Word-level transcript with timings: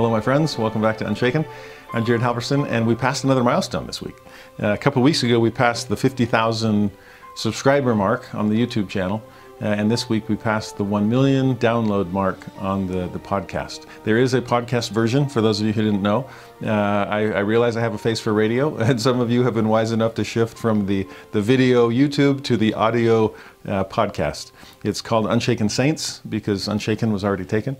Hello, 0.00 0.08
my 0.08 0.22
friends. 0.22 0.56
Welcome 0.56 0.80
back 0.80 0.96
to 0.96 1.06
Unshaken. 1.06 1.44
I'm 1.92 2.06
Jared 2.06 2.22
Halverson, 2.22 2.66
and 2.70 2.86
we 2.86 2.94
passed 2.94 3.22
another 3.22 3.44
milestone 3.44 3.86
this 3.86 4.00
week. 4.00 4.16
Uh, 4.58 4.68
a 4.68 4.78
couple 4.78 5.02
weeks 5.02 5.22
ago, 5.22 5.38
we 5.38 5.50
passed 5.50 5.90
the 5.90 5.96
50,000 5.98 6.90
subscriber 7.36 7.94
mark 7.94 8.34
on 8.34 8.48
the 8.48 8.54
YouTube 8.54 8.88
channel. 8.88 9.22
Uh, 9.60 9.66
and 9.66 9.90
this 9.90 10.08
week 10.08 10.26
we 10.28 10.36
passed 10.36 10.78
the 10.78 10.84
1 10.84 11.06
million 11.06 11.54
download 11.56 12.10
mark 12.12 12.38
on 12.58 12.86
the, 12.86 13.08
the 13.08 13.18
podcast. 13.18 13.84
There 14.04 14.16
is 14.16 14.32
a 14.32 14.40
podcast 14.40 14.90
version 14.90 15.28
for 15.28 15.42
those 15.42 15.60
of 15.60 15.66
you 15.66 15.74
who 15.74 15.82
didn't 15.82 16.00
know. 16.00 16.28
Uh, 16.62 16.68
I, 16.70 17.18
I, 17.26 17.38
realize 17.40 17.76
I 17.76 17.80
have 17.80 17.92
a 17.92 17.98
face 17.98 18.20
for 18.20 18.32
radio, 18.32 18.76
and 18.78 19.00
some 19.00 19.20
of 19.20 19.30
you 19.30 19.42
have 19.42 19.52
been 19.52 19.68
wise 19.68 19.92
enough 19.92 20.14
to 20.14 20.24
shift 20.24 20.56
from 20.56 20.86
the, 20.86 21.06
the 21.32 21.42
video 21.42 21.90
YouTube 21.90 22.42
to 22.44 22.56
the 22.56 22.72
audio 22.72 23.34
uh, 23.66 23.84
podcast. 23.84 24.52
It's 24.82 25.02
called 25.02 25.26
Unshaken 25.26 25.68
Saints 25.68 26.22
because 26.26 26.66
Unshaken 26.66 27.12
was 27.12 27.22
already 27.22 27.44
taken. 27.44 27.76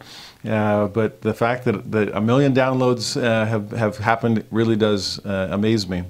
Uh, 0.47 0.87
but 0.89 1.23
the 1.23 1.33
fact 1.33 1.65
that, 1.65 1.91
that 1.93 2.15
a 2.15 2.21
million 2.21 2.55
downloads 2.55 3.21
uh, 3.21 3.47
have, 3.47 3.71
have 3.71 3.97
happened 3.97 4.45
really 4.51 4.77
does 4.77 5.25
uh, 5.25 5.49
amaze 5.51 5.89
me. 5.89 6.05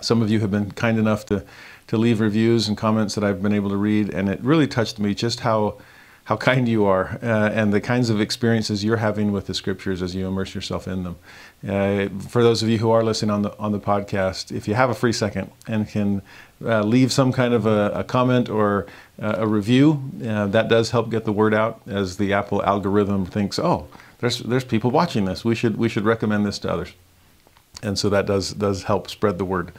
Some 0.00 0.22
of 0.22 0.30
you 0.30 0.40
have 0.40 0.50
been 0.50 0.70
kind 0.70 0.98
enough 0.98 1.26
to 1.26 1.44
to 1.88 1.96
leave 1.96 2.20
reviews 2.20 2.68
and 2.68 2.76
comments 2.76 3.14
that 3.14 3.24
I've 3.24 3.42
been 3.42 3.52
able 3.52 3.70
to 3.70 3.76
read, 3.76 4.12
and 4.12 4.28
it 4.28 4.40
really 4.40 4.66
touched 4.66 4.98
me 4.98 5.14
just 5.14 5.40
how 5.40 5.78
how 6.24 6.36
kind 6.36 6.68
you 6.68 6.84
are 6.84 7.20
uh, 7.22 7.50
and 7.50 7.72
the 7.72 7.80
kinds 7.80 8.10
of 8.10 8.20
experiences 8.20 8.82
you're 8.82 8.96
having 8.96 9.30
with 9.30 9.46
the 9.46 9.54
scriptures 9.54 10.02
as 10.02 10.12
you 10.12 10.26
immerse 10.26 10.56
yourself 10.56 10.88
in 10.88 11.04
them. 11.04 11.16
Uh, 11.62 12.08
for 12.28 12.42
those 12.42 12.64
of 12.64 12.68
you 12.68 12.78
who 12.78 12.90
are 12.90 13.04
listening 13.04 13.30
on 13.30 13.42
the 13.42 13.56
on 13.58 13.70
the 13.70 13.78
podcast, 13.78 14.50
if 14.50 14.66
you 14.66 14.74
have 14.74 14.90
a 14.90 14.94
free 14.94 15.12
second 15.12 15.50
and 15.68 15.88
can 15.88 16.20
uh, 16.64 16.82
leave 16.82 17.12
some 17.12 17.32
kind 17.32 17.54
of 17.54 17.66
a, 17.66 17.92
a 17.94 18.04
comment 18.04 18.48
or 18.48 18.86
a 19.18 19.46
review, 19.46 20.02
uh, 20.26 20.46
that 20.46 20.68
does 20.68 20.90
help 20.90 21.10
get 21.10 21.24
the 21.24 21.32
word 21.32 21.54
out 21.54 21.80
as 21.86 22.16
the 22.16 22.32
Apple 22.32 22.62
algorithm 22.64 23.24
thinks, 23.24 23.58
oh, 23.58 23.86
there's 24.18 24.40
there's 24.40 24.64
people 24.64 24.90
watching 24.90 25.26
this. 25.26 25.44
We 25.44 25.54
should 25.54 25.76
we 25.76 25.88
should 25.88 26.04
recommend 26.04 26.44
this 26.44 26.58
to 26.60 26.72
others, 26.72 26.92
and 27.82 27.98
so 27.98 28.08
that 28.10 28.26
does 28.26 28.52
does 28.52 28.82
help 28.84 29.08
spread 29.08 29.38
the 29.38 29.44
word. 29.44 29.72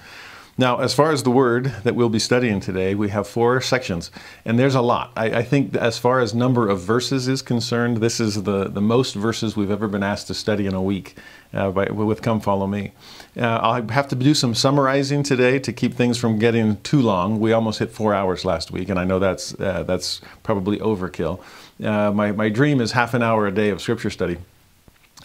Now, 0.60 0.80
as 0.80 0.96
far 0.96 1.12
as 1.12 1.22
the 1.22 1.30
word 1.30 1.66
that 1.84 1.94
we'll 1.94 2.10
be 2.10 2.18
studying 2.18 2.60
today, 2.60 2.96
we 2.96 3.10
have 3.10 3.28
four 3.28 3.62
sections, 3.62 4.10
and 4.44 4.58
there's 4.58 4.74
a 4.74 4.82
lot. 4.82 5.12
I, 5.16 5.26
I, 5.26 5.44
think 5.44 5.76
as 5.76 6.00
far 6.00 6.20
as 6.20 6.34
number 6.34 6.68
of 6.68 6.82
verses 6.82 7.28
is 7.28 7.44
concerned, 7.44 7.98
this 7.98 8.20
is 8.20 8.42
the, 8.42 8.68
the 8.68 8.82
most 8.82 9.14
verses 9.14 9.56
we've 9.56 9.70
ever 9.70 9.88
been 9.88 10.02
asked 10.02 10.26
to 10.28 10.34
study 10.34 10.66
in 10.66 10.74
a 10.74 10.82
week 10.82 11.16
uh, 11.54 11.70
by, 11.70 11.92
with 11.92 12.24
Come 12.24 12.42
Follow 12.42 12.66
Me. 12.66 12.92
Uh, 13.38 13.60
I'll 13.62 13.88
have 13.90 14.08
to 14.08 14.16
do 14.16 14.34
some 14.34 14.56
summarizing 14.56 15.22
today 15.22 15.60
to 15.60 15.72
keep 15.72 15.94
things 15.94 16.18
from 16.18 16.40
getting 16.40 16.82
too 16.82 17.04
long. 17.04 17.40
We 17.40 17.54
almost 17.54 17.78
hit 17.78 17.92
four 17.92 18.16
hours 18.16 18.44
last 18.44 18.72
week, 18.72 18.90
and 18.90 18.98
I 19.00 19.04
know 19.04 19.20
that's, 19.20 19.54
uh, 19.60 19.84
that's 19.84 20.22
probably 20.42 20.80
overkill. 20.80 21.40
Uh, 21.84 22.12
my, 22.12 22.32
my 22.32 22.50
dream 22.50 22.82
is 22.82 22.94
half 22.94 23.14
an 23.14 23.22
hour 23.22 23.46
a 23.46 23.52
day 23.52 23.70
of 23.70 23.80
scripture 23.80 24.10
study 24.10 24.38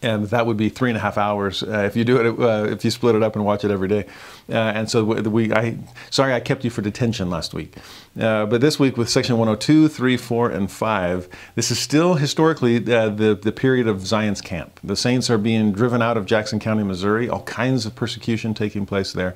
and 0.02 0.26
that 0.26 0.46
would 0.46 0.56
be 0.56 0.68
three 0.68 0.90
and 0.90 0.96
a 0.96 1.00
half 1.00 1.16
hours 1.16 1.62
uh, 1.62 1.84
if 1.86 1.96
you 1.96 2.04
do 2.04 2.18
it 2.18 2.40
uh, 2.40 2.64
if 2.70 2.84
you 2.84 2.90
split 2.90 3.14
it 3.14 3.22
up 3.22 3.36
and 3.36 3.44
watch 3.44 3.64
it 3.64 3.70
every 3.70 3.88
day. 3.88 4.04
Uh, 4.48 4.54
and 4.54 4.90
so 4.90 5.04
we, 5.04 5.52
I 5.52 5.78
sorry 6.10 6.34
I 6.34 6.40
kept 6.40 6.64
you 6.64 6.70
for 6.70 6.82
detention 6.82 7.30
last 7.30 7.54
week, 7.54 7.76
uh, 8.20 8.46
but 8.46 8.60
this 8.60 8.78
week 8.78 8.96
with 8.96 9.08
section 9.08 9.38
102, 9.38 9.88
3, 9.88 10.16
4, 10.16 10.50
and 10.50 10.70
5, 10.70 11.28
this 11.54 11.70
is 11.70 11.78
still 11.78 12.14
historically 12.14 12.76
uh, 12.76 13.08
the 13.08 13.38
the 13.40 13.52
period 13.52 13.86
of 13.86 14.06
Zion's 14.06 14.40
camp. 14.40 14.80
The 14.82 14.96
saints 14.96 15.30
are 15.30 15.38
being 15.38 15.72
driven 15.72 16.02
out 16.02 16.16
of 16.16 16.26
Jackson 16.26 16.58
County, 16.58 16.82
Missouri. 16.82 17.28
All 17.28 17.42
kinds 17.44 17.86
of 17.86 17.94
persecution 17.94 18.54
taking 18.54 18.86
place 18.86 19.12
there, 19.12 19.34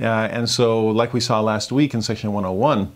uh, 0.00 0.04
and 0.04 0.50
so 0.50 0.86
like 0.86 1.12
we 1.12 1.20
saw 1.20 1.40
last 1.40 1.70
week 1.70 1.94
in 1.94 2.02
section 2.02 2.32
101 2.32 2.92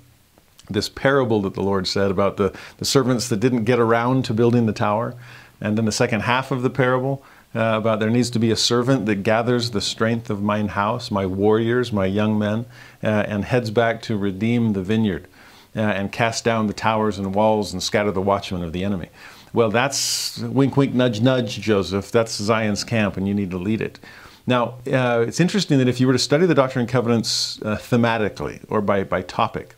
this 0.70 0.88
parable 0.88 1.42
that 1.42 1.54
the 1.54 1.62
Lord 1.62 1.86
said 1.86 2.10
about 2.10 2.36
the, 2.36 2.56
the 2.78 2.84
servants 2.84 3.28
that 3.28 3.40
didn't 3.40 3.64
get 3.64 3.78
around 3.78 4.24
to 4.26 4.34
building 4.34 4.66
the 4.66 4.72
tower. 4.72 5.14
And 5.62 5.78
then 5.78 5.86
the 5.86 5.92
second 5.92 6.20
half 6.20 6.50
of 6.50 6.62
the 6.62 6.70
parable 6.70 7.24
uh, 7.54 7.74
about 7.76 8.00
there 8.00 8.10
needs 8.10 8.30
to 8.30 8.38
be 8.38 8.50
a 8.50 8.56
servant 8.56 9.06
that 9.06 9.22
gathers 9.22 9.70
the 9.70 9.80
strength 9.80 10.28
of 10.28 10.42
mine 10.42 10.68
house, 10.68 11.10
my 11.10 11.24
warriors, 11.24 11.92
my 11.92 12.06
young 12.06 12.38
men, 12.38 12.66
uh, 13.02 13.06
and 13.06 13.44
heads 13.44 13.70
back 13.70 14.02
to 14.02 14.16
redeem 14.16 14.72
the 14.72 14.82
vineyard 14.82 15.28
uh, 15.76 15.80
and 15.80 16.10
cast 16.10 16.44
down 16.44 16.66
the 16.66 16.72
towers 16.72 17.18
and 17.18 17.34
walls 17.34 17.72
and 17.72 17.82
scatter 17.82 18.10
the 18.10 18.20
watchmen 18.20 18.62
of 18.64 18.72
the 18.72 18.82
enemy. 18.82 19.08
Well, 19.52 19.70
that's 19.70 20.38
wink, 20.38 20.76
wink, 20.76 20.94
nudge, 20.94 21.20
nudge, 21.20 21.60
Joseph. 21.60 22.10
That's 22.10 22.34
Zion's 22.34 22.84
camp, 22.84 23.16
and 23.16 23.28
you 23.28 23.34
need 23.34 23.50
to 23.50 23.58
lead 23.58 23.82
it. 23.82 24.00
Now, 24.46 24.78
uh, 24.90 25.24
it's 25.28 25.38
interesting 25.38 25.78
that 25.78 25.88
if 25.88 26.00
you 26.00 26.06
were 26.06 26.14
to 26.14 26.18
study 26.18 26.46
the 26.46 26.54
Doctrine 26.54 26.80
and 26.80 26.88
Covenants 26.88 27.60
uh, 27.62 27.76
thematically 27.76 28.64
or 28.68 28.80
by, 28.80 29.04
by 29.04 29.22
topic, 29.22 29.76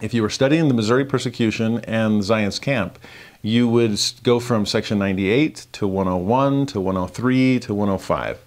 if 0.00 0.14
you 0.14 0.22
were 0.22 0.30
studying 0.30 0.68
the 0.68 0.74
Missouri 0.74 1.04
persecution 1.04 1.80
and 1.84 2.22
Zion's 2.22 2.58
camp, 2.58 2.98
you 3.42 3.68
would 3.68 4.00
go 4.22 4.40
from 4.40 4.66
section 4.66 4.98
98 4.98 5.66
to 5.72 5.86
101 5.86 6.66
to 6.66 6.80
103 6.80 7.60
to 7.60 7.74
105. 7.74 8.38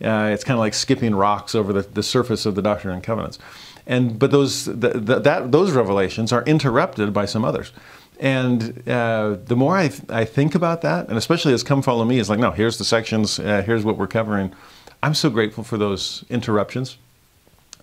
Uh, 0.00 0.30
it's 0.32 0.44
kind 0.44 0.54
of 0.54 0.60
like 0.60 0.74
skipping 0.74 1.14
rocks 1.14 1.54
over 1.54 1.72
the, 1.72 1.82
the 1.82 2.02
surface 2.02 2.46
of 2.46 2.54
the 2.54 2.62
Doctrine 2.62 2.94
and 2.94 3.02
Covenants. 3.02 3.38
And, 3.86 4.18
but 4.18 4.30
those, 4.30 4.66
the, 4.66 4.90
the, 4.90 5.18
that, 5.18 5.50
those 5.50 5.72
revelations 5.72 6.32
are 6.32 6.44
interrupted 6.44 7.12
by 7.12 7.24
some 7.24 7.44
others. 7.44 7.72
And 8.20 8.88
uh, 8.88 9.36
the 9.44 9.56
more 9.56 9.76
I, 9.76 9.88
th- 9.88 10.02
I 10.08 10.24
think 10.24 10.54
about 10.54 10.82
that, 10.82 11.08
and 11.08 11.16
especially 11.16 11.52
as 11.52 11.62
Come 11.62 11.82
Follow 11.82 12.04
Me 12.04 12.18
is 12.18 12.28
like, 12.28 12.38
no, 12.38 12.50
here's 12.50 12.78
the 12.78 12.84
sections, 12.84 13.38
uh, 13.38 13.62
here's 13.64 13.84
what 13.84 13.96
we're 13.96 14.08
covering. 14.08 14.52
I'm 15.02 15.14
so 15.14 15.30
grateful 15.30 15.64
for 15.64 15.78
those 15.78 16.24
interruptions 16.28 16.98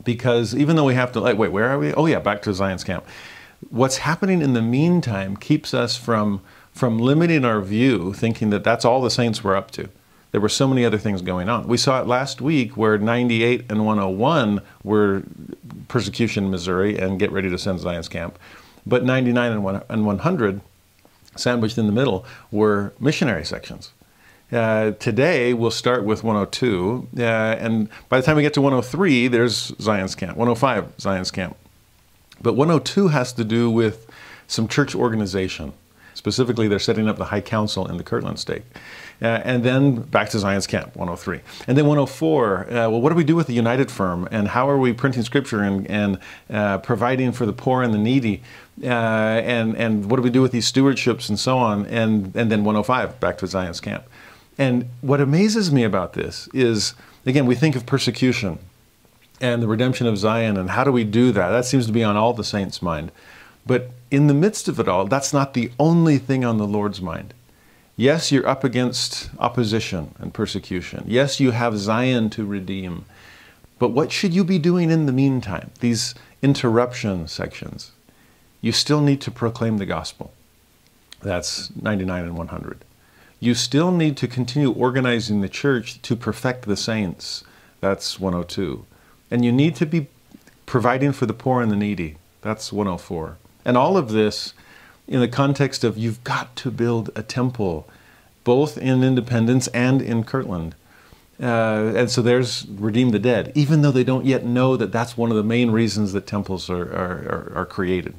because 0.03 0.55
even 0.55 0.75
though 0.75 0.85
we 0.85 0.93
have 0.93 1.11
to, 1.13 1.19
like, 1.19 1.37
wait, 1.37 1.51
where 1.51 1.69
are 1.69 1.79
we? 1.79 1.93
Oh, 1.93 2.05
yeah, 2.05 2.19
back 2.19 2.41
to 2.43 2.53
Zion's 2.53 2.83
camp 2.83 3.05
what's 3.69 3.97
happening 3.97 4.41
in 4.41 4.53
the 4.53 4.61
meantime 4.61 5.35
keeps 5.35 5.73
us 5.73 5.95
from 5.95 6.41
from 6.71 6.99
limiting 6.99 7.45
our 7.45 7.61
view, 7.61 8.11
thinking 8.11 8.49
that 8.49 8.61
that's 8.61 8.83
all 8.83 9.01
the 9.01 9.09
saints 9.09 9.41
were 9.41 9.55
up 9.55 9.71
to. 9.71 9.87
There 10.31 10.41
were 10.41 10.49
so 10.49 10.67
many 10.67 10.83
other 10.83 10.97
things 10.97 11.21
going 11.21 11.47
on. 11.47 11.69
We 11.69 11.77
saw 11.77 12.01
it 12.01 12.07
last 12.07 12.41
week 12.41 12.75
where 12.75 12.97
98 12.97 13.63
and 13.69 13.85
101 13.85 14.61
were 14.83 15.23
persecution 15.87 16.43
in 16.43 16.51
Missouri 16.51 16.97
and 16.97 17.17
get 17.17 17.31
ready 17.31 17.49
to 17.49 17.57
send 17.57 17.79
Zion's 17.79 18.09
camp. 18.09 18.37
But 18.85 19.05
99 19.05 19.53
and 19.89 20.05
100, 20.05 20.61
sandwiched 21.37 21.77
in 21.77 21.85
the 21.85 21.93
middle, 21.93 22.25
were 22.51 22.93
missionary 22.99 23.45
sections. 23.45 23.93
Uh, 24.51 24.91
today 24.91 25.53
we'll 25.53 25.71
start 25.71 26.03
with 26.03 26.23
102, 26.23 27.07
uh, 27.17 27.21
and 27.23 27.89
by 28.09 28.19
the 28.19 28.25
time 28.25 28.35
we 28.35 28.43
get 28.43 28.53
to 28.53 28.61
103, 28.61 29.27
there's 29.27 29.73
Zion's 29.81 30.13
camp. 30.13 30.37
105, 30.37 30.93
Zion's 30.99 31.31
camp. 31.31 31.57
But 32.41 32.53
102 32.53 33.07
has 33.07 33.33
to 33.33 33.43
do 33.43 33.71
with 33.71 34.07
some 34.47 34.67
church 34.67 34.93
organization. 34.93 35.73
Specifically, 36.13 36.67
they're 36.67 36.79
setting 36.79 37.09
up 37.09 37.17
the 37.17 37.25
High 37.25 37.41
Council 37.41 37.87
in 37.87 37.97
the 37.97 38.03
Kirtland 38.03 38.39
Stake. 38.39 38.63
Uh, 39.21 39.41
and 39.43 39.63
then 39.63 40.01
back 40.01 40.29
to 40.29 40.39
Zion's 40.39 40.67
Camp, 40.67 40.95
103. 40.95 41.39
And 41.67 41.77
then 41.77 41.85
104, 41.85 42.59
uh, 42.59 42.73
well, 42.89 43.01
what 43.01 43.09
do 43.09 43.15
we 43.15 43.23
do 43.23 43.35
with 43.35 43.47
the 43.47 43.53
United 43.53 43.89
Firm? 43.89 44.27
And 44.29 44.49
how 44.49 44.69
are 44.69 44.77
we 44.77 44.93
printing 44.93 45.23
scripture 45.23 45.61
and, 45.61 45.89
and 45.89 46.19
uh, 46.49 46.77
providing 46.79 47.31
for 47.31 47.45
the 47.45 47.53
poor 47.53 47.81
and 47.81 47.93
the 47.93 47.97
needy? 47.97 48.43
Uh, 48.83 48.87
and, 48.87 49.75
and 49.77 50.09
what 50.11 50.17
do 50.17 50.21
we 50.21 50.29
do 50.29 50.41
with 50.41 50.51
these 50.51 50.69
stewardships 50.71 51.29
and 51.29 51.39
so 51.39 51.57
on? 51.57 51.85
And, 51.87 52.35
and 52.35 52.51
then 52.51 52.63
105, 52.63 53.19
back 53.19 53.37
to 53.39 53.47
Zion's 53.47 53.79
Camp. 53.79 54.03
And 54.57 54.89
what 55.01 55.21
amazes 55.21 55.71
me 55.71 55.83
about 55.83 56.13
this 56.13 56.47
is, 56.53 56.93
again, 57.25 57.45
we 57.45 57.55
think 57.55 57.75
of 57.75 57.85
persecution 57.85 58.59
and 59.41 59.61
the 59.61 59.67
redemption 59.67 60.07
of 60.07 60.17
Zion 60.17 60.55
and 60.57 60.69
how 60.69 60.83
do 60.83 60.91
we 60.91 61.03
do 61.03 61.31
that? 61.31 61.49
That 61.49 61.65
seems 61.65 61.85
to 61.87 61.91
be 61.91 62.03
on 62.03 62.15
all 62.15 62.33
the 62.33 62.43
saints' 62.43 62.81
mind. 62.81 63.11
But 63.65 63.91
in 64.11 64.27
the 64.27 64.33
midst 64.33 64.67
of 64.67 64.79
it 64.79 64.87
all, 64.87 65.05
that's 65.05 65.33
not 65.33 65.53
the 65.53 65.71
only 65.79 66.17
thing 66.17 66.45
on 66.45 66.57
the 66.57 66.67
Lord's 66.67 67.01
mind. 67.01 67.33
Yes, 67.97 68.31
you're 68.31 68.47
up 68.47 68.63
against 68.63 69.29
opposition 69.39 70.13
and 70.19 70.33
persecution. 70.33 71.03
Yes, 71.07 71.39
you 71.39 71.51
have 71.51 71.77
Zion 71.77 72.29
to 72.31 72.45
redeem. 72.45 73.05
But 73.79 73.89
what 73.89 74.11
should 74.11 74.33
you 74.33 74.43
be 74.43 74.59
doing 74.59 74.91
in 74.91 75.05
the 75.05 75.11
meantime? 75.11 75.71
These 75.79 76.15
interruption 76.41 77.27
sections. 77.27 77.91
You 78.61 78.71
still 78.71 79.01
need 79.01 79.21
to 79.21 79.31
proclaim 79.31 79.77
the 79.77 79.85
gospel. 79.85 80.33
That's 81.21 81.75
99 81.75 82.23
and 82.23 82.37
100. 82.37 82.85
You 83.39 83.53
still 83.53 83.91
need 83.91 84.17
to 84.17 84.27
continue 84.27 84.71
organizing 84.71 85.41
the 85.41 85.49
church 85.49 86.01
to 86.03 86.15
perfect 86.15 86.65
the 86.65 86.77
saints. 86.77 87.43
That's 87.81 88.19
102. 88.19 88.85
And 89.29 89.43
you 89.43 89.51
need 89.51 89.75
to 89.75 89.85
be 89.85 90.07
providing 90.65 91.11
for 91.11 91.25
the 91.25 91.33
poor 91.33 91.61
and 91.61 91.71
the 91.71 91.75
needy. 91.75 92.17
That's 92.41 92.71
104. 92.71 93.37
And 93.65 93.77
all 93.77 93.97
of 93.97 94.09
this 94.09 94.53
in 95.07 95.19
the 95.19 95.27
context 95.27 95.83
of 95.83 95.97
you've 95.97 96.23
got 96.23 96.55
to 96.57 96.71
build 96.71 97.11
a 97.15 97.23
temple, 97.23 97.87
both 98.43 98.77
in 98.77 99.03
Independence 99.03 99.67
and 99.69 100.01
in 100.01 100.23
Kirtland. 100.23 100.75
Uh, 101.41 101.91
and 101.95 102.09
so 102.09 102.21
there's 102.21 102.65
redeem 102.67 103.09
the 103.09 103.19
dead, 103.19 103.51
even 103.55 103.81
though 103.81 103.91
they 103.91 104.05
don't 104.05 104.25
yet 104.25 104.45
know 104.45 104.77
that 104.77 104.91
that's 104.91 105.17
one 105.17 105.31
of 105.31 105.35
the 105.35 105.43
main 105.43 105.69
reasons 105.69 106.13
that 106.13 106.25
temples 106.25 106.69
are, 106.69 106.83
are, 106.93 107.51
are, 107.53 107.53
are 107.55 107.65
created. 107.65 108.15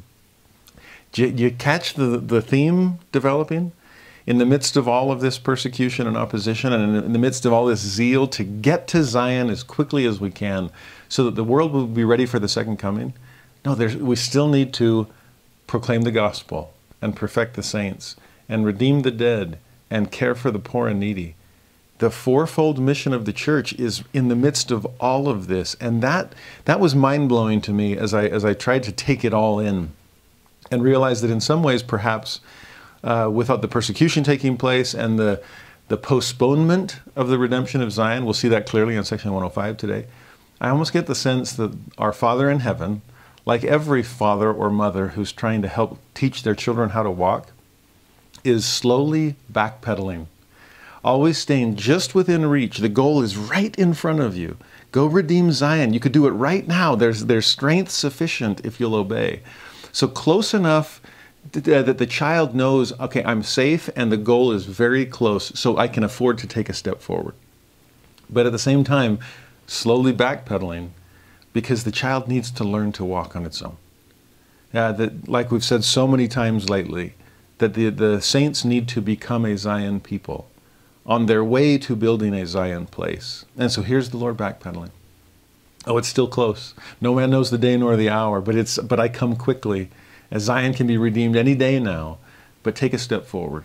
Do 1.12 1.22
you, 1.22 1.28
you 1.28 1.50
catch 1.50 1.94
the, 1.94 2.18
the 2.18 2.42
theme 2.42 2.98
developing? 3.12 3.72
In 4.26 4.38
the 4.38 4.46
midst 4.46 4.76
of 4.76 4.88
all 4.88 5.12
of 5.12 5.20
this 5.20 5.38
persecution 5.38 6.06
and 6.06 6.16
opposition, 6.16 6.72
and 6.72 6.96
in 6.96 7.12
the 7.12 7.18
midst 7.18 7.46
of 7.46 7.52
all 7.52 7.66
this 7.66 7.80
zeal 7.80 8.26
to 8.28 8.42
get 8.42 8.88
to 8.88 9.04
Zion 9.04 9.50
as 9.50 9.62
quickly 9.62 10.04
as 10.04 10.20
we 10.20 10.30
can 10.30 10.70
so 11.08 11.24
that 11.24 11.36
the 11.36 11.44
world 11.44 11.72
will 11.72 11.86
be 11.86 12.04
ready 12.04 12.26
for 12.26 12.40
the 12.40 12.48
second 12.48 12.78
coming, 12.78 13.14
no, 13.64 13.74
we 13.74 14.16
still 14.16 14.48
need 14.48 14.72
to 14.74 15.06
proclaim 15.66 16.02
the 16.02 16.10
gospel 16.10 16.72
and 17.00 17.14
perfect 17.14 17.54
the 17.54 17.62
saints 17.62 18.16
and 18.48 18.64
redeem 18.64 19.02
the 19.02 19.10
dead 19.10 19.58
and 19.90 20.10
care 20.10 20.34
for 20.34 20.50
the 20.50 20.58
poor 20.58 20.88
and 20.88 21.00
needy. 21.00 21.34
The 21.98 22.10
fourfold 22.10 22.78
mission 22.78 23.12
of 23.12 23.24
the 23.24 23.32
church 23.32 23.72
is 23.74 24.04
in 24.12 24.28
the 24.28 24.36
midst 24.36 24.70
of 24.70 24.86
all 25.00 25.28
of 25.28 25.46
this. 25.46 25.74
And 25.80 26.02
that 26.02 26.34
that 26.64 26.80
was 26.80 26.94
mind-blowing 26.94 27.60
to 27.62 27.72
me 27.72 27.96
as 27.96 28.12
i 28.12 28.26
as 28.26 28.44
i 28.44 28.52
tried 28.52 28.82
to 28.84 28.92
take 28.92 29.24
it 29.24 29.32
all 29.32 29.58
in 29.58 29.92
and 30.70 30.82
realize 30.82 31.22
that 31.22 31.30
in 31.30 31.40
some 31.40 31.62
ways 31.62 31.82
perhaps 31.82 32.40
uh, 33.06 33.30
without 33.32 33.62
the 33.62 33.68
persecution 33.68 34.22
taking 34.22 34.56
place 34.56 34.92
and 34.92 35.18
the 35.18 35.42
the 35.88 35.96
postponement 35.96 36.98
of 37.14 37.28
the 37.28 37.38
redemption 37.38 37.80
of 37.80 37.90
zion 37.90 38.24
we'll 38.24 38.34
see 38.34 38.48
that 38.48 38.66
clearly 38.66 38.96
in 38.96 39.04
section 39.04 39.32
105 39.32 39.76
today 39.76 40.06
i 40.60 40.68
almost 40.68 40.92
get 40.92 41.06
the 41.06 41.14
sense 41.14 41.52
that 41.52 41.74
our 41.96 42.12
father 42.12 42.50
in 42.50 42.60
heaven 42.60 43.00
like 43.44 43.64
every 43.64 44.02
father 44.02 44.52
or 44.52 44.68
mother 44.68 45.08
who's 45.08 45.32
trying 45.32 45.62
to 45.62 45.68
help 45.68 45.98
teach 46.12 46.42
their 46.42 46.54
children 46.54 46.90
how 46.90 47.02
to 47.02 47.10
walk 47.10 47.52
is 48.44 48.64
slowly 48.64 49.36
backpedaling 49.50 50.26
always 51.06 51.38
staying 51.38 51.76
just 51.76 52.16
within 52.16 52.44
reach. 52.44 52.78
The 52.78 52.88
goal 52.88 53.22
is 53.22 53.36
right 53.36 53.74
in 53.78 53.94
front 53.94 54.20
of 54.20 54.36
you. 54.36 54.56
Go 54.90 55.06
redeem 55.06 55.52
Zion. 55.52 55.94
You 55.94 56.00
could 56.00 56.12
do 56.12 56.26
it 56.26 56.32
right 56.32 56.66
now. 56.66 56.96
There's, 56.96 57.26
there's 57.26 57.46
strength 57.46 57.92
sufficient 57.92 58.64
if 58.64 58.80
you'll 58.80 58.96
obey. 58.96 59.42
So 59.92 60.08
close 60.08 60.52
enough 60.52 61.00
that 61.52 61.98
the 61.98 62.06
child 62.06 62.54
knows, 62.54 62.98
okay, 62.98 63.22
I'm 63.24 63.42
safe 63.42 63.88
and 63.96 64.10
the 64.10 64.16
goal 64.16 64.52
is 64.52 64.66
very 64.66 65.06
close, 65.06 65.58
so 65.58 65.76
I 65.76 65.88
can 65.88 66.04
afford 66.04 66.38
to 66.38 66.46
take 66.46 66.68
a 66.68 66.74
step 66.74 67.00
forward. 67.00 67.34
But 68.28 68.46
at 68.46 68.52
the 68.52 68.58
same 68.58 68.84
time, 68.84 69.18
slowly 69.66 70.12
backpedaling 70.12 70.90
because 71.52 71.84
the 71.84 71.92
child 71.92 72.28
needs 72.28 72.50
to 72.50 72.64
learn 72.64 72.92
to 72.92 73.04
walk 73.04 73.34
on 73.36 73.46
its 73.46 73.62
own. 73.62 73.76
Uh, 74.74 74.92
that, 74.92 75.28
like 75.28 75.50
we've 75.50 75.64
said 75.64 75.84
so 75.84 76.06
many 76.06 76.28
times 76.28 76.68
lately, 76.68 77.14
that 77.58 77.74
the, 77.74 77.88
the 77.88 78.20
saints 78.20 78.64
need 78.64 78.88
to 78.88 79.00
become 79.00 79.44
a 79.44 79.56
Zion 79.56 80.00
people 80.00 80.48
on 81.06 81.26
their 81.26 81.44
way 81.44 81.78
to 81.78 81.96
building 81.96 82.34
a 82.34 82.44
Zion 82.46 82.86
place. 82.86 83.44
And 83.56 83.70
so 83.70 83.82
here's 83.82 84.10
the 84.10 84.16
Lord 84.16 84.36
backpedaling. 84.36 84.90
Oh, 85.86 85.96
it's 85.98 86.08
still 86.08 86.26
close. 86.26 86.74
No 87.00 87.14
man 87.14 87.30
knows 87.30 87.50
the 87.50 87.58
day 87.58 87.76
nor 87.76 87.96
the 87.96 88.10
hour, 88.10 88.40
but 88.40 88.56
it's 88.56 88.76
but 88.78 88.98
I 88.98 89.08
come 89.08 89.36
quickly. 89.36 89.88
As 90.30 90.42
Zion 90.42 90.74
can 90.74 90.86
be 90.86 90.96
redeemed 90.96 91.36
any 91.36 91.54
day 91.54 91.78
now, 91.78 92.18
but 92.62 92.74
take 92.74 92.92
a 92.92 92.98
step 92.98 93.26
forward 93.26 93.64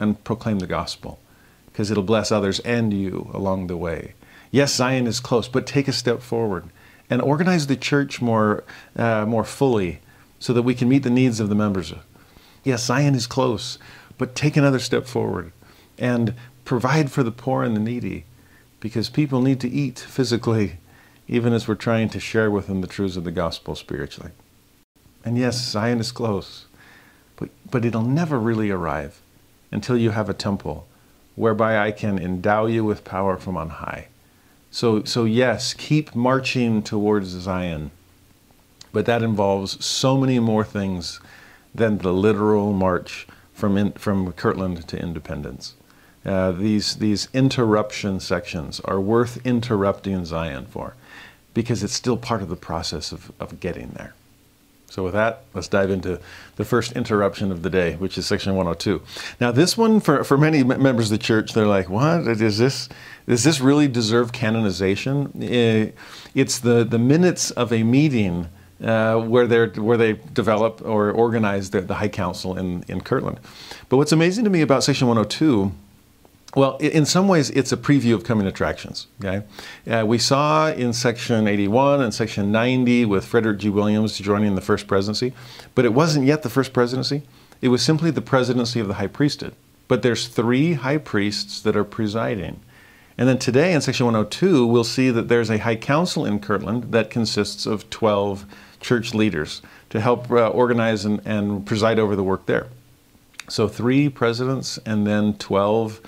and 0.00 0.22
proclaim 0.24 0.58
the 0.58 0.66
gospel 0.66 1.18
because 1.66 1.90
it'll 1.90 2.02
bless 2.02 2.32
others 2.32 2.60
and 2.60 2.92
you 2.92 3.30
along 3.34 3.66
the 3.66 3.76
way. 3.76 4.14
Yes, 4.50 4.74
Zion 4.74 5.06
is 5.06 5.20
close, 5.20 5.48
but 5.48 5.66
take 5.66 5.88
a 5.88 5.92
step 5.92 6.22
forward 6.22 6.70
and 7.10 7.20
organize 7.20 7.66
the 7.66 7.76
church 7.76 8.20
more 8.20 8.64
uh, 8.96 9.24
more 9.26 9.44
fully 9.44 10.00
so 10.38 10.52
that 10.52 10.62
we 10.62 10.74
can 10.74 10.88
meet 10.88 11.02
the 11.02 11.10
needs 11.10 11.40
of 11.40 11.48
the 11.48 11.54
members. 11.54 11.92
Yes, 12.64 12.84
Zion 12.84 13.14
is 13.14 13.26
close, 13.26 13.78
but 14.16 14.34
take 14.34 14.56
another 14.56 14.78
step 14.78 15.06
forward 15.06 15.52
and 15.98 16.34
provide 16.64 17.10
for 17.10 17.22
the 17.22 17.32
poor 17.32 17.62
and 17.64 17.76
the 17.76 17.80
needy 17.80 18.24
because 18.80 19.08
people 19.08 19.42
need 19.42 19.60
to 19.60 19.68
eat 19.68 19.98
physically, 19.98 20.78
even 21.26 21.52
as 21.52 21.66
we're 21.66 21.74
trying 21.74 22.08
to 22.10 22.20
share 22.20 22.50
with 22.50 22.66
them 22.66 22.80
the 22.80 22.86
truths 22.86 23.16
of 23.16 23.24
the 23.24 23.30
gospel 23.30 23.74
spiritually. 23.74 24.30
And 25.28 25.36
yes, 25.36 25.60
Zion 25.60 26.00
is 26.00 26.10
close, 26.10 26.64
but, 27.36 27.50
but 27.70 27.84
it'll 27.84 28.00
never 28.00 28.40
really 28.40 28.70
arrive 28.70 29.20
until 29.70 29.94
you 29.94 30.12
have 30.12 30.30
a 30.30 30.32
temple 30.32 30.88
whereby 31.36 31.76
I 31.76 31.90
can 31.90 32.18
endow 32.18 32.64
you 32.64 32.82
with 32.82 33.04
power 33.04 33.36
from 33.36 33.54
on 33.58 33.68
high. 33.68 34.08
So, 34.70 35.04
so 35.04 35.24
yes, 35.26 35.74
keep 35.74 36.14
marching 36.14 36.82
towards 36.82 37.28
Zion, 37.28 37.90
but 38.90 39.04
that 39.04 39.22
involves 39.22 39.84
so 39.84 40.16
many 40.16 40.38
more 40.38 40.64
things 40.64 41.20
than 41.74 41.98
the 41.98 42.14
literal 42.14 42.72
march 42.72 43.26
from, 43.52 43.76
in, 43.76 43.92
from 43.92 44.32
Kirtland 44.32 44.88
to 44.88 44.98
independence. 44.98 45.74
Uh, 46.24 46.52
these, 46.52 46.96
these 46.96 47.28
interruption 47.34 48.18
sections 48.18 48.80
are 48.80 48.98
worth 48.98 49.46
interrupting 49.46 50.24
Zion 50.24 50.64
for 50.64 50.94
because 51.52 51.84
it's 51.84 51.92
still 51.92 52.16
part 52.16 52.40
of 52.40 52.48
the 52.48 52.56
process 52.56 53.12
of, 53.12 53.30
of 53.38 53.60
getting 53.60 53.90
there. 53.90 54.14
So, 54.90 55.04
with 55.04 55.12
that, 55.12 55.44
let's 55.52 55.68
dive 55.68 55.90
into 55.90 56.18
the 56.56 56.64
first 56.64 56.92
interruption 56.92 57.52
of 57.52 57.62
the 57.62 57.68
day, 57.68 57.96
which 57.96 58.16
is 58.16 58.26
section 58.26 58.54
102. 58.54 59.02
Now, 59.38 59.52
this 59.52 59.76
one, 59.76 60.00
for, 60.00 60.24
for 60.24 60.38
many 60.38 60.64
members 60.64 61.12
of 61.12 61.18
the 61.18 61.22
church, 61.22 61.52
they're 61.52 61.66
like, 61.66 61.90
what? 61.90 62.26
Is 62.26 62.56
this, 62.56 62.88
does 63.26 63.44
this 63.44 63.60
really 63.60 63.86
deserve 63.86 64.32
canonization? 64.32 65.30
Eh, 65.42 65.90
it's 66.34 66.58
the, 66.58 66.84
the 66.84 66.98
minutes 66.98 67.50
of 67.50 67.70
a 67.70 67.82
meeting 67.82 68.48
uh, 68.82 69.20
where, 69.20 69.46
they 69.46 69.66
where 69.80 69.98
they 69.98 70.14
develop 70.32 70.80
or 70.82 71.10
organize 71.10 71.70
the, 71.70 71.82
the 71.82 71.94
High 71.94 72.08
Council 72.08 72.56
in, 72.56 72.82
in 72.88 73.02
Kirtland. 73.02 73.40
But 73.90 73.98
what's 73.98 74.12
amazing 74.12 74.44
to 74.44 74.50
me 74.50 74.62
about 74.62 74.84
section 74.84 75.06
102 75.06 75.70
well, 76.58 76.76
in 76.78 77.06
some 77.06 77.28
ways, 77.28 77.50
it's 77.50 77.70
a 77.70 77.76
preview 77.76 78.14
of 78.14 78.24
coming 78.24 78.46
attractions. 78.46 79.06
Okay, 79.24 79.44
uh, 79.88 80.04
we 80.04 80.18
saw 80.18 80.72
in 80.72 80.92
section 80.92 81.46
81 81.46 82.00
and 82.00 82.12
section 82.12 82.50
90 82.50 83.04
with 83.04 83.24
Frederick 83.24 83.58
G. 83.58 83.68
Williams 83.68 84.18
joining 84.18 84.56
the 84.56 84.60
first 84.60 84.88
presidency, 84.88 85.32
but 85.76 85.84
it 85.84 85.94
wasn't 85.94 86.26
yet 86.26 86.42
the 86.42 86.50
first 86.50 86.72
presidency. 86.72 87.22
It 87.62 87.68
was 87.68 87.82
simply 87.82 88.10
the 88.10 88.20
presidency 88.20 88.80
of 88.80 88.88
the 88.88 88.94
high 88.94 89.06
priesthood. 89.06 89.54
But 89.86 90.02
there's 90.02 90.26
three 90.26 90.74
high 90.74 90.98
priests 90.98 91.60
that 91.60 91.76
are 91.76 91.84
presiding. 91.84 92.60
And 93.16 93.28
then 93.28 93.38
today 93.38 93.72
in 93.72 93.80
section 93.80 94.06
102, 94.06 94.66
we'll 94.66 94.82
see 94.82 95.10
that 95.10 95.28
there's 95.28 95.50
a 95.50 95.58
high 95.58 95.76
council 95.76 96.26
in 96.26 96.40
Kirtland 96.40 96.90
that 96.92 97.08
consists 97.08 97.66
of 97.66 97.88
12 97.90 98.46
church 98.80 99.14
leaders 99.14 99.62
to 99.90 100.00
help 100.00 100.28
uh, 100.30 100.48
organize 100.48 101.04
and, 101.04 101.20
and 101.24 101.64
preside 101.64 102.00
over 102.00 102.16
the 102.16 102.24
work 102.24 102.46
there. 102.46 102.66
So 103.48 103.68
three 103.68 104.08
presidents 104.08 104.78
and 104.84 105.06
then 105.06 105.34
12 105.34 106.00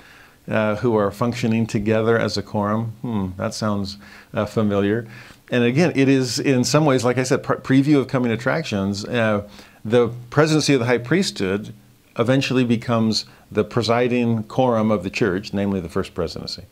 uh, 0.48 0.76
who 0.76 0.96
are 0.96 1.10
functioning 1.10 1.66
together 1.66 2.18
as 2.18 2.36
a 2.36 2.42
quorum. 2.42 2.92
Hmm, 3.02 3.28
that 3.36 3.54
sounds 3.54 3.98
uh, 4.34 4.46
familiar. 4.46 5.06
And 5.50 5.64
again, 5.64 5.92
it 5.94 6.08
is 6.08 6.38
in 6.38 6.64
some 6.64 6.84
ways, 6.84 7.04
like 7.04 7.18
I 7.18 7.24
said, 7.24 7.42
pre- 7.42 7.56
preview 7.56 7.98
of 7.98 8.08
coming 8.08 8.30
attractions. 8.30 9.04
Uh, 9.04 9.48
the 9.84 10.08
presidency 10.30 10.74
of 10.74 10.80
the 10.80 10.86
high 10.86 10.98
priesthood 10.98 11.74
eventually 12.18 12.64
becomes 12.64 13.24
the 13.50 13.64
presiding 13.64 14.44
quorum 14.44 14.90
of 14.90 15.02
the 15.02 15.10
church, 15.10 15.52
namely 15.52 15.80
the 15.80 15.88
first 15.88 16.14
presidency. 16.14 16.64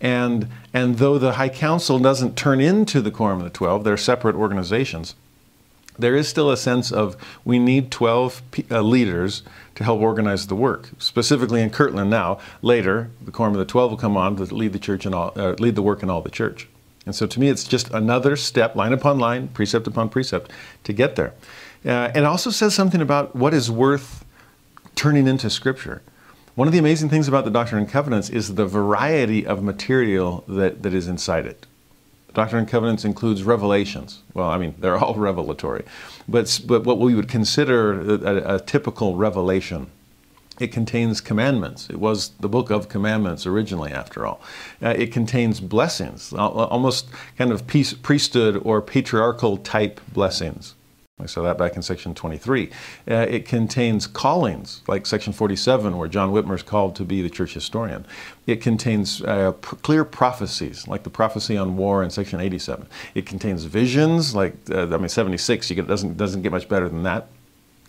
And, 0.00 0.48
and 0.74 0.98
though 0.98 1.16
the 1.16 1.34
High 1.34 1.48
Council 1.48 2.00
doesn't 2.00 2.36
turn 2.36 2.60
into 2.60 3.00
the 3.00 3.12
Quorum 3.12 3.38
of 3.38 3.44
the 3.44 3.50
Twelve, 3.50 3.84
they're 3.84 3.96
separate 3.96 4.34
organizations, 4.34 5.14
there 5.96 6.16
is 6.16 6.28
still 6.28 6.50
a 6.50 6.56
sense 6.56 6.90
of 6.90 7.16
we 7.44 7.58
need 7.58 7.90
12 7.90 8.42
uh, 8.70 8.80
leaders 8.80 9.42
to 9.74 9.84
help 9.84 10.00
organize 10.00 10.46
the 10.46 10.54
work. 10.54 10.90
Specifically 10.98 11.62
in 11.62 11.70
Kirtland 11.70 12.10
now, 12.10 12.38
later, 12.60 13.10
the 13.20 13.30
Quorum 13.30 13.54
of 13.54 13.58
the 13.58 13.64
Twelve 13.64 13.90
will 13.90 13.98
come 13.98 14.16
on 14.16 14.36
to 14.36 14.44
lead 14.54 14.72
the 14.72 14.78
church 14.78 15.06
and 15.06 15.14
all, 15.14 15.32
uh, 15.36 15.52
lead 15.58 15.74
the 15.74 15.82
work 15.82 16.02
in 16.02 16.10
all 16.10 16.20
the 16.20 16.30
church. 16.30 16.68
And 17.04 17.14
so 17.14 17.26
to 17.26 17.40
me, 17.40 17.48
it's 17.48 17.64
just 17.64 17.90
another 17.90 18.36
step, 18.36 18.76
line 18.76 18.92
upon 18.92 19.18
line, 19.18 19.48
precept 19.48 19.86
upon 19.86 20.08
precept, 20.08 20.52
to 20.84 20.92
get 20.92 21.16
there. 21.16 21.34
Uh, 21.84 22.12
it 22.14 22.24
also 22.24 22.50
says 22.50 22.74
something 22.74 23.00
about 23.00 23.34
what 23.34 23.52
is 23.52 23.70
worth 23.70 24.24
turning 24.94 25.26
into 25.26 25.50
Scripture. 25.50 26.02
One 26.54 26.68
of 26.68 26.72
the 26.72 26.78
amazing 26.78 27.08
things 27.08 27.28
about 27.28 27.44
the 27.44 27.50
Doctrine 27.50 27.80
and 27.80 27.90
Covenants 27.90 28.30
is 28.30 28.54
the 28.54 28.66
variety 28.66 29.46
of 29.46 29.62
material 29.62 30.44
that, 30.46 30.82
that 30.82 30.94
is 30.94 31.08
inside 31.08 31.46
it. 31.46 31.66
Doctrine 32.34 32.60
and 32.60 32.68
Covenants 32.68 33.04
includes 33.04 33.42
revelations. 33.42 34.22
Well, 34.34 34.48
I 34.48 34.58
mean, 34.58 34.74
they're 34.78 34.96
all 34.96 35.14
revelatory. 35.16 35.84
But, 36.28 36.60
but 36.66 36.84
what 36.84 36.98
we 36.98 37.14
would 37.14 37.28
consider 37.28 38.00
a, 38.00 38.54
a, 38.54 38.60
typical 38.60 39.16
revelation, 39.16 39.90
it 40.58 40.72
contains 40.72 41.20
commandments. 41.20 41.90
It 41.90 41.98
was 41.98 42.30
the 42.40 42.48
book 42.48 42.70
of 42.70 42.88
commandments 42.88 43.46
originally, 43.46 43.92
after 43.92 44.26
all. 44.26 44.40
Uh, 44.82 44.94
it 44.96 45.12
contains 45.12 45.60
blessings, 45.60 46.32
almost 46.32 47.08
kind 47.36 47.52
of 47.52 47.66
priesthood 47.66 48.60
or 48.64 48.80
patriarchal 48.80 49.58
type 49.58 50.00
blessings. 50.12 50.74
I 51.20 51.26
saw 51.26 51.42
that 51.42 51.58
back 51.58 51.76
in 51.76 51.82
section 51.82 52.14
23. 52.14 52.70
Uh, 53.08 53.14
it 53.14 53.46
contains 53.46 54.06
callings, 54.06 54.82
like 54.88 55.06
section 55.06 55.32
47, 55.32 55.96
where 55.96 56.08
John 56.08 56.32
Whitmer 56.32 56.54
is 56.54 56.62
called 56.62 56.96
to 56.96 57.04
be 57.04 57.22
the 57.22 57.30
church 57.30 57.54
historian. 57.54 58.06
It 58.46 58.60
contains 58.60 59.22
uh, 59.22 59.52
clear 59.52 60.04
prophecies, 60.04 60.88
like 60.88 61.04
the 61.04 61.10
prophecy 61.10 61.56
on 61.56 61.76
war 61.76 62.02
in 62.02 62.10
section 62.10 62.40
87. 62.40 62.88
It 63.14 63.26
contains 63.26 63.64
visions, 63.64 64.34
like, 64.34 64.54
uh, 64.70 64.92
I 64.92 64.96
mean, 64.96 65.08
76, 65.08 65.70
you 65.70 65.76
get, 65.76 65.86
doesn't, 65.86 66.16
doesn't 66.16 66.42
get 66.42 66.50
much 66.50 66.68
better 66.68 66.88
than 66.88 67.02
that 67.04 67.28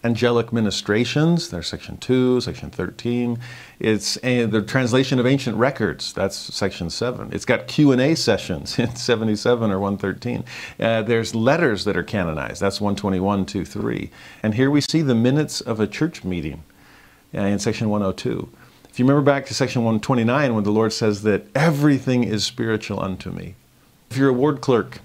angelic 0.04 0.52
ministrations. 0.52 1.50
There's 1.50 1.68
section 1.68 1.98
2 1.98 2.42
section 2.42 2.70
13 2.70 3.40
it's 3.80 4.18
a, 4.24 4.46
the 4.46 4.62
translation 4.62 5.20
of 5.20 5.26
ancient 5.26 5.58
records. 5.58 6.14
That's 6.14 6.36
section 6.36 6.90
7 6.90 7.32
it's 7.32 7.46
got 7.46 7.68
q&a 7.68 8.16
sessions 8.16 8.78
in 8.80 8.96
77 8.96 9.72
or 9.72 9.80
113 9.80 10.44
uh, 10.80 11.02
there's 11.04 11.34
letters 11.34 11.86
that 11.86 11.96
are 11.96 12.04
canonized. 12.04 12.62
That's 12.62 12.82
121 12.82 13.46
2 13.46 13.66
3 13.66 14.10
and 14.44 14.56
here 14.56 14.70
we 14.70 14.82
see 14.82 15.02
the 15.02 15.16
minutes 15.16 15.62
of 15.62 15.80
a 15.80 15.88
church 15.88 16.24
meeting 16.24 16.64
uh, 17.34 17.42
in 17.42 17.60
section 17.60 17.90
102 17.90 18.50
if 18.90 19.00
you 19.00 19.06
remember 19.06 19.24
back 19.24 19.46
to 19.48 19.54
section 19.54 19.84
129 19.84 20.54
when 20.54 20.64
the 20.64 20.72
lord 20.72 20.92
says 20.92 21.24
that 21.24 21.46
everything 21.56 22.24
is 22.24 22.46
spiritual 22.46 23.00
unto 23.00 23.32
me. 23.32 23.56
If 24.12 24.18
you're 24.18 24.30
a 24.30 24.34
ward 24.34 24.60
clerk 24.60 25.00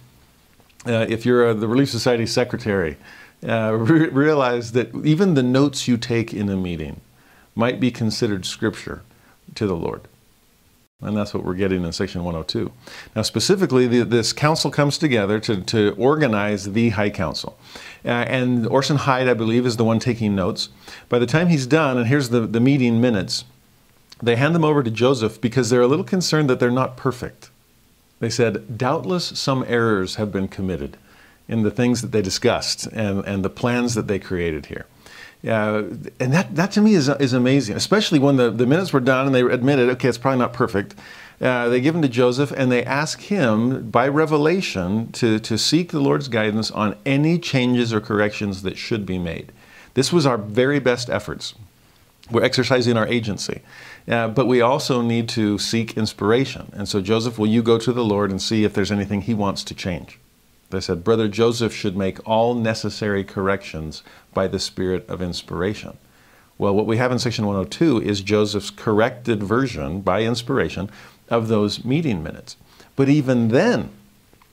uh, 0.87 1.07
if 1.09 1.25
you're 1.25 1.51
a, 1.51 1.55
the 1.55 1.69
relief 1.69 1.89
society 1.91 2.27
secretary 2.27 2.97
uh, 3.47 3.73
re- 3.75 4.09
realize 4.09 4.73
that 4.73 4.95
even 5.05 5.35
the 5.35 5.43
notes 5.43 5.87
you 5.87 5.97
take 5.97 6.33
in 6.33 6.49
a 6.49 6.57
meeting 6.57 7.01
might 7.55 7.81
be 7.81 7.91
considered 7.91 8.47
scripture 8.47 9.03
to 9.55 9.67
the 9.67 9.77
Lord. 9.77 10.03
And 11.01 11.17
that's 11.17 11.33
what 11.33 11.45
we're 11.45 11.55
getting 11.55 11.85
in 11.85 11.93
section 11.93 12.25
102. 12.25 12.73
Now, 13.15 13.23
specifically, 13.23 13.87
the, 13.87 14.05
this 14.05 14.33
council 14.33 14.69
comes 14.69 14.99
together 14.99 15.39
to, 15.41 15.61
to 15.63 15.95
organize 15.97 16.73
the 16.73 16.91
High 16.91 17.11
Council. 17.11 17.57
Uh, 18.05 18.09
and 18.09 18.67
Orson 18.67 18.97
Hyde, 18.97 19.29
I 19.29 19.35
believe, 19.35 19.65
is 19.65 19.77
the 19.77 19.85
one 19.85 20.01
taking 20.01 20.35
notes. 20.35 20.71
By 21.09 21.21
the 21.21 21.27
time 21.27 21.49
he's 21.49 21.69
done, 21.69 21.99
and 21.99 22.09
here's 22.09 22.31
the, 22.31 22.41
the 22.41 22.59
meeting 22.59 23.01
minutes, 23.01 23.45
they 24.21 24.35
hand 24.35 24.57
them 24.57 24.65
over 24.65 24.83
to 24.83 24.91
Joseph 24.91 25.41
because 25.41 25.71
they're 25.71 25.83
a 25.83 25.87
little 25.87 26.05
concerned 26.05 26.51
that 26.51 26.59
they're 26.59 26.71
not 26.71 26.97
perfect. 26.97 27.51
They 28.19 28.31
said, 28.31 28.77
Doubtless 28.77 29.27
some 29.39 29.65
errors 29.69 30.17
have 30.17 30.33
been 30.33 30.49
committed 30.49 30.97
in 31.49 31.63
the 31.63 31.71
things 31.71 32.03
that 32.03 32.13
they 32.13 32.23
discussed 32.23 32.87
and, 32.89 33.25
and 33.25 33.45
the 33.45 33.51
plans 33.51 33.95
that 33.95 34.07
they 34.07 34.19
created 34.19 34.67
here. 34.67 34.87
Uh, 35.47 35.85
and 36.19 36.33
that, 36.33 36.55
that 36.57 36.73
to 36.73 36.81
me 36.81 36.95
is, 36.95 37.09
is 37.09 37.33
amazing, 37.33 37.77
especially 37.77 38.19
when 38.19 38.37
the, 38.37 38.51
the 38.51 38.67
minutes 38.67 38.93
were 38.93 39.01
done 39.01 39.27
and 39.27 39.35
they 39.35 39.43
admitted, 39.43 39.89
okay, 39.89 40.09
it's 40.09 40.19
probably 40.19 40.39
not 40.39 40.53
perfect. 40.53 40.95
Uh, 41.41 41.69
they 41.69 41.81
give 41.81 41.95
them 41.95 42.03
to 42.03 42.09
Joseph 42.09 42.51
and 42.51 42.73
they 42.73 42.85
ask 42.85 43.21
him 43.21 43.89
by 43.91 44.09
revelation 44.09 45.13
to, 45.13 45.39
to 45.39 45.57
seek 45.57 45.93
the 45.93 46.01
Lord's 46.01 46.27
guidance 46.27 46.71
on 46.73 46.97
any 47.07 47.39
changes 47.39 47.95
or 47.95 48.01
corrections 48.01 48.63
that 48.63 48.77
should 48.77 49.07
be 49.07 49.19
made. 49.19 49.53
This 49.95 50.13
was 50.13 50.27
our 50.27 50.37
very 50.37 50.81
best 50.81 51.09
efforts. 51.09 51.55
We're 52.31 52.43
exercising 52.43 52.97
our 52.97 53.07
agency. 53.07 53.63
Uh, 54.09 54.29
but 54.29 54.47
we 54.47 54.61
also 54.61 55.03
need 55.03 55.29
to 55.31 55.59
seek 55.59 55.97
inspiration. 55.97 56.73
And 56.73 56.89
so, 56.89 57.01
Joseph, 57.01 57.39
will 57.39 57.47
you 57.47 57.63
go 57.63 57.79
to 57.79 57.93
the 57.93 58.05
Lord 58.05 58.31
and 58.31 58.41
see 58.41 58.65
if 58.65 58.73
there's 58.73 58.91
anything 58.91 59.23
he 59.23 59.35
wants 59.35 59.63
to 59.65 59.75
change? 59.75 60.19
They 60.71 60.81
said, 60.81 61.05
Brother 61.05 61.29
Joseph 61.29 61.75
should 61.75 61.97
make 61.97 62.27
all 62.29 62.55
necessary 62.55 63.25
corrections 63.25 64.03
by 64.35 64.49
the 64.49 64.59
spirit 64.59 65.09
of 65.09 65.23
inspiration. 65.23 65.97
Well, 66.59 66.75
what 66.75 66.87
we 66.87 66.97
have 66.97 67.13
in 67.13 67.19
section 67.19 67.47
102 67.47 68.03
is 68.03 68.21
Joseph's 68.21 68.71
corrected 68.71 69.43
version 69.43 70.01
by 70.01 70.23
inspiration 70.23 70.91
of 71.31 71.49
those 71.49 71.85
meeting 71.85 72.23
minutes. 72.23 72.57
But 72.97 73.09
even 73.09 73.49
then, 73.49 73.91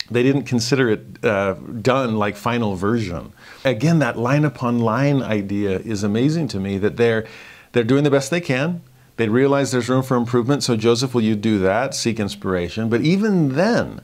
they 0.09 0.21
didn't 0.21 0.43
consider 0.43 0.89
it 0.89 1.25
uh, 1.25 1.53
done 1.53 2.15
like 2.15 2.35
final 2.35 2.75
version. 2.75 3.33
Again, 3.63 3.99
that 3.99 4.17
line 4.17 4.45
upon 4.45 4.79
line 4.79 5.21
idea 5.23 5.79
is 5.79 6.03
amazing 6.03 6.47
to 6.49 6.59
me 6.59 6.77
that 6.77 6.97
they're, 6.97 7.25
they're 7.71 7.83
doing 7.83 8.03
the 8.03 8.11
best 8.11 8.29
they 8.29 8.41
can. 8.41 8.83
They 9.17 9.29
realize 9.29 9.71
there's 9.71 9.89
room 9.89 10.03
for 10.03 10.15
improvement, 10.15 10.61
so 10.61 10.75
Joseph, 10.75 11.15
will 11.15 11.21
you 11.21 11.35
do 11.35 11.57
that? 11.59 11.95
Seek 11.95 12.19
inspiration. 12.19 12.89
But 12.89 13.01
even 13.01 13.55
then, 13.55 14.01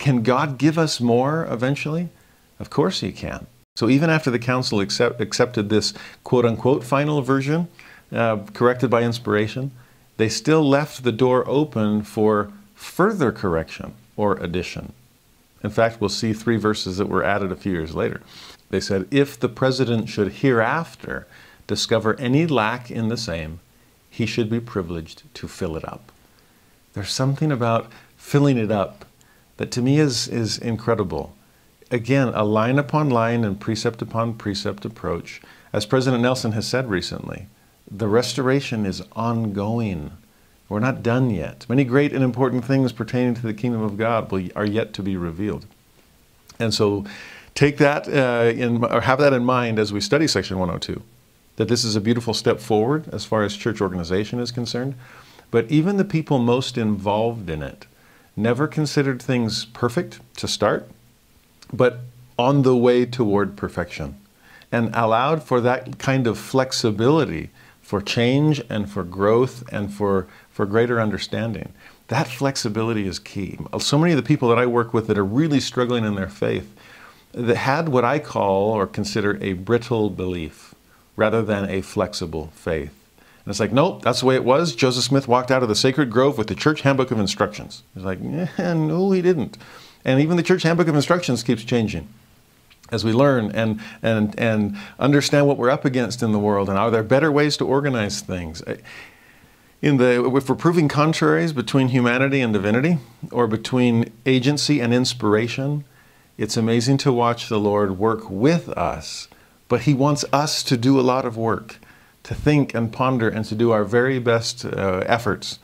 can 0.00 0.22
God 0.22 0.58
give 0.58 0.78
us 0.78 0.98
more 0.98 1.46
eventually? 1.48 2.08
Of 2.58 2.70
course 2.70 3.00
He 3.00 3.12
can. 3.12 3.46
So 3.76 3.88
even 3.88 4.10
after 4.10 4.30
the 4.30 4.38
council 4.38 4.80
accept, 4.80 5.20
accepted 5.20 5.68
this 5.68 5.94
quote 6.24 6.44
unquote 6.44 6.82
final 6.82 7.22
version, 7.22 7.68
uh, 8.10 8.38
corrected 8.52 8.90
by 8.90 9.02
inspiration, 9.02 9.70
they 10.16 10.28
still 10.28 10.68
left 10.68 11.04
the 11.04 11.12
door 11.12 11.48
open 11.48 12.02
for 12.02 12.50
further 12.74 13.30
correction 13.30 13.94
or 14.16 14.34
addition. 14.36 14.92
In 15.62 15.70
fact, 15.70 16.00
we'll 16.00 16.08
see 16.08 16.32
three 16.32 16.56
verses 16.56 16.96
that 16.96 17.08
were 17.08 17.22
added 17.22 17.52
a 17.52 17.56
few 17.56 17.72
years 17.72 17.94
later. 17.94 18.22
They 18.70 18.80
said, 18.80 19.06
If 19.10 19.38
the 19.38 19.48
president 19.48 20.08
should 20.08 20.32
hereafter 20.32 21.26
discover 21.66 22.18
any 22.18 22.46
lack 22.46 22.90
in 22.90 23.08
the 23.08 23.16
same, 23.16 23.60
he 24.08 24.26
should 24.26 24.48
be 24.48 24.60
privileged 24.60 25.22
to 25.34 25.46
fill 25.46 25.76
it 25.76 25.86
up. 25.86 26.10
There's 26.94 27.12
something 27.12 27.52
about 27.52 27.92
filling 28.16 28.56
it 28.56 28.70
up 28.70 29.04
that 29.60 29.70
to 29.70 29.82
me 29.82 29.98
is, 29.98 30.26
is 30.26 30.56
incredible. 30.56 31.36
Again, 31.90 32.28
a 32.28 32.44
line 32.44 32.78
upon 32.78 33.10
line 33.10 33.44
and 33.44 33.60
precept 33.60 34.00
upon 34.00 34.32
precept 34.32 34.86
approach. 34.86 35.42
As 35.70 35.84
President 35.84 36.22
Nelson 36.22 36.52
has 36.52 36.66
said 36.66 36.88
recently, 36.88 37.46
the 37.86 38.08
restoration 38.08 38.86
is 38.86 39.02
ongoing. 39.12 40.12
We're 40.70 40.80
not 40.80 41.02
done 41.02 41.28
yet. 41.28 41.66
Many 41.68 41.84
great 41.84 42.14
and 42.14 42.24
important 42.24 42.64
things 42.64 42.90
pertaining 42.90 43.34
to 43.34 43.42
the 43.42 43.52
kingdom 43.52 43.82
of 43.82 43.98
God 43.98 44.32
will, 44.32 44.48
are 44.56 44.64
yet 44.64 44.94
to 44.94 45.02
be 45.02 45.18
revealed. 45.18 45.66
And 46.58 46.72
so 46.72 47.04
take 47.54 47.76
that 47.76 48.08
uh, 48.08 48.50
in, 48.52 48.82
or 48.82 49.02
have 49.02 49.18
that 49.18 49.34
in 49.34 49.44
mind 49.44 49.78
as 49.78 49.92
we 49.92 50.00
study 50.00 50.26
section 50.26 50.58
102 50.58 51.02
that 51.56 51.68
this 51.68 51.84
is 51.84 51.96
a 51.96 52.00
beautiful 52.00 52.32
step 52.32 52.60
forward 52.60 53.10
as 53.12 53.26
far 53.26 53.42
as 53.42 53.54
church 53.54 53.82
organization 53.82 54.40
is 54.40 54.52
concerned. 54.52 54.94
But 55.50 55.70
even 55.70 55.98
the 55.98 56.04
people 56.06 56.38
most 56.38 56.78
involved 56.78 57.50
in 57.50 57.62
it 57.62 57.84
never 58.40 58.66
considered 58.66 59.20
things 59.20 59.64
perfect 59.66 60.20
to 60.36 60.48
start, 60.48 60.88
but 61.72 62.00
on 62.38 62.62
the 62.62 62.76
way 62.76 63.04
toward 63.04 63.56
perfection, 63.56 64.16
and 64.72 64.90
allowed 64.94 65.42
for 65.42 65.60
that 65.60 65.98
kind 65.98 66.26
of 66.26 66.38
flexibility 66.38 67.50
for 67.82 68.00
change 68.00 68.62
and 68.70 68.90
for 68.90 69.02
growth 69.02 69.64
and 69.72 69.92
for, 69.92 70.26
for 70.50 70.64
greater 70.64 71.00
understanding. 71.00 71.72
That 72.08 72.28
flexibility 72.28 73.06
is 73.06 73.18
key. 73.18 73.58
So 73.78 73.98
many 73.98 74.12
of 74.12 74.16
the 74.16 74.22
people 74.22 74.48
that 74.48 74.58
I 74.58 74.66
work 74.66 74.94
with 74.94 75.06
that 75.08 75.18
are 75.18 75.24
really 75.24 75.60
struggling 75.60 76.04
in 76.04 76.14
their 76.14 76.28
faith 76.28 76.72
that 77.32 77.56
had 77.56 77.88
what 77.88 78.04
I 78.04 78.18
call 78.18 78.72
or 78.72 78.86
consider 78.86 79.38
a 79.40 79.52
brittle 79.52 80.10
belief 80.10 80.74
rather 81.16 81.42
than 81.42 81.68
a 81.68 81.82
flexible 81.82 82.52
faith. 82.54 82.99
And 83.44 83.50
it's 83.50 83.60
like, 83.60 83.72
nope, 83.72 84.02
that's 84.02 84.20
the 84.20 84.26
way 84.26 84.34
it 84.34 84.44
was. 84.44 84.74
Joseph 84.74 85.04
Smith 85.04 85.26
walked 85.26 85.50
out 85.50 85.62
of 85.62 85.68
the 85.68 85.74
sacred 85.74 86.10
grove 86.10 86.36
with 86.36 86.48
the 86.48 86.54
church 86.54 86.82
handbook 86.82 87.10
of 87.10 87.18
instructions. 87.18 87.82
It's 87.96 88.04
like, 88.04 88.20
no, 88.58 89.10
he 89.12 89.22
didn't. 89.22 89.56
And 90.04 90.20
even 90.20 90.36
the 90.36 90.42
church 90.42 90.62
handbook 90.62 90.88
of 90.88 90.94
instructions 90.94 91.42
keeps 91.42 91.64
changing 91.64 92.08
as 92.90 93.04
we 93.04 93.12
learn 93.12 93.50
and, 93.52 93.80
and, 94.02 94.38
and 94.38 94.76
understand 94.98 95.46
what 95.46 95.56
we're 95.56 95.70
up 95.70 95.84
against 95.84 96.22
in 96.22 96.32
the 96.32 96.38
world 96.38 96.68
and 96.68 96.78
are 96.78 96.90
there 96.90 97.02
better 97.02 97.30
ways 97.30 97.56
to 97.58 97.66
organize 97.66 98.20
things. 98.20 98.62
In 99.80 99.96
the, 99.96 100.34
if 100.36 100.48
we're 100.48 100.56
proving 100.56 100.88
contraries 100.88 101.52
between 101.52 101.88
humanity 101.88 102.40
and 102.40 102.52
divinity 102.52 102.98
or 103.30 103.46
between 103.46 104.12
agency 104.26 104.80
and 104.80 104.92
inspiration, 104.92 105.84
it's 106.36 106.56
amazing 106.56 106.98
to 106.98 107.12
watch 107.12 107.48
the 107.48 107.60
Lord 107.60 107.98
work 107.98 108.28
with 108.28 108.68
us, 108.70 109.28
but 109.68 109.82
He 109.82 109.94
wants 109.94 110.24
us 110.32 110.62
to 110.64 110.76
do 110.76 110.98
a 110.98 111.02
lot 111.02 111.24
of 111.24 111.36
work 111.36 111.78
to 112.22 112.34
think 112.34 112.74
and 112.74 112.92
ponder 112.92 113.28
and 113.28 113.44
to 113.46 113.54
do 113.54 113.70
our 113.70 113.84
very 113.84 114.18
best 114.18 114.64
uh, 114.64 115.02
efforts, 115.06 115.58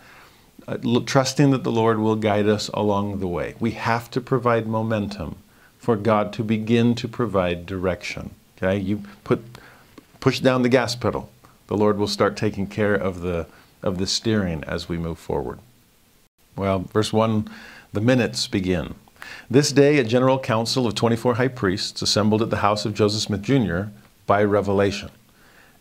uh, 0.66 0.78
trusting 1.04 1.50
that 1.50 1.64
the 1.64 1.72
Lord 1.72 1.98
will 1.98 2.16
guide 2.16 2.48
us 2.48 2.68
along 2.68 3.20
the 3.20 3.28
way. 3.28 3.54
We 3.60 3.72
have 3.72 4.10
to 4.12 4.20
provide 4.20 4.66
momentum 4.66 5.36
for 5.78 5.96
God 5.96 6.32
to 6.34 6.42
begin 6.42 6.94
to 6.96 7.08
provide 7.08 7.66
direction. 7.66 8.34
Okay, 8.56 8.78
you 8.78 9.02
put 9.22 9.44
push 10.20 10.40
down 10.40 10.62
the 10.62 10.68
gas 10.68 10.96
pedal. 10.96 11.30
The 11.66 11.76
Lord 11.76 11.98
will 11.98 12.06
start 12.06 12.36
taking 12.36 12.66
care 12.66 12.94
of 12.94 13.20
the 13.20 13.46
of 13.82 13.98
the 13.98 14.06
steering 14.06 14.64
as 14.64 14.88
we 14.88 14.96
move 14.96 15.18
forward. 15.18 15.58
Well, 16.56 16.80
verse 16.80 17.12
1, 17.12 17.48
the 17.92 18.00
minutes 18.00 18.48
begin. 18.48 18.94
This 19.50 19.70
day, 19.72 19.98
a 19.98 20.04
general 20.04 20.38
council 20.38 20.86
of 20.86 20.94
24 20.94 21.34
high 21.34 21.48
priests 21.48 22.00
assembled 22.00 22.40
at 22.40 22.48
the 22.48 22.58
house 22.58 22.86
of 22.86 22.94
Joseph 22.94 23.22
Smith 23.22 23.42
Jr. 23.42 23.90
by 24.26 24.42
revelation 24.42 25.10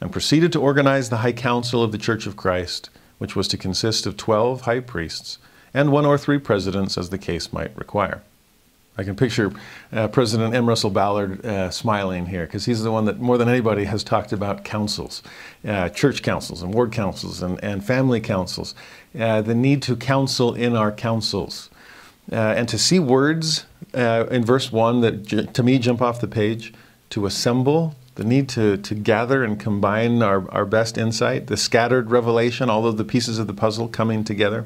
and 0.01 0.11
proceeded 0.11 0.51
to 0.53 0.61
organize 0.61 1.09
the 1.09 1.17
High 1.17 1.33
Council 1.33 1.83
of 1.83 1.91
the 1.91 1.97
Church 1.97 2.25
of 2.25 2.35
Christ, 2.35 2.89
which 3.17 3.35
was 3.35 3.47
to 3.49 3.57
consist 3.57 4.05
of 4.05 4.17
12 4.17 4.61
high 4.61 4.79
priests 4.79 5.37
and 5.73 5.91
one 5.91 6.05
or 6.05 6.17
three 6.17 6.39
presidents 6.39 6.97
as 6.97 7.09
the 7.09 7.17
case 7.17 7.51
might 7.51 7.75
require. 7.77 8.21
I 8.97 9.03
can 9.03 9.15
picture 9.15 9.51
uh, 9.91 10.07
President 10.07 10.55
M. 10.55 10.69
Russell 10.69 10.89
Ballard 10.89 11.45
uh, 11.45 11.69
smiling 11.69 12.27
here 12.27 12.45
because 12.45 12.65
he's 12.65 12.81
the 12.81 12.91
one 12.91 13.05
that 13.05 13.19
more 13.19 13.37
than 13.37 13.49
anybody 13.49 13.83
has 13.83 14.03
talked 14.05 14.31
about 14.31 14.63
councils, 14.63 15.21
uh, 15.67 15.89
church 15.89 16.23
councils 16.23 16.61
and 16.63 16.73
ward 16.73 16.93
councils 16.93 17.41
and, 17.41 17.61
and 17.61 17.83
family 17.83 18.21
councils, 18.21 18.73
uh, 19.19 19.41
the 19.41 19.53
need 19.53 19.81
to 19.81 19.97
counsel 19.97 20.53
in 20.53 20.77
our 20.77 20.93
councils. 20.93 21.69
Uh, 22.31 22.35
and 22.35 22.69
to 22.69 22.77
see 22.77 22.97
words 22.97 23.65
uh, 23.93 24.25
in 24.31 24.45
verse 24.45 24.71
1 24.71 25.01
that 25.01 25.53
to 25.53 25.61
me 25.61 25.77
jump 25.77 26.01
off 26.01 26.21
the 26.21 26.27
page 26.27 26.73
to 27.09 27.25
assemble, 27.25 27.95
the 28.15 28.23
need 28.23 28.47
to, 28.49 28.77
to 28.77 28.95
gather 28.95 29.43
and 29.43 29.59
combine 29.59 30.23
our, 30.23 30.49
our 30.51 30.65
best 30.65 30.97
insight, 30.97 31.47
the 31.47 31.57
scattered 31.57 32.09
revelation, 32.09 32.69
all 32.69 32.87
of 32.87 32.97
the 32.97 33.03
pieces 33.03 33.37
of 33.37 33.47
the 33.47 33.53
puzzle 33.53 33.87
coming 33.87 34.23
together. 34.23 34.65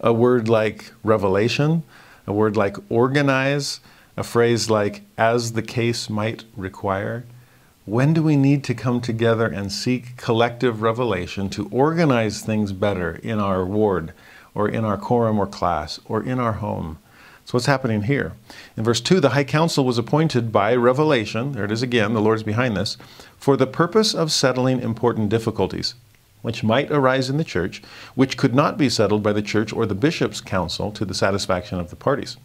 A 0.00 0.12
word 0.12 0.48
like 0.48 0.92
revelation, 1.04 1.84
a 2.26 2.32
word 2.32 2.56
like 2.56 2.76
organize, 2.90 3.80
a 4.16 4.24
phrase 4.24 4.68
like 4.68 5.02
as 5.16 5.52
the 5.52 5.62
case 5.62 6.10
might 6.10 6.44
require. 6.56 7.24
When 7.86 8.14
do 8.14 8.22
we 8.22 8.36
need 8.36 8.64
to 8.64 8.74
come 8.74 9.00
together 9.00 9.46
and 9.46 9.70
seek 9.70 10.16
collective 10.16 10.82
revelation 10.82 11.48
to 11.50 11.68
organize 11.70 12.40
things 12.40 12.72
better 12.72 13.16
in 13.16 13.38
our 13.38 13.64
ward 13.64 14.12
or 14.54 14.68
in 14.68 14.84
our 14.84 14.96
quorum 14.96 15.38
or 15.38 15.46
class 15.46 16.00
or 16.06 16.22
in 16.22 16.40
our 16.40 16.54
home? 16.54 16.98
So, 17.44 17.52
what's 17.52 17.66
happening 17.66 18.02
here? 18.02 18.32
In 18.76 18.84
verse 18.84 19.00
2, 19.00 19.20
the 19.20 19.30
high 19.30 19.44
council 19.44 19.84
was 19.84 19.98
appointed 19.98 20.50
by 20.50 20.74
revelation, 20.74 21.52
there 21.52 21.64
it 21.64 21.72
is 21.72 21.82
again, 21.82 22.14
the 22.14 22.22
Lord's 22.22 22.42
behind 22.42 22.76
this, 22.76 22.96
for 23.36 23.56
the 23.56 23.66
purpose 23.66 24.14
of 24.14 24.32
settling 24.32 24.80
important 24.80 25.28
difficulties 25.28 25.94
which 26.44 26.62
might 26.62 26.90
arise 26.90 27.30
in 27.30 27.38
the 27.38 27.42
church, 27.42 27.82
which 28.14 28.36
could 28.36 28.54
not 28.54 28.76
be 28.76 28.90
settled 28.90 29.22
by 29.22 29.32
the 29.32 29.40
church 29.40 29.72
or 29.72 29.86
the 29.86 29.94
bishop's 29.94 30.42
council 30.42 30.92
to 30.92 31.06
the 31.06 31.14
satisfaction 31.14 31.80
of 31.80 31.88
the 31.88 31.96
parties. 31.96 32.36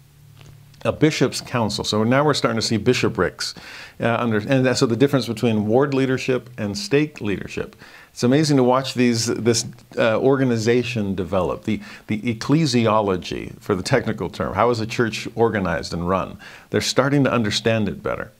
A 0.85 0.93
bishop's 0.93 1.41
council. 1.41 1.83
So 1.83 2.05
now 2.05 2.23
we're 2.23 2.33
starting 2.33 2.61
to 2.61 2.65
see 2.65 2.77
bishoprics. 2.77 3.55
Uh, 3.99 4.15
under, 4.15 4.37
and 4.37 4.77
so 4.77 4.85
the 4.85 4.95
difference 4.95 5.27
between 5.27 5.67
ward 5.67 5.93
leadership 5.93 6.49
and 6.57 6.77
stake 6.77 7.19
leadership. 7.19 7.75
It's 8.11 8.23
amazing 8.23 8.57
to 8.57 8.63
watch 8.63 8.95
these, 8.95 9.27
this 9.27 9.65
uh, 9.97 10.19
organization 10.19 11.15
develop, 11.15 11.63
the, 11.63 11.79
the 12.07 12.19
ecclesiology, 12.21 13.57
for 13.59 13.75
the 13.75 13.83
technical 13.83 14.29
term. 14.29 14.55
How 14.55 14.69
is 14.71 14.79
a 14.79 14.85
church 14.85 15.27
organized 15.35 15.93
and 15.93 16.07
run? 16.07 16.37
They're 16.69 16.81
starting 16.81 17.23
to 17.23 17.31
understand 17.31 17.87
it 17.87 18.03
better. 18.03 18.31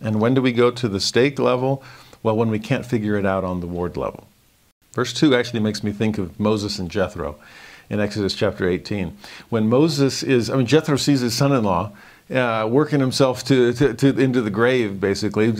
And 0.00 0.20
when 0.20 0.34
do 0.34 0.42
we 0.42 0.52
go 0.52 0.70
to 0.70 0.88
the 0.88 1.00
stake 1.00 1.38
level? 1.38 1.82
Well, 2.22 2.36
when 2.36 2.50
we 2.50 2.58
can't 2.58 2.86
figure 2.86 3.16
it 3.16 3.26
out 3.26 3.44
on 3.44 3.60
the 3.60 3.66
ward 3.66 3.96
level. 3.96 4.26
Verse 4.92 5.12
2 5.12 5.34
actually 5.34 5.60
makes 5.60 5.84
me 5.84 5.92
think 5.92 6.18
of 6.18 6.40
Moses 6.40 6.78
and 6.78 6.90
Jethro 6.90 7.36
in 7.90 8.00
Exodus 8.00 8.34
chapter 8.34 8.68
18. 8.68 9.16
When 9.48 9.68
Moses 9.68 10.22
is, 10.22 10.50
I 10.50 10.56
mean, 10.56 10.66
Jethro 10.66 10.96
sees 10.96 11.20
his 11.20 11.34
son 11.34 11.52
in 11.52 11.64
law 11.64 11.92
uh, 12.30 12.66
working 12.70 13.00
himself 13.00 13.44
to, 13.44 13.72
to, 13.74 13.94
to, 13.94 14.18
into 14.18 14.40
the 14.40 14.50
grave, 14.50 15.00
basically, 15.00 15.52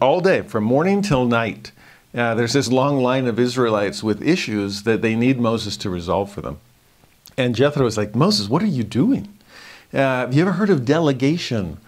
all 0.00 0.20
day, 0.20 0.42
from 0.42 0.64
morning 0.64 1.02
till 1.02 1.26
night. 1.26 1.72
Uh, 2.14 2.34
there's 2.34 2.52
this 2.52 2.70
long 2.70 3.02
line 3.02 3.26
of 3.26 3.38
Israelites 3.38 4.02
with 4.02 4.22
issues 4.22 4.84
that 4.84 5.02
they 5.02 5.16
need 5.16 5.40
Moses 5.40 5.76
to 5.78 5.90
resolve 5.90 6.30
for 6.30 6.40
them. 6.40 6.60
And 7.36 7.56
Jethro 7.56 7.86
is 7.86 7.96
like, 7.96 8.14
Moses, 8.14 8.48
what 8.48 8.62
are 8.62 8.66
you 8.66 8.84
doing? 8.84 9.36
Uh, 9.92 9.98
have 9.98 10.34
you 10.34 10.42
ever 10.42 10.52
heard 10.52 10.70
of 10.70 10.84
delegation? 10.84 11.78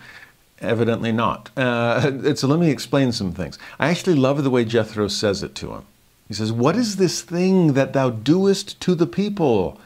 Evidently 0.60 1.12
not. 1.12 1.50
Uh, 1.56 2.34
so 2.34 2.48
let 2.48 2.58
me 2.58 2.70
explain 2.70 3.12
some 3.12 3.32
things. 3.32 3.58
I 3.78 3.88
actually 3.88 4.16
love 4.16 4.42
the 4.42 4.50
way 4.50 4.64
Jethro 4.64 5.06
says 5.06 5.42
it 5.42 5.54
to 5.56 5.74
him. 5.74 5.82
He 6.26 6.34
says, 6.34 6.50
What 6.50 6.76
is 6.76 6.96
this 6.96 7.22
thing 7.22 7.74
that 7.74 7.92
thou 7.92 8.10
doest 8.10 8.80
to 8.80 8.94
the 8.94 9.06
people? 9.06 9.80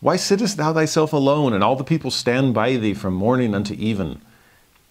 Why 0.00 0.16
sittest 0.16 0.56
thou 0.56 0.72
thyself 0.72 1.12
alone, 1.12 1.52
and 1.52 1.62
all 1.62 1.76
the 1.76 1.84
people 1.84 2.10
stand 2.10 2.52
by 2.52 2.76
thee 2.76 2.94
from 2.94 3.14
morning 3.14 3.54
unto 3.54 3.74
even? 3.74 4.20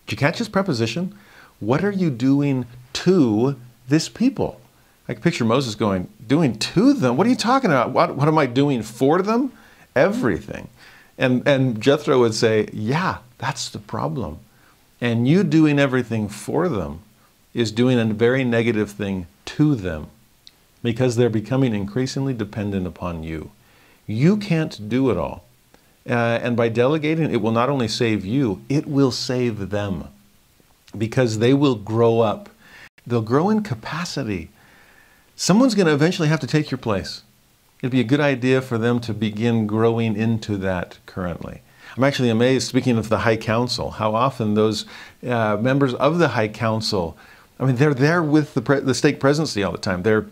Did 0.06 0.12
you 0.14 0.18
catch 0.18 0.38
his 0.38 0.50
preposition? 0.50 1.14
What 1.60 1.84
are 1.84 1.92
you 1.92 2.10
doing 2.10 2.66
to 2.94 3.60
this 3.88 4.10
people? 4.10 4.60
I 5.08 5.14
can 5.14 5.22
picture 5.22 5.46
Moses 5.46 5.76
going, 5.76 6.10
Doing 6.26 6.58
to 6.58 6.94
them? 6.94 7.18
What 7.18 7.28
are 7.28 7.30
you 7.30 7.36
talking 7.36 7.70
about? 7.70 7.92
What, 7.92 8.16
what 8.16 8.28
am 8.28 8.38
I 8.38 8.46
doing 8.46 8.82
for 8.84 9.22
them? 9.22 9.52
Everything. 9.96 10.70
And, 11.18 11.48
and 11.48 11.82
Jethro 11.82 12.20
would 12.20 12.34
say, 12.34 12.70
Yeah, 12.72 13.18
that's 13.38 13.70
the 13.70 13.80
problem. 13.80 14.40
And 15.02 15.28
you 15.28 15.44
doing 15.44 15.80
everything 15.80 16.30
for 16.30 16.70
them 16.70 17.02
is 17.54 17.72
doing 17.72 18.00
a 18.00 18.06
very 18.14 18.44
negative 18.44 18.92
thing 18.92 19.28
to 19.46 19.76
them 19.76 20.08
because 20.82 21.16
they're 21.16 21.30
becoming 21.30 21.76
increasingly 21.76 22.34
dependent 22.34 22.88
upon 22.88 23.24
you. 23.24 23.52
You 24.08 24.38
can't 24.38 24.90
do 24.90 25.10
it 25.10 25.18
all. 25.18 25.46
Uh, 26.10 26.40
and 26.42 26.58
by 26.58 26.68
delegating, 26.68 27.32
it 27.32 27.42
will 27.42 27.52
not 27.52 27.70
only 27.70 27.88
save 27.88 28.26
you, 28.26 28.62
it 28.68 28.86
will 28.86 29.12
save 29.12 29.70
them 29.70 30.08
because 30.98 31.40
they 31.40 31.54
will 31.54 31.76
grow 31.76 32.20
up. 32.20 32.50
They'll 33.08 33.22
grow 33.22 33.50
in 33.50 33.64
capacity. 33.64 34.50
Someone's 35.36 35.76
going 35.76 35.88
to 35.88 35.94
eventually 35.94 36.28
have 36.28 36.40
to 36.42 36.48
take 36.48 36.70
your 36.70 36.78
place. 36.78 37.24
It'd 37.82 37.92
be 37.92 38.00
a 38.00 38.06
good 38.06 38.20
idea 38.20 38.62
for 38.62 38.78
them 38.78 39.00
to 39.02 39.14
begin 39.14 39.68
growing 39.68 40.16
into 40.16 40.58
that 40.58 41.00
currently. 41.06 41.62
I'm 41.98 42.04
actually 42.04 42.30
amazed, 42.30 42.68
speaking 42.68 42.98
of 42.98 43.10
the 43.10 43.20
High 43.20 43.38
Council, 43.38 43.92
how 43.92 44.16
often 44.16 44.54
those 44.54 44.86
uh, 45.28 45.58
members 45.58 45.94
of 45.96 46.18
the 46.18 46.30
High 46.30 46.48
Council, 46.48 47.18
I 47.60 47.66
mean, 47.66 47.76
they're 47.76 47.94
there 47.94 48.24
with 48.24 48.54
the, 48.54 48.62
pre- 48.62 48.80
the 48.80 48.94
stake 48.94 49.20
presidency 49.20 49.64
all 49.64 49.72
the 49.72 49.78
time. 49.78 50.04
They're 50.04 50.28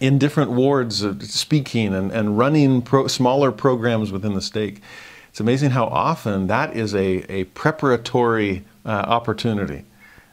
in 0.00 0.18
different 0.18 0.52
wards 0.52 1.04
speaking 1.30 1.94
and, 1.94 2.12
and 2.12 2.38
running 2.38 2.82
pro, 2.82 3.06
smaller 3.08 3.50
programs 3.50 4.12
within 4.12 4.34
the 4.34 4.42
stake. 4.42 4.80
It's 5.30 5.40
amazing 5.40 5.70
how 5.70 5.86
often 5.86 6.46
that 6.46 6.76
is 6.76 6.94
a, 6.94 7.30
a 7.30 7.44
preparatory 7.44 8.64
uh, 8.84 8.90
opportunity 8.90 9.84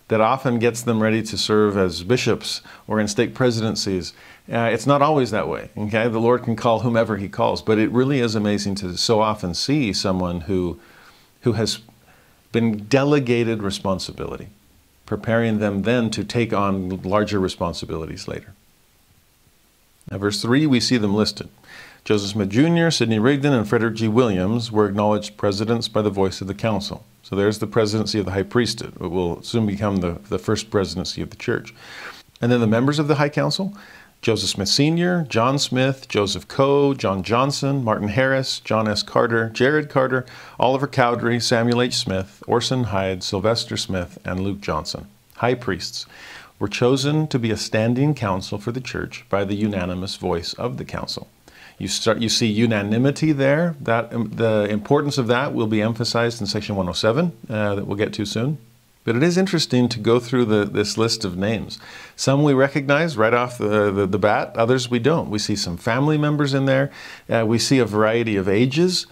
that 0.07 0.21
often 0.21 0.59
gets 0.59 0.81
them 0.81 1.01
ready 1.01 1.21
to 1.23 1.37
serve 1.37 1.77
as 1.77 2.03
bishops 2.03 2.61
or 2.87 2.99
in 2.99 3.07
stake 3.07 3.33
presidencies. 3.33 4.13
Uh, 4.51 4.69
it's 4.71 4.85
not 4.85 5.01
always 5.01 5.31
that 5.31 5.47
way, 5.47 5.69
okay? 5.77 6.07
The 6.07 6.19
Lord 6.19 6.43
can 6.43 6.55
call 6.55 6.81
whomever 6.81 7.17
He 7.17 7.29
calls, 7.29 7.61
but 7.61 7.77
it 7.79 7.89
really 7.91 8.19
is 8.19 8.35
amazing 8.35 8.75
to 8.75 8.97
so 8.97 9.21
often 9.21 9.53
see 9.53 9.93
someone 9.93 10.41
who, 10.41 10.79
who 11.41 11.53
has 11.53 11.79
been 12.51 12.85
delegated 12.85 13.63
responsibility, 13.63 14.49
preparing 15.05 15.59
them 15.59 15.83
then 15.83 16.09
to 16.11 16.23
take 16.23 16.53
on 16.53 17.01
larger 17.01 17.39
responsibilities 17.39 18.27
later. 18.27 18.53
Now, 20.11 20.17
verse 20.17 20.41
3, 20.41 20.67
we 20.67 20.79
see 20.79 20.97
them 20.97 21.15
listed. 21.15 21.49
Joseph 22.05 22.31
Smith 22.31 22.49
Jr., 22.49 22.89
Sidney 22.89 23.17
Rigdon, 23.17 23.53
and 23.53 23.65
Frederick 23.65 23.95
G. 23.95 24.09
Williams 24.09 24.73
were 24.73 24.89
acknowledged 24.89 25.37
presidents 25.37 25.87
by 25.87 26.01
the 26.01 26.09
voice 26.09 26.41
of 26.41 26.47
the 26.47 26.53
council. 26.53 27.05
So 27.21 27.37
there's 27.37 27.59
the 27.59 27.67
presidency 27.67 28.19
of 28.19 28.25
the 28.25 28.33
high 28.33 28.43
priesthood. 28.43 28.95
It 28.99 29.07
will 29.07 29.41
soon 29.41 29.65
become 29.65 29.97
the, 29.97 30.19
the 30.27 30.37
first 30.37 30.69
presidency 30.69 31.21
of 31.21 31.29
the 31.29 31.37
church. 31.37 31.73
And 32.41 32.51
then 32.51 32.59
the 32.59 32.67
members 32.67 32.99
of 32.99 33.07
the 33.07 33.15
high 33.15 33.29
council 33.29 33.77
Joseph 34.21 34.49
Smith 34.49 34.67
Sr., 34.67 35.25
John 35.29 35.57
Smith, 35.57 36.09
Joseph 36.09 36.49
Coe, 36.49 36.93
John 36.93 37.23
Johnson, 37.23 37.85
Martin 37.85 38.09
Harris, 38.09 38.59
John 38.59 38.87
S. 38.87 39.01
Carter, 39.01 39.49
Jared 39.49 39.89
Carter, 39.89 40.25
Oliver 40.59 40.87
Cowdery, 40.87 41.39
Samuel 41.39 41.81
H. 41.81 41.95
Smith, 41.95 42.43
Orson 42.47 42.85
Hyde, 42.85 43.23
Sylvester 43.23 43.77
Smith, 43.77 44.17
and 44.25 44.41
Luke 44.41 44.59
Johnson, 44.59 45.07
high 45.35 45.55
priests 45.55 46.05
were 46.59 46.67
chosen 46.67 47.27
to 47.27 47.39
be 47.39 47.51
a 47.51 47.57
standing 47.57 48.13
council 48.13 48.57
for 48.57 48.73
the 48.73 48.81
church 48.81 49.25
by 49.29 49.45
the 49.45 49.55
unanimous 49.55 50.17
voice 50.17 50.53
of 50.53 50.77
the 50.77 50.85
council. 50.85 51.27
You, 51.83 51.89
start, 51.89 52.19
you 52.19 52.29
see 52.29 52.47
unanimity 52.47 53.33
there. 53.33 53.75
That, 53.81 54.13
um, 54.13 54.29
the 54.29 54.67
importance 54.69 55.17
of 55.17 55.27
that 55.27 55.53
will 55.53 55.67
be 55.67 55.81
emphasized 55.81 56.39
in 56.39 56.47
section 56.47 56.77
107 56.77 57.33
uh, 57.49 57.75
that 57.75 57.85
we'll 57.85 57.97
get 57.97 58.13
to 58.13 58.25
soon. 58.25 58.57
But 59.03 59.17
it 59.17 59.23
is 59.23 59.37
interesting 59.37 59.89
to 59.89 59.99
go 59.99 60.17
through 60.17 60.45
the, 60.45 60.63
this 60.63 60.97
list 60.97 61.25
of 61.25 61.35
names. 61.35 61.79
Some 62.15 62.41
we 62.41 62.53
recognize 62.53 63.17
right 63.17 63.33
off 63.33 63.57
the, 63.57 63.91
the, 63.91 64.07
the 64.07 64.17
bat, 64.17 64.55
others 64.55 64.89
we 64.89 64.99
don't. 64.99 65.29
We 65.29 65.39
see 65.39 65.57
some 65.57 65.75
family 65.75 66.17
members 66.17 66.53
in 66.53 66.67
there, 66.67 66.89
uh, 67.29 67.43
we 67.45 67.59
see 67.59 67.79
a 67.79 67.85
variety 67.85 68.37
of 68.37 68.47
ages. 68.47 69.05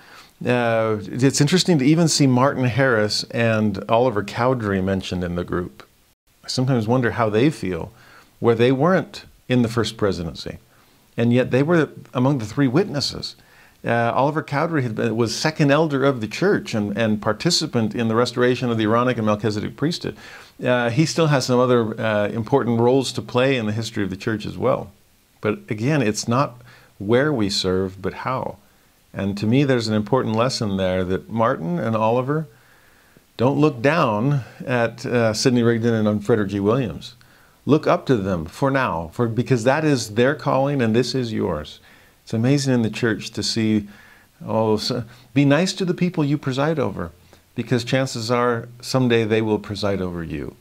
Uh, 0.46 1.00
it's 1.02 1.42
interesting 1.42 1.78
to 1.80 1.86
even 1.86 2.08
see 2.08 2.26
Martin 2.26 2.64
Harris 2.64 3.26
and 3.32 3.84
Oliver 3.90 4.24
Cowdery 4.24 4.82
mentioned 4.82 5.26
in 5.26 5.36
the 5.36 5.44
group. 5.44 5.86
I 6.42 6.48
sometimes 6.48 6.88
wonder 6.88 7.12
how 7.12 7.30
they 7.30 7.50
feel, 7.50 7.92
where 8.40 8.56
they 8.56 8.72
weren't 8.72 9.26
in 9.50 9.62
the 9.62 9.68
first 9.68 9.98
presidency, 9.98 10.58
and 11.18 11.34
yet 11.34 11.52
they 11.52 11.64
were 11.64 11.90
among 12.14 12.38
the 12.38 12.46
three 12.46 12.68
witnesses. 12.68 13.36
Uh, 13.84 14.12
Oliver 14.14 14.44
Cowdery 14.44 14.88
been, 14.90 15.16
was 15.16 15.36
second 15.36 15.72
elder 15.72 16.04
of 16.04 16.22
the 16.22 16.28
church 16.28 16.76
and, 16.76 16.96
and 16.96 17.22
participant 17.22 17.96
in 17.96 18.08
the 18.08 18.16
restoration 18.16 18.70
of 18.70 18.78
the 18.78 18.84
Aaronic 18.84 19.18
and 19.18 19.26
Melchizedek 19.26 19.76
priesthood. 19.76 20.16
Uh, 20.64 20.92
he 20.92 21.06
still 21.06 21.28
has 21.28 21.48
some 21.48 21.60
other 21.60 22.00
uh, 22.00 22.28
important 22.28 22.80
roles 22.80 23.12
to 23.14 23.22
play 23.24 23.58
in 23.58 23.66
the 23.66 23.72
history 23.72 24.04
of 24.04 24.12
the 24.12 24.18
church 24.18 24.46
as 24.46 24.58
well. 24.58 24.92
But 25.42 25.60
again, 25.70 26.04
it's 26.04 26.28
not 26.28 26.62
where 27.00 27.34
we 27.34 27.50
serve, 27.50 28.00
but 28.00 28.14
how. 28.14 28.58
And 29.14 29.36
to 29.40 29.48
me, 29.48 29.64
there's 29.64 29.88
an 29.88 29.96
important 29.96 30.36
lesson 30.36 30.78
there 30.78 31.04
that 31.04 31.30
Martin 31.30 31.80
and 31.80 31.96
Oliver 31.96 32.48
don't 33.38 33.60
look 33.60 33.82
down 33.82 34.44
at 34.66 35.04
uh, 35.06 35.34
Sidney 35.34 35.64
Rigdon 35.64 36.06
and 36.06 36.24
Frederick 36.24 36.50
G. 36.50 36.60
Williams. 36.60 37.16
Look 37.66 37.86
up 37.86 38.06
to 38.08 38.18
them 38.18 38.46
for 38.46 38.72
now, 38.72 39.12
for 39.14 39.28
because 39.28 39.64
that 39.66 39.86
is 39.86 40.16
their 40.16 40.36
calling 40.36 40.82
and 40.82 40.96
this 40.96 41.14
is 41.14 41.32
yours. 41.32 41.80
It's 42.24 42.34
amazing 42.34 42.74
in 42.74 42.82
the 42.82 42.90
church 42.90 43.30
to 43.32 43.44
see. 43.44 43.88
Oh, 44.44 44.78
so 44.78 45.04
be 45.34 45.46
nice 45.46 45.72
to 45.74 45.86
the 45.86 45.94
people 45.94 46.26
you 46.26 46.38
preside 46.38 46.80
over, 46.80 47.12
because 47.54 47.84
chances 47.84 48.32
are 48.32 48.68
someday 48.82 49.24
they 49.24 49.42
will 49.42 49.60
preside 49.60 50.02
over 50.02 50.24
you. 50.24 50.56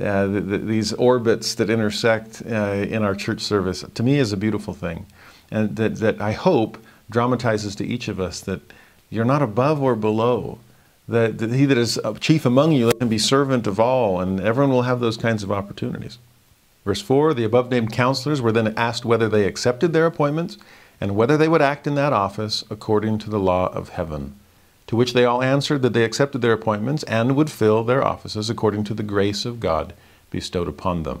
Uh, 0.00 0.26
the, 0.26 0.40
the, 0.40 0.58
these 0.58 0.92
orbits 0.94 1.54
that 1.54 1.68
intersect 1.68 2.42
uh, 2.46 2.86
in 2.88 3.02
our 3.02 3.14
church 3.14 3.40
service, 3.40 3.84
to 3.94 4.02
me, 4.02 4.18
is 4.18 4.32
a 4.32 4.36
beautiful 4.36 4.72
thing, 4.72 5.04
and 5.50 5.76
that, 5.76 5.96
that 5.96 6.20
I 6.20 6.32
hope 6.32 6.78
dramatizes 7.10 7.74
to 7.76 7.86
each 7.86 8.08
of 8.08 8.18
us 8.20 8.40
that 8.40 8.60
You're 9.10 9.24
not 9.24 9.42
above 9.42 9.82
or 9.82 9.96
below. 9.96 10.58
That, 11.08 11.40
he 11.40 11.64
that 11.64 11.78
is 11.78 11.98
chief 12.20 12.44
among 12.44 12.72
you, 12.72 12.86
let 12.86 13.00
him 13.00 13.08
be 13.08 13.18
servant 13.18 13.66
of 13.66 13.80
all, 13.80 14.20
and 14.20 14.40
everyone 14.40 14.72
will 14.72 14.82
have 14.82 15.00
those 15.00 15.16
kinds 15.16 15.42
of 15.42 15.50
opportunities. 15.50 16.18
Verse 16.88 17.02
4 17.02 17.34
The 17.34 17.44
above 17.44 17.70
named 17.70 17.92
counselors 17.92 18.40
were 18.40 18.50
then 18.50 18.72
asked 18.74 19.04
whether 19.04 19.28
they 19.28 19.44
accepted 19.44 19.92
their 19.92 20.06
appointments 20.06 20.56
and 21.02 21.14
whether 21.14 21.36
they 21.36 21.46
would 21.46 21.60
act 21.60 21.86
in 21.86 21.96
that 21.96 22.14
office 22.14 22.64
according 22.70 23.18
to 23.18 23.28
the 23.28 23.38
law 23.38 23.66
of 23.74 23.90
heaven. 23.90 24.34
To 24.86 24.96
which 24.96 25.12
they 25.12 25.26
all 25.26 25.42
answered 25.42 25.82
that 25.82 25.92
they 25.92 26.02
accepted 26.02 26.40
their 26.40 26.54
appointments 26.54 27.02
and 27.02 27.36
would 27.36 27.50
fill 27.50 27.84
their 27.84 28.02
offices 28.02 28.48
according 28.48 28.84
to 28.84 28.94
the 28.94 29.02
grace 29.02 29.44
of 29.44 29.60
God 29.60 29.92
bestowed 30.30 30.66
upon 30.66 31.02
them. 31.02 31.20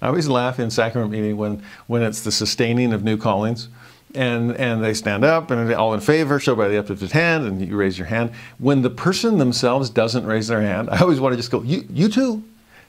I 0.00 0.06
always 0.06 0.28
laugh 0.28 0.60
in 0.60 0.70
sacrament 0.70 1.10
meeting 1.10 1.36
when, 1.36 1.64
when 1.88 2.02
it's 2.02 2.20
the 2.20 2.30
sustaining 2.30 2.92
of 2.92 3.02
new 3.02 3.16
callings 3.16 3.66
and, 4.14 4.52
and 4.52 4.84
they 4.84 4.94
stand 4.94 5.24
up 5.24 5.50
and 5.50 5.74
all 5.74 5.92
in 5.92 6.02
favor, 6.02 6.38
show 6.38 6.54
by 6.54 6.68
the 6.68 6.78
uplifted 6.78 7.10
hand, 7.10 7.44
and 7.48 7.60
you 7.60 7.76
raise 7.76 7.98
your 7.98 8.06
hand. 8.06 8.30
When 8.58 8.82
the 8.82 8.90
person 8.90 9.38
themselves 9.38 9.90
doesn't 9.90 10.24
raise 10.24 10.46
their 10.46 10.62
hand, 10.62 10.88
I 10.88 11.00
always 11.00 11.18
want 11.18 11.32
to 11.32 11.36
just 11.36 11.50
go, 11.50 11.62
you, 11.62 11.84
you 11.90 12.08
too. 12.08 12.44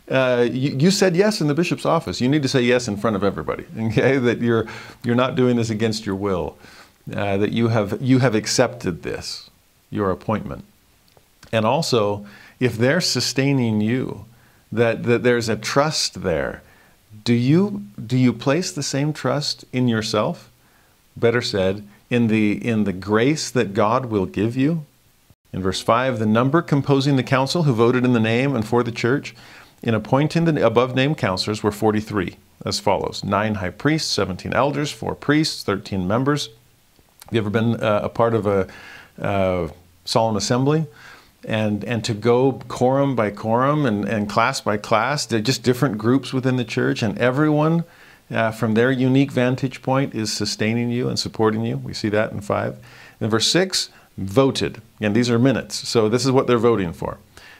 Uh, 0.09 0.47
you, 0.51 0.77
you, 0.77 0.91
said 0.91 1.15
yes 1.15 1.41
in 1.41 1.47
the 1.47 1.53
bishop's 1.53 1.85
office. 1.85 2.21
You 2.21 2.29
need 2.29 2.43
to 2.43 2.47
say 2.47 2.61
yes 2.61 2.87
in 2.87 2.95
front 2.95 3.15
of 3.15 3.23
everybody. 3.23 3.65
Okay, 3.77 4.17
that 4.17 4.39
you're 4.39 4.67
you're 5.03 5.15
not 5.15 5.35
doing 5.35 5.55
this 5.55 5.69
against 5.69 6.05
your 6.05 6.15
will. 6.15 6.57
Uh, 7.11 7.37
that 7.37 7.51
you 7.51 7.69
have 7.69 8.01
you 8.01 8.19
have 8.19 8.35
accepted 8.35 9.03
this, 9.03 9.49
your 9.89 10.11
appointment, 10.11 10.63
and 11.51 11.65
also 11.65 12.25
if 12.59 12.77
they're 12.77 13.01
sustaining 13.01 13.81
you, 13.81 14.25
that 14.71 15.03
that 15.03 15.23
there's 15.23 15.49
a 15.49 15.55
trust 15.55 16.21
there. 16.21 16.61
Do 17.23 17.33
you 17.33 17.85
do 18.05 18.17
you 18.17 18.31
place 18.31 18.71
the 18.71 18.83
same 18.83 19.11
trust 19.11 19.65
in 19.73 19.87
yourself? 19.87 20.51
better 21.17 21.41
said, 21.41 21.87
in 22.09 22.27
the, 22.27 22.65
in 22.65 22.83
the 22.83 22.93
grace 22.93 23.49
that 23.49 23.73
God 23.73 24.07
will 24.07 24.25
give 24.25 24.55
you. 24.55 24.85
In 25.53 25.61
verse 25.61 25.81
5, 25.81 26.19
the 26.19 26.25
number 26.25 26.61
composing 26.61 27.15
the 27.15 27.23
council 27.23 27.63
who 27.63 27.73
voted 27.73 28.03
in 28.03 28.13
the 28.13 28.19
name 28.19 28.55
and 28.55 28.67
for 28.67 28.83
the 28.83 28.91
church 28.91 29.33
in 29.85 29.93
appointing 29.93 30.45
the 30.45 30.65
above 30.65 30.95
named 30.95 31.17
counselors 31.17 31.61
were 31.61 31.71
43, 31.71 32.35
as 32.65 32.79
follows 32.79 33.23
nine 33.23 33.55
high 33.55 33.69
priests, 33.69 34.11
17 34.11 34.51
elders, 34.53 34.91
four 34.91 35.13
priests, 35.15 35.63
13 35.63 36.07
members. 36.07 36.49
Have 37.25 37.33
you 37.33 37.39
ever 37.39 37.51
been 37.51 37.81
uh, 37.81 38.01
a 38.03 38.09
part 38.09 38.33
of 38.33 38.47
a 38.47 38.67
uh, 39.21 39.69
solemn 40.03 40.35
assembly? 40.35 40.87
And, 41.47 41.85
and 41.85 42.03
to 42.05 42.15
go 42.15 42.53
quorum 42.67 43.15
by 43.15 43.29
quorum 43.29 43.85
and, 43.85 44.05
and 44.05 44.27
class 44.27 44.59
by 44.59 44.77
class, 44.77 45.27
they're 45.27 45.39
just 45.39 45.61
different 45.61 45.99
groups 45.99 46.33
within 46.33 46.55
the 46.55 46.65
church, 46.65 47.03
and 47.03 47.15
everyone 47.19 47.83
uh, 48.31 48.51
from 48.51 48.73
their 48.73 48.91
unique 48.91 49.31
vantage 49.31 49.83
point 49.83 50.15
is 50.15 50.33
sustaining 50.33 50.89
you 50.89 51.07
and 51.07 51.19
supporting 51.19 51.63
you. 51.63 51.77
We 51.77 51.93
see 51.93 52.09
that 52.09 52.31
in 52.31 52.41
5. 52.41 52.77
In 53.21 53.29
verse 53.29 53.47
6, 53.47 53.89
voted. 54.17 54.81
And 54.99 55.15
these 55.15 55.29
are 55.29 55.37
minutes. 55.37 55.87
So 55.87 56.09
this 56.09 56.25
is 56.25 56.31
what 56.31 56.47
they're 56.47 56.57
voting 56.57 56.91
for. 56.91 57.19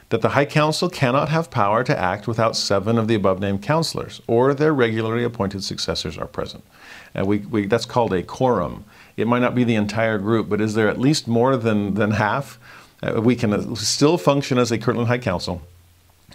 That 0.10 0.22
the 0.22 0.30
High 0.30 0.46
Council 0.46 0.90
cannot 0.90 1.30
have 1.30 1.50
power 1.50 1.84
to 1.84 1.98
act 1.98 2.28
without 2.28 2.56
seven 2.56 2.98
of 2.98 3.08
the 3.08 3.16
above 3.16 3.40
named 3.40 3.64
counselors, 3.64 4.22
or 4.28 4.54
their 4.54 4.74
regularly 4.74 5.24
appointed 5.24 5.64
successors 5.64 6.18
are 6.18 6.28
present. 6.28 6.64
And 7.16 7.26
we, 7.26 7.40
we, 7.40 7.66
that's 7.66 7.86
called 7.86 8.14
a 8.14 8.22
quorum. 8.22 8.86
It 9.18 9.28
might 9.28 9.40
not 9.40 9.56
be 9.56 9.64
the 9.64 9.76
entire 9.76 10.20
group, 10.20 10.48
but 10.48 10.62
is 10.62 10.76
there 10.76 10.90
at 10.90 11.00
least 11.00 11.28
more 11.28 11.58
than, 11.58 11.96
than 11.96 12.12
half? 12.12 12.60
Uh, 13.02 13.22
we 13.22 13.36
can 13.36 13.76
still 13.76 14.18
function 14.18 14.58
as 14.58 14.72
a 14.72 14.78
Kirtland 14.78 15.08
High 15.08 15.18
Council 15.18 15.62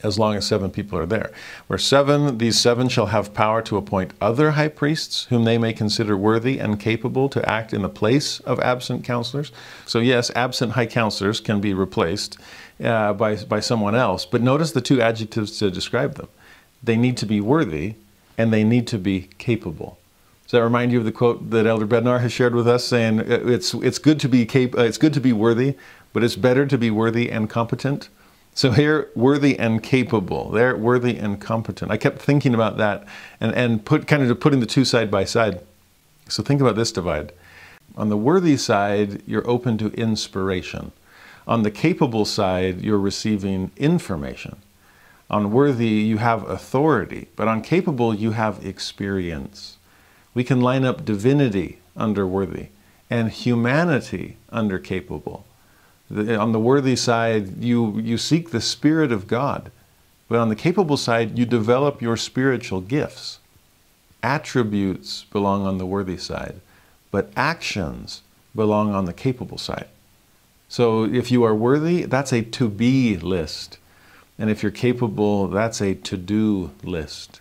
as 0.02 0.18
long 0.18 0.34
as 0.34 0.46
seven 0.46 0.70
people 0.70 0.98
are 0.98 1.06
there. 1.06 1.30
Where 1.66 1.78
seven, 1.78 2.38
these 2.38 2.58
seven 2.58 2.88
shall 2.88 3.06
have 3.06 3.34
power 3.34 3.60
to 3.62 3.76
appoint 3.76 4.14
other 4.20 4.52
high 4.52 4.68
priests 4.68 5.24
whom 5.24 5.44
they 5.44 5.58
may 5.58 5.72
consider 5.72 6.16
worthy 6.16 6.58
and 6.58 6.80
capable 6.80 7.28
to 7.28 7.48
act 7.48 7.72
in 7.72 7.82
the 7.82 7.88
place 7.88 8.40
of 8.40 8.60
absent 8.60 9.04
counselors. 9.04 9.52
So, 9.86 9.98
yes, 9.98 10.30
absent 10.34 10.72
high 10.72 10.86
counselors 10.86 11.40
can 11.40 11.60
be 11.60 11.74
replaced 11.74 12.38
uh, 12.82 13.12
by, 13.12 13.36
by 13.36 13.60
someone 13.60 13.94
else, 13.94 14.24
but 14.24 14.42
notice 14.42 14.72
the 14.72 14.80
two 14.80 15.00
adjectives 15.00 15.58
to 15.58 15.70
describe 15.70 16.14
them 16.14 16.28
they 16.82 16.96
need 16.96 17.16
to 17.18 17.26
be 17.26 17.42
worthy 17.42 17.94
and 18.38 18.50
they 18.50 18.64
need 18.64 18.86
to 18.86 18.96
be 18.96 19.28
capable. 19.36 19.98
Does 20.44 20.52
that 20.52 20.62
remind 20.62 20.92
you 20.92 20.98
of 20.98 21.04
the 21.04 21.12
quote 21.12 21.50
that 21.50 21.66
Elder 21.66 21.86
Bednar 21.86 22.22
has 22.22 22.32
shared 22.32 22.54
with 22.54 22.66
us, 22.66 22.84
saying 22.84 23.20
it's 23.26 23.74
it's 23.74 23.98
good 23.98 24.18
to 24.20 24.28
be 24.28 24.46
cap- 24.46 24.74
it's 24.76 24.98
good 24.98 25.12
to 25.12 25.20
be 25.20 25.32
worthy, 25.32 25.76
but 26.12 26.24
it's 26.24 26.36
better 26.36 26.64
to 26.66 26.78
be 26.78 26.90
worthy 26.90 27.30
and 27.30 27.50
competent 27.50 28.08
so 28.54 28.72
here, 28.72 29.10
worthy 29.14 29.58
and 29.58 29.82
capable. 29.82 30.50
There, 30.50 30.76
worthy 30.76 31.16
and 31.16 31.40
competent. 31.40 31.90
I 31.90 31.96
kept 31.96 32.20
thinking 32.20 32.54
about 32.54 32.76
that 32.78 33.06
and, 33.40 33.54
and 33.54 33.84
put 33.84 34.06
kind 34.06 34.28
of 34.28 34.40
putting 34.40 34.60
the 34.60 34.66
two 34.66 34.84
side 34.84 35.10
by 35.10 35.24
side. 35.24 35.60
So 36.28 36.42
think 36.42 36.60
about 36.60 36.76
this 36.76 36.92
divide. 36.92 37.32
On 37.96 38.08
the 38.08 38.16
worthy 38.16 38.56
side, 38.56 39.22
you're 39.26 39.48
open 39.48 39.78
to 39.78 39.88
inspiration. 39.92 40.92
On 41.50 41.62
the 41.62 41.70
capable 41.70 42.24
side, 42.24 42.80
you're 42.80 42.98
receiving 42.98 43.70
information. 43.76 44.56
On 45.28 45.52
worthy, 45.52 45.88
you 45.88 46.16
have 46.16 46.48
authority, 46.48 47.28
but 47.36 47.46
on 47.46 47.60
capable, 47.60 48.14
you 48.14 48.30
have 48.30 48.64
experience. 48.64 49.76
We 50.32 50.44
can 50.44 50.62
line 50.62 50.86
up 50.86 51.04
divinity 51.04 51.80
under 51.94 52.26
worthy 52.26 52.68
and 53.10 53.30
humanity 53.30 54.38
under 54.50 54.78
capable 54.78 55.44
on 56.10 56.52
the 56.52 56.58
worthy 56.58 56.96
side, 56.96 57.62
you, 57.62 57.98
you 58.00 58.18
seek 58.18 58.50
the 58.50 58.60
Spirit 58.60 59.12
of 59.12 59.26
God. 59.26 59.70
But 60.28 60.38
on 60.38 60.48
the 60.48 60.56
capable 60.56 60.96
side, 60.96 61.38
you 61.38 61.46
develop 61.46 62.02
your 62.02 62.16
spiritual 62.16 62.80
gifts. 62.80 63.38
Attributes 64.22 65.24
belong 65.32 65.66
on 65.66 65.78
the 65.78 65.86
worthy 65.86 66.16
side, 66.16 66.60
but 67.10 67.30
actions 67.36 68.22
belong 68.54 68.94
on 68.94 69.06
the 69.06 69.12
capable 69.12 69.58
side. 69.58 69.88
So 70.70 71.02
if 71.04 71.32
you 71.32 71.42
are 71.42 71.54
worthy, 71.54 72.04
that's 72.04 72.32
a 72.32 72.42
to 72.42 72.68
be 72.68 73.16
list. 73.16 73.78
And 74.38 74.48
if 74.48 74.62
you're 74.62 74.70
capable, 74.70 75.48
that's 75.48 75.80
a 75.80 75.96
to 75.96 76.16
do 76.16 76.70
list. 76.84 77.40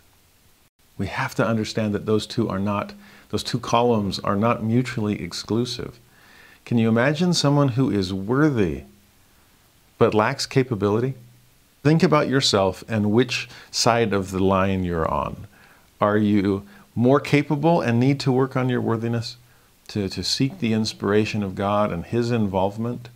We 0.98 1.06
have 1.06 1.36
to 1.36 1.46
understand 1.46 1.94
that 1.94 2.08
those 2.08 2.26
two 2.26 2.50
are 2.50 2.58
not, 2.58 2.94
those 3.30 3.44
two 3.44 3.60
columns 3.60 4.18
are 4.18 4.36
not 4.36 4.64
mutually 4.64 5.22
exclusive. 5.22 6.00
Can 6.66 6.80
you 6.80 6.90
imagine 6.90 7.36
someone 7.36 7.70
who 7.70 7.92
is 7.92 8.12
worthy 8.12 8.86
but 10.00 10.16
lacks 10.16 10.48
capability? 10.48 11.14
Think 11.84 12.02
about 12.02 12.30
yourself 12.30 12.84
and 12.90 13.12
which 13.12 13.48
side 13.70 14.12
of 14.12 14.32
the 14.32 14.44
line 14.44 14.84
you're 14.84 15.08
on. 15.08 15.46
Are 16.02 16.18
you 16.18 16.66
more 16.96 17.20
capable 17.20 17.80
and 17.80 18.00
need 18.00 18.20
to 18.22 18.32
work 18.32 18.58
on 18.58 18.70
your 18.70 18.82
worthiness 18.82 19.38
to, 19.90 20.10
to 20.10 20.24
seek 20.24 20.58
the 20.58 20.74
inspiration 20.74 21.44
of 21.44 21.54
God 21.54 21.92
and 21.92 22.06
His 22.06 22.32
involvement? 22.32 23.10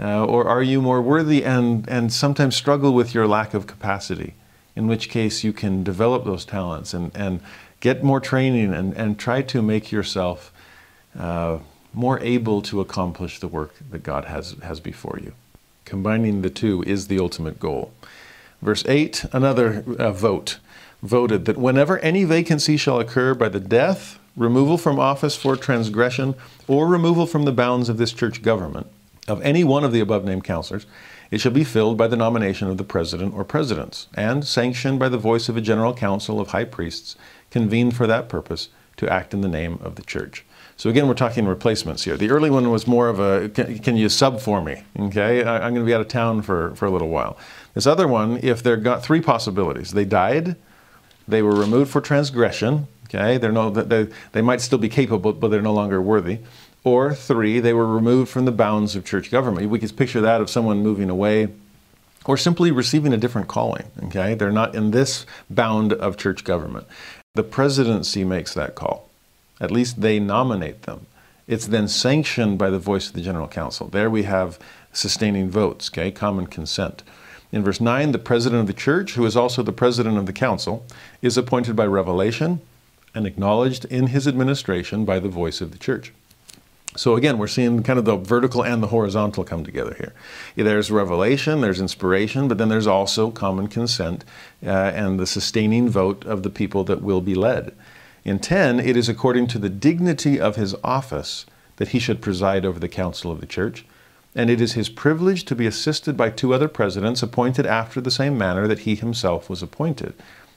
Uh, 0.00 0.24
or 0.24 0.46
are 0.46 0.62
you 0.62 0.80
more 0.80 1.02
worthy 1.02 1.44
and, 1.44 1.88
and 1.88 2.12
sometimes 2.12 2.54
struggle 2.54 2.92
with 2.92 3.14
your 3.14 3.26
lack 3.26 3.52
of 3.52 3.66
capacity? 3.66 4.34
In 4.76 4.86
which 4.86 5.08
case, 5.08 5.42
you 5.42 5.52
can 5.52 5.82
develop 5.82 6.24
those 6.24 6.44
talents 6.44 6.94
and, 6.94 7.10
and 7.16 7.40
get 7.80 8.04
more 8.04 8.20
training 8.20 8.72
and, 8.72 8.94
and 8.94 9.18
try 9.18 9.42
to 9.42 9.60
make 9.60 9.90
yourself 9.90 10.52
uh, 11.18 11.58
more 11.92 12.20
able 12.20 12.62
to 12.62 12.80
accomplish 12.80 13.40
the 13.40 13.48
work 13.48 13.74
that 13.90 14.04
God 14.04 14.26
has, 14.26 14.52
has 14.62 14.78
before 14.78 15.18
you. 15.20 15.32
Combining 15.84 16.42
the 16.42 16.50
two 16.50 16.84
is 16.84 17.08
the 17.08 17.18
ultimate 17.18 17.58
goal. 17.58 17.92
Verse 18.62 18.84
8, 18.86 19.24
another 19.32 19.84
uh, 19.98 20.12
vote 20.12 20.58
voted 21.02 21.44
that 21.46 21.56
whenever 21.56 21.98
any 22.00 22.24
vacancy 22.24 22.76
shall 22.76 23.00
occur 23.00 23.34
by 23.34 23.48
the 23.48 23.60
death, 23.60 24.18
removal 24.36 24.78
from 24.78 25.00
office 25.00 25.34
for 25.34 25.56
transgression, 25.56 26.34
or 26.68 26.86
removal 26.86 27.26
from 27.26 27.44
the 27.44 27.52
bounds 27.52 27.88
of 27.88 27.98
this 27.98 28.12
church 28.12 28.42
government 28.42 28.86
of 29.28 29.42
any 29.42 29.64
one 29.64 29.84
of 29.84 29.92
the 29.92 30.00
above 30.00 30.24
named 30.24 30.44
counselors, 30.44 30.86
it 31.30 31.40
shall 31.40 31.52
be 31.52 31.64
filled 31.64 31.96
by 31.96 32.06
the 32.06 32.16
nomination 32.16 32.68
of 32.68 32.78
the 32.78 32.84
president 32.84 33.34
or 33.34 33.44
presidents, 33.44 34.08
and 34.14 34.44
sanctioned 34.44 34.98
by 34.98 35.08
the 35.08 35.18
voice 35.18 35.48
of 35.48 35.56
a 35.56 35.60
general 35.60 35.94
council 35.94 36.40
of 36.40 36.48
high 36.48 36.64
priests, 36.64 37.16
convened 37.50 37.96
for 37.96 38.06
that 38.06 38.28
purpose 38.28 38.68
to 38.96 39.10
act 39.12 39.32
in 39.32 39.42
the 39.42 39.48
name 39.48 39.78
of 39.82 39.94
the 39.94 40.02
church. 40.02 40.44
So 40.76 40.88
again, 40.88 41.08
we're 41.08 41.14
talking 41.14 41.46
replacements 41.46 42.04
here. 42.04 42.16
The 42.16 42.30
early 42.30 42.50
one 42.50 42.70
was 42.70 42.86
more 42.86 43.08
of 43.08 43.18
a, 43.18 43.48
can, 43.48 43.78
can 43.80 43.96
you 43.96 44.08
sub 44.08 44.40
for 44.40 44.62
me? 44.62 44.82
Okay, 44.98 45.42
I, 45.42 45.66
am 45.66 45.74
going 45.74 45.84
to 45.84 45.84
be 45.84 45.94
out 45.94 46.00
of 46.00 46.08
town 46.08 46.40
for, 46.42 46.74
for 46.76 46.86
a 46.86 46.90
little 46.90 47.08
while. 47.08 47.36
This 47.74 47.86
other 47.86 48.06
one, 48.06 48.38
if 48.42 48.62
they've 48.62 48.82
got 48.82 49.02
three 49.02 49.20
possibilities. 49.20 49.90
They 49.90 50.04
died, 50.04 50.56
they 51.26 51.42
were 51.42 51.54
removed 51.54 51.90
for 51.90 52.00
transgression, 52.00 52.86
okay, 53.04 53.38
they're 53.38 53.52
no, 53.52 53.70
they, 53.70 54.08
they 54.32 54.42
might 54.42 54.60
still 54.60 54.78
be 54.78 54.88
capable, 54.88 55.32
but 55.32 55.50
they're 55.50 55.62
no 55.62 55.74
longer 55.74 56.00
worthy. 56.00 56.38
Or 56.84 57.14
three, 57.14 57.60
they 57.60 57.72
were 57.72 57.86
removed 57.86 58.30
from 58.30 58.44
the 58.44 58.52
bounds 58.52 58.96
of 58.96 59.04
church 59.04 59.30
government. 59.30 59.68
We 59.68 59.78
could 59.78 59.96
picture 59.96 60.20
that 60.20 60.40
of 60.40 60.48
someone 60.48 60.82
moving 60.82 61.10
away 61.10 61.48
or 62.24 62.36
simply 62.36 62.70
receiving 62.70 63.12
a 63.12 63.16
different 63.16 63.48
calling. 63.48 63.84
Okay, 64.04 64.34
they're 64.34 64.52
not 64.52 64.74
in 64.74 64.90
this 64.90 65.26
bound 65.50 65.92
of 65.92 66.16
church 66.16 66.44
government. 66.44 66.86
The 67.34 67.42
presidency 67.42 68.24
makes 68.24 68.54
that 68.54 68.74
call. 68.74 69.08
At 69.60 69.70
least 69.70 70.00
they 70.00 70.18
nominate 70.18 70.82
them. 70.82 71.06
It's 71.46 71.66
then 71.66 71.88
sanctioned 71.88 72.58
by 72.58 72.70
the 72.70 72.78
voice 72.78 73.08
of 73.08 73.14
the 73.14 73.22
General 73.22 73.48
Council. 73.48 73.88
There 73.88 74.10
we 74.10 74.24
have 74.24 74.58
sustaining 74.92 75.50
votes, 75.50 75.90
okay, 75.90 76.10
common 76.10 76.46
consent. 76.46 77.02
In 77.50 77.64
verse 77.64 77.80
9, 77.80 78.12
the 78.12 78.18
president 78.18 78.60
of 78.60 78.66
the 78.66 78.74
church, 78.74 79.14
who 79.14 79.24
is 79.24 79.36
also 79.36 79.62
the 79.62 79.72
president 79.72 80.18
of 80.18 80.26
the 80.26 80.32
council, 80.32 80.84
is 81.22 81.38
appointed 81.38 81.74
by 81.74 81.86
revelation 81.86 82.60
and 83.14 83.26
acknowledged 83.26 83.86
in 83.86 84.08
his 84.08 84.28
administration 84.28 85.06
by 85.06 85.18
the 85.18 85.30
voice 85.30 85.62
of 85.62 85.72
the 85.72 85.78
church. 85.78 86.12
So 86.96 87.16
again, 87.16 87.38
we're 87.38 87.46
seeing 87.46 87.82
kind 87.82 87.98
of 87.98 88.06
the 88.06 88.16
vertical 88.16 88.64
and 88.64 88.82
the 88.82 88.88
horizontal 88.88 89.44
come 89.44 89.64
together 89.64 89.94
here. 89.94 90.14
There's 90.56 90.90
revelation, 90.90 91.60
there's 91.60 91.80
inspiration, 91.80 92.48
but 92.48 92.58
then 92.58 92.70
there's 92.70 92.86
also 92.86 93.30
common 93.30 93.68
consent 93.68 94.24
uh, 94.64 94.70
and 94.70 95.20
the 95.20 95.26
sustaining 95.26 95.88
vote 95.88 96.24
of 96.24 96.42
the 96.42 96.50
people 96.50 96.84
that 96.84 97.02
will 97.02 97.20
be 97.20 97.34
led. 97.34 97.74
In 98.24 98.38
10, 98.38 98.80
it 98.80 98.96
is 98.96 99.08
according 99.08 99.46
to 99.48 99.58
the 99.58 99.68
dignity 99.68 100.40
of 100.40 100.56
his 100.56 100.74
office 100.82 101.46
that 101.76 101.88
he 101.88 101.98
should 101.98 102.20
preside 102.20 102.64
over 102.64 102.80
the 102.80 102.88
council 102.88 103.30
of 103.30 103.40
the 103.40 103.46
church, 103.46 103.84
and 104.34 104.50
it 104.50 104.60
is 104.60 104.72
his 104.72 104.88
privilege 104.88 105.44
to 105.44 105.54
be 105.54 105.66
assisted 105.66 106.16
by 106.16 106.30
two 106.30 106.52
other 106.52 106.68
presidents 106.68 107.22
appointed 107.22 107.64
after 107.64 108.00
the 108.00 108.10
same 108.10 108.36
manner 108.36 108.66
that 108.66 108.80
he 108.80 108.94
himself 108.94 109.48
was 109.48 109.62
appointed. 109.62 110.14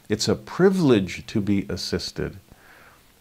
It's 0.10 0.28
a 0.28 0.36
privilege 0.36 1.26
to 1.28 1.40
be 1.40 1.66
assisted. 1.70 2.38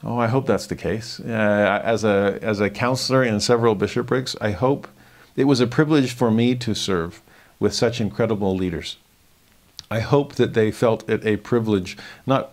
Oh, 0.02 0.18
I 0.18 0.28
hope 0.28 0.46
that's 0.46 0.66
the 0.66 0.76
case. 0.76 1.20
Uh, 1.20 1.80
as, 1.84 2.04
a, 2.04 2.38
as 2.40 2.60
a 2.60 2.70
counselor 2.70 3.22
in 3.22 3.38
several 3.40 3.74
bishoprics, 3.74 4.34
I 4.40 4.52
hope 4.52 4.88
it 5.36 5.44
was 5.44 5.60
a 5.60 5.66
privilege 5.66 6.12
for 6.12 6.30
me 6.30 6.54
to 6.56 6.74
serve 6.74 7.20
with 7.58 7.74
such 7.74 8.00
incredible 8.00 8.56
leaders. 8.56 8.96
I 9.90 10.00
hope 10.00 10.36
that 10.36 10.54
they 10.54 10.70
felt 10.70 11.08
it 11.08 11.26
a 11.26 11.36
privilege, 11.36 11.98
not 12.26 12.52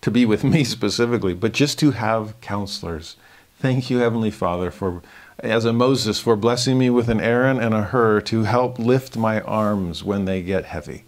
to 0.00 0.10
be 0.10 0.26
with 0.26 0.42
me 0.54 0.64
specifically, 0.64 1.34
but 1.34 1.52
just 1.52 1.78
to 1.80 1.92
have 1.92 2.40
counselors. 2.40 3.16
Thank 3.60 3.90
you, 3.90 3.98
Heavenly 3.98 4.30
Father, 4.30 4.70
for, 4.70 5.02
as 5.38 5.64
a 5.64 5.72
Moses, 5.72 6.18
for 6.18 6.34
blessing 6.34 6.78
me 6.78 6.90
with 6.90 7.08
an 7.08 7.20
Aaron 7.20 7.60
and 7.60 7.74
a 7.74 7.82
Hur 7.82 8.20
to 8.22 8.44
help 8.44 8.78
lift 8.78 9.16
my 9.16 9.40
arms 9.42 10.02
when 10.02 10.24
they 10.24 10.42
get 10.42 10.64
heavy. 10.64 11.04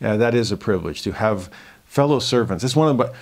Yeah, 0.00 0.16
that 0.16 0.34
is 0.34 0.50
a 0.50 0.56
privilege 0.56 1.02
to 1.02 1.12
have 1.12 1.48
fellow 1.84 2.18
servants. 2.18 2.64
It's 2.64 2.74
one 2.74 2.88
of 2.88 2.96
the 2.96 3.12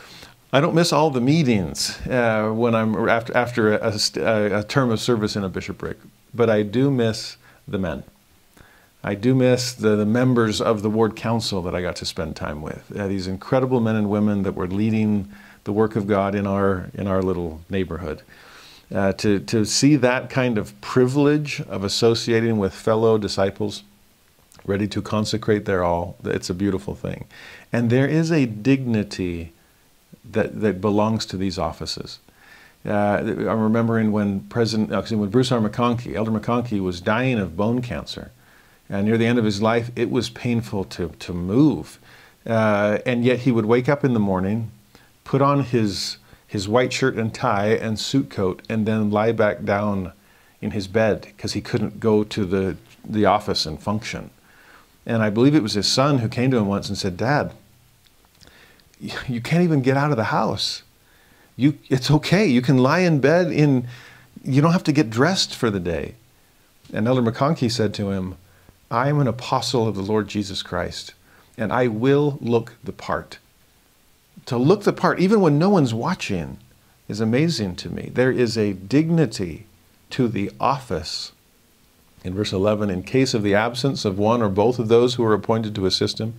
I 0.52 0.60
don't 0.60 0.74
miss 0.74 0.92
all 0.92 1.10
the 1.10 1.20
meetings 1.20 2.04
uh, 2.08 2.50
when 2.52 2.74
I'm 2.74 3.08
after 3.08 3.36
after 3.36 3.74
a, 3.74 3.96
a, 4.16 4.58
a, 4.58 4.64
term 4.64 4.90
of 4.90 5.00
service 5.00 5.36
in 5.36 5.44
a 5.44 5.48
bishopric, 5.48 5.98
but 6.34 6.50
I 6.50 6.62
do 6.62 6.90
miss 6.90 7.36
the 7.68 7.78
men. 7.78 8.02
I 9.04 9.14
do 9.14 9.34
miss 9.36 9.72
the, 9.72 9.94
the 9.94 10.04
members 10.04 10.60
of 10.60 10.82
the 10.82 10.90
ward 10.90 11.14
council 11.14 11.62
that 11.62 11.74
I 11.74 11.80
got 11.80 11.94
to 11.96 12.04
spend 12.04 12.34
time 12.34 12.62
with. 12.62 12.84
Uh, 12.94 13.06
these 13.06 13.28
incredible 13.28 13.80
men 13.80 13.94
and 13.94 14.10
women 14.10 14.42
that 14.42 14.56
were 14.56 14.66
leading 14.66 15.32
the 15.64 15.72
work 15.72 15.94
of 15.94 16.08
God 16.08 16.34
in 16.34 16.48
our 16.48 16.90
in 16.94 17.06
our 17.06 17.22
little 17.22 17.60
neighborhood. 17.70 18.22
Uh, 18.92 19.12
to 19.12 19.38
to 19.38 19.64
see 19.64 19.94
that 19.94 20.30
kind 20.30 20.58
of 20.58 20.78
privilege 20.80 21.60
of 21.68 21.84
associating 21.84 22.58
with 22.58 22.74
fellow 22.74 23.18
disciples, 23.18 23.84
ready 24.66 24.88
to 24.88 25.00
consecrate 25.00 25.64
their 25.64 25.84
all, 25.84 26.16
it's 26.24 26.50
a 26.50 26.54
beautiful 26.54 26.96
thing, 26.96 27.26
and 27.72 27.88
there 27.88 28.08
is 28.08 28.32
a 28.32 28.46
dignity 28.46 29.52
that, 30.24 30.60
that 30.60 30.80
belongs 30.80 31.26
to 31.26 31.36
these 31.36 31.58
offices. 31.58 32.20
Uh, 32.84 33.18
I'm 33.18 33.60
remembering 33.60 34.10
when 34.10 34.40
President, 34.40 34.92
actually, 34.92 35.18
when 35.18 35.28
Bruce 35.28 35.52
R. 35.52 35.60
McConkie, 35.60 36.14
Elder 36.14 36.30
McConkie, 36.30 36.80
was 36.80 37.00
dying 37.00 37.38
of 37.38 37.56
bone 37.56 37.82
cancer, 37.82 38.30
and 38.88 39.06
near 39.06 39.18
the 39.18 39.26
end 39.26 39.38
of 39.38 39.44
his 39.44 39.60
life, 39.60 39.90
it 39.96 40.10
was 40.10 40.30
painful 40.30 40.84
to 40.84 41.08
to 41.18 41.34
move, 41.34 41.98
uh, 42.46 42.98
and 43.04 43.22
yet 43.22 43.40
he 43.40 43.52
would 43.52 43.66
wake 43.66 43.88
up 43.88 44.02
in 44.02 44.14
the 44.14 44.20
morning, 44.20 44.70
put 45.24 45.42
on 45.42 45.64
his 45.64 46.16
his 46.46 46.68
white 46.68 46.92
shirt 46.92 47.16
and 47.16 47.34
tie 47.34 47.68
and 47.68 47.98
suit 47.98 48.30
coat, 48.30 48.62
and 48.68 48.86
then 48.86 49.10
lie 49.10 49.32
back 49.32 49.62
down 49.62 50.12
in 50.62 50.70
his 50.70 50.88
bed 50.88 51.20
because 51.20 51.52
he 51.52 51.60
couldn't 51.60 52.00
go 52.00 52.24
to 52.24 52.46
the 52.46 52.76
the 53.04 53.26
office 53.26 53.66
and 53.66 53.82
function. 53.82 54.30
And 55.04 55.22
I 55.22 55.28
believe 55.28 55.54
it 55.54 55.62
was 55.62 55.74
his 55.74 55.86
son 55.86 56.18
who 56.18 56.28
came 56.28 56.50
to 56.50 56.56
him 56.56 56.66
once 56.66 56.88
and 56.88 56.96
said, 56.96 57.18
"Dad, 57.18 57.52
you 59.28 59.40
can't 59.40 59.64
even 59.64 59.82
get 59.82 59.96
out 59.96 60.10
of 60.10 60.16
the 60.16 60.24
house. 60.24 60.82
You, 61.56 61.78
it's 61.88 62.10
okay. 62.10 62.46
You 62.46 62.62
can 62.62 62.78
lie 62.78 63.00
in 63.00 63.20
bed 63.20 63.52
in, 63.52 63.86
you 64.42 64.62
don't 64.62 64.72
have 64.72 64.84
to 64.84 64.92
get 64.92 65.10
dressed 65.10 65.54
for 65.54 65.70
the 65.70 65.80
day. 65.80 66.14
And 66.92 67.06
Elder 67.06 67.22
McConkie 67.22 67.70
said 67.70 67.94
to 67.94 68.10
him, 68.10 68.36
I 68.90 69.08
am 69.08 69.20
an 69.20 69.28
apostle 69.28 69.86
of 69.86 69.94
the 69.94 70.02
Lord 70.02 70.26
Jesus 70.26 70.62
Christ, 70.62 71.14
and 71.56 71.72
I 71.72 71.86
will 71.86 72.38
look 72.40 72.74
the 72.82 72.92
part. 72.92 73.38
To 74.46 74.56
look 74.56 74.82
the 74.82 74.92
part, 74.92 75.20
even 75.20 75.40
when 75.40 75.58
no 75.58 75.68
one's 75.68 75.94
watching, 75.94 76.58
is 77.06 77.20
amazing 77.20 77.76
to 77.76 77.88
me. 77.88 78.10
There 78.12 78.32
is 78.32 78.56
a 78.56 78.72
dignity 78.72 79.66
to 80.10 80.28
the 80.28 80.50
office. 80.58 81.32
In 82.24 82.34
verse 82.34 82.52
11, 82.52 82.90
in 82.90 83.02
case 83.02 83.32
of 83.32 83.42
the 83.42 83.54
absence 83.54 84.04
of 84.04 84.18
one 84.18 84.42
or 84.42 84.48
both 84.48 84.78
of 84.78 84.88
those 84.88 85.14
who 85.14 85.24
are 85.24 85.34
appointed 85.34 85.74
to 85.76 85.86
assist 85.86 86.20
him, 86.20 86.34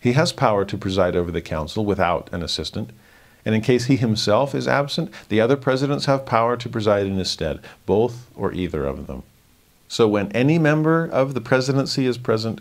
he 0.00 0.12
has 0.12 0.32
power 0.32 0.64
to 0.64 0.78
preside 0.78 1.16
over 1.16 1.30
the 1.30 1.40
council 1.40 1.84
without 1.84 2.28
an 2.32 2.42
assistant. 2.42 2.90
And 3.44 3.54
in 3.54 3.60
case 3.60 3.86
he 3.86 3.96
himself 3.96 4.54
is 4.54 4.66
absent, 4.66 5.12
the 5.28 5.40
other 5.40 5.56
presidents 5.56 6.06
have 6.06 6.26
power 6.26 6.56
to 6.56 6.68
preside 6.68 7.06
in 7.06 7.16
his 7.16 7.30
stead, 7.30 7.60
both 7.86 8.28
or 8.34 8.52
either 8.52 8.84
of 8.84 9.06
them. 9.06 9.22
So 9.88 10.08
when 10.08 10.32
any 10.32 10.58
member 10.58 11.04
of 11.06 11.34
the 11.34 11.40
presidency 11.40 12.06
is 12.06 12.18
present, 12.18 12.60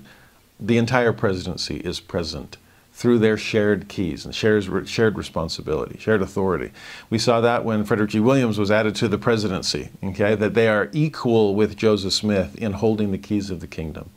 the 0.60 0.78
entire 0.78 1.12
presidency 1.12 1.78
is 1.78 2.00
present 2.00 2.58
through 2.94 3.20
their 3.20 3.36
shared 3.36 3.90
keys 3.90 4.24
and 4.24 4.34
shares, 4.34 4.70
shared 4.90 5.18
responsibility, 5.18 5.98
shared 6.00 6.22
authority. 6.22 6.72
We 7.10 7.18
saw 7.18 7.42
that 7.42 7.66
when 7.66 7.84
Frederick 7.84 8.12
G. 8.12 8.22
Williams 8.22 8.58
was 8.58 8.72
added 8.72 8.96
to 8.96 9.10
the 9.10 9.18
presidency, 9.18 9.90
okay, 10.02 10.34
that 10.36 10.54
they 10.54 10.70
are 10.70 10.90
equal 10.94 11.56
with 11.56 11.76
Joseph 11.76 12.14
Smith 12.14 12.56
in 12.56 12.72
holding 12.72 13.12
the 13.12 13.18
keys 13.18 13.50
of 13.50 13.60
the 13.60 13.68
kingdom. 13.68 14.12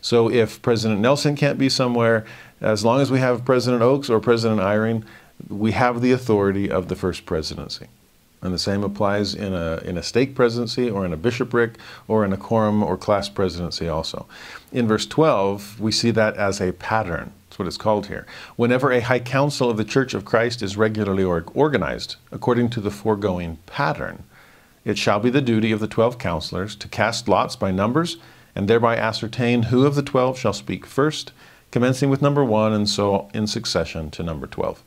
So 0.00 0.30
if 0.30 0.62
President 0.62 1.00
Nelson 1.00 1.34
can't 1.34 1.58
be 1.58 1.68
somewhere, 1.68 2.24
as 2.60 2.84
long 2.84 3.00
as 3.00 3.10
we 3.10 3.18
have 3.18 3.44
President 3.44 3.82
Oaks 3.82 4.10
or 4.10 4.20
President 4.20 4.60
Eyring, 4.60 5.04
we 5.48 5.72
have 5.72 6.00
the 6.00 6.12
authority 6.12 6.70
of 6.70 6.88
the 6.88 6.96
first 6.96 7.24
presidency. 7.24 7.86
And 8.42 8.54
the 8.54 8.58
same 8.58 8.82
applies 8.82 9.34
in 9.34 9.52
a, 9.52 9.78
in 9.84 9.98
a 9.98 10.02
stake 10.02 10.34
presidency 10.34 10.88
or 10.88 11.04
in 11.04 11.12
a 11.12 11.16
bishopric 11.16 11.76
or 12.08 12.24
in 12.24 12.32
a 12.32 12.38
quorum 12.38 12.82
or 12.82 12.96
class 12.96 13.28
presidency 13.28 13.88
also. 13.88 14.26
In 14.72 14.88
verse 14.88 15.06
12, 15.06 15.78
we 15.80 15.92
see 15.92 16.10
that 16.12 16.36
as 16.36 16.60
a 16.60 16.72
pattern. 16.72 17.32
That's 17.48 17.58
what 17.58 17.68
it's 17.68 17.76
called 17.76 18.06
here. 18.06 18.26
Whenever 18.56 18.92
a 18.92 19.00
high 19.00 19.18
council 19.18 19.68
of 19.68 19.76
the 19.76 19.84
Church 19.84 20.14
of 20.14 20.24
Christ 20.24 20.62
is 20.62 20.76
regularly 20.76 21.24
organized 21.24 22.16
according 22.32 22.70
to 22.70 22.80
the 22.80 22.90
foregoing 22.90 23.58
pattern, 23.66 24.24
it 24.84 24.96
shall 24.96 25.20
be 25.20 25.28
the 25.28 25.42
duty 25.42 25.72
of 25.72 25.80
the 25.80 25.86
twelve 25.86 26.18
counselors 26.18 26.74
to 26.76 26.88
cast 26.88 27.28
lots 27.28 27.56
by 27.56 27.70
numbers 27.70 28.16
and 28.54 28.68
thereby 28.68 28.96
ascertain 28.96 29.64
who 29.64 29.84
of 29.84 29.94
the 29.94 30.02
twelve 30.02 30.38
shall 30.38 30.54
speak 30.54 30.86
first 30.86 31.32
commencing 31.70 32.10
with 32.10 32.22
number 32.22 32.44
one 32.44 32.72
and 32.72 32.88
so 32.88 33.28
in 33.34 33.46
succession 33.46 34.10
to 34.12 34.22
number 34.22 34.46
12. 34.46 34.82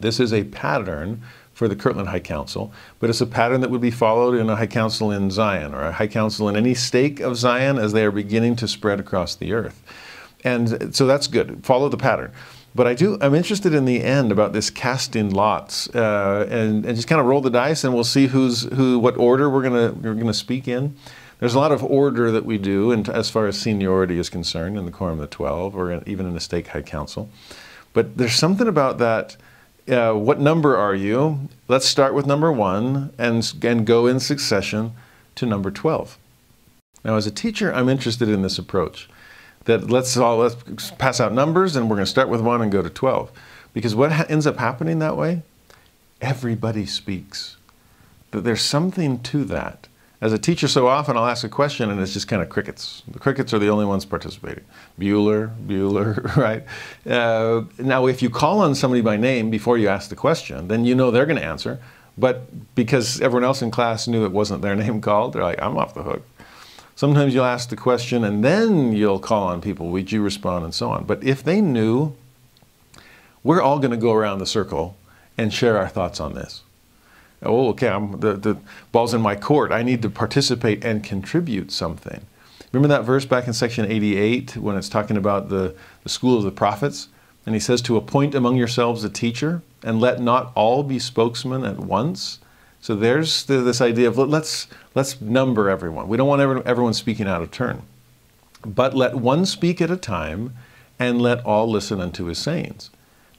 This 0.00 0.20
is 0.20 0.32
a 0.32 0.44
pattern 0.44 1.22
for 1.52 1.66
the 1.66 1.74
Kirtland 1.74 2.08
High 2.08 2.20
Council, 2.20 2.72
but 3.00 3.10
it's 3.10 3.20
a 3.20 3.26
pattern 3.26 3.60
that 3.62 3.70
would 3.70 3.80
be 3.80 3.90
followed 3.90 4.36
in 4.36 4.48
a 4.48 4.54
High 4.54 4.68
Council 4.68 5.10
in 5.10 5.30
Zion 5.30 5.74
or 5.74 5.82
a 5.82 5.92
High 5.92 6.06
Council 6.06 6.48
in 6.48 6.56
any 6.56 6.74
stake 6.74 7.18
of 7.18 7.36
Zion 7.36 7.78
as 7.78 7.92
they 7.92 8.04
are 8.04 8.12
beginning 8.12 8.54
to 8.56 8.68
spread 8.68 9.00
across 9.00 9.34
the 9.34 9.52
earth. 9.52 9.82
And 10.44 10.94
so 10.94 11.06
that's 11.06 11.26
good. 11.26 11.64
Follow 11.66 11.88
the 11.88 11.96
pattern. 11.96 12.32
But 12.74 12.86
I 12.86 12.94
do. 12.94 13.18
I'm 13.20 13.34
interested 13.34 13.74
in 13.74 13.86
the 13.86 14.04
end 14.04 14.30
about 14.30 14.52
this 14.52 14.70
casting 14.70 15.30
lots, 15.30 15.88
uh, 15.96 16.46
and, 16.48 16.84
and 16.86 16.94
just 16.94 17.08
kind 17.08 17.20
of 17.20 17.26
roll 17.26 17.40
the 17.40 17.50
dice, 17.50 17.82
and 17.82 17.92
we'll 17.92 18.04
see 18.04 18.28
who's 18.28 18.62
who, 18.74 19.00
what 19.00 19.16
order 19.16 19.50
we're 19.50 19.62
gonna 19.62 19.92
we're 20.00 20.14
gonna 20.14 20.32
speak 20.32 20.68
in. 20.68 20.94
There's 21.38 21.54
a 21.54 21.58
lot 21.58 21.72
of 21.72 21.84
order 21.84 22.30
that 22.32 22.44
we 22.44 22.58
do, 22.58 22.90
and 22.90 23.08
as 23.08 23.30
far 23.30 23.46
as 23.46 23.58
seniority 23.58 24.18
is 24.18 24.28
concerned, 24.28 24.76
in 24.76 24.86
the 24.86 24.90
Quorum 24.90 25.14
of 25.14 25.20
the 25.20 25.26
Twelve, 25.26 25.76
or 25.76 25.92
in, 25.92 26.02
even 26.06 26.26
in 26.26 26.34
the 26.34 26.40
Stake 26.40 26.68
High 26.68 26.82
Council. 26.82 27.28
But 27.92 28.16
there's 28.16 28.34
something 28.34 28.66
about 28.66 28.98
that. 28.98 29.36
Uh, 29.88 30.12
what 30.12 30.40
number 30.40 30.76
are 30.76 30.94
you? 30.94 31.48
Let's 31.68 31.86
start 31.86 32.12
with 32.12 32.26
number 32.26 32.52
one 32.52 33.12
and, 33.16 33.50
and 33.62 33.86
go 33.86 34.06
in 34.06 34.20
succession 34.20 34.92
to 35.36 35.46
number 35.46 35.70
12. 35.70 36.18
Now, 37.04 37.16
as 37.16 37.26
a 37.26 37.30
teacher, 37.30 37.72
I'm 37.72 37.88
interested 37.88 38.28
in 38.28 38.42
this 38.42 38.58
approach 38.58 39.08
that 39.64 39.90
let's 39.90 40.16
all 40.16 40.38
let's 40.38 40.90
pass 40.92 41.20
out 41.20 41.32
numbers 41.32 41.76
and 41.76 41.88
we're 41.88 41.96
going 41.96 42.04
to 42.04 42.10
start 42.10 42.28
with 42.28 42.40
one 42.40 42.60
and 42.60 42.72
go 42.72 42.82
to 42.82 42.90
12. 42.90 43.30
Because 43.72 43.94
what 43.94 44.12
ha- 44.12 44.26
ends 44.28 44.46
up 44.46 44.58
happening 44.58 44.98
that 44.98 45.16
way? 45.16 45.42
Everybody 46.20 46.84
speaks. 46.84 47.56
That 48.32 48.42
there's 48.42 48.62
something 48.62 49.20
to 49.20 49.44
that 49.44 49.87
as 50.20 50.32
a 50.32 50.38
teacher, 50.38 50.66
so 50.66 50.88
often 50.88 51.16
I'll 51.16 51.26
ask 51.26 51.44
a 51.44 51.48
question 51.48 51.90
and 51.90 52.00
it's 52.00 52.12
just 52.12 52.26
kind 52.26 52.42
of 52.42 52.48
crickets. 52.48 53.04
The 53.06 53.20
crickets 53.20 53.54
are 53.54 53.60
the 53.60 53.68
only 53.68 53.84
ones 53.84 54.04
participating. 54.04 54.64
Bueller, 54.98 55.54
Bueller, 55.66 56.36
right? 56.36 56.64
Uh, 57.06 57.64
now, 57.78 58.06
if 58.06 58.20
you 58.20 58.28
call 58.28 58.60
on 58.60 58.74
somebody 58.74 59.00
by 59.00 59.16
name 59.16 59.48
before 59.48 59.78
you 59.78 59.88
ask 59.88 60.10
the 60.10 60.16
question, 60.16 60.66
then 60.66 60.84
you 60.84 60.94
know 60.94 61.12
they're 61.12 61.26
going 61.26 61.38
to 61.38 61.44
answer. 61.44 61.78
But 62.16 62.74
because 62.74 63.20
everyone 63.20 63.44
else 63.44 63.62
in 63.62 63.70
class 63.70 64.08
knew 64.08 64.24
it 64.24 64.32
wasn't 64.32 64.62
their 64.62 64.74
name 64.84 65.00
called, 65.00 65.34
they're 65.34 65.44
like, 65.44 65.62
I'm 65.62 65.78
off 65.78 65.94
the 65.94 66.02
hook. 66.02 66.22
Sometimes 66.96 67.32
you'll 67.32 67.44
ask 67.44 67.68
the 67.68 67.76
question 67.76 68.24
and 68.24 68.44
then 68.44 68.92
you'll 68.92 69.20
call 69.20 69.44
on 69.44 69.60
people. 69.60 69.90
Would 69.90 70.10
you 70.10 70.20
respond? 70.20 70.64
And 70.64 70.74
so 70.74 70.90
on. 70.90 71.04
But 71.04 71.22
if 71.22 71.44
they 71.44 71.60
knew, 71.60 72.16
we're 73.44 73.62
all 73.62 73.78
going 73.78 73.92
to 73.92 73.96
go 73.96 74.12
around 74.12 74.40
the 74.40 74.46
circle 74.46 74.96
and 75.36 75.54
share 75.54 75.78
our 75.78 75.86
thoughts 75.86 76.18
on 76.18 76.34
this 76.34 76.64
oh, 77.42 77.68
okay, 77.70 77.88
I'm, 77.88 78.20
the, 78.20 78.34
the 78.34 78.56
ball's 78.92 79.14
in 79.14 79.20
my 79.20 79.36
court. 79.36 79.72
I 79.72 79.82
need 79.82 80.02
to 80.02 80.10
participate 80.10 80.84
and 80.84 81.04
contribute 81.04 81.70
something. 81.70 82.26
Remember 82.72 82.88
that 82.94 83.04
verse 83.04 83.24
back 83.24 83.46
in 83.46 83.52
section 83.52 83.90
88 83.90 84.56
when 84.56 84.76
it's 84.76 84.88
talking 84.88 85.16
about 85.16 85.48
the, 85.48 85.74
the 86.02 86.08
school 86.08 86.36
of 86.36 86.44
the 86.44 86.50
prophets? 86.50 87.08
And 87.46 87.54
he 87.54 87.60
says, 87.60 87.80
To 87.82 87.96
appoint 87.96 88.34
among 88.34 88.56
yourselves 88.56 89.04
a 89.04 89.08
teacher, 89.08 89.62
and 89.82 90.00
let 90.00 90.20
not 90.20 90.52
all 90.54 90.82
be 90.82 90.98
spokesmen 90.98 91.64
at 91.64 91.78
once. 91.78 92.40
So 92.80 92.94
there's 92.94 93.44
the, 93.44 93.58
this 93.60 93.80
idea 93.80 94.08
of 94.08 94.18
let's 94.18 94.68
let's 94.94 95.20
number 95.20 95.70
everyone. 95.70 96.08
We 96.08 96.16
don't 96.16 96.28
want 96.28 96.42
everyone, 96.42 96.66
everyone 96.66 96.94
speaking 96.94 97.26
out 97.26 97.42
of 97.42 97.50
turn, 97.50 97.82
but 98.64 98.94
let 98.94 99.14
one 99.14 99.46
speak 99.46 99.80
at 99.80 99.90
a 99.90 99.96
time, 99.96 100.54
and 100.98 101.22
let 101.22 101.44
all 101.44 101.70
listen 101.70 102.00
unto 102.00 102.26
his 102.26 102.38
sayings. 102.38 102.90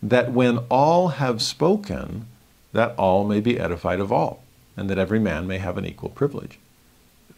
That 0.02 0.32
when 0.32 0.60
all 0.70 1.10
have 1.10 1.42
spoken, 1.42 2.26
that 2.74 2.96
all 2.98 3.26
may 3.26 3.40
be 3.40 3.60
edified 3.60 4.00
of 4.00 4.12
all, 4.12 4.44
and 4.78 4.90
that 4.90 4.98
every 4.98 5.20
man 5.20 5.48
may 5.48 5.58
have 5.58 5.78
an 5.78 5.86
equal 5.86 6.10
privilege. 6.10 6.60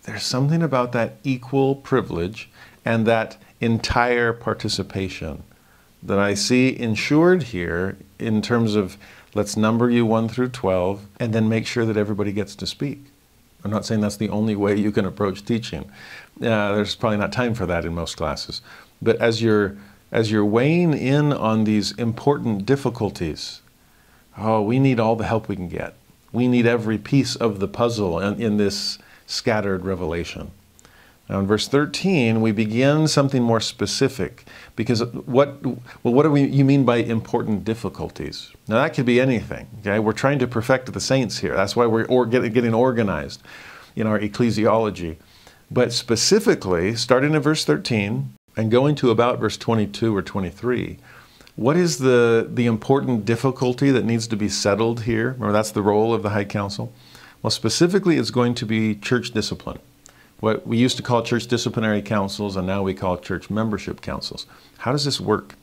There's 0.03 0.23
something 0.23 0.63
about 0.63 0.91
that 0.93 1.17
equal 1.23 1.75
privilege 1.75 2.49
and 2.83 3.05
that 3.05 3.37
entire 3.59 4.33
participation 4.33 5.43
that 6.03 6.17
I 6.17 6.33
see 6.33 6.77
ensured 6.77 7.43
here 7.43 7.97
in 8.17 8.41
terms 8.41 8.75
of 8.75 8.97
let's 9.33 9.55
number 9.55 9.89
you 9.89 10.05
1 10.05 10.27
through 10.29 10.49
12 10.49 11.05
and 11.19 11.33
then 11.33 11.47
make 11.47 11.67
sure 11.67 11.85
that 11.85 11.97
everybody 11.97 12.31
gets 12.31 12.55
to 12.55 12.65
speak. 12.65 13.05
I'm 13.63 13.71
not 13.71 13.85
saying 13.85 14.01
that's 14.01 14.17
the 14.17 14.29
only 14.29 14.55
way 14.55 14.75
you 14.75 14.91
can 14.91 15.05
approach 15.05 15.45
teaching. 15.45 15.91
Uh, 16.41 16.73
there's 16.73 16.95
probably 16.95 17.17
not 17.17 17.31
time 17.31 17.53
for 17.53 17.67
that 17.67 17.85
in 17.85 17.93
most 17.93 18.17
classes. 18.17 18.61
But 19.01 19.17
as 19.17 19.41
you're 19.41 19.77
as 20.11 20.29
you're 20.29 20.45
weighing 20.45 20.93
in 20.93 21.31
on 21.31 21.63
these 21.63 21.93
important 21.93 22.65
difficulties, 22.65 23.60
oh, 24.41 24.61
we 24.61 24.79
need 24.79 24.99
all 24.99 25.15
the 25.15 25.25
help 25.25 25.47
we 25.47 25.55
can 25.55 25.67
get. 25.67 25.95
We 26.31 26.47
need 26.47 26.65
every 26.65 26.97
piece 26.97 27.35
of 27.35 27.59
the 27.59 27.67
puzzle 27.67 28.19
in, 28.19 28.41
in 28.41 28.57
this 28.57 28.97
scattered 29.25 29.85
revelation. 29.85 30.51
Now, 31.29 31.39
in 31.39 31.47
verse 31.47 31.67
13, 31.67 32.41
we 32.41 32.51
begin 32.51 33.07
something 33.07 33.41
more 33.41 33.61
specific 33.61 34.43
because 34.75 35.01
what, 35.13 35.65
well, 35.65 35.77
what 36.13 36.23
do 36.23 36.31
we, 36.31 36.43
you 36.43 36.65
mean 36.65 36.83
by 36.83 36.97
important 36.97 37.63
difficulties? 37.63 38.51
Now, 38.67 38.81
that 38.81 38.93
could 38.93 39.05
be 39.05 39.21
anything. 39.21 39.67
Okay, 39.79 39.99
we're 39.99 40.11
trying 40.11 40.39
to 40.39 40.47
perfect 40.47 40.91
the 40.91 40.99
saints 40.99 41.39
here. 41.39 41.55
That's 41.55 41.73
why 41.73 41.85
we're 41.85 42.05
or, 42.05 42.25
get, 42.25 42.53
getting 42.53 42.73
organized 42.73 43.41
in 43.95 44.07
our 44.07 44.19
ecclesiology. 44.19 45.17
But 45.69 45.93
specifically, 45.93 46.95
starting 46.97 47.33
in 47.33 47.39
verse 47.39 47.63
13 47.63 48.33
and 48.57 48.69
going 48.69 48.95
to 48.95 49.09
about 49.09 49.39
verse 49.39 49.55
22 49.55 50.13
or 50.13 50.21
23, 50.21 50.97
what 51.61 51.77
is 51.77 51.99
the, 51.99 52.47
the 52.51 52.65
important 52.65 53.25
difficulty 53.25 53.91
that 53.91 54.05
needs 54.05 54.27
to 54.27 54.35
be 54.35 54.49
settled 54.49 55.03
here? 55.03 55.31
Remember, 55.33 55.51
that's 55.51 55.71
the 55.71 55.81
role 55.81 56.13
of 56.13 56.23
the 56.23 56.29
High 56.29 56.45
Council. 56.45 56.91
Well, 57.41 57.51
specifically, 57.51 58.17
it's 58.17 58.31
going 58.31 58.55
to 58.55 58.65
be 58.65 58.95
church 58.95 59.31
discipline 59.31 59.79
what 60.41 60.65
we 60.67 60.75
used 60.75 60.97
to 60.97 61.03
call 61.03 61.21
church 61.21 61.47
disciplinary 61.47 62.01
councils 62.01 62.57
and 62.57 62.67
now 62.67 62.83
we 62.83 62.93
call 62.93 63.17
church 63.17 63.49
membership 63.49 64.01
councils. 64.01 64.45
How 64.79 64.91
does 64.91 65.05
this 65.05 65.21
work? 65.21 65.55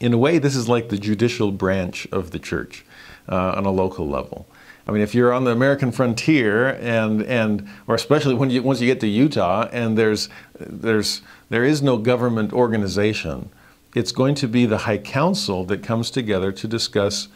In 0.00 0.12
a 0.12 0.18
way, 0.18 0.38
this 0.38 0.56
is 0.56 0.68
like 0.68 0.88
the 0.88 0.98
judicial 0.98 1.52
branch 1.52 2.08
of 2.10 2.30
the 2.30 2.38
church 2.38 2.84
uh, 3.28 3.52
on 3.56 3.66
a 3.66 3.70
local 3.70 4.08
level. 4.08 4.46
I 4.86 4.90
mean, 4.90 5.02
if 5.02 5.14
you're 5.14 5.34
on 5.34 5.44
the 5.44 5.50
American 5.50 5.92
frontier, 5.92 6.68
and 6.80 7.22
and 7.24 7.68
or 7.86 7.94
especially 7.94 8.34
when 8.34 8.48
you 8.48 8.62
once 8.62 8.80
you 8.80 8.86
get 8.86 9.00
to 9.00 9.06
Utah, 9.06 9.68
and 9.70 9.98
there's 9.98 10.30
there's 10.58 11.20
there 11.50 11.64
is 11.64 11.82
no 11.82 11.98
government 11.98 12.54
organization, 12.54 13.50
it's 13.98 14.12
going 14.12 14.36
to 14.36 14.46
be 14.46 14.64
the 14.64 14.78
High 14.78 14.98
Council 14.98 15.64
that 15.64 15.82
comes 15.82 16.10
together 16.10 16.52
to 16.52 16.68
discuss, 16.68 17.26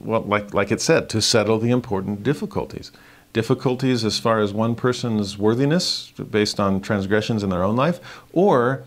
well, 0.00 0.22
like 0.22 0.54
like 0.54 0.70
it 0.70 0.80
said, 0.80 1.08
to 1.10 1.20
settle 1.20 1.58
the 1.58 1.70
important 1.70 2.22
difficulties 2.22 2.92
difficulties 3.32 4.04
as 4.04 4.16
far 4.20 4.38
as 4.38 4.54
one 4.54 4.76
person's 4.76 5.36
worthiness 5.36 6.12
based 6.30 6.60
on 6.60 6.80
transgressions 6.80 7.42
in 7.42 7.50
their 7.50 7.64
own 7.64 7.74
life, 7.74 7.98
or 8.32 8.84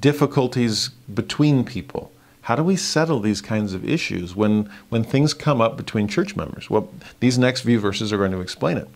difficulties 0.00 0.90
between 1.14 1.64
people. 1.64 2.12
How 2.42 2.56
do 2.56 2.62
we 2.62 2.76
settle 2.76 3.20
these 3.20 3.40
kinds 3.40 3.72
of 3.72 3.88
issues 3.88 4.36
when, 4.36 4.70
when 4.90 5.02
things 5.02 5.32
come 5.32 5.62
up 5.62 5.78
between 5.78 6.08
church 6.08 6.36
members? 6.36 6.68
Well, 6.68 6.90
these 7.20 7.38
next 7.38 7.62
few 7.62 7.80
verses 7.80 8.12
are 8.12 8.18
going 8.18 8.32
to 8.32 8.40
explain 8.40 8.76
it. 8.76 8.88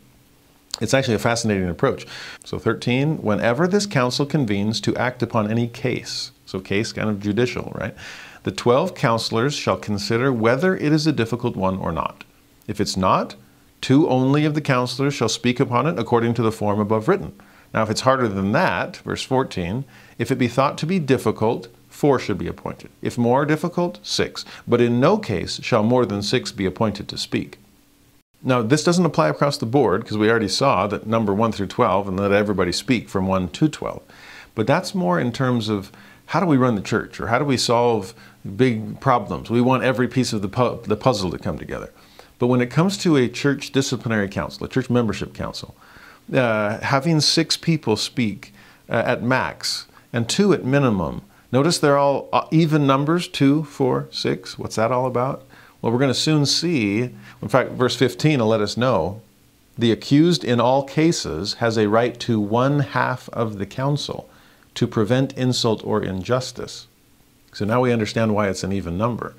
It's 0.82 0.92
actually 0.92 1.14
a 1.14 1.18
fascinating 1.30 1.68
approach. 1.68 2.06
So, 2.44 2.58
13, 2.58 3.22
whenever 3.22 3.66
this 3.66 3.86
council 3.86 4.26
convenes 4.26 4.80
to 4.82 4.94
act 4.96 5.22
upon 5.22 5.50
any 5.50 5.66
case, 5.66 6.30
so 6.50 6.60
case 6.60 6.92
kind 6.92 7.08
of 7.08 7.20
judicial, 7.20 7.72
right? 7.74 7.94
The 8.42 8.52
12 8.52 8.94
counselors 8.94 9.54
shall 9.54 9.76
consider 9.76 10.32
whether 10.32 10.76
it 10.76 10.92
is 10.92 11.06
a 11.06 11.12
difficult 11.12 11.56
one 11.56 11.78
or 11.78 11.92
not. 11.92 12.24
If 12.66 12.80
it's 12.80 12.96
not, 12.96 13.36
Two 13.80 14.08
only 14.08 14.44
of 14.44 14.54
the 14.54 14.60
counselors 14.60 15.14
shall 15.14 15.28
speak 15.28 15.58
upon 15.58 15.86
it 15.86 15.98
according 15.98 16.34
to 16.34 16.42
the 16.42 16.52
form 16.52 16.80
above 16.80 17.08
written. 17.08 17.32
Now, 17.72 17.82
if 17.82 17.90
it's 17.90 18.02
harder 18.02 18.28
than 18.28 18.52
that, 18.52 18.98
verse 18.98 19.22
14, 19.22 19.84
if 20.18 20.30
it 20.30 20.36
be 20.36 20.48
thought 20.48 20.76
to 20.78 20.86
be 20.86 20.98
difficult, 20.98 21.68
four 21.88 22.18
should 22.18 22.36
be 22.36 22.48
appointed. 22.48 22.90
If 23.00 23.16
more 23.16 23.46
difficult, 23.46 24.00
six. 24.02 24.44
But 24.66 24.80
in 24.80 25.00
no 25.00 25.16
case 25.18 25.60
shall 25.62 25.82
more 25.82 26.04
than 26.04 26.22
six 26.22 26.52
be 26.52 26.66
appointed 26.66 27.08
to 27.08 27.18
speak. 27.18 27.58
Now, 28.42 28.62
this 28.62 28.84
doesn't 28.84 29.06
apply 29.06 29.28
across 29.28 29.56
the 29.56 29.66
board 29.66 30.02
because 30.02 30.18
we 30.18 30.30
already 30.30 30.48
saw 30.48 30.86
that 30.86 31.06
number 31.06 31.32
1 31.32 31.52
through 31.52 31.66
12 31.68 32.08
and 32.08 32.18
let 32.18 32.32
everybody 32.32 32.72
speak 32.72 33.08
from 33.08 33.26
1 33.26 33.48
to 33.50 33.68
12. 33.68 34.02
But 34.54 34.66
that's 34.66 34.94
more 34.94 35.20
in 35.20 35.32
terms 35.32 35.68
of 35.68 35.92
how 36.30 36.38
do 36.38 36.46
we 36.46 36.56
run 36.56 36.76
the 36.76 36.80
church 36.80 37.18
or 37.18 37.26
how 37.26 37.40
do 37.40 37.44
we 37.44 37.56
solve 37.56 38.14
big 38.54 39.00
problems? 39.00 39.50
We 39.50 39.60
want 39.60 39.82
every 39.82 40.06
piece 40.06 40.32
of 40.32 40.42
the, 40.42 40.48
pu- 40.48 40.80
the 40.84 40.96
puzzle 40.96 41.28
to 41.32 41.38
come 41.38 41.58
together. 41.58 41.92
But 42.38 42.46
when 42.46 42.60
it 42.60 42.70
comes 42.70 42.96
to 42.98 43.16
a 43.16 43.28
church 43.28 43.72
disciplinary 43.72 44.28
council, 44.28 44.64
a 44.64 44.68
church 44.68 44.88
membership 44.88 45.34
council, 45.34 45.74
uh, 46.32 46.78
having 46.78 47.20
six 47.20 47.56
people 47.56 47.96
speak 47.96 48.54
uh, 48.88 49.02
at 49.04 49.24
max 49.24 49.88
and 50.12 50.28
two 50.28 50.52
at 50.52 50.64
minimum, 50.64 51.22
notice 51.50 51.80
they're 51.80 51.98
all 51.98 52.28
uh, 52.32 52.46
even 52.52 52.86
numbers 52.86 53.26
two, 53.26 53.64
four, 53.64 54.06
six. 54.12 54.56
What's 54.56 54.76
that 54.76 54.92
all 54.92 55.06
about? 55.06 55.42
Well, 55.82 55.90
we're 55.90 55.98
going 55.98 56.10
to 56.10 56.14
soon 56.14 56.46
see. 56.46 57.10
In 57.42 57.48
fact, 57.48 57.72
verse 57.72 57.96
15 57.96 58.38
will 58.38 58.46
let 58.46 58.60
us 58.60 58.76
know. 58.76 59.20
The 59.76 59.90
accused 59.90 60.44
in 60.44 60.60
all 60.60 60.84
cases 60.84 61.54
has 61.54 61.76
a 61.76 61.88
right 61.88 62.20
to 62.20 62.38
one 62.38 62.78
half 62.78 63.28
of 63.30 63.58
the 63.58 63.66
council 63.66 64.29
to 64.74 64.86
prevent 64.86 65.36
insult 65.36 65.84
or 65.84 66.02
injustice. 66.02 66.86
So 67.52 67.64
now 67.64 67.80
we 67.80 67.92
understand 67.92 68.34
why 68.34 68.48
it's 68.48 68.64
an 68.64 68.72
even 68.72 68.96
number. 68.96 69.34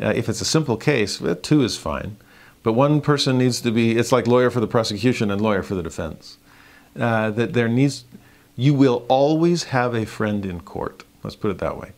Uh, 0.00 0.12
if 0.14 0.28
it's 0.28 0.40
a 0.40 0.44
simple 0.46 0.76
case, 0.76 1.20
two 1.42 1.62
is 1.62 1.76
fine. 1.76 2.16
But 2.62 2.72
one 2.72 3.00
person 3.00 3.38
needs 3.38 3.60
to 3.62 3.70
be, 3.70 3.96
it's 3.96 4.12
like 4.12 4.26
lawyer 4.26 4.50
for 4.50 4.60
the 4.60 4.66
prosecution 4.66 5.30
and 5.30 5.40
lawyer 5.40 5.62
for 5.62 5.74
the 5.74 5.82
defense. 5.82 6.38
Uh, 6.98 7.30
that 7.30 7.52
there 7.52 7.68
needs, 7.68 8.04
you 8.56 8.74
will 8.74 9.04
always 9.08 9.64
have 9.64 9.94
a 9.94 10.04
friend 10.04 10.44
in 10.44 10.60
court. 10.60 11.04
Let's 11.22 11.36
put 11.36 11.50
it 11.50 11.58
that 11.58 11.76
way. 11.76 11.92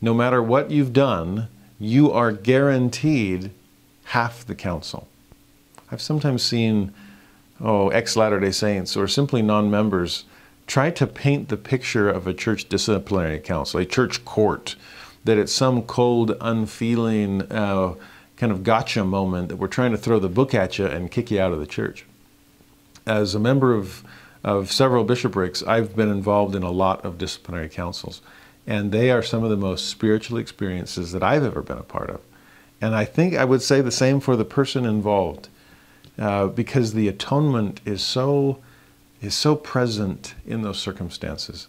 No 0.00 0.14
matter 0.14 0.42
what 0.42 0.70
you've 0.70 0.92
done, 0.92 1.48
you 1.78 2.12
are 2.12 2.32
guaranteed 2.32 3.50
half 4.04 4.44
the 4.46 4.54
counsel. 4.54 5.08
I've 5.90 6.02
sometimes 6.02 6.42
seen, 6.42 6.92
oh, 7.60 7.88
ex 7.88 8.16
Latter 8.16 8.40
day 8.40 8.52
Saints 8.52 8.96
or 8.96 9.08
simply 9.08 9.42
non 9.42 9.70
members 9.70 10.24
try 10.70 10.88
to 10.88 11.04
paint 11.04 11.48
the 11.48 11.56
picture 11.56 12.08
of 12.08 12.28
a 12.28 12.32
church 12.32 12.68
disciplinary 12.68 13.40
council, 13.40 13.80
a 13.80 13.84
church 13.84 14.24
court, 14.24 14.76
that 15.24 15.36
it's 15.36 15.52
some 15.52 15.82
cold, 15.82 16.36
unfeeling, 16.40 17.42
uh, 17.50 17.92
kind 18.36 18.52
of 18.52 18.62
gotcha 18.62 19.04
moment 19.04 19.48
that 19.48 19.56
we're 19.56 19.66
trying 19.66 19.90
to 19.90 19.98
throw 19.98 20.20
the 20.20 20.28
book 20.28 20.54
at 20.54 20.78
you 20.78 20.86
and 20.86 21.10
kick 21.10 21.28
you 21.28 21.40
out 21.40 21.52
of 21.52 21.58
the 21.58 21.66
church. 21.66 22.06
As 23.04 23.34
a 23.34 23.40
member 23.40 23.74
of, 23.74 24.04
of 24.44 24.70
several 24.70 25.02
bishoprics, 25.02 25.60
I've 25.64 25.96
been 25.96 26.08
involved 26.08 26.54
in 26.54 26.62
a 26.62 26.70
lot 26.70 27.04
of 27.04 27.18
disciplinary 27.18 27.68
councils, 27.68 28.22
and 28.64 28.92
they 28.92 29.10
are 29.10 29.24
some 29.24 29.42
of 29.42 29.50
the 29.50 29.56
most 29.56 29.88
spiritual 29.88 30.38
experiences 30.38 31.10
that 31.10 31.22
I've 31.24 31.42
ever 31.42 31.62
been 31.62 31.78
a 31.78 31.82
part 31.82 32.10
of. 32.10 32.20
And 32.80 32.94
I 32.94 33.06
think 33.06 33.34
I 33.34 33.44
would 33.44 33.60
say 33.60 33.80
the 33.80 33.90
same 33.90 34.20
for 34.20 34.36
the 34.36 34.44
person 34.44 34.84
involved, 34.84 35.48
uh, 36.16 36.46
because 36.46 36.92
the 36.92 37.08
atonement 37.08 37.80
is 37.84 38.02
so 38.02 38.60
is 39.20 39.34
so 39.34 39.54
present 39.54 40.34
in 40.46 40.62
those 40.62 40.78
circumstances. 40.78 41.68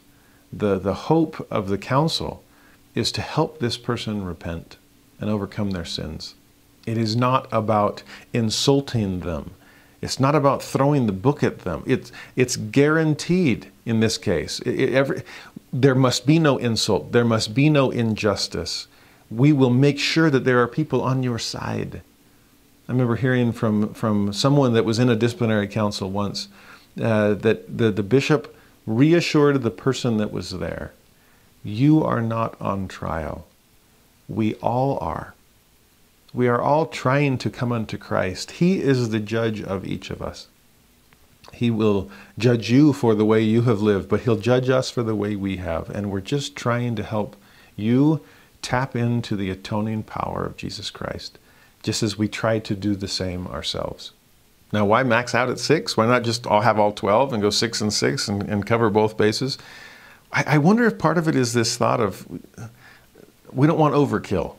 The 0.51 0.79
the 0.79 0.93
hope 0.93 1.45
of 1.49 1.69
the 1.69 1.77
council 1.77 2.43
is 2.95 3.11
to 3.13 3.21
help 3.21 3.59
this 3.59 3.77
person 3.77 4.25
repent 4.25 4.77
and 5.19 5.29
overcome 5.29 5.71
their 5.71 5.85
sins. 5.85 6.35
It 6.85 6.97
is 6.97 7.15
not 7.15 7.47
about 7.51 8.03
insulting 8.33 9.21
them. 9.21 9.51
It's 10.01 10.19
not 10.19 10.33
about 10.33 10.63
throwing 10.63 11.05
the 11.05 11.13
book 11.13 11.43
at 11.43 11.59
them. 11.59 11.83
It's, 11.85 12.11
it's 12.35 12.55
guaranteed 12.55 13.71
in 13.85 13.99
this 13.99 14.17
case. 14.17 14.59
It, 14.61 14.79
it, 14.79 14.93
every, 14.93 15.21
there 15.71 15.93
must 15.93 16.25
be 16.25 16.39
no 16.39 16.57
insult. 16.57 17.11
There 17.11 17.23
must 17.23 17.53
be 17.53 17.69
no 17.69 17.91
injustice. 17.91 18.87
We 19.29 19.53
will 19.53 19.69
make 19.69 19.99
sure 19.99 20.31
that 20.31 20.43
there 20.43 20.61
are 20.61 20.67
people 20.67 21.03
on 21.03 21.21
your 21.21 21.37
side. 21.37 22.01
I 22.89 22.91
remember 22.91 23.15
hearing 23.15 23.51
from, 23.51 23.93
from 23.93 24.33
someone 24.33 24.73
that 24.73 24.85
was 24.85 24.97
in 24.97 25.07
a 25.07 25.15
disciplinary 25.15 25.67
council 25.67 26.09
once 26.09 26.47
uh, 26.99 27.33
that 27.35 27.77
the, 27.77 27.91
the 27.91 28.03
bishop 28.03 28.55
reassured 28.85 29.61
the 29.61 29.71
person 29.71 30.17
that 30.17 30.31
was 30.31 30.51
there 30.51 30.91
You 31.63 32.03
are 32.03 32.21
not 32.21 32.59
on 32.59 32.87
trial. 32.87 33.47
We 34.27 34.55
all 34.55 34.97
are. 34.99 35.35
We 36.33 36.47
are 36.47 36.61
all 36.61 36.85
trying 36.87 37.37
to 37.39 37.49
come 37.49 37.71
unto 37.71 37.97
Christ. 37.97 38.51
He 38.51 38.79
is 38.79 39.09
the 39.09 39.19
judge 39.19 39.61
of 39.61 39.85
each 39.85 40.09
of 40.09 40.21
us. 40.21 40.47
He 41.53 41.69
will 41.69 42.09
judge 42.37 42.71
you 42.71 42.93
for 42.93 43.13
the 43.13 43.25
way 43.25 43.41
you 43.41 43.63
have 43.63 43.81
lived, 43.81 44.07
but 44.09 44.21
He'll 44.21 44.37
judge 44.37 44.69
us 44.69 44.89
for 44.89 45.03
the 45.03 45.15
way 45.15 45.35
we 45.35 45.57
have. 45.57 45.89
And 45.89 46.09
we're 46.09 46.21
just 46.21 46.55
trying 46.55 46.95
to 46.95 47.03
help 47.03 47.35
you 47.75 48.21
tap 48.61 48.95
into 48.95 49.35
the 49.35 49.49
atoning 49.49 50.03
power 50.03 50.45
of 50.45 50.57
Jesus 50.57 50.89
Christ, 50.89 51.37
just 51.83 52.03
as 52.03 52.17
we 52.17 52.27
try 52.27 52.59
to 52.59 52.75
do 52.75 52.95
the 52.95 53.07
same 53.07 53.47
ourselves. 53.47 54.11
Now, 54.73 54.85
why 54.85 55.03
max 55.03 55.35
out 55.35 55.49
at 55.49 55.59
six? 55.59 55.97
Why 55.97 56.05
not 56.05 56.23
just 56.23 56.47
all 56.47 56.61
have 56.61 56.79
all 56.79 56.91
12 56.91 57.33
and 57.33 57.41
go 57.41 57.49
six 57.49 57.81
and 57.81 57.91
six 57.91 58.27
and, 58.27 58.43
and 58.43 58.65
cover 58.65 58.89
both 58.89 59.17
bases? 59.17 59.57
I, 60.31 60.43
I 60.47 60.57
wonder 60.57 60.85
if 60.85 60.97
part 60.97 61.17
of 61.17 61.27
it 61.27 61.35
is 61.35 61.53
this 61.53 61.75
thought 61.77 61.99
of 61.99 62.27
we 63.51 63.67
don't 63.67 63.79
want 63.79 63.95
overkill. 63.95 64.55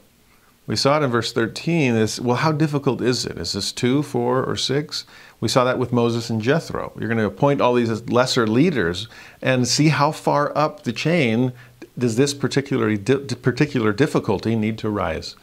We 0.66 0.76
saw 0.76 1.00
it 1.00 1.02
in 1.02 1.10
verse 1.10 1.32
13 1.32 1.96
is, 1.96 2.20
well, 2.20 2.36
how 2.36 2.52
difficult 2.52 3.00
is 3.02 3.26
it? 3.26 3.36
Is 3.36 3.54
this 3.54 3.72
two, 3.72 4.02
four, 4.02 4.44
or 4.44 4.56
six? 4.56 5.04
We 5.40 5.48
saw 5.48 5.64
that 5.64 5.78
with 5.78 5.92
Moses 5.92 6.30
and 6.30 6.40
Jethro. 6.40 6.92
You're 6.96 7.08
going 7.08 7.18
to 7.18 7.26
appoint 7.26 7.60
all 7.60 7.74
these 7.74 8.08
lesser 8.08 8.46
leaders 8.46 9.08
and 9.40 9.66
see 9.66 9.88
how 9.88 10.12
far 10.12 10.56
up 10.56 10.84
the 10.84 10.92
chain 10.92 11.52
does 11.98 12.16
this 12.16 12.32
particular, 12.32 12.96
particular 12.96 13.92
difficulty 13.92 14.54
need 14.54 14.78
to 14.78 14.88
rise. 14.88 15.34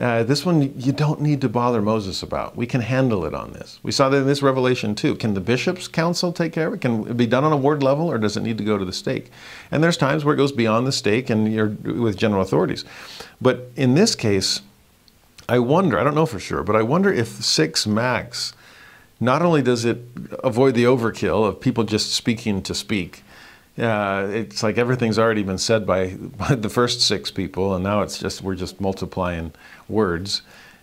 Uh, 0.00 0.22
this 0.22 0.46
one 0.46 0.72
you 0.80 0.92
don't 0.92 1.20
need 1.20 1.42
to 1.42 1.48
bother 1.48 1.82
Moses 1.82 2.22
about. 2.22 2.56
We 2.56 2.64
can 2.66 2.80
handle 2.80 3.26
it 3.26 3.34
on 3.34 3.52
this. 3.52 3.78
We 3.82 3.92
saw 3.92 4.08
that 4.08 4.16
in 4.16 4.26
this 4.26 4.40
revelation 4.40 4.94
too. 4.94 5.14
Can 5.14 5.34
the 5.34 5.40
bishop's 5.40 5.88
council 5.88 6.32
take 6.32 6.54
care 6.54 6.68
of 6.68 6.74
it? 6.74 6.80
Can 6.80 7.06
it 7.06 7.18
be 7.18 7.26
done 7.26 7.44
on 7.44 7.52
a 7.52 7.56
ward 7.56 7.82
level 7.82 8.10
or 8.10 8.16
does 8.16 8.34
it 8.34 8.42
need 8.42 8.56
to 8.58 8.64
go 8.64 8.78
to 8.78 8.84
the 8.86 8.94
stake? 8.94 9.30
And 9.70 9.84
there's 9.84 9.98
times 9.98 10.24
where 10.24 10.32
it 10.32 10.38
goes 10.38 10.52
beyond 10.52 10.86
the 10.86 10.92
stake 10.92 11.28
and 11.28 11.52
you're 11.52 11.68
with 11.68 12.16
general 12.16 12.40
authorities. 12.40 12.86
But 13.42 13.70
in 13.76 13.94
this 13.94 14.14
case, 14.14 14.62
I 15.50 15.58
wonder, 15.58 15.98
I 15.98 16.04
don't 16.04 16.14
know 16.14 16.26
for 16.26 16.40
sure, 16.40 16.62
but 16.62 16.76
I 16.76 16.82
wonder 16.82 17.12
if 17.12 17.28
six 17.28 17.86
max, 17.86 18.54
not 19.20 19.42
only 19.42 19.60
does 19.60 19.84
it 19.84 19.98
avoid 20.42 20.76
the 20.76 20.84
overkill 20.84 21.46
of 21.46 21.60
people 21.60 21.84
just 21.84 22.12
speaking 22.12 22.62
to 22.62 22.74
speak, 22.74 23.22
uh, 23.78 24.26
it's 24.30 24.62
like 24.62 24.78
everything's 24.78 25.18
already 25.18 25.42
been 25.42 25.58
said 25.58 25.86
by, 25.86 26.14
by, 26.14 26.54
the 26.56 26.68
first 26.68 27.00
six 27.00 27.30
people, 27.30 27.74
and 27.74 27.84
now 27.84 28.02
it's 28.02 28.18
just 28.18 28.42
we're 28.42 28.54
just 28.54 28.80
multiplying 28.80 29.52
words 29.88 30.42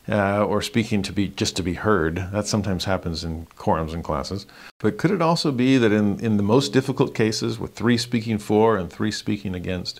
uh, 0.10 0.44
or 0.46 0.62
speaking 0.62 1.02
to 1.04 1.12
be 1.12 1.28
just 1.28 1.56
to 1.58 1.64
be 1.64 1.74
heard. 1.74 2.16
That 2.32 2.48
sometimes 2.48 2.86
happens 2.86 3.24
in 3.24 3.46
quorums 3.58 3.94
and 3.94 4.04
classes. 4.04 4.46
But 4.80 4.98
could 4.98 5.12
it 5.12 5.22
also 5.22 5.52
be 5.52 5.78
that 5.78 5.92
in, 5.92 6.20
in 6.20 6.38
the 6.38 6.44
most 6.44 6.72
difficult 6.72 7.14
cases, 7.14 7.60
with 7.60 7.74
three 7.74 7.98
speaking 7.98 8.38
for 8.38 8.78
and 8.78 8.90
three 8.90 9.12
speaking 9.12 9.54
against, 9.54 10.00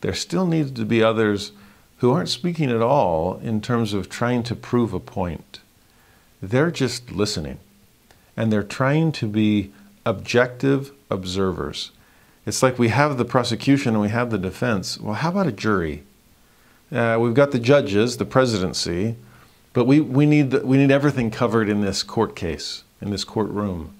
there 0.00 0.14
still 0.14 0.46
needs 0.46 0.70
to 0.72 0.84
be 0.84 1.02
others 1.02 1.52
who 1.98 2.12
aren't 2.12 2.28
speaking 2.28 2.70
at 2.70 2.82
all 2.82 3.38
in 3.38 3.60
terms 3.60 3.92
of 3.92 4.08
trying 4.08 4.42
to 4.44 4.54
prove 4.54 4.92
a 4.92 5.00
point? 5.00 5.60
They're 6.42 6.70
just 6.70 7.10
listening, 7.10 7.58
and 8.36 8.52
they're 8.52 8.62
trying 8.62 9.12
to 9.12 9.26
be 9.26 9.72
objective 10.04 10.92
observers 11.10 11.90
it's 12.46 12.62
like 12.62 12.78
we 12.78 12.88
have 12.88 13.16
the 13.16 13.24
prosecution 13.24 13.94
and 13.94 14.02
we 14.02 14.10
have 14.10 14.30
the 14.30 14.38
defense. 14.38 14.98
Well, 14.98 15.14
how 15.14 15.30
about 15.30 15.46
a 15.46 15.52
jury? 15.52 16.02
Uh, 16.92 17.16
we've 17.20 17.34
got 17.34 17.52
the 17.52 17.58
judges, 17.58 18.18
the 18.18 18.26
presidency, 18.26 19.16
but 19.72 19.86
we, 19.86 20.00
we, 20.00 20.26
need 20.26 20.50
the, 20.50 20.60
we 20.60 20.76
need 20.76 20.90
everything 20.90 21.30
covered 21.30 21.68
in 21.68 21.80
this 21.80 22.02
court 22.02 22.36
case, 22.36 22.84
in 23.00 23.10
this 23.10 23.24
courtroom. 23.24 23.94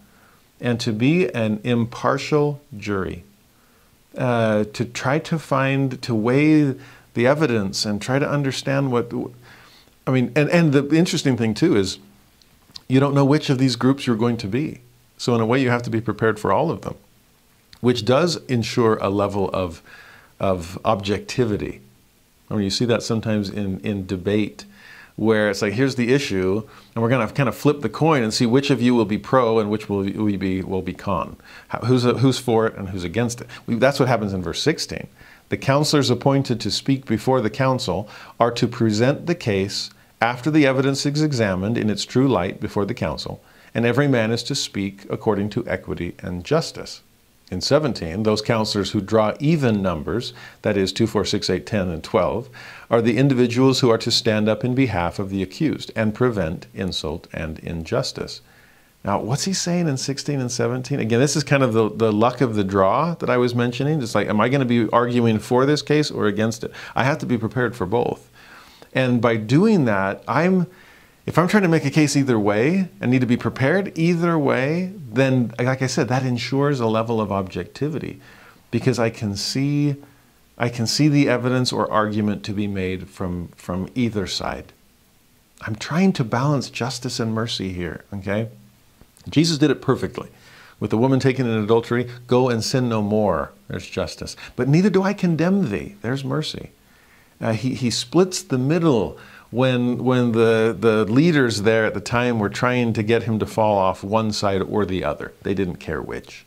And 0.60 0.78
to 0.80 0.92
be 0.92 1.32
an 1.34 1.60
impartial 1.64 2.60
jury, 2.76 3.24
uh, 4.16 4.64
to 4.72 4.84
try 4.84 5.18
to 5.20 5.38
find, 5.38 6.00
to 6.02 6.14
weigh 6.14 6.74
the 7.14 7.26
evidence 7.26 7.84
and 7.84 8.00
try 8.00 8.18
to 8.18 8.28
understand 8.28 8.92
what. 8.92 9.12
I 10.06 10.10
mean, 10.10 10.32
and, 10.36 10.50
and 10.50 10.72
the 10.72 10.86
interesting 10.94 11.36
thing 11.36 11.54
too 11.54 11.76
is 11.76 11.98
you 12.88 13.00
don't 13.00 13.14
know 13.14 13.24
which 13.24 13.48
of 13.48 13.58
these 13.58 13.74
groups 13.74 14.06
you're 14.06 14.16
going 14.16 14.36
to 14.36 14.46
be. 14.46 14.82
So, 15.16 15.34
in 15.34 15.40
a 15.40 15.46
way, 15.46 15.60
you 15.60 15.70
have 15.70 15.82
to 15.84 15.90
be 15.90 16.00
prepared 16.00 16.38
for 16.38 16.52
all 16.52 16.70
of 16.70 16.82
them 16.82 16.96
which 17.84 18.06
does 18.06 18.36
ensure 18.46 18.96
a 18.96 19.10
level 19.10 19.50
of, 19.50 19.82
of 20.40 20.78
objectivity. 20.86 21.82
I 22.50 22.54
mean, 22.54 22.64
you 22.64 22.70
see 22.70 22.86
that 22.86 23.02
sometimes 23.02 23.50
in, 23.50 23.78
in 23.80 24.06
debate 24.06 24.64
where 25.16 25.50
it's 25.50 25.60
like, 25.60 25.74
here's 25.74 25.94
the 25.94 26.12
issue, 26.12 26.66
and 26.94 27.02
we're 27.02 27.10
going 27.10 27.28
to 27.28 27.32
kind 27.34 27.46
of 27.48 27.54
flip 27.54 27.82
the 27.82 27.90
coin 27.90 28.22
and 28.22 28.32
see 28.32 28.46
which 28.46 28.70
of 28.70 28.80
you 28.80 28.94
will 28.94 29.04
be 29.04 29.18
pro 29.18 29.58
and 29.58 29.70
which 29.70 29.90
will 29.90 30.02
be 30.02 30.62
will 30.62 30.80
be 30.80 30.94
con. 30.94 31.36
Who's, 31.84 32.04
who's 32.04 32.38
for 32.38 32.66
it 32.66 32.74
and 32.74 32.88
who's 32.88 33.04
against 33.04 33.42
it. 33.42 33.48
We, 33.66 33.74
that's 33.74 34.00
what 34.00 34.08
happens 34.08 34.32
in 34.32 34.42
verse 34.42 34.62
16. 34.62 35.06
The 35.50 35.58
counselors 35.58 36.08
appointed 36.08 36.60
to 36.62 36.70
speak 36.70 37.04
before 37.04 37.42
the 37.42 37.50
council 37.50 38.08
are 38.40 38.50
to 38.52 38.66
present 38.66 39.26
the 39.26 39.34
case 39.34 39.90
after 40.22 40.50
the 40.50 40.66
evidence 40.66 41.04
is 41.04 41.20
examined 41.20 41.76
in 41.76 41.90
its 41.90 42.06
true 42.06 42.28
light 42.28 42.60
before 42.60 42.86
the 42.86 42.94
council, 42.94 43.42
and 43.74 43.84
every 43.84 44.08
man 44.08 44.32
is 44.32 44.42
to 44.44 44.54
speak 44.54 45.04
according 45.10 45.50
to 45.50 45.68
equity 45.68 46.14
and 46.20 46.44
justice. 46.44 47.02
In 47.54 47.60
17, 47.60 48.24
those 48.24 48.42
counselors 48.42 48.90
who 48.90 49.00
draw 49.00 49.32
even 49.38 49.80
numbers, 49.80 50.34
that 50.62 50.76
is 50.76 50.92
2, 50.92 51.06
4, 51.06 51.24
6, 51.24 51.48
8, 51.48 51.64
10, 51.64 51.88
and 51.88 52.02
12, 52.02 52.50
are 52.90 53.00
the 53.00 53.16
individuals 53.16 53.78
who 53.78 53.90
are 53.90 53.98
to 53.98 54.10
stand 54.10 54.48
up 54.48 54.64
in 54.64 54.74
behalf 54.74 55.20
of 55.20 55.30
the 55.30 55.40
accused 55.40 55.92
and 55.94 56.16
prevent 56.16 56.66
insult 56.74 57.28
and 57.32 57.60
injustice. 57.60 58.40
Now, 59.04 59.20
what's 59.20 59.44
he 59.44 59.52
saying 59.52 59.86
in 59.86 59.96
16 59.96 60.40
and 60.40 60.50
17? 60.50 60.98
Again, 60.98 61.20
this 61.20 61.36
is 61.36 61.44
kind 61.44 61.62
of 61.62 61.74
the, 61.74 61.88
the 61.88 62.12
luck 62.12 62.40
of 62.40 62.56
the 62.56 62.64
draw 62.64 63.14
that 63.14 63.30
I 63.30 63.36
was 63.36 63.54
mentioning. 63.54 64.02
It's 64.02 64.16
like, 64.16 64.26
am 64.26 64.40
I 64.40 64.48
going 64.48 64.66
to 64.66 64.66
be 64.66 64.90
arguing 64.90 65.38
for 65.38 65.64
this 65.64 65.80
case 65.80 66.10
or 66.10 66.26
against 66.26 66.64
it? 66.64 66.72
I 66.96 67.04
have 67.04 67.18
to 67.18 67.26
be 67.26 67.38
prepared 67.38 67.76
for 67.76 67.86
both. 67.86 68.28
And 68.92 69.22
by 69.22 69.36
doing 69.36 69.84
that, 69.84 70.24
I'm 70.26 70.66
if 71.26 71.38
I'm 71.38 71.48
trying 71.48 71.62
to 71.62 71.68
make 71.68 71.84
a 71.84 71.90
case 71.90 72.16
either 72.16 72.38
way 72.38 72.88
and 73.00 73.10
need 73.10 73.20
to 73.20 73.26
be 73.26 73.36
prepared 73.36 73.96
either 73.98 74.38
way, 74.38 74.92
then, 75.10 75.54
like 75.58 75.80
I 75.80 75.86
said, 75.86 76.08
that 76.08 76.24
ensures 76.24 76.80
a 76.80 76.86
level 76.86 77.20
of 77.20 77.32
objectivity 77.32 78.20
because 78.70 78.98
I 78.98 79.08
can 79.08 79.36
see, 79.36 79.96
I 80.58 80.68
can 80.68 80.86
see 80.86 81.08
the 81.08 81.28
evidence 81.28 81.72
or 81.72 81.90
argument 81.90 82.44
to 82.44 82.52
be 82.52 82.66
made 82.66 83.08
from, 83.08 83.48
from 83.56 83.88
either 83.94 84.26
side. 84.26 84.72
I'm 85.62 85.76
trying 85.76 86.12
to 86.14 86.24
balance 86.24 86.68
justice 86.68 87.18
and 87.18 87.32
mercy 87.32 87.72
here, 87.72 88.04
okay? 88.12 88.48
Jesus 89.30 89.56
did 89.56 89.70
it 89.70 89.80
perfectly. 89.80 90.28
With 90.78 90.90
the 90.90 90.98
woman 90.98 91.20
taken 91.20 91.46
in 91.46 91.62
adultery, 91.62 92.10
go 92.26 92.50
and 92.50 92.62
sin 92.62 92.88
no 92.88 93.00
more. 93.00 93.52
There's 93.68 93.88
justice. 93.88 94.36
But 94.56 94.68
neither 94.68 94.90
do 94.90 95.02
I 95.02 95.14
condemn 95.14 95.70
thee. 95.70 95.94
There's 96.02 96.24
mercy. 96.24 96.70
Uh, 97.40 97.52
he, 97.52 97.74
he 97.74 97.90
splits 97.90 98.42
the 98.42 98.58
middle 98.58 99.18
when 99.54 100.02
when 100.02 100.32
the 100.32 100.76
the 100.78 101.04
leaders 101.04 101.62
there 101.62 101.86
at 101.86 101.94
the 101.94 102.00
time 102.00 102.40
were 102.40 102.48
trying 102.48 102.92
to 102.92 103.02
get 103.04 103.22
him 103.22 103.38
to 103.38 103.46
fall 103.46 103.78
off 103.78 104.02
one 104.02 104.32
side 104.32 104.60
or 104.60 104.84
the 104.84 105.04
other. 105.04 105.32
They 105.42 105.54
didn't 105.54 105.76
care 105.76 106.02
which. 106.02 106.44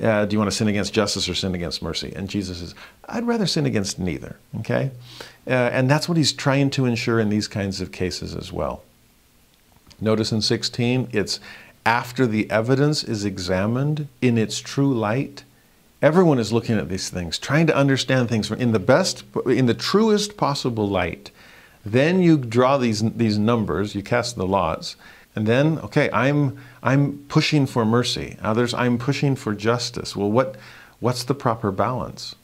Uh, 0.00 0.26
do 0.26 0.34
you 0.34 0.38
want 0.38 0.50
to 0.50 0.56
sin 0.56 0.68
against 0.68 0.92
justice 0.92 1.28
or 1.28 1.34
sin 1.34 1.54
against 1.54 1.82
mercy? 1.82 2.12
And 2.14 2.28
Jesus 2.28 2.58
says, 2.58 2.74
I'd 3.08 3.26
rather 3.26 3.46
sin 3.46 3.66
against 3.66 3.98
neither. 3.98 4.36
Okay, 4.60 4.92
uh, 5.46 5.50
and 5.50 5.90
that's 5.90 6.08
what 6.08 6.16
he's 6.16 6.32
trying 6.32 6.70
to 6.70 6.84
ensure 6.84 7.18
in 7.18 7.30
these 7.30 7.48
kinds 7.48 7.80
of 7.80 7.90
cases 7.90 8.36
as 8.36 8.52
well. 8.52 8.84
Notice 10.00 10.30
in 10.30 10.42
16, 10.42 11.08
it's 11.12 11.40
after 11.84 12.26
the 12.26 12.48
evidence 12.50 13.02
is 13.02 13.24
examined 13.24 14.06
in 14.20 14.38
its 14.38 14.60
true 14.60 14.94
light. 14.94 15.42
Everyone 16.00 16.38
is 16.38 16.52
looking 16.52 16.76
at 16.78 16.90
these 16.90 17.08
things, 17.08 17.38
trying 17.38 17.66
to 17.66 17.76
understand 17.76 18.28
things 18.28 18.50
in 18.52 18.70
the 18.70 18.78
best, 18.78 19.24
in 19.46 19.66
the 19.66 19.74
truest 19.74 20.36
possible 20.36 20.88
light. 20.88 21.30
Then 21.86 22.20
you 22.20 22.36
draw 22.36 22.78
these, 22.78 23.00
these 23.12 23.38
numbers, 23.38 23.94
you 23.94 24.02
cast 24.02 24.34
the 24.34 24.44
lots, 24.44 24.96
and 25.36 25.46
then, 25.46 25.78
okay, 25.78 26.10
I'm, 26.12 26.58
I'm 26.82 27.18
pushing 27.28 27.64
for 27.64 27.84
mercy. 27.84 28.36
Others, 28.42 28.74
I'm 28.74 28.98
pushing 28.98 29.36
for 29.36 29.54
justice. 29.54 30.16
Well, 30.16 30.28
what, 30.28 30.56
what's 30.98 31.22
the 31.22 31.34
proper 31.34 31.70
balance? 31.70 32.34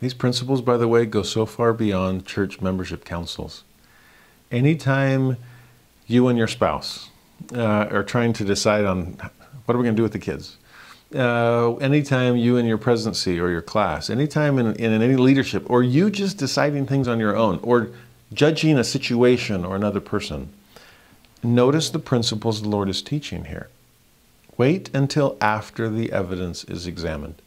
These 0.00 0.14
principles, 0.14 0.62
by 0.62 0.78
the 0.78 0.88
way, 0.88 1.06
go 1.06 1.22
so 1.22 1.46
far 1.46 1.72
beyond 1.72 2.26
church 2.26 2.60
membership 2.60 3.04
councils. 3.04 3.62
Anytime 4.50 5.36
you 6.08 6.26
and 6.26 6.36
your 6.36 6.48
spouse 6.48 7.10
uh, 7.54 7.86
are 7.92 8.02
trying 8.02 8.32
to 8.32 8.44
decide 8.44 8.84
on 8.84 9.16
what 9.64 9.76
are 9.76 9.78
we 9.78 9.84
going 9.84 9.94
to 9.94 10.00
do 10.00 10.02
with 10.02 10.12
the 10.12 10.18
kids, 10.18 10.56
uh, 11.14 11.76
anytime 11.76 12.36
you 12.36 12.56
and 12.56 12.66
your 12.66 12.78
presidency 12.78 13.38
or 13.38 13.48
your 13.48 13.62
class, 13.62 14.10
anytime 14.10 14.58
in, 14.58 14.74
in 14.74 15.00
any 15.00 15.14
leadership, 15.14 15.70
or 15.70 15.84
you 15.84 16.10
just 16.10 16.36
deciding 16.36 16.84
things 16.84 17.06
on 17.06 17.20
your 17.20 17.36
own, 17.36 17.60
or 17.62 17.90
judging 18.32 18.78
a 18.78 18.84
situation 18.84 19.64
or 19.64 19.76
another 19.76 20.00
person, 20.00 20.50
notice 21.42 21.90
the 21.90 21.98
principles 21.98 22.62
the 22.62 22.68
Lord 22.68 22.88
is 22.88 23.02
teaching 23.02 23.46
here. 23.46 23.68
Wait 24.56 24.90
until 24.94 25.36
after 25.40 25.88
the 25.88 26.12
evidence 26.12 26.64
is 26.64 26.86
examined. 26.86 27.40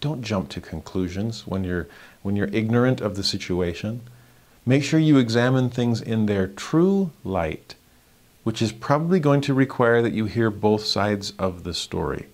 Don't 0.00 0.22
jump 0.22 0.48
to 0.50 0.60
conclusions 0.60 1.46
when 1.46 1.64
you're, 1.64 1.88
when 2.22 2.36
you're 2.36 2.50
ignorant 2.52 3.00
of 3.00 3.16
the 3.16 3.22
situation. 3.22 4.02
Make 4.66 4.84
sure 4.84 5.00
you 5.00 5.16
examine 5.18 5.70
things 5.70 6.00
in 6.00 6.26
their 6.26 6.46
true 6.46 7.10
light, 7.24 7.74
which 8.44 8.60
is 8.60 8.70
probably 8.70 9.18
going 9.18 9.40
to 9.42 9.54
require 9.54 10.02
that 10.02 10.12
you 10.12 10.26
hear 10.26 10.50
both 10.50 10.84
sides 10.84 11.32
of 11.38 11.64
the 11.64 11.74
story. 11.74 12.26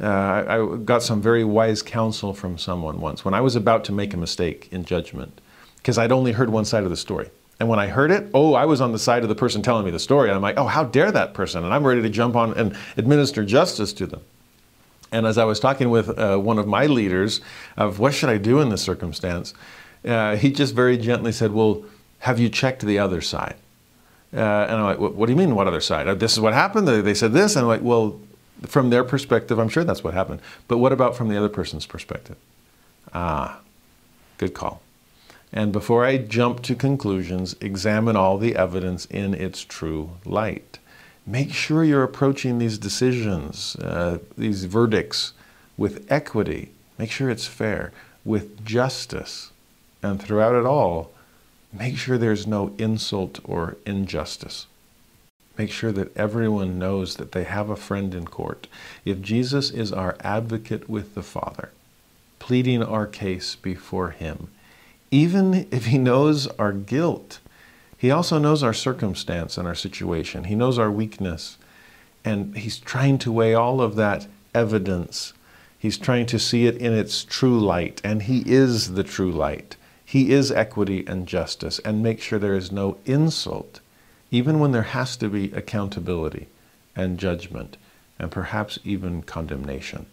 Uh, 0.00 0.06
I, 0.06 0.58
I 0.58 0.76
got 0.76 1.02
some 1.02 1.20
very 1.20 1.44
wise 1.44 1.82
counsel 1.82 2.32
from 2.34 2.56
someone 2.56 3.00
once 3.00 3.24
when 3.24 3.34
I 3.34 3.40
was 3.40 3.56
about 3.56 3.84
to 3.84 3.92
make 3.92 4.14
a 4.14 4.16
mistake 4.16 4.68
in 4.70 4.84
judgment 4.84 5.39
because 5.82 5.98
I'd 5.98 6.12
only 6.12 6.32
heard 6.32 6.50
one 6.50 6.64
side 6.64 6.84
of 6.84 6.90
the 6.90 6.96
story. 6.96 7.30
And 7.58 7.68
when 7.68 7.78
I 7.78 7.88
heard 7.88 8.10
it, 8.10 8.28
oh, 8.32 8.54
I 8.54 8.64
was 8.64 8.80
on 8.80 8.92
the 8.92 8.98
side 8.98 9.22
of 9.22 9.28
the 9.28 9.34
person 9.34 9.60
telling 9.60 9.84
me 9.84 9.90
the 9.90 9.98
story. 9.98 10.28
And 10.28 10.36
I'm 10.36 10.42
like, 10.42 10.56
oh, 10.56 10.66
how 10.66 10.84
dare 10.84 11.12
that 11.12 11.34
person? 11.34 11.62
And 11.62 11.74
I'm 11.74 11.86
ready 11.86 12.00
to 12.00 12.08
jump 12.08 12.34
on 12.34 12.54
and 12.54 12.74
administer 12.96 13.44
justice 13.44 13.92
to 13.94 14.06
them. 14.06 14.22
And 15.12 15.26
as 15.26 15.36
I 15.36 15.44
was 15.44 15.60
talking 15.60 15.90
with 15.90 16.18
uh, 16.18 16.38
one 16.38 16.58
of 16.58 16.66
my 16.66 16.86
leaders 16.86 17.40
of 17.76 17.98
what 17.98 18.14
should 18.14 18.30
I 18.30 18.38
do 18.38 18.60
in 18.60 18.70
this 18.70 18.80
circumstance, 18.80 19.52
uh, 20.06 20.36
he 20.36 20.50
just 20.50 20.74
very 20.74 20.96
gently 20.96 21.32
said, 21.32 21.52
well, 21.52 21.84
have 22.20 22.38
you 22.38 22.48
checked 22.48 22.82
the 22.82 22.98
other 22.98 23.20
side? 23.20 23.56
Uh, 24.32 24.38
and 24.38 24.76
I'm 24.76 24.84
like, 24.84 24.98
what, 24.98 25.26
do 25.26 25.32
you 25.32 25.36
mean, 25.36 25.54
what 25.54 25.66
other 25.66 25.80
side? 25.80 26.06
Uh, 26.06 26.14
this 26.14 26.32
is 26.32 26.40
what 26.40 26.54
happened. 26.54 26.86
They 26.86 27.14
said 27.14 27.32
this. 27.32 27.56
And 27.56 27.64
I'm 27.64 27.68
like, 27.68 27.82
well, 27.82 28.18
from 28.66 28.90
their 28.90 29.04
perspective, 29.04 29.58
I'm 29.58 29.68
sure 29.68 29.84
that's 29.84 30.04
what 30.04 30.14
happened. 30.14 30.40
But 30.68 30.78
what 30.78 30.92
about 30.92 31.16
from 31.16 31.28
the 31.28 31.36
other 31.36 31.48
person's 31.48 31.86
perspective? 31.86 32.36
Ah, 33.12 33.60
good 34.38 34.54
call. 34.54 34.80
And 35.52 35.72
before 35.72 36.04
I 36.04 36.18
jump 36.18 36.62
to 36.62 36.74
conclusions, 36.74 37.56
examine 37.60 38.16
all 38.16 38.38
the 38.38 38.54
evidence 38.54 39.04
in 39.06 39.34
its 39.34 39.64
true 39.64 40.12
light. 40.24 40.78
Make 41.26 41.52
sure 41.52 41.84
you're 41.84 42.04
approaching 42.04 42.58
these 42.58 42.78
decisions, 42.78 43.76
uh, 43.76 44.18
these 44.38 44.64
verdicts, 44.64 45.32
with 45.76 46.06
equity. 46.10 46.70
Make 46.98 47.10
sure 47.10 47.30
it's 47.30 47.46
fair, 47.46 47.92
with 48.24 48.64
justice. 48.64 49.50
And 50.02 50.22
throughout 50.22 50.54
it 50.54 50.66
all, 50.66 51.10
make 51.72 51.96
sure 51.98 52.16
there's 52.16 52.46
no 52.46 52.74
insult 52.78 53.40
or 53.44 53.76
injustice. 53.84 54.66
Make 55.58 55.70
sure 55.70 55.92
that 55.92 56.16
everyone 56.16 56.78
knows 56.78 57.16
that 57.16 57.32
they 57.32 57.44
have 57.44 57.68
a 57.68 57.76
friend 57.76 58.14
in 58.14 58.26
court. 58.26 58.66
If 59.04 59.20
Jesus 59.20 59.70
is 59.70 59.92
our 59.92 60.16
advocate 60.20 60.88
with 60.88 61.14
the 61.14 61.22
Father, 61.22 61.70
pleading 62.38 62.82
our 62.82 63.06
case 63.06 63.56
before 63.56 64.10
Him, 64.10 64.48
even 65.10 65.66
if 65.70 65.86
He 65.86 65.98
knows 65.98 66.46
our 66.58 66.72
guilt, 66.72 67.40
He 67.96 68.10
also 68.10 68.38
knows 68.38 68.62
our 68.62 68.72
circumstance 68.72 69.58
and 69.58 69.66
our 69.66 69.74
situation. 69.74 70.44
He 70.44 70.54
knows 70.54 70.78
our 70.78 70.90
weakness. 70.90 71.58
And 72.24 72.56
He's 72.56 72.78
trying 72.78 73.18
to 73.18 73.32
weigh 73.32 73.54
all 73.54 73.80
of 73.80 73.96
that 73.96 74.26
evidence. 74.54 75.32
He's 75.78 75.98
trying 75.98 76.26
to 76.26 76.38
see 76.38 76.66
it 76.66 76.76
in 76.76 76.92
its 76.92 77.24
true 77.24 77.58
light, 77.58 78.00
and 78.04 78.22
He 78.22 78.42
is 78.46 78.94
the 78.94 79.04
true 79.04 79.32
light. 79.32 79.76
He 80.04 80.32
is 80.32 80.50
equity 80.50 81.04
and 81.06 81.26
justice, 81.26 81.78
and 81.80 82.02
make 82.02 82.20
sure 82.20 82.38
there 82.38 82.56
is 82.56 82.72
no 82.72 82.98
insult, 83.06 83.80
even 84.30 84.58
when 84.58 84.72
there 84.72 84.82
has 84.82 85.16
to 85.18 85.28
be 85.28 85.52
accountability 85.52 86.48
and 86.96 87.18
judgment, 87.18 87.76
and 88.18 88.30
perhaps 88.30 88.78
even 88.84 89.22
condemnation. 89.22 90.06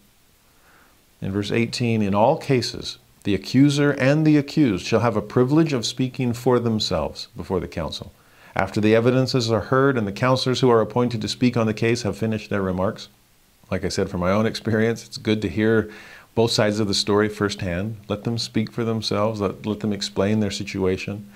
In 1.20 1.32
verse 1.32 1.50
18, 1.50 2.00
in 2.00 2.14
all 2.14 2.38
cases, 2.38 2.98
the 3.28 3.34
accuser 3.34 3.90
and 3.90 4.26
the 4.26 4.38
accused 4.38 4.86
shall 4.86 5.00
have 5.00 5.14
a 5.14 5.20
privilege 5.20 5.74
of 5.74 5.84
speaking 5.84 6.32
for 6.32 6.58
themselves 6.58 7.28
before 7.36 7.60
the 7.60 7.68
council. 7.68 8.10
After 8.56 8.80
the 8.80 8.94
evidences 8.94 9.50
are 9.50 9.60
heard 9.60 9.98
and 9.98 10.06
the 10.06 10.12
counselors 10.12 10.60
who 10.60 10.70
are 10.70 10.80
appointed 10.80 11.20
to 11.20 11.28
speak 11.28 11.54
on 11.54 11.66
the 11.66 11.74
case 11.74 12.04
have 12.04 12.16
finished 12.16 12.48
their 12.48 12.62
remarks, 12.62 13.10
like 13.70 13.84
I 13.84 13.90
said, 13.90 14.08
from 14.08 14.20
my 14.20 14.30
own 14.30 14.46
experience, 14.46 15.04
it's 15.04 15.18
good 15.18 15.42
to 15.42 15.50
hear 15.50 15.90
both 16.34 16.52
sides 16.52 16.80
of 16.80 16.88
the 16.88 16.94
story 16.94 17.28
firsthand. 17.28 17.98
Let 18.08 18.24
them 18.24 18.38
speak 18.38 18.72
for 18.72 18.82
themselves, 18.82 19.42
let, 19.42 19.66
let 19.66 19.80
them 19.80 19.92
explain 19.92 20.40
their 20.40 20.50
situation. 20.50 21.30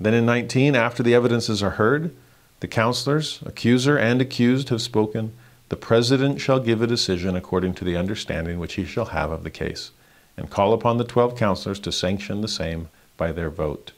Then 0.00 0.14
in 0.14 0.26
19, 0.26 0.74
after 0.74 1.04
the 1.04 1.14
evidences 1.14 1.62
are 1.62 1.70
heard, 1.70 2.12
the 2.58 2.66
counselors, 2.66 3.40
accuser 3.46 3.96
and 3.96 4.20
accused, 4.20 4.70
have 4.70 4.82
spoken. 4.82 5.32
The 5.68 5.76
president 5.76 6.40
shall 6.40 6.58
give 6.58 6.82
a 6.82 6.88
decision 6.88 7.36
according 7.36 7.74
to 7.74 7.84
the 7.84 7.96
understanding 7.96 8.58
which 8.58 8.74
he 8.74 8.84
shall 8.84 9.04
have 9.04 9.30
of 9.30 9.44
the 9.44 9.50
case, 9.50 9.92
and 10.40 10.50
call 10.50 10.72
upon 10.72 10.96
the 10.96 11.04
12 11.04 11.36
counselors 11.36 11.78
to 11.78 11.92
sanction 11.92 12.40
the 12.40 12.48
same 12.48 12.88
by 13.16 13.30
their 13.30 13.50
vote. 13.50 13.92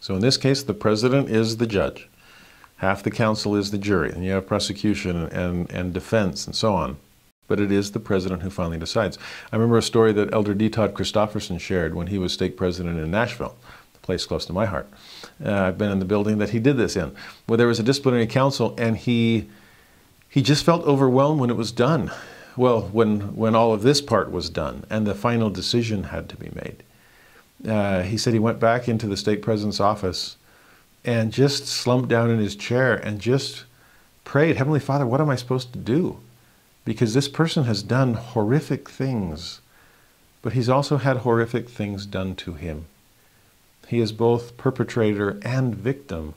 So 0.00 0.14
in 0.14 0.20
this 0.20 0.36
case, 0.36 0.62
the 0.62 0.74
president 0.74 1.30
is 1.30 1.56
the 1.56 1.66
judge. 1.66 2.08
Half 2.78 3.02
the 3.02 3.10
council 3.10 3.56
is 3.56 3.70
the 3.70 3.78
jury, 3.78 4.10
and 4.10 4.22
you 4.22 4.32
have 4.32 4.46
prosecution 4.46 5.16
and, 5.28 5.70
and 5.70 5.94
defense 5.94 6.46
and 6.46 6.54
so 6.54 6.74
on 6.74 6.98
but 7.48 7.60
it 7.60 7.70
is 7.70 7.92
the 7.92 8.00
president 8.00 8.42
who 8.42 8.50
finally 8.50 8.78
decides. 8.78 9.18
I 9.52 9.56
remember 9.56 9.78
a 9.78 9.82
story 9.82 10.12
that 10.12 10.32
Elder 10.32 10.54
D. 10.54 10.68
Todd 10.68 10.94
Christofferson 10.94 11.60
shared 11.60 11.94
when 11.94 12.08
he 12.08 12.18
was 12.18 12.32
stake 12.32 12.56
president 12.56 12.98
in 12.98 13.10
Nashville, 13.10 13.56
a 13.94 13.98
place 13.98 14.26
close 14.26 14.44
to 14.46 14.52
my 14.52 14.66
heart. 14.66 14.88
Uh, 15.44 15.52
I've 15.52 15.78
been 15.78 15.92
in 15.92 15.98
the 15.98 16.04
building 16.04 16.38
that 16.38 16.50
he 16.50 16.58
did 16.58 16.76
this 16.76 16.96
in, 16.96 17.14
where 17.46 17.56
there 17.56 17.68
was 17.68 17.78
a 17.78 17.84
disciplinary 17.84 18.26
council, 18.26 18.74
and 18.78 18.96
he 18.96 19.48
he 20.28 20.42
just 20.42 20.64
felt 20.64 20.84
overwhelmed 20.84 21.40
when 21.40 21.50
it 21.50 21.56
was 21.56 21.72
done. 21.72 22.10
Well, 22.56 22.82
when 22.92 23.36
when 23.36 23.54
all 23.54 23.72
of 23.72 23.82
this 23.82 24.00
part 24.00 24.30
was 24.30 24.48
done 24.48 24.84
and 24.88 25.06
the 25.06 25.14
final 25.14 25.50
decision 25.50 26.04
had 26.04 26.28
to 26.30 26.36
be 26.36 26.50
made, 26.54 26.82
uh, 27.70 28.02
he 28.02 28.16
said 28.16 28.32
he 28.32 28.38
went 28.38 28.60
back 28.60 28.88
into 28.88 29.06
the 29.06 29.16
stake 29.16 29.42
president's 29.42 29.80
office 29.80 30.36
and 31.04 31.32
just 31.32 31.66
slumped 31.66 32.08
down 32.08 32.30
in 32.30 32.38
his 32.38 32.56
chair 32.56 32.96
and 32.96 33.20
just 33.20 33.64
prayed, 34.24 34.56
Heavenly 34.56 34.80
Father, 34.80 35.06
what 35.06 35.20
am 35.20 35.30
I 35.30 35.36
supposed 35.36 35.72
to 35.72 35.78
do? 35.78 36.18
because 36.86 37.12
this 37.12 37.28
person 37.28 37.64
has 37.64 37.82
done 37.82 38.14
horrific 38.14 38.88
things, 38.88 39.60
but 40.40 40.54
he's 40.54 40.68
also 40.70 40.96
had 40.96 41.18
horrific 41.18 41.68
things 41.68 42.06
done 42.06 42.34
to 42.36 42.54
him. 42.54 42.86
He 43.88 43.98
is 43.98 44.12
both 44.12 44.56
perpetrator 44.56 45.38
and 45.42 45.74
victim. 45.74 46.34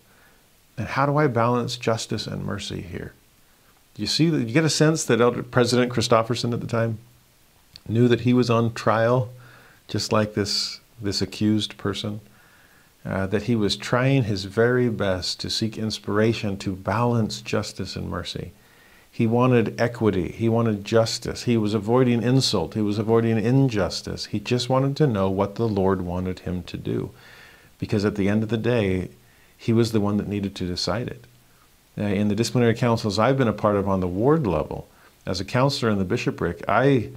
And 0.75 0.87
how 0.87 1.05
do 1.05 1.17
I 1.17 1.27
balance 1.27 1.77
justice 1.77 2.25
and 2.27 2.43
mercy 2.43 2.81
here? 2.81 3.13
You 3.99 4.07
see 4.07 4.29
that 4.29 4.47
you 4.47 4.53
get 4.53 4.63
a 4.63 4.69
sense 4.69 5.03
that 5.03 5.19
Elder 5.19 5.43
President 5.43 5.91
Christofferson 5.91 6.53
at 6.53 6.61
the 6.61 6.67
time 6.67 6.99
knew 7.85 8.07
that 8.07 8.21
he 8.21 8.33
was 8.33 8.49
on 8.49 8.73
trial, 8.73 9.29
just 9.89 10.13
like 10.13 10.35
this, 10.35 10.79
this 11.01 11.21
accused 11.21 11.75
person? 11.77 12.21
Uh, 13.03 13.27
that 13.27 13.43
he 13.43 13.57
was 13.57 13.75
trying 13.75 14.23
his 14.23 14.45
very 14.45 14.89
best 14.89 15.41
to 15.41 15.49
seek 15.49 15.77
inspiration 15.77 16.55
to 16.59 16.77
balance 16.77 17.41
justice 17.41 17.97
and 17.97 18.09
mercy. 18.09 18.53
He 19.11 19.27
wanted 19.27 19.79
equity. 19.81 20.31
He 20.31 20.47
wanted 20.47 20.85
justice. 20.85 21.43
He 21.43 21.57
was 21.57 21.73
avoiding 21.73 22.23
insult. 22.23 22.75
He 22.75 22.81
was 22.81 22.99
avoiding 22.99 23.37
injustice. 23.37 24.27
He 24.27 24.39
just 24.39 24.69
wanted 24.69 24.95
to 24.95 25.07
know 25.07 25.29
what 25.29 25.55
the 25.55 25.67
Lord 25.67 26.03
wanted 26.03 26.39
him 26.39 26.63
to 26.63 26.77
do. 26.77 27.11
Because 27.79 28.05
at 28.05 28.15
the 28.15 28.29
end 28.29 28.43
of 28.43 28.49
the 28.49 28.57
day, 28.57 29.09
he 29.57 29.73
was 29.73 29.91
the 29.91 29.99
one 29.99 30.15
that 30.17 30.27
needed 30.29 30.55
to 30.55 30.65
decide 30.65 31.09
it. 31.09 31.25
In 31.99 32.29
the 32.29 32.35
disciplinary 32.35 32.75
councils 32.75 33.19
I've 33.19 33.37
been 33.37 33.49
a 33.49 33.53
part 33.53 33.75
of 33.75 33.87
on 33.87 33.99
the 33.99 34.07
ward 34.07 34.47
level, 34.47 34.87
as 35.25 35.41
a 35.41 35.45
counselor 35.45 35.91
in 35.91 35.99
the 35.99 36.05
bishopric, 36.05 36.63
I 36.67 37.09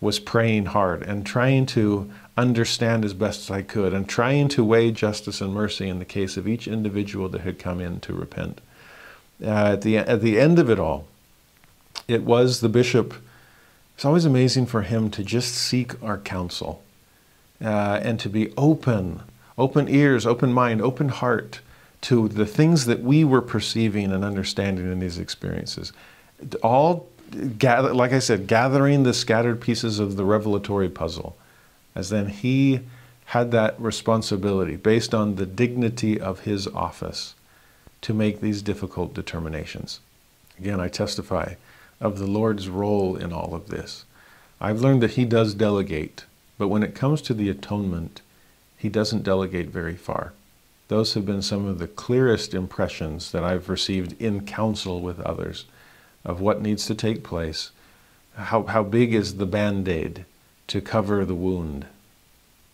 was 0.00 0.18
praying 0.18 0.66
hard 0.66 1.02
and 1.02 1.26
trying 1.26 1.66
to 1.66 2.10
understand 2.36 3.04
as 3.04 3.12
best 3.12 3.42
as 3.42 3.50
I 3.50 3.60
could 3.60 3.92
and 3.92 4.08
trying 4.08 4.48
to 4.48 4.64
weigh 4.64 4.92
justice 4.92 5.42
and 5.42 5.52
mercy 5.52 5.88
in 5.88 5.98
the 5.98 6.06
case 6.06 6.38
of 6.38 6.48
each 6.48 6.66
individual 6.66 7.28
that 7.28 7.42
had 7.42 7.58
come 7.58 7.80
in 7.80 8.00
to 8.00 8.14
repent. 8.14 8.62
Uh, 9.42 9.72
at, 9.72 9.82
the, 9.82 9.98
at 9.98 10.22
the 10.22 10.40
end 10.40 10.58
of 10.58 10.70
it 10.70 10.78
all, 10.78 11.06
it 12.08 12.22
was 12.22 12.60
the 12.60 12.68
bishop. 12.70 13.14
It's 13.94 14.06
always 14.06 14.24
amazing 14.24 14.66
for 14.66 14.82
him 14.82 15.10
to 15.10 15.22
just 15.22 15.54
seek 15.54 16.02
our 16.02 16.16
counsel 16.16 16.82
uh, 17.62 18.00
and 18.02 18.18
to 18.20 18.30
be 18.30 18.54
open, 18.56 19.20
open 19.58 19.86
ears, 19.88 20.24
open 20.24 20.50
mind, 20.50 20.80
open 20.80 21.10
heart 21.10 21.60
to 22.02 22.28
the 22.28 22.46
things 22.46 22.86
that 22.86 23.02
we 23.02 23.24
were 23.24 23.42
perceiving 23.42 24.12
and 24.12 24.24
understanding 24.24 24.90
in 24.90 25.00
these 25.00 25.18
experiences. 25.18 25.92
All 26.62 27.08
gather, 27.58 27.92
like 27.92 28.12
I 28.12 28.18
said, 28.18 28.46
gathering 28.46 29.02
the 29.02 29.14
scattered 29.14 29.60
pieces 29.60 29.98
of 29.98 30.16
the 30.16 30.24
revelatory 30.24 30.88
puzzle, 30.88 31.36
as 31.94 32.10
then 32.10 32.28
he 32.28 32.80
had 33.26 33.50
that 33.52 33.80
responsibility 33.80 34.76
based 34.76 35.14
on 35.14 35.36
the 35.36 35.46
dignity 35.46 36.20
of 36.20 36.40
his 36.40 36.66
office 36.68 37.34
to 38.00 38.14
make 38.14 38.40
these 38.40 38.62
difficult 38.62 39.14
determinations. 39.14 40.00
Again, 40.58 40.80
I 40.80 40.88
testify 40.88 41.54
of 42.00 42.18
the 42.18 42.26
Lord's 42.26 42.68
role 42.68 43.16
in 43.16 43.32
all 43.32 43.54
of 43.54 43.68
this. 43.68 44.04
I've 44.60 44.80
learned 44.80 45.02
that 45.02 45.12
He 45.12 45.24
does 45.24 45.54
delegate, 45.54 46.24
but 46.58 46.68
when 46.68 46.82
it 46.82 46.94
comes 46.94 47.22
to 47.22 47.34
the 47.34 47.48
atonement, 47.48 48.20
He 48.76 48.88
doesn't 48.88 49.22
delegate 49.22 49.68
very 49.68 49.96
far. 49.96 50.32
Those 50.90 51.14
have 51.14 51.24
been 51.24 51.40
some 51.40 51.66
of 51.66 51.78
the 51.78 51.86
clearest 51.86 52.52
impressions 52.52 53.30
that 53.30 53.44
I've 53.44 53.68
received 53.68 54.20
in 54.20 54.44
counsel 54.44 55.00
with 55.00 55.20
others 55.20 55.64
of 56.24 56.40
what 56.40 56.60
needs 56.60 56.84
to 56.86 56.96
take 56.96 57.22
place. 57.22 57.70
How, 58.34 58.64
how 58.64 58.82
big 58.82 59.14
is 59.14 59.36
the 59.36 59.46
band 59.46 59.88
aid 59.88 60.24
to 60.66 60.80
cover 60.80 61.24
the 61.24 61.34
wound? 61.36 61.86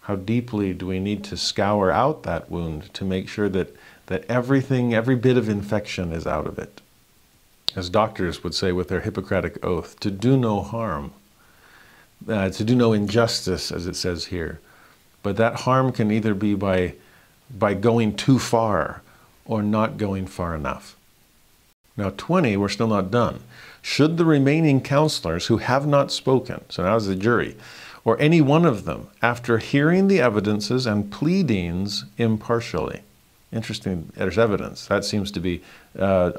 How 0.01 0.17
deeply 0.17 0.73
do 0.73 0.87
we 0.87 0.99
need 0.99 1.25
to 1.25 1.37
scour 1.37 1.91
out 1.91 2.23
that 2.23 2.51
wound 2.51 2.95
to 2.95 3.05
make 3.05 3.29
sure 3.29 3.51
that, 3.51 3.77
that 4.07 4.25
everything, 4.31 4.95
every 4.95 5.17
bit 5.17 5.37
of 5.37 5.51
infection 5.51 6.12
is 6.12 6.27
out 6.27 6.47
of 6.47 6.59
it? 6.59 6.81
as 7.77 7.91
doctors 7.91 8.43
would 8.43 8.55
say 8.55 8.73
with 8.73 8.89
their 8.89 9.03
Hippocratic 9.03 9.62
oath, 9.64 10.01
to 10.01 10.11
do 10.11 10.37
no 10.37 10.62
harm, 10.62 11.12
uh, 12.27 12.49
to 12.49 12.64
do 12.64 12.75
no 12.75 12.95
injustice, 12.95 13.71
as 13.71 13.87
it 13.87 13.95
says 13.95 14.27
here. 14.27 14.61
But 15.23 15.37
that 15.37 15.61
harm 15.61 15.93
can 15.93 16.11
either 16.11 16.35
be 16.35 16.55
by, 16.55 16.95
by 17.51 17.75
going 17.75 18.17
too 18.17 18.39
far 18.39 19.03
or 19.45 19.63
not 19.63 19.97
going 19.99 20.27
far 20.27 20.55
enough. 20.55 20.97
Now, 21.97 22.11
20, 22.11 22.57
we're 22.57 22.69
still 22.69 22.89
not 22.89 23.11
done. 23.11 23.41
Should 23.81 24.17
the 24.17 24.25
remaining 24.25 24.81
counselors 24.81 25.47
who 25.47 25.59
have 25.59 25.87
not 25.87 26.13
spoken, 26.13 26.65
so 26.69 26.83
now 26.83 26.97
is 26.97 27.07
the 27.07 27.15
jury, 27.15 27.57
or 28.05 28.21
any 28.21 28.41
one 28.41 28.67
of 28.67 28.85
them, 28.85 29.09
after 29.23 29.59
hearing 29.59 30.09
the 30.09 30.21
evidences 30.21 30.87
and 30.87 31.11
pleadings 31.11 32.05
impartially, 32.19 33.03
Interesting, 33.53 34.11
there's 34.17 34.39
evidence. 34.39 34.87
That 34.87 35.05
seems 35.05 35.31
to 35.33 35.41
be 35.41 35.63
uh, 35.99 36.33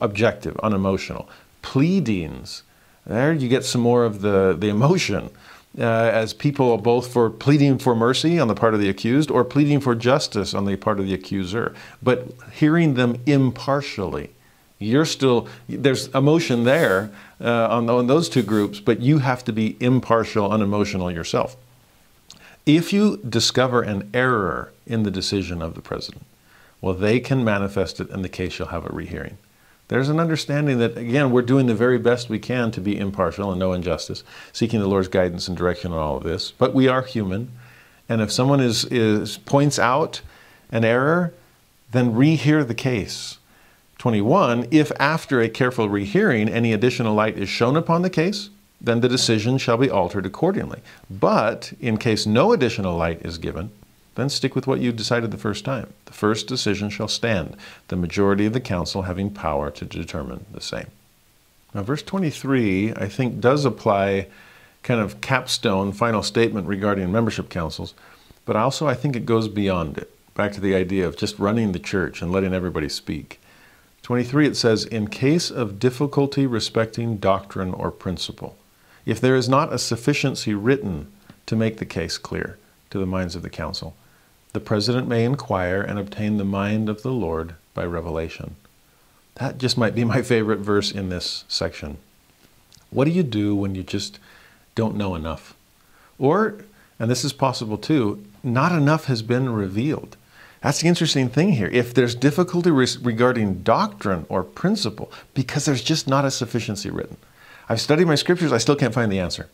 objective, 0.00 0.56
unemotional. 0.62 1.28
Pleadings, 1.62 2.62
there 3.06 3.32
you 3.32 3.48
get 3.48 3.64
some 3.64 3.80
more 3.80 4.04
of 4.04 4.22
the, 4.22 4.56
the 4.58 4.68
emotion. 4.68 5.30
Uh, 5.78 5.82
as 5.82 6.32
people 6.32 6.76
both 6.78 7.12
for 7.12 7.30
pleading 7.30 7.78
for 7.78 7.94
mercy 7.94 8.38
on 8.38 8.48
the 8.48 8.54
part 8.54 8.74
of 8.74 8.80
the 8.80 8.88
accused 8.88 9.30
or 9.30 9.44
pleading 9.44 9.80
for 9.80 9.94
justice 9.94 10.54
on 10.54 10.64
the 10.64 10.76
part 10.76 11.00
of 11.00 11.06
the 11.06 11.14
accuser, 11.14 11.74
but 12.02 12.28
hearing 12.52 12.94
them 12.94 13.20
impartially. 13.26 14.30
You're 14.78 15.04
still, 15.04 15.48
there's 15.68 16.08
emotion 16.08 16.64
there 16.64 17.10
uh, 17.40 17.68
on, 17.68 17.88
on 17.88 18.06
those 18.06 18.28
two 18.28 18.42
groups, 18.42 18.80
but 18.80 19.00
you 19.00 19.18
have 19.18 19.44
to 19.44 19.52
be 19.52 19.76
impartial, 19.80 20.50
unemotional 20.50 21.10
yourself. 21.10 21.56
If 22.66 22.92
you 22.92 23.18
discover 23.18 23.82
an 23.82 24.10
error 24.14 24.72
in 24.86 25.02
the 25.02 25.10
decision 25.10 25.60
of 25.60 25.74
the 25.74 25.82
president, 25.82 26.24
well, 26.80 26.94
they 26.94 27.18
can 27.20 27.44
manifest 27.44 28.00
it 28.00 28.10
and 28.10 28.24
the 28.24 28.28
case 28.28 28.52
shall 28.52 28.68
have 28.68 28.84
a 28.84 28.90
rehearing. 28.90 29.38
There's 29.88 30.08
an 30.08 30.18
understanding 30.18 30.78
that, 30.78 30.96
again, 30.96 31.30
we're 31.30 31.42
doing 31.42 31.66
the 31.66 31.74
very 31.74 31.98
best 31.98 32.28
we 32.30 32.38
can 32.38 32.70
to 32.70 32.80
be 32.80 32.98
impartial 32.98 33.50
and 33.50 33.60
no 33.60 33.72
injustice, 33.72 34.24
seeking 34.52 34.80
the 34.80 34.86
Lord's 34.86 35.08
guidance 35.08 35.46
and 35.46 35.56
direction 35.56 35.92
on 35.92 35.98
all 35.98 36.16
of 36.16 36.22
this. 36.22 36.50
But 36.50 36.74
we 36.74 36.88
are 36.88 37.02
human. 37.02 37.52
And 38.08 38.20
if 38.20 38.32
someone 38.32 38.60
is, 38.60 38.84
is 38.86 39.36
points 39.38 39.78
out 39.78 40.22
an 40.70 40.84
error, 40.84 41.34
then 41.92 42.14
rehear 42.14 42.66
the 42.66 42.74
case. 42.74 43.38
21, 43.98 44.68
if 44.70 44.90
after 44.98 45.40
a 45.40 45.48
careful 45.48 45.88
rehearing 45.88 46.48
any 46.48 46.72
additional 46.72 47.14
light 47.14 47.38
is 47.38 47.48
shown 47.48 47.76
upon 47.76 48.02
the 48.02 48.10
case, 48.10 48.50
then 48.80 49.00
the 49.00 49.08
decision 49.08 49.56
shall 49.56 49.78
be 49.78 49.88
altered 49.88 50.26
accordingly. 50.26 50.80
But 51.10 51.72
in 51.80 51.96
case 51.96 52.26
no 52.26 52.52
additional 52.52 52.96
light 52.96 53.24
is 53.24 53.38
given, 53.38 53.70
then 54.14 54.28
stick 54.28 54.54
with 54.54 54.66
what 54.66 54.80
you 54.80 54.92
decided 54.92 55.30
the 55.30 55.38
first 55.38 55.64
time. 55.64 55.92
The 56.06 56.12
first 56.12 56.46
decision 56.46 56.90
shall 56.90 57.08
stand, 57.08 57.56
the 57.88 57.96
majority 57.96 58.46
of 58.46 58.52
the 58.52 58.60
council 58.60 59.02
having 59.02 59.30
power 59.30 59.70
to 59.70 59.84
determine 59.84 60.46
the 60.52 60.60
same. 60.60 60.88
Now, 61.74 61.82
verse 61.82 62.02
23, 62.02 62.92
I 62.94 63.08
think, 63.08 63.40
does 63.40 63.64
apply 63.64 64.28
kind 64.84 65.00
of 65.00 65.20
capstone 65.20 65.92
final 65.92 66.22
statement 66.22 66.68
regarding 66.68 67.10
membership 67.10 67.48
councils, 67.48 67.94
but 68.44 68.54
also 68.54 68.86
I 68.86 68.94
think 68.94 69.16
it 69.16 69.26
goes 69.26 69.48
beyond 69.48 69.98
it, 69.98 70.10
back 70.34 70.52
to 70.52 70.60
the 70.60 70.74
idea 70.74 71.06
of 71.06 71.16
just 71.16 71.38
running 71.38 71.72
the 71.72 71.78
church 71.78 72.22
and 72.22 72.30
letting 72.30 72.54
everybody 72.54 72.88
speak. 72.88 73.40
23, 74.02 74.46
it 74.46 74.56
says, 74.56 74.84
In 74.84 75.08
case 75.08 75.50
of 75.50 75.78
difficulty 75.78 76.46
respecting 76.46 77.16
doctrine 77.16 77.72
or 77.72 77.90
principle, 77.90 78.56
if 79.06 79.20
there 79.20 79.34
is 79.34 79.48
not 79.48 79.72
a 79.72 79.78
sufficiency 79.78 80.54
written 80.54 81.10
to 81.46 81.56
make 81.56 81.78
the 81.78 81.86
case 81.86 82.18
clear 82.18 82.58
to 82.90 82.98
the 82.98 83.06
minds 83.06 83.34
of 83.34 83.42
the 83.42 83.50
council, 83.50 83.96
the 84.54 84.60
president 84.60 85.08
may 85.08 85.24
inquire 85.24 85.82
and 85.82 85.98
obtain 85.98 86.38
the 86.38 86.44
mind 86.44 86.88
of 86.88 87.02
the 87.02 87.10
Lord 87.10 87.56
by 87.74 87.84
revelation. 87.84 88.54
That 89.34 89.58
just 89.58 89.76
might 89.76 89.96
be 89.96 90.04
my 90.04 90.22
favorite 90.22 90.60
verse 90.60 90.92
in 90.92 91.08
this 91.08 91.44
section. 91.48 91.98
What 92.90 93.06
do 93.06 93.10
you 93.10 93.24
do 93.24 93.56
when 93.56 93.74
you 93.74 93.82
just 93.82 94.20
don't 94.76 94.96
know 94.96 95.16
enough? 95.16 95.56
Or, 96.20 96.64
and 97.00 97.10
this 97.10 97.24
is 97.24 97.32
possible 97.32 97.76
too, 97.76 98.24
not 98.44 98.70
enough 98.70 99.06
has 99.06 99.22
been 99.22 99.52
revealed. 99.52 100.16
That's 100.62 100.80
the 100.80 100.88
interesting 100.88 101.28
thing 101.28 101.52
here. 101.52 101.68
If 101.72 101.92
there's 101.92 102.14
difficulty 102.14 102.70
regarding 102.70 103.64
doctrine 103.64 104.24
or 104.28 104.44
principle, 104.44 105.10
because 105.34 105.64
there's 105.64 105.82
just 105.82 106.06
not 106.06 106.24
a 106.24 106.30
sufficiency 106.30 106.90
written. 106.90 107.16
I've 107.68 107.80
studied 107.80 108.06
my 108.06 108.14
scriptures, 108.14 108.52
I 108.52 108.58
still 108.58 108.76
can't 108.76 108.94
find 108.94 109.10
the 109.10 109.18
answer. 109.18 109.48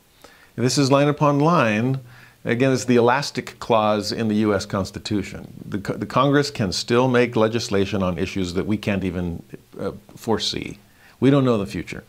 This 0.56 0.76
is 0.76 0.92
line 0.92 1.08
upon 1.08 1.40
line 1.40 2.00
Again, 2.44 2.72
it's 2.72 2.86
the 2.86 2.96
elastic 2.96 3.58
clause 3.58 4.12
in 4.12 4.28
the 4.28 4.36
U.S. 4.36 4.64
Constitution. 4.64 5.52
The, 5.66 5.78
the 5.78 6.06
Congress 6.06 6.50
can 6.50 6.72
still 6.72 7.06
make 7.06 7.36
legislation 7.36 8.02
on 8.02 8.16
issues 8.16 8.54
that 8.54 8.66
we 8.66 8.78
can't 8.78 9.04
even 9.04 9.42
uh, 9.78 9.92
foresee. 10.16 10.78
We 11.20 11.28
don't 11.28 11.44
know 11.44 11.58
the 11.58 11.66
future. 11.66 12.02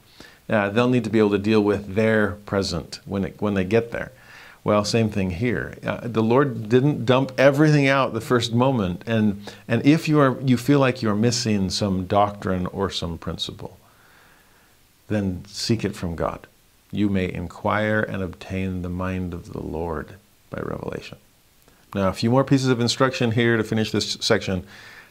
Uh, 0.50 0.70
they'll 0.70 0.90
need 0.90 1.04
to 1.04 1.10
be 1.10 1.20
able 1.20 1.32
to 1.32 1.38
deal 1.38 1.62
with 1.62 1.96
their 1.96 2.32
present 2.46 3.02
when, 3.06 3.26
it, 3.26 3.42
when 3.42 3.56
they 3.56 3.66
get 3.66 3.92
there. 3.92 4.14
Well, 4.64 4.86
same 4.86 5.10
thing 5.10 5.32
here. 5.32 5.78
Uh, 5.84 6.02
the 6.04 6.24
Lord 6.24 6.70
didn't 6.70 7.06
dump 7.06 7.34
everything 7.38 7.88
out 7.88 8.14
the 8.14 8.22
first 8.22 8.54
moment, 8.54 9.02
and 9.08 9.42
and 9.68 9.84
if 9.84 10.08
you 10.08 10.20
are 10.20 10.40
you 10.40 10.56
feel 10.56 10.80
like 10.80 11.02
you're 11.02 11.16
missing 11.16 11.72
some 11.72 12.06
doctrine 12.06 12.68
or 12.68 12.92
some 12.92 13.18
principle, 13.18 13.80
then 15.08 15.44
seek 15.48 15.84
it 15.84 15.96
from 15.96 16.16
God. 16.16 16.46
You 16.92 17.10
may 17.10 17.34
inquire 17.34 18.02
and 18.02 18.22
obtain 18.22 18.84
the 18.84 18.90
mind 18.90 19.34
of 19.34 19.52
the 19.52 19.64
Lord 19.64 20.18
by 20.52 20.62
revelation. 20.62 21.18
Now, 21.96 22.10
a 22.10 22.14
few 22.14 22.30
more 22.30 22.44
pieces 22.44 22.68
of 22.68 22.80
instruction 22.80 23.32
here 23.32 23.58
to 23.58 23.64
finish 23.64 23.92
this 23.92 24.18
section. 24.22 24.64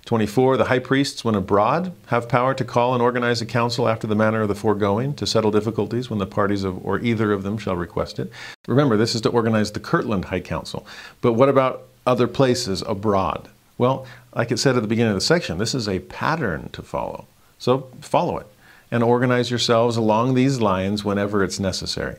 24, 0.06 0.56
the 0.56 0.64
high 0.66 0.78
priests, 0.78 1.24
when 1.24 1.34
abroad, 1.34 1.92
have 2.06 2.28
power 2.28 2.54
to 2.54 2.64
call 2.64 2.94
and 2.94 3.02
organize 3.02 3.42
a 3.42 3.46
council 3.46 3.86
after 3.86 4.06
the 4.06 4.14
manner 4.14 4.42
of 4.42 4.48
the 4.48 4.54
foregoing 4.54 5.14
to 5.14 5.26
settle 5.26 5.50
difficulties 5.50 6.08
when 6.08 6.18
the 6.18 6.26
parties 6.26 6.64
of, 6.64 6.84
or 6.86 6.98
either 7.00 7.32
of 7.32 7.42
them 7.42 7.58
shall 7.58 7.76
request 7.76 8.18
it. 8.18 8.32
Remember, 8.66 8.96
this 8.96 9.14
is 9.14 9.20
to 9.22 9.28
organize 9.28 9.72
the 9.72 9.80
Kirtland 9.80 10.26
High 10.26 10.40
Council. 10.40 10.86
But 11.20 11.34
what 11.34 11.50
about 11.50 11.82
other 12.06 12.26
places 12.26 12.82
abroad? 12.86 13.48
Well, 13.76 14.06
like 14.34 14.50
it 14.50 14.58
said 14.58 14.76
at 14.76 14.82
the 14.82 14.88
beginning 14.88 15.12
of 15.12 15.16
the 15.16 15.20
section, 15.20 15.58
this 15.58 15.74
is 15.74 15.88
a 15.88 15.98
pattern 16.00 16.70
to 16.72 16.82
follow. 16.82 17.26
So 17.58 17.90
follow 18.00 18.38
it 18.38 18.46
and 18.90 19.02
organize 19.02 19.50
yourselves 19.50 19.96
along 19.96 20.34
these 20.34 20.60
lines 20.60 21.04
whenever 21.04 21.44
it's 21.44 21.60
necessary. 21.60 22.16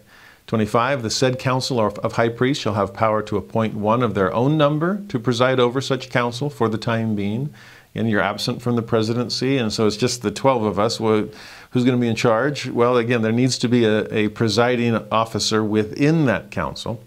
25. 0.51 1.01
The 1.01 1.09
said 1.09 1.39
council 1.39 1.79
of 1.79 2.11
high 2.11 2.27
priests 2.27 2.61
shall 2.61 2.73
have 2.73 2.93
power 2.93 3.21
to 3.21 3.37
appoint 3.37 3.73
one 3.73 4.03
of 4.03 4.15
their 4.15 4.33
own 4.33 4.57
number 4.57 5.01
to 5.07 5.17
preside 5.17 5.61
over 5.61 5.79
such 5.79 6.09
council 6.09 6.49
for 6.49 6.67
the 6.67 6.77
time 6.77 7.15
being. 7.15 7.53
And 7.95 8.09
you're 8.09 8.19
absent 8.19 8.61
from 8.61 8.75
the 8.75 8.81
presidency, 8.81 9.57
and 9.57 9.71
so 9.71 9.87
it's 9.87 9.95
just 9.95 10.23
the 10.23 10.29
12 10.29 10.63
of 10.63 10.77
us. 10.77 10.99
Well, 10.99 11.29
who's 11.69 11.85
going 11.85 11.97
to 11.97 12.01
be 12.01 12.09
in 12.09 12.17
charge? 12.17 12.67
Well, 12.67 12.97
again, 12.97 13.21
there 13.21 13.31
needs 13.31 13.57
to 13.59 13.69
be 13.69 13.85
a, 13.85 14.13
a 14.13 14.27
presiding 14.27 14.93
officer 15.09 15.63
within 15.63 16.25
that 16.25 16.51
council. 16.51 17.01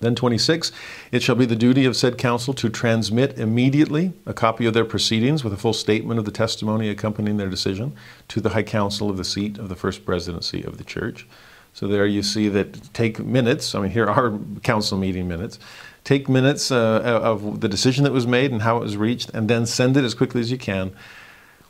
Then 0.00 0.14
26, 0.14 0.72
it 1.12 1.22
shall 1.22 1.36
be 1.36 1.44
the 1.44 1.54
duty 1.54 1.84
of 1.84 1.98
said 1.98 2.16
council 2.16 2.54
to 2.54 2.70
transmit 2.70 3.38
immediately 3.38 4.14
a 4.24 4.32
copy 4.32 4.64
of 4.64 4.72
their 4.72 4.86
proceedings 4.86 5.44
with 5.44 5.52
a 5.52 5.58
full 5.58 5.74
statement 5.74 6.18
of 6.18 6.24
the 6.24 6.30
testimony 6.30 6.88
accompanying 6.88 7.36
their 7.36 7.50
decision 7.50 7.94
to 8.28 8.40
the 8.40 8.50
high 8.50 8.62
council 8.62 9.10
of 9.10 9.18
the 9.18 9.24
seat 9.24 9.58
of 9.58 9.68
the 9.68 9.76
first 9.76 10.06
presidency 10.06 10.64
of 10.64 10.78
the 10.78 10.84
church. 10.84 11.26
So 11.74 11.88
there 11.88 12.06
you 12.06 12.22
see 12.22 12.48
that 12.50 12.94
take 12.94 13.18
minutes. 13.18 13.74
I 13.74 13.80
mean, 13.80 13.90
here 13.90 14.06
are 14.06 14.38
council 14.62 14.96
meeting 14.96 15.28
minutes. 15.28 15.58
Take 16.04 16.28
minutes 16.28 16.70
uh, 16.70 17.00
of 17.02 17.60
the 17.60 17.68
decision 17.68 18.04
that 18.04 18.12
was 18.12 18.26
made 18.26 18.52
and 18.52 18.62
how 18.62 18.76
it 18.76 18.80
was 18.80 18.96
reached, 18.96 19.30
and 19.30 19.48
then 19.48 19.66
send 19.66 19.96
it 19.96 20.04
as 20.04 20.14
quickly 20.14 20.40
as 20.40 20.50
you 20.50 20.58
can. 20.58 20.92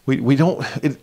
We, 0.06 0.20
we 0.20 0.36
don't. 0.36 0.64
It, 0.84 0.98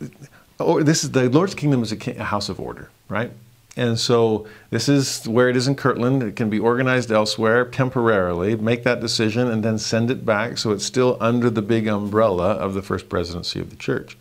oh, 0.60 0.84
this 0.84 1.04
is 1.04 1.12
the 1.12 1.30
Lord's 1.30 1.56
kingdom 1.56 1.82
is 1.82 1.92
a 1.92 2.24
house 2.24 2.50
of 2.50 2.60
order, 2.60 2.90
right? 3.10 3.32
And 3.78 3.98
so 3.98 4.48
this 4.70 4.90
is 4.90 5.28
where 5.28 5.50
it 5.50 5.56
is 5.56 5.68
in 5.68 5.76
Kirtland. 5.76 6.22
It 6.22 6.36
can 6.36 6.50
be 6.50 6.60
organized 6.60 7.10
elsewhere 7.12 7.66
temporarily. 7.66 8.56
Make 8.56 8.84
that 8.84 9.00
decision 9.00 9.50
and 9.50 9.64
then 9.64 9.78
send 9.78 10.12
it 10.12 10.26
back 10.26 10.58
so 10.58 10.72
it's 10.72 10.86
still 10.86 11.18
under 11.22 11.50
the 11.50 11.62
big 11.62 11.88
umbrella 11.88 12.52
of 12.52 12.74
the 12.74 12.82
first 12.82 13.08
presidency 13.08 13.62
of 13.62 13.70
the 13.70 13.78
church. 13.78 14.18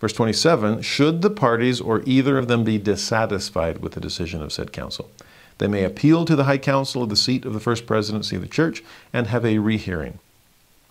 Verse 0.00 0.12
27 0.14 0.80
Should 0.82 1.22
the 1.22 1.30
parties 1.30 1.80
or 1.80 2.02
either 2.06 2.38
of 2.38 2.48
them 2.48 2.64
be 2.64 2.78
dissatisfied 2.78 3.78
with 3.78 3.92
the 3.92 4.00
decision 4.00 4.42
of 4.42 4.52
said 4.52 4.72
council, 4.72 5.10
they 5.58 5.68
may 5.68 5.84
appeal 5.84 6.24
to 6.24 6.34
the 6.34 6.44
high 6.44 6.58
council 6.58 7.02
of 7.02 7.10
the 7.10 7.16
seat 7.16 7.44
of 7.44 7.52
the 7.52 7.60
first 7.60 7.86
presidency 7.86 8.34
of 8.34 8.42
the 8.42 8.48
church 8.48 8.82
and 9.12 9.26
have 9.26 9.44
a 9.44 9.58
rehearing, 9.58 10.18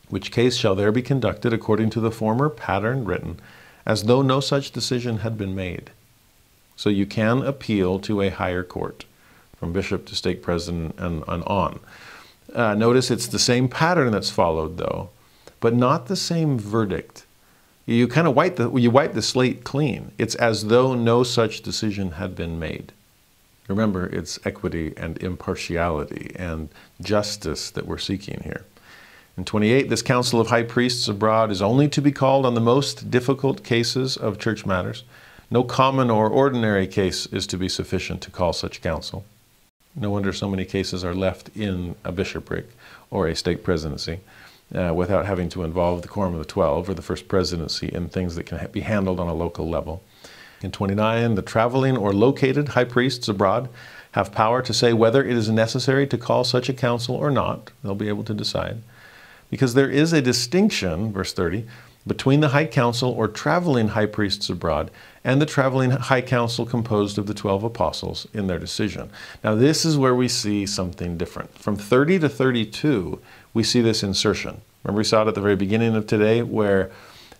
which 0.09 0.31
case 0.31 0.55
shall 0.55 0.75
there 0.75 0.91
be 0.91 1.01
conducted 1.01 1.51
according 1.51 1.89
to 1.89 1.99
the 1.99 2.11
former 2.11 2.49
pattern 2.49 3.03
written, 3.03 3.39
as 3.83 4.03
though 4.03 4.21
no 4.21 4.39
such 4.39 4.71
decision 4.71 5.17
had 5.17 5.37
been 5.39 5.55
made. 5.55 5.89
So 6.75 6.89
you 6.89 7.07
can 7.07 7.41
appeal 7.41 7.97
to 8.01 8.21
a 8.21 8.29
higher 8.29 8.63
court, 8.63 9.05
from 9.57 9.73
bishop 9.73 10.05
to 10.05 10.15
stake 10.15 10.43
president 10.43 10.95
and, 10.99 11.23
and 11.27 11.43
on. 11.45 11.79
Uh, 12.53 12.75
notice 12.75 13.09
it's 13.09 13.27
the 13.27 13.39
same 13.39 13.67
pattern 13.67 14.11
that's 14.11 14.29
followed, 14.29 14.77
though, 14.77 15.09
but 15.59 15.73
not 15.73 16.05
the 16.05 16.15
same 16.15 16.59
verdict. 16.59 17.25
You 17.89 18.07
kind 18.07 18.27
of 18.27 18.35
wipe 18.35 18.57
the, 18.57 18.71
you 18.75 18.91
wipe 18.91 19.13
the 19.13 19.21
slate 19.23 19.63
clean. 19.63 20.11
It's 20.19 20.35
as 20.35 20.67
though 20.67 20.93
no 20.93 21.23
such 21.23 21.63
decision 21.63 22.11
had 22.11 22.35
been 22.35 22.59
made. 22.59 22.91
Remember, 23.67 24.05
it's 24.05 24.37
equity 24.45 24.93
and 24.95 25.17
impartiality 25.23 26.31
and 26.35 26.69
justice 27.01 27.71
that 27.71 27.87
we're 27.87 27.97
seeking 27.97 28.41
here. 28.43 28.63
In 29.37 29.43
28, 29.43 29.89
this 29.89 30.03
council 30.03 30.39
of 30.39 30.49
high 30.49 30.61
priests 30.61 31.07
abroad 31.07 31.49
is 31.49 31.63
only 31.63 31.87
to 31.89 31.99
be 31.99 32.11
called 32.11 32.45
on 32.45 32.53
the 32.53 32.61
most 32.61 33.09
difficult 33.09 33.63
cases 33.63 34.15
of 34.17 34.37
church 34.37 34.67
matters. 34.67 35.03
No 35.49 35.63
common 35.63 36.11
or 36.11 36.29
ordinary 36.29 36.85
case 36.85 37.25
is 37.25 37.47
to 37.47 37.57
be 37.57 37.67
sufficient 37.67 38.21
to 38.21 38.29
call 38.29 38.53
such 38.53 38.83
council. 38.83 39.25
No 39.95 40.11
wonder 40.11 40.31
so 40.31 40.47
many 40.47 40.63
cases 40.63 41.03
are 41.03 41.15
left 41.15 41.49
in 41.57 41.95
a 42.03 42.11
bishopric 42.11 42.67
or 43.09 43.27
a 43.27 43.35
stake 43.35 43.63
presidency 43.63 44.19
uh, 44.73 44.93
without 44.93 45.25
having 45.25 45.49
to 45.49 45.63
involve 45.63 46.01
the 46.01 46.07
Quorum 46.07 46.33
of 46.33 46.39
the 46.39 46.45
Twelve 46.45 46.89
or 46.89 46.93
the 46.93 47.01
First 47.01 47.27
Presidency 47.27 47.87
in 47.87 48.09
things 48.09 48.35
that 48.35 48.45
can 48.45 48.67
be 48.71 48.81
handled 48.81 49.19
on 49.19 49.27
a 49.27 49.33
local 49.33 49.69
level. 49.69 50.03
In 50.61 50.71
29, 50.71 51.35
the 51.35 51.41
traveling 51.41 51.95
or 51.95 52.13
located 52.13 52.69
high 52.69 52.83
priests 52.83 53.27
abroad 53.27 53.69
have 54.11 54.31
power 54.31 54.61
to 54.61 54.73
say 54.73 54.91
whether 54.91 55.23
it 55.23 55.37
is 55.37 55.49
necessary 55.49 56.05
to 56.07 56.17
call 56.17 56.43
such 56.43 56.67
a 56.67 56.73
council 56.73 57.15
or 57.15 57.31
not. 57.31 57.71
They'll 57.83 57.95
be 57.95 58.09
able 58.09 58.23
to 58.25 58.33
decide. 58.33 58.81
Because 59.49 59.73
there 59.73 59.89
is 59.89 60.13
a 60.13 60.21
distinction, 60.21 61.13
verse 61.13 61.33
30, 61.33 61.65
between 62.05 62.39
the 62.39 62.49
high 62.49 62.65
council 62.65 63.11
or 63.11 63.27
traveling 63.27 63.89
high 63.89 64.05
priests 64.05 64.49
abroad 64.49 64.89
and 65.23 65.41
the 65.41 65.45
traveling 65.45 65.91
high 65.91 66.21
council 66.21 66.65
composed 66.65 67.17
of 67.17 67.27
the 67.27 67.33
12 67.33 67.63
apostles 67.63 68.27
in 68.33 68.47
their 68.47 68.59
decision. 68.59 69.09
Now, 69.43 69.55
this 69.55 69.85
is 69.85 69.97
where 69.97 70.15
we 70.15 70.27
see 70.27 70.65
something 70.65 71.17
different. 71.17 71.57
From 71.57 71.75
30 71.75 72.19
to 72.19 72.29
32, 72.29 73.21
we 73.59 73.63
see 73.63 73.81
this 73.81 74.03
insertion. 74.03 74.61
Remember, 74.85 74.99
we 74.99 75.03
saw 75.03 75.23
it 75.23 75.27
at 75.27 75.35
the 75.35 75.41
very 75.41 75.57
beginning 75.57 75.93
of 75.93 76.07
today 76.07 76.41
where 76.41 76.91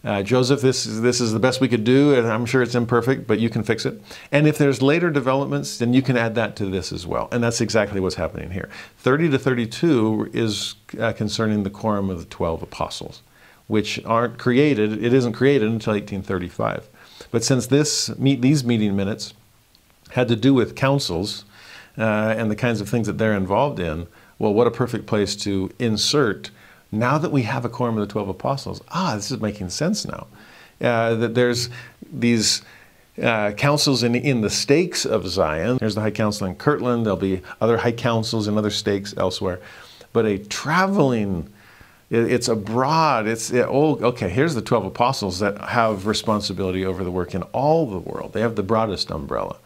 uh, 0.03 0.21
Joseph, 0.21 0.59
this 0.59 0.85
is, 0.85 0.99
this 0.99 1.21
is 1.21 1.31
the 1.31 1.39
best 1.39 1.61
we 1.61 1.69
could 1.69 1.85
do, 1.85 2.13
and 2.13 2.27
I'm 2.27 2.45
sure 2.45 2.61
it's 2.61 2.75
imperfect, 2.75 3.25
but 3.25 3.39
you 3.39 3.49
can 3.49 3.63
fix 3.63 3.85
it. 3.85 4.01
And 4.29 4.45
if 4.45 4.57
there's 4.57 4.81
later 4.81 5.09
developments, 5.11 5.77
then 5.77 5.93
you 5.93 6.01
can 6.01 6.17
add 6.17 6.35
that 6.35 6.57
to 6.57 6.65
this 6.65 6.91
as 6.91 7.07
well. 7.07 7.29
And 7.31 7.41
that's 7.41 7.61
exactly 7.61 8.01
what's 8.01 8.15
happening 8.15 8.51
here. 8.51 8.67
30 8.97 9.29
to 9.29 9.39
32 9.39 10.31
is 10.33 10.75
uh, 10.99 11.13
concerning 11.13 11.63
the 11.63 11.69
quorum 11.69 12.09
of 12.09 12.19
the 12.19 12.25
12 12.25 12.63
apostles, 12.63 13.21
which 13.67 14.03
aren't 14.03 14.37
created, 14.37 15.01
it 15.01 15.13
isn't 15.13 15.31
created 15.31 15.69
until 15.69 15.93
1835. 15.93 16.89
But 17.31 17.45
since 17.45 17.67
this 17.67 18.09
meet, 18.19 18.41
these 18.41 18.65
meeting 18.65 18.93
minutes 18.93 19.33
had 20.09 20.27
to 20.27 20.35
do 20.35 20.53
with 20.53 20.75
councils 20.75 21.45
uh, 21.97 22.35
and 22.37 22.51
the 22.51 22.57
kinds 22.57 22.81
of 22.81 22.89
things 22.89 23.07
that 23.07 23.17
they're 23.17 23.37
involved 23.37 23.79
in, 23.79 24.07
well, 24.39 24.53
what 24.53 24.67
a 24.67 24.71
perfect 24.71 25.05
place 25.05 25.35
to 25.37 25.69
insert 25.77 26.49
now 26.91 27.17
that 27.17 27.31
we 27.31 27.43
have 27.43 27.65
a 27.65 27.69
quorum 27.69 27.97
of 27.97 28.07
the 28.07 28.11
12 28.11 28.29
apostles, 28.29 28.81
ah, 28.89 29.15
this 29.15 29.31
is 29.31 29.39
making 29.39 29.69
sense 29.69 30.05
now. 30.05 30.27
Uh, 30.81 31.13
that 31.15 31.35
there's 31.35 31.69
these 32.11 32.61
uh, 33.21 33.51
councils 33.51 34.01
in, 34.01 34.15
in 34.15 34.41
the 34.41 34.49
stakes 34.49 35.05
of 35.05 35.27
Zion. 35.27 35.77
There's 35.77 35.95
the 35.95 36.01
High 36.01 36.11
Council 36.11 36.47
in 36.47 36.55
Kirtland, 36.55 37.05
there'll 37.05 37.17
be 37.17 37.41
other 37.61 37.77
high 37.77 37.91
councils 37.91 38.47
in 38.47 38.57
other 38.57 38.69
stakes 38.69 39.13
elsewhere. 39.17 39.59
But 40.13 40.25
a 40.25 40.37
traveling, 40.37 41.51
it, 42.09 42.31
it's 42.31 42.47
abroad, 42.47 43.27
it's, 43.27 43.51
it, 43.51 43.65
oh, 43.67 43.97
okay, 43.97 44.29
here's 44.29 44.55
the 44.55 44.61
12 44.61 44.85
apostles 44.85 45.39
that 45.39 45.59
have 45.59 46.07
responsibility 46.07 46.85
over 46.85 47.03
the 47.03 47.11
work 47.11 47.35
in 47.35 47.43
all 47.43 47.85
the 47.85 47.99
world. 47.99 48.33
They 48.33 48.41
have 48.41 48.55
the 48.55 48.63
broadest 48.63 49.11
umbrella. 49.11 49.57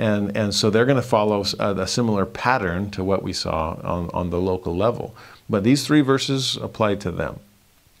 And, 0.00 0.34
and 0.34 0.54
so 0.54 0.70
they're 0.70 0.86
going 0.86 0.96
to 0.96 1.02
follow 1.02 1.44
a, 1.44 1.62
uh, 1.62 1.74
a 1.74 1.86
similar 1.86 2.24
pattern 2.24 2.90
to 2.92 3.04
what 3.04 3.22
we 3.22 3.34
saw 3.34 3.76
on, 3.84 4.08
on 4.14 4.30
the 4.30 4.40
local 4.40 4.74
level. 4.74 5.14
But 5.46 5.62
these 5.62 5.86
three 5.86 6.00
verses 6.00 6.56
apply 6.56 6.94
to 6.96 7.10
them. 7.10 7.38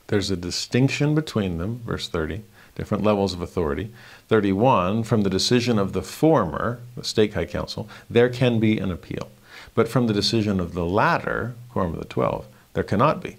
There's 0.06 0.30
a 0.30 0.36
distinction 0.36 1.14
between 1.14 1.58
them, 1.58 1.82
verse 1.84 2.08
30, 2.08 2.40
different 2.74 3.04
levels 3.04 3.34
of 3.34 3.42
authority. 3.42 3.90
31, 4.28 5.02
from 5.02 5.24
the 5.24 5.28
decision 5.28 5.78
of 5.78 5.92
the 5.92 6.00
former, 6.00 6.80
the 6.96 7.04
stake 7.04 7.34
high 7.34 7.44
council, 7.44 7.86
there 8.08 8.30
can 8.30 8.58
be 8.58 8.78
an 8.78 8.90
appeal. 8.90 9.30
But 9.74 9.86
from 9.86 10.06
the 10.06 10.14
decision 10.14 10.58
of 10.58 10.72
the 10.72 10.86
latter, 10.86 11.54
quorum 11.68 11.92
of 11.92 11.98
the 11.98 12.06
12, 12.06 12.46
there 12.72 12.82
cannot 12.82 13.22
be. 13.22 13.36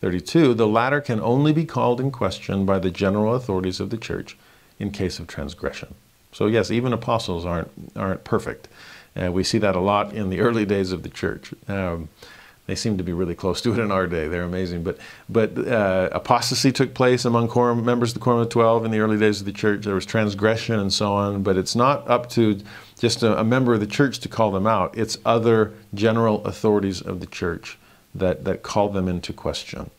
32, 0.00 0.54
the 0.54 0.66
latter 0.66 1.00
can 1.00 1.20
only 1.20 1.52
be 1.52 1.64
called 1.64 2.00
in 2.00 2.10
question 2.10 2.66
by 2.66 2.80
the 2.80 2.90
general 2.90 3.36
authorities 3.36 3.78
of 3.78 3.90
the 3.90 3.96
church 3.96 4.36
in 4.80 4.90
case 4.90 5.20
of 5.20 5.28
transgression. 5.28 5.94
So, 6.32 6.46
yes, 6.46 6.70
even 6.70 6.92
apostles 6.92 7.44
aren't, 7.44 7.70
aren't 7.96 8.24
perfect. 8.24 8.68
Uh, 9.20 9.32
we 9.32 9.42
see 9.42 9.58
that 9.58 9.74
a 9.74 9.80
lot 9.80 10.12
in 10.12 10.30
the 10.30 10.40
early 10.40 10.64
days 10.64 10.92
of 10.92 11.02
the 11.02 11.08
church. 11.08 11.52
Um, 11.68 12.08
they 12.66 12.76
seem 12.76 12.98
to 12.98 13.04
be 13.04 13.12
really 13.12 13.34
close 13.34 13.60
to 13.62 13.72
it 13.72 13.80
in 13.80 13.90
our 13.90 14.06
day. 14.06 14.28
They're 14.28 14.44
amazing. 14.44 14.84
But, 14.84 14.98
but 15.28 15.58
uh, 15.58 16.08
apostasy 16.12 16.70
took 16.70 16.94
place 16.94 17.24
among 17.24 17.48
quorum, 17.48 17.84
members 17.84 18.10
of 18.10 18.14
the 18.14 18.20
Quorum 18.20 18.40
of 18.40 18.48
12 18.48 18.84
in 18.84 18.92
the 18.92 19.00
early 19.00 19.18
days 19.18 19.40
of 19.40 19.46
the 19.46 19.52
church. 19.52 19.84
There 19.84 19.96
was 19.96 20.06
transgression 20.06 20.78
and 20.78 20.92
so 20.92 21.12
on. 21.12 21.42
But 21.42 21.56
it's 21.56 21.74
not 21.74 22.08
up 22.08 22.30
to 22.30 22.60
just 23.00 23.22
a, 23.22 23.40
a 23.40 23.44
member 23.44 23.74
of 23.74 23.80
the 23.80 23.86
church 23.86 24.20
to 24.20 24.28
call 24.28 24.52
them 24.52 24.66
out, 24.66 24.96
it's 24.96 25.18
other 25.24 25.72
general 25.94 26.44
authorities 26.44 27.00
of 27.00 27.20
the 27.20 27.26
church 27.26 27.78
that, 28.14 28.44
that 28.44 28.62
call 28.62 28.90
them 28.90 29.08
into 29.08 29.32
question. 29.32 29.90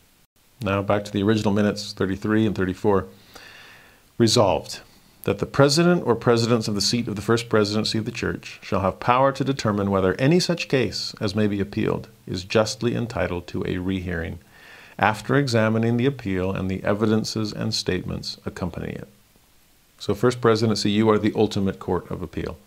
Now, 0.62 0.80
back 0.82 1.04
to 1.04 1.12
the 1.12 1.22
original 1.22 1.52
minutes 1.52 1.92
33 1.92 2.46
and 2.46 2.56
34. 2.56 3.06
Resolved 4.18 4.80
that 5.24 5.38
the 5.38 5.46
president 5.46 6.04
or 6.04 6.16
presidents 6.16 6.66
of 6.66 6.74
the 6.74 6.80
seat 6.80 7.06
of 7.06 7.14
the 7.14 7.22
first 7.22 7.48
presidency 7.48 7.98
of 7.98 8.04
the 8.04 8.10
church 8.10 8.58
shall 8.62 8.80
have 8.80 8.98
power 8.98 9.30
to 9.30 9.44
determine 9.44 9.90
whether 9.90 10.14
any 10.14 10.40
such 10.40 10.68
case 10.68 11.14
as 11.20 11.34
may 11.34 11.46
be 11.46 11.60
appealed 11.60 12.08
is 12.26 12.44
justly 12.44 12.96
entitled 12.96 13.46
to 13.46 13.64
a 13.66 13.78
rehearing, 13.78 14.40
after 14.98 15.36
examining 15.36 15.96
the 15.96 16.06
appeal 16.06 16.52
and 16.52 16.68
the 16.68 16.82
evidences 16.82 17.52
and 17.52 17.72
statements 17.72 18.36
accompanying 18.44 18.96
it. 18.96 19.08
So, 19.98 20.14
first 20.14 20.40
presidency, 20.40 20.90
you 20.90 21.08
are 21.10 21.18
the 21.18 21.32
ultimate 21.36 21.78
court 21.78 22.10
of 22.10 22.22
appeal. 22.22 22.58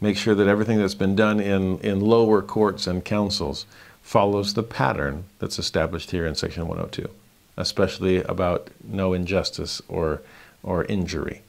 Make 0.00 0.16
sure 0.16 0.34
that 0.34 0.48
everything 0.48 0.78
that's 0.78 0.96
been 0.96 1.14
done 1.14 1.38
in, 1.38 1.78
in 1.78 2.00
lower 2.00 2.42
courts 2.42 2.88
and 2.88 3.04
councils 3.04 3.64
follows 4.02 4.54
the 4.54 4.64
pattern 4.64 5.24
that's 5.38 5.60
established 5.60 6.10
here 6.10 6.26
in 6.26 6.34
section 6.34 6.66
102, 6.66 7.08
especially 7.56 8.22
about 8.24 8.70
no 8.82 9.12
injustice 9.12 9.80
or, 9.88 10.20
or 10.64 10.84
injury 10.86 11.43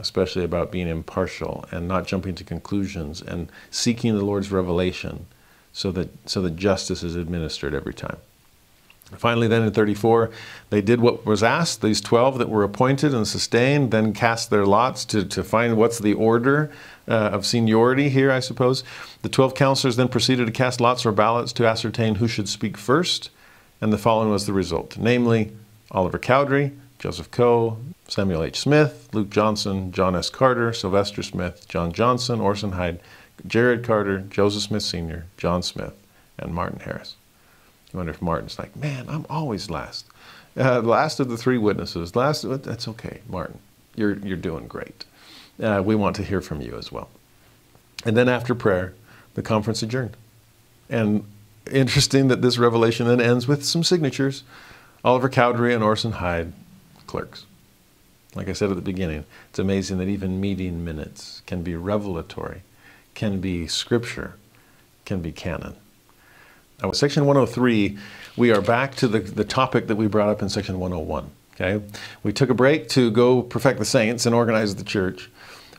especially 0.00 0.44
about 0.44 0.72
being 0.72 0.88
impartial 0.88 1.64
and 1.70 1.86
not 1.86 2.06
jumping 2.06 2.34
to 2.36 2.44
conclusions 2.44 3.20
and 3.20 3.50
seeking 3.70 4.16
the 4.16 4.24
Lord's 4.24 4.50
revelation 4.50 5.26
so 5.72 5.92
that, 5.92 6.08
so 6.28 6.42
that 6.42 6.56
justice 6.56 7.02
is 7.02 7.16
administered 7.16 7.74
every 7.74 7.94
time. 7.94 8.16
Finally, 9.16 9.48
then 9.48 9.62
in 9.62 9.72
34, 9.72 10.30
they 10.70 10.80
did 10.80 11.00
what 11.00 11.26
was 11.26 11.42
asked. 11.42 11.82
These 11.82 12.00
12 12.00 12.38
that 12.38 12.48
were 12.48 12.62
appointed 12.62 13.12
and 13.12 13.26
sustained 13.26 13.90
then 13.90 14.12
cast 14.12 14.50
their 14.50 14.64
lots 14.64 15.04
to, 15.06 15.24
to 15.24 15.42
find 15.42 15.76
what's 15.76 15.98
the 15.98 16.14
order 16.14 16.70
uh, 17.08 17.30
of 17.32 17.44
seniority 17.44 18.08
here, 18.08 18.30
I 18.30 18.38
suppose. 18.38 18.84
The 19.22 19.28
12 19.28 19.54
counselors 19.54 19.96
then 19.96 20.08
proceeded 20.08 20.46
to 20.46 20.52
cast 20.52 20.80
lots 20.80 21.04
or 21.04 21.12
ballots 21.12 21.52
to 21.54 21.66
ascertain 21.66 22.16
who 22.16 22.28
should 22.28 22.48
speak 22.48 22.76
first, 22.76 23.30
and 23.80 23.92
the 23.92 23.98
following 23.98 24.30
was 24.30 24.46
the 24.46 24.52
result 24.52 24.96
namely, 24.96 25.52
Oliver 25.90 26.18
Cowdery, 26.18 26.72
Joseph 27.00 27.30
Coe, 27.30 27.78
Samuel 28.10 28.42
H. 28.42 28.58
Smith, 28.58 29.08
Luke 29.12 29.30
Johnson, 29.30 29.92
John 29.92 30.16
S. 30.16 30.30
Carter, 30.30 30.72
Sylvester 30.72 31.22
Smith, 31.22 31.68
John 31.68 31.92
Johnson, 31.92 32.40
Orson 32.40 32.72
Hyde, 32.72 32.98
Jared 33.46 33.84
Carter, 33.84 34.18
Joseph 34.18 34.62
Smith 34.62 34.82
Sr., 34.82 35.26
John 35.36 35.62
Smith, 35.62 35.94
and 36.36 36.52
Martin 36.52 36.80
Harris. 36.80 37.14
You 37.92 37.98
wonder 37.98 38.10
if 38.10 38.20
Martin's 38.20 38.58
like, 38.58 38.74
man, 38.74 39.08
I'm 39.08 39.26
always 39.30 39.70
last. 39.70 40.06
Uh, 40.56 40.80
last 40.80 41.20
of 41.20 41.28
the 41.28 41.36
three 41.36 41.56
witnesses. 41.56 42.16
Last, 42.16 42.42
that's 42.64 42.88
okay, 42.88 43.20
Martin. 43.28 43.60
You're, 43.94 44.18
you're 44.18 44.36
doing 44.36 44.66
great. 44.66 45.04
Uh, 45.62 45.80
we 45.84 45.94
want 45.94 46.16
to 46.16 46.24
hear 46.24 46.40
from 46.40 46.60
you 46.60 46.76
as 46.76 46.90
well. 46.90 47.10
And 48.04 48.16
then 48.16 48.28
after 48.28 48.56
prayer, 48.56 48.94
the 49.34 49.42
conference 49.42 49.84
adjourned. 49.84 50.16
And 50.88 51.24
interesting 51.70 52.26
that 52.26 52.42
this 52.42 52.58
revelation 52.58 53.06
then 53.06 53.20
ends 53.20 53.46
with 53.46 53.64
some 53.64 53.84
signatures 53.84 54.42
Oliver 55.04 55.28
Cowdery 55.28 55.72
and 55.72 55.84
Orson 55.84 56.12
Hyde 56.12 56.52
clerks. 57.06 57.46
Like 58.34 58.48
I 58.48 58.52
said 58.52 58.70
at 58.70 58.76
the 58.76 58.82
beginning, 58.82 59.24
it's 59.48 59.58
amazing 59.58 59.98
that 59.98 60.08
even 60.08 60.40
meeting 60.40 60.84
minutes 60.84 61.42
can 61.46 61.62
be 61.62 61.74
revelatory, 61.74 62.62
can 63.14 63.40
be 63.40 63.66
scripture, 63.66 64.34
can 65.04 65.20
be 65.20 65.32
canon. 65.32 65.74
Now, 66.80 66.88
with 66.88 66.96
section 66.96 67.26
103, 67.26 67.98
we 68.36 68.52
are 68.52 68.62
back 68.62 68.94
to 68.96 69.08
the, 69.08 69.18
the 69.18 69.44
topic 69.44 69.88
that 69.88 69.96
we 69.96 70.06
brought 70.06 70.28
up 70.28 70.42
in 70.42 70.48
section 70.48 70.78
101. 70.78 71.30
Okay? 71.54 71.84
We 72.22 72.32
took 72.32 72.48
a 72.50 72.54
break 72.54 72.88
to 72.90 73.10
go 73.10 73.42
perfect 73.42 73.78
the 73.78 73.84
saints 73.84 74.24
and 74.26 74.34
organize 74.34 74.76
the 74.76 74.84
church. 74.84 75.28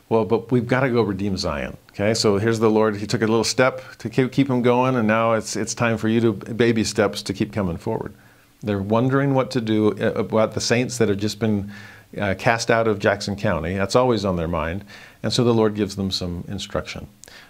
Well, 0.08 0.26
but 0.26 0.52
we've 0.52 0.66
got 0.66 0.80
to 0.80 0.90
go 0.90 1.02
redeem 1.02 1.38
Zion. 1.38 1.76
Okay, 1.92 2.12
so 2.14 2.36
here's 2.36 2.58
the 2.58 2.70
Lord. 2.70 2.96
He 2.96 3.06
took 3.06 3.22
a 3.22 3.26
little 3.26 3.44
step 3.44 3.82
to 3.98 4.10
keep, 4.10 4.30
keep 4.30 4.48
him 4.48 4.62
going, 4.62 4.94
and 4.94 5.08
now 5.08 5.32
it's, 5.32 5.56
it's 5.56 5.74
time 5.74 5.96
for 5.96 6.08
you 6.08 6.20
to 6.20 6.32
baby 6.32 6.84
steps 6.84 7.22
to 7.22 7.32
keep 7.32 7.52
coming 7.52 7.78
forward. 7.78 8.14
They're 8.62 8.82
wondering 8.82 9.34
what 9.34 9.50
to 9.52 9.60
do 9.60 9.92
uh, 9.92 10.12
about 10.12 10.52
the 10.52 10.60
saints 10.60 10.98
that 10.98 11.08
have 11.08 11.18
just 11.18 11.38
been 11.38 11.72
uh, 12.18 12.34
cast 12.38 12.70
out 12.70 12.88
of 12.88 12.98
Jackson 12.98 13.36
County. 13.36 13.74
That's 13.74 13.96
always 13.96 14.24
on 14.24 14.36
their 14.36 14.48
mind. 14.48 14.84
And 15.22 15.32
so 15.32 15.44
the 15.44 15.54
Lord 15.54 15.74
gives 15.74 15.96
them 15.96 16.10
some 16.10 16.44
instruction. 16.48 17.08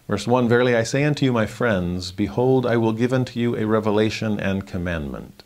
Verse 0.08 0.26
1 0.26 0.48
Verily 0.48 0.76
I 0.76 0.82
say 0.82 1.04
unto 1.04 1.24
you, 1.24 1.32
my 1.32 1.46
friends, 1.46 2.12
behold, 2.12 2.66
I 2.66 2.76
will 2.76 2.92
give 2.92 3.12
unto 3.12 3.40
you 3.40 3.56
a 3.56 3.66
revelation 3.66 4.38
and 4.38 4.66
commandment. 4.66 5.42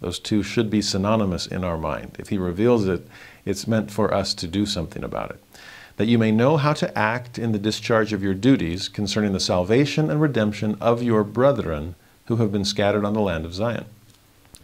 Those 0.00 0.18
two 0.18 0.42
should 0.42 0.68
be 0.68 0.82
synonymous 0.82 1.46
in 1.46 1.64
our 1.64 1.78
mind. 1.78 2.16
If 2.18 2.28
He 2.28 2.38
reveals 2.38 2.86
it, 2.86 3.06
it's 3.44 3.66
meant 3.66 3.90
for 3.90 4.12
us 4.12 4.34
to 4.34 4.46
do 4.46 4.66
something 4.66 5.02
about 5.02 5.30
it. 5.30 5.42
That 5.96 6.08
you 6.08 6.18
may 6.18 6.32
know 6.32 6.56
how 6.56 6.72
to 6.74 6.98
act 6.98 7.38
in 7.38 7.52
the 7.52 7.58
discharge 7.58 8.12
of 8.12 8.22
your 8.22 8.34
duties 8.34 8.88
concerning 8.88 9.32
the 9.32 9.40
salvation 9.40 10.10
and 10.10 10.20
redemption 10.20 10.76
of 10.80 11.02
your 11.02 11.24
brethren 11.24 11.94
who 12.26 12.36
have 12.36 12.50
been 12.50 12.64
scattered 12.64 13.04
on 13.04 13.14
the 13.14 13.20
land 13.20 13.44
of 13.44 13.54
Zion. 13.54 13.84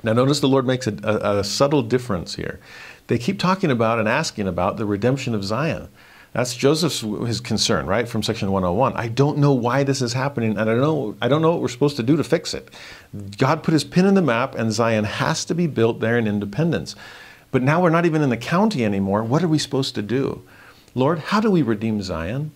Now, 0.03 0.15
notice 0.15 0.41
the 0.41 0.49
Lord 0.49 0.67
makes 0.67 0.87
a, 0.87 0.95
a, 1.03 1.39
a, 1.39 1.45
subtle 1.45 1.83
difference 1.83 2.37
here. 2.37 2.59
They 3.11 3.19
keep 3.19 3.41
talking 3.41 3.73
about 3.73 3.99
and 3.99 4.09
asking 4.09 4.47
about 4.47 4.77
the 4.77 4.87
redemption 4.87 5.35
of 5.35 5.43
Zion. 5.43 5.89
That's 6.33 6.55
Joseph's 6.55 7.01
his 7.01 7.41
concern, 7.41 7.87
right, 7.87 8.09
from 8.09 8.23
section 8.23 8.53
101. 8.53 8.95
I 8.95 9.09
don't 9.09 9.39
know 9.39 9.51
why 9.51 9.83
this 9.83 10.01
is 10.01 10.13
happening, 10.13 10.51
and 10.57 10.61
I 10.61 10.75
don't 10.75 10.81
know, 10.81 11.17
I 11.21 11.27
don't 11.27 11.43
know 11.43 11.51
what 11.51 11.61
we're 11.61 11.67
supposed 11.67 11.97
to 11.97 12.05
do 12.05 12.17
to 12.17 12.23
fix 12.23 12.55
it. 12.55 12.69
God 13.37 13.65
put 13.65 13.73
his 13.73 13.83
pin 13.83 14.07
in 14.07 14.15
the 14.15 14.23
map, 14.23 14.55
and 14.55 14.71
Zion 14.71 15.03
has 15.03 15.45
to 15.47 15.57
be 15.57 15.67
built 15.67 15.99
there 15.99 16.17
in 16.17 16.29
independence. 16.29 16.95
But 17.51 17.65
now 17.65 17.83
we're 17.83 17.91
not 17.91 18.07
even 18.07 18.23
in 18.23 18.31
the 18.31 18.37
county 18.37 18.85
anymore. 18.85 19.25
What 19.25 19.43
are 19.43 19.49
we 19.49 19.59
supposed 19.59 19.97
to 19.97 20.03
do? 20.03 20.45
Lord, 20.95 21.19
how 21.19 21.41
do 21.41 21.51
we 21.51 21.63
redeem 21.63 22.03
Zion? 22.03 22.53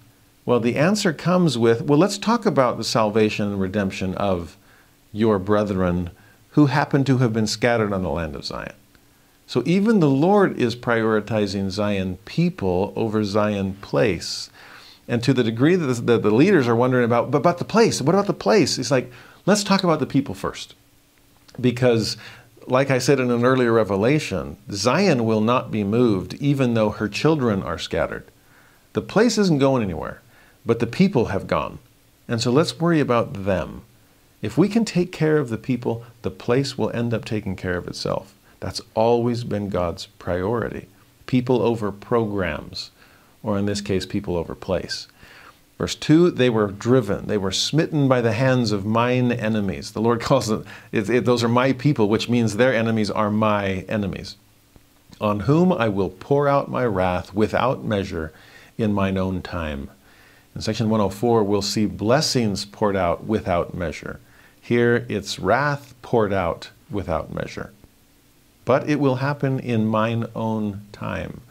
Well, 0.47 0.61
the 0.61 0.77
answer 0.77 1.13
comes 1.13 1.59
with 1.59 1.83
well, 1.83 1.99
let's 1.99 2.17
talk 2.17 2.47
about 2.47 2.77
the 2.77 2.85
salvation 2.85 3.49
and 3.49 3.61
redemption 3.61 4.15
of 4.15 4.57
your 5.11 5.41
brethren 5.41 6.11
who 6.51 6.67
happen 6.67 7.03
to 7.07 7.19
have 7.19 7.33
been 7.33 7.49
scattered 7.49 7.93
on 7.93 8.05
the 8.05 8.09
land 8.09 8.37
of 8.37 8.45
Zion. 8.45 8.75
So 9.47 9.63
even 9.67 10.01
the 10.01 10.09
Lord 10.09 10.59
is 10.59 10.75
prioritizing 10.75 11.71
Zion 11.71 12.19
people 12.25 12.93
over 12.97 13.25
Zion 13.25 13.75
place. 13.75 14.51
And 15.07 15.23
to 15.23 15.35
the 15.35 15.45
degree 15.45 15.77
that 15.77 16.07
the, 16.07 16.19
the, 16.19 16.31
leaders 16.31 16.67
are 16.67 16.75
wondering 16.75 17.05
about, 17.05 17.31
but 17.31 17.39
about 17.39 17.59
the 17.59 17.65
place, 17.65 18.01
what 18.01 18.15
about 18.15 18.27
the 18.27 18.33
place? 18.33 18.79
It's 18.79 18.91
like, 18.91 19.13
let's 19.45 19.63
talk 19.63 19.85
about 19.85 20.01
the 20.01 20.07
people 20.07 20.35
first. 20.35 20.75
Because, 21.61 22.17
like 22.67 22.91
I 22.91 22.99
said 22.99 23.21
in 23.21 23.31
an 23.31 23.45
earlier 23.45 23.73
revelation, 23.73 24.57
Zion 24.71 25.27
will 25.27 25.43
not 25.43 25.71
be 25.71 25.85
moved 25.85 26.35
even 26.35 26.73
though 26.73 26.91
her 26.91 27.09
children 27.09 27.63
are 27.63 27.79
scattered. 27.79 28.27
The 28.95 29.03
place 29.03 29.37
isn't 29.37 29.59
going 29.59 29.83
anywhere, 29.83 30.23
but 30.65 30.79
the 30.79 30.87
people 30.87 31.27
have 31.27 31.47
gone. 31.47 31.81
And 32.27 32.41
so 32.41 32.51
let's 32.51 32.81
worry 32.81 33.01
about 33.01 33.45
them. 33.45 33.83
If 34.41 34.57
we 34.57 34.69
can 34.69 34.85
take 34.85 35.13
care 35.13 35.37
of 35.37 35.51
the 35.51 35.59
people, 35.59 36.05
the 36.23 36.31
place 36.31 36.79
will 36.79 36.91
end 36.91 37.13
up 37.13 37.25
taking 37.25 37.57
care 37.57 37.77
of 37.77 37.87
itself. 37.87 38.35
That's 38.65 38.81
always 38.95 39.45
been 39.45 39.69
God's 39.69 40.07
priority. 40.07 40.89
People 41.27 41.61
over 41.61 41.93
programs, 41.93 42.93
or 43.43 43.59
in 43.59 43.67
this 43.67 43.83
case, 43.83 44.07
people 44.07 44.39
over 44.39 44.55
place. 44.55 45.07
Verse 45.77 45.95
2 45.95 46.31
they 46.31 46.49
were 46.49 46.69
driven, 46.69 47.27
they 47.27 47.37
were 47.37 47.53
smitten 47.53 48.09
by 48.09 48.23
the 48.23 48.33
hands 48.33 48.73
of 48.73 48.87
mine 48.87 49.31
enemies. 49.33 49.93
The 49.93 50.01
Lord 50.01 50.21
calls 50.23 50.47
them, 50.47 50.65
it, 50.93 51.11
it, 51.11 51.27
those 51.27 51.45
are 51.45 51.49
my 51.49 51.75
people, 51.75 52.09
which 52.09 52.31
means 52.31 52.57
their 52.57 52.73
enemies 52.75 53.11
are 53.11 53.31
my 53.31 53.85
enemies, 53.87 54.37
on 55.21 55.41
whom 55.41 55.71
I 55.71 55.91
will 55.91 56.09
pour 56.09 56.49
out 56.49 56.71
my 56.71 56.87
wrath 56.87 57.35
without 57.35 57.85
measure 57.85 58.33
in 58.79 58.95
mine 58.95 59.19
own 59.19 59.43
time. 59.43 59.91
In 60.55 60.63
section 60.63 60.89
104, 60.89 61.45
we'll 61.45 61.61
see 61.61 61.85
blessings 61.85 62.65
poured 62.65 62.97
out 62.97 63.25
without 63.25 63.75
measure. 63.75 64.21
Here, 64.59 65.05
it's 65.11 65.39
wrath 65.39 65.95
poured 66.01 66.33
out 66.33 66.71
without 66.91 67.31
measure. 67.31 67.75
But 68.65 68.89
it 68.89 68.99
will 68.99 69.17
happen 69.17 69.61
in 69.61 69.87
mine 69.87 70.27
own 70.35 70.87
time. 70.93 71.43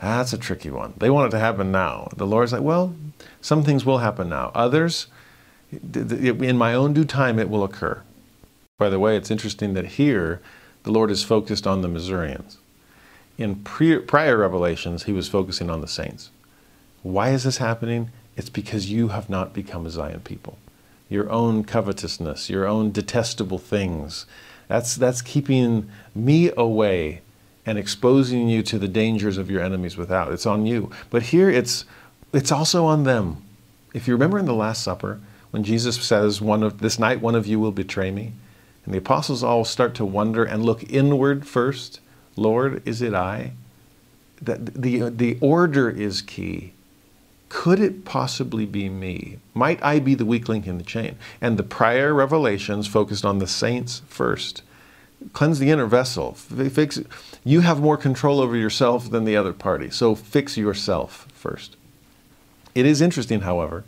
That's 0.00 0.32
a 0.32 0.38
tricky 0.38 0.70
one. 0.70 0.94
They 0.96 1.10
want 1.10 1.28
it 1.28 1.30
to 1.36 1.40
happen 1.40 1.70
now. 1.72 2.08
The 2.16 2.26
Lord's 2.26 2.52
like, 2.52 2.62
well, 2.62 2.94
some 3.40 3.62
things 3.62 3.84
will 3.84 3.98
happen 3.98 4.28
now. 4.28 4.50
Others, 4.54 5.06
in 5.72 6.58
my 6.58 6.74
own 6.74 6.92
due 6.92 7.04
time, 7.04 7.38
it 7.38 7.48
will 7.48 7.64
occur. 7.64 8.02
By 8.78 8.90
the 8.90 8.98
way, 8.98 9.16
it's 9.16 9.30
interesting 9.30 9.74
that 9.74 9.86
here 9.86 10.40
the 10.82 10.90
Lord 10.90 11.10
is 11.10 11.22
focused 11.22 11.66
on 11.66 11.80
the 11.80 11.88
Missourians. 11.88 12.58
In 13.38 13.56
prior 13.56 14.36
revelations, 14.36 15.04
he 15.04 15.12
was 15.12 15.28
focusing 15.28 15.70
on 15.70 15.80
the 15.80 15.88
saints. 15.88 16.30
Why 17.02 17.30
is 17.30 17.44
this 17.44 17.58
happening? 17.58 18.10
It's 18.36 18.50
because 18.50 18.90
you 18.90 19.08
have 19.08 19.30
not 19.30 19.52
become 19.52 19.86
a 19.86 19.90
Zion 19.90 20.20
people. 20.20 20.58
Your 21.08 21.30
own 21.30 21.64
covetousness, 21.64 22.50
your 22.50 22.66
own 22.66 22.90
detestable 22.90 23.58
things, 23.58 24.26
that's, 24.74 24.96
that's 24.96 25.22
keeping 25.22 25.88
me 26.16 26.50
away 26.56 27.20
and 27.64 27.78
exposing 27.78 28.48
you 28.48 28.60
to 28.64 28.76
the 28.76 28.88
dangers 28.88 29.38
of 29.38 29.48
your 29.48 29.62
enemies 29.62 29.96
without. 29.96 30.32
It's 30.32 30.46
on 30.46 30.66
you. 30.66 30.90
But 31.10 31.22
here 31.22 31.48
it's, 31.48 31.84
it's 32.32 32.50
also 32.50 32.84
on 32.84 33.04
them. 33.04 33.40
If 33.94 34.08
you 34.08 34.14
remember 34.14 34.36
in 34.36 34.46
the 34.46 34.52
Last 34.54 34.82
Supper, 34.82 35.20
when 35.52 35.62
Jesus 35.62 35.96
says, 36.04 36.40
one 36.40 36.64
of, 36.64 36.78
This 36.78 36.98
night 36.98 37.20
one 37.20 37.36
of 37.36 37.46
you 37.46 37.60
will 37.60 37.70
betray 37.70 38.10
me, 38.10 38.32
and 38.84 38.92
the 38.92 38.98
apostles 38.98 39.44
all 39.44 39.64
start 39.64 39.94
to 39.94 40.04
wonder 40.04 40.42
and 40.44 40.64
look 40.64 40.82
inward 40.90 41.46
first 41.46 42.00
Lord, 42.36 42.82
is 42.84 43.00
it 43.00 43.14
I? 43.14 43.52
That 44.42 44.74
the, 44.74 45.08
the 45.08 45.38
order 45.40 45.88
is 45.88 46.20
key 46.20 46.72
could 47.54 47.78
it 47.78 48.04
possibly 48.04 48.66
be 48.66 48.88
me? 48.88 49.38
Might 49.54 49.80
I 49.80 50.00
be 50.00 50.16
the 50.16 50.26
weak 50.26 50.48
link 50.48 50.66
in 50.66 50.76
the 50.76 50.82
chain? 50.84 51.16
And 51.40 51.56
the 51.56 51.62
prior 51.62 52.12
revelations 52.12 52.88
focused 52.88 53.24
on 53.24 53.38
the 53.38 53.46
saints 53.46 54.02
first. 54.08 54.62
Cleanse 55.32 55.60
the 55.60 55.70
inner 55.70 55.86
vessel. 55.86 56.34
Fix, 56.34 57.00
you 57.44 57.60
have 57.60 57.80
more 57.80 57.96
control 57.96 58.40
over 58.40 58.56
yourself 58.56 59.08
than 59.08 59.24
the 59.24 59.36
other 59.36 59.52
party, 59.52 59.88
so 59.88 60.16
fix 60.16 60.56
yourself 60.56 61.28
first. 61.32 61.76
It 62.74 62.86
is 62.86 63.00
interesting, 63.00 63.42
however, 63.42 63.84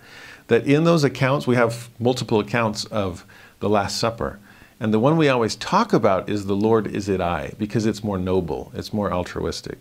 that 0.46 0.64
in 0.64 0.84
those 0.84 1.02
accounts, 1.02 1.48
we 1.48 1.56
have 1.56 1.90
multiple 1.98 2.38
accounts 2.38 2.84
of 2.84 3.26
the 3.58 3.68
Last 3.68 3.98
Supper. 3.98 4.38
And 4.78 4.94
the 4.94 5.00
one 5.00 5.16
we 5.16 5.28
always 5.28 5.56
talk 5.56 5.92
about 5.92 6.30
is 6.30 6.46
the 6.46 6.54
Lord 6.54 6.86
is 6.86 7.08
it 7.08 7.20
I, 7.20 7.54
because 7.58 7.84
it's 7.84 8.04
more 8.04 8.16
noble, 8.16 8.70
it's 8.76 8.92
more 8.92 9.12
altruistic. 9.12 9.78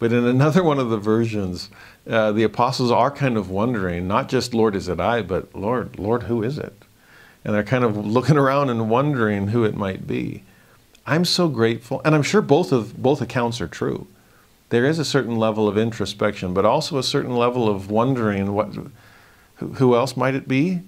But 0.00 0.12
in 0.12 0.26
another 0.26 0.64
one 0.64 0.78
of 0.78 0.88
the 0.88 0.96
versions, 0.96 1.68
uh, 2.08 2.32
the 2.32 2.42
apostles 2.42 2.90
are 2.90 3.10
kind 3.10 3.36
of 3.36 3.50
wondering, 3.50 4.08
not 4.08 4.30
just, 4.30 4.54
Lord, 4.54 4.74
is 4.74 4.88
it 4.88 4.98
I, 4.98 5.20
but 5.22 5.54
Lord, 5.54 5.98
Lord, 5.98 6.24
who 6.24 6.42
is 6.42 6.58
it? 6.58 6.72
And 7.44 7.54
they're 7.54 7.62
kind 7.62 7.84
of 7.84 7.96
looking 7.96 8.38
around 8.38 8.70
and 8.70 8.90
wondering 8.90 9.48
who 9.48 9.62
it 9.62 9.76
might 9.76 10.06
be. 10.06 10.42
I'm 11.06 11.26
so 11.26 11.48
grateful, 11.48 12.00
and 12.04 12.14
I'm 12.14 12.22
sure 12.22 12.40
both 12.40 12.72
of 12.72 13.00
both 13.00 13.20
accounts 13.20 13.60
are 13.60 13.68
true. 13.68 14.06
There 14.70 14.86
is 14.86 14.98
a 14.98 15.04
certain 15.04 15.36
level 15.36 15.68
of 15.68 15.76
introspection, 15.76 16.54
but 16.54 16.64
also 16.64 16.96
a 16.96 17.02
certain 17.02 17.36
level 17.36 17.68
of 17.68 17.90
wondering 17.90 18.52
what, 18.52 18.74
who, 19.56 19.96
else 19.96 20.16
might 20.16 20.34
it 20.34 20.48
be? 20.48 20.80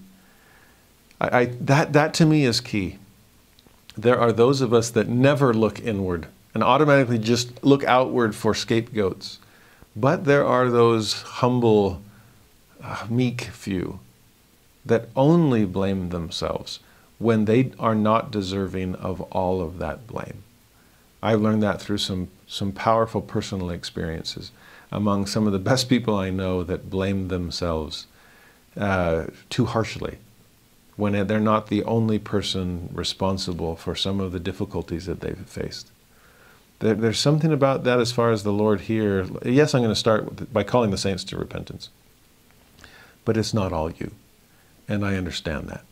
I, 1.20 1.40
I, 1.40 1.44
that, 1.60 1.92
that 1.92 2.14
to 2.14 2.26
me 2.26 2.44
is 2.44 2.60
key. 2.60 2.98
There 3.96 4.18
are 4.18 4.32
those 4.32 4.60
of 4.60 4.72
us 4.72 4.88
that 4.90 5.08
never 5.08 5.52
look 5.52 5.80
inward 5.80 6.28
and 6.54 6.62
automatically 6.62 7.18
just 7.18 7.62
look 7.64 7.84
outward 7.84 8.34
for 8.34 8.54
scapegoats. 8.54 9.38
But 9.94 10.24
there 10.24 10.44
are 10.44 10.70
those 10.70 11.22
humble, 11.22 12.02
uh, 12.82 13.06
meek 13.08 13.42
few 13.42 14.00
that 14.84 15.08
only 15.14 15.64
blame 15.64 16.08
themselves 16.08 16.80
when 17.18 17.44
they 17.44 17.72
are 17.78 17.94
not 17.94 18.30
deserving 18.30 18.96
of 18.96 19.20
all 19.20 19.60
of 19.60 19.78
that 19.78 20.06
blame. 20.06 20.42
I've 21.22 21.40
learned 21.40 21.62
that 21.62 21.80
through 21.80 21.98
some, 21.98 22.28
some 22.48 22.72
powerful 22.72 23.20
personal 23.20 23.70
experiences 23.70 24.50
among 24.90 25.26
some 25.26 25.46
of 25.46 25.52
the 25.52 25.58
best 25.60 25.88
people 25.88 26.16
I 26.16 26.30
know 26.30 26.64
that 26.64 26.90
blame 26.90 27.28
themselves 27.28 28.06
uh, 28.76 29.26
too 29.48 29.66
harshly 29.66 30.18
when 30.96 31.26
they're 31.26 31.40
not 31.40 31.68
the 31.68 31.84
only 31.84 32.18
person 32.18 32.88
responsible 32.92 33.76
for 33.76 33.94
some 33.94 34.20
of 34.20 34.32
the 34.32 34.40
difficulties 34.40 35.06
that 35.06 35.20
they've 35.20 35.46
faced. 35.46 35.91
There, 36.82 36.94
there's 36.94 37.20
something 37.20 37.52
about 37.52 37.84
that 37.84 38.00
as 38.00 38.10
far 38.10 38.32
as 38.32 38.42
the 38.42 38.52
Lord 38.52 38.82
here. 38.82 39.24
Yes, 39.44 39.72
I'm 39.72 39.82
going 39.82 39.94
to 39.94 39.98
start 39.98 40.52
by 40.52 40.64
calling 40.64 40.90
the 40.90 40.98
saints 40.98 41.22
to 41.24 41.38
repentance. 41.38 41.90
But 43.24 43.36
it's 43.36 43.54
not 43.54 43.72
all 43.72 43.92
you. 43.92 44.10
And 44.88 45.06
I 45.06 45.14
understand 45.14 45.68
that. 45.68 45.84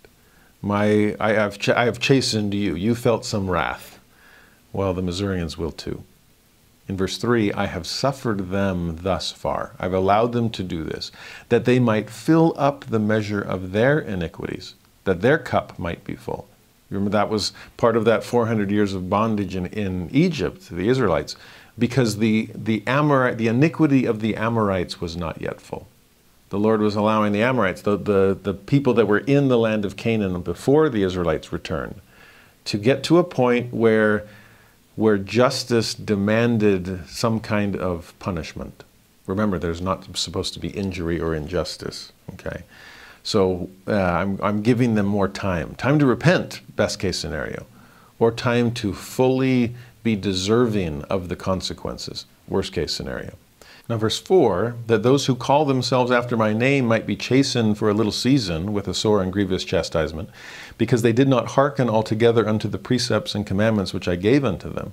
My, 0.61 1.15
I, 1.21 1.33
have 1.35 1.59
ch- 1.61 1.69
I 1.69 1.85
have 1.85 2.01
chastened 2.01 2.53
you. 2.55 2.75
You 2.75 2.97
felt 2.97 3.25
some 3.25 3.49
wrath. 3.49 4.01
Well, 4.73 4.93
the 4.93 5.01
Missourians 5.01 5.57
will 5.57 5.71
too. 5.71 6.03
In 6.89 6.97
verse 6.97 7.19
3, 7.19 7.53
I 7.53 7.67
have 7.67 7.87
suffered 7.87 8.51
them 8.51 8.99
thus 9.03 9.31
far. 9.31 9.77
I've 9.79 9.95
allowed 9.95 10.33
them 10.33 10.51
to 10.51 10.65
do 10.65 10.83
this, 10.83 11.13
that 11.51 11.67
they 11.67 11.79
might 11.79 12.11
fill 12.11 12.53
up 12.59 12.87
the 12.87 12.99
measure 12.99 13.41
of 13.41 13.71
their 13.71 14.01
iniquities, 14.01 14.75
that 15.05 15.21
their 15.21 15.39
cup 15.39 15.79
might 15.79 16.03
be 16.03 16.17
full. 16.17 16.49
Remember, 16.91 17.11
that 17.11 17.31
was 17.31 17.53
part 17.77 17.97
of 17.97 18.05
that 18.05 18.25
400 18.25 18.71
years 18.71 18.95
of 18.95 19.09
bondage 19.09 19.55
in, 19.55 19.67
in 19.67 20.11
Egypt, 20.13 20.69
the 20.71 20.89
Israelites, 20.89 21.37
because 21.79 22.19
the, 22.19 22.51
the, 22.55 22.83
Amorite, 22.87 23.39
the 23.39 23.47
iniquity 23.47 24.05
of 24.05 24.21
the 24.21 24.37
Amorites 24.37 25.01
was 25.01 25.17
not 25.17 25.41
yet 25.41 25.61
full. 25.61 25.87
The 26.51 26.59
Lord 26.59 26.81
was 26.81 26.97
allowing 26.97 27.33
the 27.33 27.43
Amorites, 27.43 27.83
the, 27.83 27.97
the, 27.97 28.37
the 28.41 28.55
people 28.55 28.93
that 28.95 29.07
were 29.07 29.21
in 29.21 29.47
the 29.47 29.57
land 29.57 29.85
of 29.85 29.97
Canaan 29.97 30.43
before 30.43 30.89
the 30.89 31.05
Israelites 31.05 31.53
returned, 31.53 32.01
to 32.65 32.77
get 32.77 33.05
to 33.05 33.19
a 33.19 33.25
point 33.25 33.73
where, 33.73 34.27
where 34.97 35.17
justice 35.17 35.95
demanded 35.95 37.09
some 37.09 37.39
kind 37.39 37.77
of 37.77 38.19
punishment. 38.19 38.83
Remember, 39.29 39.61
there's 39.61 39.81
not 39.81 40.17
supposed 40.17 40.55
to 40.55 40.61
be 40.61 40.71
injury 40.71 41.21
or 41.21 41.37
injustice. 41.37 42.11
Okay? 42.33 42.65
So 43.23 43.71
uh, 43.87 43.95
I'm, 43.95 44.39
I'm 44.43 44.63
giving 44.63 44.95
them 44.95 45.07
more 45.07 45.29
time. 45.29 45.75
Time 45.75 45.99
to 45.99 46.07
repent, 46.07 46.61
best 46.77 46.99
case 46.99 47.19
scenario, 47.19 47.67
or 48.19 48.33
time 48.33 48.73
to 48.75 48.93
fully 48.93 49.75
be 50.03 50.17
deserving 50.17 51.03
of 51.05 51.29
the 51.29 51.37
consequences, 51.37 52.27
worst 52.49 52.73
case 52.73 52.93
scenario. 52.93 53.35
Now, 53.89 53.97
verse 53.97 54.21
4 54.21 54.77
that 54.87 55.03
those 55.03 55.27
who 55.27 55.35
call 55.35 55.65
themselves 55.65 56.13
after 56.13 56.37
my 56.37 56.53
name 56.53 56.87
might 56.87 57.07
be 57.07 57.17
chastened 57.17 57.77
for 57.77 57.91
a 57.91 57.95
little 57.95 58.13
season 58.13 58.73
with 58.73 58.87
a 58.87 58.95
sore 58.95 59.21
and 59.21 59.33
grievous 59.33 59.65
chastisement, 59.65 60.31
because 60.79 61.03
they 61.03 61.13
did 61.13 61.29
not 61.29 61.49
hearken 61.49 61.91
altogether 61.91 62.49
unto 62.49 62.69
the 62.69 62.79
precepts 62.79 63.35
and 63.35 63.47
commandments 63.47 63.93
which 63.93 64.07
I 64.07 64.15
gave 64.15 64.45
unto 64.45 64.73
them. 64.73 64.93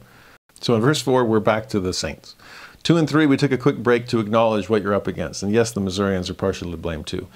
So 0.59 0.73
in 0.73 0.81
verse 0.81 0.99
4, 1.01 1.23
we're 1.25 1.39
back 1.39 1.69
to 1.69 1.79
the 1.79 1.93
saints. 1.93 2.35
Two 2.81 2.97
and 2.97 3.07
three, 3.07 3.25
we 3.25 3.37
took 3.37 3.51
a 3.51 3.57
quick 3.57 3.77
break 3.77 4.07
to 4.07 4.19
acknowledge 4.19 4.69
what 4.69 4.81
you're 4.81 4.93
up 4.93 5.07
against. 5.07 5.43
And 5.43 5.51
yes, 5.51 5.71
the 5.71 5.79
Missourians 5.79 6.29
are 6.29 6.33
partially 6.33 6.71
to 6.71 6.77
blame 6.77 7.03
too. 7.03 7.27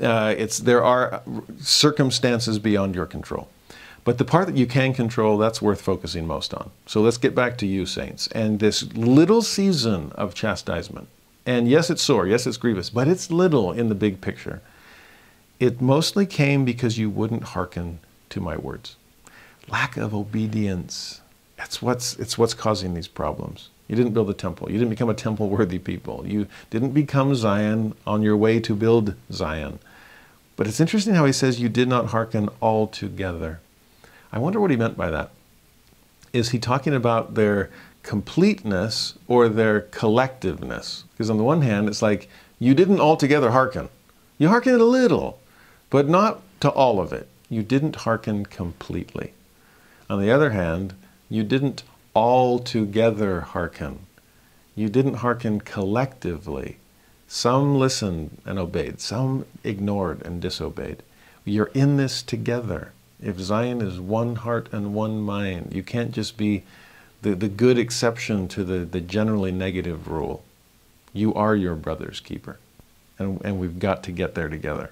Uh, 0.00 0.34
it's, 0.36 0.58
there 0.58 0.84
are 0.84 1.22
circumstances 1.58 2.58
beyond 2.58 2.94
your 2.94 3.06
control. 3.06 3.48
But 4.04 4.18
the 4.18 4.24
part 4.24 4.46
that 4.46 4.56
you 4.56 4.66
can 4.66 4.94
control, 4.94 5.36
that's 5.36 5.60
worth 5.60 5.80
focusing 5.80 6.26
most 6.26 6.54
on. 6.54 6.70
So 6.86 7.00
let's 7.00 7.16
get 7.18 7.34
back 7.34 7.58
to 7.58 7.66
you, 7.66 7.86
saints. 7.86 8.28
And 8.28 8.60
this 8.60 8.84
little 8.94 9.42
season 9.42 10.12
of 10.14 10.32
chastisement, 10.32 11.08
and 11.44 11.68
yes, 11.68 11.90
it's 11.90 12.02
sore, 12.02 12.26
yes, 12.26 12.46
it's 12.46 12.56
grievous, 12.56 12.88
but 12.88 13.08
it's 13.08 13.30
little 13.30 13.72
in 13.72 13.88
the 13.88 13.96
big 13.96 14.20
picture. 14.20 14.60
It 15.58 15.80
mostly 15.80 16.24
came 16.24 16.64
because 16.64 16.98
you 16.98 17.10
wouldn't 17.10 17.42
hearken 17.42 17.98
to 18.30 18.40
my 18.40 18.56
words. 18.56 18.94
Lack 19.68 19.96
of 19.96 20.14
obedience. 20.14 21.20
That's 21.56 21.82
what's, 21.82 22.16
it's 22.16 22.38
what's 22.38 22.54
causing 22.54 22.94
these 22.94 23.08
problems. 23.08 23.70
You 23.88 23.96
didn't 23.96 24.12
build 24.12 24.30
a 24.30 24.34
temple. 24.34 24.70
You 24.70 24.78
didn't 24.78 24.90
become 24.90 25.08
a 25.08 25.14
temple 25.14 25.48
worthy 25.48 25.78
people. 25.78 26.24
You 26.26 26.48
didn't 26.70 26.90
become 26.90 27.34
Zion 27.34 27.94
on 28.06 28.22
your 28.22 28.36
way 28.36 28.58
to 28.60 28.74
build 28.74 29.14
Zion. 29.30 29.78
But 30.56 30.66
it's 30.66 30.80
interesting 30.80 31.14
how 31.14 31.24
he 31.24 31.32
says 31.32 31.60
you 31.60 31.68
did 31.68 31.88
not 31.88 32.06
hearken 32.06 32.48
altogether. 32.60 33.60
I 34.32 34.38
wonder 34.38 34.60
what 34.60 34.70
he 34.70 34.76
meant 34.76 34.96
by 34.96 35.10
that. 35.10 35.30
Is 36.32 36.50
he 36.50 36.58
talking 36.58 36.94
about 36.94 37.34
their 37.34 37.70
completeness 38.02 39.14
or 39.28 39.48
their 39.48 39.82
collectiveness? 39.82 41.04
Because 41.12 41.30
on 41.30 41.36
the 41.36 41.44
one 41.44 41.62
hand, 41.62 41.88
it's 41.88 42.02
like 42.02 42.28
you 42.58 42.74
didn't 42.74 43.00
altogether 43.00 43.50
hearken. 43.50 43.88
You 44.38 44.48
hearkened 44.48 44.80
a 44.80 44.84
little, 44.84 45.38
but 45.90 46.08
not 46.08 46.40
to 46.60 46.70
all 46.70 47.00
of 47.00 47.12
it. 47.12 47.28
You 47.48 47.62
didn't 47.62 47.96
hearken 47.96 48.44
completely. 48.44 49.32
On 50.10 50.20
the 50.20 50.30
other 50.30 50.50
hand, 50.50 50.94
you 51.28 51.42
didn't 51.42 51.82
altogether 52.16 53.42
hearken. 53.42 53.98
You 54.74 54.88
didn't 54.88 55.16
hearken 55.16 55.60
collectively. 55.60 56.78
Some 57.28 57.78
listened 57.78 58.38
and 58.46 58.58
obeyed, 58.58 59.00
some 59.00 59.44
ignored 59.62 60.22
and 60.24 60.40
disobeyed. 60.40 61.02
You're 61.44 61.70
in 61.74 61.98
this 61.98 62.22
together. 62.22 62.92
If 63.22 63.38
Zion 63.38 63.82
is 63.82 64.00
one 64.00 64.36
heart 64.36 64.70
and 64.72 64.94
one 64.94 65.20
mind, 65.20 65.74
you 65.74 65.82
can't 65.82 66.12
just 66.12 66.38
be 66.38 66.62
the, 67.20 67.34
the 67.34 67.48
good 67.48 67.76
exception 67.76 68.48
to 68.48 68.64
the, 68.64 68.86
the 68.86 69.02
generally 69.02 69.52
negative 69.52 70.08
rule. 70.08 70.42
You 71.12 71.34
are 71.34 71.54
your 71.54 71.74
brother's 71.74 72.20
keeper. 72.20 72.58
And, 73.18 73.42
and 73.44 73.58
we've 73.58 73.78
got 73.78 74.02
to 74.04 74.12
get 74.12 74.34
there 74.34 74.48
together. 74.48 74.90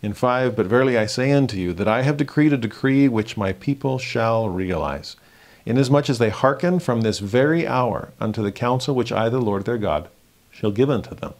In 0.00 0.12
5, 0.14 0.54
But 0.54 0.66
verily 0.66 0.96
I 0.96 1.06
say 1.06 1.32
unto 1.32 1.56
you, 1.56 1.72
that 1.72 1.88
I 1.88 2.02
have 2.02 2.16
decreed 2.16 2.52
a 2.52 2.56
decree 2.56 3.08
which 3.08 3.36
my 3.36 3.52
people 3.52 3.98
shall 3.98 4.48
realize, 4.48 5.16
inasmuch 5.64 6.10
as 6.10 6.18
they 6.18 6.30
hearken 6.30 6.78
from 6.78 7.00
this 7.00 7.18
very 7.18 7.66
hour 7.66 8.12
unto 8.20 8.42
the 8.42 8.52
counsel 8.52 8.94
which 8.94 9.12
I, 9.12 9.28
the 9.28 9.40
Lord 9.40 9.64
their 9.64 9.78
God, 9.78 10.08
shall 10.50 10.70
give 10.70 10.90
unto 10.90 11.14
them. 11.14 11.34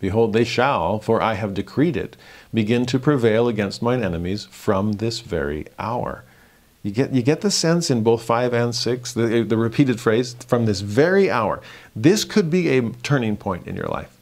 Behold, 0.00 0.32
they 0.32 0.44
shall, 0.44 0.98
for 0.98 1.22
I 1.22 1.34
have 1.34 1.54
decreed 1.54 1.96
it, 1.96 2.16
begin 2.52 2.84
to 2.86 2.98
prevail 2.98 3.48
against 3.48 3.82
mine 3.82 4.02
enemies 4.02 4.44
from 4.50 4.92
this 4.92 5.20
very 5.20 5.66
hour. 5.78 6.24
You 6.82 6.90
get, 6.90 7.14
you 7.14 7.22
get 7.22 7.40
the 7.40 7.50
sense 7.50 7.90
in 7.90 8.02
both 8.02 8.22
5 8.22 8.52
and 8.52 8.74
6, 8.74 9.12
the, 9.14 9.42
the 9.42 9.56
repeated 9.56 10.00
phrase, 10.00 10.34
from 10.46 10.66
this 10.66 10.80
very 10.80 11.30
hour. 11.30 11.62
This 11.96 12.24
could 12.24 12.50
be 12.50 12.68
a 12.68 12.90
turning 13.02 13.38
point 13.38 13.66
in 13.66 13.76
your 13.76 13.86
life. 13.88 14.14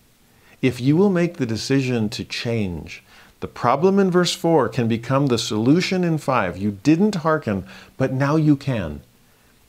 If 0.61 0.81
you 0.81 0.97
will 0.97 1.11
make 1.11 1.39
the 1.39 1.47
decision 1.47 2.09
to 2.11 2.25
change, 2.25 3.03
the 3.41 3.49
problem 3.49 3.99
in 3.99 4.13
verse 4.13 4.33
4 4.33 4.69
can 4.69 4.87
become 4.87 5.27
the 5.27 5.39
solution 5.39 6.05
in 6.05 6.19
5. 6.19 6.57
You 6.57 6.79
didn't 6.85 7.17
hearken, 7.17 7.67
but 7.97 8.13
now 8.13 8.37
you 8.37 8.55
can. 8.55 9.01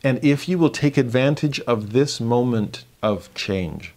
And 0.03 0.23
if 0.23 0.49
you 0.49 0.57
will 0.57 0.69
take 0.69 0.97
advantage 0.97 1.59
of 1.61 1.93
this 1.93 2.19
moment 2.19 2.83
of 3.01 3.33
change 3.33 3.93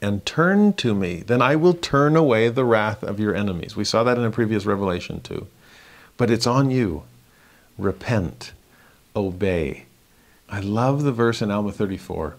and 0.00 0.24
turn 0.24 0.72
to 0.74 0.94
me, 0.94 1.24
then 1.26 1.42
I 1.42 1.56
will 1.56 1.74
turn 1.74 2.14
away 2.16 2.48
the 2.48 2.64
wrath 2.64 3.02
of 3.02 3.18
your 3.18 3.34
enemies. 3.34 3.74
We 3.74 3.84
saw 3.84 4.04
that 4.04 4.16
in 4.16 4.24
a 4.24 4.30
previous 4.30 4.64
revelation 4.64 5.20
too. 5.20 5.48
But 6.16 6.30
it's 6.30 6.46
on 6.46 6.70
you. 6.70 7.02
Repent, 7.76 8.52
obey. 9.16 9.86
I 10.48 10.60
love 10.60 11.02
the 11.02 11.12
verse 11.12 11.42
in 11.42 11.50
Alma 11.50 11.72
34 11.72 12.36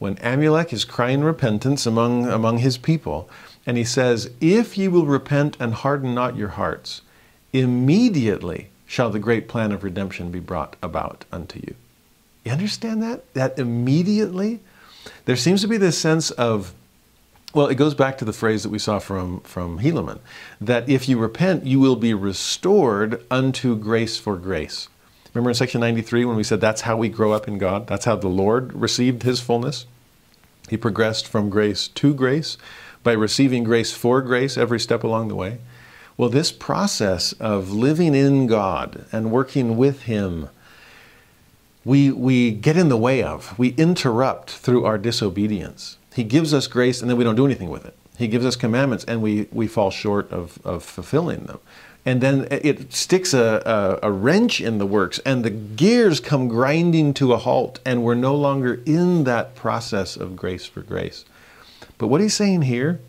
when 0.00 0.16
Amulek 0.16 0.72
is 0.72 0.86
crying 0.86 1.22
repentance 1.22 1.84
among, 1.84 2.26
among 2.26 2.58
his 2.58 2.78
people, 2.78 3.28
and 3.66 3.76
he 3.76 3.84
says, 3.84 4.30
If 4.40 4.78
ye 4.78 4.88
will 4.88 5.04
repent 5.04 5.58
and 5.60 5.74
harden 5.74 6.14
not 6.14 6.36
your 6.36 6.48
hearts, 6.48 7.02
immediately 7.52 8.70
shall 8.86 9.10
the 9.10 9.18
great 9.18 9.46
plan 9.46 9.72
of 9.72 9.84
redemption 9.84 10.30
be 10.30 10.40
brought 10.40 10.74
about 10.82 11.26
unto 11.30 11.60
you. 11.60 11.74
You 12.44 12.52
understand 12.52 13.02
that? 13.02 13.32
That 13.34 13.58
immediately? 13.58 14.60
There 15.24 15.36
seems 15.36 15.62
to 15.62 15.68
be 15.68 15.76
this 15.76 15.98
sense 15.98 16.30
of, 16.32 16.72
well, 17.54 17.66
it 17.66 17.74
goes 17.74 17.94
back 17.94 18.18
to 18.18 18.24
the 18.24 18.32
phrase 18.32 18.62
that 18.62 18.70
we 18.70 18.78
saw 18.78 18.98
from, 18.98 19.40
from 19.40 19.80
Helaman, 19.80 20.20
that 20.60 20.88
if 20.88 21.08
you 21.08 21.18
repent, 21.18 21.66
you 21.66 21.80
will 21.80 21.96
be 21.96 22.14
restored 22.14 23.24
unto 23.30 23.76
grace 23.76 24.18
for 24.18 24.36
grace. 24.36 24.88
Remember 25.34 25.50
in 25.50 25.54
section 25.54 25.80
93 25.80 26.24
when 26.24 26.36
we 26.36 26.42
said 26.42 26.60
that's 26.60 26.82
how 26.82 26.96
we 26.96 27.08
grow 27.08 27.32
up 27.32 27.46
in 27.46 27.58
God? 27.58 27.86
That's 27.86 28.04
how 28.04 28.16
the 28.16 28.28
Lord 28.28 28.72
received 28.72 29.22
his 29.22 29.40
fullness? 29.40 29.86
He 30.68 30.76
progressed 30.76 31.26
from 31.26 31.50
grace 31.50 31.88
to 31.88 32.14
grace 32.14 32.56
by 33.02 33.12
receiving 33.12 33.64
grace 33.64 33.92
for 33.92 34.22
grace 34.22 34.56
every 34.56 34.80
step 34.80 35.04
along 35.04 35.28
the 35.28 35.34
way. 35.34 35.58
Well, 36.16 36.28
this 36.28 36.52
process 36.52 37.32
of 37.34 37.72
living 37.72 38.14
in 38.14 38.46
God 38.46 39.06
and 39.10 39.32
working 39.32 39.76
with 39.76 40.02
Him, 40.02 40.50
we, 41.84 42.10
we 42.10 42.50
get 42.50 42.76
in 42.76 42.88
the 42.88 42.96
way 42.96 43.22
of, 43.22 43.58
we 43.58 43.70
interrupt 43.70 44.50
through 44.50 44.84
our 44.84 44.98
disobedience. 44.98 45.96
He 46.14 46.24
gives 46.24 46.52
us 46.52 46.66
grace 46.66 47.00
and 47.00 47.08
then 47.08 47.16
we 47.16 47.24
don't 47.24 47.36
do 47.36 47.46
anything 47.46 47.70
with 47.70 47.84
it. 47.84 47.96
He 48.18 48.28
gives 48.28 48.44
us 48.44 48.56
commandments 48.56 49.04
and 49.04 49.22
we, 49.22 49.48
we 49.50 49.66
fall 49.66 49.90
short 49.90 50.30
of, 50.30 50.58
of 50.64 50.82
fulfilling 50.82 51.44
them 51.44 51.60
and 52.04 52.20
then 52.20 52.48
it 52.50 52.92
sticks 52.92 53.34
a, 53.34 53.98
a, 54.02 54.08
a, 54.08 54.12
wrench 54.12 54.60
in 54.60 54.78
the 54.78 54.86
works, 54.86 55.18
and 55.20 55.44
the 55.44 55.50
gears 55.50 56.18
come 56.18 56.48
grinding 56.48 57.12
to 57.14 57.32
a 57.32 57.36
halt, 57.36 57.78
and 57.84 58.02
we're 58.02 58.14
no 58.14 58.34
longer 58.34 58.80
in 58.86 59.24
that 59.24 59.54
process 59.54 60.16
of 60.16 60.34
grace 60.34 60.64
for 60.64 60.80
grace. 60.80 61.24
But 61.98 62.06
what 62.06 62.22
he's 62.22 62.34
saying 62.34 62.62
here, 62.62 63.00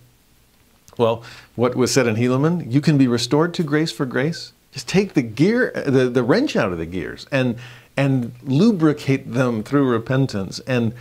well, 0.97 1.23
what 1.55 1.75
was 1.75 1.93
said 1.93 2.05
in 2.05 2.15
Helaman, 2.15 2.71
you 2.71 2.81
can 2.81 2.97
be 2.97 3.07
restored 3.07 3.53
to 3.55 3.63
grace 3.63 3.91
for 3.91 4.05
grace. 4.05 4.51
Just 4.73 4.89
take 4.89 5.13
the 5.13 5.21
gear, 5.21 5.71
the, 5.85 6.09
the 6.09 6.23
wrench 6.23 6.55
out 6.55 6.73
of 6.73 6.77
the 6.77 6.85
gears, 6.85 7.27
and 7.31 7.57
and 8.01 8.33
lubricate 8.41 9.31
them 9.31 9.61
through 9.61 9.87
repentance, 9.87 10.59
and 10.61 10.93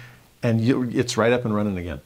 and 0.42 0.60
you, 0.60 0.82
it's 0.90 1.16
right 1.16 1.32
up 1.32 1.46
and 1.46 1.54
running 1.54 1.78
again. 1.78 2.02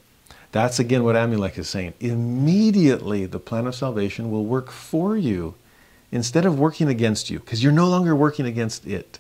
That's 0.53 0.79
again 0.79 1.03
what 1.03 1.17
Amulek 1.17 1.59
is 1.59 1.69
saying. 1.69 1.95
Immediately, 1.99 3.27
the 3.27 3.41
plan 3.41 3.67
of 3.67 3.75
salvation 3.75 4.31
will 4.31 4.45
work 4.45 4.71
for 4.71 5.17
you 5.17 5.57
instead 6.13 6.47
of 6.47 6.61
working 6.61 6.89
against 6.89 7.29
you, 7.29 7.41
because 7.41 7.61
you're 7.61 7.73
no 7.73 7.89
longer 7.89 8.15
working 8.15 8.47
against 8.47 8.87
it. 8.87 9.19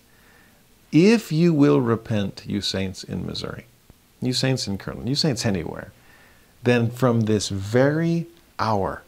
If 0.93 1.33
you 1.33 1.53
will 1.53 1.81
repent, 1.81 2.45
you 2.47 2.61
saints 2.61 3.03
in 3.03 3.27
Missouri, 3.27 3.67
you 4.21 4.33
saints 4.33 4.69
in 4.69 4.79
Kirtland, 4.79 5.09
you 5.09 5.17
saints 5.17 5.45
anywhere, 5.45 5.91
then 6.63 6.89
from 6.89 7.23
this 7.23 7.49
very 7.49 8.29
hour, 8.61 9.03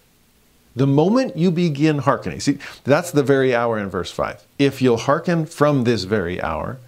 the 0.77 0.87
moment 0.87 1.37
you 1.37 1.51
begin 1.51 1.99
hearkening, 1.99 2.39
see, 2.39 2.59
that's 2.85 3.11
the 3.11 3.23
very 3.23 3.55
hour 3.55 3.79
in 3.79 3.89
verse 3.89 4.11
5. 4.11 4.45
If 4.59 4.81
you'll 4.81 4.99
hearken 4.99 5.47
from 5.47 5.85
this 5.85 6.05
very 6.05 6.41
hour, 6.41 6.79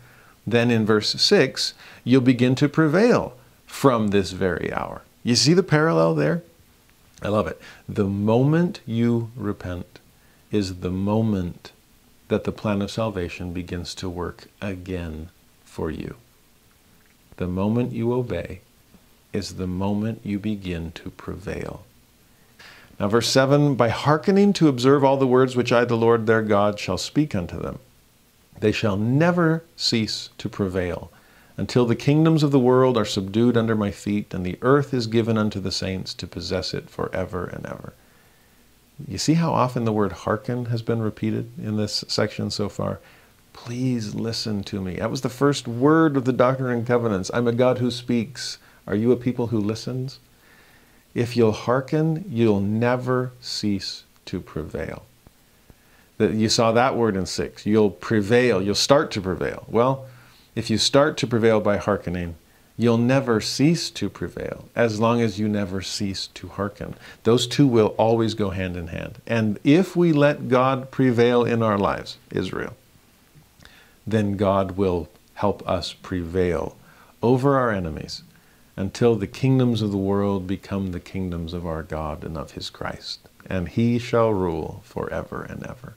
then 0.47 0.71
in 0.71 0.87
verse 0.87 1.21
6, 1.21 1.75
you'll 2.05 2.21
begin 2.21 2.55
to 2.57 2.69
prevail 2.69 3.37
from 3.67 4.09
this 4.09 4.33
very 4.33 4.73
hour. 4.73 5.03
You 5.25 5.35
see 5.35 5.55
the 5.55 5.63
parallel 5.63 6.15
there? 6.15 6.43
I 7.23 7.29
love 7.29 7.49
it. 7.49 7.61
The 7.89 8.05
moment 8.05 8.81
you 8.87 9.31
repent, 9.35 9.99
is 10.51 10.81
the 10.81 10.91
moment 10.91 11.73
that 12.29 12.45
the 12.45 12.53
plan 12.53 12.83
of 12.83 12.91
salvation 12.91 13.53
begins 13.53 13.95
to 13.97 14.09
work 14.09 14.49
again 14.61 15.31
for 15.65 15.91
you. 15.91 16.17
The 17.37 17.49
moment 17.49 17.93
you 17.93 18.13
obey 18.13 18.61
is 19.33 19.55
the 19.55 19.67
moment 19.67 20.21
you 20.25 20.39
begin 20.39 20.93
to 20.93 21.11
prevail. 21.11 21.85
Now, 22.99 23.09
verse 23.09 23.29
7 23.29 23.75
By 23.75 23.89
hearkening 23.89 24.53
to 24.55 24.69
observe 24.69 25.05
all 25.05 25.17
the 25.17 25.27
words 25.27 25.55
which 25.55 25.73
I, 25.73 25.85
the 25.85 25.97
Lord 25.97 26.27
their 26.27 26.43
God, 26.43 26.79
shall 26.79 26.99
speak 26.99 27.35
unto 27.35 27.61
them, 27.61 27.79
they 28.61 28.73
shall 28.73 28.97
never 28.97 29.65
cease 29.77 30.31
to 30.39 30.49
prevail 30.49 31.11
until 31.57 31.87
the 31.87 31.97
kingdoms 31.97 32.45
of 32.45 32.53
the 32.53 32.59
world 32.59 32.97
are 32.97 33.05
subdued 33.05 33.57
under 33.57 33.75
my 33.75 33.91
feet, 33.91 34.33
and 34.33 34.47
the 34.47 34.59
earth 34.63 34.95
is 34.95 35.09
given 35.09 35.37
unto 35.37 35.59
the 35.59 35.73
saints 35.73 36.15
to 36.15 36.27
possess 36.27 36.73
it 36.73 36.89
forever 36.89 37.47
and 37.47 37.67
ever. 37.67 37.95
You 39.07 39.19
see 39.19 39.35
how 39.35 39.53
often 39.53 39.85
the 39.85 39.93
word 39.93 40.13
hearken 40.13 40.67
has 40.67 40.83
been 40.83 41.03
repeated 41.03 41.51
in 41.59 41.77
this 41.77 42.05
section 42.07 42.51
so 42.51 42.69
far? 42.69 43.01
Please 43.53 44.15
listen 44.15 44.63
to 44.65 44.81
me. 44.81 44.97
That 44.97 45.11
was 45.11 45.23
the 45.23 45.29
first 45.29 45.67
word 45.67 46.17
of 46.17 46.25
the 46.25 46.33
Doctrine 46.33 46.73
and 46.73 46.87
Covenants. 46.87 47.31
I'm 47.35 47.49
a 47.49 47.53
God 47.53 47.79
who 47.79 47.91
speaks. 47.91 48.59
Are 48.87 48.95
you 48.95 49.11
a 49.11 49.17
people 49.17 49.49
who 49.49 49.59
listens? 49.59 50.21
If 51.19 51.37
you'll 51.37 51.51
hearken, 51.51 52.25
you'll 52.31 52.61
never 52.61 53.33
cease 53.41 54.05
to 54.27 54.41
prevail. 54.41 55.05
You 56.21 56.49
saw 56.49 56.71
that 56.71 56.95
word 56.95 57.17
in 57.17 57.27
6. 57.27 57.67
You'll 57.67 57.91
prevail. 57.91 58.63
You'll 58.63 58.77
start 58.77 59.11
to 59.11 59.21
prevail. 59.21 59.65
Well, 59.67 60.07
if 60.55 60.71
you 60.71 60.79
start 60.79 61.17
to 61.17 61.27
prevail 61.27 61.59
by 61.61 61.79
hearkening, 61.79 62.37
you'll 62.77 62.99
never 62.99 63.41
cease 63.41 63.91
to 63.91 64.09
prevail 64.09 64.69
as 64.77 65.01
long 65.01 65.21
as 65.21 65.41
you 65.41 65.49
never 65.49 65.83
cease 65.83 66.29
to 66.35 66.47
hearken. 66.51 66.95
Those 67.25 67.49
two 67.49 67.67
will 67.67 67.97
always 67.99 68.35
go 68.35 68.51
hand 68.51 68.77
in 68.77 68.87
hand. 68.87 69.21
And 69.27 69.59
if 69.65 69.97
we 69.97 70.13
let 70.13 70.47
God 70.47 70.93
prevail 70.93 71.45
in 71.45 71.65
our 71.65 71.79
lives, 71.79 72.17
Israel, 72.31 72.77
then 74.07 74.37
God 74.37 74.77
will 74.77 75.09
help 75.35 75.69
us 75.69 75.95
prevail 75.95 76.77
over 77.21 77.59
our 77.59 77.73
enemies 77.73 78.23
until 78.79 79.17
the 79.17 79.27
kingdoms 79.27 79.83
of 79.83 79.91
the 79.91 79.97
world 79.97 80.47
become 80.47 80.93
the 80.93 81.01
kingdoms 81.01 81.53
of 81.53 81.67
our 81.67 81.83
God 81.83 82.23
and 82.23 82.39
of 82.39 82.53
his 82.53 82.71
Christ. 82.71 83.29
And 83.45 83.69
he 83.69 83.99
shall 83.99 84.33
rule 84.33 84.83
forever 84.85 85.43
and 85.43 85.67
ever. 85.67 85.95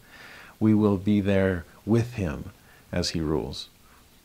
We 0.59 0.73
will 0.73 0.97
be 0.97 1.21
there 1.21 1.63
with 1.85 2.15
him 2.15 2.45
as 2.91 3.11
he 3.11 3.21
rules. 3.21 3.69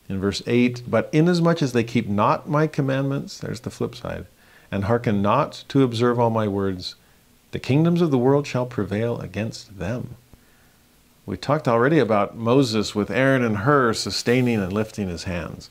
In 0.09 0.19
verse 0.19 0.41
8, 0.47 0.81
but 0.87 1.07
inasmuch 1.13 1.61
as 1.61 1.73
they 1.73 1.83
keep 1.83 2.07
not 2.07 2.49
my 2.49 2.65
commandments, 2.65 3.37
there's 3.37 3.59
the 3.59 3.69
flip 3.69 3.93
side, 3.93 4.25
and 4.71 4.85
hearken 4.85 5.21
not 5.21 5.63
to 5.67 5.83
observe 5.83 6.19
all 6.19 6.31
my 6.31 6.47
words, 6.47 6.95
the 7.51 7.59
kingdoms 7.59 8.01
of 8.01 8.09
the 8.09 8.17
world 8.17 8.47
shall 8.47 8.65
prevail 8.65 9.19
against 9.19 9.77
them. 9.77 10.15
We 11.27 11.37
talked 11.37 11.67
already 11.67 11.99
about 11.99 12.35
Moses 12.35 12.95
with 12.95 13.11
Aaron 13.11 13.43
and 13.43 13.57
Hur 13.57 13.93
sustaining 13.93 14.59
and 14.59 14.73
lifting 14.73 15.09
his 15.09 15.25
hands. 15.25 15.69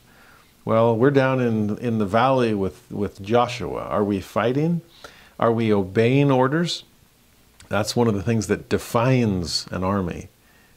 Well, 0.66 0.96
we're 0.96 1.12
down 1.12 1.40
in, 1.40 1.78
in 1.78 1.98
the 1.98 2.06
valley 2.06 2.52
with, 2.52 2.90
with 2.90 3.22
Joshua. 3.22 3.82
Are 3.84 4.02
we 4.02 4.18
fighting? 4.20 4.80
Are 5.38 5.52
we 5.52 5.72
obeying 5.72 6.32
orders? 6.32 6.82
That's 7.68 7.94
one 7.94 8.08
of 8.08 8.14
the 8.14 8.22
things 8.22 8.48
that 8.48 8.68
defines 8.68 9.68
an 9.70 9.84
army 9.84 10.28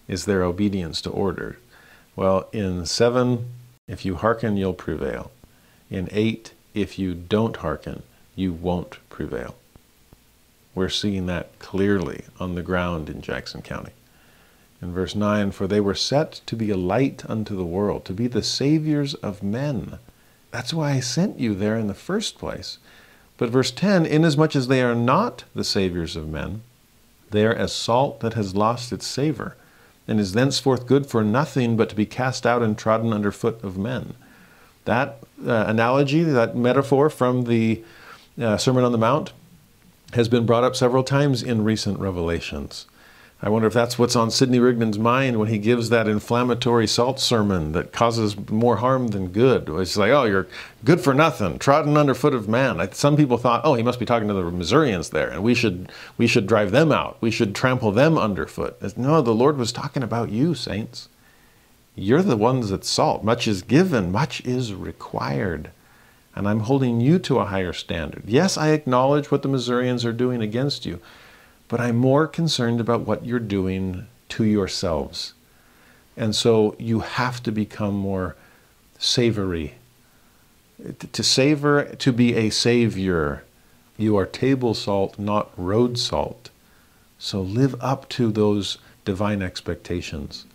is 0.08 0.26
their 0.26 0.44
obedience 0.44 1.02
to 1.02 1.10
order. 1.10 1.58
Well, 2.16 2.50
in 2.52 2.86
7, 2.86 3.48
if 3.88 4.06
you 4.06 4.14
hearken, 4.14 4.58
you'll 4.58 4.76
prevail. 4.76 5.32
In 5.90 6.08
8, 6.12 6.54
if 6.76 7.00
you 7.00 7.16
don't 7.16 7.58
hearken, 7.58 8.04
you 8.36 8.54
won't 8.54 8.98
prevail. 9.10 9.56
We're 10.76 10.90
seeing 10.90 11.26
that 11.26 11.58
clearly 11.58 12.26
on 12.40 12.54
the 12.54 12.62
ground 12.62 13.10
in 13.10 13.22
Jackson 13.22 13.64
County. 13.64 13.94
In 14.82 14.94
verse 14.94 15.14
9, 15.14 15.52
for 15.52 15.68
they 15.68 15.82
were 15.82 15.96
set 15.96 16.42
to 16.46 16.56
be 16.56 16.70
a 16.70 16.78
light 16.78 17.24
unto 17.30 17.56
the 17.56 17.66
world, 17.66 18.06
to 18.06 18.14
be 18.14 18.28
the 18.28 18.44
saviors 18.44 19.14
of 19.16 19.44
men. 19.44 20.00
That's 20.52 20.74
why 20.74 20.92
I 20.92 21.00
sent 21.00 21.40
you 21.40 21.54
there 21.54 21.76
in 21.76 21.88
the 21.88 21.94
first 21.94 22.38
place. 22.38 22.78
But 23.38 23.50
verse 23.50 23.72
10, 23.72 24.06
inasmuch 24.06 24.56
as 24.56 24.68
they 24.68 24.82
are 24.82 24.96
not 24.96 25.44
the 25.54 25.64
saviors 25.64 26.16
of 26.16 26.30
men, 26.30 26.62
they 27.32 27.46
are 27.46 27.54
as 27.54 27.74
salt 27.74 28.22
that 28.22 28.34
has 28.34 28.56
lost 28.56 28.92
its 28.92 29.06
savor, 29.06 29.56
and 30.08 30.20
is 30.20 30.34
thenceforth 30.34 30.88
good 30.88 31.06
for 31.06 31.24
nothing 31.24 31.78
but 31.78 31.90
to 31.90 31.96
be 31.96 32.06
cast 32.06 32.46
out 32.46 32.64
and 32.64 32.78
trodden 32.78 33.14
under 33.14 33.32
foot 33.32 33.64
of 33.64 33.78
men. 33.78 34.16
That 34.86 35.20
uh, 35.46 35.66
analogy, 35.68 36.24
that 36.24 36.56
metaphor 36.56 37.10
from 37.10 37.44
the 37.44 37.84
uh, 38.42 38.58
Sermon 38.58 38.84
on 38.84 38.92
the 38.92 38.98
Mount, 38.98 39.34
has 40.14 40.28
been 40.28 40.46
brought 40.46 40.64
up 40.64 40.76
several 40.76 41.04
times 41.04 41.44
in 41.44 41.64
recent 41.64 42.00
revelations. 42.00 42.88
I 43.42 43.48
wonder 43.48 43.70
if 43.70 43.74
that's 43.74 43.98
what's 43.98 44.18
on 44.18 44.32
Sidney 44.32 44.60
Rigdon's 44.60 45.00
mind 45.00 45.40
when 45.40 45.48
he 45.48 45.60
gives 45.60 45.90
that 45.90 46.10
inflammatory 46.10 46.86
salt 46.86 47.22
sermon 47.22 47.72
that 47.72 47.94
causes 47.94 48.36
more 48.50 48.78
harm 48.78 49.08
than 49.10 49.30
good. 49.30 49.70
It's 49.70 49.96
like, 49.96 50.12
oh, 50.12 50.26
you're 50.26 50.48
good 50.84 51.00
for 51.00 51.14
nothing, 51.14 51.58
trodden 51.58 51.96
underfoot 51.96 52.34
of 52.34 52.50
man. 52.50 52.92
Some 52.92 53.16
people 53.16 53.38
thought, 53.38 53.62
oh, 53.64 53.76
he 53.76 53.84
must 53.84 54.00
be 54.00 54.06
talking 54.06 54.28
to 54.28 54.34
the 54.34 54.52
Missourians 54.52 55.12
there, 55.12 55.30
and 55.30 55.42
we 55.42 55.56
should 55.56 55.90
we 56.18 56.28
should 56.28 56.48
drive 56.48 56.72
them 56.72 56.92
out. 56.92 57.18
We 57.22 57.32
should 57.32 57.56
trample 57.56 57.94
them 57.94 58.18
underfoot. 58.18 58.98
No, 58.98 59.22
the 59.22 59.34
Lord 59.34 59.56
was 59.56 59.72
talking 59.72 60.04
about 60.04 60.32
you, 60.32 60.54
saints. 60.54 61.08
You're 61.96 62.22
the 62.22 62.38
ones 62.38 62.70
that 62.72 62.84
salt. 62.84 63.24
Much 63.24 63.48
is 63.48 63.62
given, 63.62 64.12
much 64.12 64.42
is 64.46 64.74
required. 64.74 65.72
And 66.36 66.48
I'm 66.48 66.62
holding 66.62 67.00
you 67.02 67.20
to 67.20 67.40
a 67.40 67.46
higher 67.46 67.74
standard. 67.74 68.24
Yes, 68.26 68.58
I 68.58 68.70
acknowledge 68.70 69.32
what 69.32 69.44
the 69.44 69.50
Missourians 69.50 70.06
are 70.06 70.14
doing 70.14 70.42
against 70.42 70.86
you 70.86 71.00
but 71.70 71.80
I'm 71.80 71.96
more 71.96 72.28
concerned 72.28 72.82
about 72.82 73.02
what 73.02 73.26
you're 73.26 73.40
doing 73.40 74.08
to 74.30 74.44
yourselves. 74.44 75.34
And 76.18 76.36
so 76.36 76.76
you 76.78 77.00
have 77.00 77.42
to 77.44 77.52
become 77.52 77.94
more 77.94 78.36
savory. 78.98 79.76
To 81.14 81.24
savor, 81.24 81.84
to 81.84 82.12
be 82.12 82.36
a 82.36 82.50
savior, 82.50 83.44
you 83.98 84.18
are 84.18 84.26
table 84.26 84.74
salt, 84.74 85.20
not 85.20 85.52
road 85.56 85.98
salt. 85.98 86.50
So 87.20 87.40
live 87.40 87.76
up 87.80 88.10
to 88.10 88.32
those 88.32 88.80
divine 89.06 89.42
expectations. 89.42 90.46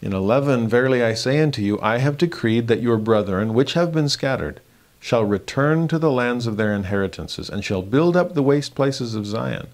In 0.00 0.12
11, 0.12 0.68
Verily 0.68 1.02
I 1.02 1.14
say 1.14 1.40
unto 1.40 1.62
you, 1.62 1.80
I 1.80 1.98
have 1.98 2.16
decreed 2.16 2.68
that 2.68 2.82
your 2.82 2.98
brethren, 2.98 3.54
which 3.54 3.72
have 3.72 3.92
been 3.92 4.08
scattered, 4.08 4.60
shall 5.00 5.24
return 5.24 5.88
to 5.88 5.98
the 5.98 6.10
lands 6.10 6.46
of 6.46 6.56
their 6.56 6.74
inheritances, 6.74 7.50
and 7.50 7.64
shall 7.64 7.82
build 7.82 8.16
up 8.16 8.34
the 8.34 8.42
waste 8.42 8.74
places 8.74 9.14
of 9.14 9.26
Zion 9.26 9.66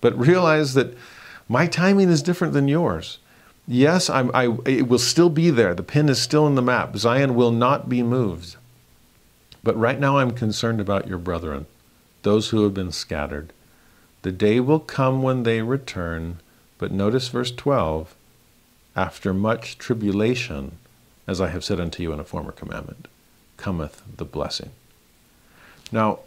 but 0.00 0.18
realize 0.18 0.74
that 0.74 0.96
my 1.48 1.66
timing 1.66 2.08
is 2.08 2.22
different 2.22 2.52
than 2.54 2.68
yours. 2.68 3.18
Yes, 3.66 4.10
I'm, 4.10 4.30
I, 4.34 4.56
it 4.66 4.88
will 4.88 4.98
still 4.98 5.30
be 5.30 5.50
there. 5.50 5.74
The 5.74 5.82
pin 5.82 6.08
is 6.08 6.20
still 6.20 6.46
in 6.46 6.54
the 6.54 6.62
map. 6.62 6.96
Zion 6.96 7.34
will 7.34 7.52
not 7.52 7.88
be 7.88 8.02
moved. 8.02 8.56
But 9.62 9.76
right 9.76 10.00
now, 10.00 10.18
I'm 10.18 10.30
concerned 10.30 10.80
about 10.80 11.06
your 11.06 11.18
brethren, 11.18 11.66
those 12.22 12.48
who 12.48 12.62
have 12.64 12.74
been 12.74 12.92
scattered. 12.92 13.52
The 14.22 14.32
day 14.32 14.60
will 14.60 14.80
come 14.80 15.22
when 15.22 15.42
they 15.42 15.62
return. 15.62 16.40
But 16.78 16.92
notice 16.92 17.28
verse 17.28 17.50
12 17.50 18.14
after 18.96 19.32
much 19.32 19.78
tribulation, 19.78 20.78
as 21.26 21.40
I 21.40 21.48
have 21.48 21.64
said 21.64 21.80
unto 21.80 22.02
you 22.02 22.12
in 22.12 22.20
a 22.20 22.24
former 22.24 22.52
commandment, 22.52 23.06
cometh 23.56 24.02
the 24.16 24.24
blessing. 24.24 24.70
Now, 25.92 26.20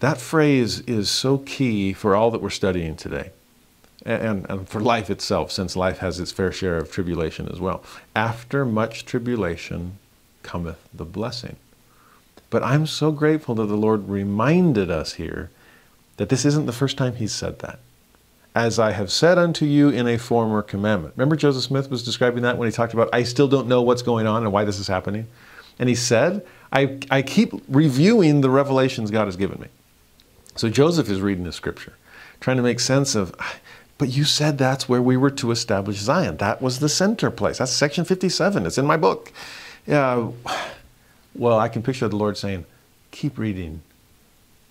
that 0.00 0.20
phrase 0.20 0.80
is 0.80 1.10
so 1.10 1.38
key 1.38 1.92
for 1.92 2.14
all 2.14 2.30
that 2.30 2.40
we're 2.40 2.50
studying 2.50 2.96
today. 2.96 3.30
And, 4.06 4.46
and, 4.48 4.68
for 4.68 4.80
life 4.80 5.10
itself, 5.10 5.50
since 5.50 5.76
life 5.76 5.98
has 5.98 6.20
its 6.20 6.30
fair 6.30 6.52
share 6.52 6.78
of 6.78 6.90
tribulation 6.90 7.48
as 7.52 7.60
well. 7.60 7.82
After 8.14 8.64
much 8.64 9.04
tribulation 9.04 9.98
cometh 10.42 10.88
the 10.94 11.04
blessing. 11.04 11.56
But 12.48 12.62
I'm 12.62 12.86
so 12.86 13.10
grateful 13.10 13.56
that 13.56 13.66
the 13.66 13.76
Lord 13.76 14.08
reminded 14.08 14.90
us 14.90 15.14
here 15.14 15.50
that 16.16 16.28
this 16.28 16.44
isn't 16.44 16.66
the 16.66 16.72
first 16.72 16.96
time 16.96 17.16
He's 17.16 17.34
said 17.34 17.58
that. 17.58 17.80
As 18.54 18.78
I 18.78 18.92
have 18.92 19.10
said 19.10 19.36
unto 19.36 19.66
you 19.66 19.88
in 19.88 20.08
a 20.08 20.16
former 20.16 20.62
commandment. 20.62 21.14
Remember, 21.16 21.36
Joseph 21.36 21.64
Smith 21.64 21.90
was 21.90 22.02
describing 22.02 22.42
that 22.44 22.56
when 22.56 22.66
he 22.66 22.72
talked 22.72 22.94
about, 22.94 23.10
I 23.12 23.24
still 23.24 23.48
don't 23.48 23.68
know 23.68 23.82
what's 23.82 24.02
going 24.02 24.26
on 24.26 24.42
and 24.42 24.52
why 24.52 24.64
this 24.64 24.78
is 24.78 24.88
happening? 24.88 25.26
And 25.78 25.88
he 25.88 25.94
said, 25.94 26.46
I, 26.72 26.98
I 27.10 27.22
keep 27.22 27.52
reviewing 27.68 28.40
the 28.40 28.50
revelations 28.50 29.10
God 29.10 29.26
has 29.26 29.36
given 29.36 29.60
me. 29.60 29.68
So 30.58 30.68
Joseph 30.68 31.08
is 31.08 31.20
reading 31.20 31.44
the 31.44 31.52
scripture, 31.52 31.92
trying 32.40 32.56
to 32.56 32.64
make 32.64 32.80
sense 32.80 33.14
of, 33.14 33.32
but 33.96 34.08
you 34.08 34.24
said 34.24 34.58
that's 34.58 34.88
where 34.88 35.00
we 35.00 35.16
were 35.16 35.30
to 35.30 35.52
establish 35.52 35.98
Zion. 35.98 36.38
That 36.38 36.60
was 36.60 36.80
the 36.80 36.88
center 36.88 37.30
place. 37.30 37.58
That's 37.58 37.70
section 37.72 38.04
57. 38.04 38.66
It's 38.66 38.76
in 38.76 38.84
my 38.84 38.96
book. 38.96 39.32
Uh, 39.88 40.30
well, 41.32 41.60
I 41.60 41.68
can 41.68 41.82
picture 41.84 42.08
the 42.08 42.16
Lord 42.16 42.36
saying, 42.36 42.66
keep 43.12 43.38
reading 43.38 43.82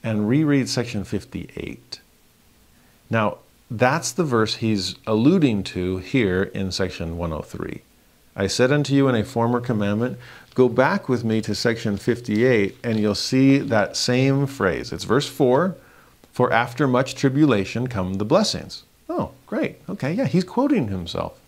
and 0.03 0.27
reread 0.27 0.67
section 0.67 1.05
58. 1.05 2.01
Now, 3.09 3.38
that's 3.71 4.11
the 4.11 4.25
verse 4.25 4.55
he's 4.55 4.95
alluding 5.07 5.63
to 5.63 5.99
here 5.99 6.43
in 6.43 6.73
section 6.73 7.17
103. 7.17 7.81
I 8.35 8.47
said 8.47 8.73
unto 8.73 8.93
you 8.93 9.07
in 9.07 9.15
a 9.15 9.23
former 9.23 9.61
commandment, 9.61 10.19
Go 10.57 10.67
back 10.67 11.07
with 11.07 11.23
me 11.23 11.39
to 11.41 11.53
section 11.53 11.97
58 11.97 12.77
and 12.83 12.99
you'll 12.99 13.13
see 13.13 13.59
that 13.59 13.95
same 13.95 14.47
phrase. 14.47 14.91
It's 14.91 15.03
verse 15.03 15.27
4 15.27 15.77
For 16.31 16.51
after 16.51 16.87
much 16.87 17.13
tribulation 17.13 17.85
come 17.85 18.15
the 18.15 18.25
blessings. 18.25 18.81
Oh, 19.07 19.33
great. 19.45 19.75
Okay, 19.87 20.13
yeah, 20.13 20.25
he's 20.25 20.43
quoting 20.43 20.87
himself. 20.87 21.39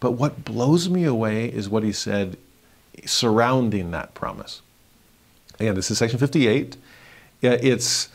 But 0.00 0.14
what 0.14 0.44
blows 0.44 0.88
me 0.88 1.04
away 1.04 1.46
is 1.46 1.68
what 1.68 1.84
he 1.84 1.92
said 1.92 2.36
surrounding 3.04 3.92
that 3.92 4.12
promise. 4.14 4.60
Again, 5.60 5.76
this 5.76 5.92
is 5.92 5.98
section 5.98 6.18
58. 6.18 6.76
It's 7.42 8.08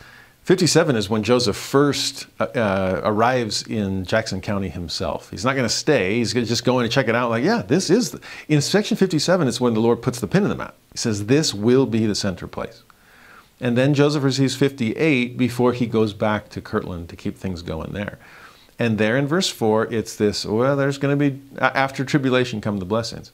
57 0.47 0.95
is 0.95 1.09
when 1.09 1.23
Joseph 1.23 1.57
first 1.57 2.25
uh, 2.39 2.45
uh, 2.55 3.01
arrives 3.03 3.63
in 3.63 4.05
Jackson 4.05 4.39
County 4.39 4.69
himself. 4.69 5.29
He's 5.29 5.43
not 5.43 5.57
going 5.57 5.67
to 5.67 5.75
stay. 5.75 6.19
He's 6.19 6.31
just 6.31 6.63
going 6.63 6.85
to 6.85 6.89
check 6.89 7.09
it 7.09 7.15
out. 7.15 7.29
Like, 7.29 7.43
yeah, 7.43 7.63
this 7.63 7.89
is. 7.89 8.11
The... 8.11 8.21
In 8.47 8.61
section 8.61 8.95
57, 8.95 9.45
it's 9.45 9.59
when 9.59 9.73
the 9.73 9.81
Lord 9.81 10.01
puts 10.01 10.21
the 10.21 10.27
pin 10.27 10.43
in 10.43 10.49
the 10.49 10.55
map. 10.55 10.75
He 10.93 10.99
says, 10.99 11.25
this 11.25 11.53
will 11.53 11.85
be 11.85 12.05
the 12.05 12.15
center 12.15 12.47
place. 12.47 12.83
And 13.59 13.77
then 13.77 13.93
Joseph 13.93 14.23
receives 14.23 14.55
58 14.55 15.37
before 15.37 15.73
he 15.73 15.85
goes 15.85 16.13
back 16.13 16.47
to 16.51 16.61
Kirtland 16.61 17.09
to 17.09 17.17
keep 17.17 17.37
things 17.37 17.61
going 17.61 17.91
there. 17.91 18.17
And 18.79 18.97
there 18.97 19.17
in 19.17 19.27
verse 19.27 19.49
4, 19.49 19.93
it's 19.93 20.15
this 20.15 20.45
well, 20.45 20.77
there's 20.77 20.97
going 20.97 21.19
to 21.19 21.29
be, 21.29 21.41
after 21.59 22.05
tribulation 22.05 22.61
come 22.61 22.77
the 22.77 22.85
blessings. 22.85 23.33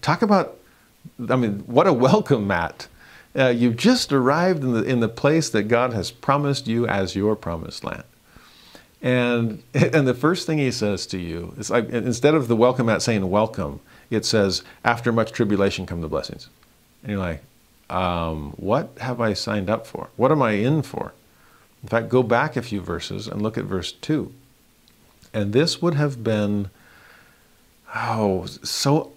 Talk 0.00 0.22
about, 0.22 0.56
I 1.28 1.36
mean, 1.36 1.58
what 1.66 1.86
a 1.86 1.92
welcome 1.92 2.46
mat 2.46 2.88
uh, 3.38 3.48
you've 3.48 3.76
just 3.76 4.12
arrived 4.12 4.64
in 4.64 4.72
the, 4.72 4.82
in 4.82 5.00
the 5.00 5.08
place 5.08 5.48
that 5.50 5.64
God 5.64 5.92
has 5.92 6.10
promised 6.10 6.66
you 6.66 6.86
as 6.86 7.14
your 7.14 7.36
promised 7.36 7.84
land. 7.84 8.04
And, 9.00 9.62
and 9.74 10.06
the 10.06 10.14
first 10.14 10.46
thing 10.46 10.58
he 10.58 10.70
says 10.70 11.06
to 11.06 11.18
you 11.18 11.54
is 11.56 11.70
like, 11.70 11.88
instead 11.90 12.34
of 12.34 12.48
the 12.48 12.56
welcome 12.56 12.86
mat 12.86 13.02
saying 13.02 13.28
welcome, 13.30 13.80
it 14.10 14.24
says, 14.24 14.62
after 14.84 15.12
much 15.12 15.32
tribulation 15.32 15.86
come 15.86 16.00
the 16.00 16.08
blessings. 16.08 16.48
And 17.02 17.12
you're 17.12 17.20
like, 17.20 17.42
um, 17.90 18.52
what 18.56 18.90
have 19.00 19.20
I 19.20 19.32
signed 19.34 19.70
up 19.70 19.86
for? 19.86 20.08
What 20.16 20.32
am 20.32 20.42
I 20.42 20.52
in 20.52 20.82
for? 20.82 21.12
In 21.82 21.88
fact, 21.88 22.08
go 22.08 22.22
back 22.22 22.56
a 22.56 22.62
few 22.62 22.80
verses 22.80 23.28
and 23.28 23.40
look 23.40 23.56
at 23.56 23.64
verse 23.64 23.92
2. 23.92 24.32
And 25.32 25.52
this 25.52 25.80
would 25.80 25.94
have 25.94 26.24
been, 26.24 26.70
oh, 27.94 28.46
so. 28.46 29.12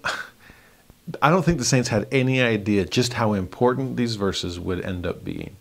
I 1.22 1.30
don't 1.30 1.44
think 1.44 1.58
the 1.58 1.66
Saints 1.66 1.90
had 1.90 2.08
any 2.12 2.42
idea 2.42 2.86
just 2.86 3.14
how 3.14 3.34
important 3.34 3.98
these 3.98 4.16
verses 4.16 4.60
would 4.60 4.82
end 4.86 5.06
up 5.06 5.24
being. 5.24 5.56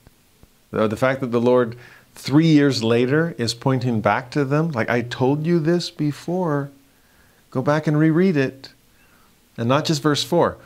The 0.71 0.97
fact 0.97 1.21
that 1.21 1.33
the 1.33 1.41
Lord, 1.41 1.77
three 2.15 2.47
years 2.47 2.85
later, 2.85 3.35
is 3.39 3.55
pointing 3.55 4.01
back 4.01 4.31
to 4.33 4.45
them, 4.45 4.71
like, 4.71 4.89
I 4.89 5.03
told 5.03 5.47
you 5.47 5.59
this 5.59 5.91
before, 5.91 6.71
go 7.51 7.62
back 7.62 7.87
and 7.87 7.99
reread 7.99 8.37
it. 8.37 8.71
And 9.57 9.69
not 9.69 9.85
just 9.85 10.03
verse 10.03 10.23
4. 10.23 10.57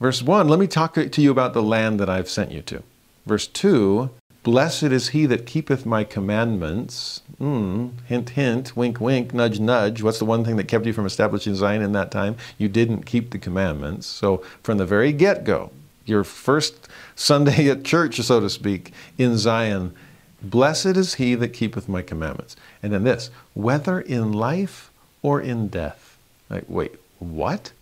Verse 0.00 0.22
1, 0.22 0.48
let 0.48 0.58
me 0.58 0.66
talk 0.66 0.94
to 0.94 1.22
you 1.22 1.30
about 1.30 1.54
the 1.54 1.62
land 1.62 1.98
that 2.00 2.10
I've 2.10 2.28
sent 2.28 2.52
you 2.52 2.60
to. 2.62 2.82
Verse 3.24 3.46
2, 3.46 4.10
blessed 4.44 4.84
is 4.84 5.08
he 5.08 5.26
that 5.26 5.46
keepeth 5.46 5.84
my 5.84 6.04
commandments. 6.04 7.22
Mm, 7.40 8.00
hint, 8.06 8.30
hint, 8.30 8.76
wink, 8.76 9.00
wink, 9.00 9.34
nudge, 9.34 9.58
nudge. 9.58 10.02
What's 10.02 10.20
the 10.20 10.24
one 10.24 10.44
thing 10.44 10.56
that 10.56 10.68
kept 10.68 10.86
you 10.86 10.92
from 10.92 11.06
establishing 11.06 11.56
Zion 11.56 11.82
in 11.82 11.92
that 11.92 12.12
time? 12.12 12.36
You 12.56 12.68
didn't 12.68 13.02
keep 13.02 13.30
the 13.30 13.38
commandments. 13.38 14.06
So 14.06 14.44
from 14.62 14.78
the 14.78 14.86
very 14.86 15.12
get 15.12 15.42
go, 15.42 15.72
your 16.04 16.22
first 16.22 16.88
Sunday 17.16 17.68
at 17.70 17.84
church, 17.84 18.20
so 18.20 18.38
to 18.38 18.48
speak, 18.48 18.92
in 19.18 19.36
Zion, 19.36 19.94
blessed 20.42 20.96
is 20.96 21.14
he 21.14 21.34
that 21.34 21.48
keepeth 21.48 21.88
my 21.88 22.02
commandments. 22.02 22.54
And 22.82 22.92
then 22.92 23.02
this, 23.02 23.30
whether 23.54 24.00
in 24.00 24.32
life 24.32 24.92
or 25.22 25.40
in 25.40 25.68
death. 25.68 26.18
Like, 26.50 26.64
wait, 26.68 26.92
what? 27.18 27.72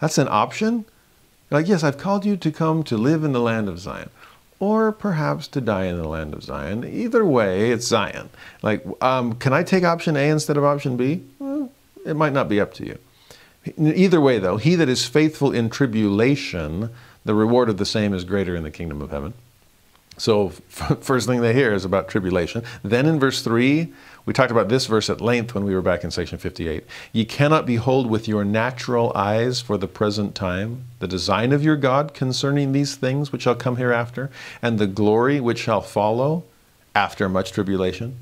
That's 0.00 0.16
an 0.16 0.28
option? 0.30 0.84
Like, 1.50 1.68
yes, 1.68 1.82
I've 1.82 1.98
called 1.98 2.24
you 2.24 2.36
to 2.36 2.50
come 2.50 2.84
to 2.84 2.96
live 2.96 3.24
in 3.24 3.32
the 3.32 3.40
land 3.40 3.68
of 3.68 3.78
Zion, 3.78 4.10
or 4.60 4.92
perhaps 4.92 5.48
to 5.48 5.60
die 5.60 5.84
in 5.84 5.96
the 5.96 6.08
land 6.08 6.34
of 6.34 6.42
Zion. 6.42 6.84
Either 6.84 7.24
way, 7.24 7.70
it's 7.70 7.86
Zion. 7.86 8.30
Like, 8.62 8.84
um, 9.02 9.34
can 9.34 9.52
I 9.52 9.62
take 9.62 9.84
option 9.84 10.16
A 10.16 10.28
instead 10.30 10.56
of 10.56 10.64
option 10.64 10.96
B? 10.96 11.22
Well, 11.38 11.70
it 12.04 12.14
might 12.14 12.32
not 12.32 12.48
be 12.48 12.60
up 12.60 12.74
to 12.74 12.86
you. 12.86 12.98
Either 13.78 14.20
way, 14.20 14.38
though, 14.38 14.58
he 14.58 14.74
that 14.74 14.88
is 14.88 15.06
faithful 15.06 15.52
in 15.52 15.70
tribulation, 15.70 16.90
the 17.24 17.34
reward 17.34 17.68
of 17.68 17.78
the 17.78 17.86
same 17.86 18.12
is 18.12 18.24
greater 18.24 18.54
in 18.54 18.62
the 18.62 18.70
kingdom 18.70 19.00
of 19.00 19.10
heaven. 19.10 19.32
So, 20.16 20.48
first 20.68 21.26
thing 21.26 21.40
they 21.40 21.54
hear 21.54 21.72
is 21.72 21.84
about 21.84 22.08
tribulation. 22.08 22.62
Then 22.82 23.06
in 23.06 23.18
verse 23.18 23.42
3, 23.42 23.92
we 24.26 24.32
talked 24.32 24.50
about 24.50 24.68
this 24.68 24.86
verse 24.86 25.10
at 25.10 25.20
length 25.20 25.54
when 25.54 25.64
we 25.64 25.74
were 25.74 25.82
back 25.82 26.02
in 26.02 26.10
section 26.10 26.38
58. 26.38 26.84
Ye 27.12 27.24
cannot 27.24 27.66
behold 27.66 28.08
with 28.08 28.26
your 28.26 28.44
natural 28.44 29.12
eyes 29.14 29.60
for 29.60 29.76
the 29.76 29.86
present 29.86 30.34
time 30.34 30.84
the 30.98 31.08
design 31.08 31.52
of 31.52 31.62
your 31.62 31.76
God 31.76 32.14
concerning 32.14 32.72
these 32.72 32.96
things 32.96 33.32
which 33.32 33.42
shall 33.42 33.54
come 33.54 33.76
hereafter, 33.76 34.30
and 34.62 34.78
the 34.78 34.86
glory 34.86 35.40
which 35.40 35.58
shall 35.58 35.82
follow 35.82 36.44
after 36.94 37.28
much 37.28 37.52
tribulation. 37.52 38.16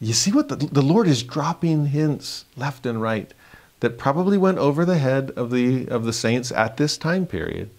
You 0.00 0.14
see 0.14 0.32
what 0.32 0.48
the, 0.48 0.56
the 0.56 0.82
Lord 0.82 1.06
is 1.06 1.22
dropping 1.22 1.86
hints 1.86 2.44
left 2.56 2.86
and 2.86 3.02
right 3.02 3.32
that 3.80 3.98
probably 3.98 4.38
went 4.38 4.58
over 4.58 4.84
the 4.84 4.98
head 4.98 5.32
of 5.36 5.50
the 5.50 5.86
of 5.88 6.04
the 6.04 6.12
saints 6.12 6.50
at 6.50 6.76
this 6.76 6.96
time 6.96 7.26
period 7.26 7.70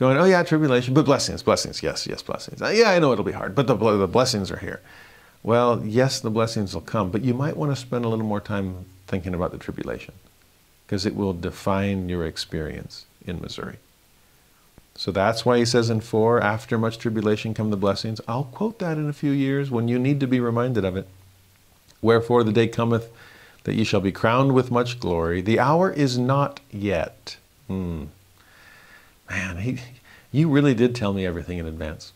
going, 0.00 0.16
oh 0.16 0.24
yeah, 0.24 0.42
tribulation, 0.42 0.94
but 0.94 1.04
blessings, 1.04 1.42
blessings, 1.42 1.82
yes, 1.82 2.06
yes, 2.06 2.22
blessings. 2.22 2.60
Uh, 2.62 2.68
yeah, 2.68 2.90
I 2.90 2.98
know 2.98 3.12
it'll 3.12 3.24
be 3.24 3.32
hard, 3.32 3.54
but 3.54 3.66
the, 3.66 3.76
the 3.76 4.08
blessings 4.08 4.50
are 4.50 4.56
here. 4.56 4.80
Well, 5.42 5.82
yes, 5.84 6.20
the 6.20 6.30
blessings 6.30 6.74
will 6.74 6.82
come, 6.82 7.10
but 7.10 7.22
you 7.22 7.32
might 7.32 7.56
want 7.56 7.72
to 7.72 7.80
spend 7.80 8.04
a 8.04 8.08
little 8.08 8.26
more 8.26 8.40
time 8.40 8.84
thinking 9.06 9.34
about 9.34 9.52
the 9.52 9.58
tribulation 9.58 10.14
because 10.86 11.06
it 11.06 11.16
will 11.16 11.32
define 11.32 12.08
your 12.08 12.26
experience 12.26 13.06
in 13.24 13.40
Missouri. 13.40 13.76
So 14.94 15.10
that's 15.10 15.46
why 15.46 15.58
he 15.58 15.64
says 15.64 15.88
in 15.88 16.00
4, 16.00 16.42
after 16.42 16.76
much 16.76 16.98
tribulation 16.98 17.54
come 17.54 17.70
the 17.70 17.76
blessings. 17.76 18.20
I'll 18.28 18.44
quote 18.44 18.80
that 18.80 18.98
in 18.98 19.08
a 19.08 19.14
few 19.14 19.30
years 19.30 19.70
when 19.70 19.88
you 19.88 19.98
need 19.98 20.20
to 20.20 20.26
be 20.26 20.40
reminded 20.40 20.84
of 20.84 20.96
it. 20.96 21.08
Wherefore 22.02 22.44
the 22.44 22.52
day 22.52 22.68
cometh 22.68 23.10
that 23.64 23.74
ye 23.74 23.84
shall 23.84 24.00
be 24.00 24.12
crowned 24.12 24.52
with 24.52 24.70
much 24.70 25.00
glory. 25.00 25.40
The 25.40 25.58
hour 25.58 25.90
is 25.90 26.18
not 26.18 26.60
yet. 26.70 27.36
Hmm. 27.66 28.06
Man, 29.30 29.58
he, 29.58 29.78
you 30.32 30.50
really 30.50 30.74
did 30.74 30.94
tell 30.94 31.12
me 31.12 31.24
everything 31.24 31.58
in 31.58 31.66
advance. 31.66 32.12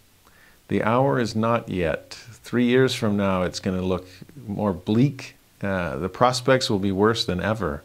The 0.69 0.83
hour 0.83 1.21
is 1.21 1.37
not 1.37 1.69
yet. 1.69 2.24
Three 2.55 2.67
years 2.67 2.95
from 2.95 3.17
now, 3.17 3.43
it's 3.43 3.59
going 3.59 3.77
to 3.77 3.85
look 3.85 4.07
more 4.47 4.73
bleak. 4.73 5.35
Uh, 5.61 5.97
the 5.97 6.09
prospects 6.09 6.71
will 6.71 6.79
be 6.79 6.93
worse 6.93 7.25
than 7.25 7.41
ever. 7.41 7.83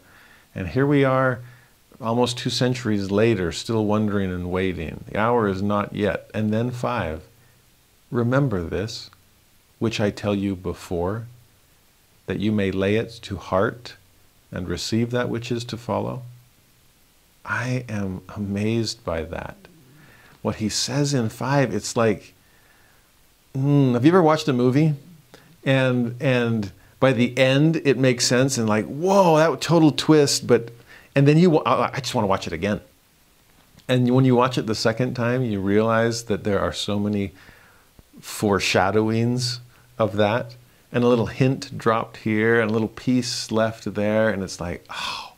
And 0.54 0.68
here 0.68 0.86
we 0.86 1.02
are, 1.02 1.40
almost 2.00 2.38
two 2.38 2.50
centuries 2.50 3.10
later, 3.10 3.50
still 3.50 3.84
wondering 3.84 4.30
and 4.30 4.48
waiting. 4.48 5.02
The 5.08 5.18
hour 5.18 5.48
is 5.48 5.60
not 5.60 5.92
yet. 5.92 6.30
And 6.32 6.52
then 6.54 6.70
five. 6.70 7.24
Remember 8.12 8.62
this, 8.62 9.10
which 9.80 9.98
I 9.98 10.10
tell 10.10 10.36
you 10.36 10.54
before, 10.54 11.26
that 12.26 12.38
you 12.38 12.52
may 12.52 12.70
lay 12.70 12.94
it 12.94 13.10
to 13.22 13.38
heart 13.38 13.96
and 14.52 14.68
receive 14.68 15.10
that 15.10 15.28
which 15.28 15.50
is 15.50 15.64
to 15.64 15.76
follow. 15.76 16.22
I 17.44 17.84
am 17.88 18.22
amazed 18.36 19.04
by 19.04 19.22
that. 19.22 19.56
What 20.42 20.62
he 20.62 20.68
says 20.68 21.12
in 21.12 21.28
five, 21.28 21.74
it's 21.74 21.96
like 21.96 22.34
mm, 23.54 23.94
have 23.94 24.04
you 24.04 24.10
ever 24.10 24.22
watched 24.22 24.48
a 24.48 24.52
movie? 24.52 24.94
And 25.64 26.16
and 26.20 26.72
by 27.00 27.12
the 27.12 27.36
end 27.36 27.76
it 27.84 27.98
makes 27.98 28.26
sense 28.26 28.58
and 28.58 28.68
like 28.68 28.84
whoa 28.84 29.38
that 29.38 29.60
total 29.60 29.90
twist 29.90 30.46
but 30.46 30.70
and 31.16 31.26
then 31.26 31.38
you 31.38 31.60
i 31.64 31.98
just 31.98 32.14
want 32.14 32.24
to 32.24 32.28
watch 32.28 32.46
it 32.46 32.52
again. 32.52 32.80
And 33.88 34.14
when 34.14 34.24
you 34.24 34.36
watch 34.36 34.56
it 34.56 34.66
the 34.66 34.74
second 34.74 35.14
time 35.14 35.42
you 35.42 35.60
realize 35.60 36.24
that 36.24 36.44
there 36.44 36.60
are 36.60 36.72
so 36.72 36.98
many 36.98 37.32
foreshadowings 38.20 39.60
of 39.98 40.16
that 40.16 40.54
and 40.92 41.02
a 41.02 41.08
little 41.08 41.26
hint 41.26 41.76
dropped 41.76 42.18
here 42.18 42.60
and 42.60 42.70
a 42.70 42.72
little 42.72 42.88
piece 42.88 43.50
left 43.50 43.94
there 43.94 44.28
and 44.28 44.42
it's 44.42 44.60
like 44.60 44.84
oh 44.90 45.32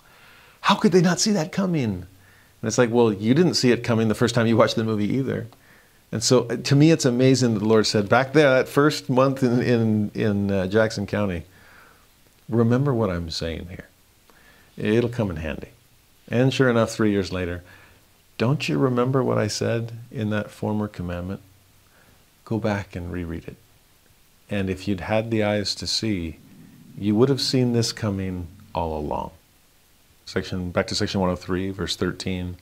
how 0.62 0.74
could 0.74 0.92
they 0.92 1.00
not 1.00 1.18
see 1.18 1.32
that 1.32 1.50
coming? 1.52 1.84
And 1.94 2.68
it's 2.68 2.78
like 2.78 2.90
well 2.90 3.12
you 3.12 3.34
didn't 3.34 3.54
see 3.54 3.72
it 3.72 3.84
coming 3.84 4.08
the 4.08 4.14
first 4.14 4.34
time 4.34 4.46
you 4.46 4.56
watched 4.56 4.76
the 4.76 4.84
movie 4.84 5.12
either 5.14 5.46
and 6.12 6.22
so 6.22 6.44
uh, 6.44 6.56
to 6.56 6.76
me, 6.76 6.90
it's 6.90 7.06
amazing 7.06 7.54
that 7.54 7.60
the 7.60 7.66
Lord 7.66 7.86
said 7.86 8.08
back 8.08 8.34
there, 8.34 8.50
that 8.50 8.68
first 8.68 9.08
month 9.08 9.42
in, 9.42 9.62
in, 9.62 10.10
in 10.14 10.50
uh, 10.50 10.66
Jackson 10.66 11.06
County, 11.06 11.44
remember 12.48 12.92
what 12.92 13.10
I'm 13.10 13.30
saying 13.30 13.68
here. 13.70 13.88
It'll 14.76 15.10
come 15.10 15.30
in 15.30 15.36
handy. 15.36 15.68
And 16.28 16.52
sure 16.52 16.68
enough, 16.68 16.90
three 16.90 17.10
years 17.10 17.32
later, 17.32 17.62
don't 18.38 18.68
you 18.68 18.78
remember 18.78 19.22
what 19.22 19.38
I 19.38 19.46
said 19.46 19.92
in 20.10 20.30
that 20.30 20.50
former 20.50 20.86
commandment? 20.86 21.40
Go 22.44 22.58
back 22.58 22.94
and 22.94 23.12
reread 23.12 23.48
it. 23.48 23.56
And 24.50 24.68
if 24.68 24.86
you'd 24.86 25.00
had 25.00 25.30
the 25.30 25.42
eyes 25.42 25.74
to 25.76 25.86
see, 25.86 26.38
you 26.98 27.14
would 27.14 27.30
have 27.30 27.40
seen 27.40 27.72
this 27.72 27.92
coming 27.92 28.48
all 28.74 28.98
along. 28.98 29.30
Section 30.26 30.70
back 30.70 30.86
to 30.88 30.94
section 30.94 31.20
103, 31.20 31.70
verse 31.70 31.96
13. 31.96 32.56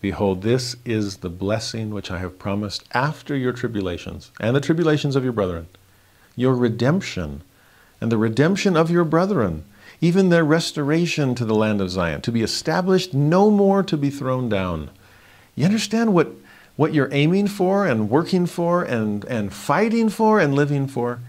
Behold, 0.00 0.42
this 0.42 0.76
is 0.84 1.18
the 1.18 1.30
blessing 1.30 1.90
which 1.90 2.10
I 2.10 2.18
have 2.18 2.38
promised 2.38 2.84
after 2.92 3.34
your 3.34 3.52
tribulations 3.52 4.30
and 4.38 4.54
the 4.54 4.60
tribulations 4.60 5.16
of 5.16 5.24
your 5.24 5.32
brethren, 5.32 5.66
your 6.36 6.54
redemption 6.54 7.42
and 8.00 8.12
the 8.12 8.18
redemption 8.18 8.76
of 8.76 8.90
your 8.90 9.04
brethren, 9.04 9.64
even 10.00 10.28
their 10.28 10.44
restoration 10.44 11.34
to 11.34 11.44
the 11.44 11.54
land 11.54 11.80
of 11.80 11.90
Zion, 11.90 12.20
to 12.22 12.32
be 12.32 12.42
established, 12.42 13.14
no 13.14 13.50
more 13.50 13.82
to 13.82 13.96
be 13.96 14.10
thrown 14.10 14.48
down. 14.48 14.90
You 15.54 15.64
understand 15.64 16.12
what, 16.12 16.32
what 16.76 16.92
you're 16.92 17.12
aiming 17.12 17.48
for 17.48 17.86
and 17.86 18.10
working 18.10 18.44
for 18.44 18.84
and, 18.84 19.24
and 19.24 19.52
fighting 19.52 20.10
for 20.10 20.38
and 20.38 20.54
living 20.54 20.86
for? 20.86 21.20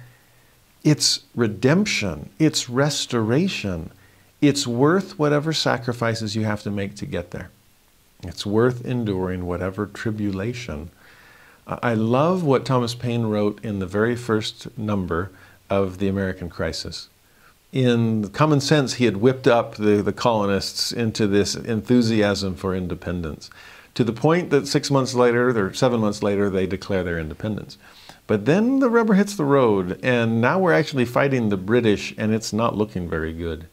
It's 0.84 1.22
redemption, 1.36 2.30
it's 2.38 2.70
restoration. 2.70 3.92
It's 4.40 4.68
worth 4.68 5.18
whatever 5.18 5.52
sacrifices 5.52 6.36
you 6.36 6.44
have 6.44 6.62
to 6.62 6.70
make 6.70 6.96
to 6.98 7.08
get 7.08 7.32
there. 7.32 7.50
It's 8.24 8.46
worth 8.46 8.86
enduring 8.86 9.46
whatever 9.46 9.86
tribulation. 9.86 10.90
I 11.68 11.94
love 11.94 12.44
what 12.44 12.66
Thomas 12.66 12.96
Paine 12.96 13.26
wrote 13.26 13.64
in 13.64 13.80
the 13.80 13.86
very 13.86 14.16
first 14.16 14.78
number 14.78 15.32
of 15.70 15.98
The 15.98 16.08
American 16.08 16.50
Crisis. 16.50 17.10
In 17.74 18.30
Common 18.30 18.62
Sense, 18.62 18.94
he 18.96 19.06
had 19.06 19.18
whipped 19.18 19.48
up 19.48 19.76
the, 19.76 20.02
the 20.02 20.14
colonists 20.14 20.94
into 20.94 21.28
this 21.28 21.56
enthusiasm 21.56 22.56
for 22.56 22.74
independence 22.74 23.50
to 23.98 24.04
the 24.04 24.14
point 24.14 24.52
that 24.52 24.68
six 24.68 24.92
months 24.92 25.16
later, 25.16 25.50
or 25.60 25.74
seven 25.74 26.00
months 26.00 26.22
later, 26.22 26.52
they 26.52 26.68
declare 26.68 27.04
their 27.04 27.18
independence. 27.18 27.80
But 28.28 28.46
then 28.46 28.80
the 28.80 28.92
rubber 28.92 29.16
hits 29.16 29.36
the 29.36 29.44
road, 29.44 30.00
and 30.04 30.40
now 30.40 30.60
we're 30.60 30.74
actually 30.74 31.06
fighting 31.06 31.50
the 31.50 31.58
British, 31.58 32.14
and 32.16 32.32
it's 32.32 32.54
not 32.54 32.78
looking 32.78 33.10
very 33.10 33.34
good. 33.34 33.68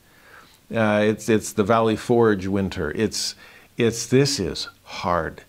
Uh, 0.74 1.02
it's, 1.04 1.28
it's 1.28 1.52
the 1.52 1.62
Valley 1.62 1.94
Forge 1.94 2.46
winter. 2.46 2.90
It's, 2.92 3.34
it's 3.76 4.06
this 4.06 4.38
is 4.38 4.68
hard. 4.84 5.42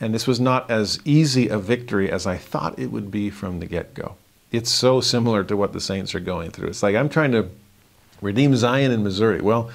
And 0.00 0.14
this 0.14 0.26
was 0.26 0.40
not 0.40 0.70
as 0.70 0.98
easy 1.04 1.48
a 1.48 1.58
victory 1.58 2.10
as 2.10 2.26
I 2.26 2.36
thought 2.36 2.78
it 2.78 2.90
would 2.90 3.10
be 3.10 3.30
from 3.30 3.60
the 3.60 3.66
get 3.66 3.94
go. 3.94 4.16
It's 4.50 4.70
so 4.70 5.00
similar 5.00 5.44
to 5.44 5.56
what 5.56 5.72
the 5.72 5.80
Saints 5.80 6.14
are 6.14 6.20
going 6.20 6.50
through. 6.50 6.68
It's 6.68 6.82
like 6.82 6.96
I'm 6.96 7.08
trying 7.08 7.32
to 7.32 7.48
redeem 8.20 8.56
Zion 8.56 8.90
in 8.90 9.02
Missouri. 9.02 9.40
Well, 9.40 9.70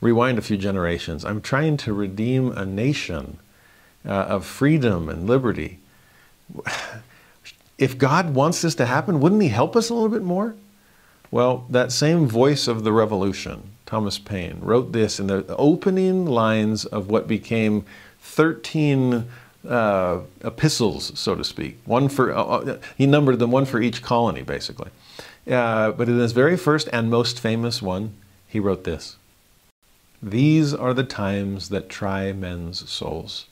rewind 0.00 0.38
a 0.38 0.42
few 0.42 0.56
generations. 0.56 1.24
I'm 1.24 1.40
trying 1.40 1.76
to 1.78 1.92
redeem 1.92 2.52
a 2.52 2.64
nation 2.64 3.38
uh, 4.06 4.10
of 4.10 4.44
freedom 4.44 5.08
and 5.08 5.26
liberty. 5.26 5.78
If 7.78 7.96
God 7.96 8.34
wants 8.34 8.60
this 8.60 8.74
to 8.74 8.84
happen, 8.84 9.20
wouldn't 9.20 9.40
He 9.40 9.48
help 9.48 9.74
us 9.74 9.88
a 9.88 9.94
little 9.94 10.10
bit 10.10 10.20
more? 10.20 10.54
Well, 11.30 11.64
that 11.70 11.92
same 11.92 12.26
voice 12.26 12.68
of 12.68 12.84
the 12.84 12.92
revolution, 12.92 13.69
Thomas 13.90 14.20
Paine, 14.20 14.58
wrote 14.60 14.92
this 14.92 15.18
in 15.18 15.26
the 15.26 15.44
opening 15.56 16.24
lines 16.24 16.84
of 16.84 17.10
what 17.10 17.26
became 17.26 17.84
13 18.20 19.24
uh, 19.68 20.20
epistles, 20.44 21.10
so 21.18 21.34
to 21.34 21.42
speak. 21.42 21.76
One 21.86 22.08
for 22.08 22.32
uh, 22.32 22.40
uh, 22.40 22.78
he 22.96 23.06
numbered 23.06 23.40
them 23.40 23.50
one 23.50 23.64
for 23.64 23.80
each 23.82 24.00
colony, 24.00 24.42
basically. 24.42 24.90
Uh, 25.50 25.90
but 25.90 26.08
in 26.08 26.20
his 26.20 26.30
very 26.30 26.56
first 26.56 26.88
and 26.92 27.10
most 27.10 27.40
famous 27.40 27.82
one, 27.82 28.14
he 28.46 28.60
wrote 28.60 28.84
this: 28.84 29.16
"These 30.22 30.72
are 30.72 30.94
the 30.94 31.02
times 31.02 31.70
that 31.70 31.88
try 31.88 32.32
men's 32.32 32.88
souls. 32.88 33.46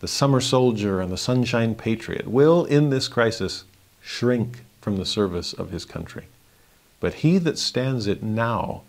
the 0.00 0.08
summer 0.08 0.40
soldier 0.40 1.02
and 1.02 1.12
the 1.12 1.18
sunshine 1.18 1.74
patriot, 1.74 2.26
will 2.26 2.64
in 2.64 2.88
this 2.88 3.08
crisis 3.08 3.64
shrink 4.00 4.64
from 4.80 4.96
the 4.96 5.04
service 5.04 5.52
of 5.52 5.70
his 5.70 5.84
country. 5.84 6.28
But 6.98 7.14
he 7.14 7.36
that 7.38 7.58
stands 7.58 8.06
it 8.06 8.22
now 8.22 8.82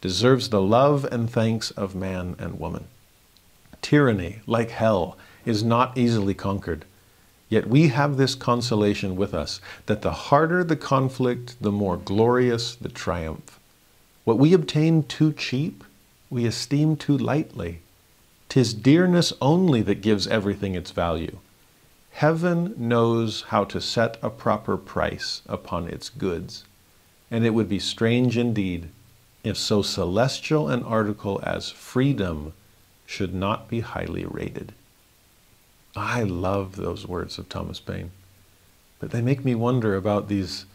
deserves 0.00 0.50
the 0.50 0.60
love 0.60 1.04
and 1.04 1.30
thanks 1.30 1.70
of 1.72 1.94
man 1.94 2.36
and 2.38 2.58
woman. 2.58 2.86
Tyranny, 3.82 4.40
like 4.46 4.70
hell, 4.70 5.16
is 5.44 5.62
not 5.62 5.96
easily 5.96 6.34
conquered. 6.34 6.84
Yet 7.48 7.68
we 7.68 7.88
have 7.88 8.16
this 8.16 8.34
consolation 8.34 9.16
with 9.16 9.32
us 9.32 9.60
that 9.86 10.02
the 10.02 10.12
harder 10.12 10.64
the 10.64 10.76
conflict, 10.76 11.56
the 11.60 11.70
more 11.70 11.96
glorious 11.96 12.74
the 12.74 12.88
triumph. 12.88 13.60
What 14.24 14.38
we 14.38 14.52
obtain 14.52 15.04
too 15.04 15.32
cheap, 15.32 15.84
we 16.28 16.44
esteem 16.46 16.96
too 16.96 17.16
lightly. 17.16 17.82
Tis 18.48 18.74
dearness 18.74 19.32
only 19.40 19.82
that 19.82 20.02
gives 20.02 20.26
everything 20.26 20.74
its 20.74 20.90
value. 20.90 21.38
Heaven 22.10 22.74
knows 22.76 23.42
how 23.48 23.64
to 23.64 23.80
set 23.80 24.16
a 24.22 24.30
proper 24.30 24.76
price 24.76 25.42
upon 25.46 25.86
its 25.86 26.08
goods, 26.08 26.64
and 27.30 27.44
it 27.46 27.50
would 27.50 27.68
be 27.68 27.78
strange 27.78 28.36
indeed 28.36 28.88
if 29.46 29.56
so 29.56 29.82
celestial 29.82 30.68
an 30.68 30.82
article 30.82 31.40
as 31.42 31.70
freedom 31.70 32.52
should 33.06 33.34
not 33.34 33.68
be 33.68 33.80
highly 33.80 34.24
rated. 34.24 34.72
I 35.94 36.22
love 36.22 36.76
those 36.76 37.06
words 37.06 37.38
of 37.38 37.48
Thomas 37.48 37.80
Paine, 37.80 38.10
but 38.98 39.10
they 39.10 39.22
make 39.22 39.44
me 39.44 39.54
wonder 39.54 39.96
about 39.96 40.28
these. 40.28 40.66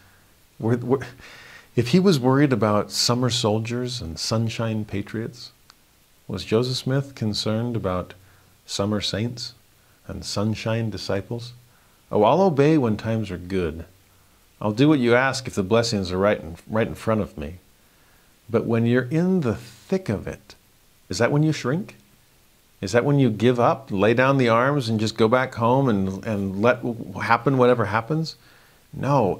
If 1.76 1.88
he 1.89 1.99
was 1.99 2.19
worried 2.19 2.52
about 2.52 2.91
summer 2.91 3.30
soldiers 3.30 4.02
and 4.02 4.19
sunshine 4.19 4.85
patriots, 4.85 5.52
was 6.27 6.45
Joseph 6.45 6.77
Smith 6.77 7.15
concerned 7.15 7.76
about 7.76 8.14
summer 8.65 9.02
saints? 9.02 9.53
and 10.11 10.26
sunshine 10.26 10.89
disciples? 10.89 11.53
Oh, 12.11 12.23
I'll 12.23 12.41
obey 12.41 12.77
when 12.77 12.98
times 12.98 13.31
are 13.31 13.38
good. 13.38 13.85
I'll 14.60 14.73
do 14.73 14.89
what 14.89 14.99
you 14.99 15.15
ask 15.15 15.48
if 15.48 15.56
the 15.56 15.64
blessings 15.64 16.11
are 16.11 16.18
right 16.18 16.39
in, 16.39 16.57
right 16.68 16.88
in 16.88 16.95
front 16.95 17.22
of 17.22 17.38
me. 17.38 17.56
But 18.52 18.65
when 18.65 18.86
you're 18.86 19.03
in 19.03 19.41
the 19.41 19.56
thick 19.56 20.10
of 20.10 20.28
it, 20.28 20.56
is 21.07 21.18
that 21.19 21.32
when 21.32 21.41
you 21.41 21.53
shrink? 21.53 21.95
Is 22.82 22.91
that 22.91 23.06
when 23.06 23.18
you 23.18 23.30
give 23.30 23.60
up, 23.60 23.90
lay 23.91 24.14
down 24.14 24.38
the 24.38 24.49
arms, 24.49 24.90
and 24.90 24.99
just 24.99 25.18
go 25.18 25.28
back 25.28 25.56
home 25.56 25.88
and, 25.88 26.26
and 26.26 26.61
let 26.61 26.84
happen 27.22 27.57
whatever 27.57 27.86
happens? 27.86 28.36
No. 28.91 29.40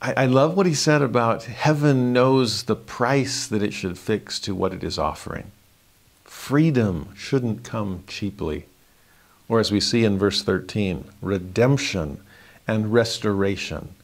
I, 0.00 0.14
I 0.24 0.26
love 0.26 0.56
what 0.56 0.66
he 0.66 0.74
said 0.74 1.00
about 1.00 1.44
heaven 1.44 2.12
knows 2.12 2.64
the 2.64 2.74
price 2.74 3.46
that 3.46 3.62
it 3.62 3.72
should 3.72 3.98
fix 3.98 4.40
to 4.40 4.54
what 4.54 4.72
it 4.72 4.82
is 4.82 4.98
offering. 4.98 5.52
Freedom 6.24 7.10
shouldn't 7.14 7.62
come 7.62 8.02
cheaply. 8.08 8.66
Or 9.48 9.60
as 9.60 9.70
we 9.70 9.80
see 9.80 10.04
in 10.04 10.18
verse 10.18 10.42
13, 10.42 11.04
redemption 11.20 12.18
and 12.66 12.92
restoration. 12.92 13.94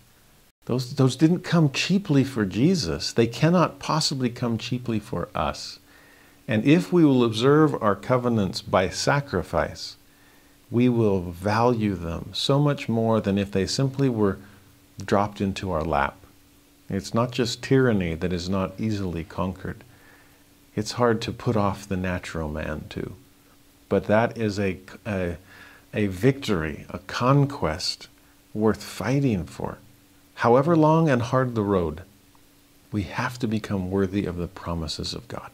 Those, 0.68 0.96
those 0.96 1.16
didn't 1.16 1.44
come 1.44 1.70
cheaply 1.70 2.24
for 2.24 2.44
Jesus. 2.44 3.14
They 3.14 3.26
cannot 3.26 3.78
possibly 3.78 4.28
come 4.28 4.58
cheaply 4.58 4.98
for 4.98 5.30
us. 5.34 5.78
And 6.46 6.62
if 6.66 6.92
we 6.92 7.06
will 7.06 7.24
observe 7.24 7.74
our 7.82 7.96
covenants 7.96 8.60
by 8.60 8.90
sacrifice, 8.90 9.96
we 10.70 10.90
will 10.90 11.22
value 11.22 11.94
them 11.94 12.32
so 12.34 12.58
much 12.58 12.86
more 12.86 13.18
than 13.18 13.38
if 13.38 13.50
they 13.50 13.64
simply 13.64 14.10
were 14.10 14.38
dropped 15.02 15.40
into 15.40 15.70
our 15.70 15.82
lap. 15.82 16.18
It's 16.90 17.14
not 17.14 17.32
just 17.32 17.62
tyranny 17.62 18.14
that 18.16 18.34
is 18.34 18.50
not 18.50 18.78
easily 18.78 19.24
conquered. 19.24 19.82
It's 20.76 20.92
hard 20.92 21.22
to 21.22 21.32
put 21.32 21.56
off 21.56 21.88
the 21.88 21.96
natural 21.96 22.50
man, 22.50 22.84
too. 22.90 23.14
But 23.88 24.04
that 24.04 24.36
is 24.36 24.58
a, 24.58 24.76
a, 25.06 25.38
a 25.94 26.08
victory, 26.08 26.84
a 26.90 26.98
conquest 26.98 28.08
worth 28.52 28.84
fighting 28.84 29.46
for. 29.46 29.78
However 30.38 30.76
long 30.76 31.08
and 31.08 31.20
hard 31.20 31.56
the 31.56 31.62
road, 31.62 32.02
we 32.92 33.02
have 33.02 33.40
to 33.40 33.48
become 33.48 33.90
worthy 33.90 34.24
of 34.24 34.36
the 34.36 34.46
promises 34.46 35.12
of 35.12 35.26
God. 35.26 35.50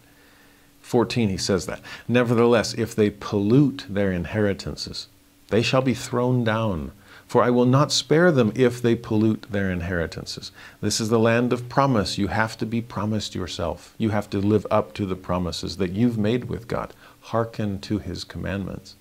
14, 0.83 1.31
he 1.31 1.39
says 1.39 1.65
that. 1.65 1.81
Nevertheless, 2.07 2.75
if 2.75 2.95
they 2.95 3.09
pollute 3.09 3.87
their 3.89 4.13
inheritances, 4.13 5.09
they 5.49 5.63
shall 5.63 5.81
be 5.81 5.95
thrown 5.95 6.45
down. 6.45 6.93
For 7.27 7.43
I 7.43 7.49
will 7.49 7.65
not 7.65 7.93
spare 7.93 8.31
them 8.31 8.53
if 8.55 8.83
they 8.83 8.95
pollute 8.95 9.47
their 9.51 9.71
inheritances. 9.71 10.53
This 10.83 11.01
is 11.01 11.09
the 11.09 11.19
land 11.19 11.55
of 11.55 11.71
promise. 11.71 12.19
You 12.19 12.27
have 12.27 12.59
to 12.59 12.67
be 12.67 12.83
promised 12.83 13.35
yourself. 13.35 13.95
You 13.97 14.11
have 14.11 14.29
to 14.31 14.39
live 14.39 14.67
up 14.71 14.93
to 14.95 15.07
the 15.07 15.17
promises 15.17 15.79
that 15.79 15.93
you've 15.93 16.19
made 16.19 16.45
with 16.45 16.69
God 16.69 16.93
hearken 17.23 17.81
to 17.81 18.01
his 18.01 18.23
commandments. 18.23 18.97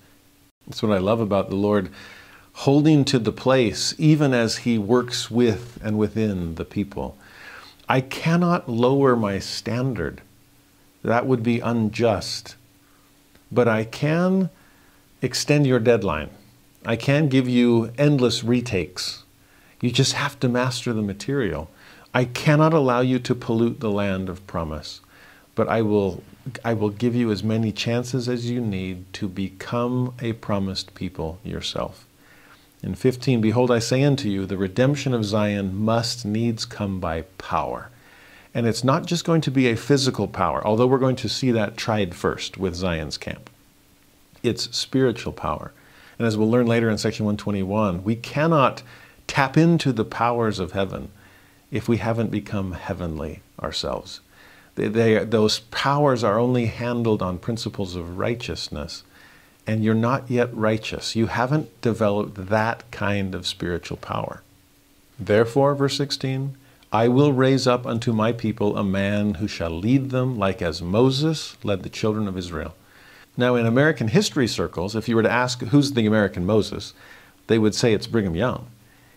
That's 0.66 0.82
what 0.82 0.96
I 0.96 0.98
love 0.98 1.20
about 1.20 1.50
the 1.50 1.56
Lord 1.56 1.90
holding 2.54 3.04
to 3.04 3.18
the 3.18 3.32
place 3.32 3.94
even 3.98 4.32
as 4.32 4.58
he 4.58 4.78
works 4.78 5.30
with 5.30 5.78
and 5.82 5.98
within 5.98 6.54
the 6.54 6.64
people. 6.64 7.16
I 7.88 8.00
cannot 8.00 8.68
lower 8.68 9.16
my 9.16 9.38
standard. 9.38 10.22
That 11.02 11.26
would 11.26 11.42
be 11.42 11.60
unjust. 11.60 12.56
But 13.52 13.68
I 13.68 13.84
can 13.84 14.50
extend 15.20 15.66
your 15.66 15.80
deadline. 15.80 16.30
I 16.86 16.96
can 16.96 17.28
give 17.28 17.48
you 17.48 17.92
endless 17.98 18.44
retakes. 18.44 19.24
You 19.80 19.90
just 19.90 20.14
have 20.14 20.38
to 20.40 20.48
master 20.48 20.92
the 20.92 21.02
material. 21.02 21.70
I 22.14 22.24
cannot 22.24 22.72
allow 22.72 23.00
you 23.00 23.18
to 23.18 23.34
pollute 23.34 23.80
the 23.80 23.90
land 23.90 24.28
of 24.28 24.46
promise, 24.46 25.00
but 25.54 25.68
I 25.68 25.82
will 25.82 26.22
I 26.64 26.74
will 26.74 26.90
give 26.90 27.14
you 27.14 27.30
as 27.30 27.42
many 27.42 27.72
chances 27.72 28.28
as 28.28 28.50
you 28.50 28.60
need 28.60 29.12
to 29.14 29.28
become 29.28 30.14
a 30.20 30.34
promised 30.34 30.94
people 30.94 31.38
yourself. 31.42 32.03
In 32.84 32.94
15, 32.94 33.40
Behold, 33.40 33.70
I 33.70 33.78
say 33.78 34.04
unto 34.04 34.28
you, 34.28 34.44
the 34.44 34.58
redemption 34.58 35.14
of 35.14 35.24
Zion 35.24 35.74
must 35.74 36.26
needs 36.26 36.66
come 36.66 37.00
by 37.00 37.22
power. 37.38 37.88
And 38.52 38.66
it's 38.66 38.84
not 38.84 39.06
just 39.06 39.24
going 39.24 39.40
to 39.40 39.50
be 39.50 39.68
a 39.68 39.74
physical 39.74 40.28
power, 40.28 40.64
although 40.66 40.86
we're 40.86 40.98
going 40.98 41.16
to 41.16 41.28
see 41.30 41.50
that 41.50 41.78
tried 41.78 42.14
first 42.14 42.58
with 42.58 42.74
Zion's 42.74 43.16
camp. 43.16 43.48
It's 44.42 44.76
spiritual 44.76 45.32
power. 45.32 45.72
And 46.18 46.28
as 46.28 46.36
we'll 46.36 46.50
learn 46.50 46.66
later 46.66 46.90
in 46.90 46.98
section 46.98 47.24
121, 47.24 48.04
we 48.04 48.16
cannot 48.16 48.82
tap 49.26 49.56
into 49.56 49.90
the 49.90 50.04
powers 50.04 50.58
of 50.58 50.72
heaven 50.72 51.08
if 51.70 51.88
we 51.88 51.96
haven't 51.96 52.30
become 52.30 52.72
heavenly 52.72 53.40
ourselves. 53.62 54.20
They, 54.74 54.88
they, 54.88 55.24
those 55.24 55.60
powers 55.60 56.22
are 56.22 56.38
only 56.38 56.66
handled 56.66 57.22
on 57.22 57.38
principles 57.38 57.96
of 57.96 58.18
righteousness, 58.18 59.04
and 59.66 59.82
you're 59.82 59.94
not 59.94 60.30
yet 60.30 60.54
righteous. 60.54 61.16
You 61.16 61.26
haven't 61.26 61.80
developed 61.80 62.48
that 62.48 62.90
kind 62.90 63.34
of 63.34 63.46
spiritual 63.46 63.96
power. 63.96 64.42
Therefore, 65.18 65.74
verse 65.74 65.96
16, 65.96 66.56
I 66.92 67.08
will 67.08 67.32
raise 67.32 67.66
up 67.66 67.86
unto 67.86 68.12
my 68.12 68.32
people 68.32 68.76
a 68.76 68.84
man 68.84 69.34
who 69.34 69.48
shall 69.48 69.70
lead 69.70 70.10
them 70.10 70.38
like 70.38 70.62
as 70.62 70.82
Moses 70.82 71.56
led 71.64 71.82
the 71.82 71.88
children 71.88 72.28
of 72.28 72.38
Israel. 72.38 72.74
Now, 73.36 73.56
in 73.56 73.66
American 73.66 74.08
history 74.08 74.46
circles, 74.46 74.94
if 74.94 75.08
you 75.08 75.16
were 75.16 75.22
to 75.22 75.30
ask 75.30 75.60
who's 75.60 75.92
the 75.92 76.06
American 76.06 76.46
Moses, 76.46 76.94
they 77.48 77.58
would 77.58 77.74
say 77.74 77.92
it's 77.92 78.06
Brigham 78.06 78.36
Young. 78.36 78.66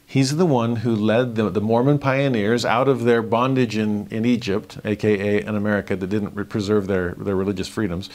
He's 0.10 0.38
the 0.38 0.45
one 0.45 0.78
who 0.78 0.95
led 0.95 1.36
the, 1.36 1.49
the, 1.49 1.61
Mormon 1.61 1.99
pioneers 1.99 2.64
out 2.64 2.88
of 2.88 3.03
their 3.03 3.22
bondage 3.22 3.78
in, 3.78 4.07
in 4.10 4.26
Egypt, 4.26 4.78
aka 4.86 5.41
in 5.41 5.56
America 5.56 5.98
that 5.98 6.07
didn't 6.07 6.49
preserve 6.49 6.88
their, 6.88 7.11
their 7.11 7.36
religious 7.36 7.68
freedoms, 7.68 8.10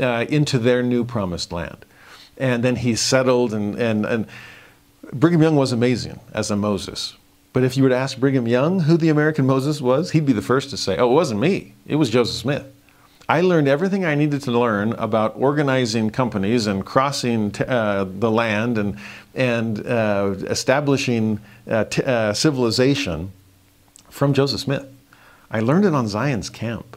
uh, 0.00 0.26
into 0.28 0.58
their 0.58 0.82
new 0.82 1.04
promised 1.04 1.52
land. 1.52 1.84
And 2.36 2.62
then 2.62 2.76
he 2.76 2.94
settled, 2.96 3.52
and, 3.52 3.76
and, 3.76 4.06
and 4.06 4.26
Brigham 5.12 5.42
Young 5.42 5.56
was 5.56 5.72
amazing 5.72 6.20
as 6.32 6.50
a 6.50 6.56
Moses. 6.56 7.14
But 7.52 7.64
if 7.64 7.76
you 7.76 7.82
were 7.82 7.90
to 7.90 7.96
ask 7.96 8.18
Brigham 8.18 8.48
Young 8.48 8.80
who 8.80 8.96
the 8.96 9.10
American 9.10 9.46
Moses 9.46 9.80
was, 9.80 10.12
he'd 10.12 10.24
be 10.24 10.32
the 10.32 10.42
first 10.42 10.70
to 10.70 10.76
say, 10.76 10.96
Oh, 10.96 11.10
it 11.10 11.14
wasn't 11.14 11.40
me, 11.40 11.74
it 11.86 11.96
was 11.96 12.10
Joseph 12.10 12.36
Smith. 12.36 12.66
I 13.28 13.40
learned 13.40 13.68
everything 13.68 14.04
I 14.04 14.14
needed 14.14 14.42
to 14.42 14.50
learn 14.50 14.92
about 14.94 15.34
organizing 15.36 16.10
companies 16.10 16.66
and 16.66 16.84
crossing 16.84 17.54
uh, 17.66 18.04
the 18.04 18.30
land 18.30 18.78
and, 18.78 18.98
and 19.34 19.86
uh, 19.86 20.34
establishing 20.48 21.40
uh, 21.66 21.84
uh, 22.04 22.32
civilization 22.32 23.32
from 24.10 24.34
Joseph 24.34 24.60
Smith. 24.60 24.86
I 25.50 25.60
learned 25.60 25.84
it 25.84 25.94
on 25.94 26.08
Zion's 26.08 26.50
camp. 26.50 26.96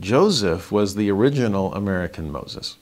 Joseph 0.00 0.70
was 0.70 0.94
the 0.94 1.10
original 1.10 1.74
American 1.74 2.30
Moses. 2.30 2.76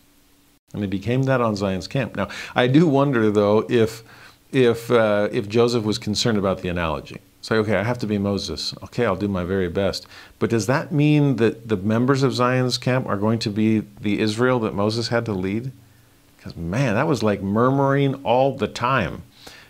And 0.73 0.83
he 0.83 0.89
became 0.89 1.23
that 1.25 1.41
on 1.41 1.55
Zion's 1.55 1.87
camp. 1.87 2.17
Now, 2.17 2.29
I 2.55 2.67
do 2.67 2.87
wonder, 2.87 3.31
though, 3.31 3.65
if, 3.69 4.03
if, 4.51 4.91
uh, 4.91 5.29
if 5.31 5.49
Joseph 5.49 5.85
was 5.85 5.99
concerned 5.99 6.39
about 6.39 6.63
the 6.63 6.69
analogy. 6.69 7.21
Say, 7.43 7.57
okay, 7.57 7.77
I 7.77 7.83
have 7.83 7.99
to 7.99 8.07
be 8.07 8.17
Moses. 8.17 8.75
Okay, 8.85 9.05
I'll 9.05 9.17
do 9.17 9.29
my 9.29 9.45
very 9.45 9.69
best. 9.69 10.07
But 10.39 10.49
does 10.49 10.67
that 10.67 10.91
mean 10.93 11.37
that 11.37 11.69
the 11.69 11.77
members 11.77 12.23
of 12.23 12.33
Zion's 12.33 12.79
camp 12.79 13.07
are 13.07 13.19
going 13.19 13.39
to 13.41 13.51
be 13.51 13.81
the 14.01 14.19
Israel 14.19 14.59
that 14.61 14.75
Moses 14.75 15.09
had 15.09 15.27
to 15.27 15.33
lead? 15.33 15.71
Because, 16.37 16.57
man, 16.57 16.95
that 16.95 17.07
was 17.07 17.23
like 17.23 17.43
murmuring 17.43 18.15
all 18.25 18.57
the 18.57 18.67
time. 18.67 19.23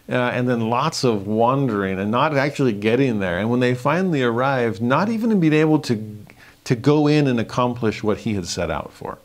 Uh, 0.08 0.14
and 0.14 0.48
then 0.48 0.68
lots 0.70 1.02
of 1.02 1.26
wandering 1.26 1.98
and 1.98 2.10
not 2.10 2.36
actually 2.36 2.72
getting 2.72 3.18
there. 3.18 3.38
And 3.38 3.50
when 3.50 3.60
they 3.60 3.74
finally 3.74 4.22
arrived, 4.22 4.80
not 4.80 5.08
even 5.08 5.40
being 5.40 5.52
able 5.52 5.80
to, 5.80 5.94
to 6.64 6.74
go 6.74 7.06
in 7.06 7.26
and 7.26 7.38
accomplish 7.38 8.02
what 8.02 8.18
he 8.18 8.34
had 8.34 8.46
set 8.46 8.70
out 8.70 8.92
for. 8.92 9.18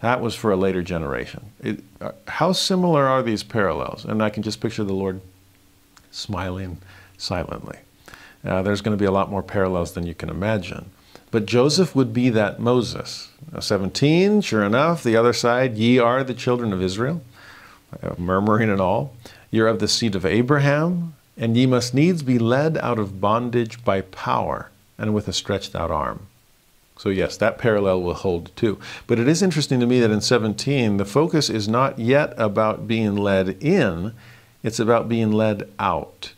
That 0.00 0.20
was 0.20 0.34
for 0.34 0.50
a 0.50 0.56
later 0.56 0.82
generation. 0.82 1.50
It, 1.62 1.82
uh, 2.00 2.12
how 2.28 2.52
similar 2.52 3.06
are 3.06 3.22
these 3.22 3.42
parallels? 3.42 4.04
And 4.04 4.22
I 4.22 4.30
can 4.30 4.42
just 4.42 4.60
picture 4.60 4.84
the 4.84 4.92
Lord 4.92 5.20
smiling 6.10 6.78
silently. 7.16 7.78
Uh, 8.44 8.62
there's 8.62 8.80
going 8.80 8.96
to 8.96 9.00
be 9.00 9.06
a 9.06 9.10
lot 9.10 9.30
more 9.30 9.42
parallels 9.42 9.92
than 9.92 10.06
you 10.06 10.14
can 10.14 10.28
imagine. 10.28 10.90
But 11.30 11.46
Joseph 11.46 11.94
would 11.96 12.12
be 12.12 12.30
that 12.30 12.60
Moses. 12.60 13.30
17, 13.58 14.40
sure 14.42 14.62
enough, 14.62 15.02
the 15.02 15.16
other 15.16 15.32
side, 15.32 15.76
ye 15.76 15.98
are 15.98 16.22
the 16.22 16.34
children 16.34 16.72
of 16.72 16.82
Israel, 16.82 17.22
uh, 18.02 18.14
murmuring 18.16 18.70
and 18.70 18.80
all. 18.80 19.14
You're 19.50 19.68
of 19.68 19.80
the 19.80 19.88
seed 19.88 20.14
of 20.14 20.24
Abraham, 20.24 21.14
and 21.36 21.56
ye 21.56 21.66
must 21.66 21.94
needs 21.94 22.22
be 22.22 22.38
led 22.38 22.78
out 22.78 22.98
of 22.98 23.20
bondage 23.20 23.84
by 23.84 24.02
power 24.02 24.70
and 24.98 25.14
with 25.14 25.28
a 25.28 25.32
stretched 25.32 25.74
out 25.74 25.90
arm. 25.90 26.26
So, 26.98 27.10
yes, 27.10 27.36
that 27.36 27.58
parallel 27.58 28.02
will 28.02 28.14
hold 28.14 28.54
too. 28.56 28.78
But 29.06 29.18
it 29.18 29.28
is 29.28 29.42
interesting 29.42 29.80
to 29.80 29.86
me 29.86 30.00
that 30.00 30.10
in 30.10 30.20
17, 30.20 30.96
the 30.96 31.04
focus 31.04 31.50
is 31.50 31.68
not 31.68 31.98
yet 31.98 32.32
about 32.38 32.88
being 32.88 33.16
led 33.16 33.62
in, 33.62 34.14
it's 34.62 34.80
about 34.80 35.08
being 35.08 35.30
led 35.30 35.68
out. 35.78 36.32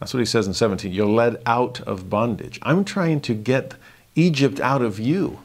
That's 0.00 0.14
what 0.14 0.20
he 0.20 0.26
says 0.26 0.46
in 0.46 0.54
17. 0.54 0.92
You're 0.92 1.06
led 1.06 1.42
out 1.44 1.80
of 1.82 2.08
bondage. 2.08 2.58
I'm 2.62 2.84
trying 2.84 3.20
to 3.22 3.34
get 3.34 3.74
Egypt 4.14 4.60
out 4.60 4.80
of 4.80 4.98
you, 4.98 5.40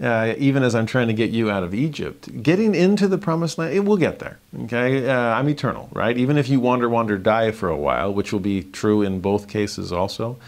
uh, 0.00 0.34
even 0.38 0.62
as 0.62 0.74
I'm 0.74 0.86
trying 0.86 1.08
to 1.08 1.12
get 1.12 1.30
you 1.30 1.50
out 1.50 1.62
of 1.62 1.74
Egypt. 1.74 2.42
Getting 2.42 2.74
into 2.74 3.06
the 3.06 3.18
promised 3.18 3.58
land, 3.58 3.74
it 3.74 3.80
will 3.80 3.96
get 3.96 4.18
there. 4.18 4.38
Okay, 4.64 5.08
uh, 5.08 5.14
I'm 5.14 5.48
eternal, 5.48 5.90
right? 5.92 6.16
Even 6.16 6.38
if 6.38 6.48
you 6.48 6.60
wander, 6.60 6.88
wander, 6.88 7.18
die 7.18 7.50
for 7.50 7.68
a 7.68 7.76
while, 7.76 8.12
which 8.12 8.32
will 8.32 8.40
be 8.40 8.62
true 8.62 9.02
in 9.02 9.20
both 9.20 9.48
cases 9.48 9.92
also. 9.92 10.38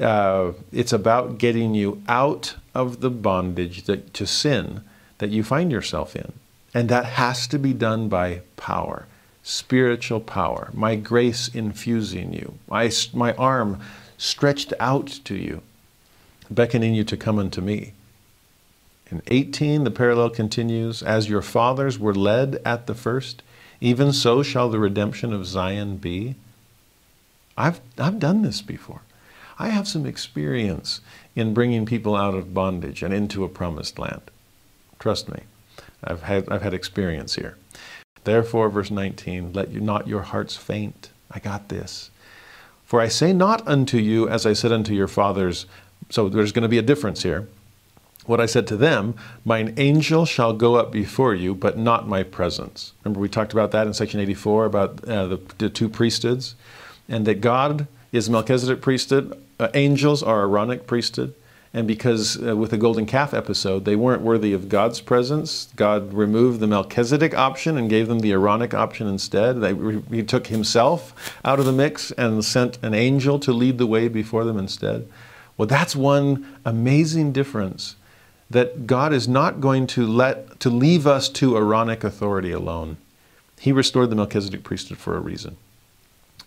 Uh, 0.00 0.52
it's 0.72 0.92
about 0.92 1.38
getting 1.38 1.74
you 1.74 2.02
out 2.08 2.56
of 2.74 3.00
the 3.00 3.10
bondage 3.10 3.84
that, 3.84 4.12
to 4.14 4.26
sin 4.26 4.82
that 5.18 5.30
you 5.30 5.44
find 5.44 5.70
yourself 5.70 6.16
in. 6.16 6.32
And 6.72 6.88
that 6.88 7.04
has 7.04 7.46
to 7.48 7.58
be 7.58 7.72
done 7.72 8.08
by 8.08 8.42
power, 8.56 9.06
spiritual 9.44 10.20
power, 10.20 10.70
my 10.72 10.96
grace 10.96 11.48
infusing 11.48 12.32
you, 12.32 12.58
my, 12.68 12.90
my 13.12 13.32
arm 13.34 13.80
stretched 14.18 14.72
out 14.80 15.06
to 15.24 15.36
you, 15.36 15.62
beckoning 16.50 16.94
you 16.94 17.04
to 17.04 17.16
come 17.16 17.38
unto 17.38 17.60
me. 17.60 17.92
In 19.10 19.22
18, 19.28 19.84
the 19.84 19.90
parallel 19.90 20.30
continues 20.30 21.02
As 21.02 21.28
your 21.28 21.42
fathers 21.42 21.98
were 21.98 22.14
led 22.14 22.60
at 22.64 22.86
the 22.88 22.94
first, 22.94 23.42
even 23.80 24.12
so 24.12 24.42
shall 24.42 24.68
the 24.68 24.78
redemption 24.78 25.32
of 25.32 25.46
Zion 25.46 25.98
be. 25.98 26.34
I've, 27.56 27.80
I've 27.98 28.18
done 28.18 28.42
this 28.42 28.62
before. 28.62 29.02
I 29.58 29.68
have 29.68 29.86
some 29.86 30.06
experience 30.06 31.00
in 31.36 31.54
bringing 31.54 31.86
people 31.86 32.16
out 32.16 32.34
of 32.34 32.54
bondage 32.54 33.02
and 33.02 33.14
into 33.14 33.44
a 33.44 33.48
promised 33.48 33.98
land. 33.98 34.22
Trust 34.98 35.28
me, 35.28 35.40
I've 36.02 36.22
had, 36.22 36.48
I've 36.48 36.62
had 36.62 36.74
experience 36.74 37.34
here. 37.34 37.56
Therefore, 38.24 38.68
verse 38.70 38.90
19, 38.90 39.52
let 39.52 39.70
you 39.70 39.80
not 39.80 40.08
your 40.08 40.22
hearts 40.22 40.56
faint. 40.56 41.10
I 41.30 41.38
got 41.38 41.68
this. 41.68 42.10
For 42.84 43.00
I 43.00 43.08
say 43.08 43.32
not 43.32 43.66
unto 43.66 43.98
you 43.98 44.28
as 44.28 44.46
I 44.46 44.52
said 44.52 44.72
unto 44.72 44.94
your 44.94 45.08
fathers. 45.08 45.66
So 46.10 46.28
there's 46.28 46.52
going 46.52 46.62
to 46.62 46.68
be 46.68 46.78
a 46.78 46.82
difference 46.82 47.22
here. 47.22 47.48
What 48.26 48.40
I 48.40 48.46
said 48.46 48.66
to 48.68 48.76
them, 48.76 49.14
mine 49.44 49.74
angel 49.76 50.24
shall 50.24 50.54
go 50.54 50.76
up 50.76 50.90
before 50.90 51.34
you, 51.34 51.54
but 51.54 51.76
not 51.76 52.08
my 52.08 52.22
presence. 52.22 52.92
Remember, 53.04 53.20
we 53.20 53.28
talked 53.28 53.52
about 53.52 53.70
that 53.72 53.86
in 53.86 53.92
section 53.92 54.20
84 54.20 54.64
about 54.64 55.04
uh, 55.06 55.26
the, 55.26 55.40
the 55.58 55.68
two 55.68 55.90
priesthoods, 55.90 56.54
and 57.06 57.26
that 57.26 57.42
God 57.42 57.86
is 58.12 58.30
Melchizedek 58.30 58.80
priesthood, 58.80 59.38
uh, 59.58 59.68
angels 59.74 60.22
are 60.22 60.42
Aaronic 60.42 60.86
priesthood. 60.86 61.34
And 61.72 61.88
because 61.88 62.40
uh, 62.40 62.56
with 62.56 62.70
the 62.70 62.78
golden 62.78 63.04
calf 63.04 63.34
episode, 63.34 63.84
they 63.84 63.96
weren't 63.96 64.22
worthy 64.22 64.52
of 64.52 64.68
God's 64.68 65.00
presence, 65.00 65.72
God 65.74 66.14
removed 66.14 66.60
the 66.60 66.68
Melchizedek 66.68 67.34
option 67.34 67.76
and 67.76 67.90
gave 67.90 68.06
them 68.06 68.20
the 68.20 68.30
Aaronic 68.30 68.72
option 68.72 69.08
instead. 69.08 69.60
They, 69.60 69.74
he 70.16 70.22
took 70.22 70.46
himself 70.46 71.36
out 71.44 71.58
of 71.58 71.66
the 71.66 71.72
mix 71.72 72.12
and 72.12 72.44
sent 72.44 72.78
an 72.82 72.94
angel 72.94 73.40
to 73.40 73.52
lead 73.52 73.78
the 73.78 73.88
way 73.88 74.06
before 74.06 74.44
them 74.44 74.56
instead. 74.56 75.08
Well, 75.56 75.66
that's 75.66 75.96
one 75.96 76.46
amazing 76.64 77.32
difference 77.32 77.96
that 78.50 78.86
God 78.86 79.12
is 79.12 79.26
not 79.26 79.60
going 79.60 79.88
to 79.88 80.06
let 80.06 80.60
to 80.60 80.70
leave 80.70 81.08
us 81.08 81.28
to 81.30 81.56
Aaronic 81.56 82.04
authority 82.04 82.52
alone. 82.52 82.98
He 83.58 83.72
restored 83.72 84.10
the 84.10 84.16
Melchizedek 84.16 84.62
priesthood 84.62 84.98
for 84.98 85.16
a 85.16 85.20
reason. 85.20 85.56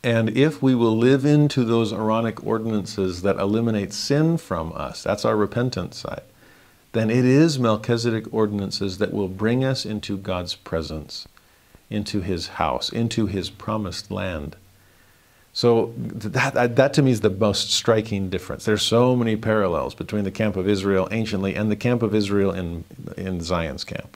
And 0.07 0.37
if 0.37 0.61
we 0.61 0.73
will 0.73 0.97
live 0.97 1.25
into 1.25 1.65
those 1.65 1.91
Aaronic 1.91 2.41
ordinances 2.45 3.23
that 3.23 3.35
eliminate 3.35 3.91
sin 3.91 4.37
from 4.37 4.71
us, 4.71 5.03
that's 5.03 5.25
our 5.25 5.35
repentance 5.35 5.97
side, 5.97 6.23
then 6.93 7.09
it 7.09 7.25
is 7.25 7.59
Melchizedek 7.59 8.33
ordinances 8.33 8.99
that 8.99 9.11
will 9.11 9.27
bring 9.27 9.65
us 9.65 9.85
into 9.85 10.17
God's 10.17 10.55
presence, 10.55 11.27
into 11.89 12.21
his 12.21 12.47
house, 12.47 12.89
into 12.89 13.25
his 13.25 13.49
promised 13.49 14.09
land. 14.09 14.55
So 15.51 15.91
that, 15.97 16.77
that 16.77 16.93
to 16.93 17.01
me 17.01 17.11
is 17.11 17.19
the 17.19 17.29
most 17.29 17.73
striking 17.73 18.29
difference. 18.29 18.63
There's 18.63 18.83
so 18.83 19.13
many 19.13 19.35
parallels 19.35 19.93
between 19.93 20.23
the 20.23 20.31
camp 20.31 20.55
of 20.55 20.69
Israel 20.69 21.09
anciently 21.11 21.53
and 21.53 21.69
the 21.69 21.75
camp 21.75 22.01
of 22.01 22.15
Israel 22.15 22.51
in, 22.51 22.85
in 23.17 23.41
Zion's 23.41 23.83
camp. 23.83 24.15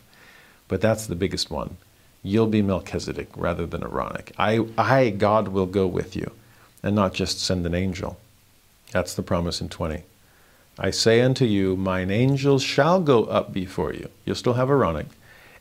But 0.70 0.80
that's 0.80 1.08
the 1.08 1.16
biggest 1.16 1.52
one 1.52 1.76
you'll 2.24 2.48
be 2.48 2.62
Melchizedek 2.62 3.30
rather 3.36 3.66
than 3.66 3.84
Aaronic. 3.84 4.32
I, 4.38 4.66
I, 4.78 5.10
God, 5.10 5.50
will 5.50 5.66
go 5.66 5.88
with 5.88 6.16
you 6.16 6.32
and 6.84 6.96
not 6.96 7.14
just 7.14 7.40
send 7.40 7.66
an 7.66 7.76
angel. 7.76 8.18
That's 8.92 9.14
the 9.14 9.24
promise 9.24 9.62
in 9.62 9.70
20. 9.70 10.04
I 10.80 10.90
say 10.90 11.22
unto 11.22 11.46
you, 11.46 11.76
mine 11.76 12.12
angels 12.12 12.64
shall 12.64 13.02
go 13.02 13.26
up 13.26 13.54
before 13.54 13.94
you. 13.94 14.10
You'll 14.26 14.36
still 14.36 14.54
have 14.54 14.70
Aaronic. 14.70 15.08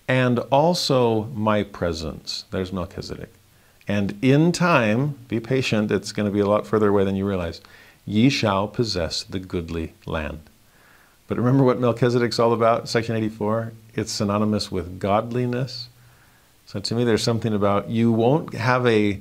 And 0.09 0.39
also 0.51 1.25
my 1.35 1.63
presence. 1.63 2.45
There's 2.51 2.73
Melchizedek. 2.73 3.33
And 3.87 4.19
in 4.23 4.53
time, 4.53 5.19
be 5.29 5.41
patient, 5.41 5.91
it's 5.91 6.13
going 6.13 6.27
to 6.29 6.33
be 6.33 6.41
a 6.41 6.47
lot 6.47 6.67
further 6.67 6.89
away 6.89 7.05
than 7.05 7.17
you 7.17 7.27
realize. 7.27 7.61
Ye 8.07 8.29
shall 8.29 8.67
possess 8.67 9.23
the 9.23 9.39
goodly 9.39 9.95
land. 10.07 10.41
But 11.29 11.39
remember 11.39 11.63
what 11.63 11.81
Melchizedek's 11.81 12.39
all 12.39 12.53
about, 12.53 12.89
section 12.89 13.15
84? 13.15 13.73
It's 13.95 14.11
synonymous 14.11 14.71
with 14.71 14.99
godliness 14.99 15.90
so 16.71 16.79
to 16.79 16.95
me, 16.95 17.03
there's 17.03 17.25
something 17.25 17.53
about 17.53 17.91
you 17.91 18.13
won't 18.13 18.55
have 18.55 18.87
a, 18.87 19.19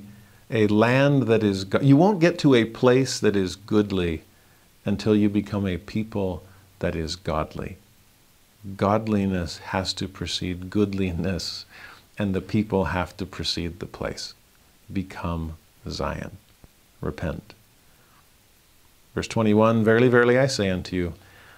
a 0.52 0.68
land 0.68 1.24
that 1.24 1.42
is, 1.42 1.66
you 1.82 1.96
won't 1.96 2.20
get 2.20 2.38
to 2.38 2.54
a 2.54 2.64
place 2.64 3.18
that 3.18 3.34
is 3.34 3.56
goodly 3.56 4.22
until 4.84 5.16
you 5.16 5.28
become 5.28 5.66
a 5.66 5.76
people 5.76 6.44
that 6.78 6.94
is 6.94 7.16
godly. 7.16 7.76
Godliness 8.76 9.58
has 9.58 9.92
to 9.94 10.06
precede 10.06 10.70
goodliness, 10.70 11.64
and 12.16 12.36
the 12.36 12.40
people 12.40 12.84
have 12.84 13.16
to 13.16 13.26
precede 13.26 13.80
the 13.80 13.86
place. 13.86 14.34
Become 14.92 15.56
Zion. 15.88 16.36
Repent. 17.00 17.52
Verse 19.12 19.26
21 19.26 19.82
Verily, 19.82 20.06
verily, 20.08 20.38
I 20.38 20.46
say 20.46 20.70
unto 20.70 20.94
you, 20.94 21.14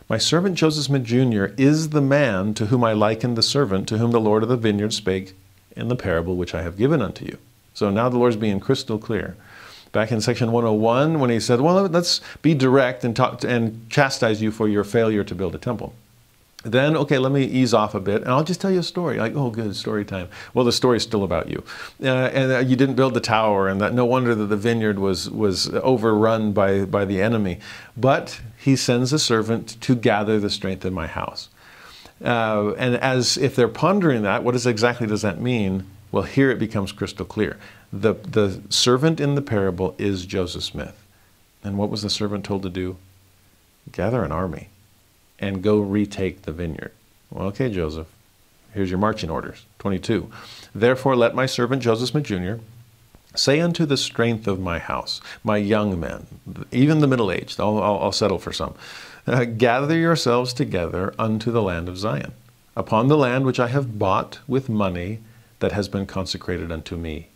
my 0.08 0.16
servant 0.16 0.54
Joseph 0.56 0.84
Smith 0.84 1.04
Jr. 1.04 1.48
is 1.58 1.90
the 1.90 2.00
man 2.00 2.54
to 2.54 2.66
whom 2.66 2.82
I 2.82 2.94
likened 2.94 3.36
the 3.36 3.42
servant 3.42 3.86
to 3.88 3.98
whom 3.98 4.10
the 4.10 4.18
Lord 4.18 4.42
of 4.42 4.48
the 4.48 4.56
vineyard 4.56 4.94
spake 4.94 5.34
in 5.76 5.88
the 5.88 5.96
parable 5.96 6.36
which 6.36 6.54
I 6.54 6.62
have 6.62 6.76
given 6.76 7.02
unto 7.02 7.24
you. 7.24 7.38
So 7.74 7.90
now 7.90 8.08
the 8.08 8.18
Lord's 8.18 8.36
being 8.36 8.60
crystal 8.60 8.98
clear. 8.98 9.36
Back 9.92 10.10
in 10.10 10.20
section 10.20 10.52
101, 10.52 11.20
when 11.20 11.30
he 11.30 11.38
said, 11.38 11.60
Well, 11.60 11.86
let's 11.86 12.20
be 12.40 12.54
direct 12.54 13.04
and, 13.04 13.14
talk 13.14 13.44
and 13.44 13.88
chastise 13.90 14.40
you 14.40 14.50
for 14.50 14.68
your 14.68 14.84
failure 14.84 15.22
to 15.24 15.34
build 15.34 15.54
a 15.54 15.58
temple. 15.58 15.94
Then, 16.64 16.96
okay, 16.96 17.18
let 17.18 17.32
me 17.32 17.44
ease 17.44 17.74
off 17.74 17.94
a 17.94 18.00
bit, 18.00 18.22
and 18.22 18.30
I'll 18.30 18.44
just 18.44 18.60
tell 18.60 18.70
you 18.70 18.78
a 18.78 18.84
story. 18.84 19.18
Like, 19.18 19.34
oh, 19.34 19.50
good, 19.50 19.74
story 19.74 20.04
time. 20.04 20.28
Well, 20.54 20.64
the 20.64 20.72
story's 20.72 21.02
still 21.02 21.24
about 21.24 21.48
you. 21.48 21.64
Uh, 22.00 22.06
and 22.06 22.52
uh, 22.52 22.58
you 22.60 22.76
didn't 22.76 22.94
build 22.94 23.14
the 23.14 23.20
tower, 23.20 23.68
and 23.68 23.80
that 23.80 23.92
no 23.94 24.04
wonder 24.04 24.34
that 24.34 24.46
the 24.46 24.56
vineyard 24.56 24.98
was, 25.00 25.28
was 25.28 25.68
overrun 25.74 26.52
by, 26.52 26.84
by 26.84 27.04
the 27.04 27.20
enemy. 27.20 27.58
But 27.96 28.40
he 28.56 28.76
sends 28.76 29.12
a 29.12 29.18
servant 29.18 29.80
to 29.80 29.96
gather 29.96 30.38
the 30.38 30.50
strength 30.50 30.84
in 30.84 30.94
my 30.94 31.08
house. 31.08 31.48
Uh, 32.22 32.72
and 32.78 32.96
as 32.96 33.36
if 33.36 33.56
they're 33.56 33.68
pondering 33.68 34.22
that, 34.22 34.44
what 34.44 34.54
is 34.54 34.66
exactly 34.66 35.06
does 35.06 35.22
that 35.22 35.40
mean? 35.40 35.86
Well, 36.12 36.22
here 36.22 36.50
it 36.50 36.58
becomes 36.58 36.92
crystal 36.92 37.24
clear. 37.24 37.58
The, 37.92 38.14
the 38.14 38.62
servant 38.68 39.20
in 39.20 39.34
the 39.34 39.42
parable 39.42 39.94
is 39.98 40.24
Joseph 40.26 40.62
Smith. 40.62 41.04
And 41.64 41.78
what 41.78 41.90
was 41.90 42.02
the 42.02 42.10
servant 42.10 42.44
told 42.44 42.62
to 42.62 42.68
do? 42.68 42.96
Gather 43.90 44.22
an 44.24 44.32
army 44.32 44.68
and 45.38 45.62
go 45.62 45.80
retake 45.80 46.42
the 46.42 46.52
vineyard. 46.52 46.92
Well, 47.30 47.48
okay, 47.48 47.70
Joseph, 47.70 48.06
here's 48.72 48.90
your 48.90 48.98
marching 48.98 49.30
orders. 49.30 49.66
22. 49.80 50.30
Therefore, 50.74 51.16
let 51.16 51.34
my 51.34 51.46
servant 51.46 51.82
Joseph 51.82 52.10
Smith 52.10 52.24
Jr. 52.24 52.54
say 53.34 53.60
unto 53.60 53.84
the 53.84 53.96
strength 53.96 54.46
of 54.46 54.60
my 54.60 54.78
house, 54.78 55.20
my 55.42 55.56
young 55.56 55.98
men, 55.98 56.26
even 56.70 57.00
the 57.00 57.06
middle 57.06 57.30
aged, 57.30 57.58
I'll, 57.58 57.82
I'll, 57.82 57.98
I'll 57.98 58.12
settle 58.12 58.38
for 58.38 58.52
some 58.52 58.74
uh, 59.26 59.44
gather 59.44 59.96
yourselves 59.96 60.52
together 60.52 61.14
unto 61.18 61.50
the 61.50 61.62
land 61.62 61.88
of 61.88 61.98
Zion, 61.98 62.32
upon 62.76 63.08
the 63.08 63.16
land 63.16 63.44
which 63.44 63.60
I 63.60 63.68
have 63.68 63.98
bought 63.98 64.40
with 64.48 64.68
money 64.68 65.20
that 65.60 65.72
has 65.72 65.88
been 65.88 66.06
consecrated 66.06 66.72
unto 66.72 66.96
me. 66.96 67.28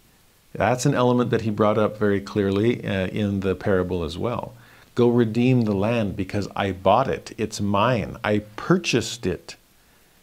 That's 0.52 0.86
an 0.86 0.94
element 0.94 1.30
that 1.30 1.42
he 1.42 1.50
brought 1.50 1.78
up 1.78 1.98
very 1.98 2.20
clearly 2.20 2.84
uh, 2.84 3.08
in 3.08 3.40
the 3.40 3.54
parable 3.54 4.04
as 4.04 4.16
well. 4.16 4.54
Go 4.94 5.08
redeem 5.08 5.62
the 5.62 5.74
land 5.74 6.16
because 6.16 6.48
I 6.56 6.72
bought 6.72 7.08
it. 7.08 7.34
It's 7.36 7.60
mine. 7.60 8.16
I 8.24 8.38
purchased 8.56 9.26
it. 9.26 9.56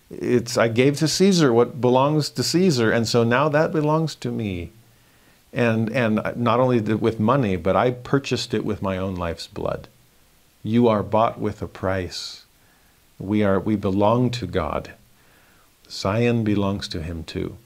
It's 0.10 0.58
I 0.58 0.68
gave 0.68 0.98
to 0.98 1.08
Caesar 1.08 1.54
what 1.54 1.80
belongs 1.80 2.30
to 2.32 2.44
Caesar, 2.44 2.92
and 2.92 3.08
so 3.08 3.24
now 3.24 3.50
that 3.50 3.72
belongs 3.72 4.16
to 4.16 4.32
me. 4.32 4.72
And 5.52 5.92
and 5.92 6.20
not 6.36 6.60
only 6.60 6.80
with 6.80 7.20
money, 7.20 7.56
but 7.56 7.76
I 7.76 7.92
purchased 7.92 8.56
it 8.56 8.66
with 8.66 8.82
my 8.82 8.98
own 8.98 9.16
life's 9.16 9.46
blood. 9.46 9.88
You 10.64 10.88
are 10.88 11.04
bought 11.04 11.40
with 11.40 11.62
a 11.62 11.68
price. 11.68 12.46
We 13.20 13.44
are 13.44 13.60
we 13.60 13.76
belong 13.76 14.32
to 14.32 14.48
God. 14.48 14.94
Zion 15.90 16.46
belongs 16.46 16.88
to 16.90 17.02
him 17.02 17.26
too. 17.26 17.58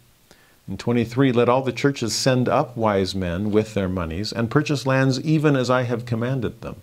In 0.68 0.78
23, 0.78 1.32
let 1.32 1.48
all 1.48 1.62
the 1.62 1.72
churches 1.72 2.14
send 2.14 2.50
up 2.50 2.76
wise 2.76 3.14
men 3.16 3.52
with 3.52 3.76
their 3.76 3.88
monies 3.88 4.34
and 4.34 4.52
purchase 4.52 4.88
lands 4.88 5.22
even 5.22 5.56
as 5.56 5.70
I 5.70 5.84
have 5.84 6.06
commanded 6.06 6.62
them. 6.62 6.78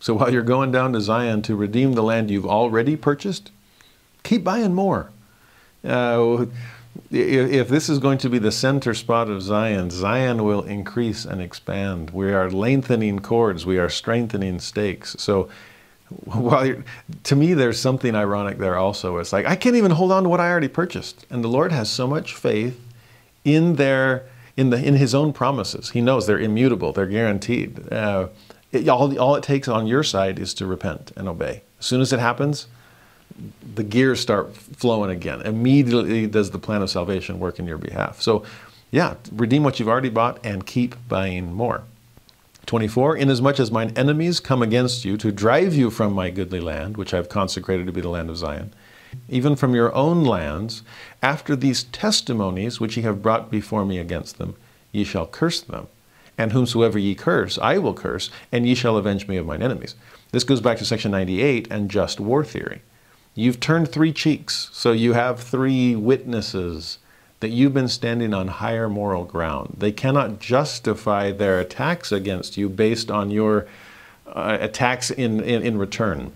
So 0.00 0.14
while 0.14 0.32
you're 0.32 0.42
going 0.42 0.72
down 0.72 0.92
to 0.92 1.00
Zion 1.00 1.42
to 1.42 1.54
redeem 1.54 1.92
the 1.92 2.02
land 2.02 2.28
you've 2.28 2.44
already 2.44 2.96
purchased, 2.96 3.52
keep 4.24 4.42
buying 4.42 4.74
more. 4.74 5.10
Uh, 5.84 6.46
if, 7.10 7.68
this 7.68 7.88
is 7.88 7.98
going 7.98 8.18
to 8.18 8.30
be 8.30 8.38
the 8.38 8.52
center 8.52 8.94
spot 8.94 9.28
of 9.28 9.42
Zion, 9.42 9.90
Zion 9.90 10.44
will 10.44 10.62
increase 10.62 11.24
and 11.24 11.40
expand. 11.40 12.10
We 12.10 12.32
are 12.32 12.50
lengthening 12.50 13.20
cords, 13.20 13.64
we 13.64 13.78
are 13.78 13.88
strengthening 13.88 14.58
stakes. 14.60 15.16
So 15.18 15.48
while 16.24 16.74
to 17.22 17.36
me 17.36 17.54
there's 17.54 17.80
something 17.80 18.14
ironic 18.14 18.58
there 18.58 18.76
also. 18.76 19.16
It's 19.18 19.32
like 19.32 19.46
i 19.46 19.56
can't 19.56 19.76
even 19.76 19.92
hold 19.92 20.12
on 20.12 20.24
to 20.24 20.28
what 20.28 20.40
i 20.40 20.50
already 20.50 20.68
purchased. 20.68 21.26
And 21.30 21.42
the 21.42 21.48
lord 21.48 21.72
has 21.72 21.90
so 21.90 22.06
much 22.06 22.34
faith 22.34 22.78
in 23.44 23.76
their 23.76 24.26
in 24.56 24.70
the 24.70 24.82
in 24.82 24.94
his 24.94 25.14
own 25.14 25.32
promises. 25.32 25.90
He 25.90 26.00
knows 26.00 26.26
they're 26.26 26.38
immutable. 26.38 26.92
They're 26.92 27.06
guaranteed. 27.06 27.90
Uh, 27.92 28.28
it, 28.70 28.88
all, 28.88 29.18
all 29.18 29.34
it 29.36 29.42
takes 29.42 29.68
on 29.68 29.86
your 29.86 30.02
side 30.02 30.38
is 30.38 30.54
to 30.54 30.66
repent 30.66 31.12
and 31.16 31.28
obey. 31.28 31.62
As 31.78 31.86
soon 31.86 32.00
as 32.00 32.12
it 32.12 32.20
happens 32.20 32.66
the 33.74 33.82
gears 33.82 34.20
start 34.20 34.54
flowing 34.56 35.10
again 35.10 35.40
immediately 35.42 36.26
does 36.26 36.50
the 36.50 36.58
plan 36.58 36.82
of 36.82 36.90
salvation 36.90 37.38
work 37.38 37.58
in 37.58 37.66
your 37.66 37.78
behalf 37.78 38.20
so 38.20 38.44
yeah 38.90 39.14
redeem 39.32 39.62
what 39.62 39.78
you've 39.78 39.88
already 39.88 40.10
bought 40.10 40.38
and 40.44 40.66
keep 40.66 40.96
buying 41.08 41.52
more 41.52 41.82
24 42.66 43.16
Inasmuch 43.16 43.58
as 43.58 43.70
mine 43.70 43.92
enemies 43.96 44.40
come 44.40 44.62
against 44.62 45.04
you 45.04 45.16
to 45.16 45.32
drive 45.32 45.74
you 45.74 45.90
from 45.90 46.12
my 46.12 46.30
goodly 46.30 46.60
land, 46.60 46.96
which 46.96 47.12
I 47.12 47.16
have 47.16 47.28
consecrated 47.28 47.86
to 47.86 47.92
be 47.92 48.00
the 48.00 48.08
land 48.08 48.30
of 48.30 48.36
Zion, 48.36 48.72
even 49.28 49.56
from 49.56 49.74
your 49.74 49.94
own 49.94 50.24
lands, 50.24 50.82
after 51.22 51.56
these 51.56 51.84
testimonies 51.84 52.80
which 52.80 52.96
ye 52.96 53.02
have 53.02 53.22
brought 53.22 53.50
before 53.50 53.84
me 53.84 53.98
against 53.98 54.38
them, 54.38 54.54
ye 54.90 55.04
shall 55.04 55.26
curse 55.26 55.60
them. 55.60 55.88
And 56.38 56.52
whomsoever 56.52 56.98
ye 56.98 57.14
curse, 57.14 57.58
I 57.58 57.78
will 57.78 57.94
curse, 57.94 58.30
and 58.50 58.66
ye 58.66 58.74
shall 58.74 58.96
avenge 58.96 59.28
me 59.28 59.36
of 59.36 59.46
mine 59.46 59.62
enemies. 59.62 59.94
This 60.30 60.44
goes 60.44 60.60
back 60.60 60.78
to 60.78 60.84
section 60.84 61.10
98 61.10 61.68
and 61.70 61.90
just 61.90 62.20
war 62.20 62.44
theory. 62.44 62.80
You've 63.34 63.60
turned 63.60 63.88
three 63.88 64.12
cheeks, 64.12 64.68
so 64.72 64.92
you 64.92 65.14
have 65.14 65.40
three 65.40 65.96
witnesses 65.96 66.98
that 67.40 67.48
you've 67.48 67.74
been 67.74 67.88
standing 67.88 68.34
on 68.34 68.46
higher 68.48 68.88
moral 68.88 69.24
ground. 69.24 69.76
They 69.78 69.90
cannot 69.90 70.38
justify 70.38 71.32
their 71.32 71.58
attacks 71.58 72.12
against 72.12 72.56
you 72.56 72.68
based 72.68 73.10
on 73.10 73.30
your 73.30 73.66
uh, 74.26 74.58
attacks 74.60 75.10
in, 75.10 75.40
in, 75.40 75.62
in, 75.62 75.78
return. 75.78 76.32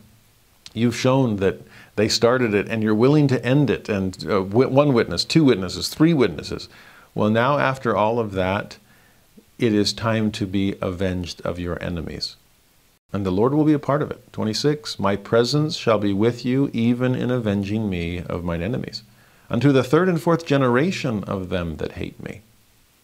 You've 0.75 0.97
shown 0.97 1.37
that 1.37 1.61
they 1.97 2.09
started 2.09 2.55
it 2.55 2.69
and 2.69 2.83
you're 2.83 2.95
willing 2.95 3.29
to 3.29 3.45
end 3.45 3.71
it. 3.71 3.89
And 3.89 4.29
uh, 4.29 4.43
one 4.43 4.93
witness, 4.93 5.25
two 5.25 5.45
witnesses, 5.45 5.89
three 5.89 6.13
witnesses. 6.13 6.69
Well, 7.15 7.31
now, 7.31 7.59
after 7.59 7.97
all 7.97 8.19
of 8.19 8.33
that, 8.33 8.79
it 9.59 9.73
is 9.73 9.93
time 9.93 10.31
to 10.33 10.47
be 10.47 10.75
avenged 10.81 11.41
of 11.43 11.59
your 11.59 11.83
enemies. 11.83 12.37
And 13.17 13.25
the 13.25 13.31
Lord 13.31 13.55
will 13.55 13.65
be 13.65 13.73
a 13.73 13.79
part 13.79 14.03
of 14.03 14.11
it. 14.11 14.31
26 14.35 14.99
My 14.99 15.17
presence 15.17 15.75
shall 15.75 15.99
be 15.99 16.13
with 16.13 16.45
you, 16.45 16.69
even 16.75 17.15
in 17.15 17.31
avenging 17.31 17.89
me 17.89 18.21
of 18.21 18.45
mine 18.45 18.61
enemies 18.61 19.05
unto 19.49 19.73
the 19.73 19.83
third 19.83 20.11
and 20.11 20.21
fourth 20.21 20.45
generation 20.45 21.25
of 21.25 21.49
them 21.49 21.79
that 21.79 21.93
hate 21.93 22.23
me. 22.23 22.43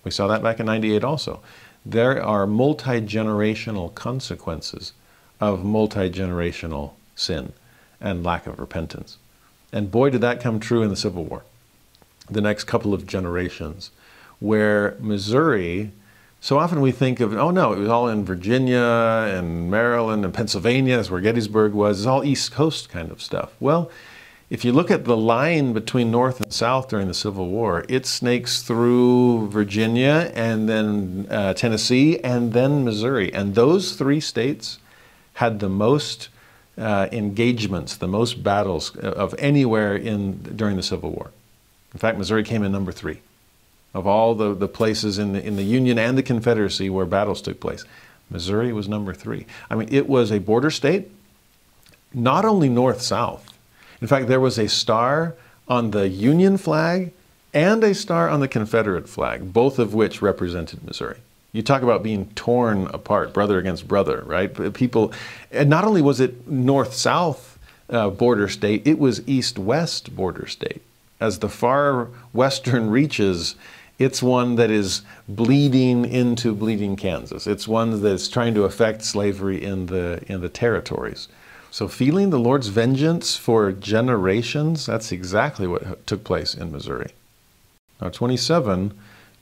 We 0.04 0.10
saw 0.10 0.26
that 0.26 0.42
back 0.42 0.60
in 0.60 0.66
98 0.66 1.02
also. 1.02 1.40
There 1.86 2.22
are 2.22 2.46
multi 2.46 3.00
generational 3.00 3.94
consequences 3.94 4.92
of 5.40 5.64
multi 5.64 6.10
generational 6.10 6.92
sin 7.16 7.54
and 7.98 8.22
lack 8.22 8.46
of 8.46 8.58
repentance. 8.58 9.16
And 9.72 9.90
boy, 9.90 10.10
did 10.10 10.20
that 10.20 10.42
come 10.42 10.60
true 10.60 10.82
in 10.82 10.90
the 10.90 10.94
Civil 10.94 11.24
War. 11.24 11.42
The 12.28 12.42
next 12.42 12.64
couple 12.64 12.92
of 12.92 13.06
generations, 13.06 13.90
where 14.40 14.94
Missouri, 15.00 15.92
so 16.42 16.58
often 16.58 16.80
we 16.80 16.90
think 16.90 17.20
of, 17.20 17.34
oh 17.34 17.52
no, 17.52 17.72
it 17.72 17.78
was 17.78 17.88
all 17.88 18.08
in 18.08 18.24
Virginia 18.24 19.30
and 19.32 19.70
Maryland 19.70 20.24
and 20.24 20.34
Pennsylvania, 20.34 20.96
that's 20.96 21.08
where 21.08 21.20
Gettysburg 21.20 21.72
was, 21.72 22.00
it's 22.00 22.06
all 22.06 22.24
East 22.24 22.50
Coast 22.50 22.88
kind 22.88 23.12
of 23.12 23.22
stuff. 23.22 23.52
Well, 23.60 23.92
if 24.50 24.64
you 24.64 24.72
look 24.72 24.90
at 24.90 25.04
the 25.04 25.16
line 25.16 25.72
between 25.72 26.10
North 26.10 26.40
and 26.40 26.52
South 26.52 26.88
during 26.88 27.06
the 27.06 27.14
Civil 27.14 27.48
War, 27.48 27.84
it 27.88 28.06
snakes 28.06 28.60
through 28.60 29.50
Virginia 29.50 30.32
and 30.34 30.68
then 30.68 31.28
uh, 31.30 31.54
Tennessee 31.54 32.18
and 32.18 32.52
then 32.52 32.84
Missouri. 32.84 33.32
And 33.32 33.54
those 33.54 33.94
three 33.94 34.18
states 34.18 34.80
had 35.34 35.60
the 35.60 35.68
most 35.68 36.28
uh, 36.76 37.06
engagements, 37.12 37.96
the 37.96 38.08
most 38.08 38.42
battles 38.42 38.96
of 38.96 39.32
anywhere 39.38 39.94
in, 39.94 40.42
during 40.42 40.74
the 40.74 40.82
Civil 40.82 41.12
War. 41.12 41.30
In 41.92 42.00
fact, 42.00 42.18
Missouri 42.18 42.42
came 42.42 42.64
in 42.64 42.72
number 42.72 42.90
three 42.90 43.20
of 43.94 44.06
all 44.06 44.34
the, 44.34 44.54
the 44.54 44.68
places 44.68 45.18
in 45.18 45.32
the, 45.32 45.44
in 45.44 45.56
the 45.56 45.62
Union 45.62 45.98
and 45.98 46.16
the 46.16 46.22
Confederacy 46.22 46.88
where 46.88 47.06
battles 47.06 47.42
took 47.42 47.60
place. 47.60 47.84
Missouri 48.30 48.72
was 48.72 48.88
number 48.88 49.12
three. 49.12 49.46
I 49.70 49.74
mean, 49.74 49.88
it 49.90 50.08
was 50.08 50.30
a 50.30 50.38
border 50.38 50.70
state, 50.70 51.10
not 52.14 52.44
only 52.44 52.68
north 52.68 53.02
south, 53.02 53.52
in 54.02 54.08
fact, 54.08 54.26
there 54.26 54.40
was 54.40 54.58
a 54.58 54.68
star 54.68 55.36
on 55.68 55.92
the 55.92 56.08
Union 56.08 56.58
flag 56.58 57.12
and 57.54 57.84
a 57.84 57.94
star 57.94 58.28
on 58.28 58.40
the 58.40 58.48
Confederate 58.48 59.08
flag, 59.08 59.52
both 59.52 59.78
of 59.78 59.94
which 59.94 60.20
represented 60.20 60.82
Missouri. 60.82 61.18
You 61.52 61.62
talk 61.62 61.82
about 61.82 62.02
being 62.02 62.26
torn 62.34 62.88
apart, 62.88 63.32
brother 63.32 63.58
against 63.58 63.86
brother, 63.86 64.24
right? 64.26 64.74
People, 64.74 65.12
and 65.52 65.70
not 65.70 65.84
only 65.84 66.02
was 66.02 66.18
it 66.18 66.48
north 66.48 66.94
south 66.94 67.58
uh, 67.90 68.10
border 68.10 68.48
state, 68.48 68.84
it 68.86 68.98
was 68.98 69.26
east 69.28 69.56
west 69.56 70.16
border 70.16 70.48
state. 70.48 70.82
As 71.20 71.38
the 71.38 71.48
far 71.48 72.08
western 72.32 72.90
reaches, 72.90 73.54
it's 74.02 74.22
one 74.22 74.56
that 74.56 74.70
is 74.70 75.02
bleeding 75.28 76.04
into 76.04 76.54
bleeding 76.54 76.96
Kansas. 76.96 77.46
It's 77.46 77.68
one 77.68 78.02
that's 78.02 78.28
trying 78.28 78.54
to 78.54 78.64
affect 78.64 79.02
slavery 79.02 79.62
in 79.62 79.86
the, 79.86 80.22
in 80.26 80.40
the 80.40 80.48
territories. 80.48 81.28
So, 81.70 81.88
feeling 81.88 82.30
the 82.30 82.38
Lord's 82.38 82.68
vengeance 82.68 83.36
for 83.36 83.72
generations, 83.72 84.84
that's 84.84 85.10
exactly 85.10 85.66
what 85.66 86.06
took 86.06 86.22
place 86.22 86.54
in 86.54 86.70
Missouri. 86.70 87.12
Now, 88.00 88.10
27, 88.10 88.92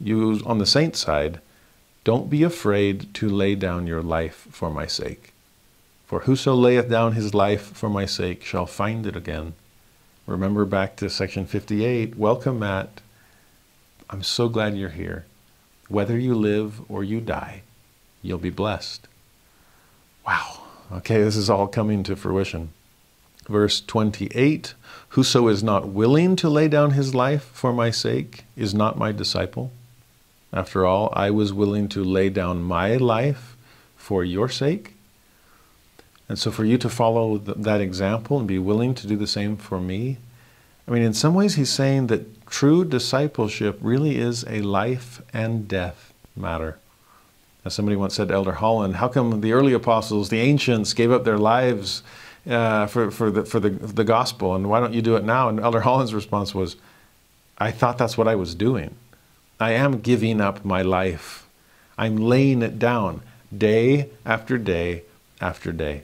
you 0.01 0.41
on 0.47 0.59
the 0.59 0.67
saint 0.67 0.95
side, 0.95 1.41
don't 2.05 2.31
be 2.31 2.43
afraid 2.43 3.13
to 3.15 3.29
lay 3.29 3.55
down 3.55 3.87
your 3.87 4.03
life 4.03 4.47
for 4.51 4.71
my 4.71 4.87
sake. 4.87 5.33
For 6.07 6.21
whoso 6.21 6.55
layeth 6.55 6.89
down 6.89 7.13
his 7.13 7.35
life 7.35 7.73
for 7.77 7.91
my 7.91 8.07
sake 8.07 8.45
shall 8.45 8.67
find 8.67 9.07
it 9.07 9.17
again. 9.17 9.55
Remember 10.27 10.65
back 10.65 10.97
to 10.97 11.11
section 11.11 11.47
58. 11.47 12.17
Welcome, 12.17 12.61
mat. 12.61 13.01
I'm 14.11 14.25
so 14.25 14.49
glad 14.49 14.77
you're 14.77 14.91
here. 14.91 15.25
Whether 15.89 16.19
you 16.19 16.35
live 16.35 16.81
or 16.91 17.05
you 17.05 17.21
die, 17.21 17.63
you'll 18.23 18.39
be 18.39 18.51
blessed. 18.51 19.07
Wow. 20.27 20.63
Okay, 20.93 21.23
this 21.23 21.37
is 21.37 21.49
all 21.49 21.69
coming 21.69 22.03
to 22.03 22.17
fruition. 22.17 22.71
Verse 23.49 23.81
28 23.81 24.75
Whoso 25.11 25.47
is 25.47 25.63
not 25.63 25.89
willing 25.89 26.35
to 26.37 26.49
lay 26.49 26.67
down 26.67 26.93
his 26.93 27.15
life 27.15 27.45
for 27.53 27.73
my 27.73 27.91
sake 27.93 28.45
is 28.57 28.75
not 28.75 28.99
my 28.99 29.13
disciple. 29.13 29.71
After 30.53 30.85
all, 30.85 31.13
I 31.13 31.31
was 31.31 31.53
willing 31.53 31.89
to 31.91 32.03
lay 32.03 32.31
down 32.31 32.63
my 32.63 32.97
life 32.97 33.57
for 33.97 34.25
your 34.25 34.49
sake. 34.49 34.95
And 36.29 36.37
so, 36.37 36.51
for 36.51 36.65
you 36.65 36.79
to 36.79 36.89
follow 36.89 37.39
th- 37.39 37.59
that 37.59 37.81
example 37.81 38.39
and 38.39 38.47
be 38.47 38.59
willing 38.59 38.95
to 38.97 39.07
do 39.07 39.17
the 39.17 39.27
same 39.27 39.57
for 39.57 39.81
me, 39.81 40.19
I 40.87 40.93
mean, 40.93 41.03
in 41.03 41.15
some 41.15 41.35
ways, 41.35 41.55
he's 41.55 41.71
saying 41.71 42.09
that 42.09 42.27
true 42.51 42.85
discipleship 42.85 43.79
really 43.81 44.19
is 44.19 44.45
a 44.49 44.61
life 44.61 45.23
and 45.33 45.67
death 45.67 46.13
matter. 46.37 46.79
As 47.65 47.75
somebody 47.75 47.97
once 47.97 48.15
said 48.15 48.29
to 48.29 48.35
Elder 48.35 48.53
Holland, 48.53 48.97
how 48.97 49.09
come 49.09 49.41
the 49.41 49.53
early 49.53 49.73
apostles, 49.73 50.29
the 50.29 50.41
ancients, 50.41 50.93
gave 50.93 51.13
up 51.13 51.25
their 51.25 51.39
lives 51.39 52.03
uh, 52.49 52.87
for, 52.87 53.11
for, 53.11 53.31
the, 53.31 53.45
for 53.45 53.61
the, 53.61 53.71
the 53.71 54.05
gospel, 54.05 54.55
and 54.55 54.69
why 54.69 54.81
don't 54.81 54.95
you 54.95 55.03
do 55.03 55.17
it 55.17 55.25
now? 55.25 55.49
And 55.49 55.61
Elder 55.61 55.81
Holland's 55.81 56.15
response 56.15 56.55
was, 56.55 56.77
I 57.59 57.71
thought 57.71 57.99
that's 57.99 58.19
what 58.19 58.29
I 58.29 58.35
was 58.35 58.55
doing. 58.55 58.95
I 59.61 59.73
am 59.73 60.01
giving 60.01 60.41
up 60.41 60.65
my 60.65 60.81
life. 60.81 61.47
I'm 61.99 62.17
laying 62.17 62.63
it 62.63 62.79
down 62.79 63.21
day 63.57 64.09
after 64.25 64.57
day 64.57 65.03
after 65.41 65.71
day. 65.71 66.03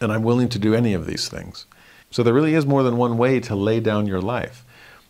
And 0.00 0.12
I'm 0.12 0.22
willing 0.22 0.50
to 0.50 0.58
do 0.58 0.74
any 0.74 0.92
of 0.92 1.06
these 1.06 1.28
things. 1.28 1.64
So 2.10 2.22
there 2.22 2.34
really 2.34 2.54
is 2.54 2.66
more 2.66 2.82
than 2.82 2.98
one 2.98 3.16
way 3.16 3.40
to 3.40 3.54
lay 3.54 3.80
down 3.80 4.06
your 4.06 4.20
life. 4.20 4.64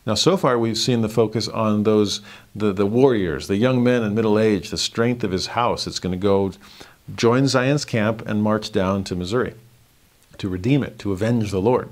Now, 0.07 0.15
so 0.15 0.37
far, 0.37 0.59
we've 0.59 0.79
seen 0.79 1.03
the 1.03 1.09
focus 1.09 1.47
on 1.47 1.83
those, 1.83 2.21
the, 2.55 2.73
the 2.73 2.87
warriors, 2.87 3.49
the 3.49 3.57
young 3.57 3.83
men 3.83 4.03
in 4.03 4.15
middle 4.15 4.39
age, 4.39 4.71
the 4.71 4.79
strength 4.79 5.23
of 5.25 5.31
his 5.31 5.49
house. 5.49 5.87
It's 5.87 5.99
going 5.99 6.19
to 6.19 6.19
go 6.19 6.53
join 7.15 7.47
Zion's 7.47 7.85
camp 7.85 8.27
and 8.27 8.43
march 8.43 8.73
down 8.73 9.05
to 9.05 9.15
Missouri 9.15 9.55
to 10.39 10.49
redeem 10.49 10.83
it, 10.83 10.99
to 10.99 11.13
avenge 11.13 11.51
the 11.51 11.61
Lord. 11.61 11.91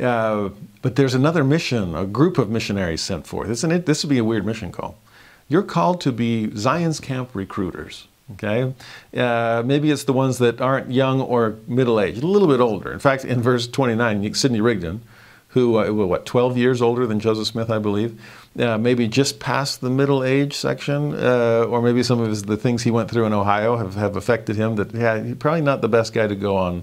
Uh, 0.00 0.50
but 0.82 0.96
there's 0.96 1.14
another 1.14 1.44
mission, 1.44 1.94
a 1.94 2.04
group 2.04 2.38
of 2.38 2.50
missionaries 2.50 3.00
sent 3.00 3.26
forth. 3.26 3.48
Isn't 3.48 3.70
it? 3.70 3.86
This 3.86 4.02
would 4.02 4.10
be 4.10 4.18
a 4.18 4.24
weird 4.24 4.44
mission 4.44 4.72
call. 4.72 4.98
You're 5.48 5.62
called 5.62 6.00
to 6.02 6.12
be 6.12 6.54
Zion's 6.56 7.00
camp 7.00 7.30
recruiters. 7.34 8.08
Okay, 8.32 8.72
uh, 9.14 9.62
maybe 9.66 9.90
it's 9.90 10.04
the 10.04 10.14
ones 10.14 10.38
that 10.38 10.58
aren't 10.58 10.90
young 10.90 11.20
or 11.20 11.56
middle 11.68 12.00
aged, 12.00 12.22
a 12.22 12.26
little 12.26 12.48
bit 12.48 12.58
older. 12.58 12.90
In 12.90 12.98
fact, 12.98 13.22
in 13.26 13.42
verse 13.42 13.66
29, 13.66 14.32
Sidney 14.32 14.62
Rigdon, 14.62 15.02
who 15.54 15.78
uh, 15.78 15.90
what 15.92 16.26
12 16.26 16.58
years 16.58 16.82
older 16.82 17.06
than 17.06 17.20
Joseph 17.20 17.46
Smith, 17.46 17.70
I 17.70 17.78
believe, 17.78 18.20
uh, 18.58 18.76
maybe 18.76 19.06
just 19.06 19.38
past 19.38 19.80
the 19.80 19.88
middle 19.88 20.24
age 20.24 20.52
section, 20.52 21.14
uh, 21.14 21.64
or 21.68 21.80
maybe 21.80 22.02
some 22.02 22.20
of 22.20 22.28
his, 22.28 22.42
the 22.42 22.56
things 22.56 22.82
he 22.82 22.90
went 22.90 23.08
through 23.08 23.24
in 23.24 23.32
Ohio 23.32 23.76
have, 23.76 23.94
have 23.94 24.16
affected 24.16 24.56
him. 24.56 24.74
That 24.74 24.92
yeah, 24.92 25.34
probably 25.38 25.60
not 25.60 25.80
the 25.80 25.88
best 25.88 26.12
guy 26.12 26.26
to 26.26 26.34
go 26.34 26.56
on 26.56 26.82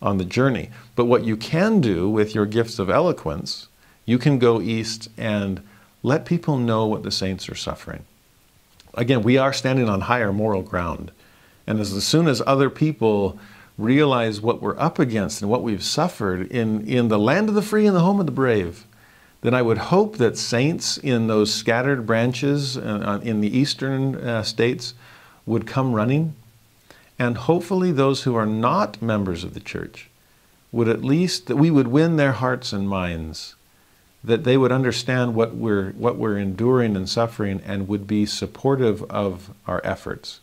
on 0.00 0.18
the 0.18 0.24
journey. 0.24 0.70
But 0.94 1.06
what 1.06 1.24
you 1.24 1.36
can 1.36 1.80
do 1.80 2.08
with 2.08 2.32
your 2.34 2.46
gifts 2.46 2.78
of 2.78 2.88
eloquence, 2.88 3.66
you 4.04 4.18
can 4.18 4.38
go 4.38 4.60
east 4.60 5.08
and 5.16 5.60
let 6.04 6.24
people 6.24 6.56
know 6.58 6.86
what 6.86 7.02
the 7.02 7.10
saints 7.10 7.48
are 7.48 7.56
suffering. 7.56 8.04
Again, 8.94 9.22
we 9.22 9.36
are 9.36 9.52
standing 9.52 9.88
on 9.88 10.02
higher 10.02 10.32
moral 10.32 10.62
ground. 10.62 11.10
And 11.66 11.80
as, 11.80 11.92
as 11.92 12.04
soon 12.04 12.28
as 12.28 12.40
other 12.46 12.70
people 12.70 13.38
realize 13.78 14.40
what 14.40 14.60
we're 14.60 14.78
up 14.78 14.98
against 14.98 15.42
and 15.42 15.50
what 15.50 15.62
we've 15.62 15.82
suffered 15.82 16.50
in, 16.50 16.86
in 16.86 17.08
the 17.08 17.18
land 17.18 17.48
of 17.48 17.54
the 17.54 17.62
free 17.62 17.86
and 17.86 17.96
the 17.96 18.00
home 18.00 18.20
of 18.20 18.26
the 18.26 18.32
brave, 18.32 18.86
then 19.40 19.54
I 19.54 19.62
would 19.62 19.78
hope 19.78 20.18
that 20.18 20.38
saints 20.38 20.98
in 20.98 21.26
those 21.26 21.52
scattered 21.52 22.06
branches 22.06 22.76
uh, 22.76 23.20
in 23.22 23.40
the 23.40 23.56
eastern 23.56 24.16
uh, 24.16 24.42
states 24.42 24.94
would 25.46 25.66
come 25.66 25.94
running 25.94 26.34
and 27.22 27.36
hopefully, 27.36 27.92
those 27.92 28.24
who 28.24 28.34
are 28.34 28.46
not 28.46 29.00
members 29.00 29.44
of 29.44 29.54
the 29.54 29.60
church 29.60 30.10
would 30.72 30.88
at 30.88 31.04
least, 31.04 31.46
that 31.46 31.54
we 31.54 31.70
would 31.70 31.86
win 31.86 32.16
their 32.16 32.32
hearts 32.32 32.72
and 32.72 32.88
minds, 32.88 33.54
that 34.24 34.42
they 34.42 34.56
would 34.56 34.72
understand 34.72 35.36
what 35.36 35.54
we're, 35.54 35.92
what 35.92 36.16
we're 36.16 36.36
enduring 36.36 36.96
and 36.96 37.08
suffering 37.08 37.62
and 37.64 37.86
would 37.86 38.08
be 38.08 38.26
supportive 38.26 39.04
of 39.04 39.54
our 39.68 39.80
efforts. 39.84 40.40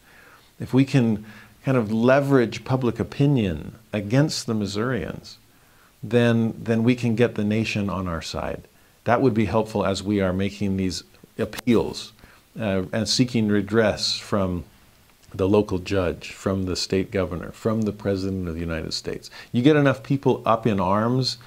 If 0.57 0.73
we 0.73 0.85
can 0.85 1.25
kind 1.63 1.77
of 1.77 1.91
leverage 1.91 2.63
public 2.63 2.99
opinion 2.99 3.75
against 3.91 4.47
the 4.47 4.53
Missourians, 4.53 5.37
then, 6.01 6.53
then 6.57 6.83
we 6.83 6.95
can 6.95 7.15
get 7.15 7.35
the 7.35 7.43
nation 7.43 7.89
on 7.89 8.07
our 8.07 8.21
side. 8.21 8.63
That 9.03 9.21
would 9.21 9.33
be 9.33 9.45
helpful 9.45 9.85
as 9.85 10.01
we 10.03 10.21
are 10.21 10.33
making 10.33 10.77
these 10.77 11.03
appeals 11.37 12.13
uh, 12.59 12.83
and 12.91 13.07
seeking 13.07 13.47
redress 13.47 14.17
from 14.17 14.63
the 15.33 15.47
local 15.47 15.77
judge, 15.79 16.31
from 16.31 16.65
the 16.65 16.75
state 16.75 17.11
governor, 17.11 17.51
from 17.51 17.83
the 17.83 17.91
president 17.91 18.47
of 18.47 18.55
the 18.55 18.59
United 18.59 18.93
States. 18.93 19.29
You 19.51 19.61
get 19.61 19.75
enough 19.75 20.01
people 20.01 20.41
up 20.45 20.65
in 20.65 20.79
arms 20.79 21.37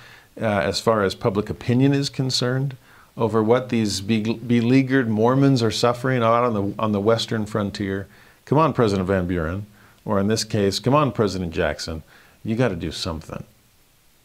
uh, 0.40 0.44
as 0.44 0.80
far 0.80 1.02
as 1.02 1.14
public 1.14 1.50
opinion 1.50 1.92
is 1.92 2.08
concerned 2.08 2.76
over 3.16 3.42
what 3.42 3.68
these 3.68 4.00
beleaguered 4.00 5.08
Mormons 5.08 5.62
are 5.62 5.70
suffering 5.70 6.22
out 6.22 6.44
on 6.44 6.54
the, 6.54 6.74
on 6.78 6.92
the 6.92 7.00
western 7.00 7.44
frontier. 7.44 8.06
Come 8.44 8.58
on, 8.58 8.72
President 8.72 9.06
Van 9.06 9.26
Buren, 9.26 9.66
or 10.04 10.18
in 10.18 10.28
this 10.28 10.44
case, 10.44 10.78
come 10.78 10.94
on, 10.94 11.12
President 11.12 11.52
Jackson. 11.52 12.02
You 12.44 12.56
got 12.56 12.68
to 12.68 12.76
do 12.76 12.90
something. 12.90 13.44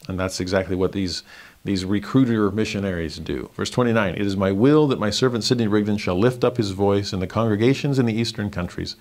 And 0.08 0.20
that's 0.20 0.40
exactly 0.40 0.76
what 0.76 0.94
these, 0.94 1.24
these 1.66 1.86
recruiter 1.86 2.50
missionaries 2.52 3.18
do. 3.18 3.50
Verse 3.56 3.70
29 3.70 4.16
It 4.16 4.22
is 4.22 4.38
my 4.38 4.52
will 4.52 4.88
that 4.88 5.00
my 5.00 5.10
servant 5.10 5.44
Sidney 5.44 5.68
Rigdon 5.68 5.98
shall 5.98 6.18
lift 6.18 6.44
up 6.44 6.58
his 6.58 6.72
voice 6.72 7.14
in 7.14 7.20
the 7.20 7.28
congregations 7.28 8.00
in 8.00 8.06
the 8.06 8.20
eastern 8.20 8.50
countries 8.50 8.96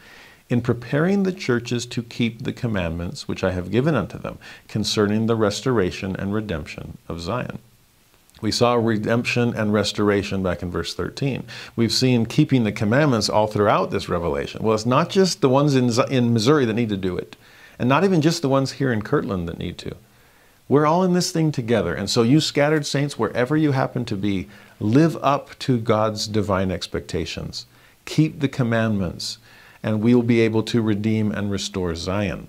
in 0.48 0.60
preparing 0.60 1.22
the 1.22 1.32
churches 1.32 1.86
to 1.86 2.02
keep 2.02 2.42
the 2.42 2.52
commandments 2.52 3.26
which 3.26 3.42
I 3.42 3.50
have 3.50 3.70
given 3.70 3.94
unto 3.94 4.18
them 4.18 4.38
concerning 4.68 5.26
the 5.26 5.36
restoration 5.36 6.14
and 6.16 6.32
redemption 6.32 6.98
of 7.08 7.20
Zion. 7.20 7.58
We 8.42 8.52
saw 8.52 8.74
redemption 8.74 9.54
and 9.54 9.72
restoration 9.72 10.42
back 10.42 10.62
in 10.62 10.70
verse 10.70 10.94
13. 10.94 11.44
We've 11.74 11.92
seen 11.92 12.26
keeping 12.26 12.64
the 12.64 12.72
commandments 12.72 13.28
all 13.28 13.46
throughout 13.46 13.90
this 13.90 14.08
revelation. 14.08 14.62
Well, 14.62 14.74
it's 14.74 14.84
not 14.84 15.08
just 15.08 15.40
the 15.40 15.48
ones 15.48 15.74
in, 15.74 15.90
in 16.10 16.32
Missouri 16.32 16.66
that 16.66 16.74
need 16.74 16.90
to 16.90 16.96
do 16.96 17.16
it, 17.16 17.36
and 17.78 17.88
not 17.88 18.04
even 18.04 18.20
just 18.20 18.42
the 18.42 18.48
ones 18.48 18.72
here 18.72 18.92
in 18.92 19.02
Kirtland 19.02 19.48
that 19.48 19.58
need 19.58 19.78
to. 19.78 19.96
We're 20.68 20.86
all 20.86 21.02
in 21.02 21.14
this 21.14 21.30
thing 21.30 21.52
together. 21.52 21.94
And 21.94 22.10
so, 22.10 22.22
you 22.22 22.40
scattered 22.40 22.84
saints, 22.84 23.18
wherever 23.18 23.56
you 23.56 23.72
happen 23.72 24.04
to 24.06 24.16
be, 24.16 24.48
live 24.80 25.16
up 25.22 25.58
to 25.60 25.78
God's 25.78 26.26
divine 26.26 26.70
expectations. 26.70 27.66
Keep 28.04 28.40
the 28.40 28.48
commandments 28.48 29.38
and 29.86 30.02
we 30.02 30.16
will 30.16 30.22
be 30.24 30.40
able 30.40 30.64
to 30.64 30.82
redeem 30.82 31.30
and 31.30 31.48
restore 31.48 31.94
Zion. 31.94 32.48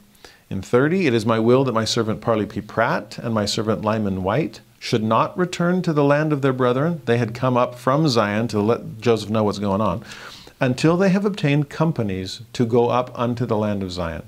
In 0.49 0.63
30, 0.63 1.05
it 1.05 1.13
is 1.13 1.23
my 1.23 1.37
will 1.37 1.63
that 1.65 1.71
my 1.71 1.85
servant 1.85 2.19
Parley 2.19 2.47
P. 2.47 2.61
Pratt 2.61 3.19
and 3.19 3.31
my 3.31 3.45
servant 3.45 3.83
Lyman 3.83 4.23
Wight 4.23 4.61
should 4.87 5.03
not 5.03 5.37
return 5.37 5.81
to 5.81 5.91
the 5.91 6.03
land 6.03 6.31
of 6.31 6.41
their 6.41 6.53
brethren. 6.53 7.01
They 7.03 7.17
had 7.17 7.35
come 7.35 7.57
up 7.57 7.75
from 7.75 8.07
Zion 8.07 8.47
to 8.47 8.61
let 8.61 9.01
Joseph 9.01 9.29
know 9.29 9.43
what's 9.43 9.59
going 9.59 9.81
on, 9.81 10.05
until 10.61 10.95
they 10.95 11.09
have 11.09 11.25
obtained 11.25 11.69
companies 11.69 12.41
to 12.53 12.65
go 12.65 12.87
up 12.87 13.11
unto 13.13 13.45
the 13.45 13.57
land 13.57 13.83
of 13.83 13.91
Zion 13.91 14.23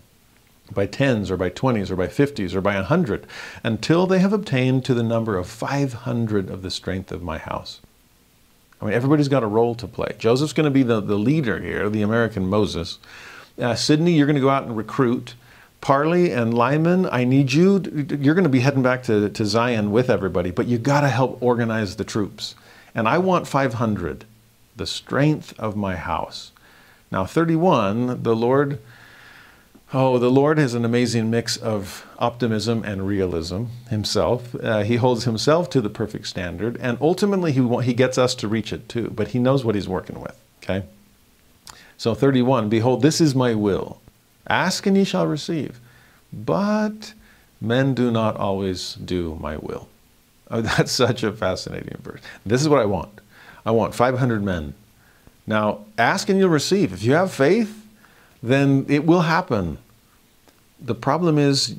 by 0.70 0.86
tens 0.86 1.32
or 1.32 1.38
by 1.38 1.48
twenties 1.48 1.90
or 1.90 1.96
by 1.96 2.08
fifties 2.08 2.54
or 2.54 2.60
by 2.60 2.76
a 2.76 2.84
hundred, 2.84 3.26
until 3.64 4.06
they 4.06 4.20
have 4.20 4.34
obtained 4.34 4.84
to 4.84 4.94
the 4.94 5.02
number 5.02 5.38
of 5.38 5.48
five 5.48 5.94
hundred 5.94 6.50
of 6.50 6.62
the 6.62 6.70
strength 6.70 7.12
of 7.14 7.24
my 7.24 7.38
house. 7.38 7.80
I 8.82 8.86
mean, 8.86 8.94
everybody's 8.94 9.30
got 9.30 9.44
a 9.44 9.48
role 9.48 9.76
to 9.76 9.88
play. 9.88 10.14
Joseph's 10.20 10.54
going 10.54 10.66
to 10.66 10.70
be 10.72 10.84
the, 10.84 11.00
the 11.00 11.18
leader 11.18 11.60
here, 11.62 11.90
the 11.90 12.02
American 12.02 12.48
Moses. 12.48 13.00
Uh, 13.58 13.76
Sidney, 13.76 14.12
you're 14.12 14.28
going 14.28 14.36
to 14.36 14.42
go 14.42 14.50
out 14.50 14.64
and 14.64 14.76
recruit. 14.76 15.36
Parley 15.82 16.32
and 16.32 16.54
Lyman, 16.54 17.08
I 17.10 17.24
need 17.24 17.54
you. 17.54 17.80
You're 18.20 18.36
going 18.36 18.44
to 18.44 18.50
be 18.50 18.60
heading 18.60 18.84
back 18.84 19.04
to, 19.04 19.30
to 19.30 19.46
Zion 19.46 19.92
with 19.92 20.10
everybody, 20.10 20.52
but 20.52 20.68
you 20.68 20.78
got 20.78 21.02
to 21.02 21.08
help 21.08 21.42
organize 21.42 21.96
the 21.96 22.04
troops. 22.04 22.56
And 22.94 23.08
I 23.08 23.18
want 23.18 23.48
500, 23.48 24.26
the 24.76 24.86
strength 24.86 25.58
of 25.60 25.76
my 25.76 25.96
house. 25.96 26.52
Now, 27.12 27.26
31, 27.26 28.24
the 28.24 28.36
Lord 28.36 28.80
Oh, 29.92 30.20
the 30.20 30.30
Lord 30.30 30.60
has 30.60 30.76
an 30.76 30.86
amazing 30.86 31.32
mix 31.32 31.58
of 31.58 32.06
optimism 32.20 32.84
and 32.84 33.08
realism 33.08 33.66
himself. 33.90 34.54
Uh, 34.54 34.84
he 34.84 34.98
holds 34.98 35.24
himself 35.24 35.68
to 35.72 35.82
the 35.82 35.90
perfect 35.90 36.28
standard, 36.28 36.78
and 36.80 37.00
ultimately 37.02 37.52
he, 37.52 37.82
he 37.82 37.94
gets 37.96 38.20
us 38.20 38.36
to 38.36 38.48
reach 38.48 38.72
it 38.72 38.88
too, 38.88 39.10
but 39.10 39.30
he 39.30 39.40
knows 39.40 39.66
what 39.66 39.74
he's 39.74 39.88
working 39.88 40.22
with. 40.22 40.40
Okay? 40.64 40.86
So, 41.98 42.14
31 42.14 42.70
Behold, 42.70 43.02
this 43.02 43.20
is 43.20 43.34
my 43.34 43.56
will. 43.56 44.00
Ask 44.50 44.86
and 44.86 44.98
ye 44.98 45.04
shall 45.04 45.28
receive. 45.28 45.80
But 46.34 47.14
men 47.62 47.94
do 47.94 48.12
not 48.12 48.38
always 48.38 48.96
do 48.96 49.38
my 49.40 49.58
will. 49.58 49.88
Oh, 50.50 50.62
that's 50.62 50.92
such 50.92 51.24
a 51.24 51.32
fascinating 51.32 51.98
verse. 52.02 52.22
This 52.46 52.62
is 52.62 52.70
what 52.70 52.80
I 52.80 52.86
want 52.86 53.22
I 53.66 53.72
want 53.72 53.94
500 53.94 54.44
men. 54.44 54.74
Now, 55.46 55.86
ask 55.98 56.30
and 56.30 56.40
you'll 56.40 56.50
receive. 56.50 56.94
If 56.94 57.04
you 57.04 57.14
have 57.14 57.32
faith, 57.32 57.86
then 58.42 58.86
it 58.88 59.06
will 59.06 59.22
happen. 59.22 59.78
The 60.80 60.96
problem 60.96 61.38
is 61.38 61.76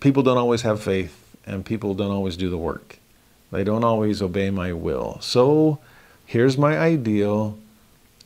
people 0.00 0.22
don't 0.22 0.38
always 0.38 0.62
have 0.62 0.82
faith 0.82 1.36
and 1.44 1.64
people 1.64 1.94
don't 1.94 2.10
always 2.10 2.36
do 2.36 2.48
the 2.48 2.58
work. 2.58 2.98
They 3.50 3.64
don't 3.64 3.84
always 3.84 4.22
obey 4.22 4.50
my 4.50 4.72
will. 4.72 5.18
So 5.20 5.78
here's 6.24 6.56
my 6.56 6.78
ideal, 6.78 7.58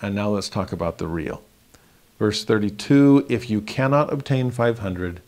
and 0.03 0.15
now 0.15 0.29
let's 0.29 0.49
talk 0.49 0.73
about 0.73 0.99
the 0.99 1.07
real. 1.07 1.43
Verse 2.25 2.43
32 2.43 3.27
If 3.29 3.51
you 3.51 3.61
cannot 3.61 4.11
obtain 4.11 4.51
500, 4.51 5.21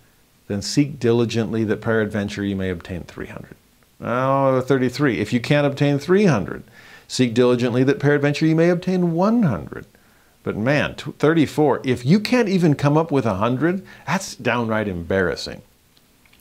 then 0.49 0.63
seek 0.63 0.99
diligently 0.99 1.63
that 1.63 1.83
peradventure 1.83 2.43
you 2.43 2.57
may 2.57 2.71
obtain 2.71 3.03
300. 3.03 3.55
Oh, 4.01 4.63
33 4.63 5.21
If 5.21 5.31
you 5.31 5.39
can't 5.39 5.67
obtain 5.67 5.99
300, 5.99 6.65
seek 7.07 7.35
diligently 7.35 7.85
that 7.85 7.99
peradventure 7.99 8.47
you 8.47 8.57
may 8.57 8.71
obtain 8.71 9.13
100. 9.13 9.85
But 10.43 10.57
man, 10.57 10.95
34, 10.95 11.83
if 11.85 12.07
you 12.07 12.19
can't 12.19 12.49
even 12.49 12.75
come 12.75 12.97
up 12.97 13.13
with 13.13 13.27
100, 13.27 13.87
that's 14.07 14.35
downright 14.35 14.89
embarrassing. 14.89 15.61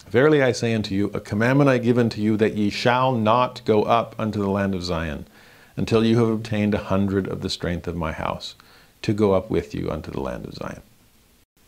Verily 0.08 0.42
I 0.42 0.54
say 0.54 0.74
unto 0.74 0.96
you, 0.96 1.12
a 1.14 1.20
commandment 1.20 1.70
I 1.70 1.80
give 1.80 1.98
unto 1.98 2.22
you, 2.22 2.38
that 2.38 2.56
ye 2.56 2.70
shall 2.70 3.12
not 3.12 3.60
go 3.66 3.84
up 3.84 4.16
unto 4.18 4.40
the 4.40 4.50
land 4.50 4.74
of 4.74 4.84
Zion, 4.84 5.28
until 5.76 6.06
you 6.06 6.18
have 6.20 6.30
obtained 6.30 6.74
a 6.74 6.86
hundred 6.86 7.28
of 7.28 7.42
the 7.42 7.50
strength 7.50 7.90
of 7.90 7.98
my 7.98 8.14
house, 8.14 8.56
to 9.06 9.14
go 9.14 9.34
up 9.34 9.52
with 9.52 9.76
you 9.76 9.92
unto 9.92 10.10
the 10.10 10.20
land 10.20 10.46
of 10.46 10.56
Zion. 10.56 10.82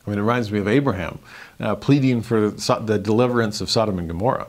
I 0.05 0.09
mean, 0.09 0.17
it 0.17 0.21
reminds 0.21 0.51
me 0.51 0.57
of 0.57 0.67
Abraham 0.67 1.19
uh, 1.59 1.75
pleading 1.75 2.23
for 2.23 2.49
the 2.49 2.97
deliverance 2.97 3.61
of 3.61 3.69
Sodom 3.69 3.99
and 3.99 4.07
Gomorrah. 4.07 4.47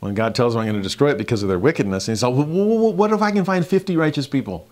When 0.00 0.12
God 0.12 0.34
tells 0.34 0.54
him, 0.54 0.60
I'm 0.60 0.66
going 0.66 0.76
to 0.76 0.82
destroy 0.82 1.12
it 1.12 1.16
because 1.16 1.42
of 1.42 1.48
their 1.48 1.58
wickedness, 1.58 2.06
and 2.08 2.12
he 2.12 2.16
says, 2.16 2.24
well, 2.24 2.92
What 2.92 3.10
if 3.10 3.22
I 3.22 3.30
can 3.30 3.46
find 3.46 3.66
50 3.66 3.96
righteous 3.96 4.26
people? 4.26 4.68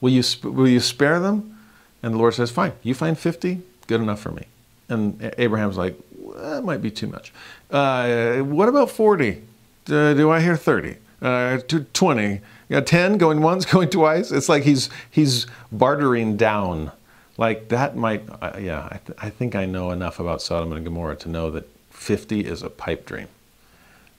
Will 0.00 0.10
you, 0.10 0.22
will 0.42 0.66
you 0.66 0.80
spare 0.80 1.20
them? 1.20 1.58
And 2.02 2.14
the 2.14 2.18
Lord 2.18 2.32
says, 2.32 2.50
Fine, 2.50 2.72
you 2.82 2.94
find 2.94 3.18
50, 3.18 3.60
good 3.88 4.00
enough 4.00 4.20
for 4.20 4.30
me. 4.30 4.46
And 4.88 5.34
Abraham's 5.36 5.76
like, 5.76 5.98
well, 6.16 6.54
That 6.54 6.64
might 6.64 6.80
be 6.80 6.90
too 6.90 7.08
much. 7.08 7.30
Uh, 7.70 8.38
what 8.38 8.70
about 8.70 8.90
40? 8.90 9.42
Uh, 9.90 10.14
do 10.14 10.30
I 10.30 10.40
hear 10.40 10.56
30? 10.56 10.96
Uh, 11.20 11.58
20? 11.92 12.32
You 12.32 12.40
got 12.70 12.86
10 12.86 13.18
going 13.18 13.42
once, 13.42 13.66
going 13.70 13.90
twice? 13.90 14.32
It's 14.32 14.48
like 14.48 14.62
he's, 14.62 14.88
he's 15.10 15.46
bartering 15.70 16.38
down. 16.38 16.90
Like 17.36 17.68
that 17.68 17.96
might, 17.96 18.24
uh, 18.40 18.58
yeah, 18.58 18.88
I, 18.90 18.98
th- 18.98 19.18
I 19.20 19.30
think 19.30 19.54
I 19.54 19.64
know 19.64 19.90
enough 19.90 20.20
about 20.20 20.42
Sodom 20.42 20.72
and 20.72 20.84
Gomorrah 20.84 21.16
to 21.16 21.28
know 21.28 21.50
that 21.50 21.68
50 21.90 22.40
is 22.40 22.62
a 22.62 22.70
pipe 22.70 23.06
dream. 23.06 23.28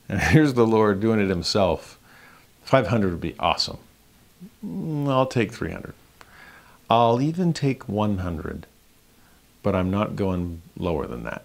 And 0.10 0.20
here's 0.32 0.54
the 0.54 0.66
Lord 0.68 1.00
doing 1.00 1.20
it 1.20 1.30
himself 1.30 2.00
500 2.64 3.12
would 3.12 3.22
be 3.22 3.36
awesome. 3.40 3.78
Mm, 4.66 5.10
I'll 5.10 5.26
take 5.26 5.52
300. 5.52 5.94
I'll 6.90 7.22
even 7.22 7.54
take 7.54 7.88
100, 7.90 8.66
but 9.62 9.76
I'm 9.76 9.92
not 9.92 10.16
going 10.16 10.62
lower 10.78 11.08
than 11.08 11.24
that. 11.24 11.44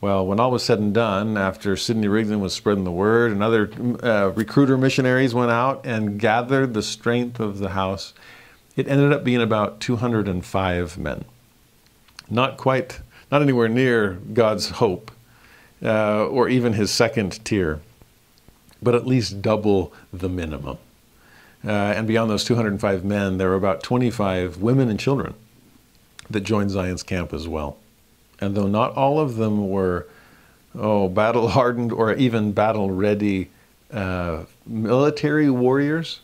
Well, 0.00 0.24
when 0.24 0.38
all 0.38 0.52
was 0.52 0.62
said 0.62 0.78
and 0.78 0.94
done, 0.94 1.36
after 1.36 1.76
Sidney 1.76 2.06
Rigdon 2.06 2.40
was 2.40 2.54
spreading 2.54 2.84
the 2.84 2.92
word 2.92 3.32
and 3.32 3.42
other 3.42 3.68
uh, 4.02 4.30
recruiter 4.34 4.78
missionaries 4.78 5.34
went 5.34 5.50
out 5.50 5.84
and 5.84 6.20
gathered 6.20 6.72
the 6.72 6.84
strength 6.84 7.40
of 7.40 7.58
the 7.58 7.70
house, 7.70 8.14
it 8.78 8.86
ended 8.86 9.12
up 9.12 9.24
being 9.24 9.42
about 9.42 9.80
205 9.80 10.98
men. 10.98 11.24
Not 12.30 12.56
quite, 12.56 13.00
not 13.30 13.42
anywhere 13.42 13.68
near 13.68 14.20
God's 14.32 14.70
hope 14.70 15.10
uh, 15.82 16.24
or 16.26 16.48
even 16.48 16.74
his 16.74 16.92
second 16.92 17.44
tier, 17.44 17.80
but 18.80 18.94
at 18.94 19.04
least 19.04 19.42
double 19.42 19.92
the 20.12 20.28
minimum. 20.28 20.78
Uh, 21.66 21.70
and 21.70 22.06
beyond 22.06 22.30
those 22.30 22.44
205 22.44 23.04
men, 23.04 23.38
there 23.38 23.48
were 23.48 23.56
about 23.56 23.82
25 23.82 24.58
women 24.58 24.88
and 24.88 25.00
children 25.00 25.34
that 26.30 26.42
joined 26.42 26.70
Zion's 26.70 27.02
camp 27.02 27.32
as 27.32 27.48
well. 27.48 27.78
And 28.40 28.54
though 28.54 28.68
not 28.68 28.92
all 28.92 29.18
of 29.18 29.34
them 29.34 29.68
were, 29.68 30.06
oh, 30.76 31.08
battle 31.08 31.48
hardened 31.48 31.90
or 31.90 32.14
even 32.14 32.52
battle 32.52 32.92
ready 32.92 33.50
uh, 33.92 34.44
military 34.64 35.50
warriors, 35.50 36.20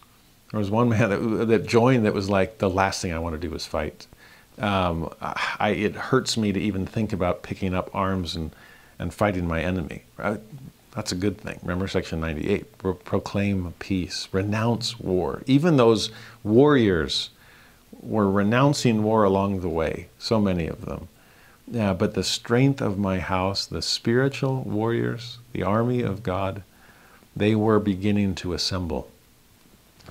there 0.54 0.60
was 0.60 0.70
one 0.70 0.88
man 0.88 1.10
that, 1.10 1.46
that 1.46 1.66
joined 1.66 2.06
that 2.06 2.14
was 2.14 2.30
like, 2.30 2.58
the 2.58 2.70
last 2.70 3.02
thing 3.02 3.12
I 3.12 3.18
want 3.18 3.34
to 3.40 3.48
do 3.48 3.52
is 3.56 3.66
fight. 3.66 4.06
Um, 4.56 5.12
I, 5.20 5.70
it 5.70 5.96
hurts 5.96 6.36
me 6.36 6.52
to 6.52 6.60
even 6.60 6.86
think 6.86 7.12
about 7.12 7.42
picking 7.42 7.74
up 7.74 7.90
arms 7.92 8.36
and, 8.36 8.52
and 8.96 9.12
fighting 9.12 9.48
my 9.48 9.60
enemy. 9.60 10.04
That's 10.16 11.10
a 11.10 11.16
good 11.16 11.38
thing. 11.38 11.58
Remember 11.62 11.88
section 11.88 12.20
98 12.20 12.78
Pro- 12.78 12.94
proclaim 12.94 13.74
peace, 13.80 14.28
renounce 14.30 15.00
war. 15.00 15.42
Even 15.46 15.76
those 15.76 16.12
warriors 16.44 17.30
were 18.00 18.30
renouncing 18.30 19.02
war 19.02 19.24
along 19.24 19.60
the 19.60 19.68
way, 19.68 20.06
so 20.20 20.40
many 20.40 20.68
of 20.68 20.84
them. 20.84 21.08
Yeah, 21.66 21.94
but 21.94 22.14
the 22.14 22.22
strength 22.22 22.80
of 22.80 22.96
my 22.96 23.18
house, 23.18 23.66
the 23.66 23.82
spiritual 23.82 24.62
warriors, 24.62 25.38
the 25.52 25.64
army 25.64 26.02
of 26.02 26.22
God, 26.22 26.62
they 27.34 27.56
were 27.56 27.80
beginning 27.80 28.36
to 28.36 28.52
assemble. 28.52 29.10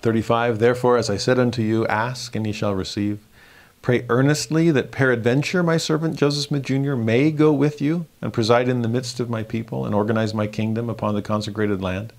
35 0.03 0.59
Therefore, 0.59 0.97
as 0.97 1.09
I 1.09 1.15
said 1.15 1.39
unto 1.39 1.61
you, 1.61 1.87
ask 1.87 2.35
and 2.35 2.45
ye 2.45 2.51
shall 2.51 2.75
receive. 2.75 3.19
Pray 3.81 4.05
earnestly 4.09 4.69
that 4.69 4.91
peradventure 4.91 5.63
my 5.63 5.77
servant 5.77 6.17
Joseph 6.17 6.43
Smith 6.43 6.63
Jr. 6.63 6.95
may 6.95 7.31
go 7.31 7.51
with 7.53 7.81
you 7.81 8.05
and 8.21 8.33
preside 8.33 8.67
in 8.67 8.81
the 8.81 8.89
midst 8.89 9.21
of 9.21 9.29
my 9.29 9.43
people 9.43 9.85
and 9.85 9.95
organize 9.95 10.33
my 10.33 10.45
kingdom 10.45 10.89
upon 10.89 11.15
the 11.15 11.21
consecrated 11.21 11.81
land 11.81 12.11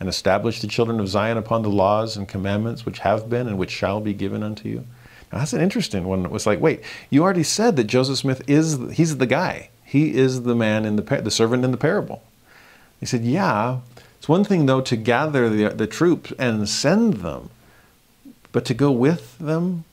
and 0.00 0.08
establish 0.08 0.60
the 0.60 0.66
children 0.66 0.98
of 0.98 1.08
Zion 1.08 1.36
upon 1.36 1.62
the 1.62 1.70
laws 1.70 2.16
and 2.16 2.28
commandments 2.28 2.84
which 2.84 3.00
have 3.00 3.30
been 3.30 3.46
and 3.46 3.56
which 3.56 3.70
shall 3.70 4.00
be 4.00 4.14
given 4.14 4.42
unto 4.42 4.68
you. 4.68 4.84
Now, 5.32 5.38
that's 5.38 5.52
an 5.52 5.60
interesting 5.60 6.04
one. 6.08 6.24
It 6.24 6.30
was 6.32 6.46
like, 6.46 6.60
wait, 6.60 6.82
you 7.08 7.22
already 7.22 7.44
said 7.44 7.76
that 7.76 7.84
Joseph 7.84 8.18
Smith 8.18 8.42
is, 8.48 8.78
he's 8.92 9.16
the 9.16 9.26
guy. 9.26 9.70
He 9.84 10.16
is 10.16 10.42
the 10.42 10.56
man 10.56 10.84
in 10.84 10.96
the, 10.96 11.02
the 11.02 11.30
servant 11.30 11.64
in 11.64 11.70
the 11.70 11.76
parable. 11.76 12.22
He 12.98 13.06
said, 13.06 13.22
yeah, 13.22 13.78
it's 14.28 14.30
one 14.30 14.44
thing 14.44 14.66
though 14.66 14.82
to 14.82 14.96
gather 14.96 15.48
the, 15.48 15.70
the 15.70 15.86
troops 15.86 16.32
and 16.38 16.68
send 16.68 17.14
them, 17.14 17.48
but 18.52 18.66
to 18.66 18.74
go 18.74 18.90
with 18.90 19.38
them 19.38 19.84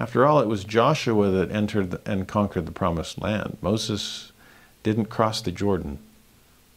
after 0.00 0.24
all, 0.24 0.40
it 0.40 0.48
was 0.48 0.64
Joshua 0.64 1.28
that 1.28 1.50
entered 1.50 1.98
and 2.06 2.26
conquered 2.26 2.64
the 2.64 2.72
promised 2.72 3.20
land. 3.20 3.58
Moses 3.60 4.32
didn't 4.82 5.10
cross 5.10 5.42
the 5.42 5.52
Jordan. 5.52 5.98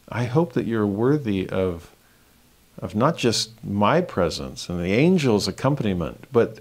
I 0.10 0.26
hope 0.26 0.52
that 0.52 0.68
you're 0.68 0.86
worthy 0.86 1.48
of, 1.48 1.96
of 2.78 2.96
not 2.96 3.18
just 3.18 3.64
my 3.64 4.02
presence 4.02 4.68
and 4.68 4.78
the 4.78 4.92
angels' 4.92 5.48
accompaniment, 5.48 6.26
but 6.34 6.60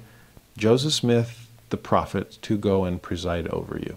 Joseph 0.57 0.93
Smith, 0.93 1.49
the 1.71 1.77
prophet, 1.77 2.39
to 2.43 2.57
go 2.57 2.85
and 2.85 3.03
preside 3.03 3.49
over 3.49 3.77
you. 3.81 3.97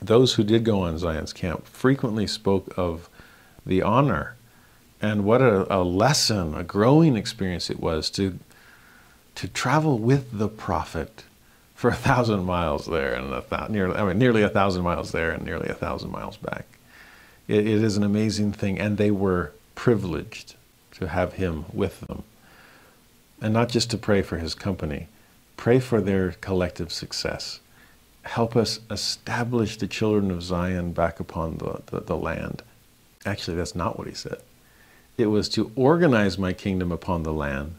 Those 0.00 0.34
who 0.34 0.44
did 0.44 0.62
go 0.62 0.82
on 0.82 0.96
Zion's 0.96 1.32
camp 1.32 1.66
frequently 1.66 2.28
spoke 2.28 2.72
of 2.76 3.08
the 3.66 3.82
honor 3.82 4.36
and 5.04 5.22
what 5.22 5.42
a, 5.42 5.72
a 5.72 5.82
lesson, 5.82 6.54
a 6.54 6.64
growing 6.64 7.14
experience 7.14 7.68
it 7.68 7.78
was 7.78 8.08
to, 8.08 8.38
to 9.34 9.46
travel 9.46 9.98
with 9.98 10.38
the 10.38 10.48
prophet 10.48 11.24
for 11.74 11.90
a 11.90 11.94
thousand 11.94 12.46
miles 12.46 12.86
there 12.86 13.12
and 13.12 13.30
a 13.34 13.42
th- 13.42 13.68
nearly, 13.68 13.96
I 13.96 14.06
mean, 14.06 14.18
nearly 14.18 14.40
a 14.40 14.48
thousand 14.48 14.82
miles 14.82 15.12
there 15.12 15.30
and 15.30 15.44
nearly 15.44 15.68
a 15.68 15.74
thousand 15.74 16.10
miles 16.10 16.38
back. 16.38 16.64
It, 17.48 17.66
it 17.66 17.84
is 17.84 17.98
an 17.98 18.02
amazing 18.02 18.52
thing, 18.54 18.78
and 18.78 18.96
they 18.96 19.10
were 19.10 19.52
privileged 19.74 20.54
to 20.92 21.08
have 21.08 21.34
him 21.34 21.66
with 21.70 22.00
them. 22.00 22.22
And 23.42 23.52
not 23.52 23.68
just 23.68 23.90
to 23.90 23.98
pray 23.98 24.22
for 24.22 24.38
his 24.38 24.54
company, 24.54 25.08
pray 25.58 25.80
for 25.80 26.00
their 26.00 26.32
collective 26.40 26.90
success. 26.90 27.60
Help 28.22 28.56
us 28.56 28.80
establish 28.90 29.76
the 29.76 29.86
children 29.86 30.30
of 30.30 30.42
Zion 30.42 30.92
back 30.92 31.20
upon 31.20 31.58
the, 31.58 31.82
the, 31.86 32.00
the 32.00 32.16
land. 32.16 32.62
Actually, 33.26 33.58
that's 33.58 33.74
not 33.74 33.98
what 33.98 34.08
he 34.08 34.14
said. 34.14 34.38
It 35.16 35.26
was 35.26 35.48
to 35.50 35.70
organize 35.76 36.38
my 36.38 36.52
kingdom 36.52 36.90
upon 36.90 37.22
the 37.22 37.32
land 37.32 37.76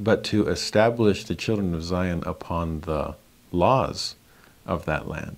but 0.00 0.24
to 0.24 0.48
establish 0.48 1.24
the 1.24 1.34
children 1.34 1.74
of 1.74 1.84
Zion 1.84 2.22
upon 2.24 2.80
the 2.80 3.14
laws 3.52 4.16
of 4.64 4.86
that 4.86 5.06
land. 5.06 5.36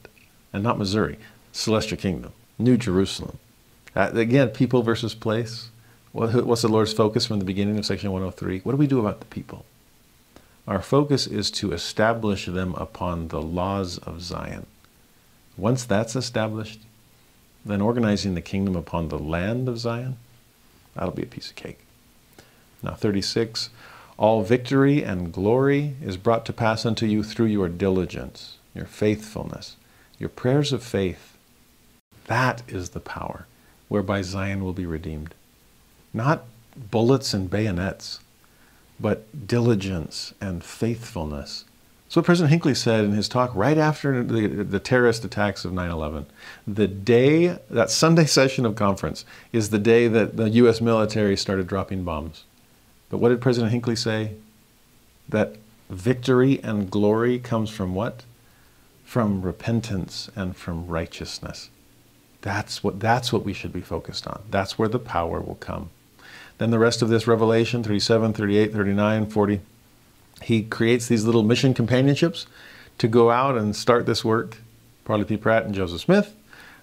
And 0.53 0.63
not 0.63 0.79
Missouri, 0.79 1.19
celestial 1.51 1.99
kingdom, 1.99 2.33
New 2.59 2.77
Jerusalem. 2.77 3.39
Uh, 3.97 4.11
again, 4.15 4.51
people 4.51 4.83
versus 4.83 5.15
place. 5.15 5.71
What, 6.13 6.45
what's 6.45 6.63
the 6.63 6.69
Lord's 6.69 6.93
focus 6.93 7.27
from 7.27 7.41
the 7.41 7.45
beginning 7.45 7.77
of 7.79 7.85
section 7.85 8.13
103? 8.13 8.61
What 8.61 8.73
do 8.73 8.79
we 8.79 8.87
do 8.87 9.01
about 9.01 9.19
the 9.21 9.27
people? 9.27 9.65
Our 10.69 10.81
focus 10.81 11.27
is 11.27 11.51
to 11.53 11.73
establish 11.73 12.47
them 12.47 12.75
upon 12.77 13.29
the 13.29 13.43
laws 13.43 13.99
of 13.99 14.23
Zion. 14.23 14.67
Once 15.57 15.85
that's 15.85 16.15
established, 16.15 16.81
then 17.65 17.81
organizing 17.81 18.35
the 18.35 18.41
kingdom 18.41 18.77
upon 18.77 19.09
the 19.09 19.19
land 19.19 19.69
of 19.69 19.79
Zion, 19.79 20.19
that'll 20.95 21.13
be 21.13 21.23
a 21.23 21.27
piece 21.27 21.51
of 21.51 21.57
cake. 21.57 21.81
Now, 22.83 22.95
36, 22.95 23.71
all 24.17 24.43
victory 24.43 25.03
and 25.03 25.33
glory 25.33 25.97
is 26.03 26.17
brought 26.17 26.45
to 26.47 26.53
pass 26.53 26.85
unto 26.85 27.07
you 27.07 27.23
through 27.23 27.47
your 27.47 27.69
diligence, 27.69 28.57
your 28.75 28.87
faithfulness, 28.87 29.77
your 30.19 30.29
prayers 30.29 30.73
of 30.73 30.83
faith. 30.83 31.37
That 32.27 32.63
is 32.69 32.91
the 32.91 33.01
power 33.01 33.47
whereby 33.89 34.23
Zion 34.23 34.65
will 34.65 34.73
be 34.73 34.87
redeemed. 34.87 35.35
Not 36.15 36.45
bullets 36.77 37.35
and 37.35 37.51
bayonets, 37.51 38.21
but 38.99 39.47
diligence 39.47 40.33
and 40.41 40.63
faithfulness. 40.63 41.65
So 42.13 42.21
President 42.21 42.51
Hinckley 42.51 42.75
said 42.75 43.07
in 43.07 43.13
his 43.13 43.27
talk 43.27 43.55
right 43.55 43.79
after 43.79 44.23
the, 44.23 44.47
the 44.47 44.79
terrorist 44.79 45.25
attacks 45.25 45.65
of 45.65 45.73
9-11. 45.73 46.27
The 46.67 46.87
day, 46.87 47.59
that 47.71 47.91
Sunday 47.91 48.27
session 48.27 48.67
of 48.67 48.75
conference, 48.75 49.25
is 49.51 49.71
the 49.71 49.79
day 49.79 50.09
that 50.09 50.37
the 50.37 50.51
U.S. 50.51 50.83
military 50.83 51.39
started 51.39 51.67
dropping 51.67 52.05
bombs. 52.05 52.45
But 53.09 53.17
what 53.17 53.31
did 53.31 53.41
President 53.41 53.73
Hinckley 53.73 53.97
say? 53.97 54.35
That 55.27 55.57
victory 55.89 56.63
and 56.63 56.91
glory 56.91 57.39
comes 57.39 57.71
from 57.71 57.95
what? 57.95 58.25
From 59.07 59.41
repentance 59.41 60.31
and 60.37 60.55
from 60.55 60.89
righteousness. 60.89 61.71
That's 62.43 62.85
what, 62.85 63.01
that's 63.01 63.33
what 63.33 63.43
we 63.43 63.55
should 63.55 63.73
be 63.73 63.81
focused 63.81 64.27
on. 64.27 64.43
That's 64.51 64.79
where 64.79 64.89
the 64.89 64.99
power 64.99 65.41
will 65.41 65.55
come. 65.55 65.89
Then 66.59 66.73
the 66.73 66.79
rest 66.79 67.01
of 67.01 67.09
this 67.09 67.27
Revelation 67.27 67.83
37, 67.83 68.35
38, 68.35 68.71
39, 68.71 69.31
40, 69.31 69.61
he 70.45 70.63
creates 70.63 71.09
these 71.09 71.25
little 71.25 71.43
mission 71.43 71.75
companionships 71.75 72.47
to 72.99 73.09
go 73.09 73.31
out 73.31 73.57
and 73.57 73.75
start 73.75 74.07
this 74.07 74.25
work. 74.25 74.59
Parley 75.05 75.25
P. 75.25 75.37
Pratt 75.37 75.65
and 75.65 75.75
Joseph 75.75 76.01
Smith, 76.01 76.37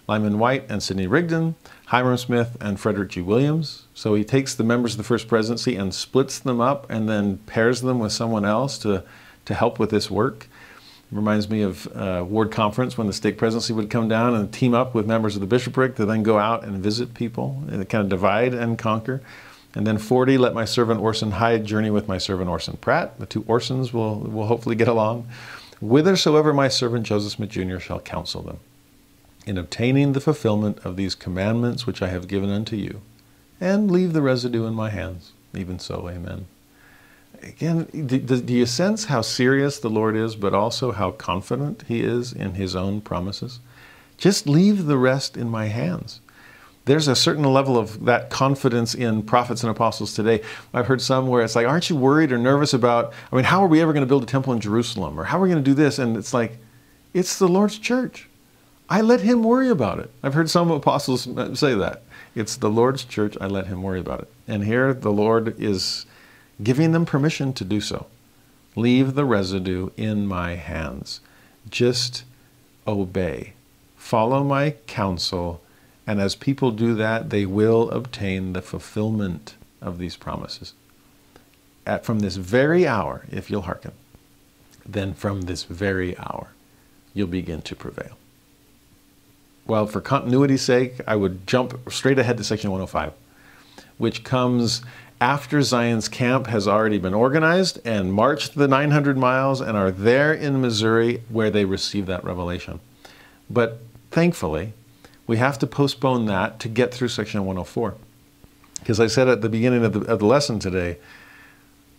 Lyman 0.07 0.40
Wight 0.40 0.65
and 0.69 0.84
Sidney 0.84 1.07
Rigdon, 1.07 1.56
Hyrum 1.88 2.18
Smith 2.18 2.57
and 2.60 2.80
Frederick 2.80 3.10
G. 3.10 3.22
Williams. 3.22 3.86
So 3.94 4.14
he 4.15 4.23
takes 4.23 4.53
the 4.53 4.64
members 4.64 4.94
of 4.94 4.98
the 4.98 5.03
First 5.03 5.27
Presidency 5.27 5.76
and 5.76 5.94
splits 5.94 6.40
them 6.40 6.60
up 6.60 6.90
and 6.90 7.07
then 7.07 7.38
pairs 7.45 7.81
them 7.81 7.99
with 7.99 8.11
someone 8.11 8.45
else 8.45 8.77
to, 8.80 9.03
to 9.45 9.53
help 9.53 9.80
with 9.80 9.90
this 9.90 10.11
work. 10.11 10.48
It 11.11 11.15
reminds 11.15 11.49
me 11.49 11.61
of 11.61 11.88
uh, 11.95 12.23
Ward 12.27 12.52
Conference 12.52 12.98
when 12.98 13.07
the 13.07 13.14
stake 13.14 13.38
presidency 13.38 13.73
would 13.73 13.90
come 13.90 14.07
down 14.07 14.36
and 14.36 14.53
team 14.53 14.76
up 14.76 14.94
with 14.94 15.07
members 15.07 15.36
of 15.36 15.41
the 15.41 15.48
bishopric 15.48 15.95
to 15.95 16.06
then 16.06 16.22
go 16.22 16.38
out 16.38 16.64
and 16.64 16.77
visit 16.84 17.15
people 17.15 17.64
and 17.68 17.88
kind 17.90 18.03
of 18.03 18.10
divide 18.10 18.53
and 18.53 18.77
conquer. 18.77 19.22
And 19.75 19.85
then 19.85 19.97
40, 19.97 20.37
let 20.37 20.53
my 20.53 20.65
servant 20.65 20.99
Orson 20.99 21.31
Hyde 21.31 21.65
journey 21.65 21.91
with 21.91 22.07
my 22.07 22.17
servant 22.17 22.49
Orson 22.49 22.77
Pratt. 22.77 23.19
The 23.19 23.25
two 23.25 23.43
Orsons 23.43 23.93
will, 23.93 24.19
will 24.19 24.47
hopefully 24.47 24.75
get 24.75 24.87
along. 24.87 25.27
Whithersoever 25.79 26.53
my 26.53 26.67
servant 26.67 27.05
Joseph 27.05 27.33
Smith 27.33 27.49
Jr. 27.49 27.79
shall 27.79 27.99
counsel 27.99 28.41
them 28.41 28.59
in 29.45 29.57
obtaining 29.57 30.13
the 30.13 30.21
fulfillment 30.21 30.77
of 30.85 30.95
these 30.95 31.15
commandments 31.15 31.87
which 31.87 32.01
I 32.01 32.09
have 32.09 32.27
given 32.27 32.51
unto 32.51 32.75
you, 32.75 33.01
and 33.59 33.89
leave 33.89 34.13
the 34.13 34.21
residue 34.21 34.65
in 34.65 34.75
my 34.75 34.89
hands. 34.89 35.31
Even 35.55 35.79
so, 35.79 36.07
amen. 36.07 36.45
Again, 37.41 37.85
do, 38.05 38.19
do, 38.19 38.53
you 38.53 38.65
sense 38.65 39.05
how 39.05 39.21
serious 39.21 39.79
the 39.79 39.89
Lord 39.89 40.15
is, 40.15 40.35
but 40.35 40.53
also 40.53 40.91
how 40.91 41.11
confident 41.11 41.83
He 41.87 42.01
is 42.01 42.31
in 42.31 42.53
His 42.53 42.75
own 42.75 43.01
promises? 43.01 43.59
Just 44.17 44.47
leave 44.47 44.85
the 44.85 44.97
rest 44.97 45.35
in 45.35 45.49
my 45.49 45.65
hands. 45.65 46.19
There's 46.89 47.07
a 47.07 47.15
certain 47.15 47.43
level 47.43 47.77
of 47.77 48.05
that 48.05 48.31
confidence 48.31 48.95
in 48.95 49.21
prophets 49.21 49.61
and 49.61 49.69
apostles 49.69 50.15
today. 50.15 50.41
I've 50.73 50.87
heard 50.87 51.01
some 51.01 51.27
where 51.27 51.43
it's 51.43 51.55
like, 51.55 51.67
aren't 51.67 51.89
you 51.89 51.95
worried 51.95 52.31
or 52.31 52.39
nervous 52.39 52.73
about, 52.73 53.13
I 53.31 53.35
mean, 53.35 53.45
how 53.45 53.63
are 53.63 53.67
we 53.67 53.79
ever 53.79 53.93
going 53.93 54.01
to 54.01 54.07
build 54.07 54.23
a 54.23 54.25
temple 54.25 54.53
in 54.53 54.59
Jerusalem? 54.59 55.19
Or 55.19 55.25
how 55.25 55.37
are 55.37 55.41
we 55.41 55.49
going 55.49 55.63
to 55.63 55.69
do 55.69 55.75
this? 55.75 55.99
And 55.99 56.17
it's 56.17 56.33
like, 56.33 56.57
it's 57.13 57.37
the 57.37 57.47
Lord's 57.47 57.77
church. 57.77 58.27
I 58.89 59.01
let 59.01 59.21
him 59.21 59.43
worry 59.43 59.69
about 59.69 59.99
it. 59.99 60.09
I've 60.23 60.33
heard 60.33 60.49
some 60.49 60.71
apostles 60.71 61.27
say 61.59 61.75
that. 61.75 62.01
It's 62.33 62.55
the 62.55 62.71
Lord's 62.71 63.03
church. 63.03 63.37
I 63.39 63.45
let 63.45 63.67
him 63.67 63.83
worry 63.83 63.99
about 63.99 64.21
it. 64.21 64.27
And 64.47 64.63
here 64.63 64.91
the 64.91 65.11
Lord 65.11 65.59
is 65.61 66.07
giving 66.63 66.91
them 66.91 67.05
permission 67.05 67.53
to 67.53 67.63
do 67.63 67.81
so. 67.81 68.07
Leave 68.75 69.13
the 69.13 69.25
residue 69.25 69.89
in 69.95 70.25
my 70.25 70.55
hands. 70.55 71.21
Just 71.69 72.23
obey. 72.87 73.53
Follow 73.95 74.43
my 74.43 74.71
counsel. 74.87 75.61
And 76.10 76.19
as 76.19 76.34
people 76.34 76.72
do 76.72 76.95
that, 76.95 77.30
they 77.30 77.45
will 77.45 77.91
obtain 77.91 78.53
the 78.53 78.64
fulfillment 78.64 79.53
of 79.80 79.99
these 79.99 80.15
promises. 80.15 80.73
At, 81.86 82.03
from 82.03 82.22
this 82.22 82.36
very 82.36 82.88
hour, 82.88 83.27
if 83.31 83.52
you'll 83.52 83.61
hearken, 83.61 83.91
then 84.84 85.14
from 85.14 85.41
this 85.41 85.65
very 85.65 86.18
hour, 86.18 86.48
you'll 87.14 87.27
begin 87.27 87.61
to 87.61 87.76
prevail. 87.76 88.18
Well, 89.68 89.86
for 89.86 90.02
continuity's 90.02 90.64
sake, 90.64 90.99
I 91.06 91.15
would 91.15 91.45
jump 91.45 91.80
straight 91.91 92.18
ahead 92.18 92.38
to 92.38 92.44
section 92.44 92.72
105, 92.72 93.14
which 93.99 94.23
comes 94.23 94.81
after 95.22 95.61
Zion's 95.61 96.07
camp 96.07 96.48
has 96.48 96.68
already 96.68 96.98
been 96.98 97.14
organized 97.14 97.81
and 97.86 98.11
marched 98.11 98.56
the 98.56 98.68
900 98.68 99.15
miles 99.15 99.61
and 99.61 99.77
are 99.77 99.91
there 99.91 100.34
in 100.34 100.60
Missouri 100.60 101.22
where 101.30 101.52
they 101.52 101.65
receive 101.65 102.07
that 102.07 102.23
revelation. 102.23 102.80
But 103.48 103.84
thankfully, 104.10 104.73
we 105.30 105.38
have 105.38 105.60
to 105.60 105.68
postpone 105.68 106.26
that 106.26 106.60
to 106.60 106.68
get 106.68 106.91
through 106.91 107.07
section 107.07 107.45
104. 107.45 107.93
Because 108.80 108.99
I 108.99 109.06
said 109.06 109.27
at 109.27 109.43
the 109.43 109.47
beginning 109.47 109.85
of 109.85 109.93
the, 109.93 109.99
of 110.11 110.18
the 110.18 110.26
lesson 110.26 110.57
today, 110.57 110.97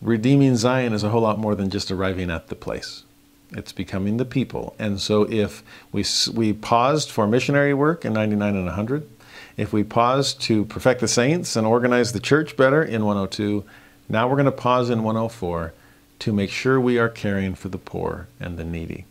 redeeming 0.02 0.56
Zion 0.56 0.92
is 0.92 1.04
a 1.04 1.10
whole 1.10 1.20
lot 1.20 1.38
more 1.38 1.54
than 1.54 1.70
just 1.70 1.92
arriving 1.92 2.28
at 2.28 2.48
the 2.48 2.56
place. 2.56 3.04
It's 3.52 3.70
becoming 3.70 4.16
the 4.16 4.24
people. 4.24 4.74
And 4.80 5.00
so 5.00 5.30
if 5.30 5.62
we, 5.92 6.04
we 6.34 6.52
paused 6.52 7.12
for 7.12 7.28
missionary 7.28 7.72
work 7.72 8.04
in 8.04 8.14
99 8.14 8.56
and 8.56 8.66
100, 8.66 9.08
if 9.56 9.72
we 9.72 9.84
paused 9.84 10.40
to 10.42 10.64
perfect 10.64 11.00
the 11.00 11.06
saints 11.06 11.54
and 11.54 11.64
organize 11.64 12.12
the 12.12 12.18
church 12.18 12.56
better 12.56 12.82
in 12.82 13.04
102, 13.04 13.62
now 14.08 14.26
we're 14.26 14.34
going 14.34 14.46
to 14.46 14.50
pause 14.50 14.90
in 14.90 15.04
104 15.04 15.72
to 16.18 16.32
make 16.32 16.50
sure 16.50 16.80
we 16.80 16.98
are 16.98 17.08
caring 17.08 17.54
for 17.54 17.68
the 17.68 17.78
poor 17.78 18.26
and 18.40 18.58
the 18.58 18.64
needy. 18.64 19.04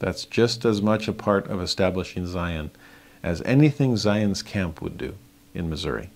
That's 0.00 0.26
just 0.26 0.66
as 0.66 0.82
much 0.82 1.08
a 1.08 1.14
part 1.14 1.46
of 1.46 1.62
establishing 1.62 2.26
Zion 2.26 2.72
as 3.22 3.42
anything 3.42 3.96
Zion's 3.96 4.42
camp 4.42 4.80
would 4.80 4.98
do 4.98 5.14
in 5.54 5.68
Missouri. 5.68 6.10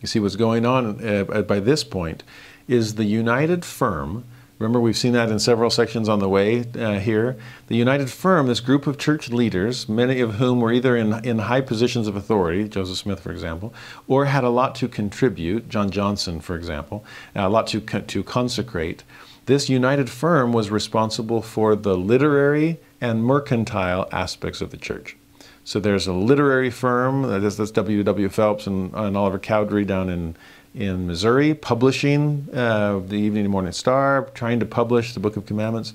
You 0.00 0.08
see, 0.08 0.20
what's 0.20 0.36
going 0.36 0.66
on 0.66 1.06
uh, 1.06 1.42
by 1.42 1.60
this 1.60 1.84
point 1.84 2.22
is 2.68 2.96
the 2.96 3.04
united 3.04 3.64
firm 3.64 4.24
Remember, 4.58 4.80
we've 4.80 4.96
seen 4.96 5.12
that 5.12 5.28
in 5.28 5.38
several 5.38 5.68
sections 5.68 6.08
on 6.08 6.18
the 6.18 6.30
way 6.30 6.64
uh, 6.78 6.98
here. 6.98 7.36
The 7.66 7.76
United 7.76 8.10
Firm, 8.10 8.46
this 8.46 8.60
group 8.60 8.86
of 8.86 8.96
church 8.96 9.28
leaders, 9.28 9.86
many 9.86 10.20
of 10.20 10.36
whom 10.36 10.60
were 10.60 10.72
either 10.72 10.96
in, 10.96 11.12
in 11.26 11.40
high 11.40 11.60
positions 11.60 12.08
of 12.08 12.16
authority, 12.16 12.66
Joseph 12.66 12.96
Smith, 12.96 13.20
for 13.20 13.30
example, 13.30 13.74
or 14.08 14.24
had 14.24 14.44
a 14.44 14.48
lot 14.48 14.74
to 14.76 14.88
contribute, 14.88 15.68
John 15.68 15.90
Johnson, 15.90 16.40
for 16.40 16.56
example, 16.56 17.04
a 17.34 17.50
lot 17.50 17.66
to, 17.68 17.80
to 17.80 18.22
consecrate. 18.22 19.02
This 19.44 19.68
United 19.68 20.08
Firm 20.08 20.54
was 20.54 20.70
responsible 20.70 21.42
for 21.42 21.76
the 21.76 21.96
literary 21.96 22.78
and 22.98 23.22
mercantile 23.22 24.08
aspects 24.10 24.62
of 24.62 24.70
the 24.70 24.78
church. 24.78 25.16
So 25.66 25.80
there's 25.80 26.06
a 26.06 26.12
literary 26.12 26.70
firm, 26.70 27.22
that's, 27.42 27.56
that's 27.56 27.72
W. 27.72 28.04
W. 28.04 28.28
Phelps 28.28 28.68
and, 28.68 28.94
and 28.94 29.16
Oliver 29.16 29.40
Cowdery 29.40 29.84
down 29.84 30.08
in, 30.08 30.36
in 30.76 31.08
Missouri, 31.08 31.54
publishing 31.54 32.46
uh, 32.54 33.00
the 33.04 33.16
Evening 33.16 33.46
and 33.46 33.50
Morning 33.50 33.72
Star, 33.72 34.30
trying 34.32 34.60
to 34.60 34.64
publish 34.64 35.12
the 35.12 35.18
Book 35.18 35.36
of 35.36 35.44
Commandments. 35.44 35.92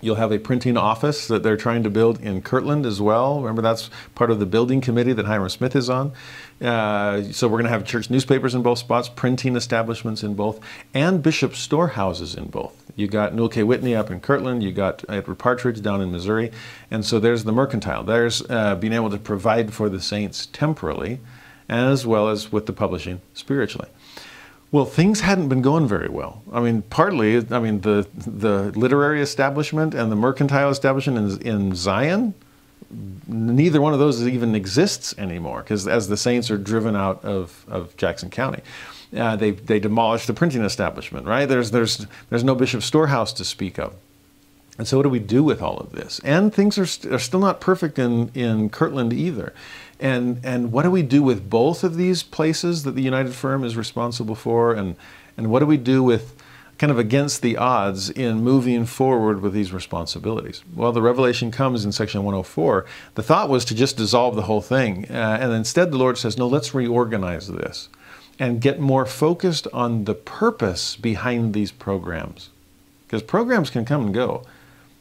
You'll 0.00 0.16
have 0.16 0.30
a 0.30 0.38
printing 0.38 0.76
office 0.76 1.26
that 1.28 1.42
they're 1.42 1.56
trying 1.56 1.82
to 1.84 1.90
build 1.90 2.20
in 2.20 2.42
Kirtland 2.42 2.84
as 2.84 3.00
well. 3.00 3.40
Remember, 3.40 3.62
that's 3.62 3.88
part 4.14 4.30
of 4.30 4.38
the 4.38 4.46
building 4.46 4.80
committee 4.80 5.14
that 5.14 5.24
Hyrum 5.24 5.50
Smith 5.50 5.74
is 5.74 5.88
on. 5.88 6.12
Uh, 6.60 7.22
so 7.32 7.48
we're 7.48 7.58
going 7.58 7.64
to 7.64 7.70
have 7.70 7.84
church 7.84 8.10
newspapers 8.10 8.54
in 8.54 8.62
both 8.62 8.78
spots, 8.78 9.08
printing 9.08 9.56
establishments 9.56 10.22
in 10.22 10.34
both, 10.34 10.60
and 10.92 11.22
bishop 11.22 11.54
storehouses 11.54 12.34
in 12.34 12.46
both. 12.46 12.74
You 12.94 13.08
got 13.08 13.34
Newel 13.34 13.48
K. 13.48 13.62
Whitney 13.62 13.94
up 13.94 14.10
in 14.10 14.20
Kirtland, 14.20 14.62
you 14.62 14.72
got 14.72 15.04
Edward 15.08 15.36
Partridge 15.36 15.82
down 15.82 16.00
in 16.00 16.12
Missouri, 16.12 16.50
and 16.90 17.04
so 17.04 17.18
there's 17.18 17.44
the 17.44 17.52
mercantile. 17.52 18.04
There's 18.04 18.42
uh, 18.48 18.74
being 18.76 18.94
able 18.94 19.10
to 19.10 19.18
provide 19.18 19.74
for 19.74 19.88
the 19.88 20.00
saints 20.00 20.46
temporally, 20.46 21.20
as 21.68 22.06
well 22.06 22.28
as 22.28 22.52
with 22.52 22.66
the 22.66 22.72
publishing 22.72 23.20
spiritually. 23.34 23.88
Well, 24.72 24.84
things 24.84 25.20
hadn't 25.20 25.48
been 25.48 25.62
going 25.62 25.86
very 25.86 26.08
well. 26.08 26.42
I 26.52 26.60
mean, 26.60 26.82
partly, 26.82 27.36
I 27.50 27.60
mean, 27.60 27.80
the 27.82 28.06
the 28.14 28.72
literary 28.78 29.22
establishment 29.22 29.94
and 29.94 30.10
the 30.10 30.16
mercantile 30.16 30.70
establishment 30.70 31.40
in, 31.42 31.46
in 31.46 31.74
Zion, 31.74 32.34
neither 33.26 33.80
one 33.80 33.92
of 33.92 33.98
those 33.98 34.26
even 34.26 34.54
exists 34.54 35.14
anymore 35.18 35.62
because 35.62 35.86
as 35.86 36.08
the 36.08 36.16
saints 36.16 36.50
are 36.50 36.58
driven 36.58 36.96
out 36.96 37.24
of, 37.24 37.64
of 37.68 37.96
Jackson 37.96 38.30
County. 38.30 38.62
Uh, 39.16 39.36
they, 39.36 39.52
they 39.52 39.78
demolished 39.78 40.26
the 40.26 40.34
printing 40.34 40.64
establishment, 40.64 41.26
right? 41.26 41.46
There's, 41.46 41.70
there's, 41.70 42.06
there's 42.28 42.42
no 42.42 42.56
bishop 42.56 42.82
storehouse 42.82 43.32
to 43.34 43.44
speak 43.44 43.78
of. 43.78 43.94
And 44.78 44.86
so, 44.86 44.98
what 44.98 45.04
do 45.04 45.08
we 45.08 45.20
do 45.20 45.42
with 45.42 45.62
all 45.62 45.78
of 45.78 45.92
this? 45.92 46.20
And 46.24 46.52
things 46.52 46.76
are, 46.76 46.84
st- 46.86 47.14
are 47.14 47.18
still 47.18 47.40
not 47.40 47.60
perfect 47.60 47.98
in, 47.98 48.30
in 48.34 48.68
Kirtland 48.68 49.12
either. 49.12 49.54
And, 49.98 50.40
and 50.44 50.72
what 50.72 50.82
do 50.82 50.90
we 50.90 51.02
do 51.02 51.22
with 51.22 51.48
both 51.48 51.82
of 51.82 51.96
these 51.96 52.22
places 52.22 52.82
that 52.84 52.94
the 52.94 53.02
United 53.02 53.34
Firm 53.34 53.64
is 53.64 53.76
responsible 53.76 54.34
for? 54.34 54.74
And, 54.74 54.96
and 55.36 55.50
what 55.50 55.60
do 55.60 55.66
we 55.66 55.76
do 55.76 56.02
with 56.02 56.34
kind 56.78 56.90
of 56.90 56.98
against 56.98 57.40
the 57.40 57.56
odds 57.56 58.10
in 58.10 58.42
moving 58.42 58.84
forward 58.84 59.40
with 59.40 59.54
these 59.54 59.72
responsibilities? 59.72 60.62
Well, 60.74 60.92
the 60.92 61.00
revelation 61.00 61.50
comes 61.50 61.84
in 61.84 61.92
section 61.92 62.22
104. 62.24 62.84
The 63.14 63.22
thought 63.22 63.48
was 63.48 63.64
to 63.66 63.74
just 63.74 63.96
dissolve 63.96 64.36
the 64.36 64.42
whole 64.42 64.60
thing. 64.60 65.06
Uh, 65.10 65.38
and 65.40 65.52
instead, 65.52 65.90
the 65.90 65.98
Lord 65.98 66.18
says, 66.18 66.36
no, 66.36 66.46
let's 66.46 66.74
reorganize 66.74 67.48
this 67.48 67.88
and 68.38 68.60
get 68.60 68.78
more 68.78 69.06
focused 69.06 69.66
on 69.72 70.04
the 70.04 70.14
purpose 70.14 70.96
behind 70.96 71.54
these 71.54 71.72
programs. 71.72 72.50
Because 73.06 73.22
programs 73.22 73.70
can 73.70 73.84
come 73.86 74.06
and 74.06 74.14
go 74.14 74.44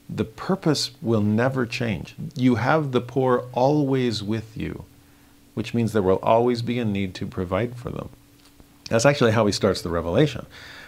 the 0.10 0.26
purpose 0.26 0.91
will 1.02 1.22
never 1.22 1.65
change. 1.65 2.15
You 2.36 2.56
have 2.56 2.91
the 2.91 3.02
poor 3.02 3.45
always 3.53 4.22
with 4.22 4.56
you, 4.56 4.86
which 5.53 5.73
means 5.73 5.94
there 5.94 6.02
will 6.02 6.19
always 6.22 6.61
be 6.61 6.80
a 6.80 6.86
need 6.86 7.15
to 7.15 7.26
provide 7.26 7.76
for 7.76 7.90
them. 7.90 8.10
That's 8.90 9.06
actually 9.06 9.32
how 9.32 9.45
he 9.45 9.52
starts 9.52 9.82
the 9.82 9.90
revelation. 9.90 10.45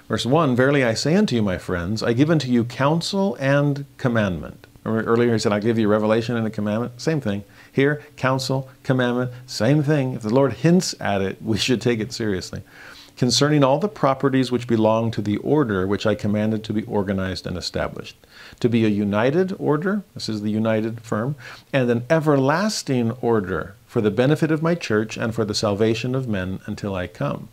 Verse 0.08 0.26
1 0.26 0.56
Verily 0.56 0.84
I 0.84 0.94
say 0.94 1.16
unto 1.16 1.36
you, 1.36 1.42
my 1.42 1.58
friends, 1.58 2.04
I 2.04 2.14
give 2.14 2.30
unto 2.30 2.50
you 2.50 2.64
counsel 2.64 3.36
and 3.40 3.86
commandment. 3.98 4.68
Earlier 4.86 5.34
he 5.34 5.40
said, 5.40 5.52
I 5.52 5.60
give 5.60 5.78
you 5.78 5.90
revelation 5.90 6.38
and 6.38 6.48
a 6.48 6.50
commandment. 6.50 7.02
Same 7.02 7.20
thing. 7.20 7.44
Here, 7.74 8.04
counsel, 8.16 8.70
commandment, 8.84 9.32
same 9.46 9.84
thing. 9.84 10.14
If 10.14 10.22
the 10.22 10.34
Lord 10.34 10.54
hints 10.54 10.96
at 11.02 11.22
it, 11.22 11.42
we 11.42 11.58
should 11.58 11.82
take 11.82 12.00
it 12.00 12.14
seriously 12.14 12.62
concerning 13.18 13.64
all 13.64 13.80
the 13.80 13.90
properties 13.90 14.52
which 14.52 14.68
belong 14.68 15.12
to 15.12 15.22
the 15.22 15.38
order 15.38 15.88
which 15.88 16.06
I 16.06 16.16
commanded 16.16 16.64
to 16.64 16.74
be 16.74 16.84
organized 16.84 17.48
and 17.48 17.58
established. 17.58 18.16
To 18.62 18.70
be 18.70 18.86
a 18.86 18.90
united 18.90 19.56
order, 19.60 20.04
this 20.16 20.28
is 20.28 20.42
the 20.42 20.50
united 20.50 21.02
firm, 21.02 21.36
and 21.72 21.90
an 21.92 22.06
everlasting 22.10 23.12
order 23.22 23.76
for 23.86 24.02
the 24.02 24.12
benefit 24.12 24.52
of 24.52 24.64
my 24.64 24.74
church 24.74 25.16
and 25.16 25.34
for 25.34 25.46
the 25.46 25.54
salvation 25.54 26.16
of 26.16 26.28
men 26.28 26.60
until 26.66 26.96
I 26.96 27.08
come. 27.08 27.50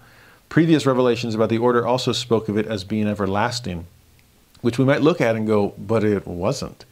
Previous 0.48 0.86
revelations 0.86 1.34
about 1.34 1.50
the 1.50 1.58
order 1.58 1.86
also 1.86 2.12
spoke 2.12 2.48
of 2.48 2.56
it 2.56 2.66
as 2.66 2.84
being 2.84 3.06
everlasting, 3.06 3.86
which 4.62 4.78
we 4.78 4.84
might 4.84 5.02
look 5.02 5.20
at 5.20 5.36
and 5.36 5.46
go, 5.46 5.74
but 5.76 6.04
it 6.04 6.26
wasn't. 6.26 6.84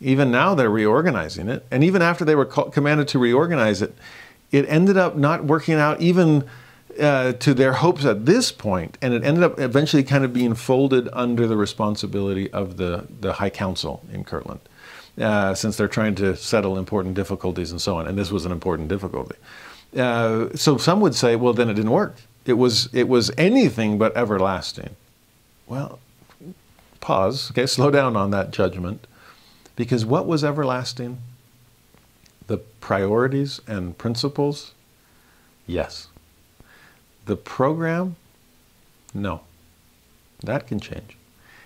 Even 0.00 0.30
now 0.30 0.54
they're 0.54 0.70
reorganizing 0.70 1.48
it, 1.48 1.66
and 1.70 1.84
even 1.84 2.02
after 2.02 2.24
they 2.24 2.34
were 2.34 2.44
commanded 2.44 3.08
to 3.08 3.18
reorganize 3.18 3.82
it, 3.82 3.94
it 4.52 4.68
ended 4.68 4.96
up 4.96 5.16
not 5.16 5.44
working 5.44 5.74
out 5.74 6.00
even 6.00 6.44
uh, 7.00 7.32
to 7.32 7.54
their 7.54 7.74
hopes 7.74 8.04
at 8.04 8.26
this 8.26 8.52
point, 8.52 8.98
and 9.02 9.14
it 9.14 9.24
ended 9.24 9.42
up 9.42 9.58
eventually 9.58 10.02
kind 10.02 10.24
of 10.24 10.32
being 10.32 10.54
folded 10.54 11.08
under 11.12 11.46
the 11.46 11.56
responsibility 11.56 12.50
of 12.52 12.76
the, 12.76 13.06
the 13.20 13.34
High 13.34 13.50
Council 13.50 14.02
in 14.12 14.24
Kirtland, 14.24 14.60
uh, 15.20 15.54
since 15.54 15.76
they're 15.76 15.88
trying 15.88 16.14
to 16.16 16.36
settle 16.36 16.78
important 16.78 17.14
difficulties 17.14 17.70
and 17.70 17.80
so 17.80 17.98
on. 17.98 18.06
And 18.06 18.18
this 18.18 18.30
was 18.30 18.44
an 18.44 18.52
important 18.52 18.88
difficulty. 18.88 19.36
Uh, 19.96 20.48
so 20.54 20.76
some 20.76 21.00
would 21.00 21.14
say, 21.14 21.36
well, 21.36 21.52
then 21.52 21.68
it 21.68 21.74
didn't 21.74 21.90
work. 21.90 22.16
It 22.46 22.54
was 22.54 22.88
it 22.92 23.08
was 23.08 23.30
anything 23.38 23.96
but 23.96 24.16
everlasting. 24.16 24.96
Well, 25.66 25.98
pause. 27.00 27.50
Okay, 27.52 27.66
slow 27.66 27.90
down 27.90 28.16
on 28.16 28.30
that 28.32 28.50
judgment, 28.50 29.06
because 29.76 30.04
what 30.04 30.26
was 30.26 30.44
everlasting? 30.44 31.18
The 32.46 32.58
priorities 32.58 33.60
and 33.66 33.96
principles. 33.96 34.72
Yes 35.66 36.08
the 37.26 37.36
program, 37.36 38.16
no. 39.12 39.40
That 40.42 40.66
can 40.66 40.80
change. 40.80 41.16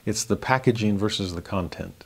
It's 0.07 0.25
the 0.25 0.37
packaging 0.37 0.99
versus 0.99 1.35
the 1.35 1.43
content. 1.43 2.05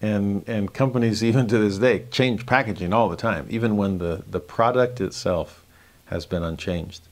And, 0.00 0.46
and 0.48 0.72
companies, 0.72 1.24
even 1.24 1.46
to 1.48 1.58
this 1.58 1.78
day, 1.78 2.04
change 2.10 2.46
packaging 2.46 2.92
all 2.92 3.08
the 3.08 3.16
time, 3.16 3.46
even 3.50 3.76
when 3.76 3.98
the, 3.98 4.24
the 4.28 4.40
product 4.40 5.00
itself 5.00 5.64
has 6.06 6.26
been 6.26 6.42
unchanged. 6.42 7.02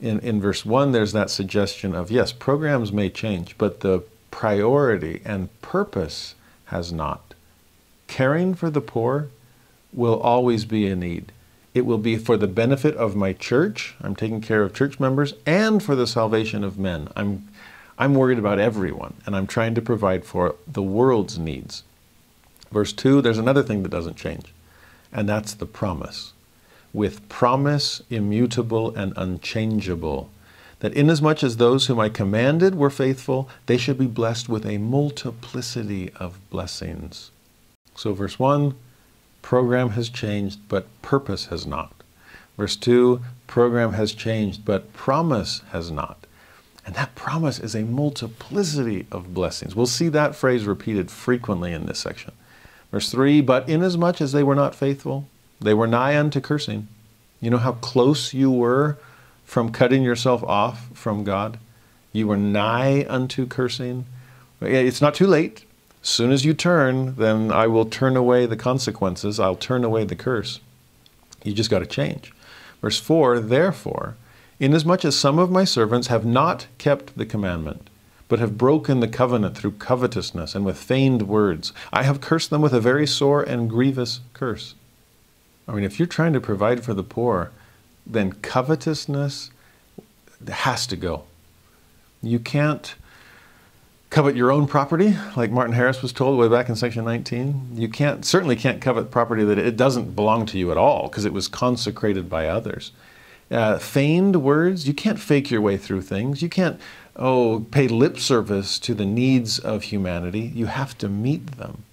In, 0.00 0.18
in 0.20 0.40
verse 0.40 0.64
1, 0.64 0.92
there's 0.92 1.12
that 1.12 1.30
suggestion 1.30 1.94
of 1.94 2.10
yes, 2.10 2.32
programs 2.32 2.92
may 2.92 3.10
change, 3.10 3.58
but 3.58 3.80
the 3.80 4.02
priority 4.30 5.20
and 5.24 5.48
purpose 5.60 6.34
has 6.66 6.92
not. 6.92 7.34
Caring 8.06 8.54
for 8.54 8.70
the 8.70 8.80
poor 8.80 9.28
will 9.92 10.18
always 10.20 10.64
be 10.64 10.86
a 10.86 10.96
need. 10.96 11.32
It 11.72 11.86
will 11.86 11.98
be 11.98 12.16
for 12.16 12.36
the 12.36 12.48
benefit 12.48 12.96
of 12.96 13.14
my 13.14 13.32
church. 13.32 13.94
I'm 14.00 14.16
taking 14.16 14.40
care 14.40 14.62
of 14.62 14.74
church 14.74 14.98
members 14.98 15.34
and 15.46 15.82
for 15.82 15.94
the 15.94 16.06
salvation 16.06 16.64
of 16.64 16.78
men. 16.78 17.08
I'm, 17.14 17.48
I'm 17.98 18.14
worried 18.14 18.38
about 18.38 18.58
everyone, 18.58 19.14
and 19.24 19.36
I'm 19.36 19.46
trying 19.46 19.74
to 19.76 19.82
provide 19.82 20.24
for 20.24 20.56
the 20.66 20.82
world's 20.82 21.38
needs. 21.38 21.84
Verse 22.72 22.92
2, 22.92 23.20
there's 23.20 23.38
another 23.38 23.62
thing 23.62 23.82
that 23.82 23.90
doesn't 23.90 24.16
change, 24.16 24.52
and 25.12 25.28
that's 25.28 25.54
the 25.54 25.66
promise. 25.66 26.32
With 26.92 27.28
promise 27.28 28.02
immutable 28.10 28.94
and 28.96 29.12
unchangeable, 29.16 30.30
that 30.80 30.94
inasmuch 30.94 31.44
as 31.44 31.56
those 31.56 31.86
whom 31.86 32.00
I 32.00 32.08
commanded 32.08 32.74
were 32.74 32.90
faithful, 32.90 33.48
they 33.66 33.76
should 33.76 33.98
be 33.98 34.06
blessed 34.06 34.48
with 34.48 34.66
a 34.66 34.78
multiplicity 34.78 36.10
of 36.16 36.40
blessings. 36.50 37.30
So, 37.94 38.12
verse 38.14 38.38
1, 38.38 38.74
program 39.50 39.90
has 39.90 40.08
changed, 40.08 40.60
but 40.68 40.86
purpose 41.02 41.46
has 41.46 41.66
not. 41.66 41.92
Verse 42.56 42.76
2, 42.76 43.20
program 43.48 43.94
has 43.94 44.12
changed, 44.12 44.64
but 44.64 44.92
promise 44.92 45.62
has 45.72 45.90
not. 45.90 46.24
And 46.86 46.94
that 46.94 47.16
promise 47.16 47.58
is 47.58 47.74
a 47.74 47.82
multiplicity 47.82 49.06
of 49.10 49.34
blessings. 49.34 49.74
We'll 49.74 49.86
see 49.86 50.08
that 50.10 50.36
phrase 50.36 50.66
repeated 50.66 51.10
frequently 51.10 51.72
in 51.72 51.86
this 51.86 51.98
section. 51.98 52.32
Verse 52.92 53.10
3 53.10 53.40
But 53.40 53.68
inasmuch 53.68 54.20
as 54.20 54.30
they 54.30 54.44
were 54.44 54.54
not 54.54 54.76
faithful, 54.76 55.26
they 55.60 55.74
were 55.74 55.88
nigh 55.88 56.16
unto 56.16 56.40
cursing. 56.40 56.86
You 57.40 57.50
know 57.50 57.58
how 57.58 57.72
close 57.72 58.32
you 58.32 58.52
were 58.52 58.98
from 59.44 59.72
cutting 59.72 60.04
yourself 60.04 60.44
off 60.44 60.90
from 60.94 61.24
God? 61.24 61.58
You 62.12 62.28
were 62.28 62.36
nigh 62.36 63.04
unto 63.08 63.48
cursing. 63.48 64.06
It's 64.60 65.02
not 65.02 65.16
too 65.16 65.26
late. 65.26 65.64
Soon 66.02 66.32
as 66.32 66.44
you 66.44 66.54
turn, 66.54 67.14
then 67.16 67.52
I 67.52 67.66
will 67.66 67.84
turn 67.84 68.16
away 68.16 68.46
the 68.46 68.56
consequences. 68.56 69.38
I'll 69.38 69.56
turn 69.56 69.84
away 69.84 70.04
the 70.04 70.16
curse. 70.16 70.60
You 71.44 71.52
just 71.52 71.70
got 71.70 71.80
to 71.80 71.86
change. 71.86 72.32
Verse 72.80 72.98
4 72.98 73.40
Therefore, 73.40 74.16
inasmuch 74.58 75.04
as 75.04 75.18
some 75.18 75.38
of 75.38 75.50
my 75.50 75.64
servants 75.64 76.08
have 76.08 76.24
not 76.24 76.66
kept 76.78 77.16
the 77.16 77.26
commandment, 77.26 77.90
but 78.28 78.38
have 78.38 78.56
broken 78.56 79.00
the 79.00 79.08
covenant 79.08 79.56
through 79.56 79.72
covetousness 79.72 80.54
and 80.54 80.64
with 80.64 80.78
feigned 80.78 81.22
words, 81.22 81.72
I 81.92 82.04
have 82.04 82.20
cursed 82.20 82.50
them 82.50 82.62
with 82.62 82.72
a 82.72 82.80
very 82.80 83.06
sore 83.06 83.42
and 83.42 83.68
grievous 83.68 84.20
curse. 84.32 84.74
I 85.68 85.72
mean, 85.72 85.84
if 85.84 85.98
you're 85.98 86.06
trying 86.06 86.32
to 86.32 86.40
provide 86.40 86.82
for 86.82 86.94
the 86.94 87.02
poor, 87.02 87.50
then 88.06 88.32
covetousness 88.32 89.50
has 90.48 90.86
to 90.86 90.96
go. 90.96 91.24
You 92.22 92.38
can't 92.38 92.94
covet 94.10 94.34
your 94.34 94.50
own 94.50 94.66
property, 94.66 95.16
like 95.36 95.52
Martin 95.52 95.74
Harris 95.74 96.02
was 96.02 96.12
told 96.12 96.38
way 96.38 96.48
back 96.48 96.68
in 96.68 96.74
section 96.74 97.04
19. 97.04 97.70
You 97.74 97.88
can't 97.88 98.24
certainly 98.24 98.56
can't 98.56 98.80
covet 98.80 99.10
property 99.10 99.44
that 99.44 99.58
it 99.58 99.76
doesn't 99.76 100.16
belong 100.16 100.46
to 100.46 100.58
you 100.58 100.72
at 100.72 100.76
all 100.76 101.08
because 101.08 101.24
it 101.24 101.32
was 101.32 101.46
consecrated 101.46 102.28
by 102.28 102.48
others. 102.48 102.90
Uh, 103.50 103.78
feigned 103.78 104.42
words, 104.42 104.86
you 104.86 104.94
can't 104.94 105.18
fake 105.18 105.50
your 105.50 105.60
way 105.60 105.76
through 105.76 106.02
things. 106.02 106.42
You 106.42 106.48
can't 106.48 106.80
oh 107.16 107.66
pay 107.70 107.88
lip 107.88 108.18
service 108.18 108.78
to 108.80 108.94
the 108.94 109.06
needs 109.06 109.58
of 109.58 109.84
humanity. 109.84 110.52
You 110.54 110.66
have 110.66 110.98
to 110.98 111.08
meet 111.08 111.56
them. 111.56 111.84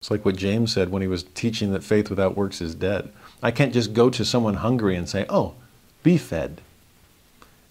It's 0.00 0.10
like 0.10 0.24
what 0.24 0.36
James 0.36 0.72
said 0.72 0.90
when 0.90 1.00
he 1.00 1.08
was 1.08 1.22
teaching 1.22 1.72
that 1.72 1.82
faith 1.82 2.10
without 2.10 2.36
works 2.36 2.60
is 2.60 2.74
dead. 2.74 3.10
I 3.42 3.50
can't 3.50 3.72
just 3.72 3.94
go 3.94 4.10
to 4.10 4.24
someone 4.24 4.54
hungry 4.54 4.96
and 4.96 5.08
say, 5.08 5.24
"Oh, 5.30 5.54
be 6.02 6.18
fed," 6.18 6.60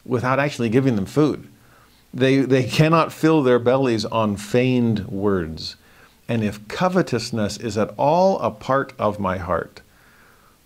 without 0.03 0.39
actually 0.39 0.69
giving 0.69 0.95
them 0.95 1.05
food. 1.05 1.47
They, 2.13 2.39
they 2.39 2.63
cannot 2.63 3.11
fill 3.11 3.41
their 3.41 3.59
bellies 3.59 4.05
on 4.05 4.37
feigned 4.37 5.07
words. 5.07 5.75
And 6.27 6.43
if 6.43 6.67
covetousness 6.67 7.57
is 7.57 7.77
at 7.77 7.93
all 7.97 8.39
a 8.39 8.51
part 8.51 8.93
of 8.99 9.19
my 9.19 9.37
heart, 9.37 9.81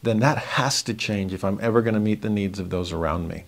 then 0.03 0.19
that 0.19 0.37
has 0.37 0.83
to 0.83 0.93
change 0.93 1.33
if 1.33 1.43
I'm 1.43 1.59
ever 1.61 1.81
going 1.81 1.93
to 1.93 1.99
meet 1.99 2.21
the 2.21 2.29
needs 2.29 2.59
of 2.59 2.69
those 2.69 2.91
around 2.91 3.27
me. 3.27 3.45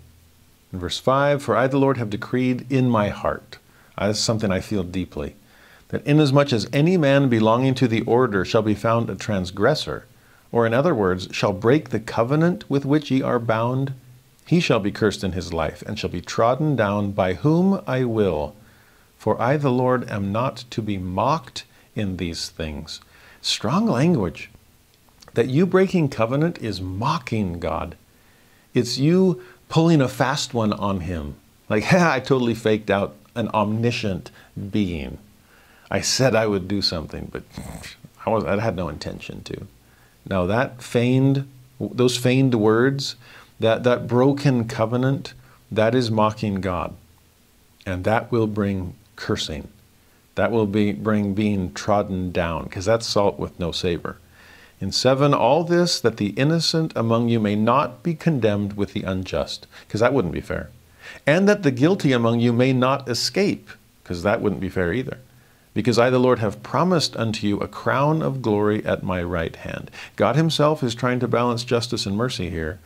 In 0.71 0.79
verse 0.79 0.99
5, 0.99 1.41
for 1.41 1.55
I, 1.55 1.67
the 1.67 1.77
Lord, 1.77 1.97
have 1.97 2.09
decreed 2.09 2.65
in 2.71 2.89
my 2.89 3.09
heart, 3.09 3.57
uh, 3.99 4.05
is 4.05 4.19
something 4.19 4.51
I 4.51 4.59
feel 4.59 4.83
deeply, 4.83 5.35
that 5.89 6.05
inasmuch 6.05 6.53
as 6.53 6.69
any 6.71 6.97
man 6.97 7.29
belonging 7.29 7.73
to 7.75 7.87
the 7.87 8.01
order 8.01 8.45
shall 8.45 8.61
be 8.61 8.75
found 8.75 9.09
a 9.09 9.15
transgressor, 9.15 10.05
or 10.51 10.65
in 10.65 10.73
other 10.73 10.95
words, 10.95 11.27
shall 11.31 11.53
break 11.53 11.89
the 11.89 11.99
covenant 11.99 12.69
with 12.69 12.85
which 12.85 13.11
ye 13.11 13.21
are 13.21 13.39
bound, 13.39 13.93
he 14.49 14.59
shall 14.59 14.79
be 14.79 14.91
cursed 14.91 15.23
in 15.23 15.33
his 15.33 15.53
life, 15.53 15.83
and 15.83 15.99
shall 15.99 16.09
be 16.09 16.21
trodden 16.21 16.75
down 16.75 17.11
by 17.11 17.35
whom 17.35 17.83
I 17.85 18.03
will. 18.03 18.55
For 19.15 19.39
I, 19.39 19.57
the 19.57 19.69
Lord, 19.69 20.09
am 20.09 20.31
not 20.31 20.65
to 20.71 20.81
be 20.81 20.97
mocked 20.97 21.65
in 21.93 22.17
these 22.17 22.49
things. 22.49 22.99
Strong 23.43 23.85
language. 23.85 24.49
That 25.35 25.49
you 25.49 25.67
breaking 25.67 26.09
covenant 26.09 26.57
is 26.57 26.81
mocking 26.81 27.59
God. 27.59 27.95
It's 28.73 28.97
you 28.97 29.39
pulling 29.67 30.01
a 30.01 30.07
fast 30.07 30.51
one 30.55 30.73
on 30.73 31.01
him. 31.01 31.35
Like, 31.69 31.83
ha, 31.83 32.13
I 32.15 32.19
totally 32.19 32.55
faked 32.55 32.89
out 32.89 33.15
an 33.35 33.49
omniscient 33.49 34.31
being. 34.71 35.19
I 35.91 36.01
said 36.01 36.33
I 36.33 36.47
would 36.47 36.67
do 36.67 36.81
something, 36.81 37.29
but 37.31 37.43
I, 38.25 38.31
was, 38.31 38.45
I 38.45 38.59
had 38.59 38.75
no 38.75 38.89
intention 38.89 39.43
to. 39.43 39.67
Now, 40.27 40.47
that 40.47 40.81
feigned, 40.81 41.47
those 41.79 42.17
feigned 42.17 42.55
words, 42.55 43.15
that, 43.59 43.83
that 43.83 44.07
broken 44.07 44.67
covenant, 44.67 45.33
that 45.71 45.93
is 45.93 46.09
mocking 46.09 46.61
God. 46.61 46.95
And 47.85 48.03
that 48.03 48.31
will 48.31 48.47
bring 48.47 48.95
cursing. 49.15 49.69
That 50.35 50.51
will 50.51 50.67
be, 50.67 50.93
bring 50.93 51.33
being 51.33 51.73
trodden 51.73 52.31
down, 52.31 52.63
because 52.65 52.85
that's 52.85 53.05
salt 53.05 53.37
with 53.37 53.59
no 53.59 53.71
savor. 53.71 54.17
In 54.79 54.91
seven, 54.93 55.33
all 55.33 55.65
this 55.65 55.99
that 55.99 56.17
the 56.17 56.29
innocent 56.29 56.93
among 56.95 57.27
you 57.27 57.39
may 57.39 57.55
not 57.55 58.01
be 58.01 58.15
condemned 58.15 58.77
with 58.77 58.93
the 58.93 59.03
unjust, 59.03 59.67
because 59.85 59.99
that 59.99 60.13
wouldn't 60.13 60.33
be 60.33 60.41
fair. 60.41 60.69
And 61.27 61.49
that 61.49 61.63
the 61.63 61.71
guilty 61.71 62.13
among 62.13 62.39
you 62.39 62.53
may 62.53 62.71
not 62.71 63.09
escape, 63.09 63.69
because 64.03 64.23
that 64.23 64.39
wouldn't 64.41 64.61
be 64.61 64.69
fair 64.69 64.93
either. 64.93 65.17
Because 65.73 65.99
I, 65.99 66.09
the 66.09 66.19
Lord, 66.19 66.39
have 66.39 66.63
promised 66.63 67.15
unto 67.17 67.45
you 67.45 67.59
a 67.59 67.67
crown 67.67 68.21
of 68.21 68.41
glory 68.41 68.85
at 68.85 69.03
my 69.03 69.21
right 69.21 69.55
hand. 69.55 69.91
God 70.15 70.35
Himself 70.35 70.81
is 70.81 70.95
trying 70.95 71.19
to 71.19 71.27
balance 71.27 71.63
justice 71.63 72.05
and 72.05 72.15
mercy 72.15 72.49
here. 72.49 72.79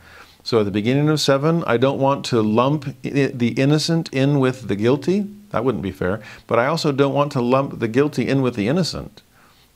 So 0.44 0.60
at 0.60 0.66
the 0.66 0.70
beginning 0.70 1.08
of 1.08 1.20
7, 1.20 1.64
I 1.66 1.78
don't 1.78 1.98
want 1.98 2.26
to 2.26 2.42
lump 2.42 3.00
the 3.02 3.54
innocent 3.56 4.12
in 4.12 4.38
with 4.38 4.68
the 4.68 4.76
guilty. 4.76 5.26
That 5.50 5.64
wouldn't 5.64 5.82
be 5.82 5.90
fair. 5.90 6.20
But 6.46 6.58
I 6.58 6.66
also 6.66 6.92
don't 6.92 7.14
want 7.14 7.32
to 7.32 7.40
lump 7.40 7.78
the 7.78 7.88
guilty 7.88 8.28
in 8.28 8.42
with 8.42 8.54
the 8.54 8.68
innocent. 8.68 9.22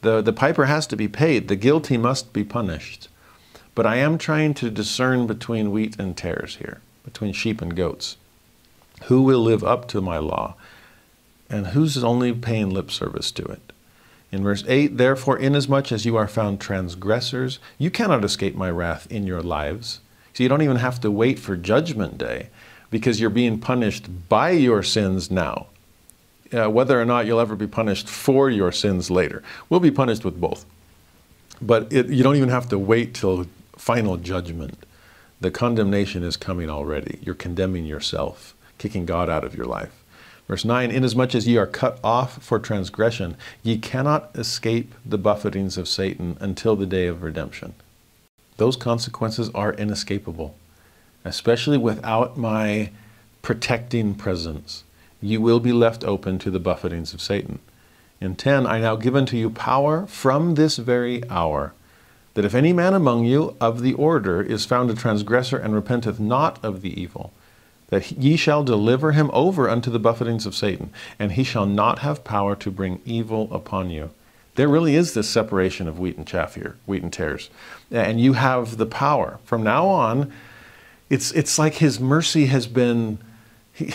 The, 0.02 0.20
the 0.20 0.32
piper 0.32 0.66
has 0.66 0.86
to 0.88 0.96
be 0.96 1.08
paid, 1.08 1.48
the 1.48 1.56
guilty 1.56 1.96
must 1.96 2.34
be 2.34 2.44
punished. 2.44 3.08
But 3.74 3.86
I 3.86 3.96
am 3.96 4.18
trying 4.18 4.52
to 4.54 4.70
discern 4.70 5.26
between 5.26 5.70
wheat 5.70 5.98
and 5.98 6.14
tares 6.14 6.56
here, 6.56 6.82
between 7.02 7.32
sheep 7.32 7.62
and 7.62 7.74
goats. 7.74 8.18
Who 9.04 9.22
will 9.22 9.40
live 9.40 9.64
up 9.64 9.88
to 9.88 10.02
my 10.02 10.18
law? 10.18 10.54
And 11.48 11.68
who's 11.68 12.04
only 12.04 12.34
paying 12.34 12.68
lip 12.68 12.90
service 12.90 13.30
to 13.32 13.44
it? 13.44 13.72
In 14.30 14.42
verse 14.42 14.64
8, 14.68 14.98
therefore, 14.98 15.38
inasmuch 15.38 15.90
as 15.92 16.04
you 16.04 16.16
are 16.16 16.28
found 16.28 16.60
transgressors, 16.60 17.58
you 17.78 17.90
cannot 17.90 18.22
escape 18.22 18.54
my 18.54 18.70
wrath 18.70 19.10
in 19.10 19.26
your 19.26 19.40
lives. 19.40 20.00
So 20.38 20.44
you 20.44 20.48
don't 20.48 20.62
even 20.62 20.76
have 20.76 21.00
to 21.00 21.10
wait 21.10 21.36
for 21.40 21.56
Judgment 21.56 22.16
Day 22.16 22.50
because 22.92 23.20
you're 23.20 23.28
being 23.28 23.58
punished 23.58 24.28
by 24.28 24.50
your 24.50 24.84
sins 24.84 25.32
now. 25.32 25.66
Uh, 26.52 26.70
whether 26.70 27.02
or 27.02 27.04
not 27.04 27.26
you'll 27.26 27.40
ever 27.40 27.56
be 27.56 27.66
punished 27.66 28.08
for 28.08 28.48
your 28.48 28.70
sins 28.70 29.10
later, 29.10 29.42
we'll 29.68 29.80
be 29.80 29.90
punished 29.90 30.24
with 30.24 30.40
both. 30.40 30.64
But 31.60 31.92
it, 31.92 32.06
you 32.06 32.22
don't 32.22 32.36
even 32.36 32.50
have 32.50 32.68
to 32.68 32.78
wait 32.78 33.14
till 33.14 33.46
final 33.74 34.16
judgment. 34.16 34.86
The 35.40 35.50
condemnation 35.50 36.22
is 36.22 36.36
coming 36.36 36.70
already. 36.70 37.18
You're 37.20 37.34
condemning 37.34 37.84
yourself, 37.84 38.54
kicking 38.78 39.06
God 39.06 39.28
out 39.28 39.42
of 39.42 39.56
your 39.56 39.66
life. 39.66 40.04
Verse 40.46 40.64
9 40.64 40.92
Inasmuch 40.92 41.34
as 41.34 41.48
ye 41.48 41.56
are 41.56 41.66
cut 41.66 41.98
off 42.04 42.40
for 42.40 42.60
transgression, 42.60 43.36
ye 43.64 43.76
cannot 43.76 44.30
escape 44.36 44.94
the 45.04 45.18
buffetings 45.18 45.76
of 45.76 45.88
Satan 45.88 46.36
until 46.38 46.76
the 46.76 46.86
day 46.86 47.08
of 47.08 47.24
redemption 47.24 47.74
those 48.58 48.76
consequences 48.76 49.50
are 49.54 49.72
inescapable, 49.72 50.54
especially 51.24 51.78
without 51.78 52.36
my 52.36 52.90
protecting 53.40 54.14
presence. 54.14 54.84
You 55.22 55.40
will 55.40 55.60
be 55.60 55.72
left 55.72 56.04
open 56.04 56.38
to 56.40 56.50
the 56.50 56.60
buffetings 56.60 57.14
of 57.14 57.20
Satan. 57.20 57.60
In 58.20 58.34
10, 58.34 58.66
I 58.66 58.80
now 58.80 58.96
give 58.96 59.16
unto 59.16 59.36
you 59.36 59.48
power 59.48 60.06
from 60.06 60.54
this 60.54 60.76
very 60.76 61.28
hour, 61.30 61.72
that 62.34 62.44
if 62.44 62.54
any 62.54 62.72
man 62.72 62.94
among 62.94 63.24
you 63.24 63.56
of 63.60 63.80
the 63.80 63.94
order 63.94 64.42
is 64.42 64.66
found 64.66 64.90
a 64.90 64.94
transgressor 64.94 65.56
and 65.56 65.74
repenteth 65.74 66.20
not 66.20 66.62
of 66.64 66.82
the 66.82 67.00
evil, 67.00 67.32
that 67.88 68.12
ye 68.12 68.36
shall 68.36 68.64
deliver 68.64 69.12
him 69.12 69.30
over 69.32 69.68
unto 69.68 69.90
the 69.90 69.98
buffetings 69.98 70.46
of 70.46 70.54
Satan, 70.54 70.90
and 71.18 71.32
he 71.32 71.44
shall 71.44 71.66
not 71.66 72.00
have 72.00 72.24
power 72.24 72.54
to 72.56 72.70
bring 72.70 73.00
evil 73.04 73.48
upon 73.52 73.90
you. 73.90 74.10
There 74.58 74.66
really 74.66 74.96
is 74.96 75.14
this 75.14 75.30
separation 75.30 75.86
of 75.86 76.00
wheat 76.00 76.16
and 76.16 76.26
chaff 76.26 76.56
here, 76.56 76.74
wheat 76.84 77.04
and 77.04 77.12
tares. 77.12 77.48
And 77.92 78.20
you 78.20 78.32
have 78.32 78.76
the 78.76 78.86
power. 78.86 79.38
From 79.44 79.62
now 79.62 79.86
on, 79.86 80.32
It's, 81.08 81.30
it's 81.30 81.60
like 81.60 81.74
His 81.74 82.00
mercy 82.00 82.46
has 82.46 82.66
been, 82.66 83.18
he, 83.72 83.94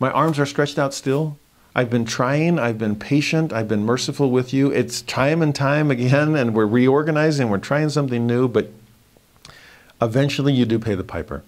my 0.00 0.10
arms 0.10 0.40
are 0.40 0.44
stretched 0.44 0.76
out 0.76 0.92
still. 0.92 1.38
I've 1.72 1.88
been 1.88 2.04
trying, 2.04 2.58
I've 2.58 2.78
been 2.78 2.96
patient, 2.96 3.52
I've 3.52 3.68
been 3.68 3.84
merciful 3.84 4.32
with 4.32 4.52
you. 4.52 4.72
It's 4.72 5.02
time 5.02 5.40
and 5.40 5.54
time 5.54 5.92
again, 5.92 6.34
and 6.34 6.52
we're 6.52 6.66
reorganizing, 6.66 7.48
we're 7.48 7.58
trying 7.58 7.88
something 7.88 8.26
new, 8.26 8.48
but 8.48 8.72
eventually 10.00 10.52
you 10.52 10.64
do 10.64 10.80
pay 10.80 10.96
the 10.96 11.04
piper. 11.04 11.44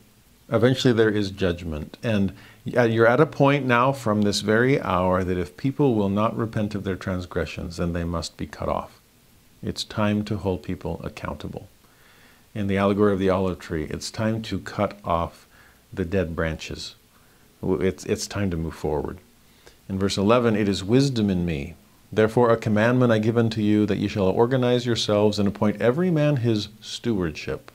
Eventually 0.49 0.95
there 0.95 1.11
is 1.11 1.33
judgment. 1.33 1.99
And 2.05 2.33
you're 2.65 3.07
at 3.07 3.20
a 3.20 3.27
point 3.27 3.66
now 3.66 3.93
from 3.93 4.23
this 4.23 4.41
very 4.41 4.81
hour 4.81 5.23
that 5.23 5.39
if 5.39 5.57
people 5.57 5.95
will 5.95 6.09
not 6.09 6.36
repent 6.36 6.74
of 6.74 6.85
their 6.85 6.97
transgressions, 6.97 7.77
then 7.77 7.93
they 7.93 8.05
must 8.05 8.36
be 8.36 8.47
cut 8.47 8.69
off. 8.69 9.01
It's 9.62 9.85
time 9.85 10.24
to 10.24 10.39
hold 10.39 10.62
people 10.62 11.01
accountable. 11.05 11.69
In 12.55 12.66
the 12.66 12.77
allegory 12.77 13.12
of 13.12 13.19
the 13.19 13.31
olive 13.31 13.59
tree, 13.59 13.85
it's 13.91 14.11
time 14.11 14.41
to 14.43 14.59
cut 14.59 14.99
off 15.05 15.47
the 15.93 16.05
dead 16.05 16.35
branches. 16.35 16.95
It's, 17.62 18.05
it's 18.07 18.27
time 18.27 18.51
to 18.51 18.57
move 18.57 18.74
forward. 18.74 19.19
In 19.89 19.99
verse 19.99 20.16
11, 20.16 20.57
it 20.57 20.69
is 20.69 20.85
wisdom 20.85 21.31
in 21.31 21.45
me. 21.45 21.74
Therefore, 22.12 22.51
a 22.51 22.57
commandment 22.57 23.12
I 23.12 23.19
give 23.19 23.36
unto 23.36 23.61
you 23.61 23.86
that 23.86 23.99
ye 23.99 24.09
shall 24.09 24.28
organize 24.28 24.86
yourselves 24.86 25.39
and 25.39 25.49
appoint 25.49 25.82
every 25.82 26.11
man 26.11 26.36
his 26.36 26.69
stewardship. 26.81 27.70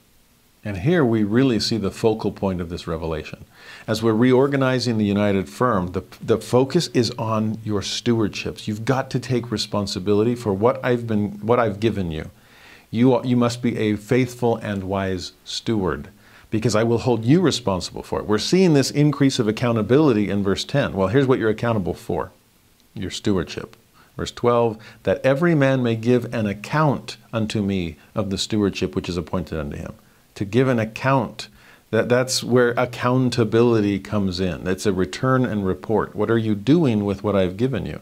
And 0.63 0.77
here 0.77 1.03
we 1.05 1.23
really 1.23 1.59
see 1.59 1.77
the 1.77 1.91
focal 1.91 2.31
point 2.31 2.61
of 2.61 2.69
this 2.69 2.87
revelation. 2.87 3.45
As 3.89 4.03
we're 4.03 4.13
reorganizing 4.13 4.99
the 4.99 5.03
United 5.05 5.49
Firm, 5.49 5.93
the, 5.93 6.03
the 6.21 6.37
focus 6.37 6.89
is 6.93 7.09
on 7.17 7.57
your 7.63 7.81
stewardships. 7.81 8.67
You've 8.67 8.85
got 8.85 9.09
to 9.09 9.19
take 9.19 9.49
responsibility 9.49 10.35
for 10.35 10.53
what 10.53 10.79
I've 10.85 11.07
been 11.07 11.31
what 11.39 11.57
I've 11.57 11.79
given 11.79 12.11
you. 12.11 12.29
You, 12.91 13.25
you 13.25 13.35
must 13.35 13.63
be 13.63 13.75
a 13.79 13.95
faithful 13.95 14.57
and 14.57 14.83
wise 14.83 15.31
steward 15.43 16.09
because 16.51 16.75
I 16.75 16.83
will 16.83 16.99
hold 16.99 17.25
you 17.25 17.41
responsible 17.41 18.03
for 18.03 18.19
it. 18.19 18.27
We're 18.27 18.37
seeing 18.37 18.75
this 18.75 18.91
increase 18.91 19.39
of 19.39 19.47
accountability 19.47 20.29
in 20.29 20.43
verse 20.43 20.63
10. 20.65 20.93
Well, 20.93 21.07
here's 21.07 21.25
what 21.25 21.39
you're 21.39 21.49
accountable 21.49 21.95
for 21.95 22.29
your 22.93 23.09
stewardship. 23.09 23.75
Verse 24.15 24.31
12, 24.31 24.77
that 25.01 25.19
every 25.25 25.55
man 25.55 25.81
may 25.81 25.95
give 25.95 26.31
an 26.31 26.45
account 26.45 27.17
unto 27.33 27.63
me 27.63 27.95
of 28.13 28.29
the 28.29 28.37
stewardship 28.37 28.95
which 28.95 29.09
is 29.09 29.17
appointed 29.17 29.59
unto 29.59 29.77
him 29.77 29.95
to 30.35 30.45
give 30.45 30.67
an 30.67 30.77
account. 30.77 31.47
That, 31.91 32.07
that's 32.09 32.43
where 32.43 32.71
accountability 32.71 33.99
comes 33.99 34.39
in. 34.39 34.67
It's 34.67 34.85
a 34.85 34.93
return 34.93 35.45
and 35.45 35.65
report. 35.65 36.15
What 36.15 36.29
are 36.29 36.37
you 36.37 36.53
doing 36.53 37.03
with 37.03 37.23
what 37.23 37.35
I've 37.35 37.57
given 37.57 37.85
you? 37.85 37.99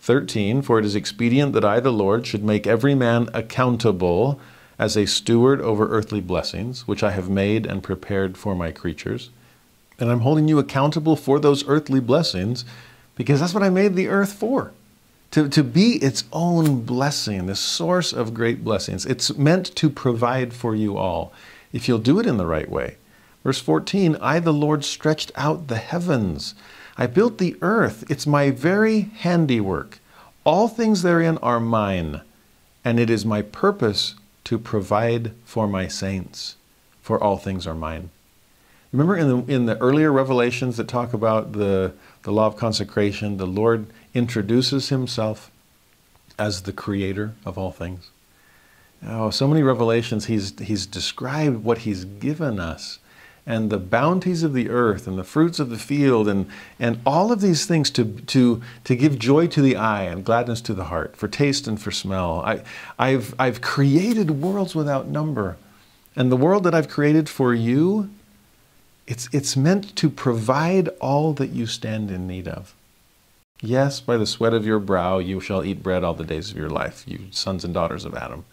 13, 0.00 0.62
for 0.62 0.78
it 0.78 0.84
is 0.84 0.94
expedient 0.94 1.52
that 1.52 1.64
I, 1.64 1.80
the 1.80 1.92
Lord, 1.92 2.26
should 2.26 2.44
make 2.44 2.66
every 2.66 2.94
man 2.94 3.28
accountable 3.34 4.40
as 4.78 4.96
a 4.96 5.06
steward 5.06 5.60
over 5.60 5.88
earthly 5.88 6.20
blessings, 6.20 6.86
which 6.86 7.02
I 7.02 7.10
have 7.10 7.28
made 7.28 7.66
and 7.66 7.82
prepared 7.82 8.38
for 8.38 8.54
my 8.54 8.70
creatures. 8.70 9.30
And 9.98 10.10
I'm 10.10 10.20
holding 10.20 10.48
you 10.48 10.58
accountable 10.58 11.16
for 11.16 11.38
those 11.38 11.66
earthly 11.66 12.00
blessings 12.00 12.64
because 13.16 13.40
that's 13.40 13.54
what 13.54 13.62
I 13.62 13.70
made 13.70 13.94
the 13.96 14.08
earth 14.08 14.34
for. 14.34 14.72
To, 15.32 15.48
to 15.48 15.64
be 15.64 15.96
its 15.96 16.24
own 16.32 16.82
blessing, 16.82 17.46
the 17.46 17.56
source 17.56 18.12
of 18.12 18.32
great 18.32 18.62
blessings. 18.62 19.04
It's 19.04 19.36
meant 19.36 19.74
to 19.76 19.90
provide 19.90 20.54
for 20.54 20.74
you 20.74 20.96
all 20.96 21.32
if 21.72 21.88
you'll 21.88 21.98
do 21.98 22.20
it 22.20 22.26
in 22.26 22.36
the 22.36 22.46
right 22.46 22.70
way. 22.70 22.96
Verse 23.46 23.60
14 23.60 24.16
I, 24.20 24.40
the 24.40 24.52
Lord, 24.52 24.84
stretched 24.84 25.30
out 25.36 25.68
the 25.68 25.76
heavens. 25.76 26.56
I 26.98 27.06
built 27.06 27.38
the 27.38 27.54
earth. 27.62 28.02
It's 28.10 28.26
my 28.26 28.50
very 28.50 29.02
handiwork. 29.18 30.00
All 30.42 30.66
things 30.66 31.02
therein 31.02 31.38
are 31.38 31.60
mine, 31.60 32.22
and 32.84 32.98
it 32.98 33.08
is 33.08 33.24
my 33.24 33.42
purpose 33.42 34.16
to 34.46 34.58
provide 34.58 35.30
for 35.44 35.68
my 35.68 35.86
saints, 35.86 36.56
for 37.00 37.22
all 37.22 37.36
things 37.36 37.68
are 37.68 37.74
mine. 37.76 38.10
Remember 38.90 39.16
in 39.16 39.28
the, 39.28 39.54
in 39.54 39.66
the 39.66 39.78
earlier 39.78 40.10
revelations 40.10 40.76
that 40.76 40.88
talk 40.88 41.12
about 41.12 41.52
the, 41.52 41.92
the 42.24 42.32
law 42.32 42.48
of 42.48 42.56
consecration, 42.56 43.36
the 43.36 43.46
Lord 43.46 43.86
introduces 44.12 44.88
himself 44.88 45.52
as 46.36 46.62
the 46.62 46.72
creator 46.72 47.34
of 47.44 47.56
all 47.56 47.70
things. 47.70 48.10
Oh, 49.06 49.30
so 49.30 49.46
many 49.46 49.62
revelations. 49.62 50.24
He's, 50.24 50.58
he's 50.58 50.84
described 50.84 51.62
what 51.62 51.78
he's 51.78 52.04
given 52.04 52.58
us 52.58 52.98
and 53.46 53.70
the 53.70 53.78
bounties 53.78 54.42
of 54.42 54.52
the 54.52 54.68
earth 54.68 55.06
and 55.06 55.16
the 55.16 55.24
fruits 55.24 55.60
of 55.60 55.70
the 55.70 55.78
field 55.78 56.26
and, 56.26 56.46
and 56.80 56.98
all 57.06 57.30
of 57.30 57.40
these 57.40 57.64
things 57.64 57.90
to, 57.90 58.04
to, 58.04 58.60
to 58.82 58.96
give 58.96 59.18
joy 59.18 59.46
to 59.46 59.62
the 59.62 59.76
eye 59.76 60.02
and 60.02 60.24
gladness 60.24 60.60
to 60.62 60.74
the 60.74 60.84
heart, 60.84 61.16
for 61.16 61.28
taste 61.28 61.68
and 61.68 61.80
for 61.80 61.92
smell. 61.92 62.42
I, 62.44 62.62
I've, 62.98 63.34
I've 63.38 63.60
created 63.60 64.42
worlds 64.42 64.74
without 64.74 65.06
number. 65.06 65.56
And 66.16 66.32
the 66.32 66.36
world 66.36 66.64
that 66.64 66.74
I've 66.74 66.88
created 66.88 67.28
for 67.28 67.54
you, 67.54 68.10
it's, 69.06 69.28
it's 69.32 69.56
meant 69.56 69.94
to 69.96 70.10
provide 70.10 70.88
all 71.00 71.32
that 71.34 71.50
you 71.50 71.66
stand 71.66 72.10
in 72.10 72.26
need 72.26 72.48
of. 72.48 72.74
Yes, 73.60 74.00
by 74.00 74.16
the 74.16 74.26
sweat 74.26 74.54
of 74.54 74.66
your 74.66 74.80
brow 74.80 75.18
you 75.18 75.40
shall 75.40 75.64
eat 75.64 75.82
bread 75.82 76.02
all 76.02 76.14
the 76.14 76.24
days 76.24 76.50
of 76.50 76.56
your 76.56 76.68
life, 76.68 77.04
you 77.06 77.20
sons 77.30 77.64
and 77.64 77.72
daughters 77.72 78.04
of 78.04 78.14
Adam 78.14 78.44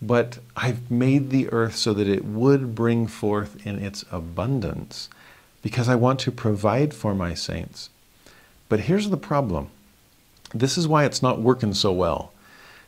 but 0.00 0.38
I've 0.56 0.90
made 0.90 1.30
the 1.30 1.48
earth 1.50 1.76
so 1.76 1.94
that 1.94 2.08
it 2.08 2.24
would 2.24 2.74
bring 2.74 3.06
forth 3.06 3.66
in 3.66 3.78
its 3.78 4.04
abundance 4.12 5.08
because 5.62 5.88
I 5.88 5.94
want 5.94 6.20
to 6.20 6.30
provide 6.30 6.94
for 6.94 7.14
my 7.14 7.34
saints. 7.34 7.90
But 8.68 8.80
here's 8.80 9.10
the 9.10 9.16
problem 9.16 9.70
this 10.54 10.78
is 10.78 10.86
why 10.86 11.04
it's 11.04 11.22
not 11.22 11.40
working 11.40 11.74
so 11.74 11.92
well. 11.92 12.32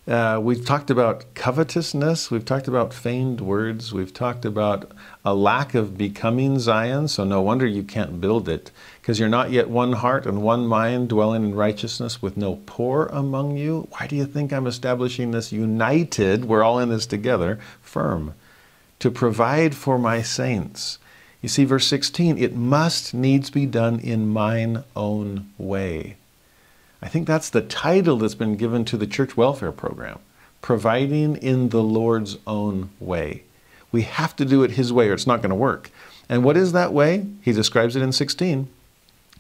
Uh, 0.07 0.41
we've 0.43 0.65
talked 0.65 0.91
about 0.91 1.35
covetousness. 1.35 2.31
We've 2.31 2.45
talked 2.45 2.67
about 2.67 2.95
feigned 2.95 3.43
words. 3.43 3.93
We've 3.93 4.15
talked 4.15 4.47
about 4.47 4.91
a 5.23 5.35
lack 5.35 5.75
of 5.75 5.99
becoming 5.99 6.59
Zion. 6.61 7.09
So 7.09 7.25
no 7.25 7.43
wonder 7.43 7.67
you 7.67 7.83
can't 7.83 8.19
build 8.19 8.49
it 8.49 8.71
because 9.09 9.19
you're 9.19 9.27
not 9.27 9.51
yet 9.51 9.71
one 9.71 9.95
heart 9.95 10.27
and 10.27 10.43
one 10.43 10.67
mind 10.67 11.09
dwelling 11.09 11.43
in 11.43 11.55
righteousness 11.55 12.21
with 12.21 12.37
no 12.37 12.61
poor 12.67 13.07
among 13.07 13.57
you. 13.57 13.89
Why 13.93 14.07
do 14.07 14.15
you 14.15 14.27
think 14.27 14.53
I'm 14.53 14.67
establishing 14.67 15.31
this 15.31 15.51
united, 15.51 16.45
we're 16.45 16.63
all 16.63 16.79
in 16.79 16.91
this 16.91 17.07
together, 17.07 17.59
firm 17.81 18.35
to 18.99 19.11
provide 19.11 19.75
for 19.75 19.99
my 19.99 20.21
saints? 20.21 20.99
You 21.41 21.49
see, 21.49 21.65
verse 21.65 21.87
16, 21.87 22.37
it 22.37 22.55
must 22.55 23.15
needs 23.15 23.49
be 23.49 23.65
done 23.65 23.99
in 23.99 24.29
mine 24.29 24.85
own 24.95 25.55
way. 25.57 26.19
I 27.01 27.09
think 27.09 27.27
that's 27.27 27.49
the 27.49 27.63
title 27.63 28.19
that's 28.19 28.35
been 28.35 28.57
given 28.57 28.85
to 28.85 28.99
the 28.99 29.07
church 29.07 29.39
welfare 29.39 29.73
program 29.73 30.19
providing 30.61 31.37
in 31.37 31.71
the 31.71 31.83
Lord's 31.83 32.37
own 32.47 32.91
way. 33.01 33.45
We 33.91 34.03
have 34.03 34.37
to 34.37 34.45
do 34.45 34.63
it 34.65 34.73
His 34.73 34.93
way 34.93 35.09
or 35.09 35.15
it's 35.15 35.27
not 35.27 35.41
going 35.41 35.49
to 35.49 35.57
work. 35.57 35.91
And 36.29 36.45
what 36.45 36.59
is 36.59 36.73
that 36.73 36.93
way? 36.93 37.27
He 37.41 37.53
describes 37.53 37.97
it 37.97 38.03
in 38.03 38.13
16. 38.13 38.69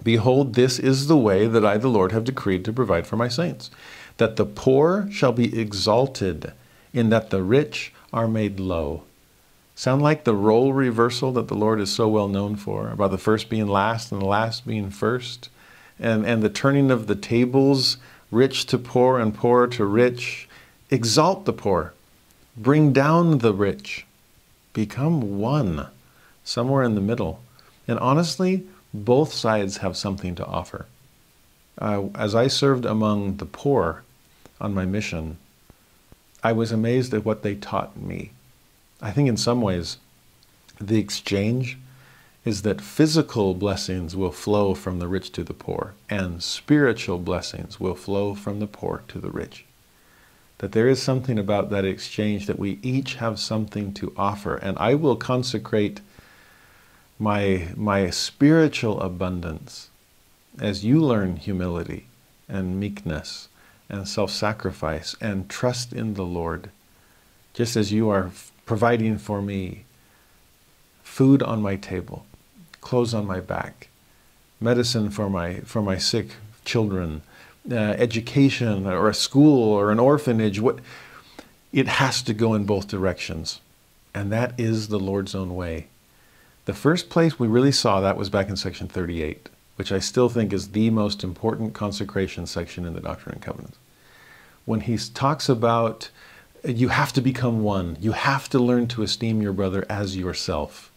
Behold, 0.02 0.54
this 0.54 0.78
is 0.78 1.06
the 1.06 1.16
way 1.16 1.46
that 1.46 1.64
I, 1.64 1.76
the 1.76 1.88
Lord, 1.88 2.12
have 2.12 2.24
decreed 2.24 2.64
to 2.64 2.72
provide 2.72 3.06
for 3.06 3.16
my 3.16 3.28
saints, 3.28 3.70
that 4.16 4.36
the 4.36 4.46
poor 4.46 5.08
shall 5.10 5.32
be 5.32 5.58
exalted, 5.58 6.52
in 6.92 7.10
that 7.10 7.30
the 7.30 7.42
rich 7.42 7.92
are 8.12 8.28
made 8.28 8.58
low. 8.58 9.02
Sound 9.74 10.02
like 10.02 10.24
the 10.24 10.34
role 10.34 10.72
reversal 10.72 11.32
that 11.32 11.48
the 11.48 11.54
Lord 11.54 11.80
is 11.80 11.92
so 11.92 12.08
well 12.08 12.28
known 12.28 12.56
for, 12.56 12.90
about 12.90 13.10
the 13.10 13.18
first 13.18 13.48
being 13.48 13.68
last 13.68 14.10
and 14.10 14.20
the 14.20 14.26
last 14.26 14.66
being 14.66 14.90
first? 14.90 15.50
and, 15.98 16.24
and 16.24 16.42
the 16.42 16.48
turning 16.48 16.90
of 16.90 17.06
the 17.06 17.14
tables, 17.14 17.96
rich 18.30 18.66
to 18.66 18.78
poor 18.78 19.18
and 19.18 19.34
poor 19.34 19.66
to 19.66 19.84
rich. 19.84 20.48
Exalt 20.90 21.44
the 21.44 21.52
poor, 21.52 21.92
bring 22.56 22.92
down 22.92 23.38
the 23.38 23.52
rich, 23.52 24.06
become 24.72 25.38
one, 25.38 25.88
somewhere 26.44 26.82
in 26.82 26.94
the 26.94 27.00
middle. 27.00 27.42
And 27.86 27.98
honestly, 27.98 28.66
both 28.92 29.32
sides 29.32 29.78
have 29.78 29.96
something 29.96 30.34
to 30.34 30.46
offer. 30.46 30.86
Uh, 31.78 32.06
as 32.14 32.34
I 32.34 32.48
served 32.48 32.84
among 32.84 33.36
the 33.36 33.46
poor 33.46 34.02
on 34.60 34.74
my 34.74 34.84
mission, 34.84 35.38
I 36.42 36.52
was 36.52 36.72
amazed 36.72 37.14
at 37.14 37.24
what 37.24 37.42
they 37.42 37.54
taught 37.54 37.96
me. 37.96 38.32
I 39.00 39.12
think 39.12 39.28
in 39.28 39.36
some 39.36 39.60
ways, 39.60 39.98
the 40.80 40.98
exchange 40.98 41.78
is 42.44 42.62
that 42.62 42.80
physical 42.80 43.54
blessings 43.54 44.16
will 44.16 44.32
flow 44.32 44.74
from 44.74 44.98
the 44.98 45.08
rich 45.08 45.30
to 45.32 45.44
the 45.44 45.54
poor, 45.54 45.94
and 46.08 46.42
spiritual 46.42 47.18
blessings 47.18 47.78
will 47.78 47.94
flow 47.94 48.34
from 48.34 48.58
the 48.58 48.66
poor 48.66 49.02
to 49.08 49.18
the 49.18 49.30
rich. 49.30 49.64
That 50.58 50.72
there 50.72 50.88
is 50.88 51.00
something 51.02 51.38
about 51.38 51.70
that 51.70 51.84
exchange 51.84 52.46
that 52.46 52.58
we 52.58 52.78
each 52.82 53.16
have 53.16 53.38
something 53.38 53.92
to 53.94 54.12
offer, 54.16 54.56
and 54.56 54.78
I 54.78 54.94
will 54.94 55.16
consecrate 55.16 56.00
my, 57.18 57.68
my 57.76 58.10
spiritual 58.10 59.00
abundance 59.00 59.90
as 60.60 60.84
you 60.84 61.00
learn 61.00 61.36
humility 61.36 62.06
and 62.48 62.78
meekness 62.78 63.48
and 63.88 64.06
self 64.06 64.30
sacrifice 64.30 65.16
and 65.20 65.48
trust 65.48 65.92
in 65.92 66.14
the 66.14 66.24
Lord, 66.24 66.70
just 67.54 67.76
as 67.76 67.92
you 67.92 68.08
are 68.10 68.30
providing 68.66 69.18
for 69.18 69.40
me 69.40 69.84
food 71.02 71.42
on 71.42 71.62
my 71.62 71.76
table 71.76 72.24
clothes 72.80 73.12
on 73.12 73.26
my 73.26 73.40
back, 73.40 73.88
medicine 74.60 75.10
for 75.10 75.28
my, 75.28 75.60
for 75.60 75.82
my 75.82 75.98
sick 75.98 76.28
children, 76.64 77.20
uh, 77.70 77.74
education 77.74 78.86
or 78.86 79.08
a 79.08 79.14
school 79.14 79.72
or 79.74 79.90
an 79.90 79.98
orphanage. 79.98 80.58
What, 80.58 80.78
it 81.70 81.86
has 81.86 82.22
to 82.22 82.32
go 82.32 82.54
in 82.54 82.64
both 82.64 82.88
directions. 82.88 83.60
And 84.14 84.32
that 84.32 84.58
is 84.58 84.88
the 84.88 84.98
Lord's 84.98 85.34
own 85.34 85.54
way. 85.54 85.88
The 86.68 86.74
first 86.74 87.08
place 87.08 87.38
we 87.38 87.48
really 87.48 87.72
saw 87.72 88.02
that 88.02 88.18
was 88.18 88.28
back 88.28 88.50
in 88.50 88.56
section 88.56 88.88
38, 88.88 89.48
which 89.76 89.90
I 89.90 90.00
still 90.00 90.28
think 90.28 90.52
is 90.52 90.72
the 90.72 90.90
most 90.90 91.24
important 91.24 91.72
consecration 91.72 92.44
section 92.44 92.84
in 92.84 92.92
the 92.92 93.00
Doctrine 93.00 93.36
and 93.36 93.42
Covenants. 93.42 93.78
When 94.66 94.80
he 94.80 94.98
talks 94.98 95.48
about 95.48 96.10
you 96.62 96.88
have 96.88 97.14
to 97.14 97.22
become 97.22 97.62
one, 97.62 97.96
you 98.00 98.12
have 98.12 98.50
to 98.50 98.58
learn 98.58 98.86
to 98.88 99.02
esteem 99.02 99.40
your 99.40 99.54
brother 99.54 99.86
as 99.88 100.18
yourself. 100.18 100.92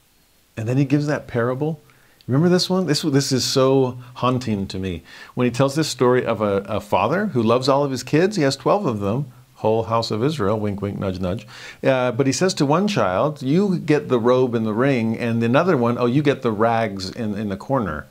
And 0.58 0.68
then 0.68 0.76
he 0.76 0.84
gives 0.84 1.08
that 1.08 1.28
parable. 1.28 1.80
Remember 2.28 2.50
this 2.50 2.70
one? 2.70 2.86
This, 2.86 3.04
this 3.04 3.32
is 3.32 3.46
so 3.46 3.98
haunting 4.16 4.68
to 4.68 4.78
me. 4.78 5.04
When 5.36 5.46
he 5.46 5.52
tells 5.52 5.76
this 5.76 5.88
story 5.88 6.26
of 6.26 6.42
a, 6.42 6.66
a 6.68 6.82
father 6.82 7.28
who 7.28 7.42
loves 7.42 7.70
all 7.70 7.86
of 7.86 7.92
his 7.92 8.04
kids, 8.04 8.36
he 8.36 8.44
has 8.44 8.58
12 8.58 8.86
of 8.86 9.00
them, 9.00 9.32
whole 9.62 9.84
house 9.84 10.12
of 10.12 10.24
Israel, 10.24 10.60
wink, 10.60 10.82
wink, 10.82 11.00
nudge, 11.00 11.20
nudge. 11.20 11.48
Uh, 11.84 12.12
but 12.12 12.28
he 12.28 12.34
says 12.34 12.54
to 12.56 12.66
one 12.66 12.88
child, 12.88 13.42
You 13.42 13.78
get 13.78 14.10
the 14.10 14.20
robe 14.20 14.56
and 14.56 14.66
the 14.66 14.74
ring, 14.74 15.18
and 15.18 15.42
another 15.44 15.78
one, 15.78 15.98
Oh, 15.98 16.08
you 16.08 16.22
get 16.22 16.42
the 16.42 16.52
rags 16.52 17.10
in, 17.12 17.38
in 17.38 17.50
the 17.50 17.58
corner. 17.58 18.08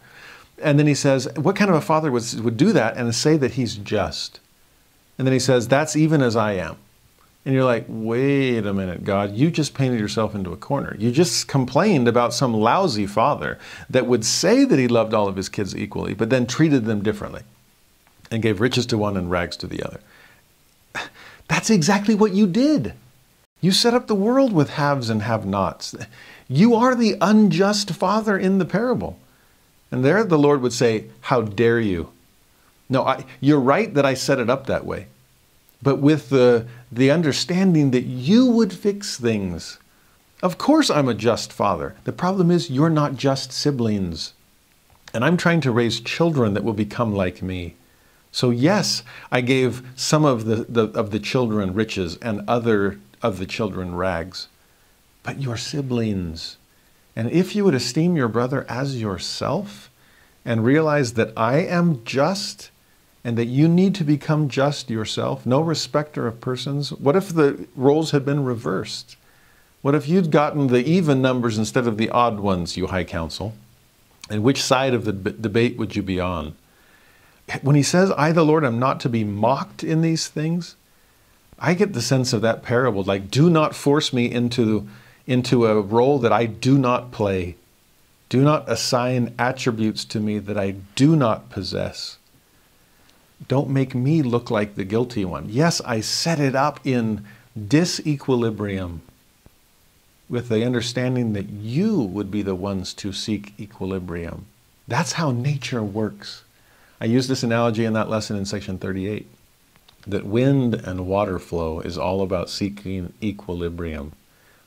And 0.62 0.78
then 0.78 0.86
he 0.86 0.94
says, 0.94 1.28
What 1.36 1.56
kind 1.56 1.70
of 1.70 1.76
a 1.76 1.80
father 1.80 2.10
would, 2.10 2.40
would 2.40 2.56
do 2.56 2.72
that 2.72 2.96
and 2.96 3.14
say 3.14 3.36
that 3.36 3.52
he's 3.52 3.76
just? 3.76 4.40
And 5.18 5.26
then 5.26 5.32
he 5.32 5.40
says, 5.40 5.68
That's 5.68 5.96
even 5.96 6.22
as 6.22 6.36
I 6.36 6.52
am. 6.52 6.76
And 7.44 7.54
you're 7.54 7.64
like, 7.64 7.86
wait 7.88 8.66
a 8.66 8.74
minute, 8.74 9.02
God, 9.02 9.34
you 9.34 9.50
just 9.50 9.72
painted 9.72 9.98
yourself 9.98 10.34
into 10.34 10.52
a 10.52 10.58
corner. 10.58 10.94
You 10.98 11.10
just 11.10 11.48
complained 11.48 12.06
about 12.06 12.34
some 12.34 12.52
lousy 12.52 13.06
father 13.06 13.58
that 13.88 14.06
would 14.06 14.26
say 14.26 14.66
that 14.66 14.78
he 14.78 14.86
loved 14.86 15.14
all 15.14 15.26
of 15.26 15.36
his 15.36 15.48
kids 15.48 15.74
equally, 15.74 16.12
but 16.12 16.28
then 16.28 16.46
treated 16.46 16.84
them 16.84 17.02
differently 17.02 17.42
and 18.30 18.42
gave 18.42 18.60
riches 18.60 18.84
to 18.86 18.98
one 18.98 19.16
and 19.16 19.30
rags 19.30 19.56
to 19.56 19.66
the 19.66 19.82
other. 19.82 20.00
That's 21.50 21.68
exactly 21.68 22.14
what 22.14 22.32
you 22.32 22.46
did. 22.46 22.94
You 23.60 23.72
set 23.72 23.92
up 23.92 24.06
the 24.06 24.14
world 24.14 24.54
with 24.54 24.70
haves 24.70 25.10
and 25.10 25.20
have 25.20 25.44
nots. 25.44 25.94
You 26.48 26.74
are 26.74 26.94
the 26.94 27.16
unjust 27.20 27.90
father 27.90 28.38
in 28.38 28.58
the 28.58 28.64
parable. 28.64 29.18
And 29.90 30.02
there 30.02 30.24
the 30.24 30.38
Lord 30.38 30.62
would 30.62 30.72
say, 30.72 31.10
How 31.20 31.42
dare 31.42 31.78
you? 31.78 32.10
No, 32.88 33.04
I, 33.04 33.24
you're 33.40 33.60
right 33.60 33.92
that 33.94 34.06
I 34.06 34.14
set 34.14 34.38
it 34.40 34.48
up 34.48 34.66
that 34.66 34.86
way 34.86 35.06
but 35.82 35.96
with 35.96 36.28
the, 36.28 36.66
the 36.92 37.10
understanding 37.10 37.90
that 37.90 38.04
you 38.04 38.46
would 38.46 38.72
fix 38.72 39.16
things. 39.18 39.78
Of 40.42 40.58
course, 40.58 40.90
I'm 40.90 41.08
a 41.08 41.14
just 41.14 41.52
father. 41.52 41.94
The 42.04 42.12
problem 42.12 42.50
is, 42.50 42.70
you're 42.70 42.90
not 42.90 43.16
just 43.16 43.52
siblings. 43.52 44.32
And 45.12 45.24
I'm 45.24 45.36
trying 45.36 45.60
to 45.62 45.72
raise 45.72 46.00
children 46.00 46.54
that 46.54 46.64
will 46.64 46.72
become 46.72 47.14
like 47.14 47.42
me. 47.42 47.74
So, 48.32 48.50
yes, 48.50 49.02
I 49.32 49.40
gave 49.40 49.82
some 49.96 50.24
of 50.24 50.44
the, 50.44 50.64
the, 50.68 50.84
of 50.98 51.10
the 51.10 51.18
children 51.18 51.74
riches 51.74 52.16
and 52.18 52.48
other 52.48 52.98
of 53.22 53.38
the 53.38 53.46
children 53.46 53.94
rags. 53.94 54.48
But 55.22 55.40
you're 55.40 55.56
siblings. 55.56 56.56
And 57.16 57.30
if 57.30 57.54
you 57.54 57.64
would 57.64 57.74
esteem 57.74 58.16
your 58.16 58.28
brother 58.28 58.64
as 58.68 59.00
yourself 59.00 59.90
and 60.44 60.64
realize 60.64 61.14
that 61.14 61.32
I 61.36 61.58
am 61.58 62.04
just, 62.04 62.70
and 63.24 63.36
that 63.36 63.46
you 63.46 63.68
need 63.68 63.94
to 63.96 64.04
become 64.04 64.48
just 64.48 64.88
yourself, 64.88 65.44
no 65.44 65.60
respecter 65.60 66.26
of 66.26 66.40
persons? 66.40 66.90
What 66.92 67.16
if 67.16 67.28
the 67.28 67.66
roles 67.76 68.12
had 68.12 68.24
been 68.24 68.44
reversed? 68.44 69.16
What 69.82 69.94
if 69.94 70.08
you'd 70.08 70.30
gotten 70.30 70.68
the 70.68 70.84
even 70.84 71.20
numbers 71.20 71.58
instead 71.58 71.86
of 71.86 71.96
the 71.96 72.10
odd 72.10 72.40
ones, 72.40 72.76
you 72.76 72.86
High 72.86 73.04
Council? 73.04 73.54
And 74.30 74.42
which 74.42 74.62
side 74.62 74.94
of 74.94 75.04
the 75.04 75.12
debate 75.12 75.76
would 75.76 75.96
you 75.96 76.02
be 76.02 76.20
on? 76.20 76.54
When 77.62 77.76
he 77.76 77.82
says, 77.82 78.12
I, 78.16 78.32
the 78.32 78.44
Lord, 78.44 78.64
am 78.64 78.78
not 78.78 79.00
to 79.00 79.08
be 79.08 79.24
mocked 79.24 79.82
in 79.82 80.02
these 80.02 80.28
things, 80.28 80.76
I 81.58 81.74
get 81.74 81.92
the 81.92 82.02
sense 82.02 82.32
of 82.32 82.42
that 82.42 82.62
parable 82.62 83.02
like, 83.02 83.30
do 83.30 83.50
not 83.50 83.74
force 83.74 84.12
me 84.12 84.30
into, 84.30 84.88
into 85.26 85.66
a 85.66 85.80
role 85.80 86.18
that 86.20 86.32
I 86.32 86.46
do 86.46 86.78
not 86.78 87.12
play. 87.12 87.56
Do 88.28 88.42
not 88.42 88.68
assign 88.68 89.34
attributes 89.38 90.04
to 90.06 90.20
me 90.20 90.38
that 90.38 90.56
I 90.56 90.76
do 90.94 91.16
not 91.16 91.50
possess 91.50 92.18
don't 93.48 93.70
make 93.70 93.94
me 93.94 94.22
look 94.22 94.50
like 94.50 94.74
the 94.74 94.84
guilty 94.84 95.24
one. 95.24 95.46
Yes, 95.48 95.80
I 95.82 96.00
set 96.00 96.40
it 96.40 96.54
up 96.54 96.80
in 96.84 97.24
disequilibrium 97.58 99.00
with 100.28 100.48
the 100.48 100.64
understanding 100.64 101.32
that 101.32 101.48
you 101.48 102.00
would 102.00 102.30
be 102.30 102.42
the 102.42 102.54
ones 102.54 102.94
to 102.94 103.12
seek 103.12 103.58
equilibrium. 103.58 104.46
That's 104.86 105.12
how 105.12 105.32
nature 105.32 105.82
works. 105.82 106.44
I 107.00 107.06
used 107.06 107.28
this 107.30 107.42
analogy 107.42 107.84
in 107.84 107.94
that 107.94 108.10
lesson 108.10 108.36
in 108.36 108.44
section 108.44 108.78
38 108.78 109.26
that 110.06 110.26
wind 110.26 110.74
and 110.74 111.06
water 111.06 111.38
flow 111.38 111.80
is 111.80 111.98
all 111.98 112.22
about 112.22 112.48
seeking 112.48 113.12
equilibrium. 113.22 114.12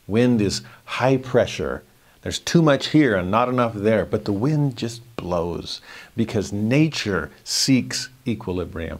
Wind 0.07 0.41
is 0.41 0.61
high 0.85 1.17
pressure 1.17 1.83
there's 2.23 2.39
too 2.39 2.61
much 2.61 2.87
here 2.87 3.17
and 3.17 3.29
not 3.29 3.49
enough 3.49 3.73
there, 3.73 4.05
but 4.05 4.23
the 4.23 4.31
wind 4.31 4.77
just 4.77 5.01
blows 5.17 5.81
because 6.15 6.53
nature 6.53 7.29
seeks 7.43 8.09
equilibrium. 8.25 8.99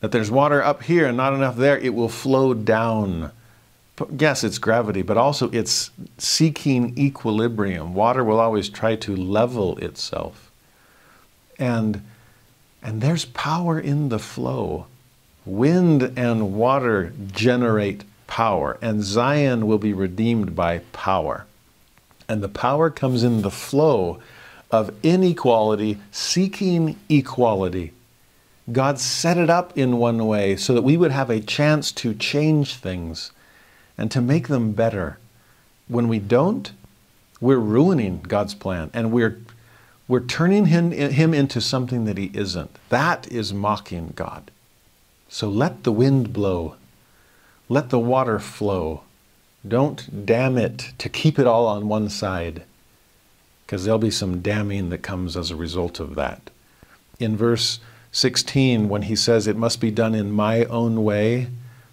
That 0.00 0.10
there's 0.10 0.32
water 0.32 0.62
up 0.62 0.82
here 0.82 1.06
and 1.06 1.16
not 1.16 1.32
enough 1.32 1.56
there, 1.56 1.78
it 1.78 1.94
will 1.94 2.08
flow 2.08 2.52
down. 2.52 3.30
Yes, 4.18 4.42
it's 4.42 4.58
gravity, 4.58 5.02
but 5.02 5.16
also 5.16 5.48
it's 5.52 5.92
seeking 6.18 6.98
equilibrium. 6.98 7.94
Water 7.94 8.24
will 8.24 8.40
always 8.40 8.68
try 8.68 8.96
to 8.96 9.14
level 9.14 9.76
itself. 9.78 10.50
And, 11.56 12.02
and 12.82 13.00
there's 13.00 13.24
power 13.26 13.78
in 13.78 14.08
the 14.08 14.18
flow. 14.18 14.86
Wind 15.44 16.12
and 16.16 16.54
water 16.54 17.12
generate 17.32 18.04
power, 18.26 18.78
and 18.80 19.02
Zion 19.02 19.66
will 19.66 19.78
be 19.78 19.92
redeemed 19.92 20.54
by 20.54 20.78
power. 20.92 21.46
And 22.28 22.42
the 22.42 22.48
power 22.48 22.90
comes 22.90 23.24
in 23.24 23.42
the 23.42 23.50
flow 23.50 24.20
of 24.70 24.94
inequality 25.02 25.98
seeking 26.12 26.96
equality. 27.08 27.92
God 28.70 29.00
set 29.00 29.36
it 29.36 29.50
up 29.50 29.76
in 29.76 29.98
one 29.98 30.26
way 30.26 30.56
so 30.56 30.74
that 30.74 30.82
we 30.82 30.96
would 30.96 31.10
have 31.10 31.30
a 31.30 31.40
chance 31.40 31.90
to 31.92 32.14
change 32.14 32.76
things 32.76 33.32
and 33.98 34.10
to 34.10 34.20
make 34.20 34.48
them 34.48 34.72
better. 34.72 35.18
When 35.88 36.06
we 36.06 36.20
don't, 36.20 36.70
we're 37.40 37.58
ruining 37.58 38.20
God's 38.20 38.54
plan 38.54 38.90
and 38.94 39.10
we're, 39.10 39.38
we're 40.10 40.18
turning 40.18 40.66
him, 40.66 40.90
him 40.90 41.32
into 41.32 41.60
something 41.60 42.04
that 42.04 42.18
he 42.18 42.32
isn't. 42.34 42.76
That 42.88 43.30
is 43.30 43.54
mocking 43.54 44.12
God. 44.16 44.50
So 45.28 45.48
let 45.48 45.84
the 45.84 45.92
wind 45.92 46.32
blow, 46.32 46.74
let 47.68 47.90
the 47.90 47.98
water 48.00 48.40
flow. 48.40 49.02
Don't 49.66 50.26
damn 50.26 50.58
it 50.58 50.94
to 50.98 51.08
keep 51.08 51.38
it 51.38 51.46
all 51.46 51.68
on 51.68 51.86
one 51.86 52.08
side, 52.08 52.64
because 53.64 53.84
there'll 53.84 54.00
be 54.00 54.10
some 54.10 54.40
damning 54.40 54.88
that 54.88 54.98
comes 54.98 55.36
as 55.36 55.52
a 55.52 55.56
result 55.56 56.00
of 56.00 56.16
that. 56.16 56.50
In 57.20 57.36
verse 57.36 57.78
16, 58.10 58.88
when 58.88 59.02
he 59.02 59.14
says, 59.14 59.46
It 59.46 59.56
must 59.56 59.80
be 59.80 59.92
done 59.92 60.16
in 60.16 60.32
my 60.32 60.64
own 60.64 61.04
way, 61.04 61.50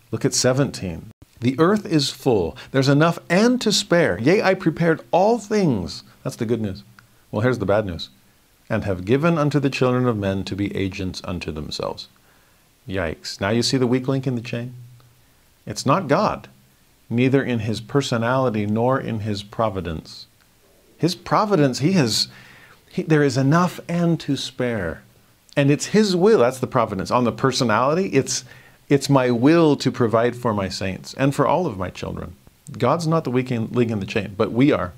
look 0.10 0.26
at 0.26 0.34
17. 0.34 1.12
The 1.40 1.56
earth 1.60 1.86
is 1.86 2.10
full, 2.10 2.58
there's 2.72 2.90
enough 2.90 3.20
and 3.30 3.62
to 3.62 3.72
spare. 3.72 4.18
Yea, 4.20 4.42
I 4.42 4.56
prepared 4.56 5.02
all 5.12 5.38
things. 5.38 6.02
That's 6.24 6.38
the 6.38 6.48
good 6.48 6.62
news. 6.62 6.84
Well, 7.32 7.42
here's 7.42 7.60
the 7.60 7.66
bad 7.66 7.86
news. 7.86 8.10
And 8.70 8.84
have 8.84 9.06
given 9.06 9.38
unto 9.38 9.60
the 9.60 9.70
children 9.70 10.08
of 10.08 10.18
men 10.18 10.44
to 10.46 10.56
be 10.56 10.76
agents 10.76 11.22
unto 11.24 11.52
themselves. 11.52 12.08
Yikes. 12.88 13.40
Now 13.40 13.50
you 13.50 13.64
see 13.64 13.78
the 13.78 13.88
weak 13.88 14.08
link 14.08 14.28
in 14.28 14.36
the 14.36 14.42
chain? 14.42 14.74
It's 15.66 15.86
not 15.86 16.08
God 16.08 16.50
neither 17.10 17.44
in 17.44 17.60
his 17.60 17.82
personality 17.82 18.66
nor 18.66 19.00
in 19.00 19.22
his 19.22 19.44
providence. 19.44 20.28
His 20.98 21.16
providence, 21.16 21.80
he 21.80 21.94
has, 21.94 22.28
he, 22.90 23.04
there 23.04 23.24
is 23.24 23.38
enough 23.38 23.80
and 23.88 24.20
to 24.22 24.36
spare. 24.36 25.04
And 25.56 25.72
it's 25.72 25.88
his 25.88 26.16
will, 26.16 26.40
that's 26.40 26.60
the 26.60 26.68
providence. 26.68 27.12
On 27.12 27.24
the 27.24 27.32
personality, 27.32 28.08
it's, 28.08 28.44
it's 28.90 29.10
my 29.10 29.32
will 29.32 29.76
to 29.78 29.92
provide 29.92 30.36
for 30.36 30.54
my 30.54 30.70
saints 30.70 31.14
and 31.16 31.34
for 31.34 31.48
all 31.48 31.66
of 31.66 31.78
my 31.78 31.90
children. 31.90 32.36
God's 32.78 33.08
not 33.08 33.24
the 33.24 33.32
weak 33.32 33.50
link 33.50 33.92
in 33.92 34.00
the 34.00 34.06
chain, 34.06 34.36
but 34.38 34.52
we 34.52 34.72
are 34.72 34.94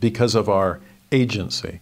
because 0.00 0.34
of 0.34 0.48
our 0.48 0.80
agency. 1.14 1.80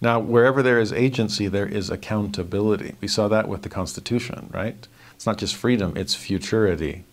Now, 0.00 0.20
wherever 0.20 0.62
there 0.62 0.78
is 0.78 0.92
agency, 0.92 1.48
there 1.48 1.66
is 1.66 1.90
accountability. 1.90 2.94
We 3.00 3.08
saw 3.08 3.26
that 3.28 3.48
with 3.48 3.62
the 3.62 3.68
Constitution, 3.68 4.48
right? 4.52 4.86
It's 5.14 5.26
not 5.26 5.38
just 5.38 5.56
freedom, 5.56 5.96
it's 5.96 6.14
futurity. 6.14 7.04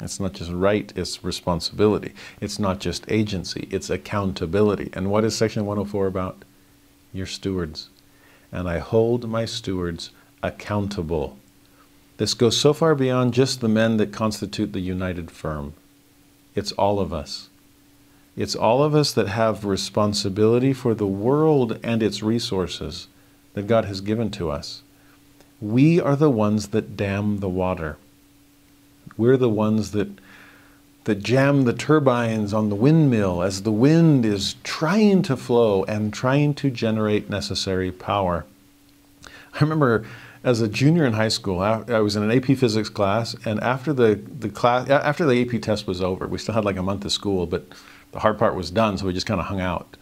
It's 0.00 0.18
not 0.18 0.32
just 0.32 0.50
right, 0.50 0.92
it's 0.96 1.24
responsibility. 1.24 2.12
It's 2.40 2.58
not 2.58 2.80
just 2.80 3.04
agency, 3.08 3.68
it's 3.70 3.90
accountability. 3.90 4.90
And 4.92 5.10
what 5.10 5.24
is 5.24 5.36
Section 5.36 5.66
104 5.66 6.06
about? 6.06 6.44
Your 7.12 7.26
stewards. 7.26 7.90
And 8.50 8.68
I 8.68 8.78
hold 8.78 9.28
my 9.28 9.44
stewards 9.44 10.10
accountable. 10.42 11.38
This 12.16 12.34
goes 12.34 12.56
so 12.56 12.72
far 12.72 12.94
beyond 12.94 13.34
just 13.34 13.60
the 13.60 13.68
men 13.68 13.96
that 13.98 14.12
constitute 14.12 14.72
the 14.72 14.80
united 14.80 15.30
firm. 15.30 15.74
It's 16.54 16.72
all 16.72 16.98
of 16.98 17.12
us. 17.12 17.47
It's 18.38 18.54
all 18.54 18.84
of 18.84 18.94
us 18.94 19.10
that 19.14 19.26
have 19.26 19.64
responsibility 19.64 20.72
for 20.72 20.94
the 20.94 21.08
world 21.08 21.80
and 21.82 22.00
its 22.04 22.22
resources 22.22 23.08
that 23.54 23.66
God 23.66 23.86
has 23.86 24.00
given 24.00 24.30
to 24.30 24.48
us. 24.48 24.82
We 25.60 26.00
are 26.00 26.14
the 26.14 26.30
ones 26.30 26.68
that 26.68 26.96
dam 26.96 27.40
the 27.40 27.48
water. 27.48 27.96
We're 29.16 29.36
the 29.36 29.48
ones 29.48 29.90
that 29.90 30.20
that 31.02 31.24
jam 31.24 31.64
the 31.64 31.72
turbines 31.72 32.54
on 32.54 32.68
the 32.68 32.76
windmill 32.76 33.42
as 33.42 33.62
the 33.62 33.72
wind 33.72 34.24
is 34.24 34.54
trying 34.62 35.22
to 35.22 35.36
flow 35.36 35.82
and 35.84 36.14
trying 36.14 36.54
to 36.54 36.70
generate 36.70 37.28
necessary 37.28 37.90
power. 37.90 38.44
I 39.26 39.58
remember 39.60 40.04
as 40.44 40.60
a 40.60 40.68
junior 40.68 41.04
in 41.04 41.14
high 41.14 41.28
school, 41.28 41.58
I 41.58 41.98
was 41.98 42.14
in 42.14 42.22
an 42.22 42.30
AP 42.30 42.56
physics 42.56 42.88
class, 42.88 43.34
and 43.44 43.58
after 43.60 43.92
the, 43.92 44.14
the 44.14 44.48
class, 44.48 44.88
after 44.88 45.26
the 45.26 45.42
AP 45.42 45.60
test 45.60 45.88
was 45.88 46.00
over, 46.00 46.28
we 46.28 46.38
still 46.38 46.54
had 46.54 46.64
like 46.64 46.76
a 46.76 46.82
month 46.82 47.04
of 47.04 47.10
school, 47.10 47.44
but 47.44 47.66
the 48.12 48.20
hard 48.20 48.38
part 48.38 48.54
was 48.54 48.70
done, 48.70 48.98
so 48.98 49.06
we 49.06 49.12
just 49.12 49.26
kind 49.26 49.40
of 49.40 49.46
hung 49.46 49.60
out. 49.60 49.96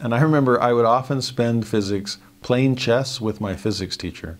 And 0.00 0.14
I 0.14 0.20
remember 0.20 0.60
I 0.60 0.72
would 0.72 0.84
often 0.84 1.22
spend 1.22 1.66
physics 1.66 2.18
playing 2.42 2.76
chess 2.76 3.20
with 3.20 3.40
my 3.40 3.54
physics 3.56 3.96
teacher 3.96 4.38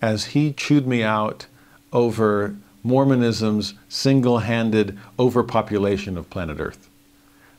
as 0.00 0.26
he 0.26 0.52
chewed 0.52 0.86
me 0.86 1.02
out 1.02 1.46
over 1.92 2.56
Mormonism's 2.84 3.74
single 3.88 4.38
handed 4.38 4.98
overpopulation 5.18 6.16
of 6.16 6.30
planet 6.30 6.60
Earth. 6.60 6.88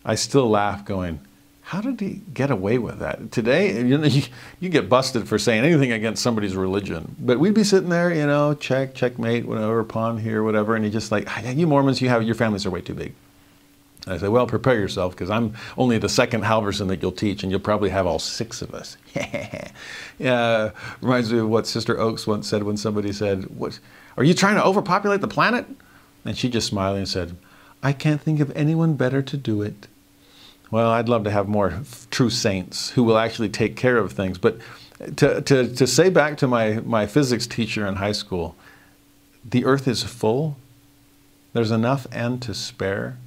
I 0.03 0.15
still 0.15 0.49
laugh, 0.49 0.83
going, 0.85 1.19
how 1.61 1.79
did 1.79 1.99
he 1.99 2.21
get 2.33 2.49
away 2.49 2.77
with 2.77 2.99
that? 2.99 3.31
Today, 3.31 3.77
you 3.77 3.97
know, 3.97 4.07
you, 4.07 4.23
you, 4.59 4.69
get 4.69 4.89
busted 4.89 5.27
for 5.27 5.37
saying 5.37 5.63
anything 5.63 5.91
against 5.91 6.23
somebody's 6.23 6.55
religion. 6.55 7.15
But 7.19 7.39
we'd 7.39 7.53
be 7.53 7.63
sitting 7.63 7.89
there, 7.89 8.13
you 8.13 8.25
know, 8.25 8.53
check, 8.55 8.95
checkmate, 8.95 9.45
whatever, 9.45 9.83
pawn 9.83 10.17
here, 10.17 10.43
whatever, 10.43 10.75
and 10.75 10.83
he 10.83 10.91
just 10.91 11.11
like, 11.11 11.25
ah, 11.27 11.49
you 11.49 11.67
Mormons, 11.67 12.01
you 12.01 12.09
have 12.09 12.23
your 12.23 12.35
families 12.35 12.65
are 12.65 12.71
way 12.71 12.81
too 12.81 12.93
big. 12.93 13.13
I 14.07 14.17
say, 14.17 14.27
well, 14.27 14.47
prepare 14.47 14.79
yourself 14.79 15.13
because 15.13 15.29
I'm 15.29 15.53
only 15.77 15.97
the 15.99 16.09
second 16.09 16.43
Halverson 16.43 16.87
that 16.87 17.01
you'll 17.01 17.11
teach, 17.11 17.43
and 17.43 17.51
you'll 17.51 17.61
probably 17.61 17.89
have 17.89 18.07
all 18.07 18.17
six 18.17 18.61
of 18.61 18.73
us. 18.73 18.97
yeah, 20.17 20.71
reminds 21.01 21.31
me 21.31 21.39
of 21.39 21.49
what 21.49 21.67
Sister 21.67 21.99
Oaks 21.99 22.25
once 22.25 22.47
said 22.47 22.63
when 22.63 22.77
somebody 22.77 23.11
said, 23.13 23.45
"What? 23.57 23.79
Are 24.17 24.23
you 24.23 24.33
trying 24.33 24.55
to 24.55 24.65
overpopulate 24.65 25.21
the 25.21 25.27
planet?" 25.27 25.65
And 26.25 26.37
she 26.37 26.49
just 26.49 26.67
smiled 26.67 26.97
and 26.97 27.07
said, 27.07 27.35
"I 27.83 27.93
can't 27.93 28.21
think 28.21 28.39
of 28.39 28.51
anyone 28.55 28.95
better 28.95 29.21
to 29.21 29.37
do 29.37 29.61
it." 29.61 29.87
Well, 30.71 30.89
I'd 30.89 31.09
love 31.09 31.25
to 31.25 31.31
have 31.31 31.49
more 31.49 31.81
true 32.09 32.29
saints 32.29 32.91
who 32.91 33.03
will 33.03 33.17
actually 33.17 33.49
take 33.49 33.75
care 33.75 33.97
of 33.97 34.13
things. 34.13 34.37
But 34.37 34.57
to, 35.17 35.41
to, 35.41 35.75
to 35.75 35.85
say 35.85 36.09
back 36.09 36.37
to 36.37 36.47
my, 36.47 36.75
my 36.85 37.05
physics 37.05 37.45
teacher 37.45 37.85
in 37.85 37.95
high 37.95 38.13
school, 38.13 38.55
the 39.43 39.65
earth 39.65 39.87
is 39.87 40.03
full, 40.03 40.57
there's 41.53 41.71
enough 41.71 42.07
and 42.11 42.41
to 42.43 42.53
spare. 42.53 43.17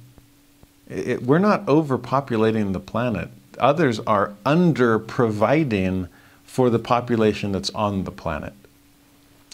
It, 0.89 1.23
we're 1.23 1.39
not 1.39 1.65
overpopulating 1.65 2.73
the 2.73 2.79
planet. 2.79 3.29
Others 3.59 3.99
are 4.01 4.33
under 4.45 4.99
providing 4.99 6.07
for 6.43 6.69
the 6.69 6.79
population 6.79 7.51
that's 7.51 7.69
on 7.71 8.03
the 8.03 8.11
planet. 8.11 8.53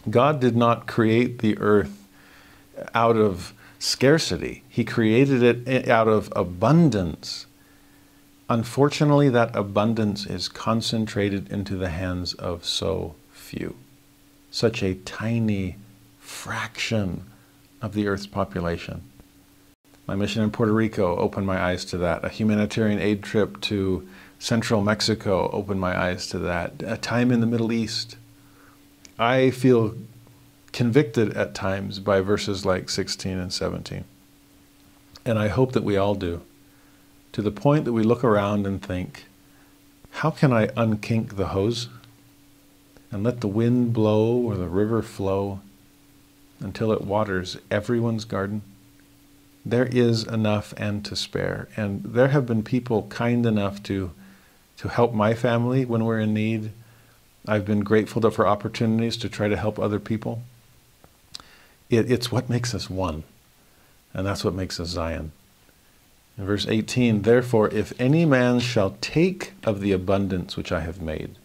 God 0.09 0.39
did 0.39 0.55
not 0.55 0.87
create 0.87 1.39
the 1.39 1.57
earth 1.57 2.07
out 2.93 3.15
of 3.17 3.53
scarcity, 3.79 4.63
He 4.69 4.83
created 4.83 5.67
it 5.67 5.87
out 5.87 6.07
of 6.07 6.31
abundance. 6.35 7.45
Unfortunately, 8.49 9.29
that 9.29 9.55
abundance 9.55 10.25
is 10.25 10.49
concentrated 10.49 11.49
into 11.51 11.77
the 11.77 11.89
hands 11.89 12.33
of 12.33 12.65
so 12.65 13.15
few. 13.31 13.75
Such 14.51 14.83
a 14.83 14.95
tiny 14.95 15.77
fraction 16.19 17.23
of 17.81 17.93
the 17.93 18.07
Earth's 18.07 18.27
population. 18.27 19.03
My 20.11 20.17
mission 20.17 20.43
in 20.43 20.51
Puerto 20.51 20.73
Rico 20.73 21.15
opened 21.15 21.47
my 21.47 21.57
eyes 21.57 21.85
to 21.85 21.97
that. 21.99 22.25
A 22.25 22.27
humanitarian 22.27 22.99
aid 22.99 23.23
trip 23.23 23.61
to 23.61 24.05
central 24.39 24.81
Mexico 24.81 25.49
opened 25.53 25.79
my 25.79 25.97
eyes 25.97 26.27
to 26.31 26.39
that. 26.39 26.83
A 26.85 26.97
time 26.97 27.31
in 27.31 27.39
the 27.39 27.47
Middle 27.47 27.71
East. 27.71 28.17
I 29.17 29.51
feel 29.51 29.95
convicted 30.73 31.31
at 31.37 31.55
times 31.55 31.99
by 31.99 32.19
verses 32.19 32.65
like 32.65 32.89
16 32.89 33.37
and 33.37 33.53
17. 33.53 34.03
And 35.23 35.39
I 35.39 35.47
hope 35.47 35.71
that 35.71 35.85
we 35.85 35.95
all 35.95 36.15
do 36.15 36.41
to 37.31 37.41
the 37.41 37.49
point 37.49 37.85
that 37.85 37.93
we 37.93 38.03
look 38.03 38.25
around 38.25 38.67
and 38.67 38.81
think, 38.81 39.27
how 40.09 40.29
can 40.29 40.51
I 40.51 40.67
unkink 40.67 41.37
the 41.37 41.47
hose 41.47 41.87
and 43.11 43.23
let 43.23 43.39
the 43.39 43.47
wind 43.47 43.93
blow 43.93 44.35
or 44.35 44.57
the 44.57 44.67
river 44.67 45.01
flow 45.01 45.61
until 46.59 46.91
it 46.91 46.99
waters 46.99 47.55
everyone's 47.71 48.25
garden? 48.25 48.61
There 49.65 49.85
is 49.85 50.23
enough 50.23 50.73
and 50.77 51.05
to 51.05 51.15
spare. 51.15 51.67
And 51.75 52.03
there 52.03 52.29
have 52.29 52.45
been 52.45 52.63
people 52.63 53.03
kind 53.03 53.45
enough 53.45 53.83
to, 53.83 54.11
to 54.77 54.87
help 54.87 55.13
my 55.13 55.33
family 55.33 55.85
when 55.85 56.05
we're 56.05 56.19
in 56.19 56.33
need. 56.33 56.71
I've 57.47 57.65
been 57.65 57.81
grateful 57.81 58.29
for 58.31 58.47
opportunities 58.47 59.17
to 59.17 59.29
try 59.29 59.47
to 59.47 59.57
help 59.57 59.79
other 59.79 59.99
people. 59.99 60.43
It, 61.89 62.09
it's 62.09 62.31
what 62.31 62.49
makes 62.49 62.73
us 62.73 62.89
one, 62.89 63.23
and 64.13 64.25
that's 64.25 64.43
what 64.43 64.53
makes 64.53 64.79
us 64.79 64.89
Zion. 64.89 65.31
In 66.37 66.45
verse 66.45 66.65
18, 66.67 67.23
therefore, 67.23 67.69
if 67.69 67.93
any 67.99 68.25
man 68.25 68.59
shall 68.59 68.95
take 69.01 69.53
of 69.63 69.81
the 69.81 69.91
abundance 69.91 70.55
which 70.55 70.71
I 70.71 70.79
have 70.79 71.01
made, 71.01 71.35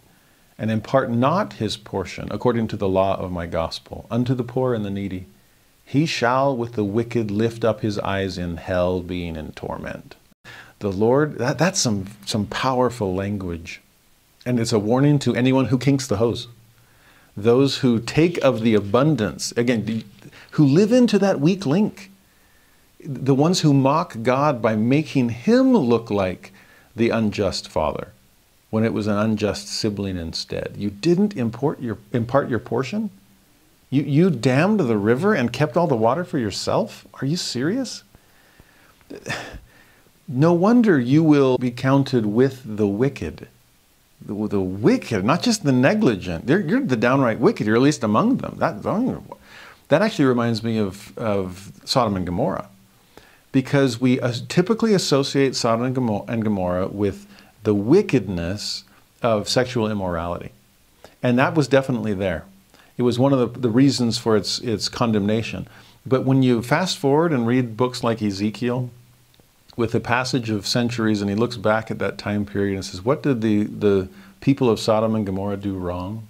and 0.59 0.71
impart 0.71 1.11
not 1.11 1.55
his 1.55 1.77
portion 1.77 2.29
according 2.31 2.69
to 2.69 2.77
the 2.77 2.89
law 2.89 3.17
of 3.17 3.33
my 3.33 3.47
gospel 3.47 4.07
unto 4.11 4.35
the 4.35 4.45
poor 4.45 4.73
and 4.73 4.85
the 4.85 4.91
needy, 4.91 5.27
he 5.87 6.05
shall 6.05 6.55
with 6.55 6.73
the 6.73 6.85
wicked 6.85 7.31
lift 7.31 7.65
up 7.65 7.81
his 7.81 7.99
eyes 8.01 8.37
in 8.37 8.59
hell, 8.59 9.01
being 9.01 9.37
in 9.37 9.53
torment. 9.53 10.17
The 10.81 10.93
Lord, 10.93 11.39
that, 11.39 11.57
that's 11.57 11.81
some, 11.81 12.09
some 12.27 12.47
powerful 12.47 13.15
language. 13.15 13.81
And 14.45 14.61
it's 14.61 14.73
a 14.73 14.79
warning 14.79 15.19
to 15.21 15.35
anyone 15.35 15.67
who 15.67 15.79
kinks 15.79 16.07
the 16.07 16.19
hose. 16.19 16.49
Those 17.35 17.79
who 17.79 18.01
take 18.01 18.37
of 18.39 18.61
the 18.61 18.75
abundance, 18.75 19.53
again, 19.53 20.05
who 20.53 20.67
live 20.67 20.93
into 20.93 21.19
that 21.21 21.41
weak 21.41 21.65
link 21.65 22.11
the 23.07 23.35
ones 23.35 23.61
who 23.61 23.73
mock 23.73 24.17
God 24.23 24.61
by 24.61 24.75
making 24.75 25.31
him 25.31 25.77
look 25.77 26.11
like 26.11 26.53
the 26.95 27.11
unjust 27.11 27.69
father 27.69 28.13
when 28.71 28.85
it 28.85 28.93
was 28.93 29.07
an 29.07 29.17
unjust 29.17 29.69
sibling 29.69 30.17
instead. 30.17 30.75
You 30.77 30.91
didn't 30.91 31.37
import 31.37 31.81
your, 31.81 31.99
impart 32.13 32.49
your 32.49 32.59
portion? 32.59 33.11
You, 33.91 34.03
you 34.03 34.31
dammed 34.31 34.81
the 34.81 34.97
river 34.97 35.35
and 35.35 35.53
kept 35.53 35.77
all 35.77 35.87
the 35.87 35.97
water 35.97 36.25
for 36.25 36.39
yourself? 36.39 37.07
Are 37.21 37.27
you 37.27 37.37
serious? 37.37 38.03
No 40.29 40.53
wonder 40.53 40.99
you 40.99 41.23
will 41.23 41.57
be 41.57 41.71
counted 41.71 42.27
with 42.27 42.63
the 42.65 42.89
wicked. 42.89 43.49
The, 44.21 44.49
the 44.49 44.61
wicked, 44.61 45.25
not 45.25 45.43
just 45.43 45.63
the 45.63 45.73
negligent. 45.73 46.49
You're, 46.49 46.61
you're, 46.61 46.81
the 46.81 46.97
downright 46.97 47.39
wicked. 47.39 47.67
You're 47.67 47.77
at 47.77 47.83
least 47.83 48.03
among 48.03 48.39
them. 48.39 48.57
That, 48.59 48.83
that 48.83 50.03
actually 50.03 50.25
reminds 50.25 50.65
me 50.65 50.79
of, 50.79 51.17
of 51.17 51.71
Sodom 51.85 52.17
and 52.17 52.27
Gomorrah 52.27 52.69
because 53.53 54.01
we 54.01 54.21
uh, 54.21 54.33
typically 54.49 54.95
associate 54.95 55.55
Sodom 55.55 55.85
and 56.29 56.45
Gomorrah 56.45 56.89
with 56.89 57.27
the 57.63 57.75
wickedness 57.75 58.85
of 59.23 59.49
sexual 59.49 59.91
immorality. 59.91 60.51
And 61.23 61.39
that 61.39 61.55
was 61.55 61.69
definitely 61.69 62.15
there. 62.15 62.45
It 62.97 63.03
was 63.03 63.19
one 63.19 63.33
of 63.33 63.55
the, 63.55 63.61
the 63.61 63.71
reasons 63.71 64.19
for 64.19 64.37
its, 64.37 64.59
its 64.61 64.89
condemnation. 64.89 65.69
But 66.05 66.25
when 66.25 66.43
you 66.43 66.63
fast 66.63 66.99
forward 66.99 67.33
and 67.33 67.47
read 67.47 67.77
books 67.77 68.03
like 68.03 68.23
Ezekiel, 68.23 68.91
with 69.77 69.95
a 69.95 70.01
passage 70.01 70.49
of 70.49 70.67
centuries, 70.67 71.21
and 71.21 71.29
he 71.29 71.37
looks 71.37 71.57
back 71.57 71.91
at 71.91 71.99
that 71.99 72.17
time 72.17 72.47
period 72.47 72.77
and 72.77 72.85
says, 72.85 73.05
What 73.05 73.23
did 73.23 73.43
the, 73.43 73.65
the 73.65 74.09
people 74.41 74.71
of 74.71 74.81
Sodom 74.81 75.15
and 75.15 75.27
Gomorrah 75.27 75.59
do 75.59 75.75
wrong? 75.75 76.27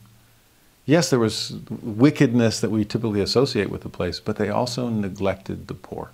Yes, 0.84 1.10
there 1.10 1.18
was 1.18 1.56
wickedness 1.82 2.60
that 2.60 2.70
we 2.70 2.84
typically 2.84 3.20
associate 3.20 3.70
with 3.70 3.82
the 3.82 3.88
place, 3.88 4.20
but 4.20 4.36
they 4.36 4.48
also 4.48 4.88
neglected 4.88 5.68
the 5.68 5.74
poor 5.74 6.10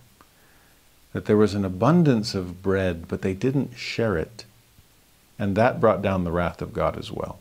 that 1.12 1.26
there 1.26 1.36
was 1.36 1.54
an 1.54 1.64
abundance 1.64 2.34
of 2.34 2.62
bread, 2.62 3.06
but 3.06 3.22
they 3.22 3.34
didn't 3.34 3.76
share 3.76 4.16
it. 4.16 4.44
And 5.38 5.56
that 5.56 5.80
brought 5.80 6.02
down 6.02 6.24
the 6.24 6.32
wrath 6.32 6.62
of 6.62 6.72
God 6.72 6.96
as 6.98 7.12
well. 7.12 7.38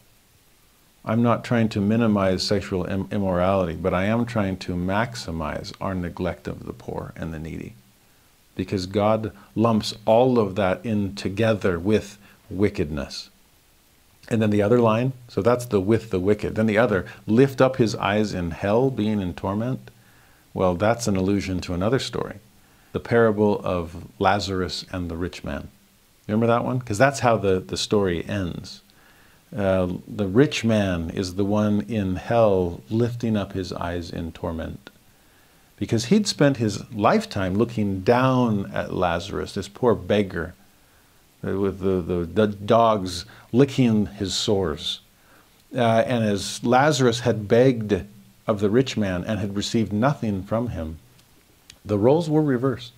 I'm 1.03 1.23
not 1.23 1.43
trying 1.43 1.69
to 1.69 1.81
minimize 1.81 2.43
sexual 2.43 2.85
Im- 2.85 3.07
immorality, 3.11 3.75
but 3.75 3.93
I 3.93 4.05
am 4.05 4.25
trying 4.25 4.57
to 4.57 4.73
maximize 4.73 5.73
our 5.81 5.95
neglect 5.95 6.47
of 6.47 6.65
the 6.65 6.73
poor 6.73 7.13
and 7.15 7.33
the 7.33 7.39
needy. 7.39 7.73
Because 8.55 8.85
God 8.85 9.31
lumps 9.55 9.95
all 10.05 10.37
of 10.37 10.55
that 10.55 10.85
in 10.85 11.15
together 11.15 11.79
with 11.79 12.17
wickedness. 12.49 13.29
And 14.29 14.41
then 14.41 14.51
the 14.51 14.61
other 14.61 14.79
line, 14.79 15.13
so 15.27 15.41
that's 15.41 15.65
the 15.65 15.81
with 15.81 16.11
the 16.11 16.19
wicked. 16.19 16.55
Then 16.55 16.67
the 16.67 16.77
other, 16.77 17.05
lift 17.25 17.59
up 17.59 17.77
his 17.77 17.95
eyes 17.95 18.33
in 18.33 18.51
hell, 18.51 18.91
being 18.91 19.19
in 19.19 19.33
torment. 19.33 19.89
Well, 20.53 20.75
that's 20.75 21.07
an 21.07 21.15
allusion 21.15 21.59
to 21.61 21.73
another 21.73 21.99
story 21.99 22.39
the 22.91 22.99
parable 22.99 23.61
of 23.63 24.05
Lazarus 24.19 24.85
and 24.91 25.09
the 25.09 25.15
rich 25.15 25.45
man. 25.45 25.69
Remember 26.27 26.47
that 26.47 26.65
one? 26.65 26.79
Because 26.79 26.97
that's 26.97 27.21
how 27.21 27.37
the, 27.37 27.59
the 27.59 27.77
story 27.77 28.25
ends. 28.25 28.80
Uh, 29.55 29.93
the 30.07 30.27
rich 30.27 30.63
man 30.63 31.09
is 31.09 31.35
the 31.35 31.43
one 31.43 31.81
in 31.81 32.15
hell 32.15 32.81
lifting 32.89 33.35
up 33.35 33.53
his 33.53 33.73
eyes 33.73 34.09
in 34.09 34.31
torment. 34.31 34.89
Because 35.75 36.05
he'd 36.05 36.27
spent 36.27 36.57
his 36.57 36.89
lifetime 36.93 37.55
looking 37.55 38.01
down 38.01 38.71
at 38.71 38.93
Lazarus, 38.93 39.53
this 39.53 39.67
poor 39.67 39.93
beggar, 39.95 40.53
uh, 41.45 41.59
with 41.59 41.79
the, 41.79 42.01
the, 42.01 42.25
the, 42.25 42.47
dogs 42.47 43.25
licking 43.51 44.05
his 44.05 44.33
sores. 44.33 45.01
Uh, 45.75 46.03
and 46.05 46.23
as 46.23 46.63
Lazarus 46.63 47.21
had 47.21 47.47
begged 47.47 48.05
of 48.47 48.59
the 48.59 48.69
rich 48.69 48.95
man 48.95 49.23
and 49.23 49.39
had 49.39 49.55
received 49.55 49.91
nothing 49.91 50.43
from 50.43 50.69
him, 50.69 50.99
the 51.83 51.97
roles 51.97 52.29
were 52.29 52.43
reversed. 52.43 52.93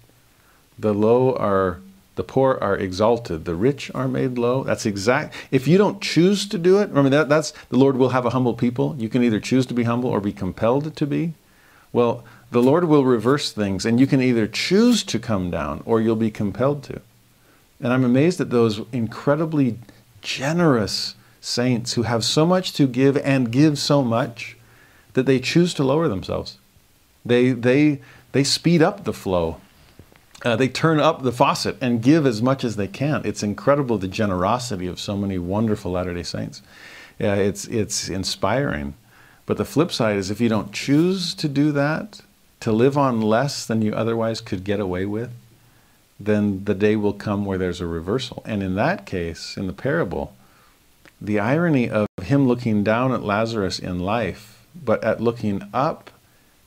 The 0.78 0.94
low 0.94 1.36
are 1.36 1.80
the 2.16 2.24
poor 2.24 2.58
are 2.62 2.78
exalted, 2.78 3.46
the 3.46 3.56
rich 3.56 3.90
are 3.96 4.08
made 4.08 4.38
low. 4.38 4.64
That's 4.64 4.86
exact. 4.86 5.34
If 5.50 5.68
you 5.68 5.78
don't 5.78 6.02
choose 6.02 6.48
to 6.50 6.58
do 6.58 6.80
it, 6.80 6.90
remember 6.90 7.10
that 7.10 7.30
that's 7.30 7.54
the 7.70 7.78
Lord 7.78 7.98
will 7.98 8.10
have 8.10 8.26
a 8.26 8.32
humble 8.32 8.54
people. 8.54 8.96
You 9.00 9.10
can 9.10 9.24
either 9.24 9.40
choose 9.40 9.66
to 9.68 9.74
be 9.74 9.84
humble 9.84 10.10
or 10.10 10.20
be 10.20 10.34
compelled 10.34 10.96
to 10.96 11.08
be. 11.08 11.34
Well, 11.92 12.24
the 12.52 12.62
Lord 12.62 12.86
will 12.86 13.04
reverse 13.04 13.52
things, 13.52 13.86
and 13.86 14.00
you 14.00 14.06
can 14.06 14.22
either 14.22 14.48
choose 14.48 15.04
to 15.06 15.18
come 15.18 15.50
down 15.50 15.82
or 15.86 16.02
you'll 16.02 16.16
be 16.16 16.32
compelled 16.32 16.84
to. 16.84 17.02
And 17.80 17.92
I'm 17.92 18.04
amazed 18.04 18.40
at 18.40 18.52
those 18.52 18.82
incredibly 18.92 19.80
generous 20.22 21.16
saints 21.42 21.94
who 21.94 22.04
have 22.04 22.24
so 22.24 22.46
much 22.46 22.74
to 22.74 22.88
give 22.88 23.18
and 23.18 23.52
give 23.52 23.78
so 23.78 24.04
much 24.04 24.56
that 25.14 25.26
they 25.26 25.40
choose 25.40 25.74
to 25.76 25.84
lower 25.84 26.08
themselves. 26.08 26.58
They, 27.26 27.52
they, 27.52 28.02
they 28.32 28.44
speed 28.44 28.82
up 28.82 29.04
the 29.04 29.14
flow. 29.14 29.60
Uh, 30.44 30.56
they 30.58 30.68
turn 30.68 31.00
up 31.00 31.24
the 31.24 31.32
faucet 31.32 31.78
and 31.80 32.02
give 32.02 32.26
as 32.26 32.42
much 32.42 32.64
as 32.64 32.76
they 32.76 32.88
can. 32.88 33.22
It's 33.24 33.44
incredible 33.44 33.98
the 33.98 34.10
generosity 34.10 34.88
of 34.88 35.00
so 35.00 35.16
many 35.16 35.38
wonderful 35.38 35.92
Latter 35.92 36.14
day 36.14 36.24
Saints. 36.24 36.62
Uh, 37.22 37.28
it's, 37.28 37.66
it's 37.68 38.10
inspiring. 38.10 38.96
But 39.46 39.58
the 39.58 39.66
flip 39.66 39.92
side 39.92 40.18
is 40.18 40.30
if 40.30 40.42
you 40.42 40.50
don't 40.50 40.72
choose 40.72 41.34
to 41.36 41.48
do 41.48 41.72
that, 41.72 42.22
to 42.60 42.72
live 42.72 42.98
on 42.98 43.22
less 43.22 43.66
than 43.66 43.82
you 43.82 43.94
otherwise 43.94 44.42
could 44.42 44.64
get 44.64 44.80
away 44.80 45.06
with, 45.06 45.32
then 46.20 46.64
the 46.64 46.74
day 46.74 46.96
will 46.96 47.14
come 47.14 47.46
where 47.46 47.58
there's 47.58 47.82
a 47.82 47.88
reversal. 47.88 48.42
And 48.46 48.64
in 48.64 48.76
that 48.76 49.06
case, 49.06 49.58
in 49.58 49.68
the 49.68 49.74
parable, 49.74 50.36
the 51.20 51.40
irony 51.40 51.90
of 51.90 52.08
him 52.22 52.48
looking 52.48 52.84
down 52.84 53.12
at 53.12 53.24
Lazarus 53.24 53.80
in 53.80 54.00
life, 54.00 54.66
but 54.76 55.04
at 55.04 55.22
looking 55.22 55.70
up 55.74 56.10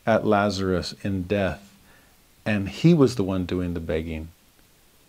at 0.06 0.26
Lazarus 0.26 0.94
in 1.02 1.22
death, 1.22 1.65
and 2.46 2.68
he 2.68 2.94
was 2.94 3.16
the 3.16 3.24
one 3.24 3.44
doing 3.44 3.74
the 3.74 3.80
begging. 3.80 4.28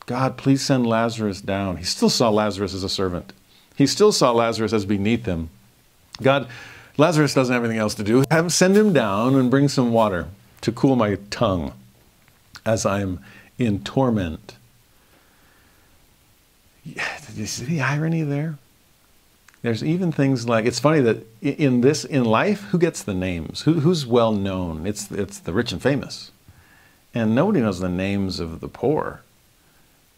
God, 0.07 0.37
please 0.37 0.61
send 0.61 0.87
Lazarus 0.87 1.41
down. 1.41 1.77
He 1.77 1.83
still 1.83 2.09
saw 2.09 2.29
Lazarus 2.29 2.73
as 2.73 2.83
a 2.83 2.89
servant. 2.89 3.33
He 3.75 3.85
still 3.85 4.11
saw 4.11 4.31
Lazarus 4.31 4.73
as 4.73 4.85
beneath 4.85 5.25
him. 5.25 5.49
God, 6.21 6.47
Lazarus 6.97 7.33
doesn't 7.33 7.53
have 7.53 7.63
anything 7.63 7.79
else 7.79 7.93
to 7.95 8.03
do. 8.03 8.23
Have, 8.31 8.51
send 8.51 8.75
him 8.75 8.91
down 8.91 9.35
and 9.35 9.51
bring 9.51 9.67
some 9.67 9.93
water 9.93 10.27
to 10.61 10.71
cool 10.71 10.95
my 10.95 11.15
tongue 11.29 11.73
as 12.65 12.85
I'm 12.85 13.19
in 13.59 13.83
torment. 13.83 14.55
Did 16.83 17.35
you 17.35 17.45
see 17.45 17.65
the 17.65 17.81
irony 17.81 18.23
there? 18.23 18.57
There's 19.61 19.83
even 19.83 20.11
things 20.11 20.47
like 20.47 20.65
it's 20.65 20.79
funny 20.79 21.01
that 21.01 21.25
in 21.41 21.81
this 21.81 22.05
in 22.05 22.23
life, 22.23 22.61
who 22.69 22.79
gets 22.79 23.03
the 23.03 23.13
names? 23.13 23.63
Who, 23.63 23.73
who's 23.81 24.05
well 24.05 24.31
known? 24.31 24.85
It's 24.85 25.11
it's 25.11 25.39
the 25.39 25.51
rich 25.51 25.71
and 25.71 25.81
famous, 25.81 26.31
and 27.17 27.35
nobody 27.35 27.61
knows 27.61 27.79
the 27.79 27.89
names 27.89 28.39
of 28.39 28.59
the 28.59 28.67
poor. 28.67 29.21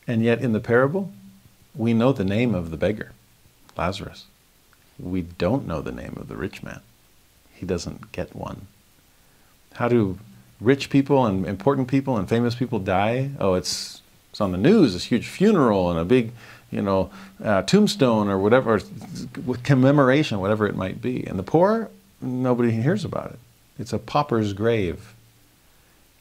And 0.07 0.23
yet, 0.23 0.41
in 0.41 0.53
the 0.53 0.59
parable, 0.59 1.11
we 1.75 1.93
know 1.93 2.11
the 2.11 2.23
name 2.23 2.55
of 2.55 2.71
the 2.71 2.77
beggar, 2.77 3.13
Lazarus. 3.77 4.25
We 4.99 5.21
don't 5.21 5.67
know 5.67 5.81
the 5.81 5.91
name 5.91 6.17
of 6.17 6.27
the 6.27 6.35
rich 6.35 6.63
man. 6.63 6.81
He 7.53 7.65
doesn't 7.65 8.11
get 8.11 8.35
one. 8.35 8.67
How 9.73 9.87
do 9.87 10.19
rich 10.59 10.89
people 10.89 11.25
and 11.25 11.45
important 11.45 11.87
people 11.87 12.17
and 12.17 12.27
famous 12.27 12.55
people 12.55 12.79
die? 12.79 13.31
Oh, 13.39 13.53
it's 13.53 14.01
it's 14.31 14.41
on 14.41 14.51
the 14.51 14.57
news. 14.57 14.95
A 14.95 14.99
huge 14.99 15.27
funeral 15.27 15.89
and 15.89 15.99
a 15.99 16.05
big 16.05 16.31
you 16.71 16.81
know, 16.81 17.09
uh, 17.43 17.63
tombstone 17.63 18.29
or 18.29 18.37
whatever, 18.37 18.79
commemoration, 19.63 20.39
whatever 20.39 20.67
it 20.67 20.75
might 20.75 21.01
be. 21.01 21.25
And 21.25 21.39
the 21.39 21.43
poor, 21.43 21.89
nobody 22.21 22.71
hears 22.71 23.03
about 23.03 23.31
it. 23.31 23.39
It's 23.77 23.93
a 23.93 23.99
pauper's 23.99 24.53
grave. 24.53 25.13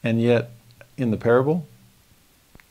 And 0.02 0.22
yet, 0.22 0.50
in 0.98 1.10
the 1.10 1.16
parable, 1.16 1.66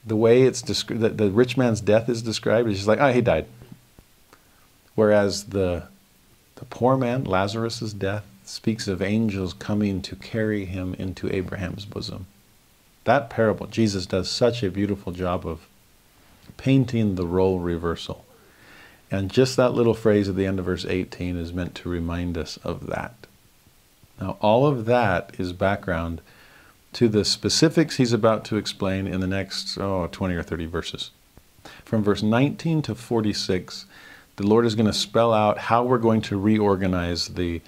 the 0.06 0.16
way 0.16 0.44
it's 0.44 0.62
described, 0.62 1.02
the, 1.02 1.10
the 1.10 1.32
rich 1.32 1.58
man's 1.58 1.82
death 1.82 2.10
is 2.10 2.22
described, 2.22 2.70
is 2.70 2.78
just 2.78 2.88
like, 2.88 3.00
oh, 3.00 3.12
he 3.12 3.22
died. 3.22 3.48
Whereas 4.96 5.46
the, 5.46 5.88
the 6.56 6.66
poor 6.66 6.98
man, 6.98 7.24
Lazarus's 7.24 7.94
death, 7.94 8.26
speaks 8.44 8.88
of 8.88 9.02
angels 9.02 9.54
coming 9.54 10.02
to 10.02 10.16
carry 10.16 10.66
him 10.66 10.94
into 10.96 11.34
Abraham's 11.34 11.86
bosom. 11.86 12.28
That 13.04 13.30
parable, 13.30 13.68
Jesus 13.68 14.06
does 14.06 14.30
such 14.30 14.64
a 14.64 14.72
beautiful 14.72 15.12
job 15.12 15.46
of 15.46 15.68
painting 16.58 17.16
the 17.16 17.26
role 17.26 17.60
reversal. 17.60 18.26
And 19.10 19.32
just 19.32 19.56
that 19.56 19.74
little 19.74 19.94
phrase 19.94 20.28
at 20.28 20.36
the 20.36 20.46
end 20.46 20.60
of 20.60 20.66
verse 20.66 20.86
18 20.86 21.38
is 21.38 21.54
meant 21.54 21.76
to 21.76 21.90
remind 21.90 22.38
us 22.38 22.58
of 22.64 22.88
that. 22.88 23.16
Now, 24.20 24.38
all 24.42 24.66
of 24.66 24.86
that 24.86 25.36
is 25.38 25.54
background 25.54 26.22
to 26.98 27.08
the 27.08 27.24
specifics 27.24 27.98
he's 27.98 28.12
about 28.12 28.44
to 28.44 28.58
explain 28.58 29.06
in 29.06 29.20
the 29.20 29.28
next 29.28 29.78
oh, 29.78 30.10
20 30.12 30.34
or 30.34 30.42
30 30.42 30.66
verses. 30.66 31.12
From 31.86 32.04
verse 32.04 32.24
19 32.24 32.82
to 32.82 32.96
46, 32.96 33.86
the 34.38 34.48
Lord 34.48 34.66
is 34.66 34.74
going 34.74 34.88
to 34.88 34.94
spell 34.94 35.32
out 35.32 35.60
how 35.60 35.84
we're 35.84 36.00
going 36.00 36.22
to 36.22 36.40
reorganize 36.40 37.28
the, 37.28 37.62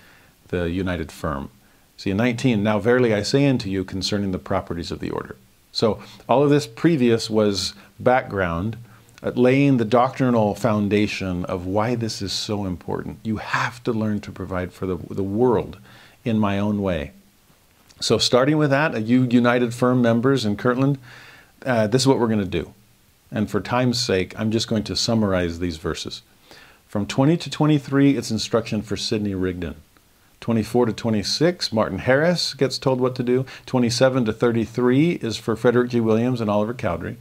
the 0.47 0.71
united 0.71 1.11
firm. 1.11 1.51
See, 1.95 2.09
in 2.09 2.17
19, 2.17 2.63
now 2.63 2.79
verily 2.79 3.13
I 3.13 3.21
say 3.21 3.47
unto 3.47 3.69
you 3.69 3.83
concerning 3.83 4.31
the 4.31 4.39
properties 4.39 4.89
of 4.89 4.99
the 4.99 5.11
order. 5.11 5.35
So, 5.71 6.01
all 6.27 6.41
of 6.41 6.49
this 6.49 6.65
previous 6.65 7.29
was 7.29 7.75
background, 7.99 8.77
uh, 9.21 9.29
laying 9.35 9.77
the 9.77 9.85
doctrinal 9.85 10.55
foundation 10.55 11.45
of 11.45 11.67
why 11.67 11.93
this 11.93 12.23
is 12.23 12.33
so 12.33 12.65
important. 12.65 13.19
You 13.21 13.37
have 13.37 13.83
to 13.83 13.93
learn 13.93 14.21
to 14.21 14.31
provide 14.31 14.73
for 14.73 14.87
the, 14.87 14.97
the 14.97 15.21
world 15.21 15.77
in 16.25 16.39
my 16.39 16.57
own 16.57 16.81
way. 16.81 17.11
So, 18.01 18.17
starting 18.17 18.57
with 18.57 18.69
that, 18.69 18.95
uh, 18.95 18.99
you 18.99 19.23
United 19.23 19.73
Firm 19.73 20.01
members 20.01 20.45
in 20.45 20.55
Kirtland, 20.55 20.99
uh, 21.65 21.87
this 21.87 22.03
is 22.03 22.07
what 22.07 22.19
we're 22.19 22.27
going 22.27 22.39
to 22.39 22.45
do. 22.45 22.73
And 23.31 23.49
for 23.49 23.59
time's 23.59 24.01
sake, 24.01 24.33
I'm 24.39 24.51
just 24.51 24.67
going 24.67 24.83
to 24.85 24.95
summarize 24.95 25.59
these 25.59 25.77
verses. 25.77 26.21
From 26.87 27.05
20 27.05 27.37
to 27.37 27.49
23, 27.49 28.17
it's 28.17 28.31
instruction 28.31 28.81
for 28.81 28.97
Sidney 28.97 29.35
Rigdon. 29.35 29.75
24 30.39 30.87
to 30.87 30.93
26, 30.93 31.73
Martin 31.73 31.99
Harris 31.99 32.53
gets 32.53 32.79
told 32.79 33.01
what 33.01 33.15
to 33.15 33.23
do. 33.23 33.45
27 33.65 34.25
to 34.25 34.33
33 34.33 35.11
is 35.21 35.37
for 35.37 35.55
Frederick 35.55 35.91
G. 35.91 35.99
Williams 35.99 36.39
and 36.41 36.49
Oliver 36.49 36.73
Cowdery. 36.73 37.17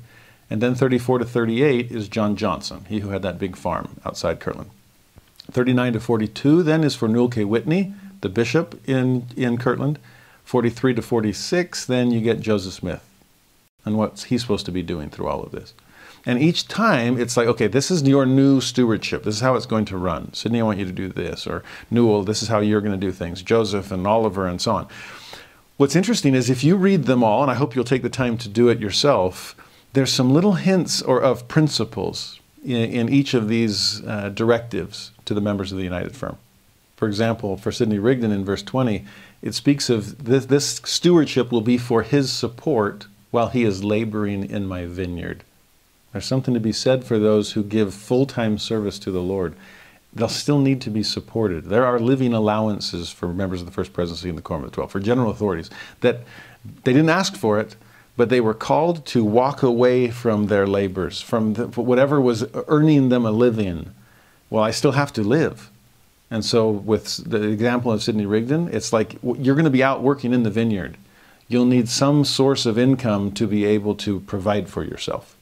And 0.49 0.63
then 0.63 0.75
34 0.75 1.19
to 1.19 1.25
38 1.25 1.91
is 1.91 2.09
John 2.09 2.37
Johnson, 2.37 2.87
he 2.89 3.01
who 3.01 3.11
had 3.11 3.23
that 3.23 3.39
big 3.39 3.57
farm 3.57 4.01
outside 4.07 4.41
Kirtland. 4.41 4.71
39 5.51 5.95
to 5.95 6.01
42 6.01 6.63
then 6.63 6.85
is 6.85 6.95
for 6.95 7.09
Newel 7.09 7.29
K. 7.29 7.45
Whitney, 7.45 7.93
the 8.21 8.29
bishop 8.29 8.81
in, 8.89 9.27
in 9.37 9.59
Kirtland. 9.59 9.99
43 10.49 10.95
to 10.95 11.03
46, 11.03 11.85
then 11.85 12.11
you 12.11 12.23
get 12.23 12.41
Joseph 12.41 12.73
Smith 12.73 13.07
and 13.85 13.99
what 13.99 14.21
he's 14.31 14.41
supposed 14.41 14.65
to 14.65 14.73
be 14.73 14.83
doing 14.83 15.11
through 15.11 15.29
all 15.29 15.43
of 15.43 15.53
this. 15.53 15.75
And 16.25 16.41
each 16.41 16.67
time 16.67 17.21
it's 17.21 17.37
like, 17.37 17.47
okay, 17.49 17.67
this 17.67 17.91
is 17.91 18.03
your 18.09 18.25
new 18.25 18.63
stewardship. 18.63 19.25
This 19.25 19.35
is 19.35 19.41
how 19.43 19.57
it's 19.57 19.67
going 19.67 19.85
to 19.85 19.99
run. 19.99 20.33
Sidney, 20.33 20.61
I 20.61 20.63
want 20.63 20.79
you 20.79 20.87
to 20.87 20.91
do 20.93 21.09
this. 21.09 21.47
Or 21.47 21.63
Newel, 21.91 22.23
this 22.23 22.43
is 22.43 22.49
how 22.49 22.61
you're 22.61 22.81
going 22.81 22.99
to 22.99 23.07
do 23.07 23.13
things. 23.13 23.43
Joseph 23.43 23.93
and 23.93 24.07
Oliver 24.07 24.47
and 24.47 24.59
so 24.59 24.73
on. 24.73 24.89
What's 25.77 25.95
interesting 25.95 26.35
is 26.35 26.49
if 26.49 26.65
you 26.65 26.77
read 26.77 27.05
them 27.05 27.23
all, 27.23 27.43
and 27.43 27.51
I 27.51 27.55
hope 27.55 27.77
you'll 27.77 27.85
take 27.85 28.03
the 28.03 28.09
time 28.09 28.39
to 28.39 28.49
do 28.49 28.71
it 28.71 28.81
yourself, 28.81 29.55
there's 29.93 30.11
some 30.11 30.33
little 30.33 30.55
hints 30.55 31.03
or 31.03 31.21
of 31.21 31.47
principles 31.49 32.41
in, 32.65 32.91
in 32.91 33.09
each 33.11 33.35
of 33.35 33.49
these 33.49 34.03
uh, 34.07 34.31
directives 34.31 35.11
to 35.27 35.35
the 35.35 35.43
members 35.43 35.73
of 35.73 35.77
the 35.77 35.85
United 35.85 36.17
Firm. 36.17 36.39
For 36.97 37.07
example, 37.07 37.57
for 37.57 37.71
Sidney 37.71 38.01
Rigdon 38.01 38.33
in 38.33 38.45
verse 38.45 38.63
20, 38.63 39.05
it 39.43 39.55
speaks 39.55 39.89
of 39.89 40.25
this, 40.25 40.47
this 40.47 40.81
stewardship 40.85 41.53
will 41.53 41.61
be 41.61 41.79
for 41.79 42.03
his 42.03 42.33
support 42.33 43.07
while 43.31 43.49
he 43.49 43.65
is 43.65 43.85
laboring 43.85 44.49
in 44.49 44.67
my 44.67 44.87
vineyard. 44.87 45.45
There's 46.13 46.27
something 46.27 46.55
to 46.55 46.61
be 46.61 46.73
said 46.73 47.05
for 47.05 47.19
those 47.19 47.53
who 47.53 47.63
give 47.63 47.95
full 47.95 48.27
time 48.27 48.59
service 48.59 48.99
to 49.01 49.11
the 49.11 49.23
Lord. 49.23 49.55
They'll 50.13 50.29
still 50.29 50.59
need 50.59 50.81
to 50.83 50.91
be 50.91 51.03
supported. 51.03 51.67
There 51.67 51.85
are 51.85 52.01
living 52.01 52.33
allowances 52.33 53.11
for 53.11 53.29
members 53.29 53.61
of 53.61 53.67
the 53.67 53.73
First 53.73 53.93
Presidency 53.93 54.29
and 54.31 54.39
the 54.39 54.43
Quorum 54.43 54.65
of 54.65 54.71
the 54.71 54.75
Twelve, 54.75 54.91
for 54.91 55.01
general 55.01 55.31
authorities, 55.31 55.71
that 56.01 56.21
they 56.85 56.93
didn't 56.93 57.11
ask 57.11 57.37
for 57.37 57.61
it, 57.61 57.77
but 58.17 58.31
they 58.31 58.41
were 58.41 58.55
called 58.55 59.05
to 59.07 59.23
walk 59.23 59.63
away 59.63 60.11
from 60.11 60.47
their 60.47 60.67
labors, 60.67 61.21
from 61.21 61.55
the, 61.55 61.67
whatever 61.67 62.21
was 62.21 62.47
earning 62.67 63.11
them 63.11 63.27
a 63.27 63.31
living. 63.31 63.91
Well, 64.51 64.65
I 64.65 64.71
still 64.71 64.93
have 64.93 65.13
to 65.13 65.23
live. 65.23 65.71
And 66.31 66.45
so, 66.45 66.69
with 66.71 67.29
the 67.29 67.43
example 67.43 67.91
of 67.91 68.03
Sidney 68.03 68.27
Rigdon, 68.27 68.69
it's 68.73 68.93
like 68.93 69.19
you're 69.23 69.55
going 69.55 69.65
to 69.65 69.71
be 69.71 69.83
out 69.83 70.03
working 70.03 70.35
in 70.35 70.43
the 70.43 70.51
vineyard. 70.51 70.97
You'll 71.49 71.65
need 71.65 71.89
some 71.89 72.25
source 72.25 72.67
of 72.67 72.79
income 72.79 73.33
to 73.33 73.47
be 73.47 73.65
able 73.65 73.95
to 73.97 74.21
provide 74.21 74.69
for 74.69 74.85
yourself. 74.85 75.37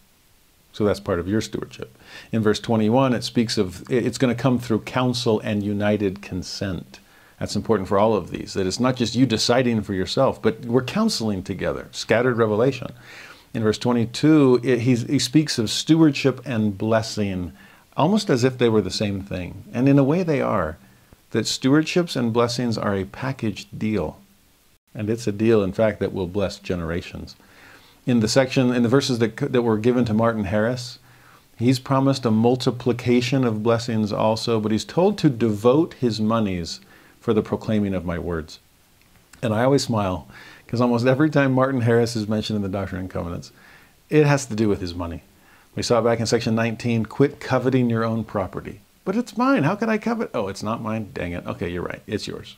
So 0.73 0.85
that's 0.85 1.01
part 1.01 1.19
of 1.19 1.27
your 1.27 1.41
stewardship. 1.41 1.97
In 2.31 2.43
verse 2.43 2.61
21, 2.61 3.15
it 3.15 3.25
speaks 3.25 3.59
of 3.59 3.91
it's 3.91 4.19
going 4.19 4.35
to 4.35 4.41
come 4.41 4.59
through 4.59 4.81
counsel 4.81 5.41
and 5.41 5.63
united 5.63 6.23
consent. 6.23 7.01
That's 7.41 7.57
important 7.57 7.89
for 7.89 7.99
all 7.99 8.15
of 8.15 8.31
these, 8.31 8.55
that 8.55 8.67
it's 8.67 8.79
not 8.79 8.97
just 8.97 9.15
you 9.15 9.27
deciding 9.27 9.83
for 9.83 9.95
yourself, 9.95 10.41
but 10.41 10.65
we're 10.67 10.85
counseling 10.85 11.43
together. 11.43 11.89
Scattered 11.93 12.37
revelation. 12.37 12.89
In 13.55 13.63
verse 13.63 13.79
22, 13.79 14.61
it, 14.63 14.81
he 14.81 15.19
speaks 15.19 15.59
of 15.59 15.71
stewardship 15.71 16.43
and 16.45 16.77
blessing 16.77 17.53
almost 17.97 18.29
as 18.31 18.45
if 18.45 18.59
they 18.59 18.69
were 18.69 18.83
the 18.83 18.91
same 18.91 19.23
thing. 19.23 19.65
And 19.73 19.89
in 19.89 19.99
a 19.99 20.05
way, 20.05 20.23
they 20.23 20.41
are. 20.41 20.77
That 21.31 21.47
stewardships 21.47 22.17
and 22.17 22.33
blessings 22.33 22.79
are 22.79 22.95
a 22.95 23.05
packaged 23.05 23.79
deal. 23.79 24.21
And 24.95 25.11
it's 25.11 25.27
a 25.27 25.33
deal, 25.33 25.63
in 25.63 25.73
fact, 25.73 26.01
that 26.01 26.13
will 26.13 26.27
bless 26.27 26.59
generations. 26.59 27.37
in 28.07 28.21
the 28.21 28.29
section, 28.29 28.73
in 28.73 28.83
the 28.85 28.89
verses 28.89 29.19
that, 29.19 29.37
that 29.37 29.63
were 29.63 29.79
given 29.79 30.05
to 30.05 30.15
Martin 30.15 30.45
Harris, 30.45 31.01
he's 31.59 31.81
promised 31.81 32.25
a 32.25 32.31
multiplication 32.31 33.45
of 33.45 33.65
blessings 33.65 34.13
also, 34.13 34.61
but 34.61 34.71
he's 34.71 34.85
told 34.85 35.19
to 35.19 35.29
devote 35.29 35.95
his 35.95 36.21
monies 36.21 36.81
for 37.21 37.35
the 37.35 37.43
proclaiming 37.43 37.95
of 37.95 38.05
my 38.05 38.19
words. 38.19 38.61
And 39.43 39.53
I 39.53 39.65
always 39.65 39.83
smile 39.83 40.29
because 40.65 40.81
almost 40.81 41.07
every 41.07 41.31
time 41.31 41.53
Martin 41.53 41.81
Harris 41.81 42.15
is 42.15 42.29
mentioned 42.29 42.57
in 42.57 42.63
the 42.63 42.69
Doctrine 42.69 43.01
and 43.01 43.11
Covenants, 43.11 43.51
it 44.09 44.25
has 44.25 44.47
to 44.47 44.55
do 44.55 44.69
with 44.69 44.81
his 44.81 44.95
money. 44.95 45.23
We 45.77 45.83
saw 45.83 46.01
back 46.01 46.21
in 46.21 46.27
section 46.27 46.55
19 46.55 47.05
quit 47.05 47.39
coveting 47.39 47.91
your 47.91 48.03
own 48.03 48.25
property. 48.25 48.81
But 49.05 49.15
it's 49.15 49.37
mine. 49.37 49.63
How 49.63 49.77
could 49.77 49.91
I 49.91 49.99
covet? 49.99 50.31
Oh, 50.33 50.49
it's 50.49 50.63
not 50.63 50.83
mine. 50.83 51.11
Dang 51.13 51.33
it. 51.33 51.47
Okay, 51.47 51.69
you're 51.69 51.83
right. 51.83 52.03
It's 52.07 52.27
yours. 52.27 52.57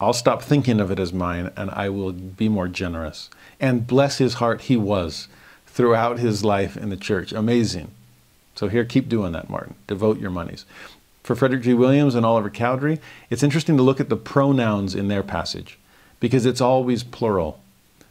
I'll 0.00 0.12
stop 0.12 0.42
thinking 0.42 0.78
of 0.78 0.90
it 0.90 1.00
as 1.00 1.12
mine 1.12 1.50
and 1.56 1.70
I 1.70 1.88
will 1.88 2.12
be 2.12 2.48
more 2.48 2.68
generous. 2.68 3.30
And 3.58 3.86
bless 3.86 4.18
his 4.18 4.34
heart, 4.34 4.62
he 4.62 4.76
was 4.76 5.28
throughout 5.66 6.18
his 6.18 6.44
life 6.44 6.76
in 6.76 6.90
the 6.90 6.96
church. 6.96 7.32
Amazing. 7.32 7.90
So 8.54 8.68
here, 8.68 8.84
keep 8.84 9.08
doing 9.08 9.32
that, 9.32 9.48
Martin. 9.48 9.74
Devote 9.86 10.20
your 10.20 10.30
monies. 10.30 10.66
For 11.22 11.34
Frederick 11.34 11.62
G. 11.62 11.74
Williams 11.74 12.14
and 12.14 12.24
Oliver 12.24 12.50
Cowdery, 12.50 13.00
it's 13.30 13.42
interesting 13.42 13.76
to 13.76 13.82
look 13.82 14.00
at 14.00 14.08
the 14.08 14.16
pronouns 14.16 14.94
in 14.94 15.08
their 15.08 15.22
passage 15.22 15.78
because 16.20 16.44
it's 16.44 16.60
always 16.60 17.02
plural. 17.02 17.60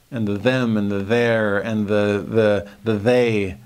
And 0.10 0.28
the 0.28 0.38
them 0.38 0.78
and 0.78 0.90
the 0.90 1.00
there 1.00 1.60
and 1.60 1.88
the, 1.88 2.26
the, 2.28 2.70
the 2.84 2.98
they. 2.98 3.58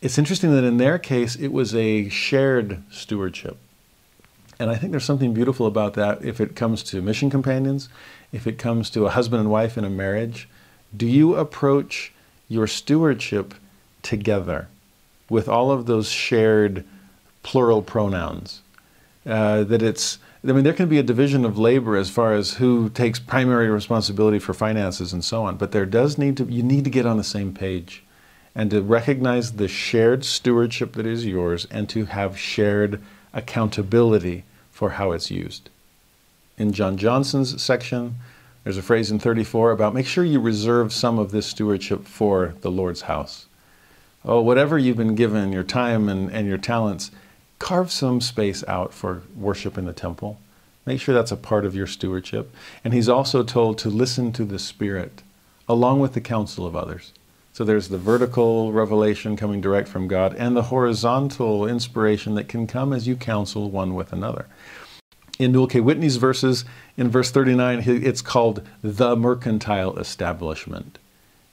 It's 0.00 0.18
interesting 0.18 0.52
that 0.52 0.62
in 0.62 0.76
their 0.76 0.98
case, 0.98 1.34
it 1.34 1.48
was 1.48 1.74
a 1.74 2.08
shared 2.08 2.82
stewardship. 2.90 3.56
And 4.60 4.70
I 4.70 4.76
think 4.76 4.92
there's 4.92 5.04
something 5.04 5.34
beautiful 5.34 5.66
about 5.66 5.94
that 5.94 6.24
if 6.24 6.40
it 6.40 6.54
comes 6.54 6.82
to 6.84 7.02
mission 7.02 7.30
companions, 7.30 7.88
if 8.32 8.46
it 8.46 8.58
comes 8.58 8.90
to 8.90 9.06
a 9.06 9.10
husband 9.10 9.40
and 9.40 9.50
wife 9.50 9.76
in 9.76 9.84
a 9.84 9.90
marriage. 9.90 10.48
Do 10.96 11.06
you 11.06 11.34
approach 11.34 12.12
your 12.48 12.66
stewardship 12.66 13.54
together 14.02 14.68
with 15.28 15.48
all 15.48 15.70
of 15.70 15.86
those 15.86 16.10
shared 16.10 16.84
plural 17.42 17.82
pronouns? 17.82 18.62
Uh, 19.26 19.64
that 19.64 19.82
it's, 19.82 20.18
I 20.44 20.52
mean, 20.52 20.64
there 20.64 20.72
can 20.72 20.88
be 20.88 20.98
a 20.98 21.02
division 21.02 21.44
of 21.44 21.58
labor 21.58 21.96
as 21.96 22.08
far 22.08 22.34
as 22.34 22.54
who 22.54 22.88
takes 22.88 23.18
primary 23.18 23.68
responsibility 23.68 24.38
for 24.38 24.54
finances 24.54 25.12
and 25.12 25.24
so 25.24 25.42
on, 25.44 25.56
but 25.56 25.72
there 25.72 25.86
does 25.86 26.18
need 26.18 26.36
to, 26.36 26.44
you 26.44 26.62
need 26.62 26.84
to 26.84 26.90
get 26.90 27.04
on 27.04 27.16
the 27.16 27.24
same 27.24 27.52
page 27.52 28.04
and 28.58 28.72
to 28.72 28.82
recognize 28.82 29.52
the 29.52 29.68
shared 29.68 30.24
stewardship 30.24 30.94
that 30.94 31.06
is 31.06 31.24
yours 31.24 31.68
and 31.70 31.88
to 31.88 32.06
have 32.06 32.36
shared 32.36 33.00
accountability 33.32 34.42
for 34.72 34.90
how 34.90 35.12
it's 35.12 35.30
used. 35.30 35.70
In 36.58 36.72
John 36.72 36.96
Johnson's 36.96 37.62
section, 37.62 38.16
there's 38.64 38.76
a 38.76 38.82
phrase 38.82 39.12
in 39.12 39.20
34 39.20 39.70
about 39.70 39.94
make 39.94 40.08
sure 40.08 40.24
you 40.24 40.40
reserve 40.40 40.92
some 40.92 41.20
of 41.20 41.30
this 41.30 41.46
stewardship 41.46 42.04
for 42.04 42.56
the 42.62 42.70
Lord's 42.70 43.02
house. 43.02 43.46
Oh, 44.24 44.40
whatever 44.40 44.76
you've 44.76 44.96
been 44.96 45.14
given, 45.14 45.52
your 45.52 45.62
time 45.62 46.08
and, 46.08 46.28
and 46.28 46.48
your 46.48 46.58
talents, 46.58 47.12
carve 47.60 47.92
some 47.92 48.20
space 48.20 48.64
out 48.66 48.92
for 48.92 49.22
worship 49.36 49.78
in 49.78 49.84
the 49.84 49.92
temple. 49.92 50.40
Make 50.84 51.00
sure 51.00 51.14
that's 51.14 51.30
a 51.30 51.36
part 51.36 51.64
of 51.64 51.76
your 51.76 51.86
stewardship. 51.86 52.52
And 52.82 52.92
he's 52.92 53.08
also 53.08 53.44
told 53.44 53.78
to 53.78 53.88
listen 53.88 54.32
to 54.32 54.44
the 54.44 54.58
Spirit 54.58 55.22
along 55.68 56.00
with 56.00 56.14
the 56.14 56.20
counsel 56.20 56.66
of 56.66 56.74
others. 56.74 57.12
So 57.58 57.64
there's 57.64 57.88
the 57.88 57.98
vertical 57.98 58.70
revelation 58.70 59.36
coming 59.36 59.60
direct 59.60 59.88
from 59.88 60.06
God 60.06 60.32
and 60.36 60.56
the 60.56 60.62
horizontal 60.62 61.66
inspiration 61.66 62.36
that 62.36 62.46
can 62.46 62.68
come 62.68 62.92
as 62.92 63.08
you 63.08 63.16
counsel 63.16 63.68
one 63.68 63.96
with 63.96 64.12
another. 64.12 64.46
In 65.40 65.50
Newel 65.50 65.66
K. 65.66 65.80
Whitney's 65.80 66.18
verses, 66.18 66.64
in 66.96 67.08
verse 67.10 67.32
39, 67.32 67.82
it's 67.84 68.22
called 68.22 68.64
the 68.80 69.16
mercantile 69.16 69.98
establishment. 69.98 71.00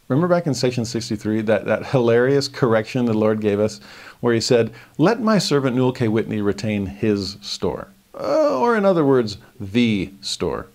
Remember 0.08 0.28
back 0.28 0.46
in 0.46 0.54
section 0.54 0.86
63, 0.86 1.42
that, 1.42 1.66
that 1.66 1.88
hilarious 1.88 2.48
correction 2.50 3.06
the 3.06 3.16
Lord 3.16 3.42
gave 3.42 3.60
us, 3.60 3.80
where 4.20 4.36
he 4.36 4.42
said, 4.42 4.72
Let 5.00 5.22
my 5.22 5.40
servant 5.40 5.76
Newel 5.76 5.92
K. 5.92 6.08
Whitney 6.08 6.40
retain 6.40 6.86
his 6.86 7.38
store. 7.42 7.88
Uh, 8.14 8.60
or, 8.60 8.78
in 8.78 8.86
other 8.86 9.04
words, 9.04 9.40
the 9.60 10.14
store, 10.22 10.68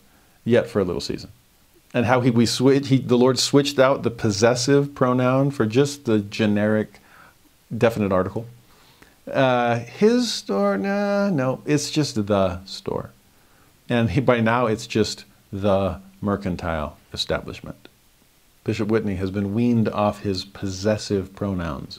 yet 0.45 0.67
for 0.67 0.81
a 0.81 0.85
little 0.85 1.01
season. 1.01 1.31
And 1.93 2.07
how 2.07 2.21
he, 2.21 2.31
we 2.31 2.47
switch, 2.47 2.89
he, 2.89 2.99
the 2.99 3.19
Lord 3.19 3.39
switched 3.39 3.79
out 3.79 4.03
the 4.03 4.11
possessive 4.11 4.95
pronoun 4.95 5.51
for 5.51 5.67
just 5.67 6.05
the 6.05 6.21
generic 6.21 7.01
definite 7.77 8.13
article. 8.13 8.47
Uh, 9.31 9.79
his 9.79 10.33
store, 10.33 10.79
nah, 10.79 11.31
no, 11.31 11.63
it's 11.67 11.91
just 11.91 12.27
the 12.27 12.65
store. 12.65 13.11
And 13.89 14.11
he, 14.11 14.21
by 14.21 14.41
now, 14.41 14.67
it's 14.67 14.87
just 14.87 15.25
the 15.53 16.01
mercantile 16.21 16.97
establishment. 17.13 17.89
Bishop 18.63 18.89
Whitney 18.89 19.17
has 19.17 19.31
been 19.31 19.55
weaned 19.55 19.89
off 19.89 20.21
his 20.21 20.45
possessive 20.45 21.35
pronouns 21.35 21.99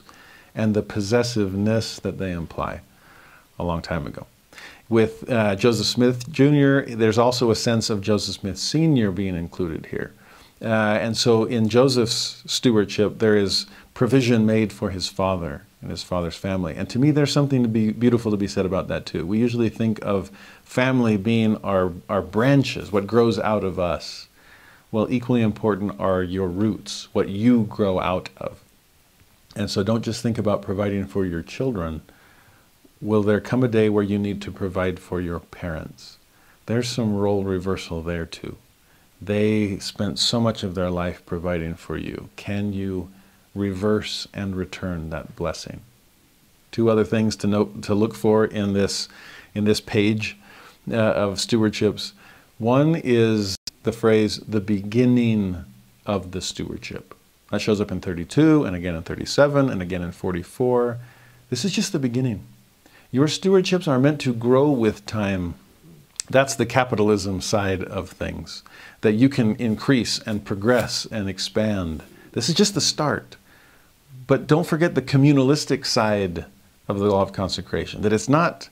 and 0.54 0.74
the 0.74 0.82
possessiveness 0.82 1.98
that 2.00 2.18
they 2.18 2.32
imply 2.32 2.80
a 3.58 3.64
long 3.64 3.82
time 3.82 4.06
ago. 4.06 4.26
With 4.92 5.30
uh, 5.30 5.56
Joseph 5.56 5.86
Smith 5.86 6.30
Jr., 6.30 6.82
there's 6.82 7.16
also 7.16 7.50
a 7.50 7.56
sense 7.56 7.88
of 7.88 8.02
Joseph 8.02 8.34
Smith 8.34 8.58
Sr. 8.58 9.10
being 9.10 9.34
included 9.34 9.86
here. 9.86 10.12
Uh, 10.60 10.66
and 11.00 11.16
so 11.16 11.44
in 11.44 11.70
Joseph's 11.70 12.42
stewardship, 12.46 13.18
there 13.18 13.34
is 13.34 13.64
provision 13.94 14.44
made 14.44 14.70
for 14.70 14.90
his 14.90 15.08
father 15.08 15.62
and 15.80 15.90
his 15.90 16.02
father's 16.02 16.36
family. 16.36 16.74
And 16.76 16.90
to 16.90 16.98
me, 16.98 17.10
there's 17.10 17.32
something 17.32 17.62
to 17.62 17.70
be 17.70 17.90
beautiful 17.90 18.30
to 18.32 18.36
be 18.36 18.46
said 18.46 18.66
about 18.66 18.88
that 18.88 19.06
too. 19.06 19.24
We 19.24 19.38
usually 19.38 19.70
think 19.70 19.98
of 20.04 20.30
family 20.62 21.16
being 21.16 21.56
our, 21.64 21.94
our 22.10 22.20
branches, 22.20 22.92
what 22.92 23.06
grows 23.06 23.38
out 23.38 23.64
of 23.64 23.78
us. 23.78 24.28
Well, 24.90 25.06
equally 25.10 25.40
important 25.40 25.98
are 26.00 26.22
your 26.22 26.48
roots, 26.48 27.08
what 27.14 27.30
you 27.30 27.62
grow 27.62 27.98
out 27.98 28.28
of. 28.36 28.60
And 29.56 29.70
so 29.70 29.82
don't 29.82 30.04
just 30.04 30.22
think 30.22 30.36
about 30.36 30.60
providing 30.60 31.06
for 31.06 31.24
your 31.24 31.42
children. 31.42 32.02
Will 33.02 33.24
there 33.24 33.40
come 33.40 33.64
a 33.64 33.68
day 33.68 33.88
where 33.88 34.04
you 34.04 34.16
need 34.16 34.40
to 34.42 34.52
provide 34.52 35.00
for 35.00 35.20
your 35.20 35.40
parents? 35.40 36.18
There's 36.66 36.88
some 36.88 37.16
role 37.16 37.42
reversal 37.42 38.00
there 38.00 38.24
too. 38.24 38.58
They 39.20 39.80
spent 39.80 40.20
so 40.20 40.40
much 40.40 40.62
of 40.62 40.76
their 40.76 40.88
life 40.88 41.26
providing 41.26 41.74
for 41.74 41.96
you. 41.96 42.28
Can 42.36 42.72
you 42.72 43.10
reverse 43.56 44.28
and 44.32 44.54
return 44.54 45.10
that 45.10 45.34
blessing? 45.34 45.80
Two 46.70 46.88
other 46.88 47.02
things 47.02 47.34
to 47.36 47.48
note 47.48 47.82
to 47.82 47.94
look 47.94 48.14
for 48.14 48.44
in 48.44 48.72
this 48.72 49.08
in 49.52 49.64
this 49.64 49.80
page 49.80 50.38
uh, 50.88 50.94
of 50.94 51.38
stewardships. 51.38 52.12
One 52.58 52.94
is 52.94 53.56
the 53.82 53.90
phrase 53.90 54.38
the 54.46 54.60
beginning 54.60 55.64
of 56.06 56.30
the 56.30 56.40
stewardship. 56.40 57.16
That 57.50 57.60
shows 57.60 57.80
up 57.80 57.90
in 57.90 58.00
32 58.00 58.64
and 58.64 58.76
again 58.76 58.94
in 58.94 59.02
37 59.02 59.70
and 59.70 59.82
again 59.82 60.02
in 60.02 60.12
44. 60.12 60.98
This 61.50 61.64
is 61.64 61.72
just 61.72 61.92
the 61.92 61.98
beginning. 61.98 62.46
Your 63.12 63.26
stewardships 63.26 63.86
are 63.86 63.98
meant 63.98 64.22
to 64.22 64.32
grow 64.32 64.70
with 64.70 65.04
time. 65.04 65.54
That's 66.30 66.54
the 66.54 66.64
capitalism 66.64 67.42
side 67.42 67.84
of 67.84 68.08
things, 68.08 68.62
that 69.02 69.12
you 69.12 69.28
can 69.28 69.54
increase 69.56 70.18
and 70.20 70.46
progress 70.46 71.06
and 71.10 71.28
expand. 71.28 72.02
This 72.32 72.48
is 72.48 72.54
just 72.54 72.74
the 72.74 72.80
start. 72.80 73.36
But 74.26 74.46
don't 74.46 74.66
forget 74.66 74.94
the 74.94 75.02
communalistic 75.02 75.84
side 75.84 76.46
of 76.88 76.98
the 76.98 77.04
law 77.04 77.20
of 77.20 77.34
consecration, 77.34 78.00
that 78.00 78.14
it's 78.14 78.30
not 78.30 78.70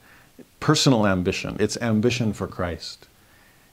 personal 0.59 1.07
ambition, 1.07 1.59
it's 1.61 1.77
ambition 1.77 2.33
for 2.33 2.47
Christ. 2.47 3.09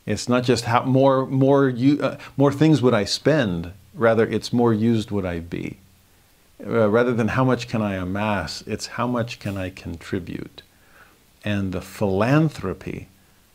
It's 0.05 0.27
not 0.27 0.43
just 0.43 0.65
how 0.65 0.83
more 0.83 1.25
more 1.25 1.69
you, 1.69 2.01
uh, 2.01 2.17
more 2.35 2.51
things 2.51 2.81
would 2.81 2.93
I 2.93 3.05
spend. 3.05 3.71
Rather, 3.93 4.27
it's 4.27 4.51
more 4.51 4.73
used 4.73 5.11
would 5.11 5.25
I 5.25 5.39
be. 5.39 5.77
Uh, 6.65 6.89
rather 6.89 7.13
than 7.13 7.29
how 7.29 7.43
much 7.43 7.67
can 7.67 7.81
I 7.81 7.95
amass, 7.95 8.63
it's 8.65 8.87
how 8.87 9.07
much 9.07 9.39
can 9.39 9.57
I 9.57 9.69
contribute, 9.69 10.63
and 11.45 11.71
the 11.71 11.81
philanthropy 11.81 13.07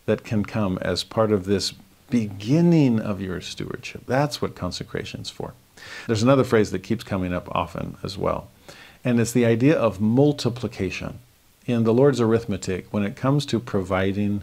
that 0.07 0.24
can 0.24 0.45
come 0.45 0.79
as 0.79 1.03
part 1.03 1.33
of 1.33 1.45
this 1.45 1.73
beginning 2.11 3.01
of 3.01 3.20
your 3.20 3.41
stewardship. 3.41 4.03
That's 4.07 4.41
what 4.41 4.55
consecration 4.55 5.23
is 5.23 5.31
for. 5.31 5.55
There's 6.07 6.23
another 6.23 6.45
phrase 6.45 6.70
that 6.70 6.81
keeps 6.81 7.03
coming 7.03 7.33
up 7.33 7.49
often 7.51 7.97
as 8.05 8.16
well, 8.16 8.49
and 9.05 9.19
it's 9.19 9.33
the 9.33 9.47
idea 9.47 9.77
of 9.77 10.01
multiplication. 10.01 11.19
In 11.66 11.85
the 11.85 11.95
Lord's 11.95 12.20
arithmetic, 12.20 12.87
when 12.93 13.05
it 13.05 13.16
comes 13.16 13.47
to 13.47 13.59
providing 13.59 14.43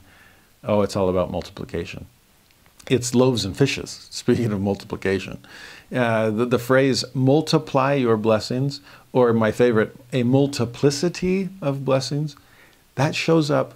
Oh, 0.64 0.82
it's 0.82 0.96
all 0.96 1.10
about 1.10 1.32
multiplication. 1.32 2.06
It's 2.90 3.16
loaves 3.16 3.46
and 3.46 3.56
fishes, 3.56 4.08
speaking 4.12 4.52
of 4.52 4.62
multiplication. 4.62 5.40
Uh, 5.94 6.30
the, 6.30 6.46
the 6.46 6.60
phrase 6.60 7.04
multiply 7.14 7.94
your 7.94 8.18
blessings, 8.18 8.82
or 9.12 9.34
my 9.34 9.52
favorite, 9.52 9.96
a 10.14 10.24
multiplicity 10.24 11.50
of 11.62 11.84
blessings, 11.84 12.36
that 12.96 13.16
shows 13.16 13.50
up 13.50 13.76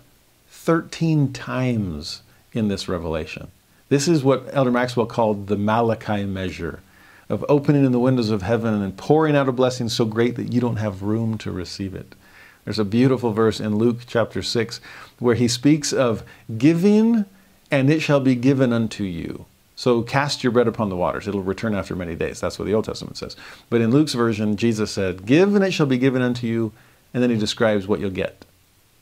13 0.49 1.33
times 1.33 2.21
in 2.53 2.67
this 2.67 2.87
revelation. 2.87 3.49
This 3.89 4.07
is 4.07 4.23
what 4.23 4.47
Elder 4.51 4.71
Maxwell 4.71 5.05
called 5.05 5.47
the 5.47 5.57
Malachi 5.57 6.25
measure 6.25 6.81
of 7.29 7.45
opening 7.49 7.85
in 7.85 7.91
the 7.91 7.99
windows 7.99 8.29
of 8.29 8.41
heaven 8.41 8.81
and 8.81 8.97
pouring 8.97 9.35
out 9.35 9.49
a 9.49 9.51
blessing 9.51 9.89
so 9.89 10.05
great 10.05 10.35
that 10.35 10.53
you 10.53 10.61
don't 10.61 10.77
have 10.77 11.03
room 11.03 11.37
to 11.39 11.51
receive 11.51 11.95
it. 11.95 12.15
There's 12.63 12.79
a 12.79 12.85
beautiful 12.85 13.33
verse 13.33 13.59
in 13.59 13.75
Luke 13.75 14.01
chapter 14.07 14.41
6 14.41 14.79
where 15.19 15.35
he 15.35 15.47
speaks 15.47 15.91
of 15.91 16.23
giving 16.57 17.25
and 17.71 17.89
it 17.89 18.01
shall 18.01 18.19
be 18.19 18.35
given 18.35 18.71
unto 18.71 19.03
you. 19.03 19.45
So 19.83 20.01
cast 20.01 20.45
your 20.45 20.53
bread 20.53 20.69
upon 20.69 20.87
the 20.87 20.95
waters. 20.95 21.27
It'll 21.27 21.43
return 21.43 21.75
after 21.75 21.93
many 21.93 22.15
days. 22.15 22.39
That's 22.39 22.57
what 22.57 22.63
the 22.63 22.73
Old 22.73 22.85
Testament 22.85 23.17
says. 23.17 23.35
But 23.69 23.81
in 23.81 23.91
Luke's 23.91 24.13
version, 24.13 24.55
Jesus 24.55 24.91
said, 24.91 25.25
Give 25.25 25.53
and 25.55 25.61
it 25.61 25.73
shall 25.73 25.85
be 25.85 25.97
given 25.97 26.21
unto 26.21 26.47
you. 26.47 26.71
And 27.13 27.21
then 27.21 27.29
he 27.29 27.35
describes 27.35 27.85
what 27.85 27.99
you'll 27.99 28.09
get 28.09 28.45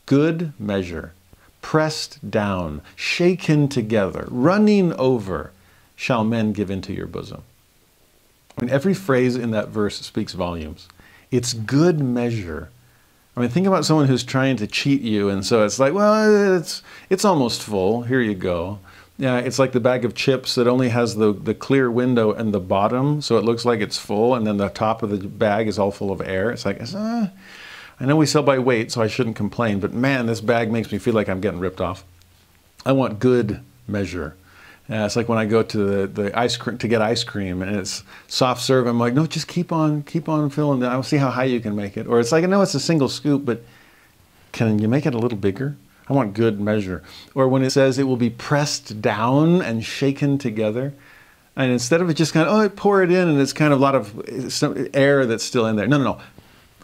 good 0.08 0.54
measure, 0.60 1.14
pressed 1.62 2.32
down, 2.32 2.82
shaken 2.96 3.68
together, 3.68 4.26
running 4.32 4.92
over, 4.94 5.52
shall 5.96 6.24
men 6.24 6.52
give 6.52 6.72
into 6.72 6.94
your 6.94 7.06
bosom. 7.06 7.44
I 8.58 8.66
mean, 8.66 8.74
every 8.74 8.96
phrase 8.96 9.36
in 9.36 9.52
that 9.52 9.68
verse 9.68 10.00
speaks 10.00 10.34
volumes. 10.34 10.88
It's 11.30 11.54
good 11.54 12.00
measure. 12.00 12.72
I 13.38 13.42
mean, 13.42 13.50
think 13.52 13.68
about 13.68 13.86
someone 13.86 14.08
who's 14.08 14.24
trying 14.24 14.58
to 14.58 14.66
cheat 14.66 15.02
you, 15.02 15.30
and 15.30 15.46
so 15.46 15.64
it's 15.64 15.78
like, 15.78 15.94
well, 15.94 16.58
it's 16.58 16.82
it's 17.12 17.24
almost 17.24 17.62
full. 17.62 18.02
Here 18.02 18.20
you 18.20 18.34
go. 18.34 18.80
Yeah, 19.22 19.38
it's 19.38 19.60
like 19.60 19.72
the 19.72 19.80
bag 19.80 20.04
of 20.04 20.16
chips 20.16 20.56
that 20.56 20.66
only 20.66 20.90
has 20.90 21.16
the, 21.16 21.32
the 21.32 21.54
clear 21.54 21.92
window 21.92 22.32
and 22.32 22.52
the 22.52 22.60
bottom, 22.60 23.22
so 23.22 23.38
it 23.38 23.46
looks 23.46 23.66
like 23.66 23.80
it's 23.80 24.00
full, 24.00 24.34
and 24.34 24.48
then 24.48 24.58
the 24.58 24.70
top 24.70 25.04
of 25.04 25.12
the 25.12 25.28
bag 25.28 25.68
is 25.68 25.78
all 25.78 25.92
full 25.92 26.12
of 26.12 26.22
air. 26.22 26.50
It's 26.50 26.66
like, 26.66 26.82
uh, 26.82 27.28
I 28.00 28.06
know 28.06 28.16
we 28.16 28.26
sell 28.26 28.42
by 28.42 28.58
weight, 28.58 28.92
so 28.92 29.00
I 29.00 29.06
shouldn't 29.06 29.36
complain, 29.36 29.80
but 29.80 29.94
man, 29.94 30.26
this 30.26 30.42
bag 30.42 30.72
makes 30.72 30.92
me 30.92 30.98
feel 30.98 31.14
like 31.14 31.30
I'm 31.30 31.40
getting 31.40 31.60
ripped 31.60 31.80
off. 31.80 32.04
I 32.84 32.94
want 32.94 33.20
good 33.20 33.60
measure. 33.88 34.36
Uh, 34.90 35.06
it's 35.06 35.16
like 35.16 35.30
when 35.30 35.38
I 35.38 35.46
go 35.46 35.62
to 35.62 35.78
the, 35.78 36.08
the 36.08 36.40
ice 36.40 36.58
cream 36.58 36.80
to 36.80 36.88
get 36.88 37.04
ice 37.04 37.24
cream 37.24 37.62
and 37.62 37.76
it's 37.76 38.04
soft 38.28 38.64
serve. 38.64 38.88
I'm 38.88 39.00
like, 39.00 39.14
no, 39.14 39.28
just 39.28 39.48
keep 39.48 39.72
on, 39.72 40.02
keep 40.02 40.30
on 40.30 40.50
filling. 40.50 40.84
I'll 40.84 41.04
see 41.04 41.18
how 41.18 41.30
high 41.30 41.44
you 41.44 41.60
can 41.60 41.76
make 41.76 41.96
it. 41.96 42.08
Or 42.08 42.20
it's 42.20 42.32
like, 42.32 42.44
I 42.44 42.48
know 42.48 42.64
it's 42.64 42.74
a 42.74 42.80
single 42.80 43.08
scoop, 43.08 43.46
but 43.46 43.62
can 44.52 44.80
you 44.80 44.88
make 44.88 45.06
it 45.06 45.14
a 45.14 45.20
little 45.20 45.38
bigger? 45.38 45.78
I 46.08 46.14
want 46.14 46.34
good 46.34 46.60
measure. 46.60 47.04
Or 47.36 47.48
when 47.48 47.64
it 47.64 47.70
says 47.70 47.98
it 47.98 48.04
will 48.04 48.18
be 48.18 48.30
pressed 48.30 49.02
down 49.02 49.62
and 49.62 49.84
shaken 49.84 50.38
together, 50.38 50.94
and 51.56 51.72
instead 51.72 52.02
of 52.02 52.10
it 52.10 52.16
just 52.16 52.34
kind 52.34 52.48
of, 52.48 52.54
oh, 52.54 52.70
pour 52.70 53.04
it 53.04 53.12
in 53.12 53.28
and 53.28 53.40
it's 53.40 53.54
kind 53.54 53.74
of 53.74 53.80
a 53.80 53.82
lot 53.82 53.96
of 53.96 54.90
air 54.94 55.26
that's 55.26 55.44
still 55.44 55.66
in 55.68 55.76
there. 55.76 55.88
No, 55.88 55.98
no, 55.98 56.04
no. 56.04 56.20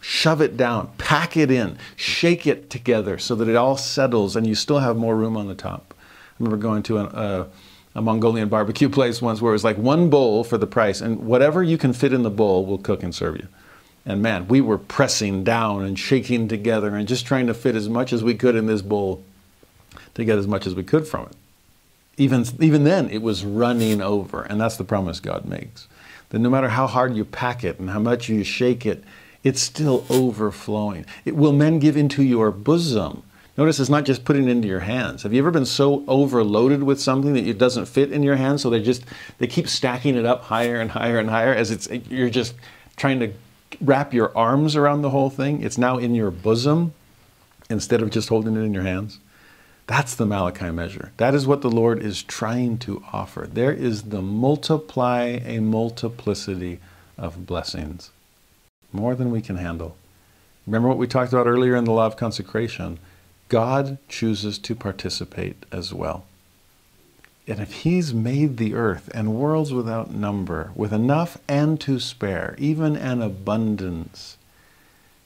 Shove 0.01 0.41
it 0.41 0.57
down, 0.57 0.91
pack 0.97 1.35
it 1.35 1.49
in, 1.49 1.77
shake 1.95 2.45
it 2.45 2.69
together 2.69 3.17
so 3.17 3.33
that 3.35 3.47
it 3.47 3.55
all 3.55 3.77
settles 3.77 4.35
and 4.35 4.45
you 4.45 4.55
still 4.55 4.79
have 4.79 4.95
more 4.95 5.15
room 5.15 5.35
on 5.35 5.47
the 5.47 5.55
top. 5.55 5.93
I 5.99 6.03
remember 6.39 6.57
going 6.57 6.83
to 6.83 6.99
a, 6.99 7.03
a, 7.03 7.07
uh, 7.07 7.47
a 7.95 8.01
Mongolian 8.01 8.47
barbecue 8.47 8.89
place 8.97 9.21
once 9.21 9.41
where 9.41 9.51
it 9.51 9.55
was 9.55 9.63
like 9.63 9.77
one 9.77 10.09
bowl 10.09 10.43
for 10.43 10.57
the 10.57 10.67
price, 10.67 11.01
and 11.01 11.21
whatever 11.21 11.63
you 11.63 11.77
can 11.77 11.93
fit 11.93 12.13
in 12.13 12.21
the 12.21 12.29
bowl, 12.29 12.65
we'll 12.65 12.77
cook 12.77 13.01
and 13.01 13.13
serve 13.15 13.37
you. 13.37 13.47
And 14.07 14.21
man, 14.21 14.47
we 14.47 14.61
were 14.61 14.77
pressing 14.77 15.43
down 15.43 15.83
and 15.83 15.99
shaking 15.99 16.47
together 16.47 16.95
and 16.95 17.09
just 17.09 17.25
trying 17.25 17.45
to 17.47 17.53
fit 17.53 17.75
as 17.75 17.89
much 17.89 18.13
as 18.13 18.23
we 18.23 18.35
could 18.35 18.55
in 18.55 18.65
this 18.65 18.81
bowl 18.81 19.21
to 20.13 20.23
get 20.23 20.39
as 20.39 20.47
much 20.47 20.65
as 20.65 20.73
we 20.73 20.83
could 20.83 21.05
from 21.05 21.25
it. 21.25 21.35
Even, 22.15 22.45
even 22.61 22.85
then, 22.85 23.09
it 23.09 23.21
was 23.21 23.43
running 23.43 24.01
over. 24.01 24.43
And 24.43 24.61
that's 24.61 24.77
the 24.77 24.85
promise 24.85 25.19
God 25.19 25.43
makes. 25.43 25.89
That 26.29 26.39
no 26.39 26.49
matter 26.49 26.69
how 26.69 26.87
hard 26.87 27.17
you 27.17 27.25
pack 27.25 27.65
it 27.65 27.79
and 27.79 27.89
how 27.89 27.99
much 27.99 28.29
you 28.29 28.45
shake 28.45 28.85
it, 28.85 29.03
it's 29.43 29.61
still 29.61 30.05
overflowing. 30.09 31.05
It 31.25 31.35
will 31.35 31.53
men 31.53 31.77
give 31.77 31.97
into 31.97 32.23
your 32.23 32.49
bosom. 32.49 33.23
Notice 33.57 33.77
it's 33.77 33.89
not 33.89 34.05
just 34.05 34.23
putting 34.23 34.47
into 34.47 34.69
your 34.69 34.81
hands. 34.81 35.23
Have 35.23 35.33
you 35.33 35.39
ever 35.39 35.51
been 35.51 35.65
so 35.65 36.05
overloaded 36.07 36.83
with 36.83 37.01
something 37.01 37.33
that 37.33 37.45
it 37.45 37.57
doesn't 37.57 37.87
fit 37.87 38.13
in 38.13 38.23
your 38.23 38.37
hands? 38.37 38.61
So 38.61 38.69
they 38.69 38.81
just 38.81 39.03
they 39.39 39.47
keep 39.47 39.67
stacking 39.67 40.15
it 40.15 40.25
up 40.25 40.43
higher 40.43 40.79
and 40.79 40.91
higher 40.91 41.19
and 41.19 41.29
higher 41.29 41.53
as 41.53 41.71
it's 41.71 41.89
you're 42.09 42.29
just 42.29 42.53
trying 42.95 43.19
to 43.19 43.33
wrap 43.81 44.13
your 44.13 44.35
arms 44.37 44.75
around 44.75 45.01
the 45.01 45.09
whole 45.09 45.29
thing. 45.29 45.61
It's 45.61 45.77
now 45.77 45.97
in 45.97 46.15
your 46.15 46.31
bosom 46.31 46.93
instead 47.69 48.01
of 48.01 48.09
just 48.09 48.29
holding 48.29 48.55
it 48.55 48.61
in 48.61 48.73
your 48.73 48.83
hands. 48.83 49.19
That's 49.87 50.15
the 50.15 50.25
Malachi 50.25 50.71
measure. 50.71 51.11
That 51.17 51.33
is 51.33 51.47
what 51.47 51.61
the 51.61 51.69
Lord 51.69 52.03
is 52.03 52.21
trying 52.21 52.77
to 52.79 53.03
offer. 53.13 53.47
There 53.51 53.71
is 53.71 54.03
the 54.03 54.21
multiply 54.21 55.39
a 55.45 55.59
multiplicity 55.59 56.79
of 57.17 57.45
blessings, 57.45 58.11
more 58.91 59.15
than 59.15 59.31
we 59.31 59.41
can 59.41 59.55
handle. 59.55 59.95
Remember 60.65 60.89
what 60.89 60.97
we 60.97 61.07
talked 61.07 61.31
about 61.31 61.47
earlier 61.47 61.75
in 61.75 61.85
the 61.85 61.93
law 61.93 62.05
of 62.05 62.17
consecration. 62.17 62.99
God 63.47 63.97
chooses 64.09 64.59
to 64.59 64.75
participate 64.75 65.65
as 65.71 65.93
well. 65.93 66.25
And 67.47 67.59
if 67.61 67.71
He's 67.83 68.13
made 68.13 68.57
the 68.57 68.73
earth 68.73 69.09
and 69.13 69.35
worlds 69.35 69.71
without 69.71 70.11
number, 70.11 70.71
with 70.75 70.91
enough 70.91 71.37
and 71.47 71.79
to 71.81 71.99
spare, 71.99 72.55
even 72.57 72.97
an 72.97 73.21
abundance, 73.21 74.37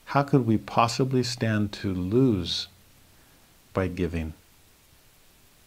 how 0.05 0.23
could 0.23 0.45
we 0.45 0.57
possibly 0.57 1.23
stand 1.23 1.71
to 1.71 1.93
lose 1.93 2.67
by 3.73 3.87
giving? 3.87 4.33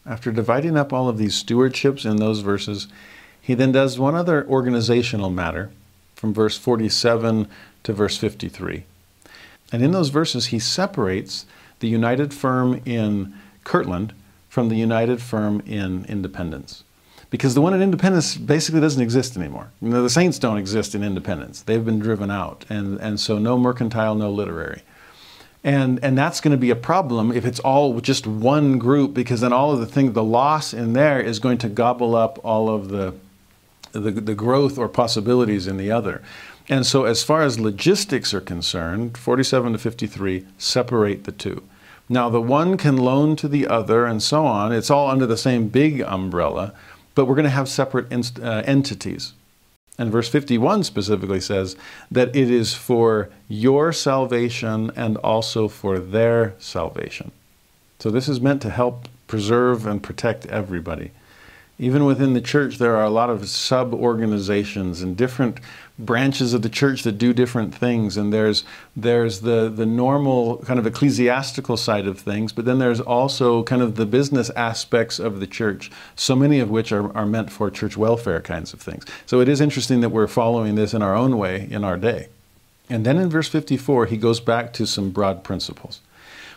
After 0.07 0.31
dividing 0.31 0.77
up 0.77 0.93
all 0.93 1.09
of 1.09 1.19
these 1.19 1.43
stewardships 1.43 2.09
in 2.09 2.19
those 2.19 2.41
verses, 2.41 2.87
he 3.41 3.55
then 3.55 3.73
does 3.73 3.99
one 3.99 4.15
other 4.15 4.47
organizational 4.47 5.31
matter 5.31 5.71
from 6.15 6.33
verse 6.33 6.57
47 6.57 7.49
to 7.83 7.93
verse 7.93 8.17
53. 8.17 8.85
And 9.73 9.83
in 9.83 9.91
those 9.91 10.11
verses, 10.11 10.47
he 10.47 10.59
separates 10.59 11.47
the 11.81 11.89
United 11.89 12.33
Firm 12.33 12.81
in 12.85 13.35
Kirtland 13.65 14.13
from 14.55 14.69
the 14.69 14.77
United 14.77 15.21
Firm 15.21 15.61
in 15.67 16.05
Independence. 16.05 16.85
Because 17.29 17.57
the 17.57 17.61
one 17.61 17.75
in 17.75 17.83
Independence 17.83 18.37
basically 18.37 18.81
doesn't 18.81 19.03
exist 19.03 19.37
anymore. 19.37 19.73
You 19.83 19.89
know, 19.89 20.05
the 20.05 20.09
saints 20.09 20.39
don't 20.39 20.59
exist 20.59 20.95
in 20.95 21.03
Independence. 21.03 21.63
They've 21.63 21.85
been 21.85 21.99
driven 21.99 22.31
out. 22.31 22.65
And, 22.69 23.01
and 23.01 23.19
so 23.19 23.37
no 23.41 23.59
mercantile, 23.59 24.15
no 24.15 24.31
literary. 24.31 24.83
And, 25.65 25.99
and 26.05 26.17
that's 26.17 26.41
going 26.41 26.53
to 26.53 26.57
be 26.57 26.71
a 26.71 26.77
problem 26.77 27.33
if 27.33 27.45
it's 27.45 27.59
all 27.59 28.01
just 28.01 28.29
one 28.29 28.79
group, 28.79 29.13
because 29.13 29.41
then 29.41 29.53
all 29.53 29.73
of 29.73 29.81
the 29.81 29.87
thing, 29.87 30.13
the 30.13 30.23
loss 30.23 30.73
in 30.73 30.93
there 30.93 31.21
is 31.21 31.41
going 31.41 31.59
to 31.59 31.69
gobble 31.69 32.15
up 32.15 32.39
all 32.45 32.69
of 32.69 32.91
the, 32.91 33.13
the, 33.91 34.13
the 34.13 34.37
growth 34.37 34.79
or 34.79 34.89
possibilities 34.89 35.67
in 35.67 35.79
the 35.79 35.91
other. 35.91 36.23
And 36.69 36.87
so, 36.87 37.07
as 37.07 37.25
far 37.25 37.43
as 37.43 37.59
logistics 37.59 38.33
are 38.33 38.41
concerned, 38.41 39.19
47 39.19 39.73
to 39.73 39.79
53 39.79 40.47
separate 40.59 41.25
the 41.25 41.33
two. 41.33 41.65
Now, 42.09 42.29
the 42.29 42.41
one 42.41 42.77
can 42.77 42.97
loan 42.97 43.37
to 43.37 43.49
the 43.49 43.67
other 43.67 44.05
and 44.05 44.23
so 44.23 44.45
on. 44.47 44.73
It's 44.73 44.91
all 44.91 45.11
under 45.11 45.27
the 45.27 45.39
same 45.39 45.69
big 45.69 46.01
umbrella, 46.03 46.75
but 47.15 47.25
we're 47.25 47.35
going 47.35 47.45
to 47.45 47.51
have 47.51 47.69
separate 47.69 48.13
uh, 48.13 48.63
entities. 48.67 49.33
And 49.97 50.11
verse 50.11 50.29
51 50.29 50.85
specifically 50.85 51.41
says 51.41 51.77
that 52.11 52.35
it 52.35 52.51
is 52.51 52.75
for 52.75 53.31
your 53.49 53.93
salvation 53.93 54.91
and 54.97 55.17
also 55.19 55.69
for 55.69 55.99
their 55.99 56.55
salvation. 56.59 57.31
So 58.01 58.11
this 58.11 58.29
is 58.29 58.41
meant 58.41 58.61
to 58.63 58.71
help 58.71 59.09
preserve 59.29 59.87
and 59.87 60.03
protect 60.03 60.47
everybody. 60.47 61.13
Even 61.79 62.05
within 62.05 62.35
the 62.35 62.41
church, 62.41 62.79
there 62.79 62.97
are 62.97 63.05
a 63.05 63.11
lot 63.11 63.31
of 63.31 63.49
sub 63.49 63.95
organizations 63.95 65.01
and 65.01 65.17
different 65.17 65.59
branches 65.99 66.53
of 66.53 66.63
the 66.63 66.69
church 66.69 67.05
that 67.05 67.19
do 67.19 67.33
different 67.33 67.75
things. 67.75 68.17
And 68.17 68.33
there's, 68.33 68.65
there's 68.97 69.41
the, 69.41 69.69
the 69.69 69.87
normal 69.87 70.59
kind 70.59 70.79
of 70.79 70.87
ecclesiastical 70.87 71.77
side 71.77 72.07
of 72.07 72.19
things, 72.19 72.53
but 72.53 72.65
then 72.65 72.79
there's 72.79 73.01
also 73.01 73.63
kind 73.63 73.81
of 73.81 73.95
the 73.95 74.07
business 74.07 74.51
aspects 74.51 75.21
of 75.21 75.39
the 75.39 75.47
church, 75.47 75.91
so 76.17 76.35
many 76.35 76.59
of 76.59 76.69
which 76.69 76.91
are, 76.91 77.17
are 77.17 77.27
meant 77.27 77.51
for 77.53 77.71
church 77.71 77.97
welfare 77.97 78.41
kinds 78.41 78.73
of 78.73 78.81
things. 78.81 79.05
So 79.27 79.41
it 79.41 79.49
is 79.49 79.61
interesting 79.61 80.01
that 80.01 80.09
we're 80.09 80.27
following 80.27 80.75
this 80.75 80.95
in 80.95 81.03
our 81.03 81.15
own 81.15 81.39
way 81.39 81.69
in 81.71 81.85
our 81.85 81.97
day. 81.97 82.29
And 82.91 83.07
then 83.07 83.17
in 83.17 83.31
verse 83.31 83.49
54, 83.49 84.07
he 84.07 84.17
goes 84.17 84.41
back 84.41 84.73
to 84.75 84.87
some 84.87 85.11
broad 85.11 85.45
principles. 85.45 86.01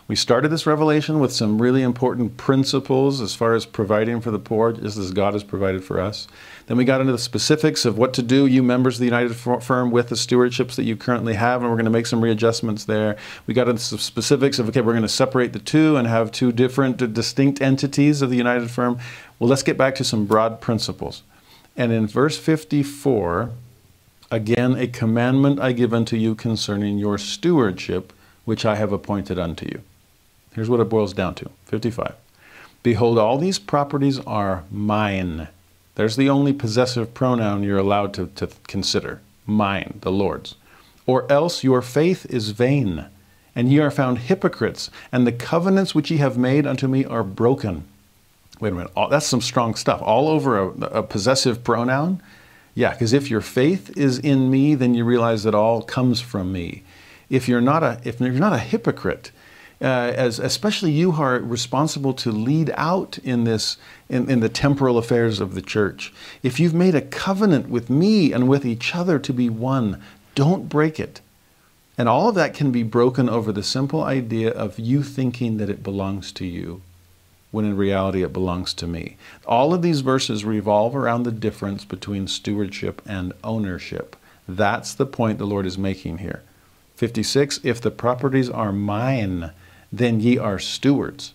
We 0.08 0.16
started 0.16 0.48
this 0.48 0.66
revelation 0.66 1.20
with 1.20 1.32
some 1.32 1.60
really 1.60 1.82
important 1.82 2.38
principles 2.38 3.20
as 3.20 3.34
far 3.34 3.54
as 3.54 3.66
providing 3.66 4.22
for 4.22 4.30
the 4.30 4.38
poor, 4.38 4.72
just 4.72 4.96
as 4.96 5.10
God 5.10 5.34
has 5.34 5.44
provided 5.44 5.84
for 5.84 6.00
us. 6.00 6.26
Then 6.68 6.76
we 6.76 6.84
got 6.84 7.00
into 7.00 7.12
the 7.12 7.18
specifics 7.18 7.86
of 7.86 7.96
what 7.96 8.12
to 8.12 8.22
do, 8.22 8.44
you 8.44 8.62
members 8.62 8.96
of 8.96 9.00
the 9.00 9.06
United 9.06 9.34
Firm, 9.34 9.90
with 9.90 10.10
the 10.10 10.14
stewardships 10.14 10.74
that 10.74 10.84
you 10.84 10.96
currently 10.96 11.32
have, 11.32 11.62
and 11.62 11.70
we're 11.70 11.76
going 11.76 11.86
to 11.86 11.90
make 11.90 12.06
some 12.06 12.22
readjustments 12.22 12.84
there. 12.84 13.16
We 13.46 13.54
got 13.54 13.70
into 13.70 13.96
the 13.96 13.98
specifics 13.98 14.58
of, 14.58 14.68
okay, 14.68 14.82
we're 14.82 14.92
going 14.92 15.00
to 15.00 15.08
separate 15.08 15.54
the 15.54 15.60
two 15.60 15.96
and 15.96 16.06
have 16.06 16.30
two 16.30 16.52
different, 16.52 17.14
distinct 17.14 17.62
entities 17.62 18.20
of 18.20 18.28
the 18.28 18.36
United 18.36 18.70
Firm. 18.70 18.98
Well, 19.38 19.48
let's 19.48 19.62
get 19.62 19.78
back 19.78 19.94
to 19.94 20.04
some 20.04 20.26
broad 20.26 20.60
principles. 20.60 21.22
And 21.74 21.90
in 21.90 22.06
verse 22.06 22.38
54, 22.38 23.50
again, 24.30 24.74
a 24.74 24.88
commandment 24.88 25.60
I 25.60 25.72
give 25.72 25.94
unto 25.94 26.16
you 26.16 26.34
concerning 26.34 26.98
your 26.98 27.16
stewardship, 27.16 28.12
which 28.44 28.66
I 28.66 28.74
have 28.74 28.92
appointed 28.92 29.38
unto 29.38 29.64
you. 29.64 29.80
Here's 30.52 30.68
what 30.68 30.80
it 30.80 30.90
boils 30.90 31.14
down 31.14 31.34
to 31.36 31.50
55. 31.64 32.14
Behold, 32.82 33.18
all 33.18 33.38
these 33.38 33.58
properties 33.58 34.18
are 34.20 34.64
mine. 34.70 35.48
There's 35.98 36.14
the 36.14 36.30
only 36.30 36.52
possessive 36.52 37.12
pronoun 37.12 37.64
you're 37.64 37.76
allowed 37.76 38.14
to, 38.14 38.28
to 38.36 38.48
consider 38.68 39.20
mine, 39.46 39.98
the 40.02 40.12
Lord's. 40.12 40.54
Or 41.06 41.30
else 41.30 41.64
your 41.64 41.82
faith 41.82 42.24
is 42.30 42.50
vain, 42.50 43.06
and 43.56 43.68
ye 43.72 43.80
are 43.80 43.90
found 43.90 44.18
hypocrites, 44.18 44.92
and 45.10 45.26
the 45.26 45.32
covenants 45.32 45.96
which 45.96 46.08
ye 46.08 46.18
have 46.18 46.38
made 46.38 46.68
unto 46.68 46.86
me 46.86 47.04
are 47.04 47.24
broken. 47.24 47.82
Wait 48.60 48.68
a 48.68 48.76
minute, 48.76 48.92
all, 48.94 49.08
that's 49.08 49.26
some 49.26 49.40
strong 49.40 49.74
stuff. 49.74 50.00
All 50.00 50.28
over 50.28 50.56
a, 50.56 50.68
a 50.68 51.02
possessive 51.02 51.64
pronoun? 51.64 52.22
Yeah, 52.76 52.92
because 52.92 53.12
if 53.12 53.28
your 53.28 53.40
faith 53.40 53.90
is 53.96 54.20
in 54.20 54.52
me, 54.52 54.76
then 54.76 54.94
you 54.94 55.04
realize 55.04 55.42
that 55.42 55.54
all 55.56 55.82
comes 55.82 56.20
from 56.20 56.52
me. 56.52 56.84
If 57.28 57.48
you're 57.48 57.60
not 57.60 57.82
a, 57.82 58.00
if 58.04 58.20
you're 58.20 58.30
not 58.30 58.52
a 58.52 58.58
hypocrite, 58.58 59.32
uh, 59.80 59.84
as 59.84 60.38
especially 60.38 60.90
you 60.90 61.12
are 61.12 61.38
responsible 61.38 62.12
to 62.12 62.32
lead 62.32 62.72
out 62.76 63.18
in 63.18 63.44
this 63.44 63.76
in, 64.08 64.28
in 64.28 64.40
the 64.40 64.48
temporal 64.48 64.98
affairs 64.98 65.38
of 65.38 65.54
the 65.54 65.62
church. 65.62 66.12
If 66.42 66.58
you've 66.58 66.74
made 66.74 66.94
a 66.94 67.00
covenant 67.00 67.68
with 67.68 67.88
me 67.88 68.32
and 68.32 68.48
with 68.48 68.64
each 68.64 68.94
other 68.94 69.18
to 69.18 69.32
be 69.32 69.48
one, 69.48 70.02
don't 70.34 70.68
break 70.68 70.98
it. 70.98 71.20
And 71.96 72.08
all 72.08 72.28
of 72.28 72.34
that 72.36 72.54
can 72.54 72.70
be 72.70 72.84
broken 72.84 73.28
over 73.28 73.52
the 73.52 73.62
simple 73.62 74.04
idea 74.04 74.50
of 74.50 74.78
you 74.78 75.02
thinking 75.02 75.56
that 75.58 75.68
it 75.68 75.82
belongs 75.82 76.30
to 76.32 76.46
you, 76.46 76.80
when 77.50 77.64
in 77.64 77.76
reality 77.76 78.22
it 78.22 78.32
belongs 78.32 78.72
to 78.74 78.86
me. 78.86 79.16
All 79.46 79.74
of 79.74 79.82
these 79.82 80.00
verses 80.00 80.44
revolve 80.44 80.94
around 80.94 81.24
the 81.24 81.32
difference 81.32 81.84
between 81.84 82.28
stewardship 82.28 83.02
and 83.04 83.32
ownership. 83.42 84.14
That's 84.48 84.94
the 84.94 85.06
point 85.06 85.38
the 85.38 85.46
Lord 85.46 85.66
is 85.66 85.76
making 85.76 86.18
here. 86.18 86.42
56 86.94 87.60
If 87.64 87.80
the 87.80 87.90
properties 87.90 88.48
are 88.48 88.72
mine, 88.72 89.50
then 89.92 90.20
ye 90.20 90.38
are 90.38 90.58
stewards. 90.58 91.32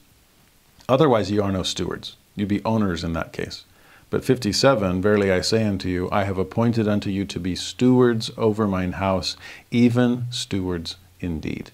Otherwise, 0.88 1.32
ye 1.32 1.40
are 1.40 1.52
no 1.52 1.64
stewards. 1.64 2.16
You 2.36 2.46
be 2.46 2.64
owners 2.64 3.04
in 3.04 3.14
that 3.14 3.34
case. 3.34 3.64
But 4.10 4.24
57, 4.24 5.02
verily 5.02 5.32
I 5.32 5.42
say 5.42 5.64
unto 5.66 5.90
you, 5.90 6.08
I 6.12 6.26
have 6.26 6.38
appointed 6.38 6.88
unto 6.88 7.10
you 7.10 7.26
to 7.26 7.40
be 7.40 7.56
stewards 7.56 8.30
over 8.38 8.68
mine 8.68 8.94
house, 8.94 9.36
even 9.72 10.26
stewards 10.30 10.98
indeed. 11.20 11.72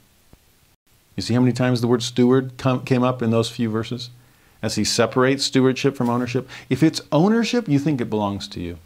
You 1.17 1.21
see 1.21 1.33
how 1.33 1.41
many 1.41 1.51
times 1.51 1.81
the 1.81 1.87
word 1.87 2.01
steward 2.01 2.53
come, 2.57 2.85
came 2.85 3.03
up 3.03 3.21
in 3.21 3.29
those 3.29 3.49
few 3.49 3.69
verses? 3.69 4.09
As 4.61 4.75
he 4.75 4.85
separates 4.85 5.43
stewardship 5.43 5.97
from 5.97 6.09
ownership. 6.09 6.47
If 6.69 6.81
it's 6.81 7.01
ownership, 7.11 7.67
you 7.67 7.77
think 7.77 7.99
it 7.99 8.09
belongs 8.09 8.47
to 8.49 8.61
you. 8.61 8.77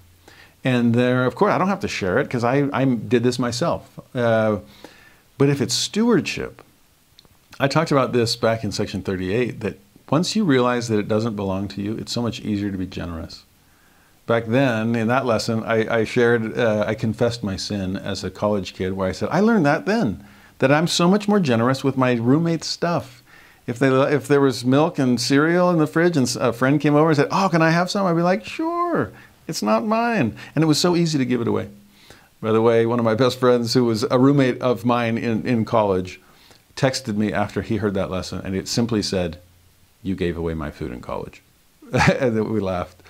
And 0.63 0.95
there, 0.95 1.25
of 1.25 1.35
course, 1.35 1.51
I 1.51 1.59
don't 1.59 1.67
have 1.67 1.81
to 1.81 1.87
share 1.87 2.17
it 2.17 2.23
because 2.23 2.43
I, 2.43 2.69
I 2.73 2.85
did 2.85 3.21
this 3.21 3.37
myself. 3.37 3.99
Uh, 4.15 4.59
but 5.37 5.49
if 5.49 5.61
it's 5.61 5.75
stewardship, 5.75 6.63
I 7.59 7.67
talked 7.67 7.91
about 7.91 8.13
this 8.13 8.35
back 8.35 8.63
in 8.63 8.71
section 8.71 9.03
38 9.03 9.59
that 9.59 9.77
once 10.09 10.35
you 10.35 10.43
realize 10.43 10.87
that 10.87 10.99
it 10.99 11.07
doesn't 11.07 11.35
belong 11.35 11.67
to 11.69 11.81
you, 11.81 11.95
it's 11.97 12.11
so 12.11 12.21
much 12.21 12.39
easier 12.41 12.71
to 12.71 12.77
be 12.77 12.87
generous. 12.87 13.45
Back 14.25 14.45
then, 14.45 14.95
in 14.95 15.07
that 15.07 15.25
lesson, 15.25 15.63
I, 15.63 15.99
I 15.99 16.03
shared, 16.03 16.57
uh, 16.57 16.85
I 16.87 16.95
confessed 16.95 17.43
my 17.43 17.55
sin 17.55 17.95
as 17.97 18.23
a 18.23 18.31
college 18.31 18.73
kid, 18.73 18.93
where 18.93 19.07
I 19.07 19.11
said, 19.11 19.29
I 19.31 19.41
learned 19.41 19.65
that 19.65 19.85
then, 19.85 20.25
that 20.59 20.71
I'm 20.71 20.87
so 20.87 21.07
much 21.09 21.27
more 21.27 21.39
generous 21.39 21.83
with 21.83 21.97
my 21.97 22.13
roommate's 22.13 22.67
stuff. 22.67 23.21
If, 23.67 23.79
they, 23.79 23.89
if 23.89 24.27
there 24.27 24.41
was 24.41 24.65
milk 24.65 24.97
and 24.97 25.19
cereal 25.19 25.69
in 25.69 25.77
the 25.77 25.87
fridge 25.87 26.17
and 26.17 26.33
a 26.39 26.53
friend 26.53 26.81
came 26.81 26.95
over 26.95 27.09
and 27.09 27.17
said, 27.17 27.27
Oh, 27.31 27.49
can 27.49 27.61
I 27.61 27.69
have 27.69 27.91
some? 27.91 28.05
I'd 28.05 28.15
be 28.15 28.21
like, 28.21 28.45
Sure, 28.45 29.11
it's 29.47 29.61
not 29.61 29.85
mine. 29.85 30.35
And 30.55 30.63
it 30.63 30.67
was 30.67 30.79
so 30.79 30.95
easy 30.95 31.17
to 31.17 31.25
give 31.25 31.41
it 31.41 31.47
away. 31.47 31.69
By 32.41 32.51
the 32.51 32.61
way, 32.61 32.85
one 32.85 32.99
of 32.99 33.05
my 33.05 33.15
best 33.15 33.39
friends, 33.39 33.73
who 33.73 33.85
was 33.85 34.03
a 34.03 34.19
roommate 34.19 34.61
of 34.61 34.85
mine 34.85 35.17
in, 35.17 35.45
in 35.45 35.65
college, 35.65 36.19
texted 36.75 37.15
me 37.15 37.31
after 37.31 37.61
he 37.61 37.77
heard 37.77 37.93
that 37.93 38.09
lesson, 38.09 38.41
and 38.43 38.55
it 38.55 38.67
simply 38.67 39.01
said, 39.01 39.39
you 40.03 40.15
gave 40.15 40.37
away 40.37 40.53
my 40.53 40.69
food 40.69 40.91
in 40.91 41.01
college. 41.01 41.41
and 42.19 42.49
we 42.49 42.59
laughed. 42.59 43.01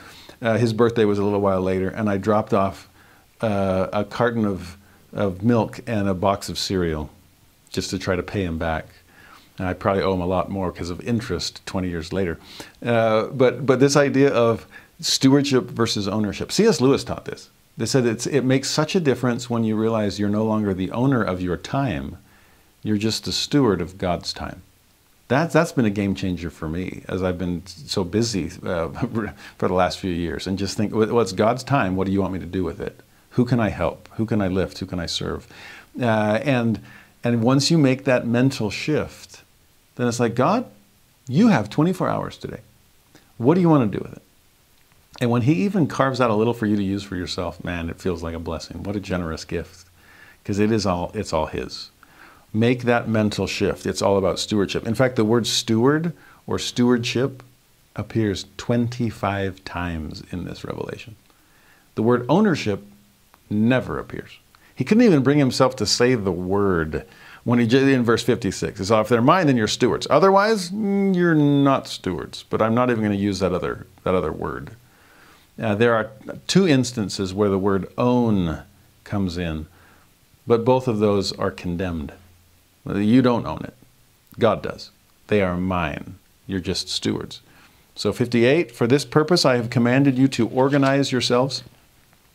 Uh, 0.41 0.57
his 0.57 0.73
birthday 0.73 1.05
was 1.05 1.19
a 1.19 1.23
little 1.23 1.41
while 1.41 1.61
later, 1.61 1.89
and 1.89 2.09
I 2.09 2.17
dropped 2.17 2.53
off 2.53 2.89
uh, 3.41 3.87
a 3.91 4.03
carton 4.03 4.45
of, 4.45 4.77
of 5.11 5.43
milk 5.43 5.79
and 5.87 6.07
a 6.07 6.13
box 6.13 6.49
of 6.49 6.57
cereal 6.57 7.09
just 7.69 7.89
to 7.89 7.99
try 7.99 8.15
to 8.15 8.23
pay 8.23 8.43
him 8.43 8.57
back. 8.57 8.87
And 9.57 9.67
I 9.67 9.73
probably 9.73 10.03
owe 10.03 10.13
him 10.13 10.21
a 10.21 10.25
lot 10.25 10.49
more 10.49 10.71
because 10.71 10.89
of 10.89 11.01
interest 11.01 11.65
20 11.65 11.89
years 11.89 12.13
later. 12.13 12.39
Uh, 12.83 13.25
but, 13.27 13.65
but 13.65 13.79
this 13.79 13.95
idea 13.95 14.31
of 14.33 14.65
stewardship 14.99 15.65
versus 15.65 16.07
ownership, 16.07 16.51
C.S. 16.51 16.81
Lewis 16.81 17.03
taught 17.03 17.25
this. 17.25 17.49
They 17.77 17.85
said 17.85 18.05
it 18.05 18.43
makes 18.43 18.69
such 18.69 18.95
a 18.95 18.99
difference 18.99 19.49
when 19.49 19.63
you 19.63 19.75
realize 19.75 20.19
you're 20.19 20.29
no 20.29 20.45
longer 20.45 20.73
the 20.73 20.91
owner 20.91 21.23
of 21.23 21.41
your 21.41 21.57
time, 21.57 22.17
you're 22.83 22.97
just 22.97 23.27
a 23.27 23.31
steward 23.31 23.81
of 23.81 23.97
God's 23.97 24.33
time 24.33 24.61
that's 25.27 25.53
that's 25.53 25.71
been 25.71 25.85
a 25.85 25.89
game 25.89 26.15
changer 26.15 26.49
for 26.49 26.67
me 26.67 27.03
as 27.07 27.23
I've 27.23 27.37
been 27.37 27.65
so 27.65 28.03
busy 28.03 28.51
uh, 28.63 28.89
for 29.57 29.67
the 29.67 29.73
last 29.73 29.99
few 29.99 30.11
years 30.11 30.47
and 30.47 30.57
just 30.57 30.77
think, 30.77 30.93
well, 30.93 31.19
it's 31.21 31.31
God's 31.31 31.63
time. 31.63 31.95
What 31.95 32.07
do 32.07 32.13
you 32.13 32.21
want 32.21 32.33
me 32.33 32.39
to 32.39 32.45
do 32.45 32.63
with 32.63 32.79
it? 32.79 32.99
Who 33.31 33.45
can 33.45 33.59
I 33.59 33.69
help? 33.69 34.09
Who 34.15 34.25
can 34.25 34.41
I 34.41 34.47
lift? 34.47 34.77
Who 34.79 34.85
can 34.85 34.99
I 34.99 35.05
serve? 35.05 35.47
Uh, 35.99 36.39
and 36.43 36.79
and 37.23 37.41
once 37.41 37.71
you 37.71 37.77
make 37.77 38.03
that 38.03 38.27
mental 38.27 38.69
shift, 38.69 39.43
then 39.95 40.07
it's 40.07 40.19
like 40.19 40.35
God, 40.35 40.65
you 41.27 41.47
have 41.47 41.69
24 41.69 42.09
hours 42.09 42.37
today. 42.37 42.59
What 43.37 43.55
do 43.55 43.61
you 43.61 43.69
want 43.69 43.91
to 43.91 43.97
do 43.97 44.03
with 44.03 44.13
it? 44.13 44.21
And 45.21 45.31
when 45.31 45.43
He 45.43 45.53
even 45.63 45.87
carves 45.87 46.19
out 46.19 46.29
a 46.29 46.35
little 46.35 46.53
for 46.53 46.65
you 46.65 46.75
to 46.75 46.83
use 46.83 47.03
for 47.03 47.15
yourself, 47.15 47.63
man, 47.63 47.89
it 47.89 48.01
feels 48.01 48.21
like 48.21 48.35
a 48.35 48.39
blessing. 48.39 48.83
What 48.83 48.95
a 48.95 48.99
generous 48.99 49.45
gift, 49.45 49.87
because 50.43 50.59
it 50.59 50.71
is 50.71 50.85
all 50.85 51.11
it's 51.13 51.31
all 51.31 51.45
His. 51.45 51.89
Make 52.53 52.83
that 52.83 53.07
mental 53.07 53.47
shift. 53.47 53.85
It's 53.85 54.01
all 54.01 54.17
about 54.17 54.39
stewardship. 54.39 54.85
In 54.85 54.95
fact, 54.95 55.15
the 55.15 55.25
word 55.25 55.47
steward 55.47 56.13
or 56.45 56.59
stewardship 56.59 57.41
appears 57.95 58.45
25 58.57 59.63
times 59.65 60.23
in 60.31 60.45
this 60.45 60.63
revelation. 60.63 61.15
The 61.95 62.03
word 62.03 62.25
ownership 62.29 62.85
never 63.49 63.99
appears. 63.99 64.37
He 64.75 64.83
couldn't 64.83 65.03
even 65.03 65.23
bring 65.23 65.37
himself 65.37 65.75
to 65.77 65.85
say 65.85 66.15
the 66.15 66.31
word 66.31 67.05
when 67.43 67.59
he 67.59 67.67
did 67.67 67.87
in 67.87 68.03
verse 68.03 68.23
56. 68.23 68.79
It's 68.79 68.91
off 68.91 69.09
their 69.09 69.21
they're 69.21 69.43
then 69.43 69.57
you're 69.57 69.67
stewards. 69.67 70.07
Otherwise, 70.09 70.71
mm, 70.71 71.15
you're 71.15 71.35
not 71.35 71.87
stewards. 71.87 72.43
But 72.49 72.61
I'm 72.61 72.73
not 72.73 72.89
even 72.89 73.03
going 73.03 73.15
to 73.15 73.23
use 73.23 73.39
that 73.39 73.53
other, 73.53 73.85
that 74.03 74.15
other 74.15 74.31
word. 74.31 74.71
Uh, 75.61 75.75
there 75.75 75.93
are 75.93 76.09
two 76.47 76.67
instances 76.67 77.33
where 77.33 77.49
the 77.49 77.59
word 77.59 77.91
own 77.97 78.63
comes 79.03 79.37
in, 79.37 79.67
but 80.47 80.65
both 80.65 80.87
of 80.87 80.99
those 80.99 81.31
are 81.33 81.51
condemned. 81.51 82.13
You 82.85 83.21
don't 83.21 83.45
own 83.45 83.63
it. 83.63 83.75
God 84.39 84.61
does. 84.61 84.91
They 85.27 85.41
are 85.41 85.57
mine. 85.57 86.15
You're 86.47 86.59
just 86.59 86.89
stewards. 86.89 87.41
So 87.95 88.11
58, 88.11 88.71
for 88.71 88.87
this 88.87 89.05
purpose 89.05 89.45
I 89.45 89.55
have 89.55 89.69
commanded 89.69 90.17
you 90.17 90.27
to 90.29 90.47
organize 90.47 91.11
yourselves, 91.11 91.63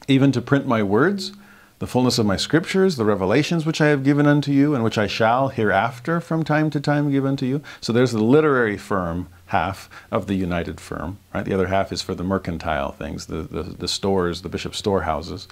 even 0.06 0.32
to 0.32 0.40
print 0.40 0.66
my 0.66 0.82
words, 0.82 1.32
the 1.80 1.86
fullness 1.86 2.18
of 2.18 2.26
my 2.26 2.36
scriptures, 2.36 2.96
the 2.96 3.04
revelations 3.04 3.64
which 3.64 3.80
I 3.80 3.86
have 3.88 4.02
given 4.02 4.26
unto 4.26 4.50
you, 4.52 4.74
and 4.74 4.82
which 4.82 4.98
I 4.98 5.06
shall 5.06 5.48
hereafter 5.48 6.20
from 6.20 6.44
time 6.44 6.70
to 6.70 6.80
time 6.80 7.10
give 7.10 7.24
unto 7.24 7.46
you. 7.46 7.62
So 7.80 7.92
there's 7.92 8.12
the 8.12 8.22
literary 8.22 8.76
firm 8.76 9.28
half 9.46 9.88
of 10.10 10.26
the 10.26 10.34
united 10.34 10.80
firm, 10.80 11.18
right? 11.32 11.44
The 11.44 11.54
other 11.54 11.68
half 11.68 11.92
is 11.92 12.02
for 12.02 12.14
the 12.14 12.24
mercantile 12.24 12.92
things, 12.92 13.26
the, 13.26 13.42
the, 13.42 13.62
the 13.62 13.88
stores, 13.88 14.42
the 14.42 14.48
bishop's 14.48 14.78
storehouses. 14.78 15.46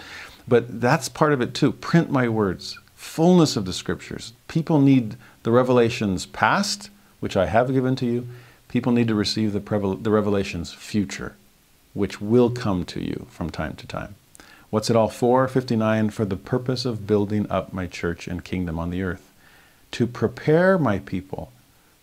But 0.49 0.81
that's 0.81 1.09
part 1.09 1.33
of 1.33 1.41
it 1.41 1.55
too. 1.55 1.73
Print 1.73 2.11
my 2.11 2.29
words, 2.29 2.79
fullness 3.07 3.57
of 3.57 3.65
the 3.65 3.73
scriptures. 3.73 4.33
People 4.49 4.81
need 4.81 5.17
the 5.43 5.51
revelations 5.51 6.27
past, 6.27 6.91
which 7.21 7.37
I 7.37 7.47
have 7.47 7.73
given 7.73 7.97
to 7.97 8.07
you. 8.07 8.29
People 8.69 8.93
need 8.93 9.09
to 9.09 9.15
receive 9.15 9.53
the, 9.53 9.99
the 10.01 10.11
revelations 10.11 10.73
future, 10.73 11.35
which 11.95 12.21
will 12.21 12.51
come 12.51 12.85
to 12.85 13.01
you 13.01 13.27
from 13.31 13.49
time 13.49 13.75
to 13.77 13.87
time. 13.87 14.17
What's 14.69 14.91
it 14.91 14.97
all 14.97 15.09
for? 15.09 15.49
59 15.49 16.11
For 16.11 16.25
the 16.25 16.37
purpose 16.37 16.85
of 16.85 17.07
building 17.07 17.51
up 17.51 17.73
my 17.73 17.87
church 17.87 18.29
and 18.29 18.45
kingdom 18.45 18.79
on 18.79 18.91
the 18.91 19.03
earth, 19.03 19.33
to 19.93 20.07
prepare 20.07 20.77
my 20.77 20.99
people 20.99 21.53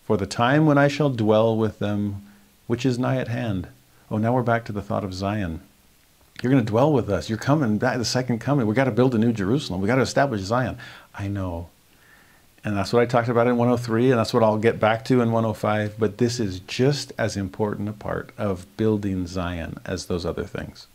for 0.04 0.16
the 0.16 0.26
time 0.26 0.66
when 0.66 0.78
I 0.78 0.88
shall 0.88 1.10
dwell 1.10 1.56
with 1.56 1.78
them, 1.78 2.24
which 2.66 2.84
is 2.84 2.98
nigh 2.98 3.18
at 3.18 3.28
hand. 3.28 3.68
Oh, 4.10 4.16
now 4.16 4.34
we're 4.34 4.42
back 4.42 4.64
to 4.64 4.72
the 4.72 4.82
thought 4.82 5.04
of 5.04 5.14
Zion. 5.14 5.60
You're 6.44 6.52
going 6.52 6.62
to 6.62 6.70
dwell 6.70 6.92
with 6.92 7.08
us. 7.08 7.30
You're 7.30 7.38
coming 7.38 7.78
back, 7.78 7.96
the 7.96 8.04
second 8.04 8.38
coming. 8.38 8.66
We 8.66 8.74
got 8.74 8.84
to 8.84 8.90
build 8.90 9.14
a 9.14 9.18
new 9.18 9.32
Jerusalem. 9.32 9.80
We 9.80 9.86
got 9.86 9.94
to 9.94 10.02
establish 10.02 10.42
Zion. 10.42 10.76
I 11.14 11.26
know. 11.26 11.70
And 12.62 12.76
that's 12.76 12.92
what 12.92 13.00
I 13.00 13.06
talked 13.06 13.30
about 13.30 13.46
in 13.46 13.56
103, 13.56 14.10
and 14.10 14.20
that's 14.20 14.34
what 14.34 14.42
I'll 14.42 14.58
get 14.58 14.78
back 14.78 15.06
to 15.06 15.22
in 15.22 15.32
105. 15.32 15.94
But 15.98 16.18
this 16.18 16.38
is 16.38 16.60
just 16.60 17.14
as 17.16 17.38
important 17.38 17.88
a 17.88 17.94
part 17.94 18.28
of 18.36 18.66
building 18.76 19.26
Zion 19.26 19.78
as 19.86 20.04
those 20.04 20.26
other 20.26 20.44
things. 20.44 20.86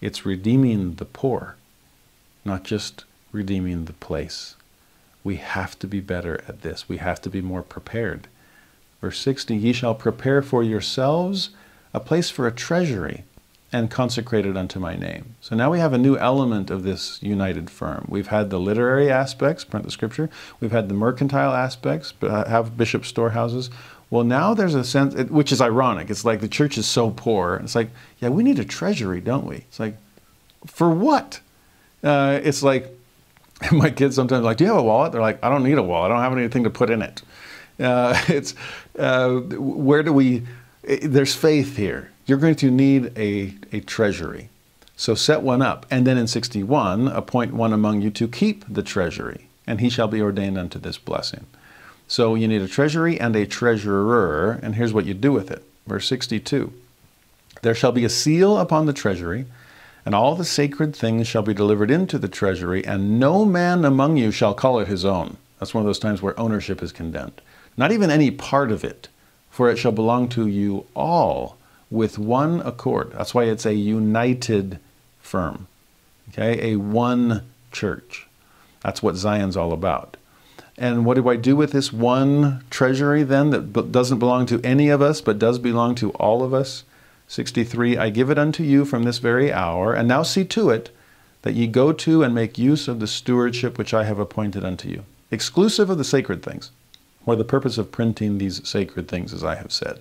It's 0.00 0.26
redeeming 0.26 0.96
the 0.96 1.04
poor, 1.04 1.54
not 2.44 2.64
just 2.64 3.04
redeeming 3.30 3.84
the 3.84 3.92
place. 3.92 4.56
We 5.22 5.36
have 5.36 5.78
to 5.78 5.86
be 5.86 6.00
better 6.00 6.42
at 6.48 6.62
this. 6.62 6.88
We 6.88 6.96
have 6.96 7.22
to 7.22 7.30
be 7.30 7.40
more 7.40 7.62
prepared. 7.62 8.26
Verse 9.00 9.20
60 9.20 9.54
Ye 9.54 9.72
shall 9.72 9.94
prepare 9.94 10.42
for 10.42 10.64
yourselves 10.64 11.50
a 11.92 12.00
place 12.00 12.28
for 12.28 12.48
a 12.48 12.52
treasury 12.52 13.22
and 13.74 13.90
consecrated 13.90 14.56
unto 14.56 14.78
my 14.78 14.94
name. 14.94 15.34
So 15.40 15.56
now 15.56 15.68
we 15.68 15.80
have 15.80 15.92
a 15.92 15.98
new 15.98 16.16
element 16.16 16.70
of 16.70 16.84
this 16.84 17.20
united 17.20 17.68
firm. 17.68 18.06
We've 18.08 18.28
had 18.28 18.48
the 18.48 18.60
literary 18.60 19.10
aspects, 19.10 19.64
print 19.64 19.84
the 19.84 19.90
scripture. 19.90 20.30
We've 20.60 20.70
had 20.70 20.88
the 20.88 20.94
mercantile 20.94 21.52
aspects, 21.52 22.14
uh, 22.22 22.48
have 22.48 22.76
bishop 22.76 23.04
storehouses. 23.04 23.70
Well, 24.10 24.22
now 24.22 24.54
there's 24.54 24.76
a 24.76 24.84
sense, 24.84 25.16
which 25.28 25.50
is 25.50 25.60
ironic. 25.60 26.08
It's 26.08 26.24
like 26.24 26.40
the 26.40 26.46
church 26.46 26.78
is 26.78 26.86
so 26.86 27.10
poor. 27.10 27.56
It's 27.64 27.74
like, 27.74 27.90
yeah, 28.20 28.28
we 28.28 28.44
need 28.44 28.60
a 28.60 28.64
treasury, 28.64 29.20
don't 29.20 29.44
we? 29.44 29.56
It's 29.56 29.80
like, 29.80 29.96
for 30.66 30.90
what? 30.90 31.40
Uh, 32.04 32.38
it's 32.44 32.62
like, 32.62 32.96
my 33.72 33.90
kids 33.90 34.14
sometimes 34.14 34.42
are 34.42 34.44
like, 34.44 34.58
do 34.58 34.62
you 34.62 34.70
have 34.70 34.78
a 34.78 34.84
wallet? 34.84 35.10
They're 35.10 35.20
like, 35.20 35.42
I 35.42 35.48
don't 35.48 35.64
need 35.64 35.78
a 35.78 35.82
wallet. 35.82 36.12
I 36.12 36.14
don't 36.14 36.22
have 36.22 36.38
anything 36.38 36.62
to 36.62 36.70
put 36.70 36.90
in 36.90 37.02
it. 37.02 37.22
Uh, 37.80 38.22
it's, 38.28 38.54
uh, 39.00 39.30
where 39.30 40.04
do 40.04 40.12
we, 40.12 40.44
there's 40.84 41.34
faith 41.34 41.76
here 41.76 42.12
you're 42.26 42.38
going 42.38 42.54
to 42.56 42.70
need 42.70 43.16
a, 43.18 43.54
a 43.72 43.80
treasury. 43.80 44.48
So 44.96 45.14
set 45.14 45.42
one 45.42 45.62
up. 45.62 45.86
And 45.90 46.06
then 46.06 46.16
in 46.16 46.26
61, 46.26 47.08
appoint 47.08 47.52
one 47.52 47.72
among 47.72 48.02
you 48.02 48.10
to 48.10 48.28
keep 48.28 48.64
the 48.68 48.82
treasury, 48.82 49.48
and 49.66 49.80
he 49.80 49.90
shall 49.90 50.08
be 50.08 50.22
ordained 50.22 50.58
unto 50.58 50.78
this 50.78 50.98
blessing. 50.98 51.46
So 52.06 52.34
you 52.34 52.48
need 52.48 52.62
a 52.62 52.68
treasury 52.68 53.18
and 53.18 53.34
a 53.34 53.46
treasurer, 53.46 54.60
and 54.62 54.74
here's 54.74 54.92
what 54.92 55.06
you 55.06 55.14
do 55.14 55.32
with 55.32 55.50
it. 55.50 55.64
Verse 55.86 56.06
62 56.06 56.72
There 57.62 57.74
shall 57.74 57.92
be 57.92 58.04
a 58.04 58.10
seal 58.10 58.58
upon 58.58 58.86
the 58.86 58.92
treasury, 58.92 59.46
and 60.06 60.14
all 60.14 60.34
the 60.34 60.44
sacred 60.44 60.94
things 60.94 61.26
shall 61.26 61.42
be 61.42 61.54
delivered 61.54 61.90
into 61.90 62.18
the 62.18 62.28
treasury, 62.28 62.84
and 62.84 63.18
no 63.18 63.44
man 63.44 63.84
among 63.84 64.16
you 64.16 64.30
shall 64.30 64.54
call 64.54 64.78
it 64.78 64.88
his 64.88 65.04
own. 65.04 65.38
That's 65.58 65.74
one 65.74 65.82
of 65.82 65.86
those 65.86 65.98
times 65.98 66.20
where 66.20 66.38
ownership 66.38 66.82
is 66.82 66.92
condemned. 66.92 67.40
Not 67.76 67.90
even 67.90 68.10
any 68.10 68.30
part 68.30 68.70
of 68.70 68.84
it, 68.84 69.08
for 69.50 69.70
it 69.70 69.76
shall 69.76 69.92
belong 69.92 70.28
to 70.30 70.46
you 70.46 70.86
all 70.94 71.56
with 71.90 72.18
one 72.18 72.60
accord. 72.60 73.12
That's 73.12 73.34
why 73.34 73.44
it's 73.44 73.66
a 73.66 73.74
united 73.74 74.78
firm, 75.20 75.68
okay? 76.30 76.72
A 76.72 76.76
one 76.76 77.42
church. 77.72 78.26
That's 78.82 79.02
what 79.02 79.16
Zion's 79.16 79.56
all 79.56 79.72
about. 79.72 80.16
And 80.76 81.04
what 81.04 81.14
do 81.14 81.28
I 81.28 81.36
do 81.36 81.54
with 81.54 81.72
this 81.72 81.92
one 81.92 82.64
treasury 82.68 83.22
then 83.22 83.50
that 83.50 83.92
doesn't 83.92 84.18
belong 84.18 84.46
to 84.46 84.60
any 84.64 84.88
of 84.88 85.00
us 85.00 85.20
but 85.20 85.38
does 85.38 85.58
belong 85.58 85.94
to 85.96 86.10
all 86.12 86.42
of 86.42 86.52
us? 86.52 86.84
63 87.28 87.96
I 87.96 88.10
give 88.10 88.28
it 88.28 88.38
unto 88.38 88.62
you 88.62 88.84
from 88.84 89.04
this 89.04 89.18
very 89.18 89.52
hour, 89.52 89.94
and 89.94 90.06
now 90.06 90.22
see 90.22 90.44
to 90.44 90.70
it 90.70 90.94
that 91.42 91.54
ye 91.54 91.66
go 91.66 91.92
to 91.92 92.22
and 92.22 92.34
make 92.34 92.58
use 92.58 92.88
of 92.88 93.00
the 93.00 93.06
stewardship 93.06 93.78
which 93.78 93.94
I 93.94 94.04
have 94.04 94.18
appointed 94.18 94.64
unto 94.64 94.88
you, 94.88 95.04
exclusive 95.30 95.90
of 95.90 95.98
the 95.98 96.04
sacred 96.04 96.42
things, 96.42 96.70
for 97.24 97.36
the 97.36 97.44
purpose 97.44 97.78
of 97.78 97.92
printing 97.92 98.38
these 98.38 98.66
sacred 98.68 99.08
things, 99.08 99.32
as 99.32 99.44
I 99.44 99.54
have 99.54 99.72
said. 99.72 100.00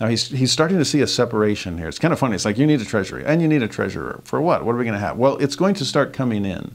Now 0.00 0.08
he's, 0.08 0.28
he's 0.28 0.52
starting 0.52 0.78
to 0.78 0.84
see 0.84 1.00
a 1.00 1.06
separation 1.06 1.76
here. 1.76 1.88
It's 1.88 1.98
kind 1.98 2.12
of 2.12 2.20
funny. 2.20 2.36
It's 2.36 2.44
like 2.44 2.58
you 2.58 2.66
need 2.66 2.80
a 2.80 2.84
treasury 2.84 3.24
and 3.24 3.42
you 3.42 3.48
need 3.48 3.62
a 3.62 3.68
treasurer. 3.68 4.20
For 4.24 4.40
what? 4.40 4.64
What 4.64 4.74
are 4.74 4.78
we 4.78 4.84
going 4.84 4.94
to 4.94 5.00
have? 5.00 5.16
Well, 5.16 5.36
it's 5.38 5.56
going 5.56 5.74
to 5.74 5.84
start 5.84 6.12
coming 6.12 6.44
in. 6.44 6.74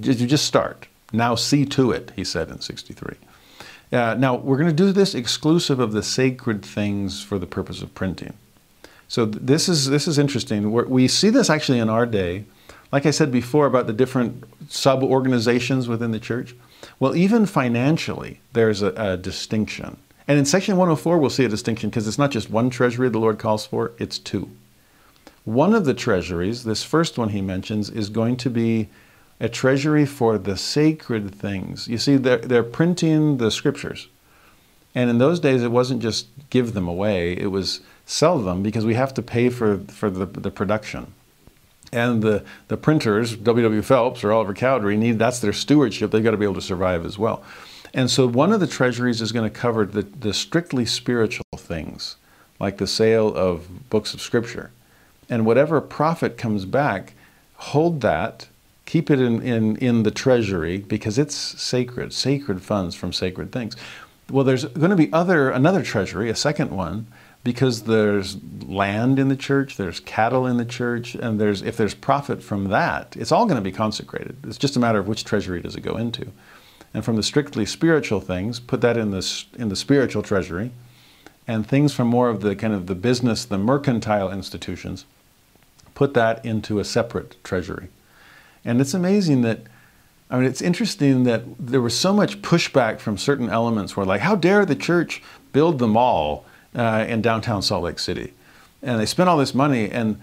You 0.00 0.14
just 0.14 0.46
start. 0.46 0.88
Now 1.12 1.34
see 1.34 1.64
to 1.66 1.92
it, 1.92 2.12
he 2.16 2.24
said 2.24 2.48
in 2.48 2.60
63. 2.60 3.16
Uh, 3.92 4.14
now, 4.14 4.34
we're 4.34 4.56
going 4.56 4.68
to 4.68 4.74
do 4.74 4.90
this 4.90 5.14
exclusive 5.14 5.78
of 5.78 5.92
the 5.92 6.02
sacred 6.02 6.64
things 6.64 7.22
for 7.22 7.38
the 7.38 7.46
purpose 7.46 7.80
of 7.80 7.94
printing. 7.94 8.34
So 9.06 9.24
this 9.24 9.68
is, 9.68 9.88
this 9.88 10.08
is 10.08 10.18
interesting. 10.18 10.72
We're, 10.72 10.86
we 10.86 11.06
see 11.06 11.30
this 11.30 11.48
actually 11.50 11.78
in 11.78 11.88
our 11.88 12.06
day. 12.06 12.44
Like 12.90 13.06
I 13.06 13.10
said 13.10 13.30
before 13.30 13.66
about 13.66 13.86
the 13.86 13.92
different 13.92 14.44
sub-organizations 14.68 15.86
within 15.86 16.10
the 16.10 16.18
church. 16.18 16.56
Well, 16.98 17.14
even 17.14 17.46
financially, 17.46 18.40
there's 18.52 18.82
a, 18.82 18.92
a 18.96 19.16
distinction. 19.16 19.98
And 20.26 20.38
in 20.38 20.44
section 20.44 20.76
104, 20.76 21.18
we'll 21.18 21.30
see 21.30 21.44
a 21.44 21.48
distinction 21.48 21.90
because 21.90 22.08
it's 22.08 22.18
not 22.18 22.30
just 22.30 22.50
one 22.50 22.70
treasury 22.70 23.08
the 23.10 23.18
Lord 23.18 23.38
calls 23.38 23.66
for, 23.66 23.92
it's 23.98 24.18
two. 24.18 24.50
One 25.44 25.74
of 25.74 25.84
the 25.84 25.92
treasuries, 25.92 26.64
this 26.64 26.82
first 26.82 27.18
one 27.18 27.28
he 27.30 27.42
mentions, 27.42 27.90
is 27.90 28.08
going 28.08 28.38
to 28.38 28.50
be 28.50 28.88
a 29.38 29.48
treasury 29.48 30.06
for 30.06 30.38
the 30.38 30.56
sacred 30.56 31.34
things. 31.34 31.86
You 31.86 31.98
see, 31.98 32.16
they're, 32.16 32.38
they're 32.38 32.62
printing 32.62 33.36
the 33.36 33.50
scriptures. 33.50 34.08
And 34.94 35.10
in 35.10 35.18
those 35.18 35.40
days, 35.40 35.62
it 35.62 35.70
wasn't 35.70 36.00
just 36.00 36.28
give 36.50 36.72
them 36.72 36.88
away, 36.88 37.32
it 37.32 37.48
was 37.48 37.80
sell 38.06 38.38
them 38.38 38.62
because 38.62 38.86
we 38.86 38.94
have 38.94 39.12
to 39.14 39.22
pay 39.22 39.48
for, 39.48 39.78
for 39.78 40.08
the, 40.08 40.24
the 40.24 40.50
production. 40.50 41.12
And 41.92 42.22
the, 42.22 42.44
the 42.68 42.76
printers, 42.76 43.36
W.W. 43.36 43.82
Phelps 43.82 44.24
or 44.24 44.32
Oliver 44.32 44.54
Cowdery, 44.54 44.96
need 44.96 45.18
that's 45.18 45.40
their 45.40 45.52
stewardship. 45.52 46.10
They've 46.10 46.24
got 46.24 46.32
to 46.32 46.36
be 46.36 46.44
able 46.44 46.54
to 46.54 46.62
survive 46.62 47.04
as 47.04 47.18
well. 47.18 47.44
And 47.94 48.10
so 48.10 48.26
one 48.26 48.52
of 48.52 48.58
the 48.58 48.66
treasuries 48.66 49.22
is 49.22 49.30
going 49.30 49.48
to 49.48 49.56
cover 49.56 49.86
the, 49.86 50.02
the 50.02 50.34
strictly 50.34 50.84
spiritual 50.84 51.44
things, 51.56 52.16
like 52.58 52.78
the 52.78 52.88
sale 52.88 53.32
of 53.34 53.88
books 53.88 54.12
of 54.12 54.20
scripture. 54.20 54.72
And 55.30 55.46
whatever 55.46 55.80
profit 55.80 56.36
comes 56.36 56.64
back, 56.64 57.14
hold 57.54 58.00
that, 58.00 58.48
keep 58.84 59.10
it 59.10 59.20
in, 59.20 59.40
in, 59.40 59.76
in 59.76 60.02
the 60.02 60.10
treasury 60.10 60.78
because 60.78 61.18
it's 61.18 61.36
sacred, 61.36 62.12
sacred 62.12 62.62
funds 62.62 62.96
from 62.96 63.12
sacred 63.12 63.52
things. 63.52 63.76
Well, 64.28 64.44
there's 64.44 64.64
going 64.64 64.90
to 64.90 64.96
be 64.96 65.12
other 65.12 65.50
another 65.50 65.82
treasury, 65.82 66.30
a 66.30 66.34
second 66.34 66.70
one, 66.70 67.06
because 67.44 67.82
there's 67.82 68.38
land 68.66 69.18
in 69.18 69.28
the 69.28 69.36
church, 69.36 69.76
there's 69.76 70.00
cattle 70.00 70.46
in 70.46 70.56
the 70.56 70.64
church, 70.64 71.14
and 71.14 71.38
there's 71.38 71.62
if 71.62 71.76
there's 71.76 71.94
profit 71.94 72.42
from 72.42 72.68
that, 72.68 73.14
it's 73.16 73.30
all 73.30 73.44
going 73.44 73.56
to 73.56 73.62
be 73.62 73.70
consecrated. 73.70 74.36
It's 74.44 74.58
just 74.58 74.76
a 74.76 74.80
matter 74.80 74.98
of 74.98 75.06
which 75.06 75.24
treasury 75.24 75.60
does 75.60 75.76
it 75.76 75.82
go 75.82 75.96
into 75.96 76.32
and 76.94 77.04
from 77.04 77.16
the 77.16 77.22
strictly 77.22 77.66
spiritual 77.66 78.20
things, 78.20 78.60
put 78.60 78.80
that 78.80 78.96
in 78.96 79.10
the, 79.10 79.44
in 79.58 79.68
the 79.68 79.76
spiritual 79.76 80.22
treasury, 80.22 80.70
and 81.46 81.66
things 81.66 81.92
from 81.92 82.08
more 82.08 82.30
of 82.30 82.40
the 82.40 82.56
kind 82.56 82.72
of 82.72 82.86
the 82.86 82.94
business, 82.94 83.44
the 83.44 83.58
mercantile 83.58 84.32
institutions, 84.32 85.04
put 85.94 86.14
that 86.14 86.44
into 86.44 86.78
a 86.78 86.84
separate 86.84 87.36
treasury. 87.44 87.88
And 88.64 88.80
it's 88.80 88.94
amazing 88.94 89.42
that, 89.42 89.60
I 90.30 90.36
mean, 90.36 90.46
it's 90.46 90.62
interesting 90.62 91.24
that 91.24 91.42
there 91.58 91.82
was 91.82 91.98
so 91.98 92.14
much 92.14 92.40
pushback 92.40 93.00
from 93.00 93.18
certain 93.18 93.50
elements 93.50 93.96
where, 93.96 94.06
like, 94.06 94.22
how 94.22 94.36
dare 94.36 94.64
the 94.64 94.76
church 94.76 95.22
build 95.52 95.78
the 95.78 95.88
mall 95.88 96.46
uh, 96.74 97.04
in 97.06 97.20
downtown 97.20 97.60
Salt 97.60 97.84
Lake 97.84 97.98
City? 97.98 98.32
And 98.80 98.98
they 98.98 99.06
spent 99.06 99.28
all 99.28 99.36
this 99.36 99.54
money, 99.54 99.90
and 99.90 100.18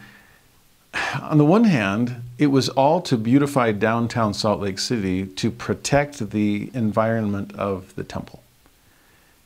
on 1.22 1.38
the 1.38 1.46
one 1.46 1.64
hand, 1.64 2.24
it 2.38 2.48
was 2.48 2.70
all 2.70 3.02
to 3.02 3.18
beautify 3.18 3.72
downtown 3.72 4.34
Salt 4.34 4.62
Lake 4.62 4.80
City 4.80 5.26
to 5.26 5.52
protect 5.52 6.32
the 6.32 6.70
environment 6.74 7.56
of 7.56 7.96
the 7.96 8.04
temple. 8.04 8.42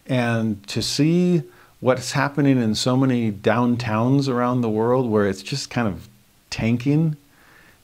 And 0.08 0.66
to 0.68 0.82
see 0.82 1.44
what's 1.80 2.14
happening 2.14 2.62
in 2.62 2.76
so 2.76 2.96
many 2.96 3.32
downtowns 3.32 4.28
around 4.28 4.62
the 4.62 4.70
world 4.70 5.10
where 5.10 5.28
it's 5.28 5.44
just 5.44 5.70
kind 5.70 5.88
of 5.88 6.08
tanking, 6.50 7.18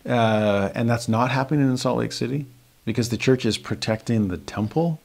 uh, 0.07 0.69
and 0.73 0.89
that's 0.89 1.07
not 1.07 1.31
happening 1.31 1.69
in 1.69 1.77
Salt 1.77 1.99
Lake 1.99 2.11
City 2.11 2.45
because 2.85 3.09
the 3.09 3.17
church 3.17 3.45
is 3.45 3.57
protecting 3.57 4.29
the 4.29 4.37
temple, 4.37 4.99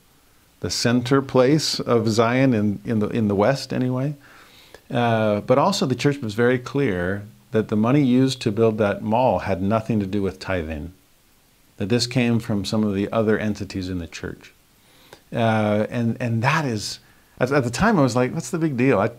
the 0.60 0.70
center 0.70 1.20
place 1.20 1.78
of 1.78 2.08
Zion 2.08 2.54
in, 2.54 2.80
in, 2.84 3.00
the, 3.00 3.08
in 3.08 3.28
the 3.28 3.34
West, 3.34 3.72
anyway. 3.72 4.14
Uh, 4.90 5.40
but 5.40 5.58
also, 5.58 5.84
the 5.84 5.94
church 5.94 6.18
was 6.18 6.34
very 6.34 6.58
clear 6.58 7.24
that 7.56 7.68
the 7.68 7.76
money 7.76 8.02
used 8.02 8.42
to 8.42 8.52
build 8.52 8.76
that 8.78 9.02
mall 9.02 9.40
had 9.40 9.62
nothing 9.62 9.98
to 9.98 10.06
do 10.06 10.20
with 10.20 10.38
tithing, 10.38 10.92
that 11.78 11.88
this 11.88 12.06
came 12.06 12.38
from 12.38 12.64
some 12.64 12.84
of 12.84 12.94
the 12.94 13.10
other 13.10 13.38
entities 13.38 13.88
in 13.88 13.98
the 13.98 14.06
church. 14.06 14.52
Uh, 15.32 15.86
and, 15.88 16.16
and 16.20 16.42
that 16.42 16.66
is, 16.66 17.00
at, 17.40 17.50
at, 17.50 17.64
the 17.64 17.70
time, 17.70 17.98
I 17.98 18.02
was 18.02 18.14
like, 18.14 18.32
what's 18.32 18.50
the 18.50 18.58
big 18.58 18.76
deal? 18.76 18.98
I, 19.00 19.10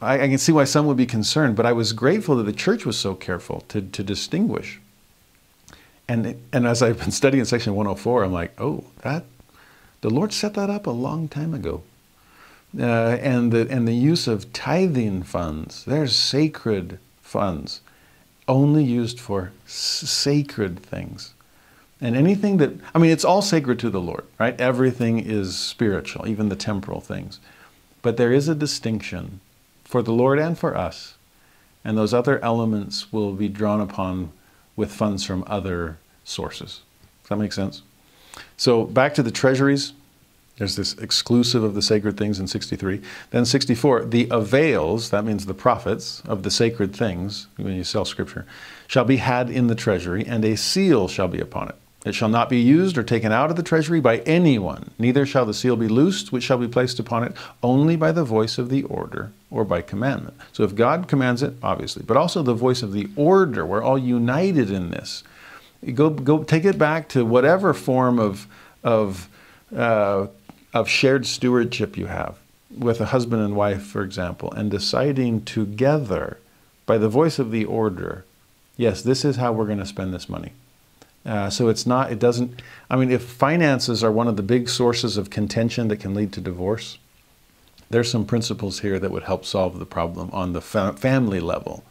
I, 0.00 0.22
I, 0.22 0.28
can 0.28 0.38
see 0.38 0.52
why 0.52 0.64
some 0.64 0.86
would 0.86 0.96
be 0.96 1.06
concerned, 1.06 1.56
but 1.56 1.66
I 1.66 1.72
was 1.72 1.92
grateful 1.92 2.36
that 2.36 2.44
the 2.44 2.52
church 2.52 2.86
was 2.86 2.96
so 2.96 3.14
careful 3.14 3.62
to, 3.68 3.82
to 3.82 4.02
distinguish. 4.02 4.80
And, 6.08 6.40
and 6.52 6.66
as 6.66 6.82
I've 6.82 6.98
been 6.98 7.10
studying 7.10 7.44
section 7.44 7.74
104, 7.74 8.24
I'm 8.24 8.32
like, 8.32 8.58
oh, 8.60 8.84
that, 9.02 9.24
the 10.00 10.10
Lord 10.10 10.32
set 10.32 10.54
that 10.54 10.70
up 10.70 10.86
a 10.86 10.90
long 10.90 11.28
time 11.28 11.54
ago 11.54 11.82
uh, 12.78 12.82
and, 12.82 13.52
the, 13.52 13.66
and 13.70 13.86
the 13.86 13.94
use 13.94 14.26
of 14.26 14.52
tithing 14.52 15.22
funds. 15.22 15.84
They're 15.84 16.06
sacred 16.06 16.98
funds, 17.20 17.80
only 18.46 18.84
used 18.84 19.18
for 19.18 19.52
sacred 19.66 20.78
things. 20.80 21.34
And 22.00 22.16
anything 22.16 22.56
that, 22.58 22.72
I 22.94 22.98
mean, 22.98 23.10
it's 23.10 23.24
all 23.24 23.42
sacred 23.42 23.78
to 23.80 23.90
the 23.90 24.00
Lord, 24.00 24.24
right? 24.38 24.58
Everything 24.60 25.18
is 25.18 25.58
spiritual, 25.58 26.26
even 26.26 26.48
the 26.48 26.56
temporal 26.56 27.00
things. 27.00 27.40
But 28.02 28.16
there 28.16 28.32
is 28.32 28.48
a 28.48 28.54
distinction 28.54 29.40
for 29.84 30.02
the 30.02 30.12
Lord 30.12 30.38
and 30.38 30.58
for 30.58 30.76
us. 30.76 31.16
And 31.84 31.98
those 31.98 32.14
other 32.14 32.42
elements 32.44 33.12
will 33.12 33.32
be 33.32 33.48
drawn 33.48 33.80
upon 33.80 34.32
with 34.76 34.92
funds 34.92 35.24
from 35.24 35.44
other 35.46 35.98
sources. 36.24 36.80
Does 37.22 37.28
that 37.30 37.36
make 37.36 37.52
sense? 37.52 37.82
So 38.56 38.84
back 38.84 39.14
to 39.14 39.22
the 39.22 39.30
treasuries. 39.30 39.92
There's 40.60 40.76
this 40.76 40.92
exclusive 40.98 41.64
of 41.64 41.72
the 41.72 41.80
sacred 41.80 42.18
things 42.18 42.38
in 42.38 42.46
63. 42.46 43.00
Then 43.30 43.46
64, 43.46 44.04
the 44.04 44.28
avails, 44.30 45.08
that 45.08 45.24
means 45.24 45.46
the 45.46 45.54
profits 45.54 46.20
of 46.26 46.42
the 46.42 46.50
sacred 46.50 46.94
things, 46.94 47.46
when 47.56 47.72
you 47.72 47.82
sell 47.82 48.04
scripture, 48.04 48.44
shall 48.86 49.06
be 49.06 49.16
had 49.16 49.48
in 49.48 49.68
the 49.68 49.74
treasury, 49.74 50.22
and 50.26 50.44
a 50.44 50.58
seal 50.58 51.08
shall 51.08 51.28
be 51.28 51.40
upon 51.40 51.70
it. 51.70 51.76
It 52.04 52.14
shall 52.14 52.28
not 52.28 52.50
be 52.50 52.60
used 52.60 52.98
or 52.98 53.02
taken 53.02 53.32
out 53.32 53.48
of 53.48 53.56
the 53.56 53.62
treasury 53.62 54.00
by 54.00 54.18
anyone, 54.18 54.90
neither 54.98 55.24
shall 55.24 55.46
the 55.46 55.54
seal 55.54 55.76
be 55.76 55.88
loosed, 55.88 56.30
which 56.30 56.44
shall 56.44 56.58
be 56.58 56.68
placed 56.68 56.98
upon 56.98 57.24
it, 57.24 57.32
only 57.62 57.96
by 57.96 58.12
the 58.12 58.22
voice 58.22 58.58
of 58.58 58.68
the 58.68 58.82
order 58.82 59.32
or 59.50 59.64
by 59.64 59.80
commandment. 59.80 60.36
So 60.52 60.62
if 60.64 60.74
God 60.74 61.08
commands 61.08 61.42
it, 61.42 61.54
obviously, 61.62 62.02
but 62.06 62.18
also 62.18 62.42
the 62.42 62.52
voice 62.52 62.82
of 62.82 62.92
the 62.92 63.08
order, 63.16 63.64
we're 63.64 63.82
all 63.82 63.98
united 63.98 64.70
in 64.70 64.90
this. 64.90 65.24
Go, 65.94 66.10
go 66.10 66.44
take 66.44 66.66
it 66.66 66.76
back 66.76 67.08
to 67.10 67.24
whatever 67.24 67.72
form 67.72 68.18
of, 68.18 68.46
of 68.84 69.30
uh, 69.74 70.26
of 70.72 70.88
shared 70.88 71.26
stewardship 71.26 71.96
you 71.96 72.06
have 72.06 72.38
with 72.76 73.00
a 73.00 73.06
husband 73.06 73.42
and 73.42 73.56
wife, 73.56 73.82
for 73.82 74.02
example, 74.02 74.52
and 74.52 74.70
deciding 74.70 75.44
together 75.44 76.38
by 76.86 76.98
the 76.98 77.08
voice 77.08 77.38
of 77.38 77.50
the 77.50 77.64
order, 77.64 78.24
yes, 78.76 79.02
this 79.02 79.24
is 79.24 79.36
how 79.36 79.52
we're 79.52 79.66
going 79.66 79.78
to 79.78 79.86
spend 79.86 80.14
this 80.14 80.28
money. 80.28 80.52
Uh, 81.26 81.50
so 81.50 81.68
it's 81.68 81.86
not, 81.86 82.10
it 82.10 82.18
doesn't, 82.18 82.62
I 82.88 82.96
mean, 82.96 83.10
if 83.10 83.22
finances 83.22 84.02
are 84.02 84.12
one 84.12 84.28
of 84.28 84.36
the 84.36 84.42
big 84.42 84.68
sources 84.68 85.16
of 85.16 85.28
contention 85.28 85.88
that 85.88 85.98
can 85.98 86.14
lead 86.14 86.32
to 86.32 86.40
divorce, 86.40 86.98
there's 87.90 88.10
some 88.10 88.24
principles 88.24 88.80
here 88.80 88.98
that 88.98 89.10
would 89.10 89.24
help 89.24 89.44
solve 89.44 89.78
the 89.78 89.86
problem 89.86 90.30
on 90.32 90.52
the 90.52 90.60
fa- 90.60 90.94
family 90.94 91.40
level, 91.40 91.84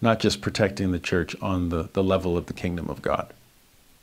not 0.00 0.20
just 0.20 0.40
protecting 0.40 0.92
the 0.92 0.98
church 0.98 1.34
on 1.42 1.70
the, 1.70 1.88
the 1.94 2.02
level 2.02 2.36
of 2.36 2.46
the 2.46 2.52
kingdom 2.52 2.88
of 2.88 3.02
God. 3.02 3.32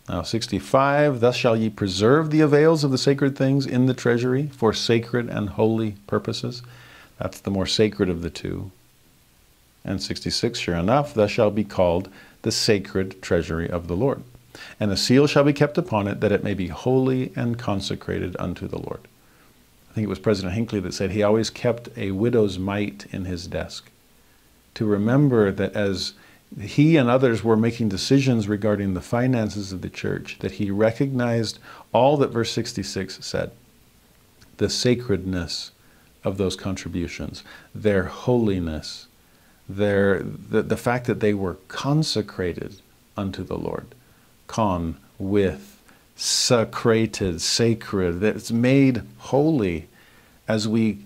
Now, 0.10 0.22
65, 0.22 1.19
thus 1.19 1.36
shall 1.36 1.58
ye 1.58 1.69
preserve 1.69 2.30
the 2.30 2.40
avails 2.40 2.84
of 2.84 2.92
the 2.92 2.98
sacred 2.98 3.38
things 3.38 3.66
in 3.66 3.88
the 3.88 3.94
treasury 3.94 4.48
for 4.48 4.72
sacred 4.72 5.30
and 5.30 5.50
holy 5.50 5.95
purposes. 6.08 6.64
That's 7.19 7.42
the 7.42 7.52
more 7.52 7.66
sacred 7.66 8.10
of 8.10 8.22
the 8.22 8.30
two. 8.30 8.72
And 9.84 10.02
66, 10.02 10.60
sure 10.60 10.76
enough, 10.76 11.14
thus 11.14 11.32
shall 11.32 11.52
be 11.52 11.66
called 11.66 12.10
the 12.44 12.52
sacred 12.52 13.22
treasury 13.22 13.69
of 13.69 13.88
the 13.88 13.95
Lord. 13.95 14.24
And 14.80 14.92
a 14.92 14.98
seal 14.98 15.27
shall 15.27 15.44
be 15.44 15.53
kept 15.53 15.77
upon 15.77 16.08
it 16.08 16.22
that 16.22 16.32
it 16.32 16.44
may 16.44 16.53
be 16.53 16.68
holy 16.68 17.32
and 17.36 17.60
consecrated 17.60 18.36
unto 18.40 18.68
the 18.68 18.80
Lord. 18.80 19.02
I 19.92 19.94
think 19.94 20.06
it 20.06 20.10
was 20.10 20.19
President 20.19 20.56
Hinckley 20.56 20.80
that 20.80 20.94
said 20.94 21.11
he 21.11 21.24
always 21.24 21.50
kept 21.50 21.90
a 21.98 22.11
widow's 22.11 22.58
mite 22.58 23.08
in 23.11 23.26
his 23.26 23.48
desk 23.48 23.92
to 24.76 24.86
remember 24.86 25.52
that 25.52 25.74
as 25.74 26.14
he 26.59 26.98
and 26.98 27.09
others 27.09 27.43
were 27.43 27.58
making 27.58 27.90
decisions 27.90 28.48
regarding 28.48 28.93
the 28.93 29.01
finances 29.01 29.72
of 29.72 29.82
the 29.82 29.90
church, 29.90 30.38
that 30.40 30.53
he 30.53 30.72
recognized 30.72 31.59
all 31.93 32.17
that 32.17 32.32
verse 32.32 32.51
66 32.51 33.19
said 33.22 33.51
the 34.58 34.69
sacredness 34.69 35.72
of 36.24 36.38
those 36.38 36.56
contributions, 36.56 37.43
their 37.76 38.06
holiness, 38.06 39.08
their, 39.69 40.22
the, 40.24 40.64
the 40.64 40.77
fact 40.77 41.06
that 41.06 41.19
they 41.19 41.34
were 41.34 41.58
consecrated 41.67 42.82
unto 43.16 43.43
the 43.43 43.58
Lord. 43.58 43.93
Con, 44.48 44.98
with, 45.19 45.82
sacrated, 46.16 47.42
sacred, 47.42 48.19
that 48.22 48.35
it's 48.35 48.51
made 48.51 49.03
holy 49.17 49.88
as 50.48 50.67
we, 50.67 51.00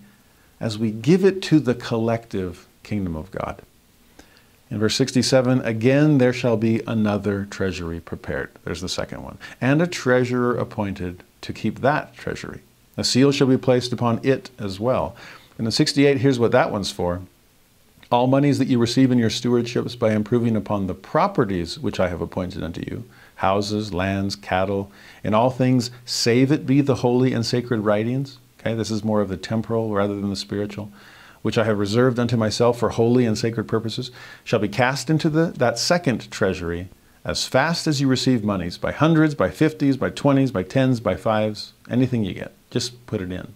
as 0.60 0.78
we 0.78 0.90
give 0.90 1.24
it 1.24 1.42
to 1.42 1.60
the 1.60 1.74
collective 1.74 2.66
kingdom 2.82 3.16
of 3.16 3.30
God. 3.30 3.62
In 4.72 4.78
verse 4.78 4.96
67, 4.96 5.60
again 5.60 6.16
there 6.16 6.32
shall 6.32 6.56
be 6.56 6.80
another 6.86 7.44
treasury 7.44 8.00
prepared. 8.00 8.48
There's 8.64 8.80
the 8.80 8.88
second 8.88 9.22
one. 9.22 9.36
And 9.60 9.82
a 9.82 9.86
treasurer 9.86 10.56
appointed 10.56 11.22
to 11.42 11.52
keep 11.52 11.80
that 11.80 12.16
treasury. 12.16 12.62
A 12.96 13.04
seal 13.04 13.32
shall 13.32 13.48
be 13.48 13.58
placed 13.58 13.92
upon 13.92 14.18
it 14.22 14.48
as 14.58 14.80
well. 14.80 15.14
And 15.58 15.60
In 15.60 15.64
the 15.66 15.72
68, 15.72 16.16
here's 16.16 16.38
what 16.38 16.52
that 16.52 16.72
one's 16.72 16.90
for. 16.90 17.20
All 18.10 18.26
monies 18.26 18.58
that 18.58 18.68
you 18.68 18.78
receive 18.78 19.10
in 19.10 19.18
your 19.18 19.28
stewardships 19.28 19.98
by 19.98 20.14
improving 20.14 20.56
upon 20.56 20.86
the 20.86 20.94
properties 20.94 21.78
which 21.78 22.00
I 22.00 22.08
have 22.08 22.22
appointed 22.22 22.62
unto 22.62 22.80
you, 22.80 23.04
houses, 23.36 23.92
lands, 23.92 24.36
cattle, 24.36 24.90
in 25.22 25.34
all 25.34 25.50
things, 25.50 25.90
save 26.06 26.50
it 26.50 26.64
be 26.64 26.80
the 26.80 26.96
holy 26.96 27.34
and 27.34 27.44
sacred 27.44 27.80
writings. 27.80 28.38
Okay, 28.58 28.72
this 28.72 28.90
is 28.90 29.04
more 29.04 29.20
of 29.20 29.28
the 29.28 29.36
temporal 29.36 29.92
rather 29.92 30.14
than 30.14 30.30
the 30.30 30.36
spiritual 30.36 30.90
which 31.42 31.58
I 31.58 31.64
have 31.64 31.78
reserved 31.78 32.18
unto 32.18 32.36
myself 32.36 32.78
for 32.78 32.90
holy 32.90 33.26
and 33.26 33.36
sacred 33.36 33.64
purposes, 33.64 34.10
shall 34.44 34.60
be 34.60 34.68
cast 34.68 35.10
into 35.10 35.28
the, 35.28 35.46
that 35.58 35.78
second 35.78 36.30
treasury 36.30 36.88
as 37.24 37.46
fast 37.46 37.86
as 37.86 38.00
you 38.00 38.08
receive 38.08 38.42
monies, 38.42 38.78
by 38.78 38.90
hundreds, 38.90 39.34
by 39.34 39.50
fifties, 39.50 39.96
by 39.96 40.10
twenties, 40.10 40.50
by 40.50 40.62
tens, 40.62 40.98
by 40.98 41.14
fives, 41.14 41.72
anything 41.88 42.24
you 42.24 42.34
get. 42.34 42.52
Just 42.70 43.06
put 43.06 43.20
it 43.20 43.30
in. 43.30 43.54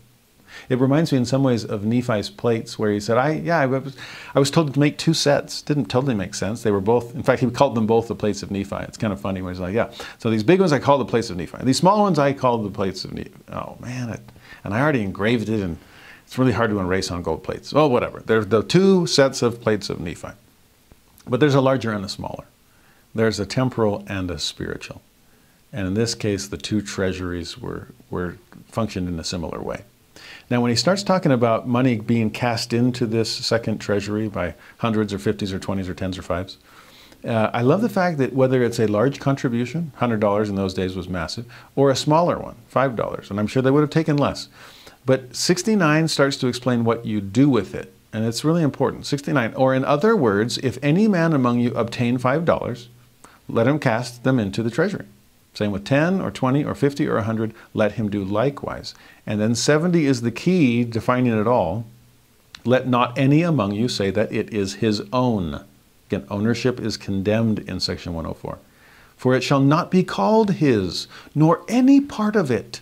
It 0.69 0.79
reminds 0.79 1.13
me 1.13 1.19
in 1.19 1.25
some 1.27 1.43
ways 1.43 1.65
of 1.65 1.85
Nephi's 1.85 2.31
plates, 2.31 2.79
where 2.79 2.91
he 2.91 3.01
said, 3.01 3.19
"I 3.19 3.33
yeah, 3.33 3.59
I 3.59 3.67
was, 3.67 3.97
I 4.35 4.39
was 4.39 4.51
told 4.51 4.73
to 4.73 4.81
make 4.81 4.97
two 4.97 5.15
sets. 5.15 5.61
Didn't 5.63 5.87
totally 5.87 6.15
make 6.15 6.35
sense. 6.35 6.63
They 6.63 6.71
were 6.71 6.81
both. 6.81 7.15
In 7.15 7.23
fact, 7.23 7.43
he 7.43 7.51
called 7.51 7.75
them 7.75 7.87
both 7.87 8.09
the 8.09 8.15
plates 8.15 8.43
of 8.43 8.51
Nephi. 8.51 8.77
It's 8.77 8.97
kind 8.97 9.13
of 9.13 9.21
funny 9.21 9.43
when 9.43 9.53
he's 9.53 9.61
like, 9.61 9.75
yeah. 9.75 9.91
So 10.19 10.31
these 10.31 10.45
big 10.45 10.61
ones 10.61 10.73
I 10.73 10.79
call 10.79 10.99
the 10.99 11.05
plates 11.05 11.29
of 11.29 11.37
Nephi. 11.37 11.59
These 11.63 11.79
small 11.79 12.01
ones 12.03 12.19
I 12.19 12.33
call 12.33 12.59
the 12.59 12.71
plates 12.71 13.05
of 13.05 13.13
Nephi. 13.13 13.33
Oh 13.53 13.77
man, 13.81 14.11
it, 14.11 14.21
and 14.65 14.73
I 14.73 14.81
already 14.81 15.03
engraved 15.03 15.49
it 15.49 15.61
and 15.61 15.77
it's 16.27 16.37
really 16.39 16.53
hard 16.53 16.71
to 16.71 16.81
erase 16.81 17.11
on 17.11 17.23
gold 17.23 17.45
plates. 17.45 17.73
Oh, 17.75 17.87
whatever. 17.87 18.21
There's 18.21 18.49
the 18.49 18.63
two 18.63 19.07
sets 19.07 19.43
of 19.43 19.61
plates 19.61 19.89
of 19.89 20.01
Nephi. 20.01 20.31
But 21.27 21.41
there's 21.41 21.55
a 21.55 21.61
larger 21.61 21.93
and 21.93 22.05
a 22.05 22.09
smaller. 22.09 22.45
There's 23.15 23.41
a 23.41 23.47
temporal 23.47 24.05
and 24.09 24.31
a 24.31 24.39
spiritual. 24.39 25.03
And 25.73 25.87
in 25.87 25.95
this 25.95 26.15
case, 26.15 26.49
the 26.49 26.57
two 26.57 26.83
treasuries 26.83 27.59
were, 27.59 27.89
were 28.11 28.39
functioned 28.69 29.09
in 29.09 29.19
a 29.19 29.25
similar 29.25 29.61
way. 29.61 29.85
Now, 30.51 30.61
when 30.61 30.71
he 30.71 30.77
starts 30.77 31.03
talking 31.03 31.33
about 31.33 31.69
money 31.69 31.97
being 31.97 32.31
cast 32.31 32.73
into 32.73 33.07
this 33.07 33.31
second 33.31 33.79
treasury 33.79 34.29
by 34.29 34.55
hundreds 34.79 35.13
or 35.13 35.19
fifties 35.19 35.53
or 35.53 35.59
twenties 35.59 35.89
or 35.89 35.95
tens 35.95 36.19
or 36.19 36.23
fives, 36.23 36.59
uh, 37.25 37.51
I 37.53 37.63
love 37.63 37.83
the 37.83 37.89
fact 37.89 38.19
that 38.19 38.33
whether 38.33 38.63
it's 38.63 38.79
a 38.79 38.87
large 38.87 39.19
contribution, 39.19 39.93
$100 39.99 40.49
in 40.49 40.55
those 40.55 40.75
days 40.75 40.95
was 40.95 41.09
massive, 41.09 41.47
or 41.75 41.91
a 41.91 41.97
smaller 41.97 42.39
one, 42.39 42.55
$5, 42.73 43.31
and 43.31 43.41
I'm 43.41 43.47
sure 43.47 43.63
they 43.63 43.71
would 43.71 43.81
have 43.81 43.91
taken 43.91 44.17
less. 44.17 44.49
But 45.07 45.37
69 45.37 46.09
starts 46.09 46.37
to 46.39 46.49
explain 46.49 46.85
what 46.85 47.07
you 47.07 47.21
do 47.21 47.49
with 47.49 47.75
it. 47.75 47.95
And 48.13 48.25
it's 48.25 48.45
really 48.45 48.63
important. 48.63 49.07
69. 49.07 49.55
Or 49.55 49.75
in 49.75 49.85
other 49.85 50.17
words, 50.17 50.59
if 50.59 50.79
any 50.83 51.07
man 51.07 51.33
among 51.33 51.61
you 51.61 51.73
obtain 51.75 52.19
$5, 52.19 52.87
let 53.49 53.69
him 53.69 53.79
cast 53.79 54.25
them 54.25 54.41
into 54.41 54.63
the 54.65 54.71
treasury. 54.71 55.07
Same 55.55 55.71
with 55.71 55.85
10 55.85 56.21
or 56.21 56.31
20 56.31 56.65
or 56.65 56.75
50 56.75 57.07
or 57.07 57.15
100, 57.15 57.55
let 57.73 57.93
him 57.93 58.11
do 58.11 58.25
likewise. 58.25 58.95
And 59.27 59.41
then 59.41 59.55
70 59.55 60.05
is 60.05 60.21
the 60.21 60.31
key 60.31 60.85
defining 60.85 61.39
it 61.39 61.47
all. 61.47 61.87
Let 62.65 62.89
not 62.89 63.17
any 63.17 63.43
among 63.43 63.73
you 63.73 63.89
say 63.89 64.11
that 64.11 64.33
it 64.33 64.53
is 64.53 64.75
his 64.75 65.03
own. 65.13 65.65
Again, 66.09 66.27
ownership 66.29 66.81
is 66.81 66.97
condemned 66.97 67.61
in 67.61 67.81
section 67.81 68.13
104. 68.13 68.59
For 69.17 69.35
it 69.35 69.43
shall 69.43 69.61
not 69.61 69.91
be 69.91 70.03
called 70.03 70.53
his, 70.55 71.07
nor 71.35 71.65
any 71.69 72.01
part 72.01 72.37
of 72.37 72.51
it 72.51 72.81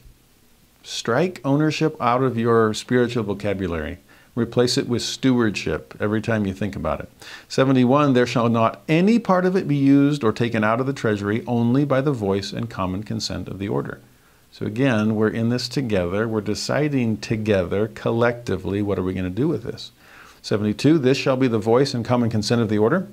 Strike 0.87 1.41
ownership 1.47 1.97
out 1.99 2.23
of 2.23 2.37
your 2.37 2.75
spiritual 2.75 3.25
vocabulary. 3.25 4.01
Replace 4.35 4.77
it 4.77 4.87
with 4.87 5.01
stewardship 5.01 5.95
every 5.99 6.21
time 6.21 6.45
you 6.45 6.53
think 6.53 6.77
about 6.77 7.01
it. 7.01 7.09
71, 7.49 8.13
there 8.13 8.27
shall 8.27 8.51
not 8.51 8.83
any 8.87 9.19
part 9.19 9.47
of 9.47 9.57
it 9.57 9.67
be 9.67 9.77
used 9.77 10.23
or 10.23 10.31
taken 10.31 10.63
out 10.63 10.81
of 10.81 10.87
the 10.87 10.93
treasury 10.93 11.43
only 11.47 11.87
by 11.87 12.03
the 12.03 12.13
voice 12.13 12.53
and 12.53 12.69
common 12.69 13.03
consent 13.03 13.49
of 13.49 13.59
the 13.59 13.67
order. 13.67 14.03
So 14.53 14.67
again, 14.67 15.15
we're 15.15 15.31
in 15.31 15.49
this 15.49 15.71
together. 15.71 16.29
We're 16.29 16.43
deciding 16.43 17.17
together, 17.17 17.89
collectively, 17.89 18.83
what 18.83 18.99
are 18.99 19.03
we 19.03 19.15
going 19.15 19.25
to 19.25 19.31
do 19.31 19.49
with 19.49 19.63
this? 19.63 19.91
72, 20.43 20.99
this 20.99 21.17
shall 21.17 21.39
be 21.39 21.49
the 21.49 21.59
voice 21.59 21.95
and 21.95 22.05
common 22.05 22.29
consent 22.29 22.61
of 22.61 22.69
the 22.69 22.77
order. 22.77 23.09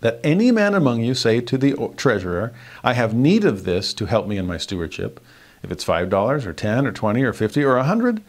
That 0.00 0.20
any 0.22 0.50
man 0.50 0.74
among 0.74 1.00
you 1.00 1.14
say 1.14 1.40
to 1.40 1.56
the 1.56 1.92
treasurer, 1.96 2.52
I 2.84 2.92
have 2.92 3.14
need 3.14 3.44
of 3.44 3.64
this 3.64 3.94
to 3.94 4.04
help 4.04 4.26
me 4.26 4.36
in 4.36 4.46
my 4.46 4.58
stewardship. 4.58 5.18
If 5.62 5.70
it's 5.70 5.84
$5 5.84 6.46
or 6.46 6.52
10 6.52 6.86
or 6.86 6.92
20 6.92 7.22
or 7.22 7.32
50 7.32 7.64
or 7.64 7.74
a 7.74 7.80
100, 7.80 8.22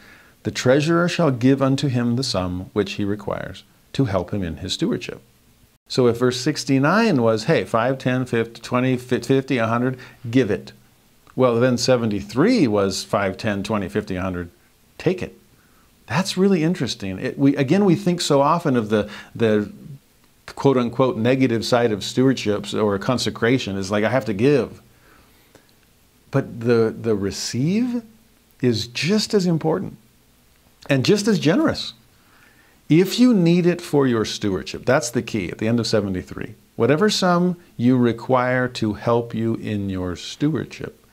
the 0.43 0.51
treasurer 0.51 1.08
shall 1.08 1.32
give 1.32 1.61
unto 1.61 1.88
him 1.88 2.16
the 2.16 2.24
sum 2.24 2.69
which 2.74 2.93
he 2.93 3.06
requires 3.06 3.64
to 3.93 4.06
help 4.06 4.34
him 4.34 4.43
in 4.43 4.58
his 4.58 4.74
stewardship. 4.74 5.22
So 5.88 6.08
if 6.08 6.18
verse 6.18 6.40
69 6.40 7.22
was, 7.22 7.45
hey, 7.45 7.66
5, 7.66 7.98
10, 7.98 8.26
50, 8.26 8.61
20, 8.61 8.98
50, 8.98 9.60
100, 9.60 10.00
give 10.30 10.50
it. 10.50 10.72
Well, 11.35 11.60
then 11.60 11.77
73 11.77 12.68
was 12.68 13.03
5, 13.03 13.38
10, 13.38 13.64
20, 13.64 13.90
50, 13.90 14.14
100, 14.16 14.50
take 14.98 15.22
it. 15.22 15.38
That's 16.08 16.38
really 16.38 16.64
interesting. 16.64 17.19
It, 17.19 17.38
we, 17.38 17.56
again, 17.56 17.85
we 17.85 17.95
think 17.95 18.22
so 18.22 18.42
often 18.42 18.76
of 18.76 18.90
the, 18.90 19.10
the 19.35 19.72
quote 20.56 20.77
unquote 20.77 21.18
negative 21.18 21.66
side 21.66 21.92
of 21.92 22.00
stewardships 22.00 22.74
or 22.74 22.98
consecration 23.00 23.77
is 23.77 23.92
like, 23.92 24.03
I 24.03 24.10
have 24.10 24.26
to 24.26 24.34
give. 24.34 24.82
But 26.32 26.61
the, 26.61 26.95
the 26.98 27.16
receive 27.16 28.03
is 28.61 28.88
just 28.88 29.34
as 29.34 29.45
important 29.45 29.98
and 30.90 31.06
just 31.06 31.27
as 31.27 31.40
generous. 31.40 31.93
If 32.90 33.19
you 33.19 33.34
need 33.34 33.66
it 33.66 33.82
for 33.82 34.08
your 34.08 34.26
stewardship, 34.26 34.85
that's 34.85 35.10
the 35.10 35.22
key 35.22 35.50
at 35.50 35.60
the 35.60 35.68
end 35.68 35.80
of 35.80 35.88
73. 35.88 36.56
Whatever 36.76 37.10
sum 37.10 37.58
you 37.77 37.98
require 37.98 38.68
to 38.69 38.93
help 38.93 39.34
you 39.34 39.56
in 39.56 39.90
your 39.90 40.16
stewardship. 40.16 41.06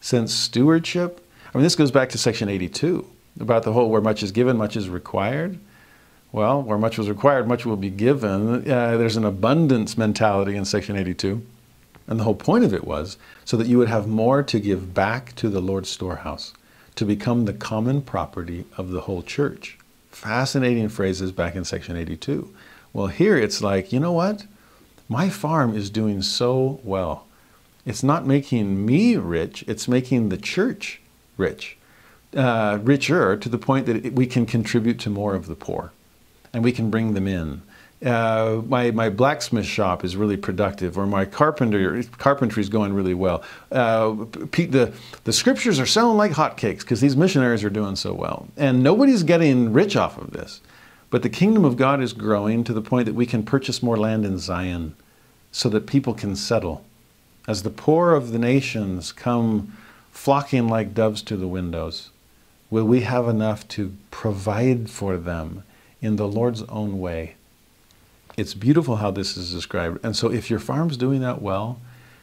Since 0.00 0.34
stewardship, 0.34 1.24
I 1.52 1.58
mean, 1.58 1.62
this 1.62 1.76
goes 1.76 1.90
back 1.90 2.08
to 2.10 2.18
section 2.18 2.48
82 2.48 3.06
about 3.38 3.62
the 3.62 3.72
whole 3.72 3.90
where 3.90 4.00
much 4.00 4.22
is 4.22 4.32
given, 4.32 4.56
much 4.56 4.76
is 4.76 4.88
required. 4.88 5.58
Well, 6.32 6.62
where 6.62 6.78
much 6.78 6.96
was 6.96 7.08
required, 7.08 7.48
much 7.48 7.66
will 7.66 7.76
be 7.76 7.90
given. 7.90 8.70
Uh, 8.70 8.96
there's 8.96 9.16
an 9.16 9.24
abundance 9.24 9.98
mentality 9.98 10.54
in 10.54 10.64
section 10.64 10.96
82. 10.96 11.44
And 12.10 12.18
the 12.18 12.24
whole 12.24 12.34
point 12.34 12.64
of 12.64 12.74
it 12.74 12.84
was 12.84 13.16
so 13.44 13.56
that 13.56 13.68
you 13.68 13.78
would 13.78 13.88
have 13.88 14.08
more 14.08 14.42
to 14.42 14.58
give 14.58 14.92
back 14.92 15.34
to 15.36 15.48
the 15.48 15.60
Lord's 15.60 15.88
storehouse, 15.88 16.52
to 16.96 17.04
become 17.04 17.44
the 17.44 17.52
common 17.52 18.02
property 18.02 18.64
of 18.76 18.90
the 18.90 19.02
whole 19.02 19.22
church. 19.22 19.78
Fascinating 20.10 20.88
phrases 20.88 21.30
back 21.30 21.54
in 21.54 21.64
section 21.64 21.96
82. 21.96 22.52
Well, 22.92 23.06
here 23.06 23.38
it's 23.38 23.62
like, 23.62 23.92
you 23.92 24.00
know 24.00 24.12
what? 24.12 24.44
My 25.08 25.28
farm 25.28 25.76
is 25.76 25.88
doing 25.88 26.20
so 26.20 26.80
well. 26.82 27.26
It's 27.86 28.02
not 28.02 28.26
making 28.26 28.84
me 28.84 29.16
rich, 29.16 29.64
it's 29.68 29.86
making 29.86 30.28
the 30.28 30.36
church 30.36 31.00
rich, 31.36 31.78
uh, 32.36 32.80
richer 32.82 33.36
to 33.36 33.48
the 33.48 33.56
point 33.56 33.86
that 33.86 34.04
it, 34.04 34.14
we 34.14 34.26
can 34.26 34.46
contribute 34.46 34.98
to 35.00 35.10
more 35.10 35.36
of 35.36 35.46
the 35.46 35.54
poor 35.54 35.92
and 36.52 36.64
we 36.64 36.72
can 36.72 36.90
bring 36.90 37.14
them 37.14 37.28
in 37.28 37.62
uh, 38.04 38.62
my, 38.66 38.90
my 38.92 39.10
blacksmith 39.10 39.66
shop 39.66 40.04
is 40.04 40.16
really 40.16 40.36
productive, 40.36 40.96
or 40.96 41.06
my 41.06 41.26
carpenter 41.26 42.02
carpentry 42.16 42.62
is 42.62 42.70
going 42.70 42.94
really 42.94 43.12
well. 43.12 43.42
Uh, 43.70 44.12
the, 44.32 44.92
the 45.24 45.32
scriptures 45.32 45.78
are 45.78 45.86
selling 45.86 46.16
like 46.16 46.32
hotcakes 46.32 46.80
because 46.80 47.00
these 47.02 47.16
missionaries 47.16 47.62
are 47.62 47.70
doing 47.70 47.96
so 47.96 48.14
well. 48.14 48.48
And 48.56 48.82
nobody's 48.82 49.22
getting 49.22 49.72
rich 49.72 49.96
off 49.96 50.16
of 50.16 50.30
this. 50.30 50.62
But 51.10 51.22
the 51.22 51.28
kingdom 51.28 51.64
of 51.64 51.76
God 51.76 52.00
is 52.00 52.12
growing 52.12 52.64
to 52.64 52.72
the 52.72 52.80
point 52.80 53.06
that 53.06 53.14
we 53.14 53.26
can 53.26 53.42
purchase 53.42 53.82
more 53.82 53.98
land 53.98 54.24
in 54.24 54.38
Zion 54.38 54.94
so 55.52 55.68
that 55.68 55.86
people 55.86 56.14
can 56.14 56.36
settle. 56.36 56.84
as 57.48 57.62
the 57.64 57.70
poor 57.70 58.12
of 58.12 58.30
the 58.30 58.38
nations 58.38 59.12
come 59.12 59.76
flocking 60.12 60.68
like 60.68 60.94
doves 60.94 61.20
to 61.22 61.36
the 61.36 61.48
windows, 61.48 62.10
will 62.70 62.84
we 62.84 63.00
have 63.00 63.26
enough 63.26 63.66
to 63.66 63.96
provide 64.10 64.88
for 64.88 65.16
them 65.16 65.64
in 66.00 66.14
the 66.16 66.28
Lord's 66.28 66.62
own 66.64 67.00
way? 67.00 67.34
It's 68.40 68.54
beautiful 68.54 68.96
how 68.96 69.10
this 69.10 69.36
is 69.36 69.52
described. 69.52 70.02
And 70.02 70.16
so, 70.16 70.32
if 70.32 70.48
your 70.48 70.60
farm's 70.60 70.96
doing 70.96 71.20
that 71.20 71.42
well, 71.42 71.78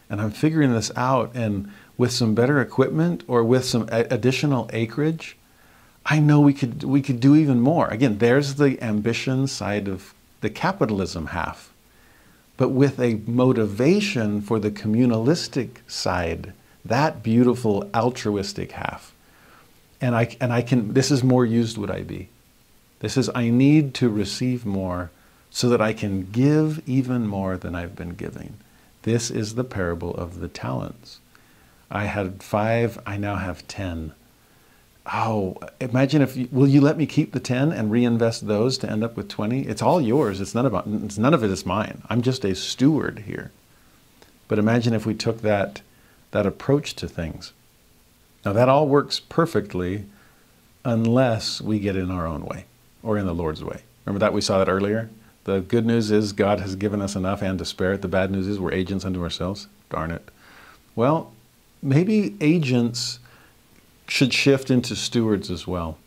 and 0.10 0.20
I'm 0.20 0.32
figuring 0.32 0.74
this 0.74 0.92
out, 0.96 1.30
and 1.36 1.72
with 1.96 2.12
some 2.12 2.34
better 2.34 2.60
equipment 2.60 3.24
or 3.28 3.44
with 3.44 3.66
some 3.66 3.88
additional 3.92 4.68
acreage, 4.74 5.38
I 6.08 6.20
know 6.20 6.40
we 6.40 6.56
could 6.56 6.84
we 6.84 7.04
could 7.04 7.20
do 7.20 7.36
even 7.36 7.62
more. 7.62 7.88
Again, 7.90 8.18
there's 8.18 8.56
the 8.56 8.82
ambition 8.84 9.46
side 9.46 9.88
of 9.88 10.16
the 10.42 10.50
capitalism 10.50 11.28
half, 11.28 11.72
but 12.58 12.70
with 12.70 13.00
a 13.00 13.22
motivation 13.28 14.42
for 14.42 14.58
the 14.58 14.72
communalistic 14.72 15.82
side, 15.88 16.52
that 16.84 17.22
beautiful 17.22 17.88
altruistic 17.94 18.72
half. 18.72 19.14
And 20.02 20.16
I 20.16 20.36
and 20.42 20.52
I 20.52 20.64
can 20.64 20.96
this 20.96 21.12
is 21.12 21.24
more 21.24 21.46
used 21.46 21.78
would 21.78 21.92
I 21.92 22.02
be. 22.02 22.30
This 23.02 23.18
is 23.18 23.30
I 23.36 23.50
need 23.50 23.94
to 23.96 24.10
receive 24.10 24.66
more 24.66 25.12
so 25.58 25.70
that 25.70 25.82
I 25.82 25.92
can 25.92 26.30
give 26.30 26.88
even 26.88 27.26
more 27.26 27.58
than 27.58 27.74
I've 27.74 27.96
been 27.96 28.14
giving. 28.14 28.58
This 29.02 29.32
is 29.32 29.56
the 29.56 29.64
parable 29.64 30.14
of 30.14 30.40
the 30.40 30.48
talents. 30.48 31.20
I 31.90 32.04
had 32.06 32.44
five, 32.44 33.00
I 33.08 33.18
now 33.18 33.38
have 33.38 33.68
ten. 33.68 34.14
Oh, 35.12 35.58
imagine 35.82 36.22
if 36.22 36.38
you, 36.38 36.48
will 36.52 36.68
you 36.68 36.80
let 36.80 36.96
me 36.96 37.08
keep 37.08 37.32
the 37.32 37.40
ten 37.40 37.72
and 37.72 37.90
reinvest 37.90 38.46
those 38.46 38.78
to 38.78 38.88
end 38.88 39.04
up 39.04 39.18
with 39.18 39.30
twenty? 39.30 39.62
It's 39.64 39.82
all 39.82 40.00
yours. 40.00 40.40
It's 40.42 40.54
none 40.54 40.68
of 40.68 41.04
it's 41.04 41.18
none 41.18 41.34
of 41.34 41.44
it 41.44 41.50
is 41.50 41.66
mine. 41.66 42.04
I'm 42.08 42.22
just 42.22 42.46
a 42.46 42.54
steward 42.54 43.24
here. 43.26 43.50
But 44.48 44.60
imagine 44.60 44.94
if 44.94 45.08
we 45.08 45.16
took 45.16 45.42
that 45.42 45.82
that 46.30 46.46
approach 46.46 46.94
to 46.98 47.08
things. 47.08 47.52
Now 48.46 48.54
that 48.54 48.70
all 48.70 48.88
works 48.88 49.20
perfectly 49.20 50.06
unless 50.86 51.62
we 51.62 51.80
get 51.80 51.96
in 51.96 52.12
our 52.12 52.28
own 52.28 52.46
way 52.46 52.66
or 53.02 53.18
in 53.18 53.26
the 53.26 53.34
Lord's 53.34 53.64
way. 53.64 53.82
Remember 54.06 54.20
that 54.20 54.34
we 54.34 54.42
saw 54.42 54.60
that 54.60 54.70
earlier? 54.70 55.10
The 55.48 55.62
good 55.62 55.86
news 55.86 56.12
is 56.12 56.34
God 56.34 56.60
has 56.60 56.76
given 56.76 57.02
us 57.02 57.16
enough 57.16 57.42
and 57.42 57.58
to 57.58 57.64
spare 57.64 57.94
it. 57.94 58.02
The 58.02 58.10
bad 58.10 58.32
news 58.32 58.50
is 58.50 58.60
we're 58.60 58.74
agents 58.74 59.06
unto 59.06 59.24
ourselves. 59.24 59.68
Darn 59.90 60.12
it. 60.12 60.30
Well, 60.94 61.32
maybe 61.82 62.36
agents 62.42 63.20
should 64.10 64.34
shift 64.34 64.70
into 64.70 64.94
stewards 64.94 65.50
as 65.50 65.66
well. 65.66 65.98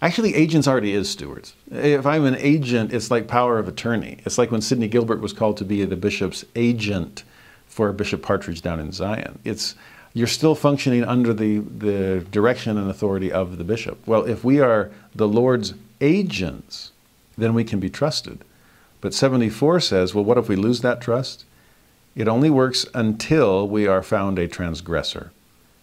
Actually, 0.00 0.34
agents 0.34 0.66
already 0.66 0.94
is 0.94 1.10
stewards. 1.10 1.52
If 1.70 2.06
I'm 2.06 2.24
an 2.24 2.36
agent, 2.38 2.94
it's 2.94 3.10
like 3.10 3.28
power 3.28 3.58
of 3.58 3.68
attorney. 3.68 4.20
It's 4.24 4.38
like 4.38 4.50
when 4.50 4.62
Sidney 4.62 4.88
Gilbert 4.88 5.20
was 5.20 5.34
called 5.34 5.58
to 5.58 5.66
be 5.66 5.84
the 5.84 5.94
bishop's 5.94 6.46
agent 6.56 7.24
for 7.66 7.92
Bishop 7.92 8.22
Partridge 8.22 8.62
down 8.62 8.80
in 8.80 8.92
Zion. 8.92 9.38
It's 9.44 9.74
you're 10.14 10.26
still 10.26 10.54
functioning 10.54 11.04
under 11.04 11.34
the, 11.34 11.58
the 11.58 12.24
direction 12.30 12.78
and 12.78 12.88
authority 12.88 13.30
of 13.30 13.58
the 13.58 13.64
bishop. 13.64 13.98
Well, 14.06 14.24
if 14.24 14.44
we 14.44 14.60
are 14.60 14.90
the 15.14 15.28
Lord's 15.28 15.74
agents, 16.00 16.92
then 17.36 17.52
we 17.52 17.64
can 17.64 17.80
be 17.80 17.90
trusted. 17.90 18.44
But 19.00 19.14
74 19.14 19.80
says, 19.80 20.14
well, 20.14 20.24
what 20.24 20.38
if 20.38 20.48
we 20.48 20.56
lose 20.56 20.80
that 20.80 21.00
trust? 21.00 21.44
It 22.16 22.28
only 22.28 22.50
works 22.50 22.84
until 22.94 23.68
we 23.68 23.86
are 23.86 24.02
found 24.02 24.38
a 24.38 24.48
transgressor. 24.48 25.30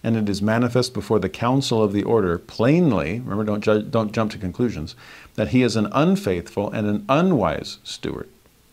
And 0.03 0.17
it 0.17 0.29
is 0.29 0.41
manifest 0.41 0.93
before 0.93 1.19
the 1.19 1.29
council 1.29 1.81
of 1.81 1.93
the 1.93 2.03
order 2.03 2.37
plainly, 2.37 3.21
remember, 3.21 3.57
don't, 3.57 3.89
don't 3.89 4.11
jump 4.11 4.31
to 4.31 4.37
conclusions, 4.37 4.95
that 5.35 5.47
he 5.47 5.63
is 5.63 5.75
an 5.75 5.87
unfaithful 5.91 6.69
and 6.71 6.87
an 6.87 7.05
unwise 7.09 7.79
steward. 7.83 8.29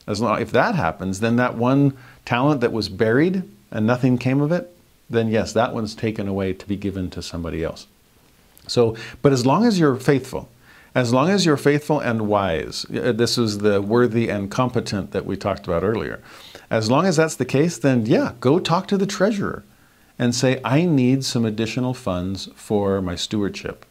As 0.06 0.20
long, 0.20 0.42
if 0.42 0.50
that 0.50 0.74
happens, 0.74 1.20
then 1.20 1.36
that 1.36 1.56
one 1.56 1.96
talent 2.24 2.60
that 2.60 2.72
was 2.72 2.88
buried 2.88 3.44
and 3.70 3.86
nothing 3.86 4.18
came 4.18 4.40
of 4.40 4.52
it, 4.52 4.76
then 5.08 5.28
yes, 5.28 5.52
that 5.52 5.72
one's 5.72 5.94
taken 5.94 6.26
away 6.26 6.52
to 6.52 6.66
be 6.66 6.76
given 6.76 7.10
to 7.10 7.22
somebody 7.22 7.62
else. 7.62 7.86
So, 8.66 8.96
but 9.22 9.32
as 9.32 9.46
long 9.46 9.64
as 9.66 9.78
you're 9.78 9.96
faithful, 9.96 10.48
as 10.94 11.12
long 11.12 11.30
as 11.30 11.46
you're 11.46 11.56
faithful 11.56 12.00
and 12.00 12.28
wise, 12.28 12.84
uh, 12.94 13.12
this 13.12 13.38
is 13.38 13.58
the 13.58 13.80
worthy 13.80 14.28
and 14.28 14.50
competent 14.50 15.12
that 15.12 15.24
we 15.24 15.36
talked 15.36 15.66
about 15.66 15.82
earlier. 15.82 16.20
As 16.70 16.90
long 16.90 17.06
as 17.06 17.16
that's 17.16 17.36
the 17.36 17.44
case, 17.44 17.78
then 17.78 18.06
yeah, 18.06 18.32
go 18.40 18.58
talk 18.58 18.88
to 18.88 18.98
the 18.98 19.06
treasurer 19.06 19.64
and 20.18 20.34
say, 20.34 20.60
I 20.64 20.84
need 20.84 21.24
some 21.24 21.44
additional 21.44 21.94
funds 21.94 22.48
for 22.54 23.00
my 23.00 23.16
stewardship. 23.16 23.86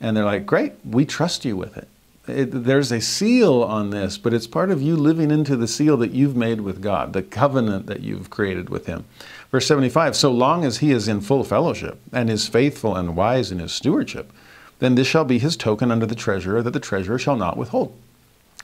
And 0.00 0.16
they're 0.16 0.24
like, 0.24 0.46
great, 0.46 0.74
we 0.84 1.04
trust 1.04 1.44
you 1.44 1.56
with 1.56 1.76
it. 1.76 1.88
it. 2.26 2.64
There's 2.64 2.90
a 2.90 3.00
seal 3.00 3.62
on 3.62 3.90
this, 3.90 4.16
but 4.16 4.32
it's 4.32 4.46
part 4.46 4.70
of 4.70 4.80
you 4.80 4.96
living 4.96 5.30
into 5.30 5.56
the 5.56 5.68
seal 5.68 5.96
that 5.98 6.12
you've 6.12 6.36
made 6.36 6.62
with 6.62 6.80
God, 6.80 7.12
the 7.12 7.22
covenant 7.22 7.86
that 7.86 8.00
you've 8.00 8.30
created 8.30 8.70
with 8.70 8.86
Him. 8.86 9.04
Verse 9.50 9.66
75 9.66 10.16
So 10.16 10.30
long 10.30 10.64
as 10.64 10.78
he 10.78 10.92
is 10.92 11.08
in 11.08 11.20
full 11.20 11.44
fellowship 11.44 12.00
and 12.12 12.30
is 12.30 12.48
faithful 12.48 12.96
and 12.96 13.16
wise 13.16 13.50
in 13.50 13.58
his 13.58 13.72
stewardship, 13.72 14.32
then 14.80 14.96
this 14.96 15.06
shall 15.06 15.24
be 15.24 15.38
his 15.38 15.56
token 15.56 15.90
unto 15.90 16.06
the 16.06 16.14
treasurer 16.14 16.62
that 16.62 16.72
the 16.72 16.80
treasurer 16.80 17.18
shall 17.18 17.36
not 17.36 17.56
withhold. 17.56 17.96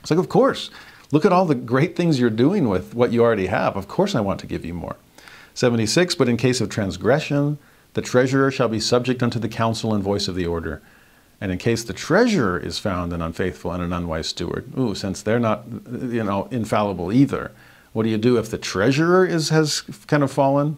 It's 0.01 0.11
like, 0.11 0.19
of 0.19 0.29
course. 0.29 0.69
Look 1.11 1.23
at 1.23 1.31
all 1.31 1.45
the 1.45 1.55
great 1.55 1.95
things 1.95 2.19
you're 2.19 2.29
doing 2.29 2.67
with 2.67 2.93
what 2.93 3.13
you 3.13 3.23
already 3.23 3.47
have. 3.47 3.77
Of 3.77 3.87
course, 3.87 4.13
I 4.13 4.19
want 4.19 4.41
to 4.41 4.47
give 4.47 4.65
you 4.65 4.73
more. 4.73 4.97
76, 5.53 6.15
but 6.15 6.27
in 6.27 6.37
case 6.37 6.59
of 6.59 6.69
transgression, 6.69 7.57
the 7.93 8.01
treasurer 8.01 8.51
shall 8.51 8.67
be 8.67 8.79
subject 8.79 9.23
unto 9.23 9.39
the 9.39 9.47
counsel 9.47 9.93
and 9.93 10.03
voice 10.03 10.27
of 10.27 10.35
the 10.35 10.45
order. 10.45 10.81
And 11.39 11.51
in 11.51 11.57
case 11.57 11.83
the 11.83 11.93
treasurer 11.93 12.59
is 12.59 12.79
found 12.79 13.13
an 13.13 13.21
unfaithful 13.21 13.71
and 13.71 13.81
an 13.81 13.93
unwise 13.93 14.27
steward, 14.27 14.71
ooh, 14.77 14.95
since 14.95 15.21
they're 15.21 15.39
not, 15.39 15.63
you 15.91 16.23
know, 16.23 16.47
infallible 16.51 17.11
either, 17.11 17.51
what 17.93 18.03
do 18.03 18.09
you 18.09 18.17
do 18.17 18.37
if 18.37 18.49
the 18.49 18.57
treasurer 18.57 19.25
is 19.25 19.49
has 19.49 19.81
kind 20.07 20.23
of 20.23 20.31
fallen? 20.31 20.77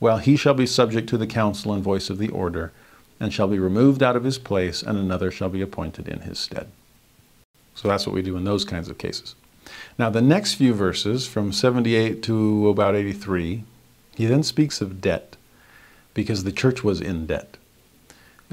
Well, 0.00 0.18
he 0.18 0.36
shall 0.36 0.54
be 0.54 0.66
subject 0.66 1.08
to 1.10 1.18
the 1.18 1.26
counsel 1.26 1.72
and 1.72 1.82
voice 1.82 2.10
of 2.10 2.18
the 2.18 2.28
order, 2.28 2.72
and 3.24 3.32
shall 3.32 3.48
be 3.48 3.58
removed 3.58 4.02
out 4.02 4.16
of 4.16 4.24
his 4.24 4.36
place, 4.36 4.82
and 4.82 4.98
another 4.98 5.30
shall 5.30 5.48
be 5.48 5.62
appointed 5.62 6.08
in 6.08 6.20
his 6.20 6.38
stead. 6.38 6.68
So 7.74 7.88
that's 7.88 8.06
what 8.06 8.14
we 8.14 8.20
do 8.20 8.36
in 8.36 8.44
those 8.44 8.66
kinds 8.66 8.90
of 8.90 8.98
cases. 8.98 9.34
Now, 9.98 10.10
the 10.10 10.20
next 10.20 10.54
few 10.54 10.74
verses, 10.74 11.26
from 11.26 11.50
78 11.50 12.22
to 12.24 12.68
about 12.68 12.94
83, 12.94 13.64
he 14.14 14.26
then 14.26 14.42
speaks 14.42 14.82
of 14.82 15.00
debt, 15.00 15.38
because 16.12 16.44
the 16.44 16.52
church 16.52 16.84
was 16.84 17.00
in 17.00 17.24
debt. 17.24 17.56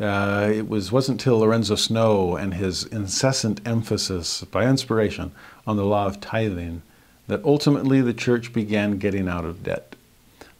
Uh, 0.01 0.49
it 0.53 0.69
was, 0.69 0.89
wasn't 0.89 1.19
till 1.19 1.39
Lorenzo 1.39 1.75
Snow 1.75 2.37
and 2.37 2.53
his 2.53 2.85
incessant 2.85 3.59
emphasis 3.67 4.45
by 4.45 4.65
inspiration 4.65 5.33
on 5.67 5.75
the 5.75 5.83
law 5.83 6.05
of 6.05 6.21
tithing 6.21 6.81
that 7.27 7.43
ultimately 7.43 7.99
the 7.99 8.13
church 8.13 8.53
began 8.53 8.99
getting 8.99 9.27
out 9.27 9.43
of 9.43 9.63
debt. 9.63 9.97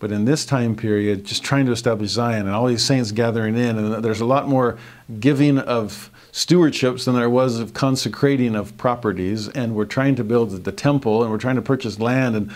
But 0.02 0.12
in 0.12 0.26
this 0.26 0.48
time 0.48 0.76
period, 0.76 1.26
just 1.26 1.44
trying 1.44 1.68
to 1.68 1.72
establish 1.72 2.10
Zion 2.10 2.48
and 2.48 2.56
all 2.56 2.66
these 2.66 2.84
saints 2.84 3.12
gathering 3.12 3.56
in, 3.56 3.78
and 3.78 4.04
there's 4.04 4.20
a 4.20 4.26
lot 4.26 4.48
more 4.48 4.80
giving 5.20 5.60
of 5.60 6.10
stewardships 6.32 7.06
than 7.06 7.14
there 7.14 7.30
was 7.30 7.60
of 7.60 7.76
consecrating 7.76 8.56
of 8.56 8.76
properties. 8.78 9.48
And 9.50 9.76
we're 9.76 9.86
trying 9.86 10.16
to 10.16 10.24
build 10.24 10.64
the 10.64 10.72
temple 10.72 11.22
and 11.22 11.32
we're 11.32 11.38
trying 11.38 11.58
to 11.58 11.62
purchase 11.62 12.00
land. 12.00 12.36
And 12.36 12.52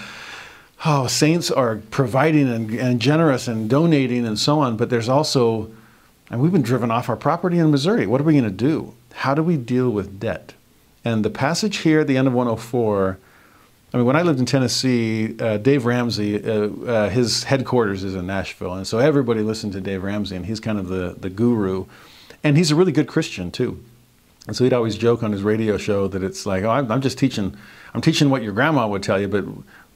oh, 0.85 1.05
saints 1.05 1.51
are 1.51 1.83
providing 1.91 2.49
and, 2.49 2.71
and 2.71 2.99
generous 2.99 3.47
and 3.47 3.69
donating 3.69 4.25
and 4.25 4.39
so 4.39 4.59
on. 4.59 4.75
But 4.75 4.89
there's 4.89 5.07
also, 5.07 5.71
and 6.31 6.41
we've 6.41 6.51
been 6.51 6.63
driven 6.63 6.89
off 6.89 7.09
our 7.09 7.15
property 7.15 7.59
in 7.59 7.69
Missouri. 7.69 8.07
What 8.07 8.19
are 8.21 8.23
we 8.23 8.33
going 8.33 8.45
to 8.45 8.49
do? 8.49 8.95
How 9.13 9.35
do 9.35 9.43
we 9.43 9.55
deal 9.55 9.91
with 9.91 10.19
debt? 10.19 10.55
And 11.03 11.23
the 11.23 11.29
passage 11.29 11.77
here 11.77 11.99
at 11.99 12.07
the 12.07 12.17
end 12.17 12.27
of 12.27 12.33
104 12.33 13.19
I 13.93 13.97
mean, 13.97 14.05
when 14.05 14.15
I 14.15 14.23
lived 14.23 14.39
in 14.39 14.45
Tennessee, 14.45 15.35
uh, 15.39 15.57
Dave 15.57 15.85
Ramsey, 15.85 16.43
uh, 16.43 16.67
uh, 16.67 17.09
his 17.09 17.43
headquarters 17.43 18.03
is 18.03 18.15
in 18.15 18.27
Nashville, 18.27 18.73
and 18.73 18.85
so 18.85 18.99
everybody 18.99 19.41
listened 19.41 19.73
to 19.73 19.81
Dave 19.81 20.03
Ramsey, 20.03 20.35
and 20.35 20.45
he's 20.45 20.59
kind 20.59 20.77
of 20.77 20.87
the 20.87 21.15
the 21.17 21.29
guru, 21.29 21.85
and 22.43 22.57
he's 22.57 22.71
a 22.71 22.75
really 22.75 22.91
good 22.91 23.07
Christian 23.07 23.51
too. 23.51 23.81
And 24.47 24.55
so 24.55 24.63
he'd 24.63 24.73
always 24.73 24.95
joke 24.95 25.23
on 25.23 25.31
his 25.31 25.41
radio 25.41 25.77
show 25.77 26.07
that 26.07 26.21
it's 26.23 26.45
like, 26.45 26.63
oh, 26.63 26.69
I'm, 26.69 26.91
I'm 26.91 27.01
just 27.01 27.17
teaching, 27.17 27.57
I'm 27.95 28.01
teaching 28.01 28.29
what 28.29 28.43
your 28.43 28.53
grandma 28.53 28.87
would 28.87 29.01
tell 29.01 29.19
you, 29.19 29.27
but 29.27 29.45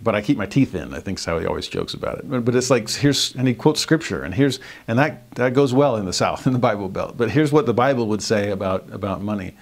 but 0.02 0.16
I 0.16 0.22
keep 0.22 0.38
my 0.38 0.46
teeth 0.46 0.76
in. 0.76 0.94
I 0.94 1.02
think 1.02 1.20
is 1.20 1.26
how 1.26 1.40
he 1.40 1.46
always 1.46 1.68
jokes 1.68 1.94
about 1.94 2.20
it. 2.20 2.30
But, 2.30 2.46
but 2.46 2.56
it's 2.56 2.70
like 2.70 2.90
here's 2.90 3.36
and 3.36 3.48
he 3.48 3.54
quotes 3.54 3.82
scripture, 3.82 4.24
and 4.24 4.34
here's 4.34 4.60
and 4.88 4.98
that 4.98 5.30
that 5.32 5.54
goes 5.54 5.74
well 5.74 5.98
in 5.98 6.06
the 6.06 6.14
South 6.14 6.48
in 6.48 6.54
the 6.54 6.60
Bible 6.60 6.90
Belt. 6.90 7.18
But 7.18 7.32
here's 7.32 7.52
what 7.52 7.66
the 7.66 7.74
Bible 7.74 8.08
would 8.08 8.24
say 8.24 8.50
about 8.50 8.90
about 8.92 9.22
money. 9.22 9.56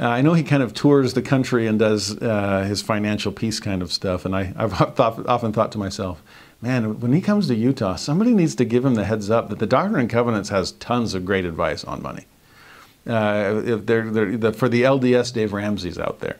Uh, 0.00 0.06
I 0.06 0.22
know 0.22 0.34
he 0.34 0.44
kind 0.44 0.62
of 0.62 0.74
tours 0.74 1.14
the 1.14 1.22
country 1.22 1.66
and 1.66 1.78
does 1.78 2.16
uh, 2.18 2.64
his 2.68 2.82
financial 2.82 3.32
peace 3.32 3.58
kind 3.58 3.82
of 3.82 3.92
stuff, 3.92 4.24
and 4.24 4.34
I, 4.34 4.44
have 4.44 4.72
thought, 4.94 5.26
often 5.26 5.52
thought 5.52 5.72
to 5.72 5.78
myself, 5.78 6.22
man, 6.62 7.00
when 7.00 7.12
he 7.12 7.20
comes 7.20 7.48
to 7.48 7.54
Utah, 7.56 7.96
somebody 7.96 8.32
needs 8.32 8.54
to 8.56 8.64
give 8.64 8.84
him 8.84 8.94
the 8.94 9.04
heads 9.04 9.28
up 9.28 9.48
that 9.48 9.58
the 9.58 9.66
Doctrine 9.66 10.00
and 10.00 10.10
Covenants 10.10 10.50
has 10.50 10.72
tons 10.72 11.14
of 11.14 11.24
great 11.24 11.44
advice 11.44 11.84
on 11.84 12.02
money. 12.02 12.26
Uh, 13.06 13.62
if 13.64 13.86
they're, 13.86 14.10
they're, 14.10 14.36
the, 14.36 14.52
for 14.52 14.68
the 14.68 14.82
LDS 14.82 15.32
Dave 15.32 15.52
Ramsey's 15.52 15.98
out 15.98 16.20
there, 16.20 16.36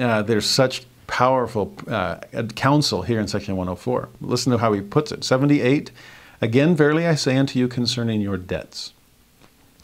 uh, 0.00 0.22
there's 0.22 0.46
such 0.46 0.84
powerful 1.06 1.74
uh, 1.86 2.16
counsel 2.56 3.02
here 3.02 3.20
in 3.20 3.28
section 3.28 3.56
104. 3.56 4.08
Listen 4.20 4.50
to 4.50 4.58
how 4.58 4.72
he 4.72 4.80
puts 4.80 5.12
it. 5.12 5.22
78, 5.22 5.92
again, 6.40 6.74
verily 6.74 7.06
I 7.06 7.14
say 7.14 7.36
unto 7.36 7.58
you 7.58 7.68
concerning 7.68 8.20
your 8.20 8.36
debts. 8.36 8.92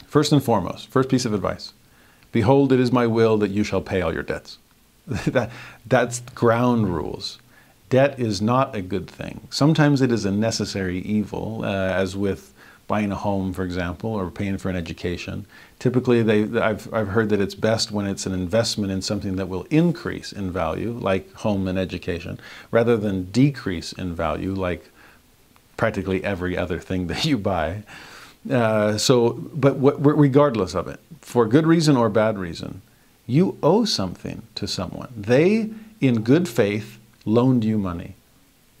First 0.07 0.33
and 0.33 0.43
foremost, 0.43 0.89
first 0.89 1.07
piece 1.07 1.23
of 1.23 1.33
advice 1.33 1.71
Behold, 2.33 2.73
it 2.73 2.79
is 2.81 2.91
my 2.91 3.07
will 3.07 3.37
that 3.37 3.51
you 3.51 3.63
shall 3.63 3.79
pay 3.79 4.01
all 4.01 4.13
your 4.13 4.23
debts. 4.23 4.57
that, 5.07 5.49
that's 5.85 6.19
ground 6.35 6.93
rules. 6.93 7.39
Debt 7.89 8.19
is 8.19 8.41
not 8.41 8.75
a 8.75 8.81
good 8.81 9.07
thing. 9.07 9.47
Sometimes 9.49 10.01
it 10.01 10.11
is 10.11 10.25
a 10.25 10.31
necessary 10.31 10.97
evil, 10.99 11.61
uh, 11.63 11.67
as 11.67 12.17
with 12.17 12.53
buying 12.87 13.11
a 13.11 13.15
home, 13.15 13.53
for 13.53 13.63
example, 13.63 14.11
or 14.11 14.29
paying 14.29 14.57
for 14.57 14.69
an 14.69 14.75
education. 14.75 15.45
Typically, 15.79 16.21
they, 16.23 16.59
I've, 16.59 16.91
I've 16.93 17.09
heard 17.09 17.29
that 17.29 17.39
it's 17.39 17.55
best 17.55 17.91
when 17.91 18.07
it's 18.07 18.25
an 18.25 18.33
investment 18.33 18.91
in 18.91 19.01
something 19.01 19.35
that 19.35 19.47
will 19.47 19.63
increase 19.69 20.31
in 20.31 20.51
value, 20.51 20.91
like 20.91 21.31
home 21.33 21.67
and 21.67 21.77
education, 21.77 22.39
rather 22.71 22.97
than 22.97 23.25
decrease 23.25 23.93
in 23.93 24.15
value, 24.15 24.53
like 24.53 24.89
practically 25.77 26.23
every 26.23 26.57
other 26.57 26.79
thing 26.79 27.07
that 27.11 27.25
you 27.25 27.37
buy. 27.37 27.83
Uh, 28.49 28.97
so, 28.97 29.33
but 29.53 29.75
regardless 29.79 30.75
of 30.75 30.87
it, 30.87 30.99
for 31.21 31.45
good 31.45 31.65
reason 31.65 31.95
or 31.95 32.09
bad 32.09 32.37
reason, 32.37 32.81
you 33.25 33.57
owe 33.63 33.85
something 33.85 34.41
to 34.55 34.67
someone. 34.67 35.13
They, 35.15 35.69
in 36.01 36.23
good 36.23 36.49
faith, 36.49 36.99
loaned 37.25 37.63
you 37.63 37.77
money. 37.77 38.15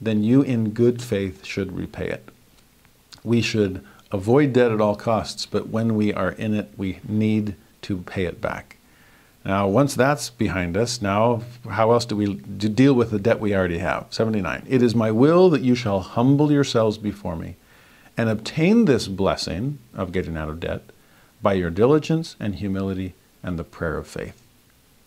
Then 0.01 0.23
you, 0.23 0.41
in 0.41 0.71
good 0.71 1.01
faith, 1.01 1.45
should 1.45 1.77
repay 1.77 2.09
it. 2.09 2.27
We 3.23 3.41
should 3.41 3.83
avoid 4.11 4.51
debt 4.51 4.71
at 4.71 4.81
all 4.81 4.97
costs, 4.97 5.45
but 5.45 5.69
when 5.69 5.95
we 5.95 6.13
are 6.13 6.31
in 6.31 6.53
it, 6.53 6.69
we 6.75 6.99
need 7.07 7.55
to 7.83 7.97
pay 7.99 8.25
it 8.25 8.41
back. 8.41 8.77
Now, 9.45 9.67
once 9.67 9.95
that's 9.95 10.29
behind 10.29 10.77
us, 10.77 11.01
now 11.01 11.43
how 11.69 11.91
else 11.91 12.05
do 12.05 12.15
we 12.15 12.35
deal 12.35 12.93
with 12.93 13.11
the 13.11 13.19
debt 13.19 13.39
we 13.39 13.55
already 13.55 13.79
have? 13.79 14.07
79. 14.09 14.63
It 14.67 14.81
is 14.81 14.95
my 14.95 15.11
will 15.11 15.49
that 15.49 15.61
you 15.61 15.75
shall 15.75 16.01
humble 16.01 16.51
yourselves 16.51 16.97
before 16.97 17.35
me 17.35 17.55
and 18.17 18.29
obtain 18.29 18.85
this 18.85 19.07
blessing 19.07 19.79
of 19.93 20.11
getting 20.11 20.37
out 20.37 20.49
of 20.49 20.59
debt 20.59 20.83
by 21.41 21.53
your 21.53 21.69
diligence 21.69 22.35
and 22.39 22.55
humility 22.55 23.13
and 23.41 23.57
the 23.57 23.63
prayer 23.63 23.97
of 23.97 24.07
faith. 24.07 24.41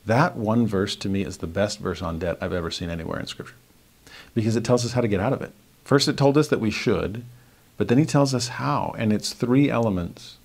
That 0.04 0.36
one 0.36 0.66
verse 0.66 0.94
to 0.96 1.08
me 1.08 1.22
is 1.22 1.38
the 1.38 1.46
best 1.46 1.80
verse 1.80 2.02
on 2.02 2.18
debt 2.18 2.38
I've 2.40 2.52
ever 2.52 2.70
seen 2.70 2.90
anywhere 2.90 3.18
in 3.18 3.26
Scripture 3.26 3.56
because 4.34 4.54
it 4.54 4.64
tells 4.64 4.84
us 4.84 4.92
how 4.92 5.00
to 5.00 5.08
get 5.08 5.20
out 5.20 5.32
of 5.32 5.42
it. 5.42 5.52
First, 5.84 6.08
it 6.08 6.16
told 6.16 6.36
us 6.36 6.48
that 6.48 6.60
we 6.60 6.70
should, 6.70 7.24
but 7.76 7.88
then 7.88 7.98
he 7.98 8.04
tells 8.04 8.34
us 8.34 8.48
how, 8.48 8.94
and 8.98 9.12
it's 9.12 9.32
three 9.32 9.70
elements 9.70 10.38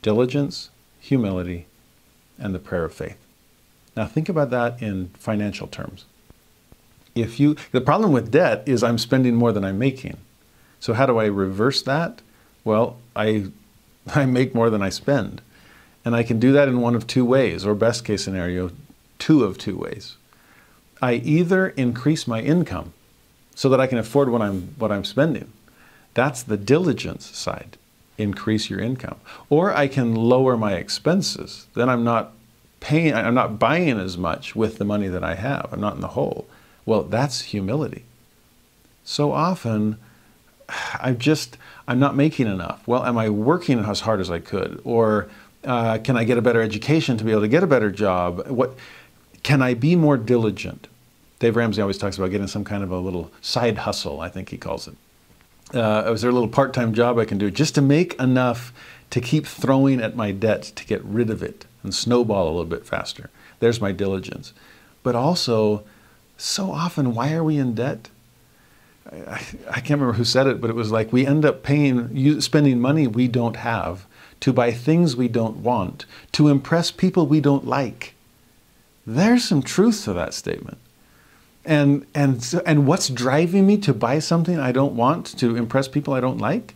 diligence, 0.00 0.70
humility, 1.00 1.66
and 2.38 2.54
the 2.54 2.60
prayer 2.60 2.84
of 2.84 2.94
faith. 2.94 3.18
Now, 3.96 4.06
think 4.06 4.28
about 4.28 4.50
that 4.50 4.80
in 4.80 5.08
financial 5.18 5.66
terms. 5.66 6.04
If 7.16 7.40
you, 7.40 7.56
the 7.72 7.80
problem 7.80 8.12
with 8.12 8.30
debt 8.30 8.62
is 8.64 8.84
I'm 8.84 8.98
spending 8.98 9.34
more 9.34 9.50
than 9.50 9.64
I'm 9.64 9.78
making. 9.78 10.18
So, 10.80 10.94
how 10.94 11.06
do 11.06 11.18
I 11.18 11.26
reverse 11.26 11.82
that? 11.82 12.22
Well, 12.64 12.98
I, 13.16 13.46
I 14.14 14.26
make 14.26 14.54
more 14.54 14.70
than 14.70 14.82
I 14.82 14.88
spend. 14.88 15.42
And 16.04 16.14
I 16.16 16.22
can 16.22 16.38
do 16.38 16.52
that 16.52 16.68
in 16.68 16.80
one 16.80 16.94
of 16.94 17.06
two 17.06 17.24
ways, 17.24 17.66
or 17.66 17.74
best 17.74 18.04
case 18.04 18.24
scenario, 18.24 18.70
two 19.18 19.44
of 19.44 19.58
two 19.58 19.76
ways. 19.76 20.16
I 21.02 21.14
either 21.14 21.68
increase 21.68 22.26
my 22.26 22.40
income 22.40 22.92
so 23.54 23.68
that 23.68 23.80
I 23.80 23.86
can 23.86 23.98
afford 23.98 24.30
what 24.30 24.40
I'm, 24.40 24.74
what 24.78 24.92
I'm 24.92 25.04
spending, 25.04 25.52
that's 26.14 26.42
the 26.42 26.56
diligence 26.56 27.26
side. 27.36 27.76
Increase 28.16 28.70
your 28.70 28.80
income. 28.80 29.16
Or 29.50 29.74
I 29.74 29.86
can 29.86 30.14
lower 30.14 30.56
my 30.56 30.74
expenses. 30.74 31.66
Then 31.74 31.88
I'm 31.88 32.04
not 32.04 32.32
paying, 32.80 33.14
I'm 33.14 33.34
not 33.34 33.58
buying 33.58 33.98
as 33.98 34.16
much 34.16 34.56
with 34.56 34.78
the 34.78 34.84
money 34.84 35.08
that 35.08 35.22
I 35.22 35.34
have. 35.34 35.68
I'm 35.72 35.80
not 35.80 35.94
in 35.94 36.00
the 36.00 36.08
hole. 36.08 36.46
Well, 36.86 37.02
that's 37.02 37.42
humility. 37.42 38.04
So 39.04 39.32
often, 39.32 39.98
I'm 40.68 41.18
just, 41.18 41.56
I'm 41.86 41.98
not 41.98 42.16
making 42.16 42.46
enough. 42.46 42.86
Well, 42.86 43.04
am 43.04 43.18
I 43.18 43.28
working 43.28 43.78
as 43.78 44.00
hard 44.00 44.20
as 44.20 44.30
I 44.30 44.38
could? 44.38 44.80
Or 44.84 45.28
uh, 45.64 45.98
can 45.98 46.16
I 46.16 46.24
get 46.24 46.38
a 46.38 46.42
better 46.42 46.60
education 46.60 47.16
to 47.16 47.24
be 47.24 47.30
able 47.30 47.42
to 47.42 47.48
get 47.48 47.62
a 47.62 47.66
better 47.66 47.90
job? 47.90 48.46
What, 48.48 48.76
can 49.42 49.62
I 49.62 49.74
be 49.74 49.96
more 49.96 50.16
diligent? 50.16 50.88
Dave 51.38 51.56
Ramsey 51.56 51.80
always 51.80 51.98
talks 51.98 52.18
about 52.18 52.30
getting 52.30 52.48
some 52.48 52.64
kind 52.64 52.82
of 52.82 52.90
a 52.90 52.98
little 52.98 53.30
side 53.40 53.78
hustle, 53.78 54.20
I 54.20 54.28
think 54.28 54.48
he 54.50 54.58
calls 54.58 54.88
it 54.88 54.96
uh, 55.74 56.10
is 56.12 56.22
there 56.22 56.30
a 56.30 56.34
little 56.34 56.48
part-time 56.48 56.94
job 56.94 57.18
I 57.18 57.24
can 57.24 57.38
do 57.38 57.50
just 57.50 57.74
to 57.74 57.82
make 57.82 58.14
enough 58.14 58.72
to 59.10 59.20
keep 59.20 59.46
throwing 59.46 60.00
at 60.00 60.16
my 60.16 60.32
debt 60.32 60.62
to 60.62 60.86
get 60.86 61.04
rid 61.04 61.30
of 61.30 61.42
it 61.42 61.66
and 61.82 61.94
snowball 61.94 62.46
a 62.46 62.50
little 62.50 62.64
bit 62.64 62.86
faster. 62.86 63.30
There's 63.60 63.80
my 63.80 63.92
diligence. 63.92 64.52
But 65.02 65.14
also, 65.14 65.84
so 66.36 66.70
often, 66.70 67.14
why 67.14 67.32
are 67.32 67.44
we 67.44 67.56
in 67.56 67.74
debt? 67.74 68.08
I, 69.10 69.42
I 69.70 69.80
can't 69.80 70.00
remember 70.00 70.14
who 70.14 70.24
said 70.24 70.46
it, 70.46 70.60
but 70.60 70.70
it 70.70 70.76
was 70.76 70.92
like 70.92 71.12
we 71.12 71.26
end 71.26 71.44
up 71.44 71.62
paying, 71.62 72.40
spending 72.40 72.80
money 72.80 73.06
we 73.06 73.28
don't 73.28 73.56
have 73.56 74.06
to 74.40 74.52
buy 74.52 74.70
things 74.70 75.16
we 75.16 75.28
don't 75.28 75.58
want, 75.58 76.04
to 76.32 76.48
impress 76.48 76.90
people 76.90 77.26
we 77.26 77.40
don't 77.40 77.66
like. 77.66 78.14
There's 79.06 79.44
some 79.44 79.62
truth 79.62 80.04
to 80.04 80.12
that 80.12 80.34
statement. 80.34 80.78
And, 81.64 82.06
and, 82.14 82.62
and 82.64 82.86
what's 82.86 83.08
driving 83.08 83.66
me 83.66 83.78
to 83.78 83.92
buy 83.92 84.20
something 84.20 84.58
I 84.58 84.72
don't 84.72 84.94
want 84.94 85.38
to 85.38 85.56
impress 85.56 85.88
people 85.88 86.14
I 86.14 86.20
don't 86.20 86.38
like? 86.38 86.74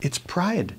It's 0.00 0.18
pride. 0.18 0.74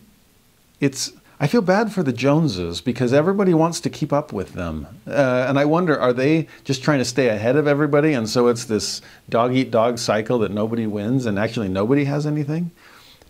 It's, 0.80 1.14
I 1.40 1.48
feel 1.48 1.62
bad 1.62 1.92
for 1.92 2.02
the 2.02 2.14
Joneses 2.14 2.80
because 2.80 3.12
everybody 3.12 3.54
wants 3.54 3.82
to 3.82 3.90
keep 3.90 4.14
up 4.14 4.32
with 4.32 4.54
them. 4.54 4.88
Uh, 5.06 5.46
and 5.50 5.60
I 5.60 5.66
wonder, 5.66 6.00
are 6.00 6.14
they 6.14 6.48
just 6.64 6.82
trying 6.82 7.00
to 7.00 7.06
stay 7.06 7.28
ahead 7.28 7.58
of 7.58 7.68
everybody? 7.68 8.14
And 8.14 8.30
so 8.30 8.48
it's 8.48 8.66
this 8.66 9.02
dog 9.28 9.54
eat 9.54 9.70
dog 9.70 10.00
cycle 10.00 10.40
that 10.40 10.52
nobody 10.52 10.88
wins 10.88 11.26
and 11.26 11.38
actually 11.38 11.68
nobody 11.68 12.06
has 12.06 12.26
anything? 12.26 12.72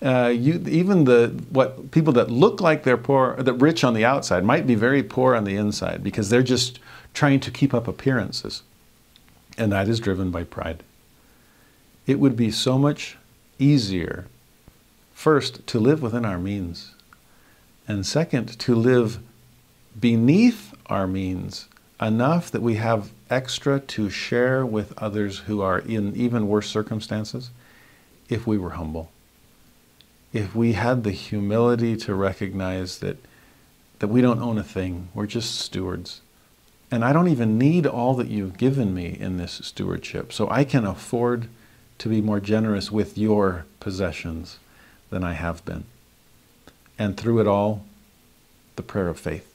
Uh, 0.04 0.28
you, 0.28 0.64
even 0.68 1.06
the 1.06 1.30
what 1.50 1.90
people 1.92 2.14
that 2.14 2.30
look 2.30 2.62
like 2.62 2.84
they're 2.84 2.98
poor, 2.98 3.36
that 3.38 3.54
rich 3.54 3.84
on 3.84 3.94
the 3.94 4.06
outside, 4.06 4.44
might 4.44 4.68
be 4.68 4.76
very 4.76 5.02
poor 5.02 5.36
on 5.36 5.46
the 5.46 5.56
inside 5.56 6.04
because 6.04 6.30
they're 6.30 6.44
just 6.44 6.80
trying 7.14 7.40
to 7.40 7.50
keep 7.50 7.74
up 7.74 7.88
appearances 7.88 8.62
and 9.58 9.72
that 9.72 9.88
is 9.88 10.00
driven 10.00 10.32
by 10.32 10.44
pride. 10.44 10.84
It 12.06 12.20
would 12.20 12.36
be 12.36 12.52
so 12.52 12.78
much 12.78 13.18
easier, 13.58 14.28
first, 15.14 15.66
to 15.68 15.80
live 15.80 16.02
within 16.02 16.26
our 16.26 16.38
means, 16.38 16.94
and 17.88 18.06
second, 18.06 18.60
to 18.60 18.76
live 18.76 19.20
beneath 20.00 20.74
our 20.88 21.08
means 21.08 21.68
enough 22.02 22.52
that 22.52 22.62
we 22.62 22.76
have 22.76 23.12
extra 23.30 23.80
to 23.80 24.10
share 24.10 24.66
with 24.66 24.98
others 24.98 25.40
who 25.40 25.62
are 25.62 25.80
in 25.80 26.16
even 26.16 26.48
worse 26.48 26.70
circumstances 26.70 27.50
if 28.30 28.46
we 28.46 28.58
were 28.58 28.72
humble. 28.72 29.12
If 30.34 30.56
we 30.56 30.74
had 30.74 31.04
the 31.04 31.12
humility 31.12 31.96
to 31.98 32.14
recognize 32.14 33.00
that, 33.00 33.18
that 34.00 34.08
we 34.08 34.22
don't 34.22 34.42
own 34.42 34.58
a 34.58 34.64
thing, 34.64 35.08
we're 35.14 35.28
just 35.28 35.56
stewards 35.56 36.22
and 36.92 37.04
I 37.04 37.14
don't 37.14 37.28
even 37.28 37.58
need 37.58 37.86
all 37.86 38.14
that 38.16 38.28
you've 38.28 38.58
given 38.58 38.94
me 38.94 39.18
in 39.20 39.38
this 39.38 39.60
stewardship. 39.64 40.32
So 40.32 40.50
I 40.50 40.64
can 40.64 40.86
afford 40.86 41.48
to 41.98 42.10
be 42.10 42.22
more 42.22 42.40
generous 42.40 42.92
with 42.92 43.18
your 43.18 43.66
possessions 43.80 44.60
than 45.10 45.24
I 45.24 45.34
have 45.34 45.66
been. 45.66 45.86
And 46.98 47.18
through 47.18 47.40
it 47.40 47.48
all, 47.48 47.86
the 48.76 48.84
prayer 48.84 49.08
of 49.08 49.20
faith. 49.20 49.54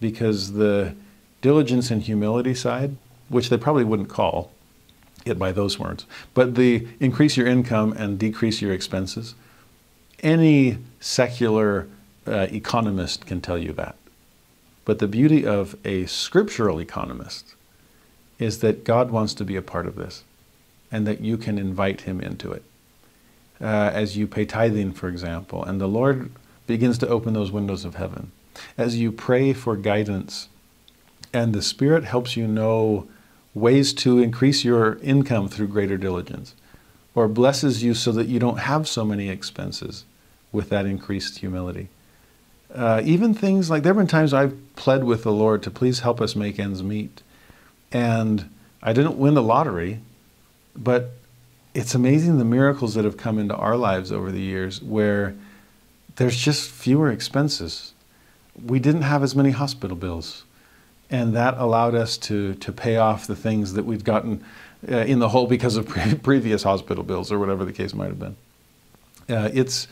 Because 0.00 0.52
the 0.52 0.94
diligence 1.42 1.90
and 1.90 2.02
humility 2.02 2.54
side, 2.54 2.96
which 3.28 3.48
they 3.48 3.56
probably 3.56 3.84
wouldn't 3.84 4.08
call 4.08 4.50
it 5.24 5.38
by 5.38 5.52
those 5.52 5.78
words, 5.78 6.06
but 6.34 6.54
the 6.54 6.86
increase 7.00 7.36
your 7.36 7.46
income 7.46 7.92
and 7.92 8.18
decrease 8.18 8.60
your 8.60 8.72
expenses, 8.72 9.34
any 10.22 10.78
secular 11.00 11.86
uh, 12.26 12.46
economist 12.50 13.26
can 13.26 13.40
tell 13.40 13.58
you 13.58 13.72
that. 13.72 13.96
But 14.84 14.98
the 14.98 15.08
beauty 15.08 15.46
of 15.46 15.76
a 15.84 16.06
scriptural 16.06 16.80
economist 16.80 17.54
is 18.38 18.58
that 18.60 18.84
God 18.84 19.10
wants 19.10 19.34
to 19.34 19.44
be 19.44 19.56
a 19.56 19.62
part 19.62 19.86
of 19.86 19.96
this 19.96 20.24
and 20.90 21.06
that 21.06 21.20
you 21.20 21.36
can 21.36 21.58
invite 21.58 22.02
him 22.02 22.20
into 22.20 22.52
it. 22.52 22.62
Uh, 23.60 23.90
as 23.92 24.16
you 24.16 24.26
pay 24.26 24.44
tithing, 24.44 24.92
for 24.92 25.08
example, 25.08 25.62
and 25.64 25.80
the 25.80 25.86
Lord 25.86 26.30
begins 26.66 26.98
to 26.98 27.08
open 27.08 27.34
those 27.34 27.52
windows 27.52 27.84
of 27.84 27.94
heaven. 27.94 28.32
As 28.76 28.98
you 28.98 29.12
pray 29.12 29.52
for 29.52 29.76
guidance 29.76 30.48
and 31.32 31.52
the 31.52 31.62
Spirit 31.62 32.04
helps 32.04 32.36
you 32.36 32.46
know 32.46 33.08
ways 33.54 33.92
to 33.92 34.18
increase 34.18 34.64
your 34.64 34.98
income 35.02 35.48
through 35.48 35.68
greater 35.68 35.96
diligence, 35.96 36.54
or 37.14 37.28
blesses 37.28 37.82
you 37.82 37.94
so 37.94 38.10
that 38.12 38.26
you 38.26 38.38
don't 38.38 38.58
have 38.58 38.88
so 38.88 39.04
many 39.04 39.28
expenses 39.28 40.04
with 40.52 40.68
that 40.70 40.86
increased 40.86 41.38
humility. 41.38 41.88
Uh, 42.74 43.00
even 43.04 43.32
things 43.32 43.70
like 43.70 43.84
there 43.84 43.94
have 43.94 43.98
been 43.98 44.06
times 44.08 44.34
I've 44.34 44.56
pled 44.74 45.04
with 45.04 45.22
the 45.22 45.32
Lord 45.32 45.62
to 45.62 45.70
please 45.70 46.00
help 46.00 46.20
us 46.20 46.34
make 46.34 46.58
ends 46.58 46.82
meet. 46.82 47.22
And 47.92 48.50
I 48.82 48.92
didn't 48.92 49.16
win 49.16 49.34
the 49.34 49.42
lottery, 49.42 50.00
but 50.76 51.12
it's 51.74 51.94
amazing 51.94 52.38
the 52.38 52.44
miracles 52.44 52.94
that 52.94 53.04
have 53.04 53.16
come 53.16 53.38
into 53.38 53.54
our 53.54 53.76
lives 53.76 54.12
over 54.12 54.30
the 54.30 54.40
years 54.40 54.80
where 54.80 55.34
there's 56.16 56.36
just 56.36 56.70
fewer 56.70 57.10
expenses. 57.10 57.92
We 58.64 58.78
didn't 58.78 59.02
have 59.02 59.22
as 59.22 59.34
many 59.34 59.50
hospital 59.50 59.96
bills. 59.96 60.44
And 61.10 61.34
that 61.34 61.58
allowed 61.58 61.94
us 61.94 62.16
to, 62.18 62.54
to 62.54 62.72
pay 62.72 62.96
off 62.96 63.26
the 63.26 63.36
things 63.36 63.74
that 63.74 63.84
we'd 63.84 64.04
gotten 64.04 64.44
uh, 64.88 64.96
in 64.98 65.18
the 65.18 65.28
hole 65.28 65.46
because 65.46 65.76
of 65.76 65.86
pre- 65.88 66.14
previous 66.14 66.62
hospital 66.62 67.04
bills 67.04 67.30
or 67.32 67.38
whatever 67.38 67.64
the 67.64 67.72
case 67.72 67.92
might 67.92 68.08
have 68.08 68.20
been. 68.20 68.36
Uh, 69.28 69.50
it's, 69.52 69.88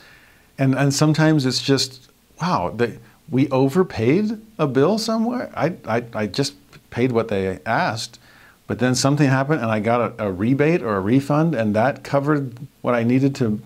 and, 0.58 0.74
and 0.74 0.94
sometimes 0.94 1.44
it's 1.46 1.60
just 1.60 2.08
wow, 2.42 2.72
they, 2.74 2.98
we 3.30 3.48
overpaid 3.50 4.40
a 4.58 4.66
bill 4.66 4.98
somewhere. 4.98 5.50
I, 5.54 5.74
I, 5.86 6.04
I 6.12 6.26
just 6.26 6.54
paid 6.90 7.12
what 7.12 7.28
they 7.28 7.60
asked, 7.64 8.18
but 8.66 8.78
then 8.78 8.94
something 8.94 9.28
happened 9.28 9.60
and 9.60 9.70
I 9.70 9.80
got 9.80 10.18
a, 10.18 10.26
a, 10.26 10.32
rebate 10.32 10.82
or 10.82 10.96
a 10.96 11.00
refund, 11.00 11.54
and 11.54 11.74
that 11.74 12.04
covered 12.04 12.56
what 12.80 12.94
I 12.94 13.02
needed 13.02 13.34
to, 13.36 13.60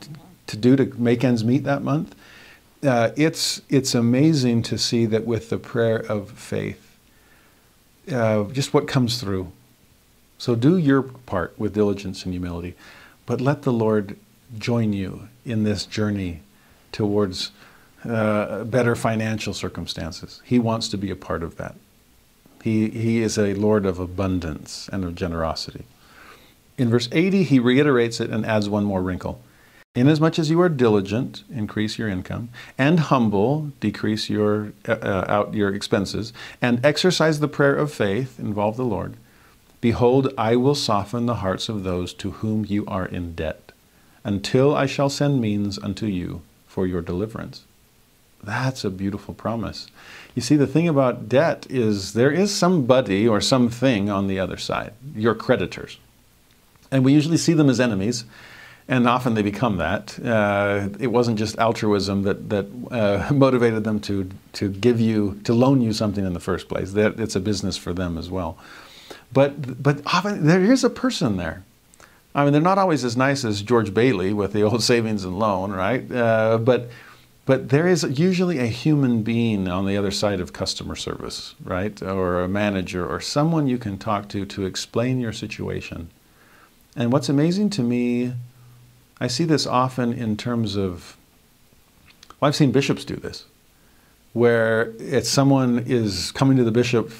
to 0.46 0.56
do 0.56 0.76
to 0.76 0.86
make 0.98 1.22
ends 1.24 1.44
meet 1.44 1.64
that 1.64 1.82
month. 1.82 2.14
Uh, 2.82 3.10
it's, 3.16 3.62
it's 3.68 3.94
amazing 3.94 4.62
to 4.62 4.78
see 4.78 5.06
that 5.06 5.26
with 5.26 5.50
the 5.50 5.58
prayer 5.58 5.98
of 5.98 6.30
faith, 6.30 6.98
uh, 8.12 8.44
just 8.44 8.72
what 8.72 8.86
comes 8.86 9.20
through. 9.20 9.50
So 10.38 10.54
do 10.54 10.76
your 10.76 11.02
part 11.02 11.58
with 11.58 11.74
diligence 11.74 12.24
and 12.24 12.32
humility, 12.32 12.74
but 13.24 13.40
let 13.40 13.62
the 13.62 13.72
Lord 13.72 14.16
join 14.58 14.92
you 14.92 15.28
in 15.44 15.64
this 15.64 15.86
journey 15.86 16.42
towards 16.92 17.50
uh, 18.04 18.64
better 18.64 18.94
financial 18.94 19.52
circumstances. 19.52 20.40
He 20.44 20.58
wants 20.58 20.88
to 20.88 20.98
be 20.98 21.10
a 21.10 21.16
part 21.16 21.42
of 21.42 21.56
that. 21.56 21.74
He, 22.66 22.88
he 22.88 23.22
is 23.22 23.38
a 23.38 23.54
Lord 23.54 23.86
of 23.86 24.00
abundance 24.00 24.90
and 24.92 25.04
of 25.04 25.14
generosity. 25.14 25.84
In 26.76 26.90
verse 26.90 27.08
80, 27.12 27.44
he 27.44 27.60
reiterates 27.60 28.18
it 28.18 28.30
and 28.30 28.44
adds 28.44 28.68
one 28.68 28.82
more 28.82 29.02
wrinkle. 29.02 29.40
Inasmuch 29.94 30.36
as 30.40 30.50
you 30.50 30.60
are 30.60 30.68
diligent, 30.68 31.44
increase 31.48 31.96
your 31.96 32.08
income, 32.08 32.48
and 32.76 32.98
humble, 32.98 33.70
decrease 33.78 34.28
your, 34.28 34.72
uh, 34.88 34.94
uh, 34.94 35.24
out 35.28 35.54
your 35.54 35.72
expenses, 35.72 36.32
and 36.60 36.84
exercise 36.84 37.38
the 37.38 37.46
prayer 37.46 37.76
of 37.76 37.92
faith, 37.92 38.40
involve 38.40 38.76
the 38.76 38.84
Lord. 38.84 39.14
Behold, 39.80 40.34
I 40.36 40.56
will 40.56 40.74
soften 40.74 41.26
the 41.26 41.36
hearts 41.36 41.68
of 41.68 41.84
those 41.84 42.12
to 42.14 42.32
whom 42.32 42.66
you 42.66 42.84
are 42.86 43.06
in 43.06 43.36
debt, 43.36 43.70
until 44.24 44.74
I 44.74 44.86
shall 44.86 45.08
send 45.08 45.40
means 45.40 45.78
unto 45.78 46.06
you 46.06 46.42
for 46.66 46.84
your 46.84 47.00
deliverance. 47.00 47.62
That's 48.42 48.84
a 48.84 48.90
beautiful 48.90 49.34
promise. 49.34 49.86
You 50.36 50.42
see, 50.42 50.56
the 50.56 50.66
thing 50.66 50.86
about 50.86 51.30
debt 51.30 51.66
is 51.70 52.12
there 52.12 52.30
is 52.30 52.54
somebody 52.54 53.26
or 53.26 53.40
something 53.40 54.10
on 54.10 54.26
the 54.26 54.38
other 54.38 54.58
side, 54.58 54.92
your 55.14 55.34
creditors. 55.34 55.96
And 56.90 57.06
we 57.06 57.14
usually 57.14 57.38
see 57.38 57.54
them 57.54 57.70
as 57.70 57.80
enemies, 57.80 58.24
and 58.86 59.08
often 59.08 59.32
they 59.32 59.40
become 59.40 59.78
that. 59.78 60.18
Uh, 60.22 60.90
it 61.00 61.06
wasn't 61.06 61.38
just 61.38 61.58
altruism 61.58 62.24
that, 62.24 62.50
that 62.50 62.66
uh, 62.90 63.32
motivated 63.34 63.84
them 63.84 63.98
to, 64.00 64.28
to 64.52 64.68
give 64.68 65.00
you, 65.00 65.40
to 65.44 65.54
loan 65.54 65.80
you 65.80 65.94
something 65.94 66.26
in 66.26 66.34
the 66.34 66.40
first 66.40 66.68
place. 66.68 66.92
It's 66.94 67.34
a 67.34 67.40
business 67.40 67.78
for 67.78 67.94
them 67.94 68.18
as 68.18 68.28
well. 68.28 68.58
But, 69.32 69.82
but 69.82 70.02
often 70.04 70.46
there 70.46 70.62
is 70.62 70.84
a 70.84 70.90
person 70.90 71.38
there. 71.38 71.64
I 72.34 72.44
mean, 72.44 72.52
they're 72.52 72.60
not 72.60 72.76
always 72.76 73.04
as 73.04 73.16
nice 73.16 73.42
as 73.42 73.62
George 73.62 73.94
Bailey 73.94 74.34
with 74.34 74.52
the 74.52 74.64
old 74.64 74.82
savings 74.92 75.24
and 75.24 75.38
loan, 75.38 75.72
right? 75.72 76.12
Uh, 76.12 76.58
but 76.58 76.90
but 77.46 77.68
there 77.68 77.86
is 77.86 78.02
usually 78.18 78.58
a 78.58 78.66
human 78.66 79.22
being 79.22 79.68
on 79.68 79.86
the 79.86 79.96
other 79.96 80.10
side 80.10 80.40
of 80.40 80.52
customer 80.52 80.96
service, 80.96 81.54
right? 81.62 82.02
Or 82.02 82.42
a 82.42 82.48
manager 82.48 83.06
or 83.06 83.20
someone 83.20 83.68
you 83.68 83.78
can 83.78 83.98
talk 83.98 84.28
to 84.30 84.44
to 84.44 84.66
explain 84.66 85.20
your 85.20 85.32
situation. 85.32 86.10
And 86.96 87.12
what's 87.12 87.28
amazing 87.28 87.70
to 87.70 87.82
me, 87.82 88.32
I 89.20 89.28
see 89.28 89.44
this 89.44 89.64
often 89.64 90.12
in 90.12 90.36
terms 90.36 90.76
of, 90.76 91.16
well, 92.40 92.48
I've 92.48 92.56
seen 92.56 92.72
bishops 92.72 93.04
do 93.04 93.14
this, 93.14 93.44
where 94.32 94.92
it's 94.98 95.28
someone 95.28 95.84
is 95.86 96.32
coming 96.32 96.56
to 96.56 96.64
the 96.64 96.72
bishop 96.72 97.12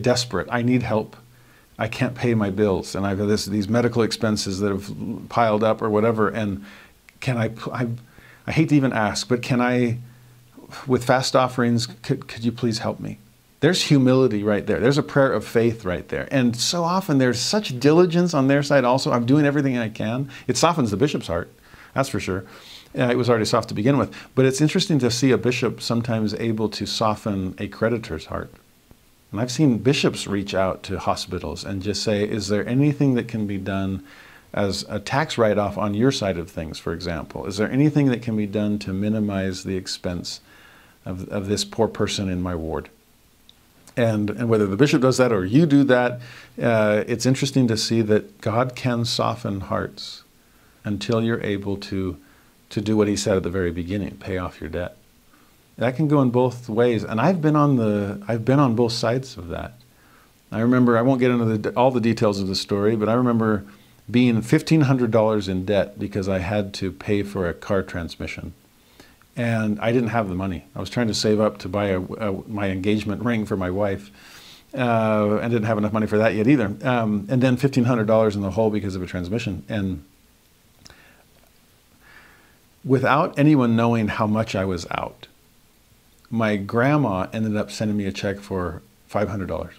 desperate, 0.00 0.46
I 0.50 0.62
need 0.62 0.84
help. 0.84 1.16
I 1.76 1.88
can't 1.88 2.14
pay 2.14 2.34
my 2.34 2.50
bills, 2.50 2.94
and 2.94 3.04
I've 3.04 3.18
this, 3.18 3.46
these 3.46 3.68
medical 3.68 4.02
expenses 4.02 4.60
that 4.60 4.70
have 4.70 5.28
piled 5.28 5.64
up 5.64 5.82
or 5.82 5.90
whatever, 5.90 6.28
and 6.28 6.64
can 7.20 7.36
I, 7.36 7.50
I 7.72 7.88
I 8.46 8.52
hate 8.52 8.68
to 8.70 8.76
even 8.76 8.92
ask, 8.92 9.28
but 9.28 9.42
can 9.42 9.60
I, 9.60 9.98
with 10.86 11.04
fast 11.04 11.36
offerings, 11.36 11.86
could, 11.86 12.26
could 12.28 12.44
you 12.44 12.52
please 12.52 12.78
help 12.78 13.00
me? 13.00 13.18
There's 13.60 13.84
humility 13.84 14.42
right 14.42 14.66
there. 14.66 14.80
There's 14.80 14.98
a 14.98 15.04
prayer 15.04 15.32
of 15.32 15.44
faith 15.44 15.84
right 15.84 16.08
there. 16.08 16.26
And 16.32 16.56
so 16.56 16.82
often 16.82 17.18
there's 17.18 17.38
such 17.38 17.78
diligence 17.78 18.34
on 18.34 18.48
their 18.48 18.62
side 18.62 18.84
also. 18.84 19.12
I'm 19.12 19.24
doing 19.24 19.46
everything 19.46 19.78
I 19.78 19.88
can. 19.88 20.30
It 20.48 20.56
softens 20.56 20.90
the 20.90 20.96
bishop's 20.96 21.28
heart, 21.28 21.52
that's 21.94 22.08
for 22.08 22.18
sure. 22.18 22.44
Uh, 22.98 23.04
it 23.04 23.16
was 23.16 23.30
already 23.30 23.44
soft 23.44 23.68
to 23.68 23.74
begin 23.74 23.98
with. 23.98 24.12
But 24.34 24.46
it's 24.46 24.60
interesting 24.60 24.98
to 24.98 25.10
see 25.10 25.30
a 25.30 25.38
bishop 25.38 25.80
sometimes 25.80 26.34
able 26.34 26.68
to 26.70 26.86
soften 26.86 27.54
a 27.58 27.68
creditor's 27.68 28.26
heart. 28.26 28.52
And 29.30 29.40
I've 29.40 29.52
seen 29.52 29.78
bishops 29.78 30.26
reach 30.26 30.54
out 30.54 30.82
to 30.84 30.98
hospitals 30.98 31.64
and 31.64 31.82
just 31.82 32.02
say, 32.02 32.22
Is 32.24 32.48
there 32.48 32.66
anything 32.68 33.14
that 33.14 33.28
can 33.28 33.46
be 33.46 33.58
done 33.58 34.04
as 34.52 34.84
a 34.88 35.00
tax 35.00 35.38
write 35.38 35.58
off 35.58 35.78
on 35.78 35.94
your 35.94 36.12
side 36.12 36.36
of 36.36 36.50
things, 36.50 36.78
for 36.78 36.92
example? 36.92 37.46
Is 37.46 37.56
there 37.56 37.70
anything 37.70 38.06
that 38.06 38.22
can 38.22 38.36
be 38.36 38.46
done 38.46 38.78
to 38.80 38.92
minimize 38.92 39.64
the 39.64 39.76
expense 39.76 40.40
of, 41.04 41.28
of 41.28 41.48
this 41.48 41.64
poor 41.64 41.88
person 41.88 42.28
in 42.28 42.42
my 42.42 42.54
ward? 42.54 42.90
And, 43.96 44.30
and 44.30 44.48
whether 44.48 44.66
the 44.66 44.76
bishop 44.76 45.02
does 45.02 45.18
that 45.18 45.32
or 45.32 45.44
you 45.44 45.66
do 45.66 45.84
that, 45.84 46.20
uh, 46.60 47.04
it's 47.06 47.26
interesting 47.26 47.68
to 47.68 47.76
see 47.76 48.02
that 48.02 48.40
God 48.40 48.74
can 48.74 49.04
soften 49.04 49.60
hearts 49.60 50.22
until 50.84 51.22
you're 51.22 51.42
able 51.42 51.76
to, 51.76 52.16
to 52.70 52.80
do 52.80 52.96
what 52.96 53.08
he 53.08 53.16
said 53.16 53.36
at 53.36 53.42
the 53.42 53.50
very 53.50 53.70
beginning 53.70 54.16
pay 54.16 54.38
off 54.38 54.60
your 54.60 54.70
debt. 54.70 54.96
That 55.76 55.96
can 55.96 56.08
go 56.08 56.20
in 56.20 56.30
both 56.30 56.68
ways. 56.68 57.04
And 57.04 57.20
I've 57.20 57.40
been 57.40 57.56
on, 57.56 57.76
the, 57.76 58.22
I've 58.28 58.44
been 58.44 58.58
on 58.58 58.74
both 58.74 58.92
sides 58.92 59.36
of 59.36 59.48
that. 59.48 59.74
I 60.50 60.60
remember, 60.60 60.98
I 60.98 61.02
won't 61.02 61.20
get 61.20 61.30
into 61.30 61.56
the, 61.56 61.74
all 61.74 61.90
the 61.90 62.00
details 62.00 62.40
of 62.40 62.48
the 62.48 62.54
story, 62.54 62.94
but 62.94 63.08
I 63.08 63.14
remember 63.14 63.64
being 64.10 64.42
$1,500 64.42 65.48
in 65.48 65.64
debt 65.64 65.98
because 65.98 66.28
I 66.28 66.38
had 66.38 66.74
to 66.74 66.92
pay 66.92 67.22
for 67.22 67.48
a 67.48 67.54
car 67.54 67.82
transmission. 67.82 68.54
And 69.36 69.80
I 69.80 69.92
didn't 69.92 70.10
have 70.10 70.28
the 70.28 70.34
money. 70.34 70.64
I 70.74 70.80
was 70.80 70.90
trying 70.90 71.06
to 71.06 71.14
save 71.14 71.40
up 71.40 71.58
to 71.58 71.68
buy 71.68 71.86
a, 71.86 72.00
a, 72.00 72.48
my 72.48 72.68
engagement 72.68 73.24
ring 73.24 73.46
for 73.46 73.56
my 73.56 73.70
wife. 73.70 74.10
Uh, 74.74 75.38
and 75.42 75.52
didn't 75.52 75.66
have 75.66 75.76
enough 75.76 75.92
money 75.92 76.06
for 76.06 76.16
that 76.16 76.34
yet 76.34 76.48
either. 76.48 76.74
Um, 76.82 77.26
and 77.28 77.42
then 77.42 77.58
$1,500 77.58 78.34
in 78.34 78.40
the 78.40 78.50
hole 78.52 78.70
because 78.70 78.96
of 78.96 79.02
a 79.02 79.06
transmission. 79.06 79.64
And 79.68 80.02
without 82.82 83.38
anyone 83.38 83.76
knowing 83.76 84.08
how 84.08 84.26
much 84.26 84.54
I 84.54 84.64
was 84.64 84.86
out, 84.90 85.26
my 86.30 86.56
grandma 86.56 87.26
ended 87.34 87.54
up 87.54 87.70
sending 87.70 87.98
me 87.98 88.06
a 88.06 88.12
check 88.12 88.40
for 88.40 88.80
$500 89.10 89.72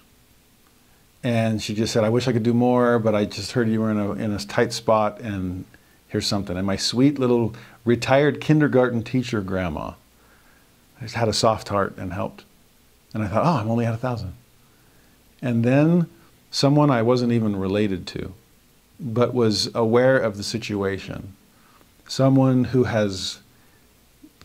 and 1.23 1.61
she 1.61 1.73
just 1.73 1.93
said, 1.93 2.03
"I 2.03 2.09
wish 2.09 2.27
I 2.27 2.33
could 2.33 2.43
do 2.43 2.53
more, 2.53 2.99
but 2.99 3.15
I 3.15 3.25
just 3.25 3.53
heard 3.53 3.69
you 3.69 3.81
were 3.81 3.91
in 3.91 3.99
a 3.99 4.11
in 4.11 4.31
a 4.31 4.39
tight 4.39 4.73
spot, 4.73 5.21
and 5.21 5.65
here's 6.09 6.27
something." 6.27 6.57
And 6.57 6.67
my 6.67 6.75
sweet 6.75 7.17
little 7.17 7.55
retired 7.85 8.41
kindergarten 8.41 9.03
teacher 9.03 9.41
grandma 9.41 9.93
just 11.01 11.15
had 11.15 11.27
a 11.27 11.33
soft 11.33 11.69
heart 11.69 11.97
and 11.97 12.13
helped. 12.13 12.43
And 13.13 13.23
I 13.23 13.27
thought, 13.27 13.45
"Oh, 13.45 13.61
I'm 13.61 13.69
only 13.69 13.85
at 13.85 13.93
a 13.93 13.97
thousand. 13.97 14.33
And 15.41 15.63
then 15.63 16.07
someone 16.51 16.89
I 16.89 17.01
wasn't 17.01 17.31
even 17.31 17.55
related 17.55 18.07
to, 18.07 18.33
but 18.99 19.33
was 19.33 19.69
aware 19.75 20.17
of 20.17 20.37
the 20.37 20.43
situation, 20.43 21.35
someone 22.07 22.65
who 22.65 22.85
has 22.85 23.39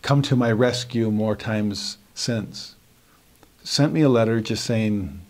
come 0.01 0.21
to 0.23 0.35
my 0.35 0.51
rescue 0.51 1.11
more 1.11 1.35
times 1.35 1.97
since, 2.15 2.75
sent 3.63 3.93
me 3.93 4.01
a 4.01 4.09
letter 4.09 4.41
just 4.41 4.65
saying 4.65 5.21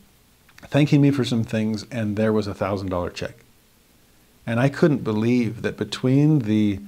thanking 0.70 1.02
me 1.02 1.12
for 1.12 1.24
some 1.24 1.44
things, 1.44 1.86
and 1.92 2.16
there 2.16 2.34
was 2.34 2.48
a 2.48 2.54
$1,000 2.54 3.14
check. 3.14 3.36
And 4.46 4.60
I 4.60 4.70
couldn't 4.70 5.04
believe 5.04 5.62
that 5.62 5.78
between 5.78 6.40
the 6.40 6.80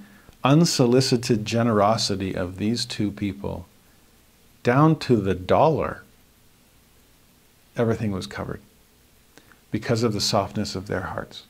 unsolicited 0.44 1.46
generosity 1.46 2.36
of 2.36 2.58
these 2.58 2.86
two 2.86 3.12
people, 3.12 3.68
down 4.64 4.98
to 5.00 5.18
the 5.18 5.36
dollar, 5.36 6.04
everything 7.76 8.12
was 8.12 8.28
covered 8.28 8.62
because 9.72 10.04
of 10.04 10.14
the 10.14 10.22
softness 10.22 10.76
of 10.76 10.88
their 10.88 11.02
hearts. 11.02 11.44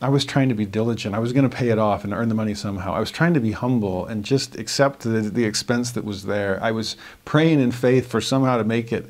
I 0.00 0.08
was 0.08 0.24
trying 0.24 0.48
to 0.48 0.54
be 0.54 0.66
diligent. 0.66 1.14
I 1.14 1.20
was 1.20 1.32
going 1.32 1.48
to 1.48 1.56
pay 1.56 1.68
it 1.68 1.78
off 1.78 2.02
and 2.02 2.12
earn 2.12 2.28
the 2.28 2.34
money 2.34 2.54
somehow. 2.54 2.92
I 2.92 2.98
was 2.98 3.12
trying 3.12 3.34
to 3.34 3.40
be 3.40 3.52
humble 3.52 4.04
and 4.04 4.24
just 4.24 4.58
accept 4.58 5.00
the, 5.00 5.20
the 5.20 5.44
expense 5.44 5.92
that 5.92 6.04
was 6.04 6.24
there. 6.24 6.58
I 6.60 6.72
was 6.72 6.96
praying 7.24 7.60
in 7.60 7.70
faith 7.70 8.08
for 8.08 8.20
somehow 8.20 8.56
to 8.56 8.64
make 8.64 8.92
it, 8.92 9.08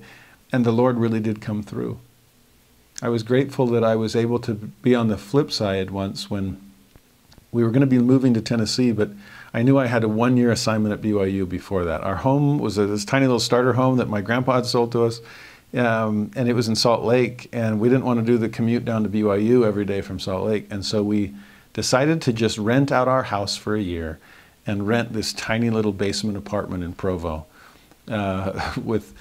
and 0.52 0.66
the 0.66 0.72
Lord 0.72 0.98
really 0.98 1.20
did 1.20 1.40
come 1.40 1.62
through. 1.62 1.98
I 3.02 3.08
was 3.08 3.24
grateful 3.24 3.66
that 3.66 3.82
I 3.82 3.96
was 3.96 4.14
able 4.14 4.38
to 4.38 4.54
be 4.54 4.94
on 4.94 5.08
the 5.08 5.18
flip 5.18 5.50
side 5.50 5.90
once 5.90 6.30
when 6.30 6.58
we 7.50 7.64
were 7.64 7.70
going 7.70 7.80
to 7.80 7.86
be 7.86 7.98
moving 7.98 8.32
to 8.34 8.40
Tennessee, 8.40 8.92
but 8.92 9.10
I 9.52 9.62
knew 9.62 9.76
I 9.76 9.86
had 9.86 10.04
a 10.04 10.08
one 10.08 10.36
year 10.36 10.52
assignment 10.52 10.94
at 10.94 11.02
BYU 11.02 11.48
before 11.48 11.84
that. 11.84 12.02
Our 12.02 12.14
home 12.14 12.60
was 12.60 12.78
a, 12.78 12.86
this 12.86 13.04
tiny 13.04 13.26
little 13.26 13.40
starter 13.40 13.72
home 13.72 13.96
that 13.96 14.08
my 14.08 14.20
grandpa 14.20 14.54
had 14.54 14.66
sold 14.66 14.92
to 14.92 15.04
us, 15.04 15.20
um, 15.74 16.30
and 16.36 16.48
it 16.48 16.52
was 16.52 16.68
in 16.68 16.76
Salt 16.76 17.02
Lake, 17.02 17.48
and 17.52 17.80
we 17.80 17.88
didn't 17.88 18.04
want 18.04 18.20
to 18.20 18.24
do 18.24 18.38
the 18.38 18.48
commute 18.48 18.84
down 18.84 19.02
to 19.02 19.08
BYU 19.08 19.66
every 19.66 19.84
day 19.84 20.00
from 20.00 20.20
Salt 20.20 20.46
Lake, 20.46 20.68
and 20.70 20.86
so 20.86 21.02
we 21.02 21.34
decided 21.72 22.22
to 22.22 22.32
just 22.32 22.56
rent 22.56 22.92
out 22.92 23.08
our 23.08 23.24
house 23.24 23.56
for 23.56 23.74
a 23.74 23.82
year 23.82 24.20
and 24.64 24.86
rent 24.86 25.12
this 25.12 25.32
tiny 25.32 25.70
little 25.70 25.92
basement 25.92 26.38
apartment 26.38 26.84
in 26.84 26.92
Provo 26.92 27.46
uh, 28.08 28.74
with 28.84 29.12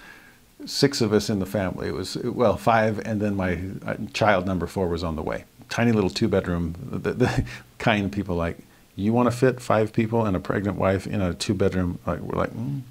six 0.66 1.02
of 1.02 1.14
us 1.14 1.30
in 1.30 1.40
the 1.40 1.46
family. 1.46 1.88
It 1.88 1.94
was, 1.94 2.16
well, 2.18 2.58
five, 2.58 3.00
and 3.00 3.22
then 3.22 3.36
my 3.36 3.60
uh, 3.86 3.96
child 4.14 4.46
number 4.46 4.68
four 4.68 4.88
was 4.88 5.04
on 5.04 5.16
the 5.16 5.22
way. 5.22 5.46
Tiny 5.70 5.92
little 5.92 6.10
two 6.10 6.28
bedroom, 6.28 6.76
the, 6.92 7.14
the 7.14 7.46
kind 7.78 8.12
people 8.12 8.36
like, 8.36 8.60
you 8.96 9.14
want 9.14 9.32
to 9.32 9.36
fit 9.36 9.62
five 9.62 9.94
people 9.94 10.26
and 10.26 10.36
a 10.36 10.40
pregnant 10.40 10.78
wife 10.78 11.08
in 11.08 11.22
a 11.22 11.34
two 11.34 11.54
bedroom? 11.54 12.00
Like, 12.06 12.20
we're 12.20 12.38
like, 12.38 12.52
mm, 12.52 12.82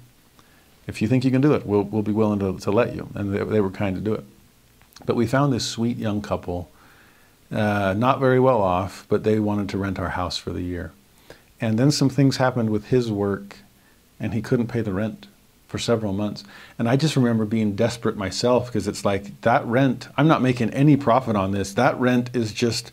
if 0.87 1.01
you 1.01 1.07
think 1.07 1.23
you 1.23 1.31
can 1.31 1.41
do 1.41 1.53
it, 1.53 1.65
we'll, 1.65 1.83
we'll 1.83 2.01
be 2.01 2.11
willing 2.11 2.39
to, 2.39 2.57
to 2.59 2.71
let 2.71 2.95
you. 2.95 3.09
And 3.13 3.33
they, 3.33 3.43
they 3.43 3.61
were 3.61 3.69
kind 3.69 3.95
to 3.95 4.01
do 4.01 4.13
it. 4.13 4.23
But 5.05 5.15
we 5.15 5.27
found 5.27 5.53
this 5.53 5.65
sweet 5.65 5.97
young 5.97 6.21
couple 6.21 6.69
uh, 7.51 7.93
not 7.97 8.19
very 8.19 8.39
well 8.39 8.61
off, 8.61 9.05
but 9.09 9.23
they 9.23 9.39
wanted 9.39 9.69
to 9.69 9.77
rent 9.77 9.99
our 9.99 10.09
house 10.09 10.37
for 10.37 10.51
the 10.51 10.61
year. 10.61 10.91
And 11.59 11.77
then 11.77 11.91
some 11.91 12.09
things 12.09 12.37
happened 12.37 12.69
with 12.69 12.87
his 12.87 13.11
work, 13.11 13.57
and 14.19 14.33
he 14.33 14.41
couldn't 14.41 14.67
pay 14.67 14.81
the 14.81 14.93
rent 14.93 15.27
for 15.71 15.79
several 15.79 16.11
months. 16.11 16.43
And 16.77 16.89
I 16.89 16.97
just 16.97 17.15
remember 17.15 17.45
being 17.45 17.75
desperate 17.77 18.17
myself 18.17 18.65
because 18.65 18.89
it's 18.89 19.05
like 19.05 19.39
that 19.41 19.65
rent, 19.65 20.09
I'm 20.17 20.27
not 20.27 20.41
making 20.41 20.71
any 20.71 20.97
profit 20.97 21.37
on 21.37 21.51
this. 21.51 21.73
That 21.75 21.97
rent 21.97 22.35
is 22.35 22.51
just 22.51 22.91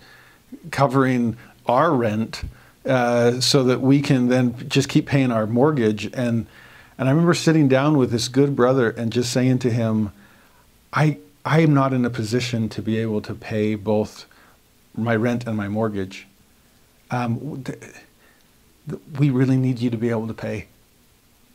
covering 0.71 1.37
our 1.67 1.93
rent 1.93 2.43
uh, 2.87 3.41
so 3.41 3.65
that 3.65 3.81
we 3.81 4.01
can 4.01 4.29
then 4.29 4.69
just 4.69 4.89
keep 4.89 5.07
paying 5.07 5.33
our 5.33 5.45
mortgage. 5.45 6.07
And, 6.15 6.47
and 6.97 7.09
I 7.09 7.11
remember 7.11 7.35
sitting 7.35 7.67
down 7.67 7.99
with 7.99 8.13
this 8.13 8.29
good 8.29 8.55
brother 8.55 8.91
and 8.91 9.13
just 9.13 9.33
saying 9.33 9.59
to 9.61 9.71
him, 9.71 10.13
I, 10.93 11.19
I 11.45 11.61
am 11.61 11.75
not 11.75 11.93
in 11.93 12.05
a 12.05 12.11
position 12.11 12.69
to 12.71 12.81
be 12.81 12.99
able 12.99 13.21
to 13.23 13.35
pay 13.35 13.75
both 13.75 14.25
my 14.95 15.17
rent 15.17 15.49
and 15.49 15.57
my 15.57 15.67
mortgage. 15.67 16.29
Um, 17.11 17.65
th- 17.65 17.81
th- 18.89 19.03
we 19.19 19.31
really 19.31 19.57
need 19.57 19.81
you 19.81 19.91
to 19.91 19.97
be 19.97 20.11
able 20.11 20.29
to 20.29 20.35
pay. 20.35 20.69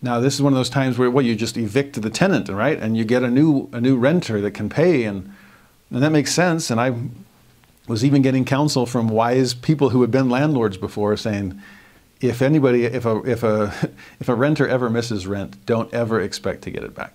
Now, 0.04 0.20
this 0.20 0.36
is 0.36 0.42
one 0.42 0.52
of 0.52 0.58
those 0.58 0.70
times 0.70 0.98
where 0.98 1.10
well, 1.10 1.26
you 1.26 1.34
just 1.34 1.56
evict 1.56 2.00
the 2.02 2.10
tenant, 2.10 2.50
right, 2.50 2.78
and 2.78 2.98
you 2.98 3.06
get 3.06 3.24
a 3.24 3.30
new 3.30 3.70
a 3.72 3.80
new 3.80 3.96
renter 3.98 4.42
that 4.42 4.52
can 4.52 4.70
pay, 4.70 5.06
and 5.06 5.34
and 5.90 6.04
that 6.04 6.12
makes 6.12 6.34
sense. 6.34 6.70
And 6.70 6.80
I 6.80 6.94
was 7.88 8.04
even 8.04 8.22
getting 8.22 8.44
counsel 8.44 8.86
from 8.86 9.08
wise 9.08 9.54
people 9.54 9.90
who 9.90 10.02
had 10.02 10.12
been 10.12 10.30
landlords 10.30 10.76
before, 10.76 11.16
saying, 11.16 11.60
if 12.20 12.42
anybody, 12.42 12.84
if 12.84 13.06
a 13.06 13.18
if 13.24 13.44
a 13.44 13.74
if 14.20 14.28
a 14.28 14.36
renter 14.36 14.68
ever 14.68 14.90
misses 14.90 15.26
rent, 15.26 15.66
don't 15.66 15.92
ever 15.94 16.20
expect 16.20 16.64
to 16.64 16.72
get 16.72 16.84
it 16.84 16.94
back. 16.94 17.14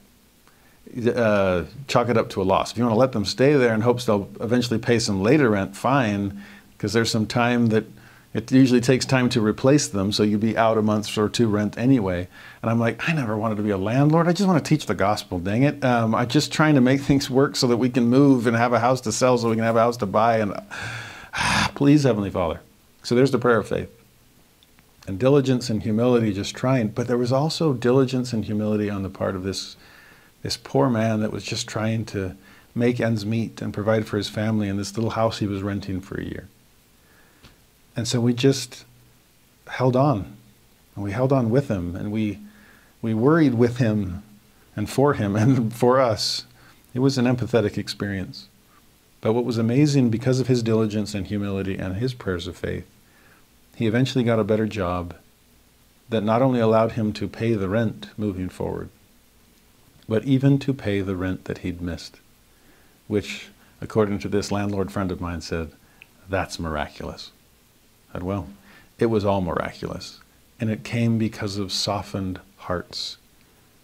Uh, 1.15 1.65
chalk 1.89 2.09
it 2.09 2.17
up 2.17 2.31
to 2.31 2.41
a 2.41 2.45
loss. 2.45 2.73
If 2.73 2.79
you 2.79 2.85
want 2.85 2.95
to 2.95 2.99
let 2.99 3.13
them 3.13 3.27
stay 3.27 3.53
there 3.53 3.75
in 3.75 3.83
hopes 3.83 4.07
they'll 4.07 4.31
eventually 4.41 4.79
pay 4.79 4.99
some 4.99 5.23
later 5.23 5.51
rent, 5.51 5.77
fine, 5.77 6.43
because 6.73 6.95
there's 6.95 7.11
some 7.11 7.27
time 7.27 7.67
that 7.67 7.85
it 8.39 8.53
usually 8.53 8.81
takes 8.81 9.05
time 9.05 9.29
to 9.31 9.41
replace 9.41 9.89
them, 9.89 10.13
so 10.13 10.23
you'd 10.23 10.41
be 10.41 10.57
out 10.57 10.79
a 10.79 10.83
month 10.83 11.19
or 11.19 11.29
two 11.29 11.49
rent 11.49 11.77
anyway. 11.77 12.29
And 12.63 12.71
I'm 12.71 12.79
like, 12.79 13.09
I 13.09 13.13
never 13.13 13.37
wanted 13.37 13.57
to 13.57 13.65
be 13.65 13.71
a 13.71 13.77
landlord. 13.77 14.29
I 14.29 14.33
just 14.33 14.49
want 14.49 14.65
to 14.65 14.69
teach 14.69 14.87
the 14.87 14.95
gospel, 14.95 15.41
dang 15.41 15.65
it. 15.65 15.85
Um, 15.85 16.15
I'm 16.15 16.29
just 16.29 16.53
trying 16.53 16.77
to 16.77 16.81
make 16.81 17.01
things 17.01 17.29
work 17.29 17.57
so 17.57 17.67
that 17.67 17.79
we 17.79 17.91
can 17.91 18.09
move 18.09 18.47
and 18.47 18.57
have 18.57 18.73
a 18.73 18.79
house 18.79 19.01
to 19.03 19.13
sell 19.13 19.37
so 19.39 19.51
we 19.51 19.57
can 19.57 19.65
have 19.65 19.75
a 19.75 19.81
house 19.81 19.97
to 19.99 20.07
buy. 20.07 20.39
And 20.39 20.55
please, 21.75 22.05
Heavenly 22.05 22.31
Father. 22.31 22.61
So 23.03 23.17
there's 23.17 23.33
the 23.33 23.39
prayer 23.41 23.59
of 23.59 23.69
faith. 23.69 23.91
And 25.09 25.19
diligence 25.19 25.69
and 25.69 25.83
humility 25.83 26.33
just 26.33 26.55
trying. 26.55 26.89
But 26.89 27.09
there 27.09 27.19
was 27.19 27.33
also 27.33 27.73
diligence 27.73 28.33
and 28.33 28.45
humility 28.45 28.89
on 28.89 29.03
the 29.03 29.11
part 29.11 29.35
of 29.35 29.43
this, 29.43 29.77
this 30.43 30.57
poor 30.57 30.89
man 30.89 31.21
that 31.21 31.33
was 31.33 31.43
just 31.43 31.67
trying 31.67 32.05
to 32.07 32.37
make 32.75 33.01
ends 33.01 33.27
meet 33.27 33.61
and 33.61 33.75
provide 33.75 34.07
for 34.07 34.17
his 34.17 34.29
family 34.29 34.69
in 34.69 34.77
this 34.77 34.97
little 34.97 35.11
house 35.11 35.41
he 35.41 35.47
was 35.47 35.63
renting 35.63 36.01
for 36.01 36.21
a 36.21 36.25
year. 36.25 36.49
And 37.99 38.07
so 38.07 38.21
we 38.21 38.33
just 38.33 38.85
held 39.67 39.97
on. 39.97 40.37
And 40.95 41.05
we 41.05 41.11
held 41.11 41.33
on 41.33 41.51
with 41.51 41.67
him 41.67 41.97
and 41.97 42.13
we 42.13 42.39
we 43.03 43.13
worried 43.13 43.55
with 43.55 43.79
him 43.79 44.23
and 44.77 44.89
for 44.89 45.15
him 45.15 45.35
and 45.35 45.75
for 45.83 45.99
us. 46.01 46.45
It 46.95 47.01
was 47.01 47.19
an 47.19 47.25
empathetic 47.25 47.77
experience. 47.77 48.47
But 49.21 49.33
what 49.33 49.45
was 49.45 49.59
amazing 49.59 50.11
because 50.11 50.39
of 50.39 50.47
his 50.47 50.63
diligence 50.63 51.13
and 51.13 51.27
humility 51.27 51.77
and 51.77 51.97
his 51.97 52.15
prayers 52.15 52.47
of 52.47 52.57
faith, 52.57 52.87
he 53.75 53.89
eventually 53.89 54.23
got 54.23 54.39
a 54.39 54.45
better 54.45 54.69
job 54.69 55.17
that 56.09 56.23
not 56.23 56.41
only 56.41 56.61
allowed 56.61 56.93
him 56.93 57.13
to 57.15 57.27
pay 57.27 57.55
the 57.55 57.69
rent 57.69 58.11
moving 58.17 58.49
forward, 58.49 58.91
but 60.09 60.25
even 60.25 60.61
to 60.61 60.73
pay 60.73 61.01
the 61.01 61.17
rent 61.17 61.47
that 61.47 61.59
he'd 61.59 61.83
missed, 61.83 62.21
which, 63.09 63.49
according 63.81 64.21
to 64.21 64.29
this 64.29 64.53
landlord 64.53 64.93
friend 64.93 65.11
of 65.11 65.21
mine, 65.21 65.41
said, 65.41 65.73
that's 66.29 66.61
miraculous 66.61 67.33
Well, 68.15 68.49
it 68.99 69.07
was 69.07 69.25
all 69.25 69.41
miraculous. 69.41 70.21
And 70.61 70.71
it 70.71 70.83
came 70.85 71.19
because 71.19 71.57
of 71.57 71.73
softened 71.73 72.41
hearts, 72.57 73.17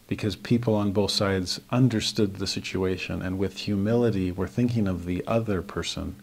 because 0.08 0.34
people 0.36 0.74
on 0.74 0.92
both 0.92 1.12
sides 1.12 1.60
understood 1.70 2.36
the 2.36 2.46
situation 2.46 3.22
and 3.22 3.38
with 3.38 3.58
humility 3.58 4.32
were 4.32 4.48
thinking 4.48 4.88
of 4.88 5.04
the 5.04 5.24
other 5.26 5.62
person 5.62 6.16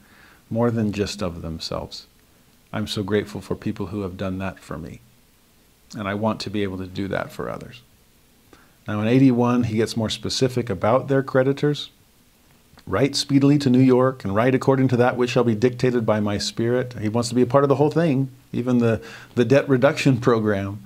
more 0.50 0.70
than 0.70 0.92
just 0.92 1.24
of 1.24 1.42
themselves. 1.42 2.06
I'm 2.74 2.88
so 2.88 3.04
grateful 3.04 3.42
for 3.42 3.56
people 3.56 3.88
who 3.88 4.02
have 4.02 4.18
done 4.18 4.38
that 4.40 4.60
for 4.60 4.78
me. 4.78 5.00
And 5.98 6.08
I 6.08 6.14
want 6.14 6.40
to 6.42 6.50
be 6.50 6.64
able 6.64 6.78
to 6.78 6.88
do 6.88 7.08
that 7.08 7.32
for 7.32 7.50
others. 7.50 7.82
Now, 8.88 9.02
in 9.02 9.08
81, 9.08 9.66
he 9.66 9.78
gets 9.78 9.96
more 9.96 10.10
specific 10.10 10.70
about 10.70 11.08
their 11.08 11.24
creditors. 11.24 11.90
Write 12.88 13.16
speedily 13.16 13.58
to 13.60 13.69
New 13.69 13.80
York 13.80 14.24
and 14.24 14.35
write 14.35 14.56
according 14.56 14.88
to 14.90 14.98
that 14.98 15.18
which 15.18 15.30
shall 15.30 15.43
be 15.43 15.56
dictated 15.56 16.06
by 16.06 16.19
my 16.19 16.38
spirit. 16.38 16.93
He 17.00 17.10
wants 17.10 17.30
to 17.30 17.35
be 17.35 17.42
a 17.42 17.48
part 17.48 17.64
of 17.64 17.69
the 17.69 17.76
whole 17.76 17.92
thing, 17.92 18.30
even 18.51 18.80
the, 18.80 19.01
the 19.35 19.45
debt 19.45 19.68
reduction 19.69 20.18
program. 20.22 20.84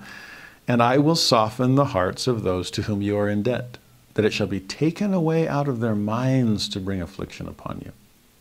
And 0.68 0.82
I 0.82 0.98
will 0.98 1.16
soften 1.16 1.74
the 1.74 1.86
hearts 1.86 2.26
of 2.26 2.42
those 2.42 2.70
to 2.72 2.82
whom 2.82 3.00
you 3.00 3.16
are 3.16 3.28
in 3.28 3.42
debt, 3.42 3.78
that 4.14 4.24
it 4.24 4.32
shall 4.32 4.48
be 4.48 4.60
taken 4.60 5.14
away 5.14 5.46
out 5.46 5.68
of 5.68 5.80
their 5.80 5.94
minds 5.94 6.68
to 6.70 6.80
bring 6.80 7.00
affliction 7.00 7.46
upon 7.46 7.82
you. 7.84 7.92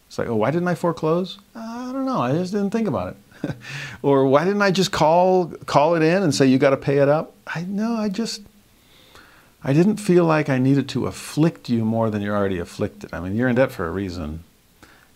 It's 0.07 0.17
like, 0.17 0.27
oh, 0.27 0.35
why 0.35 0.51
didn't 0.51 0.67
I 0.67 0.75
foreclose? 0.75 1.39
I 1.53 1.91
don't 1.91 2.05
know. 2.05 2.21
I 2.21 2.33
just 2.33 2.51
didn't 2.51 2.71
think 2.71 2.87
about 2.87 3.15
it. 3.43 3.55
or 4.01 4.25
why 4.25 4.43
didn't 4.43 4.61
I 4.61 4.71
just 4.71 4.91
call 4.91 5.47
call 5.65 5.95
it 5.95 6.01
in 6.01 6.23
and 6.23 6.33
say 6.33 6.45
you 6.45 6.57
got 6.57 6.71
to 6.71 6.77
pay 6.77 6.97
it 6.97 7.09
up? 7.09 7.33
I 7.47 7.63
know. 7.63 7.95
I 7.95 8.09
just 8.09 8.41
I 9.67 9.73
didn't 9.73 9.97
feel 9.97 10.25
like 10.25 10.47
I 10.47 10.59
needed 10.59 10.87
to 10.89 11.07
afflict 11.07 11.69
you 11.69 11.83
more 11.83 12.11
than 12.11 12.21
you're 12.21 12.37
already 12.37 12.59
afflicted. 12.59 13.11
I 13.11 13.19
mean, 13.19 13.35
you're 13.35 13.49
in 13.49 13.55
debt 13.55 13.71
for 13.71 13.87
a 13.87 13.91
reason. 13.91 14.43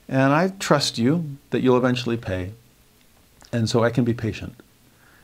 And 0.08 0.34
I 0.34 0.48
trust 0.48 0.98
you 0.98 1.38
that 1.52 1.61
you'll 1.61 1.78
eventually 1.78 2.18
pay. 2.18 2.53
And 3.53 3.69
so 3.69 3.84
I 3.84 3.92
can 3.92 4.03
be 4.06 4.16
patient. 4.16 4.56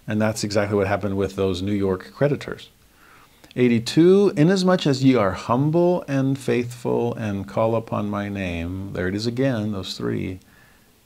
And 0.08 0.22
that's 0.22 0.44
exactly 0.44 0.78
what 0.78 0.86
happened 0.86 1.18
with 1.18 1.36
those 1.36 1.64
New 1.64 1.74
York 1.74 2.14
creditors. 2.14 2.70
82, 3.56 4.34
inasmuch 4.38 4.86
as 4.86 5.04
ye 5.04 5.16
are 5.16 5.32
humble 5.32 6.06
and 6.08 6.38
faithful 6.38 7.16
and 7.16 7.48
call 7.48 7.76
upon 7.76 8.08
my 8.08 8.30
name, 8.30 8.94
there 8.94 9.08
it 9.08 9.16
is 9.16 9.26
again, 9.26 9.72
those 9.72 9.98
three, 9.98 10.40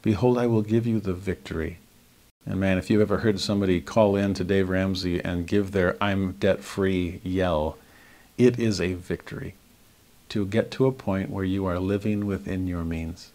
behold, 0.02 0.38
I 0.38 0.46
will 0.46 0.62
give 0.62 0.86
you 0.86 1.00
the 1.00 1.14
victory. 1.14 1.78
And 2.46 2.60
man, 2.60 2.78
if 2.78 2.90
you've 2.90 3.00
ever 3.00 3.20
heard 3.20 3.40
somebody 3.40 3.80
call 3.80 4.18
in 4.18 4.34
to 4.34 4.44
Dave 4.44 4.68
Ramsey 4.68 5.24
and 5.24 5.48
give 5.48 5.72
their 5.72 5.96
I'm 6.04 6.34
debt 6.34 6.62
free 6.66 7.22
yell, 7.24 7.78
it 8.40 8.58
is 8.58 8.82
a 8.82 8.94
victory 8.94 9.54
to 10.30 10.46
get 10.46 10.72
to 10.72 10.88
a 10.88 10.92
point 10.92 11.30
where 11.30 11.44
you 11.44 11.66
are 11.66 11.78
living 11.78 12.26
within 12.26 12.66
your 12.66 12.84
means, 12.84 13.32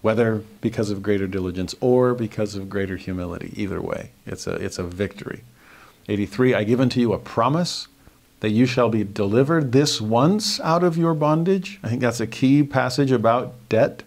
whether 0.00 0.42
because 0.60 0.90
of 0.90 1.02
greater 1.02 1.26
diligence 1.26 1.74
or 1.80 2.14
because 2.14 2.54
of 2.54 2.70
greater 2.70 2.96
humility. 2.96 3.52
Either 3.54 3.80
way, 3.80 4.10
it's 4.26 4.46
a, 4.46 4.54
it's 4.54 4.78
a 4.78 4.84
victory. 4.84 5.42
83, 6.08 6.54
I 6.54 6.64
give 6.64 6.80
unto 6.80 6.98
you 6.98 7.12
a 7.12 7.18
promise 7.18 7.86
that 8.40 8.50
you 8.50 8.66
shall 8.66 8.88
be 8.88 9.04
delivered 9.04 9.70
this 9.70 10.00
once 10.00 10.58
out 10.60 10.82
of 10.82 10.96
your 10.96 11.14
bondage. 11.14 11.78
I 11.82 11.88
think 11.88 12.00
that's 12.00 12.18
a 12.18 12.26
key 12.26 12.62
passage 12.64 13.12
about 13.12 13.54
debt. 13.68 14.02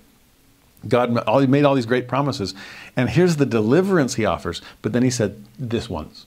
God 0.87 1.49
made 1.49 1.63
all 1.63 1.75
these 1.75 1.85
great 1.85 2.07
promises. 2.07 2.53
And 2.97 3.09
here's 3.09 3.37
the 3.37 3.45
deliverance 3.45 4.15
he 4.15 4.25
offers. 4.25 4.61
But 4.81 4.91
then 4.91 5.03
he 5.03 5.09
said, 5.09 5.43
this 5.57 5.89
once. 5.89 6.25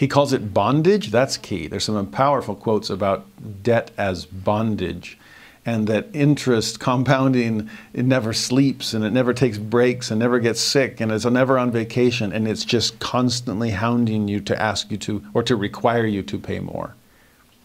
He 0.00 0.08
calls 0.08 0.32
it 0.32 0.54
bondage. 0.54 1.10
That's 1.10 1.36
key. 1.36 1.66
There's 1.66 1.84
some 1.84 2.10
powerful 2.10 2.54
quotes 2.54 2.88
about 2.88 3.26
debt 3.62 3.90
as 3.98 4.24
bondage 4.24 5.18
and 5.66 5.86
that 5.88 6.06
interest 6.14 6.80
compounding 6.80 7.68
it 7.92 8.06
never 8.06 8.32
sleeps 8.32 8.94
and 8.94 9.04
it 9.04 9.10
never 9.10 9.34
takes 9.34 9.58
breaks 9.58 10.10
and 10.10 10.18
never 10.18 10.38
gets 10.38 10.58
sick 10.58 11.02
and 11.02 11.12
it's 11.12 11.26
never 11.26 11.58
on 11.58 11.70
vacation 11.70 12.32
and 12.32 12.48
it's 12.48 12.64
just 12.64 12.98
constantly 12.98 13.72
hounding 13.72 14.26
you 14.26 14.40
to 14.40 14.58
ask 14.58 14.90
you 14.90 14.96
to 14.96 15.22
or 15.34 15.42
to 15.42 15.54
require 15.54 16.06
you 16.06 16.22
to 16.22 16.38
pay 16.38 16.60
more 16.60 16.94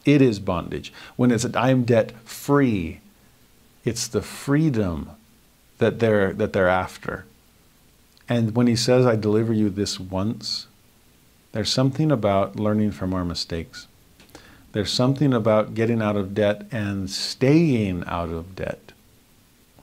it 0.04 0.22
is 0.22 0.38
bondage 0.38 0.92
when 1.16 1.32
it's 1.32 1.46
i'm 1.56 1.86
debt 1.86 2.12
free 2.26 3.00
it's 3.86 4.10
the 4.10 4.22
freedom 4.22 5.10
that 5.78 6.00
they're 6.00 6.34
that 6.34 6.52
they're 6.52 6.68
after 6.68 7.24
and 8.28 8.56
when 8.58 8.68
he 8.68 8.76
says 8.76 9.06
i 9.06 9.16
deliver 9.16 9.54
you 9.54 9.70
this 9.70 10.02
once 10.02 10.68
there's 11.56 11.72
something 11.72 12.12
about 12.12 12.58
learning 12.58 12.92
from 12.92 13.14
our 13.14 13.24
mistakes. 13.24 13.88
There's 14.74 14.92
something 14.92 15.32
about 15.32 15.74
getting 15.74 16.02
out 16.02 16.18
of 16.18 16.36
debt 16.36 16.68
and 16.70 17.10
staying 17.10 18.04
out 18.08 18.28
of 18.28 18.58
debt. 18.58 18.92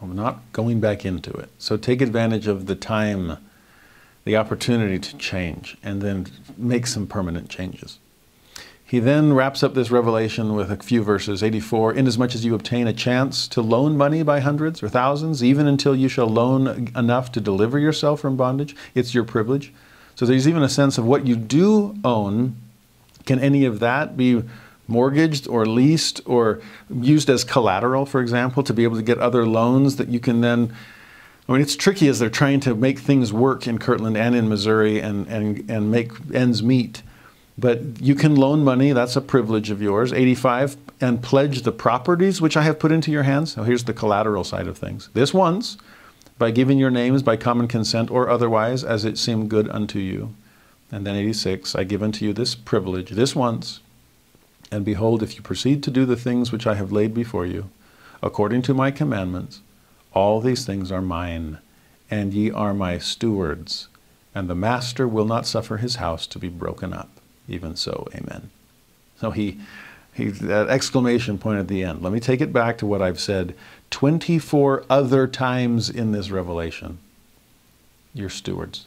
I'm 0.02 0.14
not 0.14 0.42
going 0.52 0.80
back 0.80 1.06
into 1.06 1.30
it. 1.30 1.48
So 1.56 1.78
take 1.78 2.02
advantage 2.02 2.46
of 2.46 2.66
the 2.66 2.74
time, 2.74 3.38
the 4.24 4.36
opportunity 4.36 4.98
to 4.98 5.16
change, 5.16 5.78
and 5.82 6.02
then 6.02 6.26
make 6.58 6.86
some 6.86 7.06
permanent 7.06 7.48
changes. 7.48 7.98
He 8.84 8.98
then 8.98 9.32
wraps 9.32 9.62
up 9.62 9.72
this 9.72 9.90
revelation 9.90 10.54
with 10.54 10.70
a 10.70 10.76
few 10.76 11.02
verses 11.02 11.42
84 11.42 11.94
Inasmuch 11.94 12.34
as 12.34 12.44
you 12.44 12.54
obtain 12.54 12.86
a 12.86 12.92
chance 12.92 13.48
to 13.48 13.62
loan 13.62 13.96
money 13.96 14.22
by 14.22 14.40
hundreds 14.40 14.82
or 14.82 14.90
thousands, 14.90 15.42
even 15.42 15.66
until 15.66 15.96
you 15.96 16.08
shall 16.08 16.28
loan 16.28 16.92
enough 16.94 17.32
to 17.32 17.40
deliver 17.40 17.78
yourself 17.78 18.20
from 18.20 18.36
bondage, 18.36 18.76
it's 18.94 19.14
your 19.14 19.24
privilege. 19.24 19.72
So 20.14 20.26
there's 20.26 20.48
even 20.48 20.62
a 20.62 20.68
sense 20.68 20.98
of 20.98 21.04
what 21.04 21.26
you 21.26 21.36
do 21.36 21.96
own. 22.04 22.56
Can 23.24 23.38
any 23.38 23.64
of 23.64 23.80
that 23.80 24.16
be 24.16 24.42
mortgaged 24.88 25.48
or 25.48 25.64
leased 25.64 26.20
or 26.26 26.60
used 26.90 27.30
as 27.30 27.44
collateral, 27.44 28.04
for 28.04 28.20
example, 28.20 28.62
to 28.62 28.74
be 28.74 28.84
able 28.84 28.96
to 28.96 29.02
get 29.02 29.18
other 29.18 29.46
loans 29.46 29.96
that 29.96 30.08
you 30.08 30.20
can 30.20 30.40
then 30.40 30.74
I 31.48 31.52
mean, 31.52 31.60
it's 31.60 31.76
tricky 31.76 32.08
as 32.08 32.18
they're 32.18 32.30
trying 32.30 32.60
to 32.60 32.74
make 32.74 33.00
things 33.00 33.32
work 33.32 33.66
in 33.66 33.78
Kirtland 33.78 34.16
and 34.16 34.34
in 34.34 34.48
Missouri 34.48 35.00
and, 35.00 35.26
and, 35.26 35.68
and 35.68 35.90
make 35.90 36.12
ends 36.32 36.62
meet. 36.62 37.02
But 37.58 38.00
you 38.00 38.14
can 38.14 38.36
loan 38.36 38.64
money, 38.64 38.92
that's 38.92 39.16
a 39.16 39.20
privilege 39.20 39.70
of 39.70 39.82
yours, 39.82 40.12
85, 40.12 40.76
and 41.00 41.22
pledge 41.22 41.62
the 41.62 41.72
properties 41.72 42.40
which 42.40 42.56
I 42.56 42.62
have 42.62 42.78
put 42.78 42.92
into 42.92 43.10
your 43.10 43.24
hands. 43.24 43.52
So 43.52 43.64
here's 43.64 43.84
the 43.84 43.92
collateral 43.92 44.44
side 44.44 44.68
of 44.68 44.78
things. 44.78 45.10
This 45.14 45.34
once, 45.34 45.76
by 46.38 46.50
giving 46.50 46.78
your 46.78 46.90
names 46.90 47.22
by 47.22 47.36
common 47.36 47.68
consent 47.68 48.10
or 48.10 48.28
otherwise, 48.28 48.82
as 48.82 49.04
it 49.04 49.18
seemed 49.18 49.50
good 49.50 49.68
unto 49.68 49.98
you. 49.98 50.34
And 50.90 51.06
then 51.06 51.16
86, 51.16 51.74
I 51.74 51.84
give 51.84 52.02
unto 52.02 52.24
you 52.24 52.32
this 52.32 52.54
privilege, 52.54 53.10
this 53.10 53.34
once. 53.34 53.80
And 54.70 54.84
behold, 54.84 55.22
if 55.22 55.36
you 55.36 55.42
proceed 55.42 55.82
to 55.82 55.90
do 55.90 56.04
the 56.04 56.16
things 56.16 56.52
which 56.52 56.66
I 56.66 56.74
have 56.74 56.92
laid 56.92 57.14
before 57.14 57.46
you, 57.46 57.70
according 58.22 58.62
to 58.62 58.74
my 58.74 58.90
commandments, 58.90 59.60
all 60.14 60.40
these 60.40 60.66
things 60.66 60.92
are 60.92 61.02
mine, 61.02 61.58
and 62.10 62.34
ye 62.34 62.50
are 62.50 62.74
my 62.74 62.98
stewards, 62.98 63.88
and 64.34 64.48
the 64.48 64.54
master 64.54 65.08
will 65.08 65.24
not 65.24 65.46
suffer 65.46 65.78
his 65.78 65.96
house 65.96 66.26
to 66.26 66.38
be 66.38 66.48
broken 66.48 66.92
up. 66.92 67.10
Even 67.48 67.76
so, 67.76 68.06
amen. 68.14 68.50
So 69.18 69.30
he, 69.30 69.60
he 70.12 70.28
that 70.28 70.68
exclamation 70.68 71.38
point 71.38 71.58
at 71.58 71.68
the 71.68 71.82
end. 71.82 72.02
Let 72.02 72.12
me 72.12 72.20
take 72.20 72.40
it 72.40 72.52
back 72.52 72.78
to 72.78 72.86
what 72.86 73.02
I've 73.02 73.20
said 73.20 73.54
24 73.92 74.84
other 74.88 75.28
times 75.28 75.90
in 75.90 76.12
this 76.12 76.30
revelation. 76.30 76.98
You're 78.14 78.30
stewards. 78.30 78.86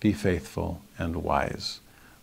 Be 0.00 0.12
faithful 0.12 0.80
and 0.96 1.16
wise, 1.16 1.80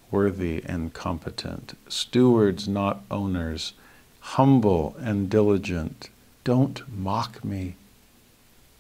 worthy 0.10 0.64
and 0.66 0.94
competent, 0.94 1.78
stewards, 1.90 2.68
not 2.68 3.02
owners, 3.12 3.74
humble 4.22 4.96
and 5.00 5.30
diligent. 5.30 6.10
Don't 6.46 6.82
mock 6.92 7.44
me. 7.44 7.76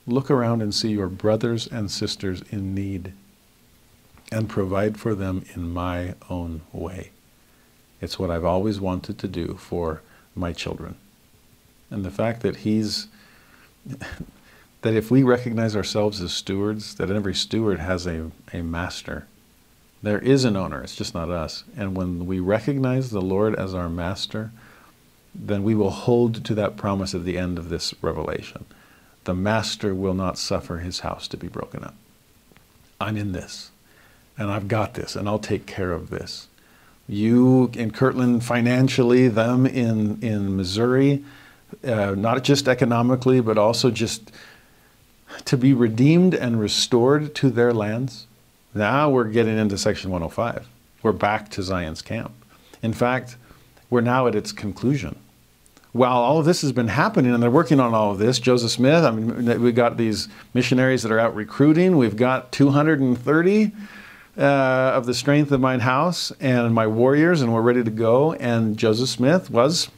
Look 0.07 0.31
around 0.31 0.61
and 0.61 0.73
see 0.73 0.91
your 0.91 1.09
brothers 1.09 1.67
and 1.67 1.91
sisters 1.91 2.41
in 2.49 2.73
need 2.73 3.13
and 4.31 4.49
provide 4.49 4.97
for 4.97 5.13
them 5.13 5.43
in 5.53 5.69
my 5.69 6.15
own 6.29 6.61
way. 6.71 7.11
It's 8.01 8.17
what 8.17 8.31
I've 8.31 8.45
always 8.45 8.79
wanted 8.79 9.19
to 9.19 9.27
do 9.27 9.55
for 9.59 10.01
my 10.35 10.53
children. 10.53 10.95
And 11.89 12.05
the 12.05 12.11
fact 12.11 12.41
that 12.41 12.57
he's, 12.57 13.07
that 14.81 14.93
if 14.93 15.09
we 15.11 15.23
recognize 15.23 15.75
ourselves 15.75 16.21
as 16.21 16.31
stewards, 16.31 16.95
that 16.95 17.09
every 17.09 17.33
steward 17.33 17.79
has 17.79 18.05
a, 18.05 18.31
a 18.53 18.61
master. 18.61 19.27
There 20.01 20.19
is 20.19 20.45
an 20.45 20.55
owner, 20.55 20.81
it's 20.81 20.95
just 20.95 21.13
not 21.13 21.29
us. 21.29 21.63
And 21.75 21.95
when 21.95 22.25
we 22.25 22.39
recognize 22.39 23.09
the 23.09 23.21
Lord 23.21 23.55
as 23.55 23.73
our 23.73 23.89
master, 23.89 24.51
then 25.35 25.63
we 25.63 25.75
will 25.75 25.89
hold 25.89 26.45
to 26.45 26.55
that 26.55 26.77
promise 26.77 27.13
at 27.13 27.25
the 27.25 27.37
end 27.37 27.57
of 27.57 27.69
this 27.69 27.93
revelation. 28.01 28.65
The 29.25 29.35
master 29.35 29.93
will 29.93 30.13
not 30.13 30.37
suffer 30.37 30.77
his 30.77 31.01
house 31.01 31.27
to 31.27 31.37
be 31.37 31.47
broken 31.47 31.83
up. 31.83 31.95
I'm 33.01 33.17
in 33.17 33.33
this 33.33 33.71
and 34.39 34.49
I've 34.49 34.69
got 34.69 34.93
this, 34.93 35.17
and 35.17 35.27
I'll 35.27 35.37
take 35.37 35.65
care 35.65 35.91
of 35.91 36.09
this. 36.09 36.47
You 37.07 37.69
in 37.73 37.91
Kirtland 37.91 38.45
financially, 38.45 39.27
them 39.27 39.65
in, 39.65 40.17
in 40.21 40.55
Missouri, 40.55 41.25
uh, 41.83 42.15
not 42.17 42.43
just 42.43 42.67
economically, 42.67 43.41
but 43.41 43.57
also 43.57 43.91
just 43.91 44.31
to 45.45 45.57
be 45.57 45.73
redeemed 45.73 46.33
and 46.33 46.59
restored 46.59 47.35
to 47.35 47.49
their 47.49 47.73
lands. 47.73 48.27
Now 48.73 49.09
we're 49.09 49.25
getting 49.25 49.57
into 49.57 49.77
Section 49.77 50.11
105. 50.11 50.67
We're 51.01 51.11
back 51.11 51.49
to 51.51 51.63
Zion's 51.63 52.01
camp. 52.01 52.31
In 52.81 52.93
fact, 52.93 53.37
we're 53.89 54.01
now 54.01 54.27
at 54.27 54.35
its 54.35 54.51
conclusion. 54.51 55.17
While 55.91 56.17
all 56.17 56.39
of 56.39 56.45
this 56.45 56.61
has 56.61 56.71
been 56.71 56.89
happening 56.89 57.33
and 57.33 57.41
they're 57.41 57.49
working 57.49 57.79
on 57.79 57.95
all 57.95 58.11
of 58.11 58.19
this, 58.19 58.39
Joseph 58.39 58.69
Smith, 58.69 59.03
I 59.03 59.11
mean, 59.11 59.61
we've 59.61 59.73
got 59.73 59.97
these 59.97 60.29
missionaries 60.53 61.01
that 61.01 61.11
are 61.11 61.19
out 61.19 61.35
recruiting. 61.35 61.97
We've 61.97 62.15
got 62.15 62.51
230 62.51 63.71
uh, 64.37 64.41
of 64.41 65.07
the 65.07 65.13
strength 65.15 65.51
of 65.51 65.59
mine 65.59 65.79
house 65.79 66.31
and 66.39 66.75
my 66.75 66.85
warriors, 66.85 67.41
and 67.41 67.51
we're 67.51 67.61
ready 67.61 67.83
to 67.83 67.91
go. 67.91 68.33
And 68.33 68.77
Joseph 68.77 69.09
Smith 69.09 69.49
was, 69.49 69.89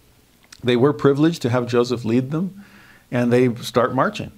they 0.63 0.75
were 0.75 0.93
privileged 0.93 1.41
to 1.43 1.49
have 1.49 1.67
Joseph 1.67 2.05
lead 2.05 2.31
them, 2.31 2.63
and 3.11 3.31
they 3.31 3.53
start 3.55 3.93
marching. 3.93 4.31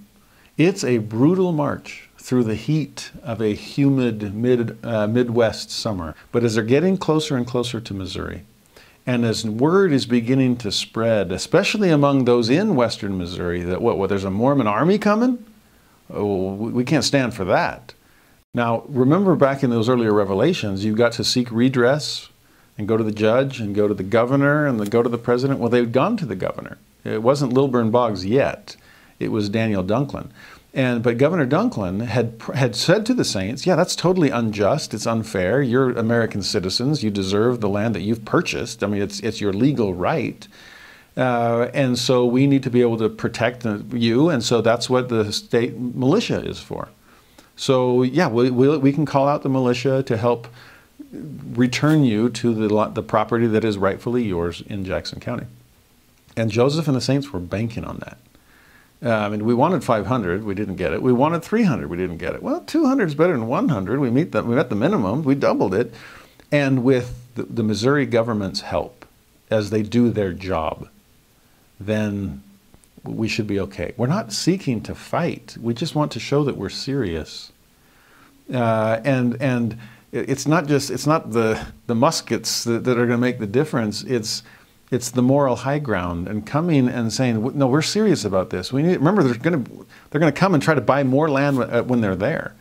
It's 0.57 0.83
a 0.83 0.99
brutal 0.99 1.51
march 1.51 2.09
through 2.17 2.43
the 2.45 2.55
heat 2.55 3.11
of 3.21 3.41
a 3.41 3.53
humid 3.53 4.33
mid, 4.33 4.77
uh, 4.83 5.07
Midwest 5.07 5.69
summer. 5.69 6.15
But 6.31 6.43
as 6.43 6.55
they're 6.55 6.63
getting 6.63 6.97
closer 6.97 7.35
and 7.35 7.45
closer 7.45 7.81
to 7.81 7.93
Missouri, 7.93 8.43
and 9.05 9.25
as 9.25 9.45
word 9.45 9.91
is 9.91 10.05
beginning 10.05 10.55
to 10.57 10.71
spread, 10.71 11.31
especially 11.31 11.89
among 11.89 12.23
those 12.23 12.49
in 12.49 12.75
western 12.75 13.17
Missouri, 13.17 13.61
that 13.63 13.81
what, 13.81 13.97
what 13.97 14.07
there's 14.09 14.23
a 14.23 14.31
Mormon 14.31 14.67
army 14.67 14.97
coming? 14.97 15.43
Oh, 16.09 16.53
we 16.53 16.85
can't 16.85 17.03
stand 17.03 17.33
for 17.33 17.43
that. 17.45 17.93
Now, 18.53 18.83
remember 18.87 19.35
back 19.35 19.63
in 19.63 19.71
those 19.71 19.89
earlier 19.89 20.13
revelations, 20.13 20.85
you've 20.85 20.97
got 20.97 21.11
to 21.13 21.23
seek 21.23 21.51
redress 21.51 22.29
and 22.77 22.87
go 22.87 22.97
to 22.97 23.03
the 23.03 23.11
judge 23.11 23.59
and 23.59 23.75
go 23.75 23.87
to 23.87 23.93
the 23.93 24.03
governor 24.03 24.65
and 24.65 24.79
then 24.79 24.87
go 24.89 25.03
to 25.03 25.09
the 25.09 25.17
president. 25.17 25.59
Well, 25.59 25.69
they'd 25.69 25.91
gone 25.91 26.17
to 26.17 26.25
the 26.25 26.35
governor. 26.35 26.77
It 27.03 27.21
wasn't 27.21 27.53
Lilburn 27.53 27.91
Boggs 27.91 28.25
yet. 28.25 28.75
It 29.19 29.31
was 29.31 29.49
Daniel 29.49 29.83
Dunklin. 29.83 30.29
And 30.73 31.03
but 31.03 31.19
Governor 31.19 31.45
Dunklin 31.45 32.05
had 32.07 32.41
had 32.55 32.75
said 32.75 33.05
to 33.05 33.13
the 33.13 33.23
saints, 33.23 33.67
"Yeah, 33.67 33.75
that's 33.75 33.95
totally 33.95 34.31
unjust. 34.31 34.93
It's 34.95 35.05
unfair. 35.05 35.61
You're 35.61 35.91
American 35.91 36.41
citizens. 36.41 37.03
You 37.03 37.11
deserve 37.11 37.61
the 37.61 37.69
land 37.69 37.93
that 37.93 38.01
you've 38.01 38.25
purchased. 38.25 38.83
I 38.83 38.87
mean, 38.87 39.01
it's 39.01 39.19
it's 39.19 39.39
your 39.39 39.53
legal 39.53 39.93
right." 39.93 40.47
Uh, 41.15 41.69
and 41.75 41.99
so 41.99 42.25
we 42.25 42.47
need 42.47 42.63
to 42.63 42.71
be 42.71 42.81
able 42.81 42.97
to 42.97 43.07
protect 43.07 43.67
you, 43.93 44.29
and 44.29 44.43
so 44.43 44.61
that's 44.61 44.89
what 44.89 45.09
the 45.09 45.31
state 45.31 45.77
militia 45.77 46.43
is 46.43 46.59
for. 46.59 46.87
So 47.55 48.01
yeah, 48.01 48.27
we, 48.27 48.49
we, 48.49 48.75
we 48.77 48.91
can 48.91 49.05
call 49.05 49.27
out 49.27 49.43
the 49.43 49.49
militia 49.49 50.01
to 50.03 50.17
help 50.17 50.47
return 51.13 52.03
you 52.03 52.29
to 52.29 52.53
the, 52.53 52.89
the 52.89 53.03
property 53.03 53.47
that 53.47 53.63
is 53.63 53.77
rightfully 53.77 54.23
yours 54.23 54.63
in 54.67 54.83
Jackson 54.83 55.19
County. 55.19 55.45
And 56.35 56.49
Joseph 56.49 56.87
and 56.87 56.95
the 56.95 57.01
saints 57.01 57.31
were 57.31 57.39
banking 57.39 57.85
on 57.85 57.97
that. 57.99 58.17
Uh, 59.05 59.25
I 59.25 59.29
mean, 59.29 59.45
we 59.45 59.53
wanted 59.53 59.83
500, 59.83 60.43
we 60.43 60.55
didn't 60.55 60.77
get 60.77 60.93
it. 60.93 61.01
We 61.01 61.11
wanted 61.11 61.43
300, 61.43 61.89
we 61.89 61.97
didn't 61.97 62.17
get 62.17 62.33
it. 62.33 62.41
Well, 62.41 62.61
200 62.61 63.09
is 63.09 63.15
better 63.15 63.33
than 63.33 63.47
100. 63.47 63.99
We 63.99 64.09
meet 64.09 64.31
the, 64.31 64.43
we 64.43 64.55
met 64.55 64.69
the 64.69 64.75
minimum, 64.75 65.23
we 65.23 65.35
doubled 65.35 65.73
it. 65.73 65.93
And 66.51 66.83
with 66.83 67.19
the, 67.35 67.43
the 67.43 67.63
Missouri 67.63 68.05
government's 68.05 68.61
help, 68.61 69.05
as 69.51 69.69
they 69.69 69.83
do 69.83 70.09
their 70.09 70.33
job, 70.33 70.87
then 71.79 72.41
we 73.03 73.27
should 73.27 73.47
be 73.47 73.59
okay. 73.59 73.93
We're 73.97 74.07
not 74.07 74.31
seeking 74.31 74.81
to 74.83 74.95
fight. 74.95 75.57
We 75.59 75.73
just 75.73 75.95
want 75.95 76.11
to 76.13 76.19
show 76.19 76.43
that 76.45 76.55
we're 76.55 76.69
serious. 76.69 77.51
Uh, 78.51 78.99
and 79.03 79.41
and 79.41 79.77
it's 80.13 80.45
not 80.45 80.67
just 80.67 80.91
it's 80.91 81.07
not 81.07 81.31
the 81.31 81.67
the 81.87 81.95
muskets 81.95 82.63
that, 82.63 82.83
that 82.83 82.91
are 82.91 83.07
going 83.07 83.09
to 83.09 83.17
make 83.17 83.39
the 83.39 83.47
difference. 83.47 84.03
It's 84.03 84.43
it's 84.91 85.09
the 85.09 85.23
moral 85.23 85.55
high 85.55 85.79
ground 85.79 86.27
and 86.27 86.45
coming 86.45 86.87
and 86.87 87.11
saying 87.11 87.57
no, 87.57 87.67
we're 87.67 87.81
serious 87.81 88.23
about 88.23 88.51
this. 88.51 88.71
We 88.71 88.83
need 88.83 88.97
remember 88.97 89.23
they're 89.23 89.33
going 89.33 89.65
to 89.65 89.85
they're 90.09 90.21
going 90.21 90.31
to 90.31 90.39
come 90.39 90.53
and 90.53 90.61
try 90.61 90.75
to 90.75 90.81
buy 90.81 91.03
more 91.03 91.29
land 91.29 91.59
uh, 91.59 91.81
when 91.83 92.01
they're 92.01 92.15
there. 92.15 92.53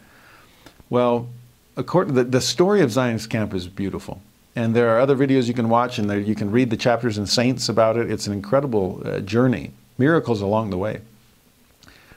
Well, 0.89 1.29
according 1.77 2.15
the, 2.15 2.25
the 2.25 2.41
story 2.41 2.81
of 2.81 2.91
Zion's 2.91 3.27
camp 3.27 3.53
is 3.55 3.69
beautiful. 3.69 4.23
And 4.55 4.77
there 4.77 4.95
are 4.95 5.01
other 5.01 5.17
videos 5.17 5.49
you 5.49 5.55
can 5.55 5.71
watch, 5.71 5.99
and 5.99 6.11
there 6.11 6.21
you 6.21 6.35
can 6.35 6.51
read 6.51 6.69
the 6.69 6.77
chapters 6.77 7.17
in 7.17 7.27
Saints 7.27 7.71
about 7.71 7.97
it. 7.97 8.11
It's 8.11 8.27
an 8.27 8.35
incredible 8.35 9.01
uh, 9.03 9.21
journey 9.21 9.71
miracles 9.97 10.43
along 10.43 10.69
the 10.69 10.77
way. 10.77 11.01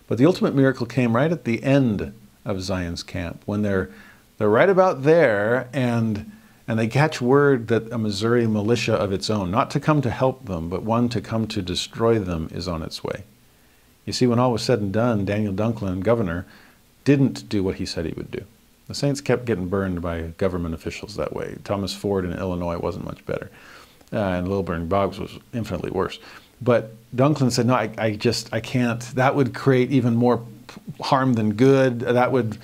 But 0.08 0.18
the 0.18 0.26
ultimate 0.26 0.54
miracle 0.54 0.86
came 0.86 1.16
right 1.16 1.32
at 1.32 1.46
the 1.46 1.64
end 1.64 2.14
of 2.44 2.62
Zion's 2.62 3.04
camp 3.04 3.42
when 3.46 3.62
they're 3.62 3.90
they're 4.38 4.50
right 4.50 4.70
about 4.70 5.04
there 5.04 5.70
and 5.74 6.32
and 6.68 6.80
they 6.80 6.88
catch 6.88 7.22
word 7.22 7.68
that 7.68 7.92
a 7.92 7.98
Missouri 7.98 8.48
militia 8.48 8.96
of 8.96 9.12
its 9.12 9.30
own, 9.30 9.52
not 9.52 9.70
to 9.72 9.80
come 9.80 10.02
to 10.02 10.10
help 10.10 10.46
them, 10.46 10.68
but 10.68 10.82
one 10.82 11.10
to 11.10 11.22
come 11.22 11.48
to 11.48 11.62
destroy 11.62 12.18
them, 12.18 12.50
is 12.52 12.68
on 12.68 12.82
its 12.82 13.04
way. 13.04 13.24
You 14.06 14.14
see, 14.14 14.26
when 14.26 14.40
all 14.40 14.52
was 14.52 14.64
said 14.64 14.80
and 14.80 14.92
done, 14.92 15.26
Daniel 15.26 15.54
Dunklin, 15.54 16.02
governor, 16.02 16.46
didn't 17.04 17.48
do 17.50 17.64
what 17.64 17.76
he 17.76 17.86
said 17.86 18.06
he 18.06 18.14
would 18.14 18.32
do. 18.32 18.44
The 18.88 18.96
Saints 18.96 19.22
kept 19.22 19.46
getting 19.46 19.70
burned 19.70 20.02
by 20.02 20.22
government 20.38 20.74
officials 20.74 21.16
that 21.16 21.36
way. 21.36 21.58
Thomas 21.64 21.94
Ford 21.94 22.26
in 22.26 22.34
Illinois 22.34 22.78
wasn't 22.78 23.06
much 23.06 23.24
better, 23.26 23.52
uh, 24.12 24.18
and 24.18 24.48
Lilburn 24.48 24.88
Boggs 24.88 25.20
was 25.20 25.38
infinitely 25.54 25.92
worse. 25.92 26.20
But 26.62 26.94
Dunklin 27.16 27.52
said, 27.52 27.68
no, 27.68 27.76
I, 27.76 27.92
I 27.98 28.16
just, 28.16 28.54
I 28.54 28.60
can't. 28.60 29.02
That 29.16 29.36
would 29.36 29.54
create 29.54 29.92
even 29.92 30.16
more 30.16 30.44
harm 31.02 31.34
than 31.34 31.54
good. 31.54 32.00
That 32.00 32.32
would, 32.32 32.58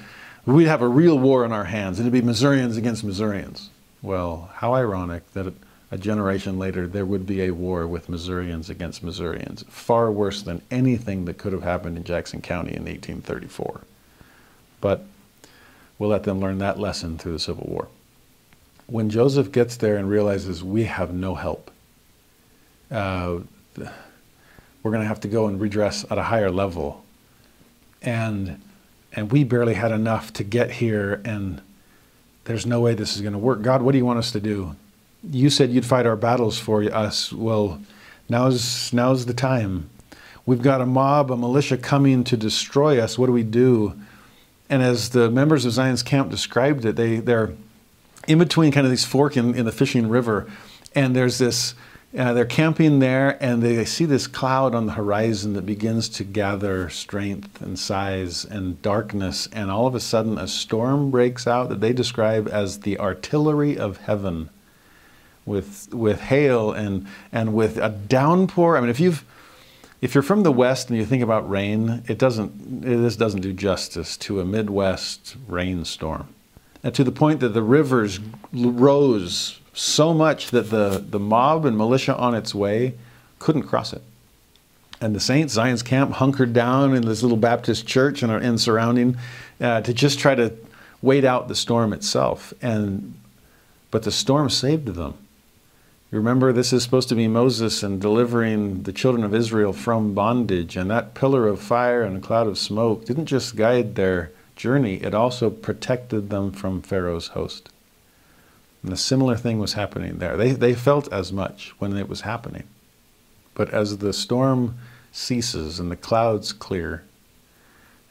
we'd 0.45 0.65
have 0.65 0.81
a 0.81 0.87
real 0.87 1.17
war 1.17 1.45
in 1.45 1.51
our 1.51 1.65
hands. 1.65 1.99
It'd 1.99 2.11
be 2.11 2.21
Missourians 2.21 2.77
against 2.77 3.03
Missourians. 3.03 3.69
Well, 4.01 4.49
how 4.55 4.73
ironic 4.73 5.31
that 5.33 5.53
a 5.91 5.97
generation 5.97 6.57
later 6.57 6.87
there 6.87 7.05
would 7.05 7.25
be 7.25 7.43
a 7.43 7.51
war 7.51 7.85
with 7.85 8.07
Missourians 8.07 8.69
against 8.69 9.03
Missourians, 9.03 9.63
far 9.67 10.09
worse 10.09 10.41
than 10.41 10.61
anything 10.71 11.25
that 11.25 11.37
could 11.37 11.51
have 11.51 11.63
happened 11.63 11.97
in 11.97 12.03
Jackson 12.03 12.41
County 12.41 12.71
in 12.71 12.85
1834. 12.85 13.81
But 14.79 15.05
we'll 15.99 16.09
let 16.09 16.23
them 16.23 16.39
learn 16.39 16.59
that 16.59 16.79
lesson 16.79 17.17
through 17.17 17.33
the 17.33 17.39
Civil 17.39 17.67
War. 17.69 17.89
When 18.87 19.09
Joseph 19.09 19.51
gets 19.51 19.77
there 19.77 19.97
and 19.97 20.09
realizes 20.09 20.63
we 20.63 20.85
have 20.85 21.13
no 21.13 21.35
help, 21.35 21.69
uh, 22.89 23.39
we're 23.77 24.91
going 24.91 25.01
to 25.01 25.07
have 25.07 25.21
to 25.21 25.27
go 25.27 25.47
and 25.47 25.59
redress 25.59 26.05
at 26.09 26.17
a 26.17 26.23
higher 26.23 26.49
level. 26.49 27.03
And 28.01 28.61
and 29.13 29.31
we 29.31 29.43
barely 29.43 29.73
had 29.73 29.91
enough 29.91 30.33
to 30.33 30.43
get 30.43 30.71
here, 30.71 31.21
and 31.25 31.61
there's 32.45 32.65
no 32.65 32.81
way 32.81 32.93
this 32.93 33.15
is 33.15 33.21
going 33.21 33.33
to 33.33 33.39
work. 33.39 33.61
God, 33.61 33.81
what 33.81 33.91
do 33.91 33.97
you 33.97 34.05
want 34.05 34.19
us 34.19 34.31
to 34.31 34.39
do? 34.39 34.75
You 35.29 35.49
said 35.49 35.71
you'd 35.71 35.85
fight 35.85 36.05
our 36.05 36.15
battles 36.15 36.57
for 36.57 36.83
us. 36.83 37.31
Well, 37.31 37.81
now's 38.29 38.91
now's 38.91 39.25
the 39.25 39.33
time. 39.33 39.89
We've 40.45 40.61
got 40.61 40.81
a 40.81 40.85
mob, 40.85 41.31
a 41.31 41.37
militia 41.37 41.77
coming 41.77 42.23
to 42.25 42.35
destroy 42.35 42.99
us. 42.99 43.17
What 43.17 43.27
do 43.27 43.31
we 43.31 43.43
do? 43.43 43.93
And 44.69 44.81
as 44.81 45.09
the 45.09 45.29
members 45.29 45.65
of 45.65 45.73
Zion's 45.73 46.01
camp 46.01 46.31
described 46.31 46.85
it, 46.85 46.95
they, 46.95 47.17
they're 47.17 47.53
in 48.27 48.39
between 48.39 48.71
kind 48.71 48.85
of 48.85 48.91
these 48.91 49.05
fork 49.05 49.35
in, 49.37 49.53
in 49.53 49.65
the 49.65 49.71
fishing 49.71 50.09
river, 50.09 50.49
and 50.95 51.15
there's 51.15 51.37
this, 51.37 51.75
uh, 52.17 52.33
they're 52.33 52.45
camping 52.45 52.99
there, 52.99 53.41
and 53.41 53.61
they, 53.61 53.75
they 53.75 53.85
see 53.85 54.05
this 54.05 54.27
cloud 54.27 54.75
on 54.75 54.85
the 54.85 54.93
horizon 54.93 55.53
that 55.53 55.65
begins 55.65 56.09
to 56.09 56.23
gather 56.23 56.89
strength 56.89 57.61
and 57.61 57.79
size 57.79 58.43
and 58.43 58.81
darkness, 58.81 59.47
and 59.53 59.71
all 59.71 59.87
of 59.87 59.95
a 59.95 59.99
sudden 59.99 60.37
a 60.37 60.47
storm 60.47 61.09
breaks 61.09 61.47
out 61.47 61.69
that 61.69 61.79
they 61.79 61.93
describe 61.93 62.47
as 62.49 62.81
the 62.81 62.99
artillery 62.99 63.77
of 63.77 63.97
heaven 63.97 64.49
with, 65.45 65.87
with 65.93 66.21
hail 66.21 66.71
and, 66.71 67.07
and 67.31 67.53
with 67.53 67.77
a 67.77 67.89
downpour. 67.89 68.77
I 68.77 68.81
mean, 68.81 68.89
if 68.89 68.99
you've 68.99 69.23
if 70.01 70.15
you're 70.15 70.23
from 70.23 70.41
the 70.41 70.51
West 70.51 70.89
and 70.89 70.97
you 70.97 71.05
think 71.05 71.21
about 71.21 71.47
rain, 71.47 72.03
it 72.07 72.17
doesn't, 72.17 72.81
this 72.81 73.15
doesn't 73.15 73.41
do 73.41 73.53
justice 73.53 74.17
to 74.17 74.39
a 74.39 74.45
Midwest 74.45 75.35
rainstorm. 75.47 76.33
And 76.83 76.93
to 76.95 77.03
the 77.03 77.11
point 77.11 77.39
that 77.41 77.49
the 77.49 77.61
rivers 77.61 78.19
rose 78.51 79.59
so 79.73 80.13
much 80.13 80.51
that 80.51 80.69
the, 80.69 81.03
the 81.09 81.19
mob 81.19 81.65
and 81.65 81.77
militia 81.77 82.15
on 82.15 82.35
its 82.35 82.53
way 82.53 82.93
couldn't 83.39 83.63
cross 83.63 83.93
it. 83.93 84.01
And 84.99 85.15
the 85.15 85.19
Saints, 85.19 85.53
Zion's 85.53 85.81
camp, 85.81 86.13
hunkered 86.13 86.53
down 86.53 86.95
in 86.95 87.05
this 87.05 87.23
little 87.23 87.37
Baptist 87.37 87.87
church 87.87 88.21
and, 88.21 88.31
and 88.31 88.61
surrounding 88.61 89.17
uh, 89.59 89.81
to 89.81 89.93
just 89.93 90.19
try 90.19 90.35
to 90.35 90.53
wait 91.01 91.25
out 91.25 91.47
the 91.47 91.55
storm 91.55 91.93
itself. 91.93 92.53
And, 92.61 93.15
but 93.89 94.03
the 94.03 94.11
storm 94.11 94.49
saved 94.49 94.87
them. 94.89 95.15
You 96.11 96.17
remember, 96.17 96.51
this 96.51 96.73
is 96.73 96.83
supposed 96.83 97.09
to 97.09 97.15
be 97.15 97.27
Moses 97.27 97.83
and 97.83 97.99
delivering 97.99 98.83
the 98.83 98.91
children 98.91 99.23
of 99.23 99.33
Israel 99.33 99.71
from 99.71 100.13
bondage, 100.13 100.75
and 100.75 100.91
that 100.91 101.13
pillar 101.13 101.47
of 101.47 101.61
fire 101.61 102.03
and 102.03 102.17
a 102.17 102.19
cloud 102.19 102.47
of 102.47 102.57
smoke 102.57 103.05
didn't 103.05 103.27
just 103.27 103.55
guide 103.55 103.95
their 103.95 104.31
journey, 104.57 104.95
it 104.95 105.15
also 105.15 105.49
protected 105.49 106.29
them 106.29 106.51
from 106.51 106.81
Pharaoh's 106.81 107.27
host. 107.27 107.69
And 108.83 108.91
a 108.91 108.97
similar 108.97 109.35
thing 109.35 109.59
was 109.59 109.73
happening 109.73 110.17
there. 110.17 110.37
They, 110.37 110.51
they 110.51 110.73
felt 110.73 111.11
as 111.13 111.31
much 111.31 111.73
when 111.77 111.95
it 111.95 112.09
was 112.09 112.21
happening. 112.21 112.63
But 113.53 113.69
as 113.71 113.99
the 113.99 114.13
storm 114.13 114.75
ceases 115.11 115.79
and 115.79 115.91
the 115.91 115.95
clouds 115.95 116.53
clear, 116.53 117.03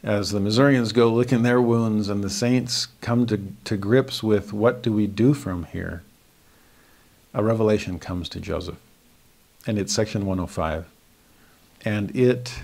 as 0.03 0.31
the 0.31 0.39
Missourians 0.39 0.93
go 0.93 1.11
licking 1.11 1.43
their 1.43 1.61
wounds 1.61 2.09
and 2.09 2.23
the 2.23 2.29
saints 2.29 2.87
come 3.01 3.25
to, 3.27 3.39
to 3.65 3.77
grips 3.77 4.23
with 4.23 4.53
what 4.53 4.81
do 4.81 4.91
we 4.91 5.07
do 5.07 5.33
from 5.33 5.65
here, 5.65 6.03
a 7.33 7.43
revelation 7.43 7.99
comes 7.99 8.29
to 8.29 8.39
Joseph. 8.39 8.77
And 9.67 9.77
it's 9.77 9.93
section 9.93 10.25
105. 10.25 10.85
And 11.83 12.15
it 12.15 12.63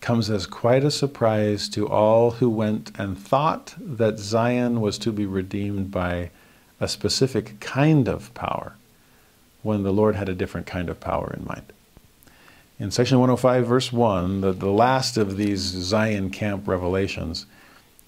comes 0.00 0.30
as 0.30 0.46
quite 0.46 0.82
a 0.82 0.90
surprise 0.90 1.68
to 1.70 1.86
all 1.86 2.32
who 2.32 2.48
went 2.48 2.90
and 2.98 3.18
thought 3.18 3.74
that 3.78 4.18
Zion 4.18 4.80
was 4.80 4.96
to 4.98 5.12
be 5.12 5.26
redeemed 5.26 5.90
by 5.90 6.30
a 6.80 6.88
specific 6.88 7.60
kind 7.60 8.08
of 8.08 8.32
power 8.34 8.74
when 9.62 9.82
the 9.82 9.92
Lord 9.92 10.16
had 10.16 10.28
a 10.28 10.34
different 10.34 10.66
kind 10.66 10.88
of 10.88 10.98
power 11.00 11.34
in 11.36 11.44
mind. 11.46 11.72
In 12.78 12.90
section 12.90 13.18
105, 13.18 13.66
verse 13.66 13.92
1, 13.92 14.40
the, 14.40 14.52
the 14.52 14.70
last 14.70 15.18
of 15.18 15.36
these 15.36 15.60
Zion 15.60 16.30
camp 16.30 16.66
revelations, 16.66 17.44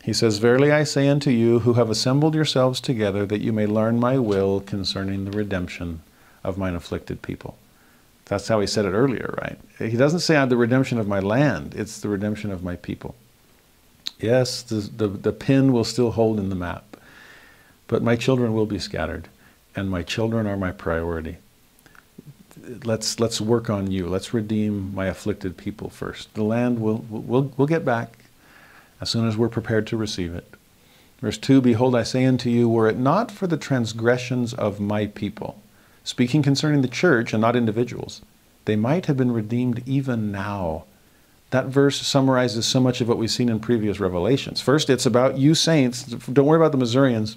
he 0.03 0.15
says, 0.15 0.39
Verily 0.39 0.73
I 0.73 0.85
say 0.85 1.09
unto 1.09 1.31
you, 1.31 1.61
who 1.61 1.75
have 1.75 1.91
assembled 1.91 2.35
yourselves 2.35 2.81
together, 2.81 3.27
that 3.27 3.43
you 3.43 3.53
may 3.53 3.67
learn 3.67 4.01
my 4.01 4.19
will 4.19 4.61
concerning 4.61 5.27
the 5.27 5.37
redemption 5.37 6.01
of 6.43 6.57
mine 6.57 6.75
afflicted 6.75 7.21
people. 7.21 7.57
That's 8.25 8.49
how 8.49 8.61
he 8.61 8.67
said 8.67 8.87
it 8.87 8.93
earlier, 8.93 9.35
right? 9.43 9.59
He 9.79 9.97
doesn't 9.97 10.21
say 10.21 10.37
I'm 10.37 10.49
the 10.49 10.57
redemption 10.57 10.99
of 10.99 11.07
my 11.07 11.21
land, 11.21 11.75
it's 11.77 12.01
the 12.01 12.09
redemption 12.09 12.51
of 12.51 12.65
my 12.65 12.77
people. 12.77 13.15
Yes, 14.19 14.63
the, 14.63 14.77
the, 14.77 15.09
the 15.09 15.33
pin 15.33 15.73
will 15.73 15.85
still 15.85 16.13
hold 16.13 16.39
in 16.39 16.49
the 16.49 16.55
map, 16.55 16.92
but 17.89 18.03
my 18.03 18.17
children 18.17 18.55
will 18.55 18.67
be 18.67 18.79
scattered, 18.79 19.29
and 19.75 19.91
my 19.91 20.03
children 20.03 20.47
are 20.47 20.57
my 20.57 20.73
priority. 20.73 21.39
Let's, 22.85 23.19
let's 23.19 23.41
work 23.41 23.69
on 23.71 23.91
you. 23.91 24.07
Let's 24.07 24.35
redeem 24.35 24.95
my 24.95 25.07
afflicted 25.07 25.57
people 25.57 25.91
first. 25.91 26.33
The 26.35 26.45
land 26.45 26.81
will, 26.81 27.05
will, 27.09 27.53
we'll 27.57 27.67
get 27.67 27.85
back 27.85 28.19
as 29.01 29.11
soon 29.11 29.27
as 29.27 29.37
we're 29.37 29.49
prepared 29.49 29.87
to 29.89 29.97
receive 29.97 30.35
it. 30.35 30.55
Verse 31.21 31.39
2 31.39 31.61
Behold, 31.61 31.95
I 31.95 32.03
say 32.03 32.25
unto 32.25 32.51
you, 32.51 32.69
were 32.69 32.89
it 32.89 32.99
not 32.99 33.31
for 33.31 33.47
the 33.47 33.57
transgressions 33.57 34.53
of 34.53 34.81
my 34.81 35.07
people, 35.07 35.61
speaking 36.05 36.43
concerning 36.43 36.83
the 36.83 36.89
church 36.89 37.33
and 37.33 37.41
not 37.41 37.57
individuals, 37.57 38.23
they 38.65 38.77
might 38.77 39.07
have 39.07 39.17
been 39.17 39.33
redeemed 39.33 39.83
even 39.87 40.31
now. 40.31 40.85
That 41.51 41.67
verse 41.67 42.01
summarizes 42.01 42.65
so 42.67 42.81
much 42.81 43.01
of 43.01 43.09
what 43.09 43.19
we've 43.19 43.31
seen 43.31 43.49
in 43.49 43.61
previous 43.61 44.01
revelations. 44.01 44.61
First, 44.61 44.89
it's 44.89 45.07
about 45.07 45.37
you 45.37 45.55
saints. 45.55 46.05
Don't 46.05 46.47
worry 46.47 46.57
about 46.57 46.73
the 46.73 46.79
Missourians. 46.79 47.37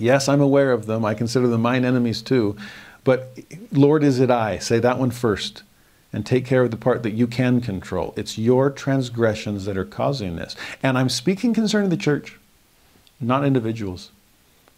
Yes, 0.00 0.28
I'm 0.28 0.40
aware 0.40 0.72
of 0.72 0.86
them. 0.86 1.04
I 1.04 1.14
consider 1.14 1.46
them 1.48 1.62
mine 1.62 1.84
enemies 1.84 2.22
too. 2.22 2.56
But 3.04 3.38
Lord, 3.72 4.02
is 4.02 4.20
it 4.20 4.30
I? 4.30 4.58
Say 4.58 4.78
that 4.78 4.98
one 4.98 5.10
first 5.10 5.62
and 6.12 6.26
take 6.26 6.44
care 6.44 6.62
of 6.62 6.70
the 6.70 6.76
part 6.76 7.02
that 7.02 7.12
you 7.12 7.26
can 7.26 7.60
control. 7.60 8.12
It's 8.16 8.36
your 8.36 8.70
transgressions 8.70 9.64
that 9.64 9.76
are 9.76 9.84
causing 9.84 10.36
this. 10.36 10.56
And 10.82 10.98
I'm 10.98 11.08
speaking 11.08 11.54
concerning 11.54 11.90
the 11.90 11.96
church, 11.96 12.38
not 13.20 13.44
individuals. 13.44 14.10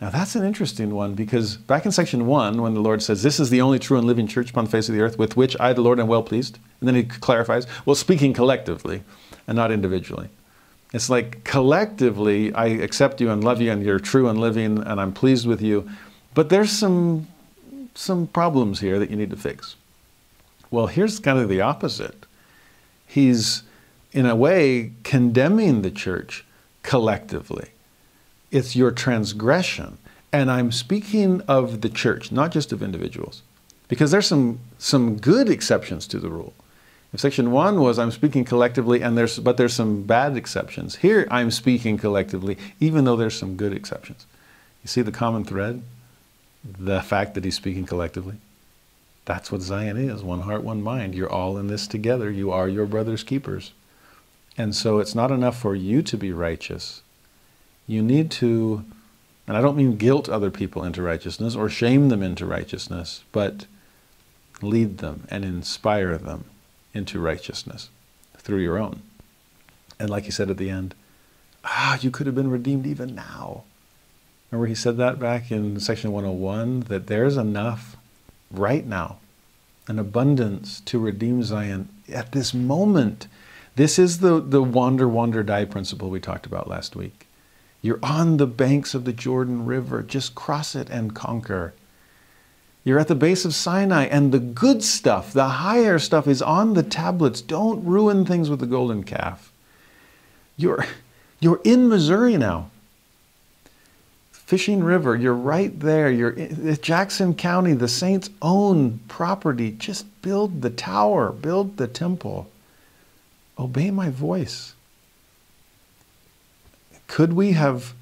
Now, 0.00 0.10
that's 0.10 0.34
an 0.34 0.44
interesting 0.44 0.94
one 0.94 1.14
because 1.14 1.56
back 1.56 1.86
in 1.86 1.92
section 1.92 2.26
one, 2.26 2.60
when 2.60 2.74
the 2.74 2.80
Lord 2.80 3.02
says, 3.02 3.22
This 3.22 3.38
is 3.38 3.50
the 3.50 3.60
only 3.60 3.78
true 3.78 3.96
and 3.96 4.06
living 4.06 4.26
church 4.26 4.50
upon 4.50 4.64
the 4.64 4.70
face 4.70 4.88
of 4.88 4.94
the 4.94 5.00
earth 5.00 5.16
with 5.16 5.36
which 5.36 5.56
I, 5.60 5.72
the 5.72 5.80
Lord, 5.80 6.00
am 6.00 6.08
well 6.08 6.24
pleased, 6.24 6.58
and 6.80 6.88
then 6.88 6.96
he 6.96 7.04
clarifies, 7.04 7.68
Well, 7.86 7.94
speaking 7.94 8.32
collectively 8.32 9.04
and 9.46 9.54
not 9.54 9.70
individually. 9.70 10.28
It's 10.92 11.08
like 11.08 11.44
collectively, 11.44 12.52
I 12.52 12.66
accept 12.66 13.20
you 13.20 13.30
and 13.30 13.42
love 13.42 13.60
you, 13.60 13.70
and 13.70 13.82
you're 13.82 13.98
true 13.98 14.28
and 14.28 14.38
living, 14.38 14.78
and 14.78 15.00
I'm 15.00 15.12
pleased 15.12 15.46
with 15.46 15.62
you. 15.62 15.88
But 16.34 16.48
there's 16.48 16.70
some, 16.70 17.28
some 17.94 18.26
problems 18.26 18.80
here 18.80 18.98
that 18.98 19.10
you 19.10 19.16
need 19.16 19.30
to 19.30 19.36
fix. 19.36 19.76
Well, 20.70 20.86
here's 20.86 21.18
kind 21.18 21.38
of 21.38 21.48
the 21.48 21.60
opposite. 21.60 22.26
He's, 23.06 23.62
in 24.12 24.26
a 24.26 24.36
way, 24.36 24.92
condemning 25.02 25.82
the 25.82 25.90
church 25.90 26.44
collectively. 26.82 27.68
It's 28.50 28.76
your 28.76 28.90
transgression. 28.90 29.98
And 30.32 30.50
I'm 30.50 30.72
speaking 30.72 31.42
of 31.42 31.82
the 31.82 31.90
church, 31.90 32.32
not 32.32 32.52
just 32.52 32.72
of 32.72 32.82
individuals, 32.82 33.42
because 33.88 34.10
there's 34.10 34.26
some, 34.26 34.60
some 34.78 35.16
good 35.16 35.48
exceptions 35.48 36.06
to 36.08 36.18
the 36.18 36.30
rule. 36.30 36.54
Section 37.14 37.50
one 37.50 37.80
was 37.80 37.98
I'm 37.98 38.10
speaking 38.10 38.44
collectively, 38.44 39.02
and 39.02 39.18
there's, 39.18 39.38
but 39.38 39.58
there's 39.58 39.74
some 39.74 40.02
bad 40.02 40.34
exceptions. 40.34 40.96
Here 40.96 41.28
I'm 41.30 41.50
speaking 41.50 41.98
collectively, 41.98 42.56
even 42.80 43.04
though 43.04 43.16
there's 43.16 43.38
some 43.38 43.56
good 43.56 43.74
exceptions. 43.74 44.24
You 44.82 44.88
see 44.88 45.02
the 45.02 45.12
common 45.12 45.44
thread? 45.44 45.82
The 46.64 47.02
fact 47.02 47.34
that 47.34 47.44
he's 47.44 47.56
speaking 47.56 47.84
collectively. 47.84 48.36
That's 49.26 49.52
what 49.52 49.60
Zion 49.60 49.98
is 49.98 50.22
one 50.22 50.40
heart, 50.40 50.62
one 50.62 50.82
mind. 50.82 51.14
You're 51.14 51.30
all 51.30 51.58
in 51.58 51.66
this 51.66 51.86
together. 51.86 52.30
You 52.30 52.50
are 52.50 52.66
your 52.66 52.86
brother's 52.86 53.22
keepers. 53.22 53.72
And 54.56 54.74
so 54.74 54.98
it's 54.98 55.14
not 55.14 55.30
enough 55.30 55.58
for 55.58 55.74
you 55.74 56.02
to 56.02 56.16
be 56.16 56.32
righteous. 56.32 57.02
You 57.86 58.02
need 58.02 58.30
to, 58.32 58.84
and 59.46 59.56
I 59.56 59.60
don't 59.60 59.76
mean 59.76 59.96
guilt 59.96 60.30
other 60.30 60.50
people 60.50 60.82
into 60.82 61.02
righteousness 61.02 61.54
or 61.54 61.68
shame 61.68 62.08
them 62.08 62.22
into 62.22 62.46
righteousness, 62.46 63.22
but 63.32 63.66
lead 64.62 64.98
them 64.98 65.26
and 65.30 65.44
inspire 65.44 66.16
them 66.16 66.44
into 66.94 67.20
righteousness 67.20 67.90
through 68.36 68.60
your 68.60 68.78
own. 68.78 69.02
And 69.98 70.10
like 70.10 70.24
he 70.24 70.30
said 70.30 70.50
at 70.50 70.56
the 70.56 70.70
end, 70.70 70.94
ah, 71.64 71.98
you 72.00 72.10
could 72.10 72.26
have 72.26 72.34
been 72.34 72.50
redeemed 72.50 72.86
even 72.86 73.14
now. 73.14 73.64
Remember, 74.50 74.66
he 74.66 74.74
said 74.74 74.96
that 74.98 75.18
back 75.18 75.50
in 75.50 75.80
section 75.80 76.12
101 76.12 76.80
that 76.80 77.06
there's 77.06 77.36
enough 77.36 77.96
right 78.50 78.86
now, 78.86 79.18
an 79.88 79.98
abundance 79.98 80.80
to 80.80 80.98
redeem 80.98 81.42
Zion 81.42 81.88
at 82.12 82.32
this 82.32 82.52
moment. 82.52 83.28
This 83.76 83.98
is 83.98 84.18
the, 84.18 84.40
the 84.40 84.62
wander, 84.62 85.08
wander, 85.08 85.42
die 85.42 85.64
principle 85.64 86.10
we 86.10 86.20
talked 86.20 86.44
about 86.44 86.68
last 86.68 86.94
week. 86.94 87.26
You're 87.80 87.98
on 88.02 88.36
the 88.36 88.46
banks 88.46 88.94
of 88.94 89.04
the 89.04 89.12
Jordan 89.12 89.64
River, 89.64 90.02
just 90.02 90.34
cross 90.34 90.74
it 90.74 90.90
and 90.90 91.14
conquer. 91.14 91.72
You're 92.84 92.98
at 92.98 93.08
the 93.08 93.14
base 93.14 93.44
of 93.44 93.54
Sinai, 93.54 94.06
and 94.06 94.32
the 94.32 94.40
good 94.40 94.82
stuff, 94.82 95.32
the 95.32 95.48
higher 95.48 95.98
stuff, 95.98 96.26
is 96.26 96.42
on 96.42 96.74
the 96.74 96.82
tablets. 96.82 97.40
Don't 97.40 97.84
ruin 97.84 98.24
things 98.24 98.50
with 98.50 98.58
the 98.58 98.66
golden 98.66 99.04
calf. 99.04 99.52
You're, 100.56 100.84
you're 101.40 101.60
in 101.64 101.88
Missouri 101.88 102.36
now. 102.36 102.70
Fishing 104.32 104.82
River, 104.82 105.16
you're 105.16 105.32
right 105.32 105.78
there. 105.80 106.10
You're 106.10 106.30
in 106.30 106.76
Jackson 106.82 107.34
County, 107.34 107.72
the 107.72 107.88
Saints 107.88 108.28
own 108.42 108.98
property. 109.08 109.70
Just 109.70 110.04
build 110.20 110.60
the 110.60 110.68
tower, 110.68 111.30
build 111.30 111.76
the 111.76 111.86
temple. 111.86 112.50
Obey 113.58 113.90
my 113.90 114.10
voice. 114.10 114.74
Could 117.06 117.32
we 117.32 117.52
have 117.52 117.94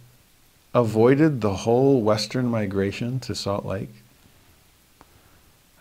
avoided 0.73 1.41
the 1.41 1.55
whole 1.55 2.01
Western 2.01 2.47
migration 2.47 3.21
to 3.21 3.35
Salt 3.35 3.65
Lake? 3.65 4.00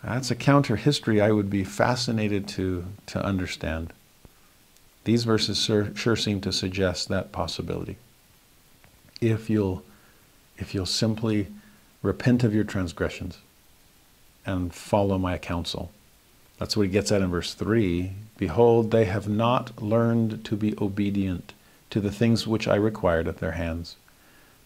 That's 0.02 0.30
a 0.30 0.34
counter 0.34 0.76
history 0.76 1.20
I 1.20 1.30
would 1.30 1.50
be 1.50 1.64
fascinated 1.64 2.48
to, 2.48 2.86
to 3.06 3.22
understand. 3.22 3.92
These 5.04 5.24
verses 5.24 5.62
sure, 5.62 5.94
sure 5.94 6.16
seem 6.16 6.40
to 6.42 6.52
suggest 6.52 7.08
that 7.08 7.32
possibility. 7.32 7.96
If 9.20 9.50
you'll, 9.50 9.82
if 10.56 10.74
you'll 10.74 10.86
simply 10.86 11.48
repent 12.02 12.44
of 12.44 12.54
your 12.54 12.64
transgressions 12.64 13.38
and 14.46 14.74
follow 14.74 15.18
my 15.18 15.36
counsel. 15.36 15.90
That's 16.58 16.76
what 16.76 16.86
he 16.86 16.92
gets 16.92 17.12
at 17.12 17.22
in 17.22 17.30
verse 17.30 17.54
3. 17.54 18.12
Behold, 18.36 18.90
they 18.90 19.04
have 19.04 19.28
not 19.28 19.82
learned 19.82 20.44
to 20.44 20.56
be 20.56 20.74
obedient 20.80 21.52
to 21.90 22.00
the 22.00 22.10
things 22.10 22.46
which 22.46 22.68
I 22.68 22.76
required 22.76 23.28
at 23.28 23.38
their 23.38 23.52
hands. 23.52 23.96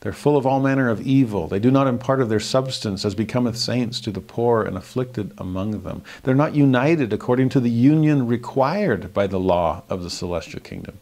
They're 0.04 0.12
full 0.12 0.36
of 0.36 0.46
all 0.46 0.60
manner 0.60 0.90
of 0.90 1.00
evil. 1.00 1.48
They 1.48 1.58
do 1.58 1.70
not 1.70 1.86
impart 1.86 2.20
of 2.20 2.28
their 2.28 2.38
substance 2.38 3.06
as 3.06 3.14
becometh 3.14 3.56
saints 3.56 4.00
to 4.00 4.10
the 4.10 4.20
poor 4.20 4.62
and 4.62 4.76
afflicted 4.76 5.32
among 5.38 5.82
them. 5.82 6.02
They're 6.22 6.34
not 6.34 6.54
united 6.54 7.10
according 7.14 7.48
to 7.48 7.60
the 7.60 7.70
union 7.70 8.26
required 8.26 9.14
by 9.14 9.26
the 9.26 9.40
law 9.40 9.82
of 9.88 10.02
the 10.02 10.10
celestial 10.10 10.60
kingdom. 10.60 10.98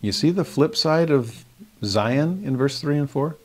You 0.00 0.10
see 0.10 0.30
the 0.30 0.42
flip 0.42 0.74
side 0.74 1.10
of 1.10 1.44
Zion 1.84 2.42
in 2.46 2.56
verse 2.56 2.80
3 2.80 2.96
and 2.96 3.10
4? 3.10 3.36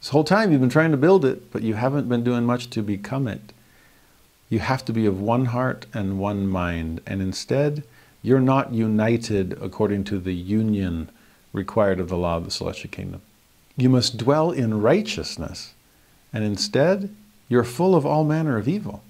This 0.00 0.08
whole 0.08 0.24
time 0.24 0.50
you've 0.50 0.60
been 0.60 0.70
trying 0.70 0.90
to 0.90 0.96
build 0.96 1.24
it, 1.24 1.52
but 1.52 1.62
you 1.62 1.74
haven't 1.74 2.08
been 2.08 2.24
doing 2.24 2.44
much 2.44 2.68
to 2.70 2.82
become 2.82 3.28
it. 3.28 3.52
You 4.48 4.58
have 4.58 4.84
to 4.86 4.92
be 4.92 5.06
of 5.06 5.20
one 5.20 5.46
heart 5.46 5.86
and 5.94 6.18
one 6.18 6.48
mind, 6.48 7.00
and 7.06 7.22
instead, 7.22 7.84
you're 8.22 8.40
not 8.40 8.74
united 8.74 9.56
according 9.62 10.02
to 10.04 10.18
the 10.18 10.34
union 10.34 11.10
required 11.52 12.00
of 12.00 12.08
the 12.08 12.16
law 12.16 12.38
of 12.38 12.44
the 12.44 12.50
celestial 12.50 12.90
kingdom. 12.90 13.22
You 13.76 13.90
must 13.90 14.16
dwell 14.16 14.50
in 14.50 14.80
righteousness, 14.80 15.74
and 16.32 16.42
instead, 16.42 17.14
you're 17.48 17.64
full 17.64 17.94
of 17.94 18.06
all 18.06 18.24
manner 18.24 18.56
of 18.56 18.68
evil. 18.68 19.02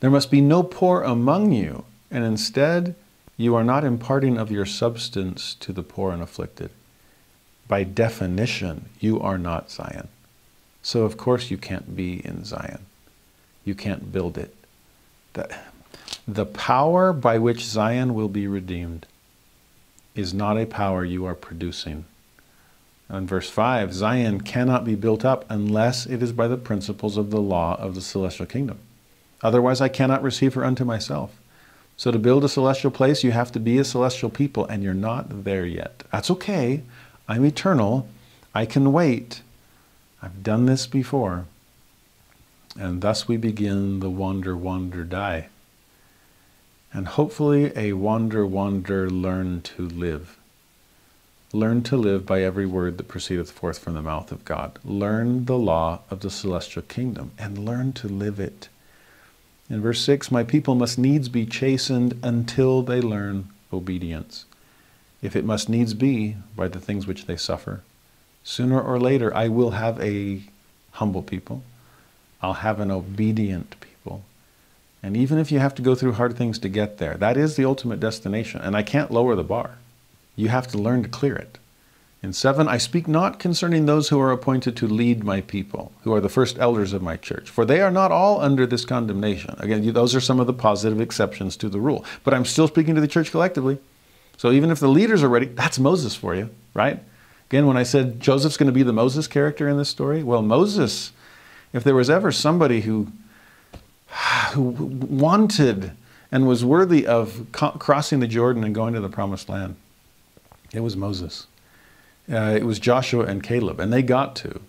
There 0.00 0.10
must 0.10 0.30
be 0.30 0.40
no 0.40 0.62
poor 0.62 1.02
among 1.02 1.52
you, 1.52 1.84
and 2.10 2.24
instead, 2.24 2.94
you 3.36 3.54
are 3.54 3.64
not 3.64 3.84
imparting 3.84 4.36
of 4.36 4.50
your 4.50 4.66
substance 4.66 5.54
to 5.60 5.72
the 5.72 5.82
poor 5.82 6.12
and 6.12 6.22
afflicted. 6.22 6.70
By 7.68 7.84
definition, 7.84 8.86
you 9.00 9.20
are 9.20 9.38
not 9.38 9.70
Zion. 9.70 10.08
So, 10.82 11.02
of 11.02 11.16
course, 11.16 11.50
you 11.50 11.56
can't 11.56 11.96
be 11.96 12.24
in 12.24 12.44
Zion. 12.44 12.86
You 13.64 13.74
can't 13.74 14.12
build 14.12 14.36
it. 14.36 14.54
The, 15.32 15.56
the 16.28 16.46
power 16.46 17.12
by 17.12 17.38
which 17.38 17.64
Zion 17.64 18.14
will 18.14 18.28
be 18.28 18.46
redeemed 18.46 19.06
is 20.14 20.34
not 20.34 20.58
a 20.58 20.66
power 20.66 21.04
you 21.04 21.24
are 21.24 21.34
producing 21.34 22.04
in 23.10 23.26
verse 23.26 23.50
5, 23.50 23.92
Zion 23.92 24.40
cannot 24.40 24.84
be 24.84 24.94
built 24.94 25.24
up 25.24 25.44
unless 25.48 26.06
it 26.06 26.22
is 26.22 26.32
by 26.32 26.48
the 26.48 26.56
principles 26.56 27.16
of 27.16 27.30
the 27.30 27.40
law 27.40 27.76
of 27.78 27.94
the 27.94 28.00
celestial 28.00 28.46
kingdom. 28.46 28.78
Otherwise, 29.42 29.80
I 29.80 29.88
cannot 29.88 30.22
receive 30.22 30.54
her 30.54 30.64
unto 30.64 30.84
myself. 30.84 31.38
So, 31.96 32.10
to 32.10 32.18
build 32.18 32.44
a 32.44 32.48
celestial 32.48 32.90
place, 32.90 33.22
you 33.22 33.30
have 33.30 33.52
to 33.52 33.60
be 33.60 33.78
a 33.78 33.84
celestial 33.84 34.30
people, 34.30 34.64
and 34.64 34.82
you're 34.82 34.94
not 34.94 35.44
there 35.44 35.66
yet. 35.66 36.02
That's 36.10 36.30
okay. 36.30 36.82
I'm 37.28 37.44
eternal. 37.44 38.08
I 38.54 38.66
can 38.66 38.92
wait. 38.92 39.42
I've 40.22 40.42
done 40.42 40.66
this 40.66 40.86
before. 40.86 41.44
And 42.76 43.00
thus 43.00 43.28
we 43.28 43.36
begin 43.36 44.00
the 44.00 44.10
wander, 44.10 44.56
wander, 44.56 45.04
die. 45.04 45.48
And 46.92 47.06
hopefully, 47.06 47.72
a 47.76 47.92
wander, 47.92 48.46
wander, 48.46 49.08
learn 49.08 49.60
to 49.62 49.86
live. 49.86 50.38
Learn 51.54 51.84
to 51.84 51.96
live 51.96 52.26
by 52.26 52.42
every 52.42 52.66
word 52.66 52.98
that 52.98 53.06
proceedeth 53.06 53.52
forth 53.52 53.78
from 53.78 53.94
the 53.94 54.02
mouth 54.02 54.32
of 54.32 54.44
God. 54.44 54.76
Learn 54.84 55.44
the 55.44 55.56
law 55.56 56.00
of 56.10 56.18
the 56.18 56.28
celestial 56.28 56.82
kingdom 56.82 57.30
and 57.38 57.64
learn 57.64 57.92
to 57.92 58.08
live 58.08 58.40
it. 58.40 58.68
In 59.70 59.80
verse 59.80 60.00
6, 60.00 60.32
my 60.32 60.42
people 60.42 60.74
must 60.74 60.98
needs 60.98 61.28
be 61.28 61.46
chastened 61.46 62.18
until 62.24 62.82
they 62.82 63.00
learn 63.00 63.50
obedience. 63.72 64.46
If 65.22 65.36
it 65.36 65.44
must 65.44 65.68
needs 65.68 65.94
be 65.94 66.34
by 66.56 66.66
the 66.66 66.80
things 66.80 67.06
which 67.06 67.26
they 67.26 67.36
suffer, 67.36 67.82
sooner 68.42 68.80
or 68.80 68.98
later 68.98 69.32
I 69.32 69.46
will 69.46 69.70
have 69.70 70.00
a 70.00 70.42
humble 70.90 71.22
people. 71.22 71.62
I'll 72.42 72.54
have 72.54 72.80
an 72.80 72.90
obedient 72.90 73.76
people. 73.80 74.24
And 75.04 75.16
even 75.16 75.38
if 75.38 75.52
you 75.52 75.60
have 75.60 75.76
to 75.76 75.82
go 75.82 75.94
through 75.94 76.14
hard 76.14 76.36
things 76.36 76.58
to 76.58 76.68
get 76.68 76.98
there, 76.98 77.14
that 77.18 77.36
is 77.36 77.54
the 77.54 77.64
ultimate 77.64 78.00
destination. 78.00 78.60
And 78.60 78.76
I 78.76 78.82
can't 78.82 79.12
lower 79.12 79.36
the 79.36 79.44
bar. 79.44 79.78
You 80.36 80.48
have 80.48 80.66
to 80.68 80.78
learn 80.78 81.02
to 81.02 81.08
clear 81.08 81.36
it. 81.36 81.58
In 82.24 82.32
7, 82.32 82.66
I 82.68 82.78
speak 82.78 83.06
not 83.06 83.38
concerning 83.38 83.84
those 83.84 84.08
who 84.08 84.18
are 84.18 84.32
appointed 84.32 84.78
to 84.78 84.88
lead 84.88 85.22
my 85.22 85.42
people, 85.42 85.92
who 86.04 86.14
are 86.14 86.22
the 86.22 86.30
first 86.30 86.58
elders 86.58 86.94
of 86.94 87.02
my 87.02 87.18
church, 87.18 87.50
for 87.50 87.66
they 87.66 87.82
are 87.82 87.90
not 87.90 88.10
all 88.10 88.40
under 88.40 88.66
this 88.66 88.86
condemnation. 88.86 89.54
Again, 89.58 89.92
those 89.92 90.14
are 90.14 90.22
some 90.22 90.40
of 90.40 90.46
the 90.46 90.54
positive 90.54 91.02
exceptions 91.02 91.54
to 91.58 91.68
the 91.68 91.80
rule. 91.80 92.02
But 92.24 92.32
I'm 92.32 92.46
still 92.46 92.66
speaking 92.66 92.94
to 92.94 93.02
the 93.02 93.08
church 93.08 93.30
collectively. 93.30 93.78
So 94.38 94.52
even 94.52 94.70
if 94.70 94.80
the 94.80 94.88
leaders 94.88 95.22
are 95.22 95.28
ready, 95.28 95.46
that's 95.46 95.78
Moses 95.78 96.14
for 96.14 96.34
you, 96.34 96.48
right? 96.72 96.98
Again, 97.50 97.66
when 97.66 97.76
I 97.76 97.82
said 97.82 98.20
Joseph's 98.20 98.56
going 98.56 98.68
to 98.68 98.72
be 98.72 98.82
the 98.82 98.92
Moses 98.92 99.26
character 99.26 99.68
in 99.68 99.76
this 99.76 99.90
story, 99.90 100.22
well, 100.22 100.40
Moses, 100.40 101.12
if 101.74 101.84
there 101.84 101.94
was 101.94 102.08
ever 102.08 102.32
somebody 102.32 102.80
who, 102.80 103.08
who 104.52 104.62
wanted 104.62 105.92
and 106.32 106.48
was 106.48 106.64
worthy 106.64 107.06
of 107.06 107.46
crossing 107.52 108.20
the 108.20 108.26
Jordan 108.26 108.64
and 108.64 108.74
going 108.74 108.94
to 108.94 109.00
the 109.00 109.10
promised 109.10 109.50
land, 109.50 109.76
it 110.74 110.80
was 110.80 110.96
Moses. 110.96 111.46
Uh, 112.30 112.54
it 112.56 112.64
was 112.64 112.78
Joshua 112.78 113.24
and 113.24 113.42
Caleb, 113.42 113.80
and 113.80 113.92
they 113.92 114.02
got 114.02 114.34
to. 114.36 114.60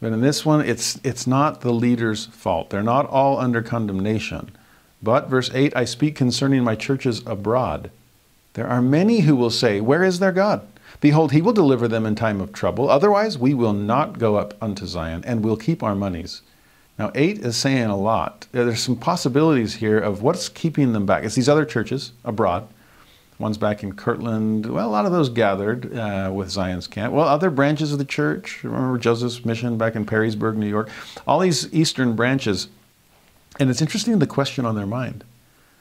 But 0.00 0.12
in 0.12 0.20
this 0.20 0.44
one, 0.44 0.66
it's, 0.66 1.00
it's 1.04 1.26
not 1.26 1.60
the 1.60 1.72
leader's 1.72 2.26
fault. 2.26 2.70
They're 2.70 2.82
not 2.82 3.08
all 3.08 3.38
under 3.38 3.62
condemnation. 3.62 4.50
But, 5.00 5.28
verse 5.28 5.50
8, 5.54 5.76
I 5.76 5.84
speak 5.84 6.16
concerning 6.16 6.64
my 6.64 6.74
churches 6.74 7.22
abroad. 7.24 7.90
There 8.54 8.66
are 8.66 8.82
many 8.82 9.20
who 9.20 9.36
will 9.36 9.50
say, 9.50 9.80
Where 9.80 10.02
is 10.02 10.18
their 10.18 10.32
God? 10.32 10.66
Behold, 11.00 11.32
he 11.32 11.40
will 11.40 11.52
deliver 11.52 11.88
them 11.88 12.04
in 12.04 12.14
time 12.14 12.40
of 12.40 12.52
trouble. 12.52 12.90
Otherwise, 12.90 13.38
we 13.38 13.54
will 13.54 13.72
not 13.72 14.18
go 14.18 14.36
up 14.36 14.54
unto 14.60 14.86
Zion, 14.86 15.24
and 15.24 15.44
we'll 15.44 15.56
keep 15.56 15.82
our 15.82 15.94
monies. 15.94 16.42
Now, 16.98 17.10
8 17.14 17.38
is 17.38 17.56
saying 17.56 17.86
a 17.86 17.96
lot. 17.96 18.46
There's 18.52 18.82
some 18.82 18.96
possibilities 18.96 19.76
here 19.76 19.98
of 19.98 20.22
what's 20.22 20.48
keeping 20.48 20.92
them 20.92 21.06
back. 21.06 21.24
It's 21.24 21.34
these 21.34 21.48
other 21.48 21.64
churches 21.64 22.12
abroad 22.24 22.68
ones 23.42 23.58
back 23.58 23.82
in 23.82 23.92
Kirtland. 23.92 24.64
Well, 24.64 24.88
a 24.88 24.90
lot 24.90 25.04
of 25.04 25.12
those 25.12 25.28
gathered 25.28 25.94
uh, 25.94 26.30
with 26.32 26.48
Zion's 26.48 26.86
Camp. 26.86 27.12
Well, 27.12 27.28
other 27.28 27.50
branches 27.50 27.92
of 27.92 27.98
the 27.98 28.04
church. 28.04 28.64
Remember 28.64 28.96
Joseph's 28.96 29.44
mission 29.44 29.76
back 29.76 29.94
in 29.94 30.06
Perrysburg, 30.06 30.56
New 30.56 30.68
York. 30.68 30.88
All 31.26 31.40
these 31.40 31.72
eastern 31.74 32.16
branches. 32.16 32.68
And 33.60 33.68
it's 33.68 33.82
interesting 33.82 34.18
the 34.18 34.26
question 34.26 34.64
on 34.64 34.76
their 34.76 34.86
mind. 34.86 35.24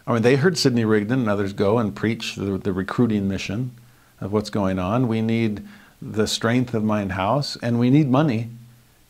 I 0.06 0.14
mean, 0.14 0.24
they 0.24 0.36
heard 0.36 0.58
Sidney 0.58 0.84
Rigdon 0.84 1.22
and 1.22 1.30
others 1.30 1.54
go 1.54 1.78
and 1.78 1.96
preach 1.96 2.36
the, 2.36 2.58
the 2.58 2.74
recruiting 2.74 3.30
mission 3.30 3.72
of 4.20 4.34
what's 4.34 4.50
going 4.50 4.80
on. 4.80 5.08
We 5.08 5.22
need 5.22 5.66
the 6.02 6.28
strength 6.28 6.74
of 6.74 6.84
Mind 6.84 7.14
House, 7.14 7.58
and 7.62 7.80
we 7.80 7.90
need 7.90 8.10
money 8.10 8.50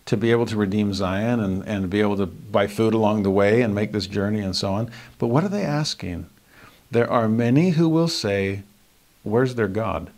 to 0.06 0.18
be 0.18 0.32
able 0.32 0.46
to 0.48 0.58
redeem 0.58 0.94
Zion 0.94 1.40
and, 1.40 1.64
and 1.66 1.90
be 1.90 2.02
able 2.02 2.18
to 2.18 2.26
buy 2.26 2.68
food 2.68 2.94
along 2.94 3.24
the 3.24 3.32
way 3.32 3.62
and 3.62 3.74
make 3.74 3.94
this 3.94 4.08
journey 4.08 4.42
and 4.42 4.56
so 4.56 4.74
on. 4.74 4.92
But 5.18 5.28
what 5.28 5.44
are 5.44 5.50
they 5.50 5.64
asking? 5.64 6.28
There 6.92 7.10
are 7.10 7.30
many 7.30 7.72
who 7.72 7.88
will 7.88 8.10
say, 8.10 8.64
Where's 9.24 9.56
their 9.56 9.68
God? 9.68 10.12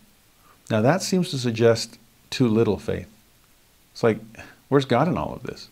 Now 0.69 0.82
that 0.82 1.02
seems 1.02 1.30
to 1.30 1.38
suggest 1.38 2.00
too 2.30 2.48
little 2.48 2.77
faith. 2.77 3.08
It's 3.92 4.02
like, 4.02 4.18
where's 4.69 4.85
God 4.85 5.08
in 5.08 5.18
all 5.18 5.34
of 5.34 5.43
this? 5.43 5.69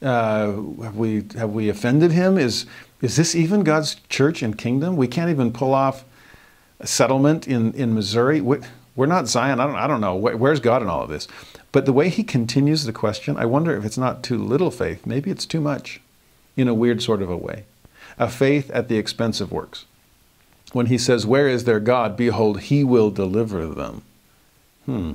Uh, 0.00 0.52
have 0.82 0.96
we 0.96 1.24
have 1.36 1.50
we 1.50 1.68
offended 1.68 2.12
him? 2.12 2.38
Is 2.38 2.66
is 3.02 3.16
this 3.16 3.34
even 3.34 3.64
God's 3.64 3.96
church 4.08 4.42
and 4.42 4.56
kingdom? 4.56 4.96
We 4.96 5.08
can't 5.08 5.30
even 5.30 5.52
pull 5.52 5.74
off 5.74 6.04
a 6.78 6.86
settlement 6.86 7.48
in, 7.48 7.72
in 7.74 7.94
Missouri. 7.94 8.40
We're 8.40 9.06
not 9.06 9.28
Zion. 9.28 9.60
I 9.60 9.66
don't, 9.66 9.76
I 9.76 9.86
don't 9.86 10.00
know. 10.00 10.14
Where's 10.16 10.60
God 10.60 10.82
in 10.82 10.88
all 10.88 11.02
of 11.02 11.08
this? 11.08 11.26
But 11.70 11.86
the 11.86 11.92
way 11.92 12.08
he 12.08 12.24
continues 12.24 12.84
the 12.84 12.92
question, 12.92 13.36
I 13.36 13.44
wonder 13.44 13.76
if 13.76 13.84
it's 13.84 13.98
not 13.98 14.22
too 14.22 14.38
little 14.38 14.70
faith. 14.70 15.06
Maybe 15.06 15.30
it's 15.30 15.46
too 15.46 15.60
much 15.60 16.00
in 16.56 16.66
a 16.66 16.74
weird 16.74 17.02
sort 17.02 17.22
of 17.22 17.30
a 17.30 17.36
way. 17.36 17.64
A 18.18 18.28
faith 18.28 18.70
at 18.70 18.88
the 18.88 18.98
expense 18.98 19.40
of 19.40 19.52
works 19.52 19.84
when 20.72 20.86
he 20.86 20.98
says, 20.98 21.26
Where 21.26 21.48
is 21.48 21.64
their 21.64 21.80
God? 21.80 22.16
Behold, 22.16 22.60
he 22.60 22.84
will 22.84 23.10
deliver 23.10 23.66
them. 23.66 24.02
Hmm. 24.86 25.12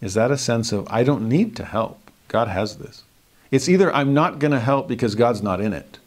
Is 0.00 0.14
that 0.14 0.30
a 0.30 0.38
sense 0.38 0.72
of, 0.72 0.86
I 0.90 1.04
don't 1.04 1.28
need 1.28 1.54
to 1.56 1.64
help? 1.64 2.10
God 2.28 2.48
has 2.48 2.78
this. 2.78 3.04
It's 3.50 3.68
either 3.68 3.92
I'm 3.94 4.14
not 4.14 4.38
going 4.38 4.52
to 4.52 4.60
help 4.60 4.88
because 4.88 5.14
God's 5.14 5.42
not 5.42 5.60
in 5.60 5.72
it, 5.72 5.98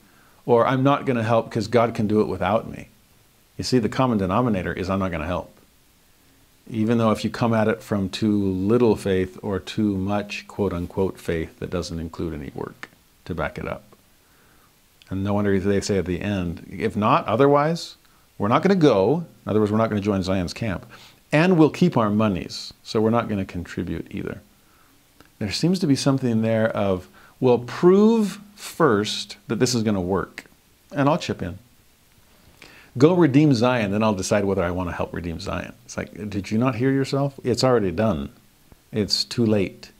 or 0.45 0.66
I'm 0.66 0.83
not 0.83 1.06
going 1.06 1.17
to 1.17 1.24
help 1.24 1.50
because 1.50 1.67
God 1.67 1.93
can 1.93 2.08
do 2.08 2.22
it 2.22 2.27
without 2.27 2.69
me. 2.69 2.88
You 3.58 3.64
see, 3.64 3.80
the 3.80 3.90
common 3.90 4.17
denominator 4.17 4.74
is 4.74 4.90
I'm 4.90 5.00
not 5.00 5.11
going 5.11 5.22
to 5.22 5.27
help. 5.27 5.50
Even 6.69 6.98
though 6.98 7.11
if 7.11 7.24
you 7.24 7.30
come 7.30 7.53
at 7.53 7.67
it 7.67 7.83
from 7.83 8.09
too 8.09 8.42
little 8.42 8.95
faith 8.95 9.38
or 9.42 9.59
too 9.59 9.98
much 9.98 10.48
quote 10.48 10.74
unquote 10.74 11.19
faith 11.19 11.59
that 11.59 11.69
doesn't 11.69 12.00
include 12.00 12.33
any 12.33 12.51
work 12.56 12.90
to 13.25 13.35
back 13.35 13.58
it 13.58 13.67
up. 13.67 13.83
And 15.09 15.24
no 15.24 15.33
wonder 15.33 15.59
they 15.59 15.82
say 15.82 15.98
at 15.98 16.06
the 16.06 16.22
end, 16.22 16.66
if 16.72 16.95
not 16.95 17.27
otherwise, 17.27 17.98
we're 18.38 18.48
not 18.48 18.64
going 18.64 18.78
to 18.78 18.82
go. 18.82 19.26
In 19.45 19.50
other 19.50 19.60
words, 19.60 19.72
we're 19.72 19.78
not 19.78 19.90
going 19.90 20.02
to 20.02 20.06
join 20.06 20.24
Zion's 20.24 20.53
camp. 20.53 20.86
and 21.34 21.58
we'll 21.58 21.72
keep 21.72 21.98
our 21.98 22.12
monies, 22.12 22.74
so 22.84 23.02
we're 23.02 23.10
not 23.10 23.28
going 23.28 23.40
to 23.40 23.52
contribute 23.52 24.08
either. 24.12 24.40
There 25.40 25.52
seems 25.52 25.80
to 25.80 25.88
be 25.88 25.95
something 25.95 26.44
there 26.44 26.70
of, 26.70 27.10
we'll 27.40 27.60
prove 27.60 28.40
first 28.56 29.38
that 29.48 29.58
this 29.60 29.74
is 29.74 29.82
going 29.82 29.95
to 29.95 30.02
work, 30.02 30.45
and 30.92 31.10
I'll 31.10 31.18
chip 31.18 31.42
in. 31.42 31.58
Go 33.00 33.16
redeem 33.16 33.52
Zion, 33.56 33.90
then 33.92 34.03
I'll 34.03 34.14
decide 34.14 34.45
whether 34.45 34.64
I 34.64 34.70
want 34.70 34.90
to 34.90 34.95
help 34.95 35.12
redeem 35.12 35.40
Zion. 35.40 35.74
It's 35.86 35.98
like, 35.98 36.30
did 36.30 36.52
you 36.52 36.60
not 36.60 36.76
hear 36.76 36.92
yourself? 36.92 37.40
It's 37.44 37.64
already 37.64 37.92
done. 37.92 38.32
It's 38.92 39.24
too 39.24 39.45
late. 39.45 39.92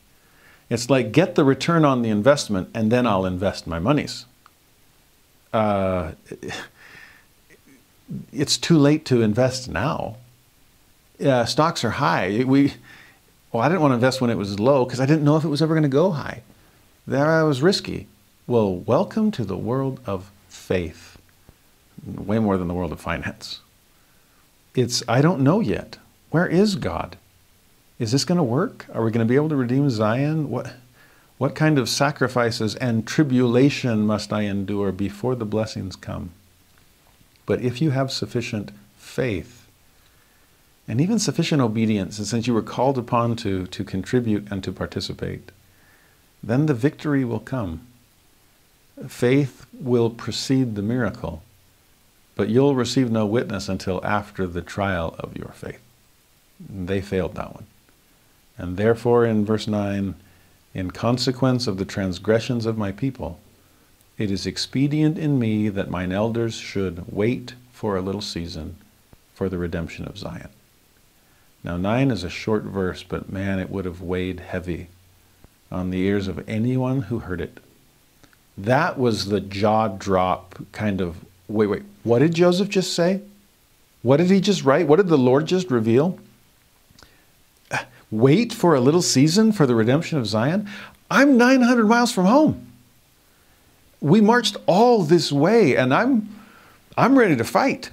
It's 0.70 0.88
like, 0.92 1.12
get 1.12 1.34
the 1.34 1.44
return 1.44 1.84
on 1.84 2.04
the 2.04 2.10
investment, 2.10 2.70
and 2.76 2.92
then 2.92 3.08
I'll 3.08 3.26
invest 3.26 3.66
my 3.66 3.80
monies. 3.80 4.28
Uh, 5.52 6.12
it's 8.32 8.58
too 8.58 8.78
late 8.78 9.06
to 9.06 9.22
invest 9.22 9.70
now. 9.70 10.18
Uh, 11.24 11.46
stocks 11.46 11.84
are 11.84 11.92
high. 11.92 12.44
We, 12.46 12.74
well, 13.52 13.64
I 13.64 13.70
didn't 13.70 13.82
want 13.82 13.92
to 13.92 13.96
invest 13.96 14.22
when 14.22 14.30
it 14.30 14.38
was 14.38 14.60
low 14.60 14.86
because 14.86 15.00
I 15.00 15.06
didn't 15.06 15.24
know 15.24 15.38
if 15.38 15.44
it 15.44 15.50
was 15.50 15.62
ever 15.62 15.74
going 15.74 15.84
to 15.84 15.90
go 15.90 16.12
high. 16.12 16.42
That 17.08 17.42
was 17.44 17.62
risky. 17.62 18.08
Well, 18.48 18.76
welcome 18.76 19.32
to 19.32 19.46
the 19.46 19.58
world 19.58 20.00
of 20.06 20.32
faith. 20.48 21.18
Way 22.06 22.40
more 22.40 22.58
than 22.58 22.68
the 22.68 22.74
world 22.74 22.92
of 22.92 23.00
finance. 23.00 23.60
It's, 24.76 25.04
I 25.08 25.22
don't 25.22 25.42
know 25.42 25.60
yet. 25.60 25.98
Where 26.32 26.48
is 26.48 26.76
God? 26.76 27.18
Is 28.00 28.12
this 28.12 28.26
going 28.26 28.38
to 28.38 28.44
work? 28.44 28.88
Are 28.94 29.04
we 29.04 29.12
going 29.12 29.26
to 29.26 29.30
be 29.30 29.36
able 29.36 29.50
to 29.50 29.56
redeem 29.56 29.90
Zion? 29.90 30.50
What, 30.50 30.74
what 31.38 31.56
kind 31.56 31.78
of 31.78 31.88
sacrifices 31.88 32.76
and 32.76 33.08
tribulation 33.08 34.06
must 34.06 34.34
I 34.34 34.42
endure 34.42 34.92
before 34.92 35.36
the 35.36 35.46
blessings 35.46 35.96
come? 35.96 36.32
But 37.46 37.62
if 37.62 37.82
you 37.82 37.92
have 37.92 38.12
sufficient 38.12 38.72
faith 38.98 39.68
and 40.88 41.00
even 41.00 41.20
sufficient 41.20 41.62
obedience, 41.62 42.18
and 42.18 42.28
since 42.28 42.46
you 42.48 42.54
were 42.54 42.62
called 42.62 42.98
upon 42.98 43.36
to, 43.38 43.68
to 43.68 43.84
contribute 43.84 44.48
and 44.52 44.64
to 44.64 44.72
participate, 44.72 45.52
then 46.42 46.66
the 46.66 46.74
victory 46.74 47.24
will 47.24 47.40
come. 47.40 47.88
Faith 49.08 49.66
will 49.74 50.10
precede 50.10 50.76
the 50.76 50.82
miracle, 50.82 51.42
but 52.36 52.50
you'll 52.50 52.76
receive 52.76 53.10
no 53.10 53.26
witness 53.26 53.70
until 53.70 54.06
after 54.06 54.46
the 54.46 54.62
trial 54.62 55.16
of 55.20 55.38
your 55.38 55.54
faith. 55.54 55.80
They 56.60 57.02
failed 57.02 57.36
that 57.36 57.54
one. 57.54 57.66
And 58.58 58.78
therefore, 58.78 59.26
in 59.26 59.46
verse 59.46 59.68
9, 59.68 60.16
in 60.74 60.92
consequence 60.92 61.66
of 61.66 61.78
the 61.78 61.86
transgressions 61.86 62.66
of 62.66 62.78
my 62.78 62.92
people, 62.92 63.40
it 64.18 64.30
is 64.30 64.46
expedient 64.46 65.18
in 65.18 65.40
me 65.40 65.70
that 65.70 65.90
mine 65.90 66.12
elders 66.12 66.56
should 66.56 67.12
wait 67.12 67.56
for 67.72 67.98
a 67.98 68.02
little 68.02 68.22
season 68.22 68.76
for 69.34 69.50
the 69.50 69.58
redemption 69.58 70.06
of 70.06 70.18
Zion. 70.18 70.50
Now, 71.64 71.78
9 71.78 72.12
is 72.12 72.24
a 72.24 72.30
short 72.30 72.64
verse, 72.64 73.04
but 73.04 73.32
man, 73.32 73.60
it 73.60 73.70
would 73.70 73.86
have 73.86 74.02
weighed 74.02 74.42
heavy 74.42 74.90
on 75.72 75.90
the 75.90 76.02
ears 76.02 76.28
of 76.28 76.48
anyone 76.48 77.04
who 77.04 77.20
heard 77.20 77.42
it. 77.42 77.60
That 78.58 79.00
was 79.00 79.26
the 79.26 79.40
jaw 79.40 79.88
drop 79.88 80.56
kind 80.72 81.02
of 81.02 81.26
wait, 81.48 81.68
wait, 81.68 81.84
what 82.04 82.20
did 82.20 82.36
Joseph 82.36 82.70
just 82.70 82.94
say? 82.94 83.22
What 84.04 84.18
did 84.18 84.30
he 84.30 84.42
just 84.42 84.64
write? 84.64 84.88
What 84.88 84.98
did 84.98 85.08
the 85.08 85.18
Lord 85.18 85.46
just 85.46 85.72
reveal? 85.72 86.20
Uh, 87.72 87.80
wait 88.12 88.54
for 88.54 88.76
a 88.76 88.82
little 88.82 89.02
season 89.02 89.52
for 89.52 89.66
the 89.66 89.76
redemption 89.76 90.18
of 90.18 90.28
Zion? 90.28 90.70
I'm 91.10 91.38
900 91.38 91.88
miles 91.88 92.12
from 92.12 92.26
home 92.26 92.73
we 94.04 94.20
marched 94.20 94.58
all 94.68 95.02
this 95.02 95.32
way, 95.32 95.78
and 95.78 95.94
I'm, 95.94 96.30
I'm 96.98 97.18
ready 97.18 97.38
to 97.38 97.44
fight. 97.46 97.90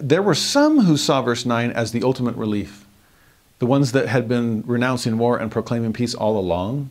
There 0.00 0.22
were 0.22 0.34
some 0.34 0.82
who 0.82 0.96
saw 0.96 1.22
verse 1.22 1.44
9 1.44 1.72
as 1.72 1.90
the 1.90 2.04
ultimate 2.04 2.36
relief. 2.36 2.86
The 3.58 3.66
ones 3.66 3.90
that 3.92 4.06
had 4.06 4.28
been 4.28 4.62
renouncing 4.64 5.18
war 5.18 5.36
and 5.36 5.50
proclaiming 5.50 5.92
peace 5.92 6.14
all 6.14 6.38
along, 6.38 6.90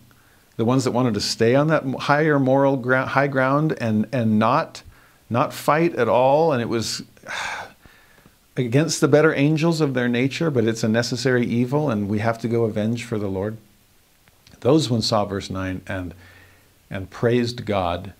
the 0.57 0.65
ones 0.65 0.83
that 0.83 0.91
wanted 0.91 1.13
to 1.13 1.21
stay 1.21 1.55
on 1.55 1.67
that 1.67 1.85
higher 2.01 2.37
moral 2.37 2.75
ground, 2.75 3.11
high 3.11 3.27
ground 3.27 3.77
and, 3.79 4.09
and 4.11 4.37
not, 4.37 4.83
not 5.29 5.53
fight 5.53 5.95
at 5.95 6.09
all, 6.09 6.51
and 6.51 6.61
it 6.61 6.67
was 6.67 7.01
against 8.57 8.99
the 8.99 9.07
better 9.07 9.33
angels 9.33 9.79
of 9.79 9.93
their 9.93 10.09
nature, 10.09 10.51
but 10.51 10.65
it's 10.65 10.83
a 10.83 10.89
necessary 10.89 11.45
evil, 11.45 11.89
and 11.89 12.09
we 12.09 12.19
have 12.19 12.37
to 12.39 12.49
go 12.49 12.65
avenge 12.65 13.05
for 13.05 13.17
the 13.17 13.29
Lord. 13.29 13.55
Those 14.59 14.89
ones 14.89 15.07
saw 15.07 15.23
verse 15.23 15.49
9 15.49 15.83
and 15.87 16.13
and 16.89 17.09
praised 17.09 17.65
God 17.65 18.13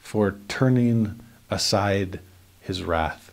for 0.00 0.36
turning 0.48 1.20
aside 1.50 2.20
his 2.60 2.82
wrath. 2.82 3.32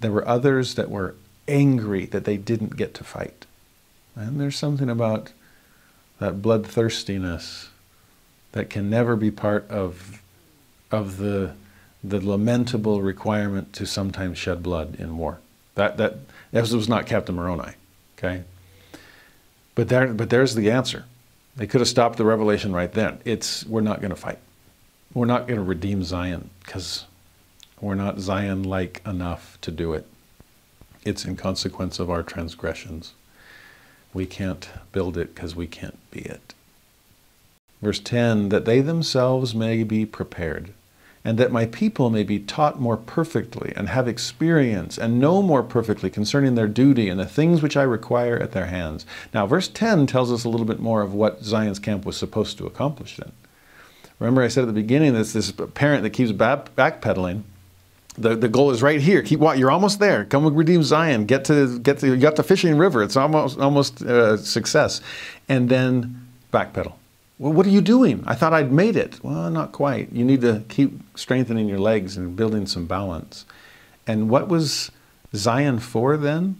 There 0.00 0.12
were 0.12 0.26
others 0.26 0.74
that 0.74 0.90
were 0.90 1.14
angry 1.46 2.06
that 2.06 2.24
they 2.24 2.36
didn't 2.36 2.76
get 2.76 2.94
to 2.94 3.04
fight. 3.04 3.46
And 4.16 4.40
there's 4.40 4.56
something 4.56 4.88
about 4.88 5.32
that 6.18 6.40
bloodthirstiness 6.40 7.68
that 8.52 8.70
can 8.70 8.88
never 8.88 9.16
be 9.16 9.30
part 9.30 9.68
of, 9.68 10.22
of 10.90 11.16
the, 11.16 11.54
the 12.02 12.20
lamentable 12.20 13.02
requirement 13.02 13.72
to 13.74 13.86
sometimes 13.86 14.38
shed 14.38 14.62
blood 14.62 14.96
in 14.98 15.16
war. 15.18 15.40
That, 15.74 15.96
that, 15.96 16.16
that 16.52 16.70
was 16.70 16.88
not 16.88 17.06
Captain 17.06 17.34
Moroni, 17.34 17.72
okay? 18.16 18.44
But, 19.74 19.88
there, 19.88 20.14
but 20.14 20.30
there's 20.30 20.54
the 20.54 20.70
answer. 20.70 21.04
They 21.56 21.66
could 21.66 21.80
have 21.80 21.88
stopped 21.88 22.18
the 22.18 22.24
revelation 22.24 22.72
right 22.72 22.92
then. 22.92 23.20
It's 23.24 23.64
we're 23.66 23.80
not 23.80 24.00
going 24.00 24.10
to 24.10 24.16
fight. 24.16 24.38
We're 25.12 25.26
not 25.26 25.46
going 25.46 25.58
to 25.58 25.64
redeem 25.64 26.02
Zion 26.02 26.50
because 26.64 27.04
we're 27.80 27.94
not 27.94 28.18
Zion 28.18 28.64
like 28.64 29.00
enough 29.06 29.58
to 29.60 29.70
do 29.70 29.92
it. 29.92 30.06
It's 31.04 31.24
in 31.24 31.36
consequence 31.36 31.98
of 31.98 32.10
our 32.10 32.22
transgressions. 32.22 33.14
We 34.12 34.26
can't 34.26 34.68
build 34.90 35.16
it 35.16 35.34
because 35.34 35.54
we 35.54 35.66
can't 35.66 35.98
be 36.10 36.20
it. 36.20 36.54
Verse 37.80 38.00
10 38.00 38.48
that 38.48 38.64
they 38.64 38.80
themselves 38.80 39.54
may 39.54 39.84
be 39.84 40.06
prepared 40.06 40.72
and 41.24 41.38
that 41.38 41.50
my 41.50 41.64
people 41.64 42.10
may 42.10 42.22
be 42.22 42.38
taught 42.38 42.78
more 42.78 42.98
perfectly 42.98 43.72
and 43.76 43.88
have 43.88 44.06
experience 44.06 44.98
and 44.98 45.18
know 45.18 45.40
more 45.40 45.62
perfectly 45.62 46.10
concerning 46.10 46.54
their 46.54 46.68
duty 46.68 47.08
and 47.08 47.18
the 47.18 47.24
things 47.24 47.62
which 47.62 47.76
I 47.76 47.82
require 47.82 48.36
at 48.36 48.52
their 48.52 48.66
hands. 48.66 49.06
Now, 49.32 49.46
verse 49.46 49.68
10 49.68 50.06
tells 50.06 50.30
us 50.30 50.44
a 50.44 50.50
little 50.50 50.66
bit 50.66 50.80
more 50.80 51.00
of 51.00 51.14
what 51.14 51.42
Zion's 51.42 51.78
camp 51.78 52.04
was 52.04 52.16
supposed 52.16 52.58
to 52.58 52.66
accomplish 52.66 53.16
then. 53.16 53.32
Remember, 54.18 54.42
I 54.42 54.48
said 54.48 54.62
at 54.62 54.66
the 54.66 54.72
beginning 54.74 55.14
that 55.14 55.26
this 55.28 55.50
parent 55.50 56.02
that 56.02 56.10
keeps 56.10 56.30
backpedaling. 56.30 57.42
The, 58.16 58.36
the 58.36 58.48
goal 58.48 58.70
is 58.70 58.80
right 58.80 59.00
here. 59.00 59.22
Keep 59.22 59.40
what 59.40 59.58
you're 59.58 59.72
almost 59.72 59.98
there. 59.98 60.24
Come 60.24 60.54
redeem 60.54 60.84
Zion. 60.84 61.24
Get 61.24 61.44
to 61.46 61.80
get 61.80 61.98
to 61.98 62.06
you 62.06 62.16
got 62.16 62.36
the 62.36 62.44
fishing 62.44 62.78
river. 62.78 63.02
It's 63.02 63.16
almost 63.16 63.58
almost 63.58 64.02
uh, 64.02 64.36
success, 64.36 65.00
and 65.48 65.68
then 65.68 66.28
backpedal 66.52 66.92
well, 67.38 67.52
what 67.52 67.66
are 67.66 67.70
you 67.70 67.80
doing? 67.80 68.22
I 68.26 68.34
thought 68.34 68.52
I'd 68.52 68.72
made 68.72 68.96
it. 68.96 69.22
Well, 69.22 69.50
not 69.50 69.72
quite. 69.72 70.12
You 70.12 70.24
need 70.24 70.40
to 70.42 70.62
keep 70.68 71.00
strengthening 71.16 71.68
your 71.68 71.80
legs 71.80 72.16
and 72.16 72.36
building 72.36 72.66
some 72.66 72.86
balance. 72.86 73.44
And 74.06 74.28
what 74.28 74.48
was 74.48 74.90
Zion 75.34 75.78
for 75.78 76.16
then? 76.16 76.56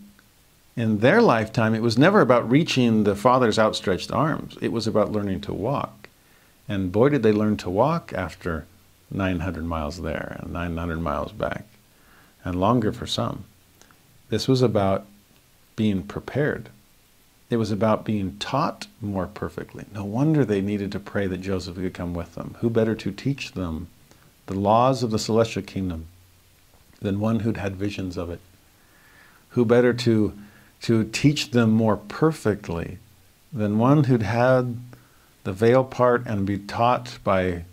In 0.76 0.98
their 0.98 1.22
lifetime, 1.22 1.74
it 1.74 1.82
was 1.82 1.96
never 1.96 2.20
about 2.20 2.50
reaching 2.50 3.04
the 3.04 3.14
Father's 3.14 3.58
outstretched 3.58 4.10
arms. 4.10 4.56
It 4.60 4.72
was 4.72 4.88
about 4.88 5.12
learning 5.12 5.42
to 5.42 5.54
walk. 5.54 6.08
And 6.68 6.90
boy, 6.90 7.10
did 7.10 7.22
they 7.22 7.32
learn 7.32 7.56
to 7.58 7.70
walk 7.70 8.12
after 8.12 8.66
900 9.14 9.64
miles 9.64 10.02
there 10.02 10.36
and 10.40 10.52
900 10.52 11.00
miles 11.00 11.32
back, 11.32 11.64
and 12.44 12.60
longer 12.60 12.92
for 12.92 13.06
some. 13.06 13.44
This 14.28 14.48
was 14.48 14.62
about 14.62 15.06
being 15.76 16.02
prepared 16.02 16.70
it 17.54 17.58
was 17.58 17.70
about 17.70 18.04
being 18.04 18.36
taught 18.38 18.88
more 19.00 19.26
perfectly. 19.26 19.84
No 19.94 20.04
wonder 20.04 20.44
they 20.44 20.60
needed 20.60 20.90
to 20.90 20.98
pray 20.98 21.28
that 21.28 21.38
Joseph 21.40 21.76
could 21.76 21.94
come 21.94 22.12
with 22.12 22.34
them. 22.34 22.56
Who 22.58 22.68
better 22.68 22.96
to 22.96 23.12
teach 23.12 23.52
them 23.52 23.86
the 24.46 24.54
laws 24.54 25.04
of 25.04 25.12
the 25.12 25.20
celestial 25.20 25.62
kingdom 25.62 26.06
than 27.00 27.20
one 27.20 27.40
who'd 27.40 27.56
had 27.56 27.76
visions 27.76 28.16
of 28.16 28.28
it? 28.28 28.40
Who 29.50 29.64
better 29.64 29.94
to, 29.94 30.36
to 30.82 31.04
teach 31.04 31.52
them 31.52 31.70
more 31.70 31.96
perfectly 31.96 32.98
than 33.52 33.78
one 33.78 34.04
who'd 34.04 34.22
had 34.22 34.76
the 35.44 35.52
veil 35.52 35.84
part 35.84 36.26
and 36.26 36.44
be 36.44 36.58
taught 36.58 37.18
by, 37.22 37.66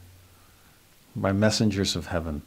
by 1.15 1.31
messengers 1.31 1.95
of 1.95 2.07
heaven? 2.07 2.43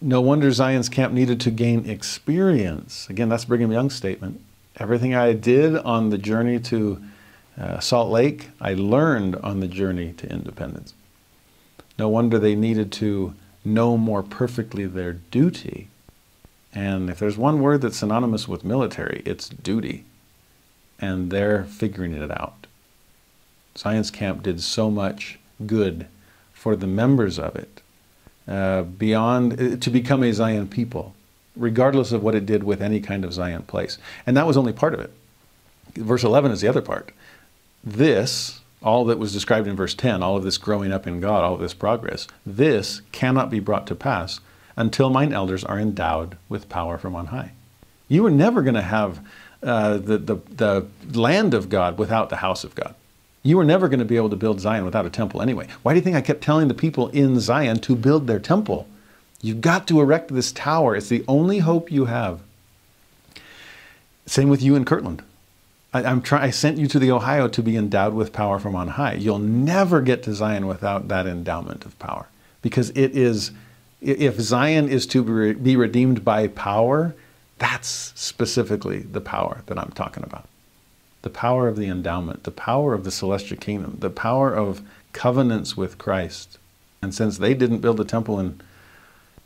No 0.00 0.20
wonder 0.20 0.50
Zion's 0.50 0.88
camp 0.88 1.12
needed 1.12 1.40
to 1.42 1.52
gain 1.52 1.88
experience. 1.88 3.08
Again, 3.08 3.28
that's 3.28 3.44
Brigham 3.44 3.70
Young's 3.70 3.94
statement 3.94 4.40
Everything 4.78 5.14
I 5.14 5.32
did 5.32 5.76
on 5.76 6.10
the 6.10 6.18
journey 6.18 6.60
to 6.60 7.02
uh, 7.60 7.80
Salt 7.80 8.10
Lake, 8.10 8.50
I 8.60 8.74
learned 8.74 9.36
on 9.36 9.60
the 9.60 9.66
journey 9.66 10.12
to 10.14 10.30
independence. 10.30 10.94
No 11.98 12.08
wonder 12.08 12.38
they 12.38 12.54
needed 12.54 12.92
to 12.92 13.34
know 13.64 13.96
more 13.96 14.22
perfectly 14.22 14.86
their 14.86 15.14
duty. 15.14 15.88
And 16.72 17.10
if 17.10 17.18
there's 17.18 17.36
one 17.36 17.60
word 17.60 17.80
that's 17.80 17.96
synonymous 17.96 18.46
with 18.46 18.64
military, 18.64 19.22
it's 19.26 19.48
duty. 19.48 20.04
And 21.00 21.30
they're 21.30 21.64
figuring 21.64 22.12
it 22.12 22.30
out. 22.30 22.66
Zion's 23.76 24.10
Camp 24.10 24.42
did 24.42 24.60
so 24.60 24.90
much 24.90 25.38
good 25.66 26.06
for 26.52 26.76
the 26.76 26.86
members 26.86 27.38
of 27.38 27.56
it, 27.56 27.82
uh, 28.46 28.82
beyond 28.82 29.60
uh, 29.60 29.76
to 29.76 29.90
become 29.90 30.22
a 30.22 30.32
Zion 30.32 30.68
people. 30.68 31.14
Regardless 31.58 32.12
of 32.12 32.22
what 32.22 32.34
it 32.34 32.46
did 32.46 32.62
with 32.62 32.80
any 32.80 33.00
kind 33.00 33.24
of 33.24 33.32
Zion 33.32 33.62
place. 33.62 33.98
And 34.26 34.36
that 34.36 34.46
was 34.46 34.56
only 34.56 34.72
part 34.72 34.94
of 34.94 35.00
it. 35.00 35.12
Verse 35.94 36.24
11 36.24 36.52
is 36.52 36.60
the 36.60 36.68
other 36.68 36.80
part. 36.80 37.10
This, 37.82 38.60
all 38.82 39.04
that 39.06 39.18
was 39.18 39.32
described 39.32 39.66
in 39.66 39.76
verse 39.76 39.94
10, 39.94 40.22
all 40.22 40.36
of 40.36 40.44
this 40.44 40.58
growing 40.58 40.92
up 40.92 41.06
in 41.06 41.20
God, 41.20 41.44
all 41.44 41.54
of 41.54 41.60
this 41.60 41.74
progress, 41.74 42.28
this 42.46 43.02
cannot 43.12 43.50
be 43.50 43.60
brought 43.60 43.86
to 43.88 43.94
pass 43.94 44.40
until 44.76 45.10
mine 45.10 45.32
elders 45.32 45.64
are 45.64 45.78
endowed 45.78 46.36
with 46.48 46.68
power 46.68 46.98
from 46.98 47.16
on 47.16 47.26
high. 47.26 47.52
You 48.06 48.22
were 48.22 48.30
never 48.30 48.62
going 48.62 48.74
to 48.74 48.82
have 48.82 49.20
uh, 49.62 49.98
the, 49.98 50.18
the, 50.18 50.36
the 50.56 50.86
land 51.18 51.52
of 51.52 51.68
God 51.68 51.98
without 51.98 52.30
the 52.30 52.36
house 52.36 52.62
of 52.62 52.74
God. 52.74 52.94
You 53.42 53.56
were 53.56 53.64
never 53.64 53.88
going 53.88 53.98
to 53.98 54.04
be 54.04 54.16
able 54.16 54.30
to 54.30 54.36
build 54.36 54.60
Zion 54.60 54.84
without 54.84 55.06
a 55.06 55.10
temple 55.10 55.42
anyway. 55.42 55.68
Why 55.82 55.92
do 55.92 55.98
you 55.98 56.04
think 56.04 56.16
I 56.16 56.20
kept 56.20 56.42
telling 56.42 56.68
the 56.68 56.74
people 56.74 57.08
in 57.08 57.40
Zion 57.40 57.78
to 57.80 57.96
build 57.96 58.26
their 58.26 58.38
temple? 58.38 58.86
You've 59.40 59.60
got 59.60 59.86
to 59.88 60.00
erect 60.00 60.34
this 60.34 60.52
tower. 60.52 60.96
It's 60.96 61.08
the 61.08 61.24
only 61.28 61.60
hope 61.60 61.92
you 61.92 62.06
have. 62.06 62.40
Same 64.26 64.48
with 64.48 64.62
you 64.62 64.74
in 64.74 64.84
Kirtland. 64.84 65.22
I, 65.94 66.02
am 66.02 66.20
try, 66.20 66.42
I 66.44 66.50
sent 66.50 66.76
you 66.76 66.86
to 66.88 66.98
the 66.98 67.10
Ohio 67.10 67.48
to 67.48 67.62
be 67.62 67.76
endowed 67.76 68.14
with 68.14 68.32
power 68.32 68.58
from 68.58 68.76
on 68.76 68.88
high. 68.88 69.14
You'll 69.14 69.38
never 69.38 70.02
get 70.02 70.22
to 70.24 70.34
Zion 70.34 70.66
without 70.66 71.08
that 71.08 71.26
endowment 71.26 71.86
of 71.86 71.98
power 71.98 72.26
because 72.60 72.90
it 72.90 73.16
is, 73.16 73.52
if 74.02 74.38
Zion 74.38 74.88
is 74.88 75.06
to 75.08 75.54
be 75.54 75.76
redeemed 75.76 76.24
by 76.24 76.48
power, 76.48 77.14
that's 77.58 78.12
specifically 78.14 78.98
the 78.98 79.20
power 79.20 79.62
that 79.66 79.78
I'm 79.78 79.92
talking 79.92 80.24
about. 80.24 80.46
The 81.22 81.30
power 81.30 81.68
of 81.68 81.76
the 81.76 81.88
endowment, 81.88 82.44
the 82.44 82.50
power 82.50 82.92
of 82.92 83.04
the 83.04 83.10
celestial 83.10 83.56
kingdom, 83.56 83.96
the 84.00 84.10
power 84.10 84.54
of 84.54 84.82
covenants 85.12 85.76
with 85.76 85.98
Christ. 85.98 86.58
And 87.00 87.14
since 87.14 87.38
they 87.38 87.54
didn't 87.54 87.80
build 87.80 87.96
the 87.96 88.04
temple 88.04 88.38
in 88.38 88.60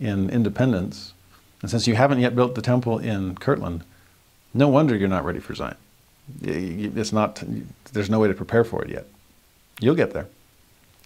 in 0.03 0.29
Independence, 0.31 1.15
and 1.61 1.71
since 1.71 1.87
you 1.87 1.95
haven't 1.95 2.21
yet 2.21 2.35
built 2.35 2.55
the 2.55 2.63
temple 2.63 2.99
in 2.99 3.37
Kirtland, 3.37 3.85
no 4.53 4.69
wonder 4.69 4.97
you're 4.97 5.09
not 5.09 5.25
ready 5.25 5.41
for 5.41 5.55
Zion. 5.55 5.77
It's 6.43 7.13
not, 7.13 7.43
there's 7.93 8.11
no 8.11 8.19
way 8.19 8.29
to 8.29 8.35
prepare 8.35 8.65
for 8.65 8.85
it 8.85 8.91
yet. 8.91 9.07
You'll 9.81 9.95
get 9.95 10.13
there. 10.13 10.27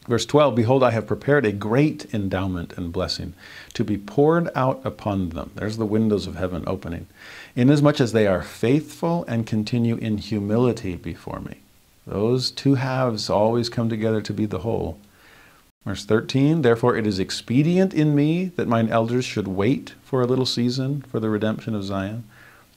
Verse 0.06 0.24
12 0.24 0.54
Behold, 0.54 0.82
I 0.82 0.92
have 0.92 1.06
prepared 1.06 1.44
a 1.44 1.52
great 1.52 2.06
endowment 2.14 2.72
and 2.76 2.92
blessing 2.92 3.34
to 3.74 3.84
be 3.84 3.98
poured 3.98 4.50
out 4.54 4.80
upon 4.84 5.30
them. 5.30 5.50
There's 5.54 5.76
the 5.76 5.86
windows 5.86 6.26
of 6.26 6.36
heaven 6.36 6.64
opening. 6.66 7.06
Inasmuch 7.54 8.00
as 8.00 8.12
they 8.12 8.26
are 8.26 8.42
faithful 8.42 9.24
and 9.26 9.46
continue 9.46 9.96
in 9.96 10.18
humility 10.18 10.96
before 10.96 11.40
me. 11.40 11.58
Those 12.06 12.52
two 12.52 12.76
halves 12.76 13.28
always 13.28 13.68
come 13.68 13.88
together 13.88 14.20
to 14.22 14.32
be 14.32 14.46
the 14.46 14.60
whole. 14.60 14.98
Verse 15.86 16.04
13, 16.04 16.62
therefore 16.62 16.96
it 16.96 17.06
is 17.06 17.20
expedient 17.20 17.94
in 17.94 18.16
me 18.16 18.46
that 18.56 18.66
mine 18.66 18.88
elders 18.88 19.24
should 19.24 19.46
wait 19.46 19.94
for 20.02 20.20
a 20.20 20.26
little 20.26 20.44
season 20.44 21.02
for 21.02 21.20
the 21.20 21.30
redemption 21.30 21.76
of 21.76 21.84
Zion, 21.84 22.24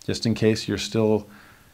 just 0.05 0.27
in 0.27 0.35
case 0.35 0.67
you're 0.67 0.77
still 0.77 1.25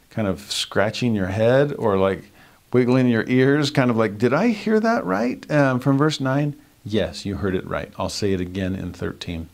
kind 0.09 0.29
of 0.29 0.49
scratching 0.49 1.13
your 1.13 1.27
head 1.27 1.73
or 1.73 1.97
like 1.97 2.31
wiggling 2.71 3.09
your 3.09 3.25
ears, 3.27 3.69
kind 3.69 3.91
of 3.91 3.97
like, 3.97 4.17
did 4.17 4.33
I 4.33 4.47
hear 4.47 4.79
that 4.79 5.03
right? 5.03 5.51
Um, 5.51 5.81
from 5.81 5.97
verse 5.97 6.21
9, 6.21 6.55
yes, 6.85 7.25
you 7.25 7.35
heard 7.35 7.53
it 7.53 7.67
right. 7.67 7.91
I'll 7.99 8.07
say 8.07 8.31
it 8.31 8.39
again 8.39 8.73
in 8.73 8.93
13. 8.93 9.49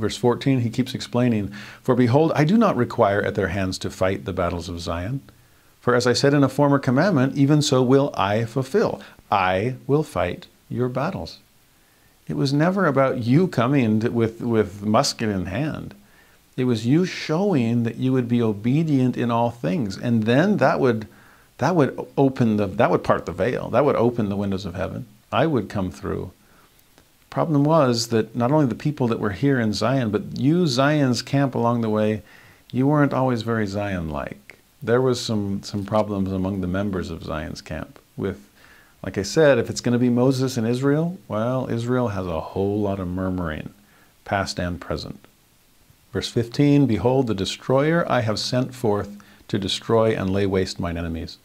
Verse 0.00 0.16
14, 0.16 0.62
he 0.62 0.70
keeps 0.70 0.96
explaining, 0.96 1.52
For 1.80 1.94
behold, 1.94 2.32
I 2.34 2.42
do 2.42 2.58
not 2.58 2.76
require 2.76 3.22
at 3.22 3.36
their 3.36 3.48
hands 3.48 3.78
to 3.78 3.90
fight 3.90 4.24
the 4.24 4.32
battles 4.32 4.68
of 4.68 4.80
Zion. 4.80 5.22
For 5.80 5.94
as 5.94 6.08
I 6.08 6.12
said 6.12 6.34
in 6.34 6.42
a 6.42 6.48
former 6.48 6.80
commandment, 6.80 7.36
even 7.36 7.62
so 7.62 7.84
will 7.84 8.12
I 8.14 8.46
fulfill. 8.46 9.00
I 9.30 9.76
will 9.86 10.02
fight 10.02 10.48
your 10.68 10.88
battles. 10.88 11.38
It 12.28 12.36
was 12.36 12.52
never 12.52 12.86
about 12.86 13.18
you 13.18 13.48
coming 13.48 14.00
with, 14.12 14.40
with 14.40 14.82
musket 14.82 15.28
in 15.28 15.46
hand. 15.46 15.94
It 16.56 16.64
was 16.64 16.86
you 16.86 17.06
showing 17.06 17.84
that 17.84 17.96
you 17.96 18.12
would 18.12 18.28
be 18.28 18.42
obedient 18.42 19.16
in 19.16 19.30
all 19.30 19.50
things. 19.50 19.96
And 19.96 20.24
then 20.24 20.58
that 20.58 20.80
would, 20.80 21.06
that 21.58 21.74
would 21.74 22.06
open 22.16 22.56
the, 22.56 22.66
that 22.66 22.90
would 22.90 23.04
part 23.04 23.26
the 23.26 23.32
veil. 23.32 23.70
That 23.70 23.84
would 23.84 23.96
open 23.96 24.28
the 24.28 24.36
windows 24.36 24.66
of 24.66 24.74
heaven. 24.74 25.06
I 25.32 25.46
would 25.46 25.68
come 25.68 25.90
through. 25.90 26.32
Problem 27.30 27.64
was 27.64 28.08
that 28.08 28.34
not 28.34 28.50
only 28.50 28.66
the 28.66 28.74
people 28.74 29.06
that 29.08 29.20
were 29.20 29.30
here 29.30 29.60
in 29.60 29.72
Zion, 29.72 30.10
but 30.10 30.38
you, 30.38 30.66
Zion's 30.66 31.22
camp 31.22 31.54
along 31.54 31.80
the 31.80 31.90
way, 31.90 32.22
you 32.72 32.86
weren't 32.86 33.14
always 33.14 33.42
very 33.42 33.66
Zion 33.66 34.10
like. 34.10 34.58
There 34.82 35.00
was 35.00 35.20
some, 35.20 35.62
some 35.62 35.84
problems 35.84 36.32
among 36.32 36.60
the 36.60 36.66
members 36.66 37.10
of 37.10 37.24
Zion's 37.24 37.60
camp 37.60 37.98
with 38.16 38.47
like 39.02 39.16
I 39.16 39.22
said, 39.22 39.58
if 39.58 39.70
it's 39.70 39.80
going 39.80 39.92
to 39.92 39.98
be 39.98 40.10
Moses 40.10 40.56
and 40.56 40.66
Israel, 40.66 41.18
well, 41.28 41.68
Israel 41.70 42.08
has 42.08 42.26
a 42.26 42.40
whole 42.40 42.80
lot 42.80 42.98
of 42.98 43.08
murmuring, 43.08 43.72
past 44.24 44.58
and 44.58 44.80
present. 44.80 45.26
Verse 46.12 46.28
15 46.28 46.86
Behold, 46.86 47.26
the 47.26 47.34
destroyer 47.34 48.04
I 48.10 48.20
have 48.20 48.38
sent 48.38 48.74
forth 48.74 49.16
to 49.48 49.58
destroy 49.58 50.14
and 50.14 50.30
lay 50.30 50.46
waste 50.46 50.80
mine 50.80 50.96
enemies. 50.96 51.38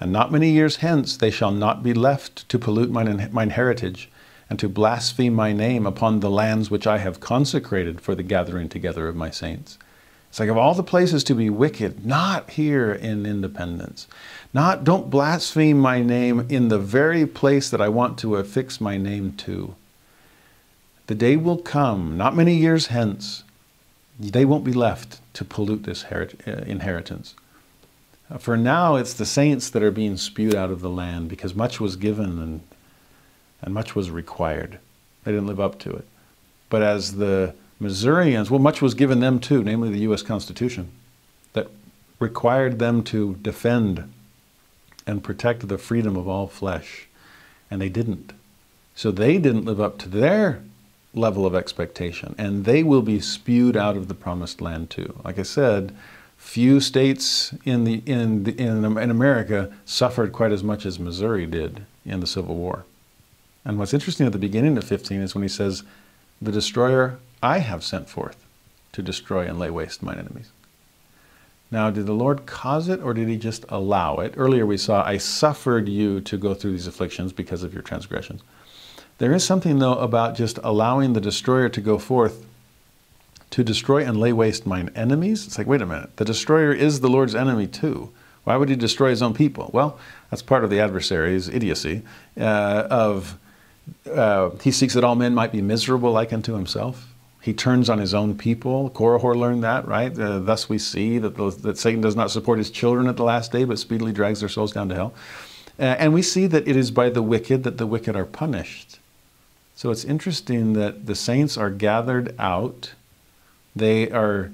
And 0.00 0.12
not 0.12 0.32
many 0.32 0.50
years 0.50 0.76
hence 0.76 1.16
they 1.16 1.30
shall 1.30 1.52
not 1.52 1.82
be 1.82 1.94
left 1.94 2.48
to 2.48 2.58
pollute 2.58 2.90
mine, 2.90 3.28
mine 3.32 3.50
heritage 3.50 4.10
and 4.52 4.58
to 4.58 4.68
blaspheme 4.68 5.32
my 5.32 5.50
name 5.50 5.86
upon 5.86 6.20
the 6.20 6.30
lands 6.30 6.70
which 6.70 6.86
I 6.86 6.98
have 6.98 7.20
consecrated 7.20 8.02
for 8.02 8.14
the 8.14 8.22
gathering 8.22 8.68
together 8.68 9.08
of 9.08 9.16
my 9.16 9.30
saints. 9.30 9.78
It's 10.28 10.40
like 10.40 10.50
of 10.50 10.58
all 10.58 10.74
the 10.74 10.82
places 10.82 11.24
to 11.24 11.34
be 11.34 11.48
wicked, 11.48 12.04
not 12.04 12.50
here 12.50 12.92
in 12.92 13.24
Independence. 13.24 14.08
Not, 14.54 14.84
don't 14.84 15.10
blaspheme 15.10 15.78
my 15.78 16.02
name 16.02 16.46
in 16.50 16.68
the 16.68 16.78
very 16.78 17.26
place 17.26 17.70
that 17.70 17.80
I 17.80 17.88
want 17.88 18.18
to 18.18 18.36
affix 18.36 18.80
my 18.80 18.98
name 18.98 19.32
to. 19.38 19.74
The 21.06 21.14
day 21.14 21.36
will 21.36 21.58
come, 21.58 22.16
not 22.18 22.36
many 22.36 22.54
years 22.54 22.88
hence, 22.88 23.44
they 24.18 24.44
won't 24.44 24.64
be 24.64 24.72
left 24.72 25.20
to 25.34 25.44
pollute 25.44 25.84
this 25.84 26.04
uh, 26.04 26.28
inheritance. 26.66 27.34
Uh, 28.30 28.38
for 28.38 28.56
now, 28.56 28.96
it's 28.96 29.14
the 29.14 29.26
saints 29.26 29.70
that 29.70 29.82
are 29.82 29.90
being 29.90 30.16
spewed 30.16 30.54
out 30.54 30.70
of 30.70 30.80
the 30.80 30.90
land 30.90 31.28
because 31.28 31.54
much 31.54 31.80
was 31.80 31.96
given 31.96 32.38
and, 32.38 32.60
and 33.62 33.74
much 33.74 33.94
was 33.94 34.10
required. 34.10 34.78
They 35.24 35.32
didn't 35.32 35.46
live 35.46 35.60
up 35.60 35.78
to 35.80 35.90
it. 35.90 36.06
But 36.68 36.82
as 36.82 37.16
the 37.16 37.54
Missourians, 37.80 38.50
well, 38.50 38.60
much 38.60 38.82
was 38.82 38.94
given 38.94 39.20
them 39.20 39.40
too, 39.40 39.64
namely 39.64 39.90
the 39.90 40.00
U.S. 40.00 40.22
Constitution, 40.22 40.90
that 41.54 41.68
required 42.18 42.78
them 42.78 43.02
to 43.04 43.36
defend 43.42 44.12
and 45.06 45.24
protect 45.24 45.68
the 45.68 45.78
freedom 45.78 46.16
of 46.16 46.28
all 46.28 46.46
flesh. 46.46 47.08
And 47.70 47.80
they 47.80 47.88
didn't. 47.88 48.32
So 48.94 49.10
they 49.10 49.38
didn't 49.38 49.64
live 49.64 49.80
up 49.80 49.98
to 49.98 50.08
their 50.08 50.62
level 51.14 51.46
of 51.46 51.54
expectation. 51.54 52.34
And 52.38 52.64
they 52.64 52.82
will 52.82 53.02
be 53.02 53.20
spewed 53.20 53.76
out 53.76 53.96
of 53.96 54.08
the 54.08 54.14
promised 54.14 54.60
land 54.60 54.90
too. 54.90 55.20
Like 55.24 55.38
I 55.38 55.42
said, 55.42 55.94
few 56.36 56.80
states 56.80 57.54
in, 57.64 57.84
the, 57.84 58.02
in, 58.06 58.44
the, 58.44 58.52
in, 58.52 58.84
in 58.98 59.10
America 59.10 59.72
suffered 59.84 60.32
quite 60.32 60.52
as 60.52 60.62
much 60.62 60.84
as 60.84 60.98
Missouri 60.98 61.46
did 61.46 61.84
in 62.04 62.20
the 62.20 62.26
Civil 62.26 62.56
War. 62.56 62.84
And 63.64 63.78
what's 63.78 63.94
interesting 63.94 64.26
at 64.26 64.32
the 64.32 64.38
beginning 64.38 64.76
of 64.76 64.84
15 64.84 65.20
is 65.20 65.34
when 65.34 65.42
he 65.42 65.48
says, 65.48 65.84
The 66.40 66.52
destroyer 66.52 67.18
I 67.42 67.58
have 67.58 67.84
sent 67.84 68.08
forth 68.08 68.44
to 68.92 69.02
destroy 69.02 69.46
and 69.46 69.58
lay 69.58 69.70
waste 69.70 70.02
mine 70.02 70.18
enemies. 70.18 70.50
Now, 71.72 71.88
did 71.88 72.04
the 72.04 72.12
Lord 72.12 72.44
cause 72.44 72.90
it 72.90 73.00
or 73.00 73.14
did 73.14 73.28
he 73.28 73.38
just 73.38 73.64
allow 73.70 74.16
it? 74.16 74.34
Earlier 74.36 74.66
we 74.66 74.76
saw, 74.76 75.02
I 75.02 75.16
suffered 75.16 75.88
you 75.88 76.20
to 76.20 76.36
go 76.36 76.52
through 76.52 76.72
these 76.72 76.86
afflictions 76.86 77.32
because 77.32 77.62
of 77.62 77.72
your 77.72 77.82
transgressions. 77.82 78.42
There 79.16 79.32
is 79.32 79.42
something, 79.42 79.78
though, 79.78 79.94
about 79.94 80.36
just 80.36 80.58
allowing 80.62 81.14
the 81.14 81.20
destroyer 81.20 81.70
to 81.70 81.80
go 81.80 81.98
forth 81.98 82.44
to 83.50 83.64
destroy 83.64 84.04
and 84.04 84.20
lay 84.20 84.34
waste 84.34 84.66
mine 84.66 84.90
enemies. 84.94 85.46
It's 85.46 85.56
like, 85.56 85.66
wait 85.66 85.80
a 85.80 85.86
minute, 85.86 86.16
the 86.16 86.24
destroyer 86.24 86.72
is 86.72 87.00
the 87.00 87.08
Lord's 87.08 87.34
enemy 87.34 87.66
too. 87.66 88.10
Why 88.44 88.56
would 88.56 88.68
he 88.68 88.76
destroy 88.76 89.10
his 89.10 89.22
own 89.22 89.34
people? 89.34 89.70
Well, 89.72 89.98
that's 90.30 90.42
part 90.42 90.64
of 90.64 90.70
the 90.70 90.80
adversary's 90.80 91.48
idiocy 91.48 92.02
uh, 92.38 92.86
of 92.90 93.38
uh, 94.10 94.50
he 94.62 94.70
seeks 94.70 94.94
that 94.94 95.04
all 95.04 95.14
men 95.14 95.34
might 95.34 95.52
be 95.52 95.62
miserable 95.62 96.12
like 96.12 96.32
unto 96.32 96.54
himself. 96.54 97.11
He 97.42 97.52
turns 97.52 97.90
on 97.90 97.98
his 97.98 98.14
own 98.14 98.38
people. 98.38 98.88
Korihor 98.90 99.34
learned 99.34 99.64
that, 99.64 99.86
right? 99.88 100.16
Uh, 100.16 100.38
thus 100.38 100.68
we 100.68 100.78
see 100.78 101.18
that, 101.18 101.36
the, 101.36 101.50
that 101.62 101.76
Satan 101.76 102.00
does 102.00 102.14
not 102.14 102.30
support 102.30 102.58
his 102.58 102.70
children 102.70 103.08
at 103.08 103.16
the 103.16 103.24
last 103.24 103.50
day, 103.50 103.64
but 103.64 103.80
speedily 103.80 104.12
drags 104.12 104.38
their 104.40 104.48
souls 104.48 104.72
down 104.72 104.88
to 104.90 104.94
hell. 104.94 105.14
Uh, 105.76 105.82
and 105.82 106.14
we 106.14 106.22
see 106.22 106.46
that 106.46 106.68
it 106.68 106.76
is 106.76 106.92
by 106.92 107.10
the 107.10 107.20
wicked 107.20 107.64
that 107.64 107.78
the 107.78 107.86
wicked 107.86 108.14
are 108.14 108.24
punished. 108.24 109.00
So 109.74 109.90
it's 109.90 110.04
interesting 110.04 110.74
that 110.74 111.06
the 111.06 111.16
saints 111.16 111.58
are 111.58 111.70
gathered 111.70 112.32
out. 112.38 112.92
They 113.74 114.08
are 114.12 114.52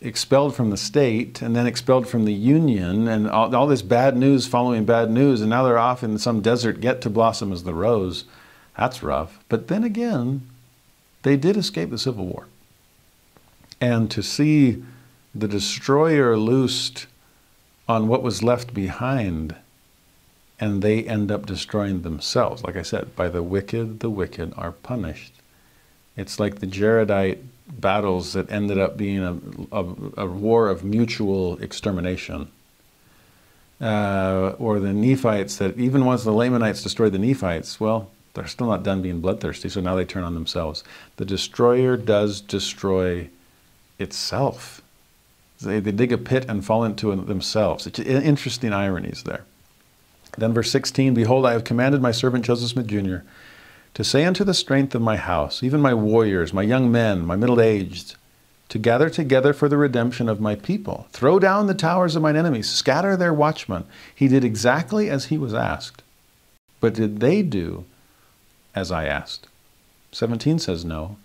expelled 0.00 0.54
from 0.54 0.70
the 0.70 0.76
state 0.76 1.42
and 1.42 1.56
then 1.56 1.66
expelled 1.66 2.06
from 2.06 2.26
the 2.26 2.32
union, 2.32 3.08
and 3.08 3.28
all, 3.28 3.54
all 3.56 3.66
this 3.66 3.82
bad 3.82 4.16
news 4.16 4.46
following 4.46 4.84
bad 4.84 5.10
news, 5.10 5.40
and 5.40 5.50
now 5.50 5.64
they're 5.64 5.78
off 5.78 6.04
in 6.04 6.16
some 6.18 6.40
desert 6.40 6.84
yet 6.84 7.00
to 7.00 7.10
blossom 7.10 7.52
as 7.52 7.64
the 7.64 7.74
rose. 7.74 8.24
That's 8.78 9.02
rough. 9.02 9.40
But 9.48 9.66
then 9.66 9.82
again, 9.82 10.42
they 11.22 11.36
did 11.36 11.56
escape 11.56 11.90
the 11.90 11.98
Civil 11.98 12.26
War. 12.26 12.46
And 13.80 14.10
to 14.10 14.22
see 14.22 14.82
the 15.34 15.48
destroyer 15.48 16.36
loosed 16.36 17.06
on 17.88 18.08
what 18.08 18.22
was 18.22 18.42
left 18.42 18.72
behind, 18.74 19.56
and 20.58 20.82
they 20.82 21.04
end 21.04 21.30
up 21.30 21.46
destroying 21.46 22.02
themselves. 22.02 22.62
Like 22.62 22.76
I 22.76 22.82
said, 22.82 23.16
by 23.16 23.28
the 23.28 23.42
wicked, 23.42 24.00
the 24.00 24.10
wicked 24.10 24.52
are 24.56 24.72
punished. 24.72 25.32
It's 26.16 26.38
like 26.38 26.60
the 26.60 26.66
Jaredite 26.66 27.38
battles 27.68 28.32
that 28.32 28.50
ended 28.50 28.78
up 28.78 28.96
being 28.96 29.22
a, 29.22 29.36
a, 29.72 30.24
a 30.24 30.26
war 30.26 30.68
of 30.68 30.84
mutual 30.84 31.58
extermination. 31.58 32.48
Uh, 33.80 34.54
or 34.58 34.78
the 34.78 34.92
Nephites 34.92 35.56
that 35.56 35.78
even 35.78 36.04
once 36.04 36.22
the 36.24 36.32
Lamanites 36.32 36.82
destroyed 36.82 37.12
the 37.12 37.18
Nephites, 37.18 37.80
well, 37.80 38.10
they're 38.34 38.46
still 38.46 38.68
not 38.68 38.82
done 38.82 39.02
being 39.02 39.20
bloodthirsty, 39.20 39.68
so 39.68 39.80
now 39.80 39.96
they 39.96 40.04
turn 40.04 40.22
on 40.22 40.34
themselves. 40.34 40.84
The 41.16 41.24
destroyer 41.24 41.96
does 41.96 42.40
destroy 42.40 43.28
itself. 43.98 44.80
They, 45.60 45.80
they 45.80 45.92
dig 45.92 46.12
a 46.12 46.18
pit 46.18 46.46
and 46.48 46.64
fall 46.64 46.84
into 46.84 47.12
it 47.12 47.26
themselves. 47.26 47.86
It's 47.86 47.98
interesting 47.98 48.72
ironies 48.72 49.24
there. 49.24 49.44
Then, 50.38 50.52
verse 50.52 50.70
16 50.70 51.12
Behold, 51.14 51.44
I 51.44 51.52
have 51.52 51.64
commanded 51.64 52.00
my 52.00 52.12
servant 52.12 52.44
Joseph 52.44 52.70
Smith 52.70 52.86
Jr. 52.86 53.18
to 53.94 54.04
say 54.04 54.24
unto 54.24 54.44
the 54.44 54.54
strength 54.54 54.94
of 54.94 55.02
my 55.02 55.16
house, 55.16 55.62
even 55.62 55.80
my 55.80 55.92
warriors, 55.92 56.52
my 56.52 56.62
young 56.62 56.90
men, 56.90 57.26
my 57.26 57.36
middle 57.36 57.60
aged, 57.60 58.14
to 58.68 58.78
gather 58.78 59.10
together 59.10 59.52
for 59.52 59.68
the 59.68 59.76
redemption 59.76 60.28
of 60.28 60.40
my 60.40 60.54
people. 60.54 61.08
Throw 61.10 61.40
down 61.40 61.66
the 61.66 61.74
towers 61.74 62.14
of 62.14 62.22
mine 62.22 62.36
enemies, 62.36 62.70
scatter 62.70 63.16
their 63.16 63.34
watchmen. 63.34 63.84
He 64.14 64.28
did 64.28 64.44
exactly 64.44 65.10
as 65.10 65.26
he 65.26 65.36
was 65.36 65.52
asked. 65.52 66.04
But 66.78 66.94
did 66.94 67.18
they 67.18 67.42
do 67.42 67.84
as 68.74 68.90
I 68.90 69.06
asked? 69.06 69.48
17 70.12 70.58
says, 70.58 70.84
No. 70.84 71.16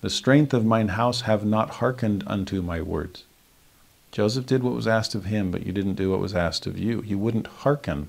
The 0.00 0.10
strength 0.10 0.54
of 0.54 0.64
mine 0.64 0.88
house 0.88 1.22
have 1.22 1.44
not 1.44 1.70
hearkened 1.70 2.24
unto 2.26 2.62
my 2.62 2.80
words. 2.80 3.24
Joseph 4.12 4.46
did 4.46 4.62
what 4.62 4.74
was 4.74 4.88
asked 4.88 5.14
of 5.14 5.26
him, 5.26 5.50
but 5.50 5.64
you 5.64 5.72
didn't 5.72 5.94
do 5.94 6.10
what 6.10 6.20
was 6.20 6.34
asked 6.34 6.66
of 6.66 6.78
you. 6.78 7.02
You 7.06 7.18
wouldn't 7.18 7.46
hearken. 7.46 8.08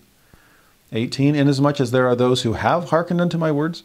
18 0.94 1.36
Inasmuch 1.36 1.80
as 1.80 1.92
there 1.92 2.08
are 2.08 2.16
those 2.16 2.44
who 2.44 2.54
have 2.54 2.90
hearkened 2.90 3.22
unto 3.22 3.38
my 3.38 3.52
words, 3.52 3.84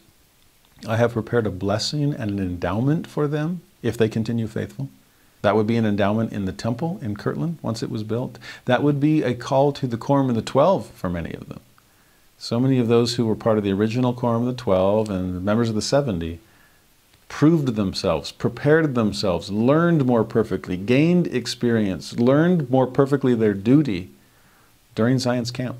I 0.85 0.97
have 0.97 1.13
prepared 1.13 1.47
a 1.47 1.51
blessing 1.51 2.13
and 2.13 2.31
an 2.31 2.39
endowment 2.39 3.07
for 3.07 3.27
them 3.27 3.61
if 3.81 3.97
they 3.97 4.09
continue 4.09 4.47
faithful. 4.47 4.89
That 5.41 5.55
would 5.55 5.67
be 5.67 5.77
an 5.77 5.85
endowment 5.85 6.33
in 6.33 6.45
the 6.45 6.51
temple 6.51 6.99
in 7.01 7.15
Kirtland 7.15 7.59
once 7.61 7.81
it 7.81 7.89
was 7.89 8.03
built. 8.03 8.37
That 8.65 8.83
would 8.83 8.99
be 8.99 9.23
a 9.23 9.33
call 9.33 9.71
to 9.73 9.87
the 9.87 9.97
Quorum 9.97 10.29
of 10.29 10.35
the 10.35 10.41
Twelve 10.41 10.87
for 10.87 11.09
many 11.09 11.33
of 11.33 11.47
them. 11.47 11.61
So 12.39 12.59
many 12.59 12.77
of 12.77 12.87
those 12.87 13.15
who 13.15 13.25
were 13.25 13.35
part 13.35 13.57
of 13.57 13.63
the 13.63 13.71
original 13.71 14.13
Quorum 14.13 14.47
of 14.47 14.55
the 14.55 14.61
Twelve 14.61 15.09
and 15.09 15.43
members 15.43 15.69
of 15.69 15.75
the 15.75 15.81
70 15.81 16.39
proved 17.29 17.75
themselves, 17.75 18.31
prepared 18.31 18.93
themselves, 18.93 19.49
learned 19.49 20.05
more 20.05 20.23
perfectly, 20.23 20.77
gained 20.77 21.27
experience, 21.27 22.17
learned 22.19 22.69
more 22.69 22.85
perfectly 22.87 23.33
their 23.33 23.53
duty 23.53 24.11
during 24.93 25.17
Zion's 25.17 25.51
camp. 25.51 25.77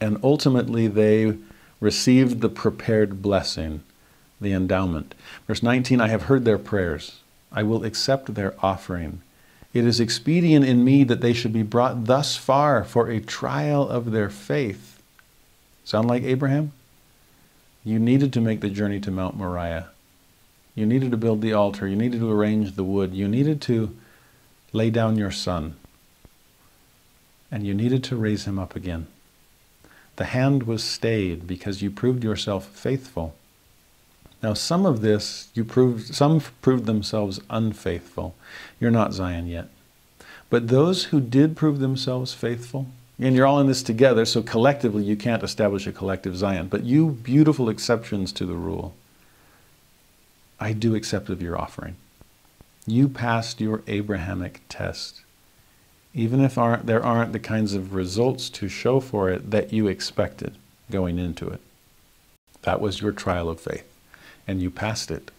And 0.00 0.18
ultimately, 0.24 0.88
they 0.88 1.38
received 1.80 2.40
the 2.40 2.48
prepared 2.48 3.22
blessing 3.22 3.82
the 4.40 4.52
endowment. 4.52 5.14
Verse 5.46 5.62
19 5.62 6.00
I 6.00 6.08
have 6.08 6.24
heard 6.24 6.44
their 6.44 6.58
prayers, 6.58 7.20
I 7.52 7.62
will 7.62 7.84
accept 7.84 8.34
their 8.34 8.54
offering. 8.60 9.22
It 9.72 9.84
is 9.84 10.00
expedient 10.00 10.64
in 10.64 10.84
me 10.84 11.04
that 11.04 11.20
they 11.20 11.32
should 11.32 11.52
be 11.52 11.62
brought 11.62 12.04
thus 12.04 12.36
far 12.36 12.84
for 12.84 13.08
a 13.08 13.20
trial 13.20 13.88
of 13.88 14.10
their 14.10 14.30
faith. 14.30 14.93
Sound 15.84 16.08
like 16.08 16.22
Abraham? 16.22 16.72
You 17.84 17.98
needed 17.98 18.32
to 18.32 18.40
make 18.40 18.60
the 18.60 18.70
journey 18.70 18.98
to 19.00 19.10
Mount 19.10 19.36
Moriah. 19.36 19.88
You 20.74 20.86
needed 20.86 21.10
to 21.10 21.16
build 21.16 21.42
the 21.42 21.52
altar. 21.52 21.86
You 21.86 21.96
needed 21.96 22.20
to 22.20 22.32
arrange 22.32 22.72
the 22.72 22.84
wood. 22.84 23.14
You 23.14 23.28
needed 23.28 23.60
to 23.62 23.94
lay 24.72 24.90
down 24.90 25.16
your 25.16 25.30
son. 25.30 25.76
And 27.50 27.66
you 27.66 27.74
needed 27.74 28.02
to 28.04 28.16
raise 28.16 28.46
him 28.46 28.58
up 28.58 28.74
again. 28.74 29.06
The 30.16 30.24
hand 30.24 30.64
was 30.64 30.82
stayed 30.82 31.46
because 31.46 31.82
you 31.82 31.90
proved 31.90 32.24
yourself 32.24 32.66
faithful. 32.66 33.34
Now, 34.42 34.54
some 34.54 34.84
of 34.84 35.00
this, 35.00 35.48
you 35.54 35.64
proved, 35.64 36.14
some 36.14 36.40
proved 36.60 36.86
themselves 36.86 37.40
unfaithful. 37.50 38.34
You're 38.80 38.90
not 38.90 39.12
Zion 39.12 39.46
yet. 39.46 39.68
But 40.50 40.68
those 40.68 41.04
who 41.04 41.20
did 41.20 41.56
prove 41.56 41.78
themselves 41.78 42.34
faithful, 42.34 42.86
and 43.18 43.36
you're 43.36 43.46
all 43.46 43.60
in 43.60 43.66
this 43.66 43.82
together, 43.82 44.24
so 44.24 44.42
collectively 44.42 45.04
you 45.04 45.16
can't 45.16 45.42
establish 45.42 45.86
a 45.86 45.92
collective 45.92 46.36
Zion, 46.36 46.68
but 46.68 46.84
you 46.84 47.08
beautiful 47.08 47.68
exceptions 47.68 48.32
to 48.32 48.46
the 48.46 48.54
rule, 48.54 48.94
I 50.58 50.72
do 50.72 50.94
accept 50.94 51.28
of 51.28 51.42
your 51.42 51.58
offering. 51.58 51.96
You 52.86 53.08
passed 53.08 53.60
your 53.60 53.82
Abrahamic 53.86 54.60
test. 54.68 55.22
Even 56.12 56.40
if 56.40 56.58
aren't, 56.58 56.86
there 56.86 57.04
aren't 57.04 57.32
the 57.32 57.38
kinds 57.38 57.74
of 57.74 57.94
results 57.94 58.50
to 58.50 58.68
show 58.68 59.00
for 59.00 59.30
it 59.30 59.50
that 59.50 59.72
you 59.72 59.88
expected 59.88 60.56
going 60.90 61.18
into 61.18 61.48
it. 61.48 61.60
That 62.62 62.80
was 62.80 63.00
your 63.00 63.12
trial 63.12 63.48
of 63.48 63.60
faith 63.60 63.90
and 64.46 64.60
you 64.62 64.70
passed 64.70 65.10
it. 65.10 65.30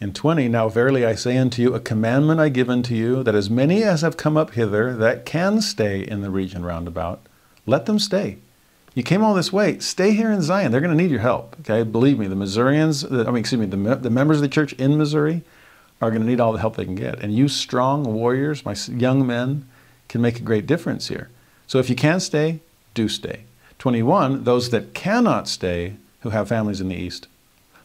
In 0.00 0.14
20, 0.14 0.48
now 0.48 0.70
verily 0.70 1.04
I 1.04 1.14
say 1.14 1.36
unto 1.36 1.60
you, 1.60 1.74
a 1.74 1.80
commandment 1.80 2.40
I 2.40 2.48
give 2.48 2.70
unto 2.70 2.94
you, 2.94 3.22
that 3.22 3.34
as 3.34 3.50
many 3.50 3.82
as 3.82 4.00
have 4.00 4.16
come 4.16 4.34
up 4.34 4.52
hither 4.52 4.96
that 4.96 5.26
can 5.26 5.60
stay 5.60 6.00
in 6.00 6.22
the 6.22 6.30
region 6.30 6.64
round 6.64 6.88
about, 6.88 7.20
let 7.66 7.84
them 7.84 7.98
stay. 7.98 8.38
You 8.94 9.02
came 9.02 9.22
all 9.22 9.34
this 9.34 9.52
way, 9.52 9.78
stay 9.78 10.12
here 10.12 10.32
in 10.32 10.40
Zion. 10.40 10.72
They're 10.72 10.80
going 10.80 10.96
to 10.96 11.00
need 11.00 11.10
your 11.10 11.20
help. 11.20 11.54
Okay, 11.60 11.82
believe 11.82 12.18
me, 12.18 12.28
the 12.28 12.34
Missourians, 12.34 13.04
I 13.04 13.08
mean, 13.08 13.36
excuse 13.36 13.60
me, 13.60 13.66
the, 13.66 13.96
the 13.96 14.08
members 14.08 14.38
of 14.38 14.42
the 14.42 14.48
church 14.48 14.72
in 14.74 14.96
Missouri 14.96 15.42
are 16.00 16.10
going 16.10 16.22
to 16.22 16.26
need 16.26 16.40
all 16.40 16.54
the 16.54 16.60
help 16.60 16.76
they 16.76 16.86
can 16.86 16.94
get. 16.94 17.18
And 17.20 17.34
you 17.34 17.46
strong 17.46 18.04
warriors, 18.04 18.64
my 18.64 18.74
young 18.88 19.26
men, 19.26 19.68
can 20.08 20.22
make 20.22 20.38
a 20.38 20.42
great 20.42 20.66
difference 20.66 21.08
here. 21.08 21.28
So 21.66 21.78
if 21.78 21.90
you 21.90 21.94
can 21.94 22.20
stay, 22.20 22.60
do 22.94 23.06
stay. 23.06 23.44
21, 23.78 24.44
those 24.44 24.70
that 24.70 24.94
cannot 24.94 25.46
stay, 25.46 25.96
who 26.20 26.30
have 26.30 26.48
families 26.48 26.80
in 26.80 26.88
the 26.88 26.96
East, 26.96 27.28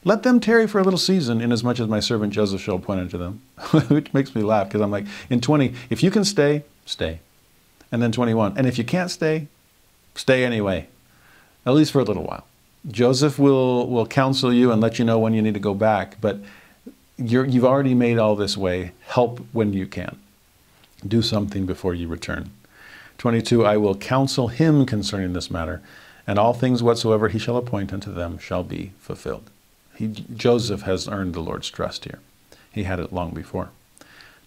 let 0.05 0.21
them 0.21 0.39
tarry 0.39 0.67
for 0.67 0.79
a 0.79 0.83
little 0.83 0.99
season, 0.99 1.41
inasmuch 1.41 1.79
as 1.79 1.87
my 1.87 1.99
servant 1.99 2.31
Joseph 2.31 2.61
shall 2.61 2.75
appoint 2.75 3.01
unto 3.01 3.17
them. 3.17 3.41
Which 3.89 4.13
makes 4.13 4.35
me 4.35 4.43
laugh 4.43 4.67
because 4.67 4.81
I'm 4.81 4.91
like, 4.91 5.05
in 5.31 5.41
20, 5.41 5.73
if 5.89 6.03
you 6.03 6.11
can 6.11 6.23
stay, 6.23 6.63
stay. 6.85 7.19
And 7.91 8.01
then 8.01 8.11
21, 8.11 8.57
and 8.57 8.67
if 8.67 8.77
you 8.77 8.83
can't 8.83 9.09
stay, 9.09 9.47
stay 10.13 10.45
anyway, 10.45 10.87
at 11.65 11.73
least 11.73 11.91
for 11.91 11.99
a 11.99 12.03
little 12.03 12.23
while. 12.23 12.45
Joseph 12.87 13.39
will, 13.39 13.87
will 13.89 14.05
counsel 14.05 14.53
you 14.53 14.71
and 14.71 14.79
let 14.79 14.99
you 14.99 15.05
know 15.05 15.17
when 15.17 15.33
you 15.33 15.41
need 15.41 15.55
to 15.55 15.59
go 15.59 15.73
back, 15.73 16.21
but 16.21 16.37
you 17.17 17.43
have 17.43 17.63
already 17.63 17.95
made 17.95 18.19
all 18.19 18.35
this 18.35 18.55
way. 18.55 18.91
Help 19.07 19.39
when 19.53 19.73
you 19.73 19.87
can. 19.87 20.19
Do 21.05 21.23
something 21.23 21.65
before 21.65 21.95
you 21.95 22.07
return. 22.07 22.51
22, 23.17 23.65
I 23.65 23.77
will 23.77 23.95
counsel 23.95 24.49
him 24.49 24.85
concerning 24.85 25.33
this 25.33 25.49
matter, 25.49 25.81
and 26.27 26.37
all 26.37 26.53
things 26.53 26.83
whatsoever 26.83 27.29
he 27.29 27.39
shall 27.39 27.57
appoint 27.57 27.91
unto 27.91 28.13
them 28.13 28.37
shall 28.37 28.63
be 28.63 28.91
fulfilled. 28.99 29.49
He, 29.95 30.07
Joseph 30.07 30.81
has 30.81 31.07
earned 31.07 31.33
the 31.33 31.41
Lord's 31.41 31.69
trust 31.69 32.05
here. 32.05 32.19
He 32.71 32.83
had 32.83 32.99
it 32.99 33.13
long 33.13 33.31
before. 33.31 33.69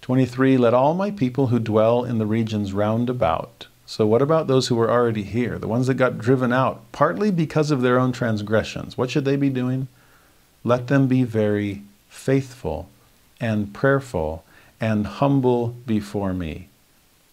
23, 0.03 0.57
let 0.57 0.75
all 0.75 0.95
my 0.95 1.11
people 1.11 1.49
who 1.49 1.59
dwell 1.59 2.05
in 2.05 2.19
the 2.19 2.27
regions 2.27 2.73
round 2.73 3.11
about. 3.11 3.67
So, 3.87 4.07
what 4.07 4.21
about 4.21 4.47
those 4.47 4.69
who 4.69 4.75
were 4.75 4.91
already 4.91 5.23
here, 5.23 5.59
the 5.59 5.69
ones 5.69 5.87
that 5.87 5.95
got 5.95 6.19
driven 6.19 6.53
out, 6.53 6.83
partly 6.93 7.31
because 7.31 7.71
of 7.71 7.81
their 7.81 7.99
own 7.99 8.13
transgressions? 8.13 8.99
What 8.99 9.11
should 9.11 9.25
they 9.25 9.37
be 9.37 9.49
doing? 9.49 9.89
Let 10.63 10.89
them 10.89 11.09
be 11.09 11.25
very 11.25 11.83
faithful 12.09 12.89
and 13.41 13.73
prayerful 13.73 14.45
and 14.81 15.07
humble 15.07 15.69
before 15.87 16.35
me. 16.35 16.69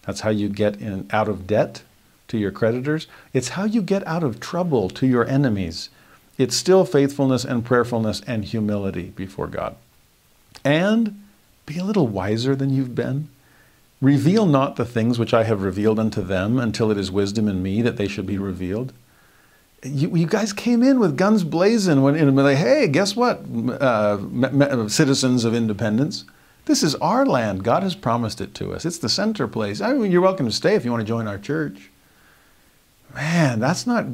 That's 0.06 0.20
how 0.20 0.30
you 0.30 0.48
get 0.48 0.80
in, 0.80 1.08
out 1.10 1.28
of 1.28 1.46
debt 1.46 1.82
to 2.28 2.38
your 2.38 2.52
creditors. 2.52 3.06
It's 3.32 3.50
how 3.50 3.64
you 3.64 3.82
get 3.82 4.06
out 4.06 4.22
of 4.22 4.40
trouble 4.40 4.88
to 4.90 5.06
your 5.06 5.26
enemies. 5.26 5.90
It's 6.38 6.56
still 6.56 6.84
faithfulness 6.84 7.44
and 7.44 7.64
prayerfulness 7.64 8.20
and 8.26 8.44
humility 8.44 9.12
before 9.16 9.46
God. 9.46 9.76
And 10.64 11.22
be 11.64 11.78
a 11.78 11.84
little 11.84 12.06
wiser 12.06 12.54
than 12.54 12.70
you've 12.70 12.94
been. 12.94 13.28
Reveal 14.02 14.46
not 14.46 14.76
the 14.76 14.84
things 14.84 15.18
which 15.18 15.32
I 15.32 15.44
have 15.44 15.62
revealed 15.62 15.98
unto 15.98 16.22
them 16.22 16.58
until 16.58 16.90
it 16.90 16.98
is 16.98 17.10
wisdom 17.10 17.48
in 17.48 17.62
me 17.62 17.80
that 17.82 17.96
they 17.96 18.08
should 18.08 18.26
be 18.26 18.38
revealed. 18.38 18.92
You, 19.82 20.14
you 20.14 20.26
guys 20.26 20.52
came 20.52 20.82
in 20.82 20.98
with 20.98 21.16
guns 21.16 21.44
blazing 21.44 22.02
when 22.02 22.14
and 22.16 22.36
like, 22.36 22.56
hey, 22.58 22.88
guess 22.88 23.16
what, 23.16 23.40
uh, 23.80 24.88
citizens 24.88 25.44
of 25.44 25.54
independence? 25.54 26.24
This 26.66 26.82
is 26.82 26.94
our 26.96 27.24
land. 27.24 27.62
God 27.62 27.82
has 27.82 27.94
promised 27.94 28.40
it 28.40 28.52
to 28.54 28.74
us. 28.74 28.84
It's 28.84 28.98
the 28.98 29.08
center 29.08 29.46
place. 29.46 29.80
I 29.80 29.92
mean, 29.92 30.10
you're 30.10 30.20
welcome 30.20 30.46
to 30.46 30.52
stay 30.52 30.74
if 30.74 30.84
you 30.84 30.90
want 30.90 31.00
to 31.00 31.06
join 31.06 31.28
our 31.28 31.38
church. 31.38 31.90
Man, 33.14 33.60
that's 33.60 33.86
not 33.86 34.06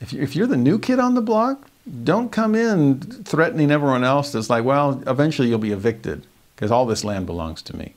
if, 0.00 0.12
you, 0.12 0.22
if 0.22 0.36
you're 0.36 0.46
the 0.46 0.56
new 0.56 0.78
kid 0.78 0.98
on 0.98 1.14
the 1.14 1.22
block, 1.22 1.68
don't 2.02 2.32
come 2.32 2.54
in 2.54 3.00
threatening 3.00 3.70
everyone 3.70 4.04
else 4.04 4.32
that's 4.32 4.50
like, 4.50 4.64
well, 4.64 5.02
eventually 5.06 5.48
you'll 5.48 5.58
be 5.58 5.72
evicted 5.72 6.26
because 6.54 6.70
all 6.70 6.86
this 6.86 7.04
land 7.04 7.26
belongs 7.26 7.62
to 7.62 7.76
me. 7.76 7.94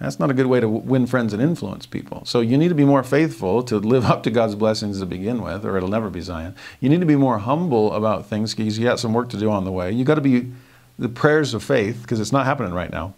That's 0.00 0.18
not 0.18 0.30
a 0.30 0.34
good 0.34 0.46
way 0.46 0.60
to 0.60 0.68
win 0.68 1.06
friends 1.06 1.32
and 1.32 1.40
influence 1.40 1.86
people. 1.86 2.24
So 2.26 2.40
you 2.40 2.58
need 2.58 2.68
to 2.68 2.74
be 2.74 2.84
more 2.84 3.02
faithful 3.02 3.62
to 3.64 3.78
live 3.78 4.04
up 4.04 4.22
to 4.24 4.30
God's 4.30 4.54
blessings 4.54 5.00
to 5.00 5.06
begin 5.06 5.40
with, 5.40 5.64
or 5.64 5.76
it'll 5.76 5.88
never 5.88 6.10
be 6.10 6.20
Zion. 6.20 6.54
You 6.80 6.88
need 6.88 7.00
to 7.00 7.06
be 7.06 7.16
more 7.16 7.38
humble 7.38 7.92
about 7.92 8.26
things 8.26 8.54
because 8.54 8.78
you 8.78 8.84
got 8.84 9.00
some 9.00 9.14
work 9.14 9.30
to 9.30 9.38
do 9.38 9.50
on 9.50 9.64
the 9.64 9.72
way. 9.72 9.92
You 9.92 10.04
got 10.04 10.16
to 10.16 10.20
be 10.20 10.52
the 10.98 11.08
prayers 11.08 11.54
of 11.54 11.62
faith 11.62 12.02
because 12.02 12.20
it's 12.20 12.32
not 12.32 12.44
happening 12.44 12.74
right 12.74 12.90
now. 12.90 13.14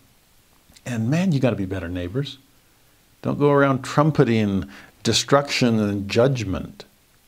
And 0.84 1.10
man, 1.10 1.32
you 1.32 1.40
got 1.40 1.50
to 1.50 1.56
be 1.56 1.66
better 1.66 1.88
neighbors. 1.88 2.38
Don't 3.22 3.38
go 3.38 3.50
around 3.50 3.82
trumpeting 3.82 4.68
destruction 5.02 5.80
and 5.80 6.08
judgment. 6.08 6.84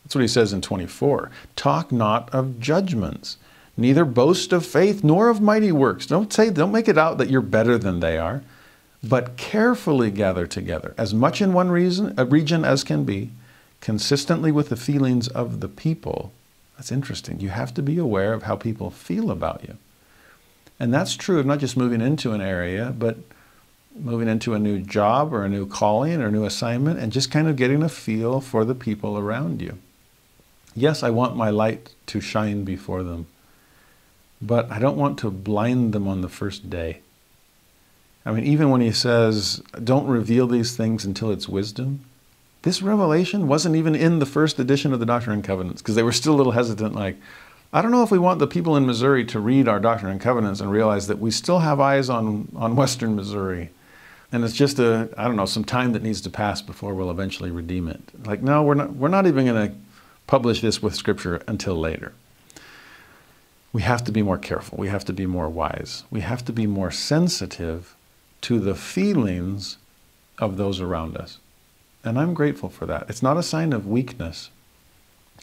That's 0.08 0.14
what 0.14 0.22
he 0.22 0.28
says 0.28 0.52
in 0.52 0.62
24. 0.62 1.30
Talk 1.54 1.92
not 1.92 2.32
of 2.34 2.58
judgments, 2.58 3.36
Neither 3.78 4.04
boast 4.04 4.52
of 4.52 4.66
faith 4.66 5.04
nor 5.04 5.28
of 5.28 5.40
mighty 5.40 5.70
works. 5.70 6.04
Don't 6.04 6.32
say, 6.32 6.50
don't 6.50 6.72
make 6.72 6.88
it 6.88 6.98
out 6.98 7.16
that 7.18 7.30
you're 7.30 7.40
better 7.40 7.78
than 7.78 8.00
they 8.00 8.18
are, 8.18 8.42
but 9.04 9.36
carefully 9.36 10.10
gather 10.10 10.48
together, 10.48 10.94
as 10.98 11.14
much 11.14 11.40
in 11.40 11.52
one 11.52 11.70
reason, 11.70 12.12
a 12.18 12.24
region 12.24 12.64
as 12.64 12.82
can 12.82 13.04
be, 13.04 13.30
consistently 13.80 14.50
with 14.50 14.68
the 14.68 14.76
feelings 14.76 15.28
of 15.28 15.60
the 15.60 15.68
people. 15.68 16.32
That's 16.76 16.90
interesting. 16.90 17.38
You 17.38 17.50
have 17.50 17.72
to 17.74 17.82
be 17.82 17.98
aware 17.98 18.32
of 18.32 18.42
how 18.42 18.56
people 18.56 18.90
feel 18.90 19.30
about 19.30 19.62
you. 19.62 19.78
And 20.80 20.92
that's 20.92 21.14
true 21.14 21.38
of 21.38 21.46
not 21.46 21.60
just 21.60 21.76
moving 21.76 22.00
into 22.00 22.32
an 22.32 22.40
area, 22.40 22.92
but 22.98 23.18
moving 23.94 24.26
into 24.26 24.54
a 24.54 24.58
new 24.58 24.80
job 24.80 25.32
or 25.32 25.44
a 25.44 25.48
new 25.48 25.66
calling 25.66 26.20
or 26.20 26.26
a 26.26 26.32
new 26.32 26.44
assignment 26.44 26.98
and 26.98 27.12
just 27.12 27.30
kind 27.30 27.46
of 27.46 27.54
getting 27.54 27.84
a 27.84 27.88
feel 27.88 28.40
for 28.40 28.64
the 28.64 28.74
people 28.74 29.16
around 29.16 29.62
you. 29.62 29.78
Yes, 30.78 31.02
I 31.02 31.10
want 31.10 31.36
my 31.36 31.50
light 31.50 31.94
to 32.06 32.20
shine 32.20 32.62
before 32.62 33.02
them, 33.02 33.26
but 34.40 34.70
I 34.70 34.78
don't 34.78 34.96
want 34.96 35.18
to 35.18 35.30
blind 35.30 35.92
them 35.92 36.06
on 36.06 36.20
the 36.20 36.28
first 36.28 36.70
day. 36.70 37.00
I 38.24 38.30
mean, 38.30 38.44
even 38.44 38.70
when 38.70 38.80
he 38.80 38.92
says, 38.92 39.60
don't 39.82 40.06
reveal 40.06 40.46
these 40.46 40.76
things 40.76 41.04
until 41.04 41.32
it's 41.32 41.48
wisdom, 41.48 42.04
this 42.62 42.80
revelation 42.80 43.48
wasn't 43.48 43.74
even 43.74 43.94
in 43.94 44.20
the 44.20 44.26
first 44.26 44.58
edition 44.58 44.92
of 44.92 45.00
the 45.00 45.06
Doctrine 45.06 45.34
and 45.34 45.44
Covenants 45.44 45.82
because 45.82 45.96
they 45.96 46.02
were 46.02 46.12
still 46.12 46.34
a 46.34 46.36
little 46.36 46.52
hesitant, 46.52 46.94
like, 46.94 47.16
I 47.72 47.82
don't 47.82 47.90
know 47.90 48.02
if 48.04 48.10
we 48.10 48.18
want 48.18 48.38
the 48.38 48.46
people 48.46 48.76
in 48.76 48.86
Missouri 48.86 49.24
to 49.26 49.40
read 49.40 49.66
our 49.66 49.80
Doctrine 49.80 50.12
and 50.12 50.20
Covenants 50.20 50.60
and 50.60 50.70
realize 50.70 51.06
that 51.08 51.18
we 51.18 51.30
still 51.30 51.58
have 51.58 51.80
eyes 51.80 52.08
on, 52.08 52.48
on 52.54 52.76
Western 52.76 53.16
Missouri. 53.16 53.70
And 54.30 54.44
it's 54.44 54.54
just 54.54 54.78
a, 54.78 55.08
I 55.18 55.24
don't 55.24 55.36
know, 55.36 55.44
some 55.44 55.64
time 55.64 55.92
that 55.92 56.02
needs 56.02 56.20
to 56.22 56.30
pass 56.30 56.62
before 56.62 56.94
we'll 56.94 57.10
eventually 57.10 57.50
redeem 57.50 57.88
it. 57.88 58.00
Like, 58.26 58.42
no, 58.42 58.62
we're 58.62 58.74
not, 58.74 58.92
we're 58.92 59.08
not 59.08 59.26
even 59.26 59.46
going 59.46 59.68
to 59.68 59.74
publish 60.28 60.60
this 60.60 60.80
with 60.80 60.94
Scripture 60.94 61.42
until 61.48 61.74
later. 61.74 62.12
We 63.72 63.82
have 63.82 64.04
to 64.04 64.12
be 64.12 64.22
more 64.22 64.38
careful. 64.38 64.78
We 64.78 64.88
have 64.88 65.04
to 65.06 65.12
be 65.12 65.26
more 65.26 65.48
wise. 65.48 66.04
We 66.10 66.20
have 66.20 66.44
to 66.44 66.52
be 66.52 66.66
more 66.66 66.92
sensitive 66.92 67.96
to 68.42 68.60
the 68.60 68.76
feelings 68.76 69.78
of 70.38 70.56
those 70.56 70.80
around 70.80 71.16
us. 71.16 71.38
And 72.04 72.18
I'm 72.18 72.34
grateful 72.34 72.68
for 72.68 72.86
that. 72.86 73.06
It's 73.08 73.22
not 73.22 73.36
a 73.36 73.42
sign 73.42 73.72
of 73.72 73.86
weakness, 73.86 74.50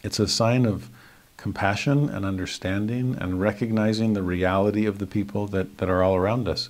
it's 0.03 0.19
a 0.19 0.27
sign 0.27 0.65
of 0.65 0.89
compassion 1.35 2.09
and 2.09 2.25
understanding 2.25 3.17
and 3.19 3.41
recognizing 3.41 4.13
the 4.13 4.23
reality 4.23 4.85
of 4.85 4.99
the 4.99 5.05
people 5.05 5.47
that, 5.47 5.79
that 5.79 5.89
are 5.89 6.01
all 6.01 6.15
around 6.15 6.47
us. 6.47 6.69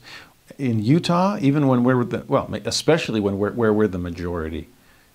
In 0.57 0.83
Utah, 0.83 1.37
even 1.39 1.67
when 1.67 1.83
we're 1.83 2.03
the, 2.03 2.25
well, 2.27 2.49
especially 2.65 3.19
when 3.19 3.37
we're, 3.37 3.51
where 3.51 3.73
we're 3.73 3.87
the 3.87 3.99
majority, 3.99 4.67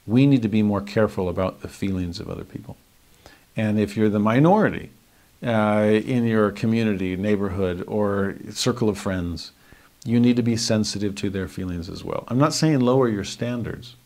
we 0.07 0.27
need 0.27 0.43
to 0.43 0.49
be 0.49 0.63
more 0.63 0.81
careful 0.81 1.29
about 1.29 1.63
the 1.63 1.69
feelings 1.69 2.21
of 2.21 2.31
other 2.31 2.45
people. 2.45 2.77
And 3.57 3.79
if 3.79 3.97
you're 3.97 4.09
the 4.09 4.19
minority 4.19 4.91
uh, 5.45 6.01
in 6.05 6.25
your 6.25 6.51
community, 6.51 7.17
neighborhood, 7.17 7.85
or 7.87 8.37
circle 8.51 8.89
of 8.89 8.99
friends, 8.99 9.53
you 10.05 10.19
need 10.19 10.37
to 10.37 10.43
be 10.43 10.57
sensitive 10.57 11.15
to 11.17 11.31
their 11.31 11.49
feelings 11.49 11.89
as 11.89 12.03
well. 12.05 12.25
I'm 12.29 12.39
not 12.39 12.55
saying 12.55 12.81
lower 12.81 13.09
your 13.09 13.25
standards, 13.25 13.97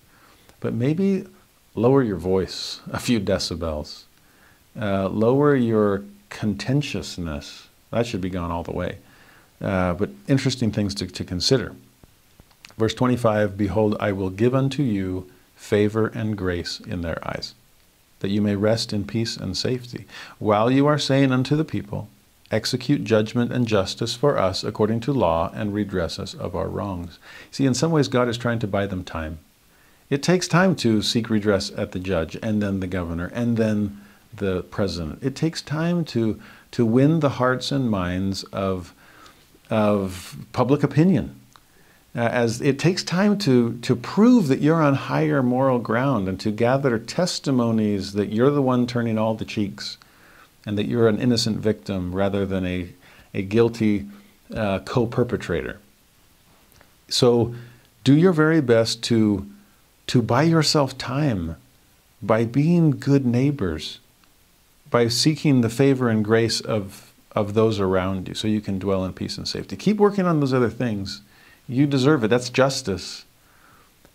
but 0.60 0.74
maybe 0.74 1.26
lower 1.74 2.02
your 2.02 2.16
voice 2.16 2.80
a 2.90 2.98
few 2.98 3.20
decibels 3.20 4.04
uh, 4.80 5.08
lower 5.08 5.54
your 5.54 6.02
contentiousness. 6.30 7.68
That 7.90 8.06
should 8.06 8.20
be 8.20 8.30
gone 8.30 8.50
all 8.50 8.62
the 8.62 8.72
way. 8.72 8.98
Uh, 9.60 9.94
but 9.94 10.10
interesting 10.26 10.72
things 10.72 10.94
to, 10.96 11.06
to 11.06 11.24
consider. 11.24 11.74
Verse 12.76 12.94
25 12.94 13.56
Behold, 13.56 13.96
I 14.00 14.12
will 14.12 14.30
give 14.30 14.54
unto 14.54 14.82
you 14.82 15.30
favor 15.54 16.08
and 16.08 16.36
grace 16.36 16.80
in 16.80 17.02
their 17.02 17.26
eyes, 17.26 17.54
that 18.24 18.30
you 18.30 18.40
may 18.40 18.56
rest 18.56 18.94
in 18.94 19.04
peace 19.04 19.36
and 19.36 19.54
safety, 19.54 20.06
while 20.38 20.70
you 20.70 20.86
are 20.86 20.96
saying 20.96 21.30
unto 21.30 21.54
the 21.56 21.64
people, 21.64 22.08
Execute 22.50 23.04
judgment 23.04 23.52
and 23.52 23.66
justice 23.66 24.14
for 24.14 24.38
us 24.38 24.64
according 24.64 25.00
to 25.00 25.12
law, 25.12 25.50
and 25.54 25.74
redress 25.74 26.18
us 26.18 26.32
of 26.32 26.56
our 26.56 26.68
wrongs. 26.68 27.18
See, 27.50 27.66
in 27.66 27.74
some 27.74 27.92
ways, 27.92 28.08
God 28.08 28.26
is 28.30 28.38
trying 28.38 28.60
to 28.60 28.66
buy 28.66 28.86
them 28.86 29.04
time. 29.04 29.40
It 30.08 30.22
takes 30.22 30.48
time 30.48 30.74
to 30.76 31.02
seek 31.02 31.28
redress 31.28 31.70
at 31.76 31.92
the 31.92 31.98
judge, 31.98 32.34
and 32.42 32.62
then 32.62 32.80
the 32.80 32.86
governor, 32.86 33.30
and 33.34 33.58
then 33.58 34.00
the 34.34 34.62
president. 34.62 35.22
It 35.22 35.36
takes 35.36 35.60
time 35.60 36.02
to, 36.06 36.40
to 36.70 36.86
win 36.86 37.20
the 37.20 37.36
hearts 37.40 37.70
and 37.70 37.90
minds 37.90 38.44
of, 38.44 38.94
of 39.68 40.38
public 40.52 40.82
opinion. 40.82 41.38
Uh, 42.16 42.20
as 42.20 42.60
it 42.60 42.78
takes 42.78 43.02
time 43.02 43.36
to, 43.36 43.76
to 43.78 43.96
prove 43.96 44.46
that 44.46 44.60
you're 44.60 44.80
on 44.80 44.94
higher 44.94 45.42
moral 45.42 45.80
ground 45.80 46.28
and 46.28 46.38
to 46.38 46.52
gather 46.52 46.96
testimonies 46.96 48.12
that 48.12 48.32
you're 48.32 48.52
the 48.52 48.62
one 48.62 48.86
turning 48.86 49.18
all 49.18 49.34
the 49.34 49.44
cheeks 49.44 49.98
and 50.64 50.78
that 50.78 50.86
you're 50.86 51.08
an 51.08 51.18
innocent 51.18 51.58
victim 51.58 52.14
rather 52.14 52.46
than 52.46 52.64
a, 52.64 52.88
a 53.34 53.42
guilty 53.42 54.06
uh, 54.54 54.78
co 54.80 55.06
perpetrator. 55.06 55.80
So 57.08 57.54
do 58.04 58.14
your 58.14 58.32
very 58.32 58.60
best 58.60 59.02
to, 59.04 59.50
to 60.06 60.22
buy 60.22 60.44
yourself 60.44 60.96
time 60.96 61.56
by 62.22 62.44
being 62.44 62.92
good 62.92 63.26
neighbors 63.26 63.98
by 64.90 65.08
seeking 65.08 65.60
the 65.60 65.68
favor 65.68 66.08
and 66.08 66.24
grace 66.24 66.60
of, 66.60 67.12
of 67.32 67.54
those 67.54 67.80
around 67.80 68.28
you 68.28 68.34
so 68.34 68.46
you 68.46 68.60
can 68.60 68.78
dwell 68.78 69.04
in 69.04 69.12
peace 69.12 69.36
and 69.36 69.48
safety. 69.48 69.74
Keep 69.74 69.96
working 69.96 70.24
on 70.24 70.38
those 70.38 70.52
other 70.52 70.70
things. 70.70 71.22
You 71.66 71.86
deserve 71.86 72.24
it. 72.24 72.28
That's 72.28 72.50
justice. 72.50 73.24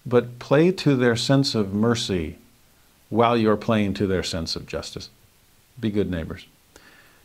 But 0.05 0.39
play 0.39 0.71
to 0.71 0.95
their 0.95 1.15
sense 1.15 1.55
of 1.55 1.73
mercy 1.73 2.37
while 3.09 3.35
you're 3.35 3.57
playing 3.57 3.95
to 3.95 4.07
their 4.07 4.23
sense 4.23 4.55
of 4.55 4.65
justice. 4.67 5.09
Be 5.79 5.89
good 5.89 6.09
neighbors. 6.09 6.45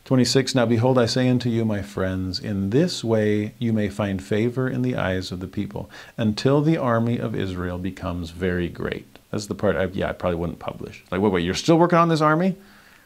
26 0.05 0.53
Now 0.53 0.67
behold, 0.67 0.99
I 0.99 1.07
say 1.07 1.27
unto 1.27 1.49
you, 1.49 1.65
my 1.65 1.81
friends, 1.81 2.39
in 2.39 2.69
this 2.69 3.03
way 3.03 3.53
you 3.57 3.73
may 3.73 3.89
find 3.89 4.23
favor 4.23 4.69
in 4.69 4.83
the 4.83 4.95
eyes 4.95 5.31
of 5.31 5.39
the 5.39 5.47
people, 5.47 5.89
until 6.15 6.61
the 6.61 6.77
army 6.77 7.17
of 7.17 7.35
Israel 7.35 7.79
becomes 7.79 8.29
very 8.29 8.69
great. 8.69 9.17
That's 9.31 9.47
the 9.47 9.55
part 9.55 9.75
I, 9.75 9.85
yeah, 9.85 10.09
I 10.09 10.13
probably 10.13 10.37
wouldn't 10.37 10.59
publish. 10.59 11.03
Like, 11.09 11.21
wait, 11.21 11.31
wait, 11.31 11.43
you're 11.43 11.55
still 11.55 11.79
working 11.79 11.97
on 11.97 12.09
this 12.09 12.21
army? 12.21 12.55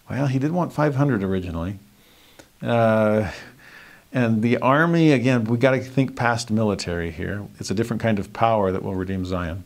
Well, 0.10 0.28
he 0.28 0.40
did 0.40 0.52
want 0.52 0.74
500 0.74 1.24
originally. 1.24 1.80
Uh, 2.62 3.32
and 4.12 4.42
the 4.42 4.58
army, 4.58 5.12
again, 5.12 5.44
we 5.44 5.58
got 5.58 5.72
to 5.72 5.82
think 5.82 6.16
past 6.16 6.50
military 6.50 7.12
here. 7.12 7.46
It's 7.60 7.70
a 7.70 7.76
different 7.76 8.02
kind 8.02 8.18
of 8.18 8.34
power 8.34 8.72
that 8.72 8.84
will 8.84 8.96
redeem 8.96 9.26
Zion. 9.26 9.66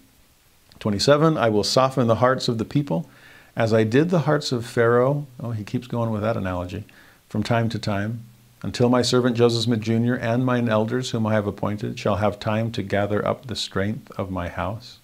27, 0.80 1.38
I 1.38 1.50
will 1.50 1.64
soften 1.64 2.08
the 2.08 2.16
hearts 2.16 2.50
of 2.50 2.58
the 2.58 2.66
people 2.66 3.10
as 3.56 3.74
I 3.74 3.84
did 3.84 4.10
the 4.10 4.22
hearts 4.22 4.52
of 4.52 4.66
Pharaoh. 4.66 5.28
Oh, 5.40 5.52
he 5.52 5.64
keeps 5.64 5.88
going 5.88 6.12
with 6.12 6.22
that 6.24 6.36
analogy 6.36 6.84
from 7.30 7.42
time 7.42 7.70
to 7.70 7.80
time 7.80 8.24
until 8.62 8.90
my 8.90 9.02
servant 9.02 9.38
Joseph 9.38 9.64
Smith 9.64 9.82
Jr. 9.82 10.16
and 10.16 10.46
mine 10.46 10.68
elders, 10.68 11.12
whom 11.12 11.26
I 11.26 11.34
have 11.34 11.48
appointed, 11.48 11.98
shall 11.98 12.18
have 12.18 12.40
time 12.40 12.72
to 12.74 12.84
gather 12.84 13.26
up 13.26 13.46
the 13.46 13.56
strength 13.56 14.12
of 14.18 14.32
my 14.32 14.50
house. 14.50 15.00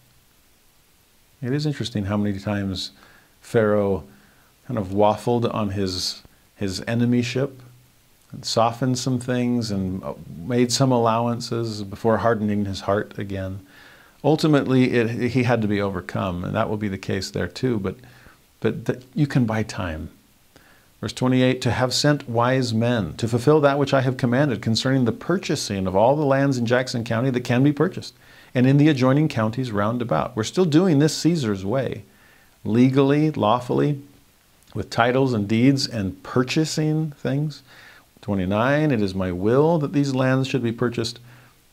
It 1.41 1.53
is 1.53 1.65
interesting 1.65 2.05
how 2.05 2.17
many 2.17 2.39
times 2.39 2.91
Pharaoh 3.39 4.03
kind 4.67 4.77
of 4.77 4.87
waffled 4.87 5.53
on 5.53 5.71
his, 5.71 6.23
his 6.55 6.81
enemyship 6.81 7.51
softened 8.41 8.97
some 8.97 9.19
things 9.19 9.71
and 9.71 10.03
uh, 10.03 10.13
made 10.37 10.71
some 10.71 10.91
allowances 10.91 11.83
before 11.83 12.17
hardening 12.17 12.65
his 12.65 12.81
heart 12.81 13.17
again. 13.17 13.65
Ultimately, 14.23 14.91
it, 14.91 15.31
he 15.31 15.43
had 15.43 15.61
to 15.61 15.67
be 15.67 15.81
overcome, 15.81 16.43
and 16.43 16.55
that 16.55 16.69
will 16.69 16.77
be 16.77 16.89
the 16.89 16.97
case 16.97 17.31
there 17.31 17.47
too. 17.47 17.79
But, 17.79 17.95
but 18.59 19.03
you 19.15 19.27
can 19.27 19.45
buy 19.45 19.63
time. 19.63 20.09
Verse 21.01 21.13
28 21.13 21.61
To 21.61 21.71
have 21.71 21.93
sent 21.93 22.29
wise 22.29 22.73
men 22.73 23.13
to 23.15 23.27
fulfill 23.27 23.61
that 23.61 23.79
which 23.79 23.93
I 23.93 24.01
have 24.01 24.17
commanded 24.17 24.61
concerning 24.61 25.05
the 25.05 25.11
purchasing 25.11 25.87
of 25.87 25.95
all 25.95 26.15
the 26.15 26.25
lands 26.25 26.57
in 26.57 26.65
Jackson 26.65 27.03
County 27.03 27.29
that 27.29 27.43
can 27.43 27.63
be 27.63 27.71
purchased, 27.71 28.13
and 28.53 28.67
in 28.67 28.77
the 28.77 28.89
adjoining 28.89 29.29
counties 29.29 29.71
round 29.71 30.01
about. 30.01 30.35
We're 30.35 30.43
still 30.43 30.65
doing 30.65 30.99
this 30.99 31.15
Caesar's 31.17 31.63
way, 31.63 32.03
legally, 32.65 33.31
lawfully, 33.31 34.01
with 34.73 34.89
titles 34.89 35.33
and 35.33 35.47
deeds 35.47 35.87
and 35.87 36.21
purchasing 36.23 37.11
things. 37.11 37.63
29, 38.21 38.91
it 38.91 39.01
is 39.01 39.15
my 39.15 39.31
will 39.31 39.79
that 39.79 39.93
these 39.93 40.13
lands 40.13 40.47
should 40.47 40.63
be 40.63 40.71
purchased, 40.71 41.19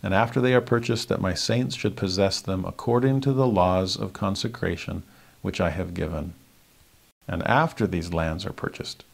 and 0.02 0.15
after 0.15 0.41
they 0.41 0.55
are 0.55 0.60
purchased, 0.60 1.08
that 1.08 1.20
my 1.20 1.34
saints 1.34 1.75
should 1.75 1.97
possess 1.97 2.41
them 2.41 2.65
according 2.65 3.20
to 3.20 3.33
the 3.33 3.47
laws 3.47 3.97
of 3.97 4.12
consecration 4.12 5.02
which 5.42 5.60
I 5.60 5.70
have 5.70 5.94
given. 5.94 6.34
And 7.26 7.42
after 7.44 7.86
these 7.86 8.12
lands 8.12 8.47
are 8.47 8.52
purchased, 8.52 9.05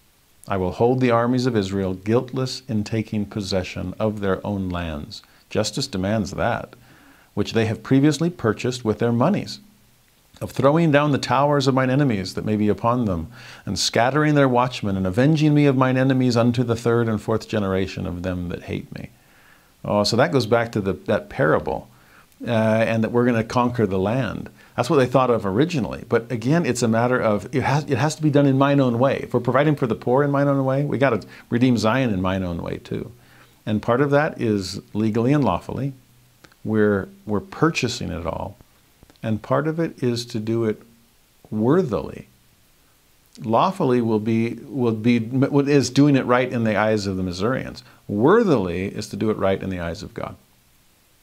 I 0.47 0.57
will 0.57 0.73
hold 0.73 1.01
the 1.01 1.11
armies 1.11 1.47
of 1.47 1.57
Israel 1.57 1.95
guiltless 1.95 2.63
in 2.69 2.85
taking 2.85 3.25
possession 3.25 3.95
of 3.99 4.21
their 4.21 4.45
own 4.47 4.69
lands. 4.69 5.23
Justice 5.49 5.87
demands 5.87 6.33
that, 6.33 6.75
which 7.35 7.53
they 7.53 7.67
have 7.67 7.83
previously 7.83 8.29
purchased 8.29 8.85
with 8.85 8.99
their 8.99 9.13
monies 9.13 9.61
of 10.43 10.51
throwing 10.51 10.91
down 10.91 11.13
the 11.13 11.19
towers 11.19 11.67
of 11.67 11.75
mine 11.75 11.89
enemies 11.89 12.35
that 12.35 12.45
may 12.45 12.57
be 12.57 12.69
upon 12.69 13.05
them, 13.05 13.29
and 13.65 13.79
scattering 13.79 14.35
their 14.35 14.49
watchmen, 14.49 14.97
and 14.97 15.07
avenging 15.07 15.55
me 15.55 15.67
of 15.67 15.77
mine 15.77 15.97
enemies 15.97 16.37
unto 16.37 16.65
the 16.65 16.77
third 16.77 17.09
and 17.09 17.23
fourth 17.23 17.49
generation 17.49 18.07
of 18.07 18.23
them 18.23 18.49
that 18.49 18.65
hate 18.65 18.93
me. 18.95 19.11
Oh, 19.85 20.05
so 20.05 20.17
that 20.17 20.33
goes 20.33 20.47
back 20.47 20.73
to 20.73 20.81
the, 20.81 20.93
that 20.93 21.29
parable 21.29 21.89
uh, 22.47 22.51
and 22.51 23.03
that 23.05 23.13
we're 23.13 23.25
going 23.25 23.37
to 23.37 23.45
conquer 23.45 23.87
the 23.87 23.99
land. 23.99 24.51
That's 24.77 24.89
what 24.89 24.97
they 24.97 25.07
thought 25.07 25.31
of 25.31 25.45
originally. 25.45 26.05
But 26.09 26.31
again, 26.33 26.65
it's 26.65 26.83
a 26.83 26.89
matter 26.89 27.21
of 27.21 27.55
it 27.55 27.63
has, 27.63 27.85
it 27.85 27.99
has 27.99 28.15
to 28.17 28.23
be 28.23 28.31
done 28.31 28.47
in 28.47 28.59
mine 28.59 28.81
own 28.81 28.99
way. 28.99 29.21
If 29.23 29.35
we're 29.35 29.41
providing 29.41 29.77
for 29.77 29.87
the 29.87 29.95
poor 29.95 30.23
in 30.23 30.31
mine 30.31 30.49
own 30.49 30.65
way, 30.65 30.85
we 30.85 30.99
got 30.99 31.11
to 31.11 31.27
redeem 31.51 31.77
Zion 31.77 32.13
in 32.13 32.23
mine 32.23 32.43
own 32.43 32.63
way 32.63 32.79
too. 32.79 33.13
And 33.67 33.83
part 33.83 34.01
of 34.01 34.11
that 34.11 34.41
is 34.41 34.81
legally 34.93 35.33
and 35.33 35.45
lawfully. 35.45 35.93
We're, 36.65 37.09
we're 37.27 37.41
purchasing 37.41 38.11
it 38.11 38.27
all. 38.27 38.57
And 39.23 39.43
part 39.43 39.69
of 39.69 39.79
it 39.79 40.03
is 40.03 40.25
to 40.27 40.41
do 40.41 40.65
it 40.65 40.83
worthily. 41.51 42.29
Lawfully 43.41 44.01
will 44.01 44.19
be, 44.19 44.55
will 44.65 44.93
be, 44.93 45.17
is 45.71 45.91
doing 45.91 46.17
it 46.17 46.27
right 46.27 46.51
in 46.51 46.65
the 46.65 46.77
eyes 46.77 47.07
of 47.07 47.17
the 47.17 47.23
Missourians. 47.23 47.83
Worthily 48.09 48.87
is 48.87 49.09
to 49.09 49.17
do 49.17 49.31
it 49.31 49.37
right 49.37 49.63
in 49.63 49.71
the 49.71 49.81
eyes 49.81 50.03
of 50.03 50.13
God. 50.13 50.37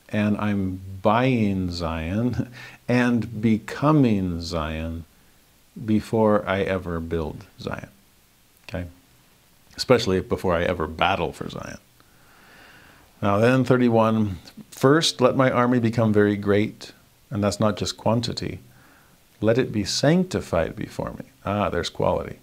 And 0.08 0.38
I'm 0.38 0.82
buying 1.02 1.72
Zion 1.72 2.50
and 2.88 3.42
becoming 3.42 4.42
Zion 4.42 5.06
before 5.86 6.48
I 6.48 6.62
ever 6.62 7.00
build 7.00 7.46
Zion. 7.60 7.90
Okay? 8.68 8.88
Especially 9.76 10.20
before 10.20 10.56
I 10.56 10.64
ever 10.64 10.88
battle 10.88 11.32
for 11.32 11.50
Zion. 11.50 11.78
Now, 13.22 13.38
then, 13.38 13.66
31 13.66 14.38
First, 14.72 15.20
let 15.20 15.36
my 15.36 15.52
army 15.52 15.80
become 15.80 16.14
very 16.14 16.38
great, 16.38 16.94
and 17.30 17.44
that's 17.44 17.60
not 17.60 17.78
just 17.78 17.98
quantity. 17.98 18.60
Let 19.42 19.58
it 19.58 19.72
be 19.72 19.86
sanctified 19.86 20.76
before 20.76 21.12
me. 21.12 21.26
Ah, 21.46 21.70
there's 21.70 21.90
quality. 21.90 22.40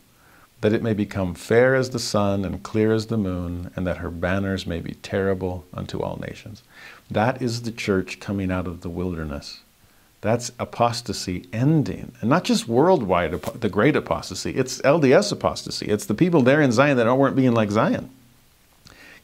That 0.62 0.72
it 0.72 0.82
may 0.82 0.94
become 0.94 1.34
fair 1.34 1.74
as 1.74 1.90
the 1.90 1.98
sun 1.98 2.44
and 2.44 2.62
clear 2.62 2.92
as 2.92 3.06
the 3.06 3.18
moon, 3.18 3.70
and 3.76 3.86
that 3.86 3.98
her 3.98 4.10
banners 4.10 4.66
may 4.66 4.80
be 4.80 4.94
terrible 4.94 5.64
unto 5.74 6.00
all 6.00 6.16
nations. 6.16 6.62
That 7.10 7.42
is 7.42 7.62
the 7.62 7.72
church 7.72 8.20
coming 8.20 8.50
out 8.50 8.66
of 8.66 8.80
the 8.80 8.88
wilderness. 8.88 9.60
That's 10.22 10.50
apostasy 10.58 11.46
ending. 11.52 12.12
And 12.20 12.30
not 12.30 12.44
just 12.44 12.66
worldwide, 12.66 13.32
the 13.32 13.68
great 13.68 13.94
apostasy, 13.94 14.52
it's 14.52 14.80
LDS 14.80 15.30
apostasy. 15.30 15.86
It's 15.86 16.06
the 16.06 16.14
people 16.14 16.42
there 16.42 16.62
in 16.62 16.72
Zion 16.72 16.96
that 16.96 17.14
weren't 17.14 17.36
being 17.36 17.52
like 17.52 17.70
Zion. 17.70 18.10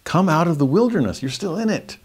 Come 0.05 0.29
out 0.29 0.49
of 0.49 0.59
the 0.59 0.67
wilderness. 0.67 1.23
You're 1.23 1.31
still 1.31 1.57
in 1.57 1.71
it. 1.71 1.97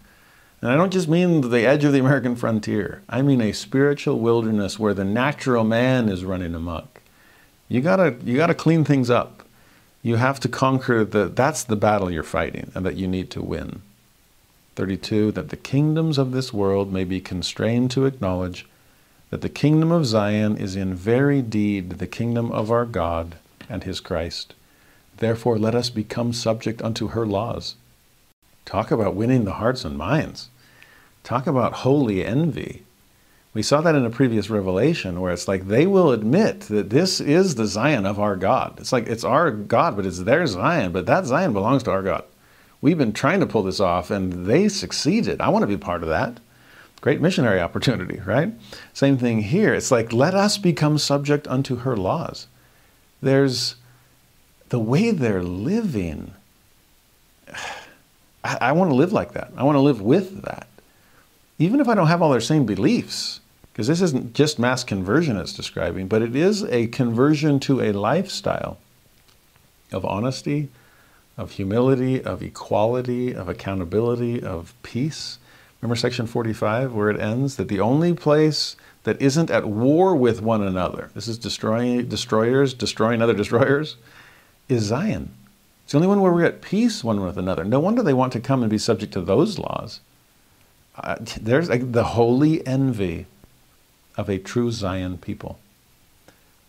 And 0.60 0.70
I 0.72 0.76
don't 0.76 0.92
just 0.92 1.08
mean 1.08 1.50
the 1.50 1.66
edge 1.66 1.84
of 1.84 1.92
the 1.92 2.00
American 2.00 2.34
frontier. 2.34 3.02
I 3.08 3.22
mean 3.22 3.40
a 3.40 3.52
spiritual 3.52 4.18
wilderness 4.18 4.78
where 4.78 4.94
the 4.94 5.04
natural 5.04 5.64
man 5.64 6.08
is 6.08 6.24
running 6.24 6.54
amok. 6.54 7.00
You 7.68 7.80
gotta, 7.80 8.16
you 8.24 8.36
gotta 8.36 8.54
clean 8.54 8.84
things 8.84 9.08
up. 9.08 9.44
You 10.02 10.16
have 10.16 10.40
to 10.40 10.48
conquer 10.48 11.04
the, 11.04 11.28
that's 11.28 11.62
the 11.62 11.76
battle 11.76 12.10
you're 12.10 12.22
fighting 12.22 12.72
and 12.74 12.84
that 12.84 12.96
you 12.96 13.06
need 13.06 13.30
to 13.32 13.42
win. 13.42 13.82
32, 14.74 15.32
that 15.32 15.50
the 15.50 15.56
kingdoms 15.56 16.18
of 16.18 16.32
this 16.32 16.52
world 16.52 16.92
may 16.92 17.04
be 17.04 17.20
constrained 17.20 17.90
to 17.90 18.06
acknowledge 18.06 18.66
that 19.30 19.42
the 19.42 19.48
kingdom 19.48 19.92
of 19.92 20.06
Zion 20.06 20.56
is 20.56 20.76
in 20.76 20.94
very 20.94 21.42
deed 21.42 21.90
the 21.98 22.06
kingdom 22.06 22.50
of 22.52 22.70
our 22.70 22.84
God 22.84 23.36
and 23.68 23.84
his 23.84 24.00
Christ. 24.00 24.54
Therefore, 25.16 25.58
let 25.58 25.74
us 25.74 25.90
become 25.90 26.32
subject 26.32 26.80
unto 26.80 27.08
her 27.08 27.26
laws. 27.26 27.74
Talk 28.68 28.90
about 28.90 29.14
winning 29.14 29.46
the 29.46 29.54
hearts 29.54 29.86
and 29.86 29.96
minds. 29.96 30.50
Talk 31.24 31.46
about 31.46 31.72
holy 31.72 32.22
envy. 32.22 32.82
We 33.54 33.62
saw 33.62 33.80
that 33.80 33.94
in 33.94 34.04
a 34.04 34.10
previous 34.10 34.50
revelation 34.50 35.22
where 35.22 35.32
it's 35.32 35.48
like 35.48 35.68
they 35.68 35.86
will 35.86 36.12
admit 36.12 36.60
that 36.68 36.90
this 36.90 37.18
is 37.18 37.54
the 37.54 37.64
Zion 37.64 38.04
of 38.04 38.20
our 38.20 38.36
God. 38.36 38.74
It's 38.78 38.92
like 38.92 39.06
it's 39.06 39.24
our 39.24 39.50
God, 39.50 39.96
but 39.96 40.04
it's 40.04 40.18
their 40.18 40.46
Zion, 40.46 40.92
but 40.92 41.06
that 41.06 41.24
Zion 41.24 41.54
belongs 41.54 41.82
to 41.84 41.90
our 41.90 42.02
God. 42.02 42.24
We've 42.82 42.98
been 42.98 43.14
trying 43.14 43.40
to 43.40 43.46
pull 43.46 43.62
this 43.62 43.80
off 43.80 44.10
and 44.10 44.44
they 44.44 44.68
succeeded. 44.68 45.40
I 45.40 45.48
want 45.48 45.62
to 45.62 45.66
be 45.66 45.78
part 45.78 46.02
of 46.02 46.10
that. 46.10 46.38
Great 47.00 47.22
missionary 47.22 47.62
opportunity, 47.62 48.20
right? 48.26 48.52
Same 48.92 49.16
thing 49.16 49.40
here. 49.44 49.72
It's 49.72 49.90
like, 49.90 50.12
let 50.12 50.34
us 50.34 50.58
become 50.58 50.98
subject 50.98 51.48
unto 51.48 51.76
her 51.76 51.96
laws. 51.96 52.48
There's 53.22 53.76
the 54.68 54.78
way 54.78 55.10
they're 55.10 55.42
living. 55.42 56.34
I, 58.44 58.72
want 58.72 58.90
to 58.90 58.94
live 58.94 59.12
like 59.12 59.32
that. 59.32 59.52
I 59.56 59.64
want 59.64 59.76
to 59.76 59.80
live 59.80 60.00
with 60.00 60.42
that. 60.42 60.68
Even 61.58 61.80
if 61.80 61.88
I 61.88 61.94
don't 61.94 62.06
have 62.06 62.22
all 62.22 62.30
their 62.30 62.40
same 62.40 62.64
beliefs, 62.66 63.40
because 63.72 63.86
this 63.88 64.00
isn't 64.00 64.32
just 64.32 64.58
mass 64.58 64.84
conversion 64.84 65.36
it's 65.36 65.52
describing, 65.52 66.08
but 66.08 66.22
it 66.22 66.34
is 66.34 66.64
a 66.64 66.86
conversion 66.88 67.60
to 67.60 67.80
a 67.80 67.92
lifestyle 67.92 68.78
of 69.92 70.04
honesty, 70.04 70.68
of 71.36 71.52
humility, 71.52 72.22
of 72.22 72.42
equality, 72.42 73.32
of 73.32 73.48
accountability, 73.48 74.42
of 74.42 74.74
peace. 74.82 75.38
Remember 75.80 75.96
section 75.96 76.26
45 76.26 76.92
where 76.92 77.10
it 77.10 77.20
ends 77.20 77.56
that 77.56 77.68
the 77.68 77.80
only 77.80 78.12
place 78.12 78.76
that 79.04 79.20
isn't 79.22 79.50
at 79.50 79.64
war 79.66 80.14
with 80.14 80.42
one 80.42 80.62
another, 80.62 81.10
this 81.14 81.28
is 81.28 81.38
destroying 81.38 82.08
destroyers, 82.08 82.74
destroying 82.74 83.22
other 83.22 83.34
destroyers, 83.34 83.96
is 84.68 84.82
Zion. 84.82 85.30
It's 85.88 85.92
the 85.92 85.96
only 86.00 86.08
one 86.08 86.20
where 86.20 86.34
we're 86.34 86.44
at 86.44 86.60
peace 86.60 87.02
one 87.02 87.22
with 87.22 87.38
another. 87.38 87.64
No 87.64 87.80
wonder 87.80 88.02
they 88.02 88.12
want 88.12 88.34
to 88.34 88.40
come 88.40 88.60
and 88.60 88.68
be 88.68 88.76
subject 88.76 89.10
to 89.14 89.22
those 89.22 89.58
laws. 89.58 90.00
Uh, 90.94 91.16
there's 91.40 91.70
like, 91.70 91.92
the 91.92 92.04
holy 92.04 92.66
envy 92.66 93.24
of 94.14 94.28
a 94.28 94.36
true 94.36 94.70
Zion 94.70 95.16
people. 95.16 95.58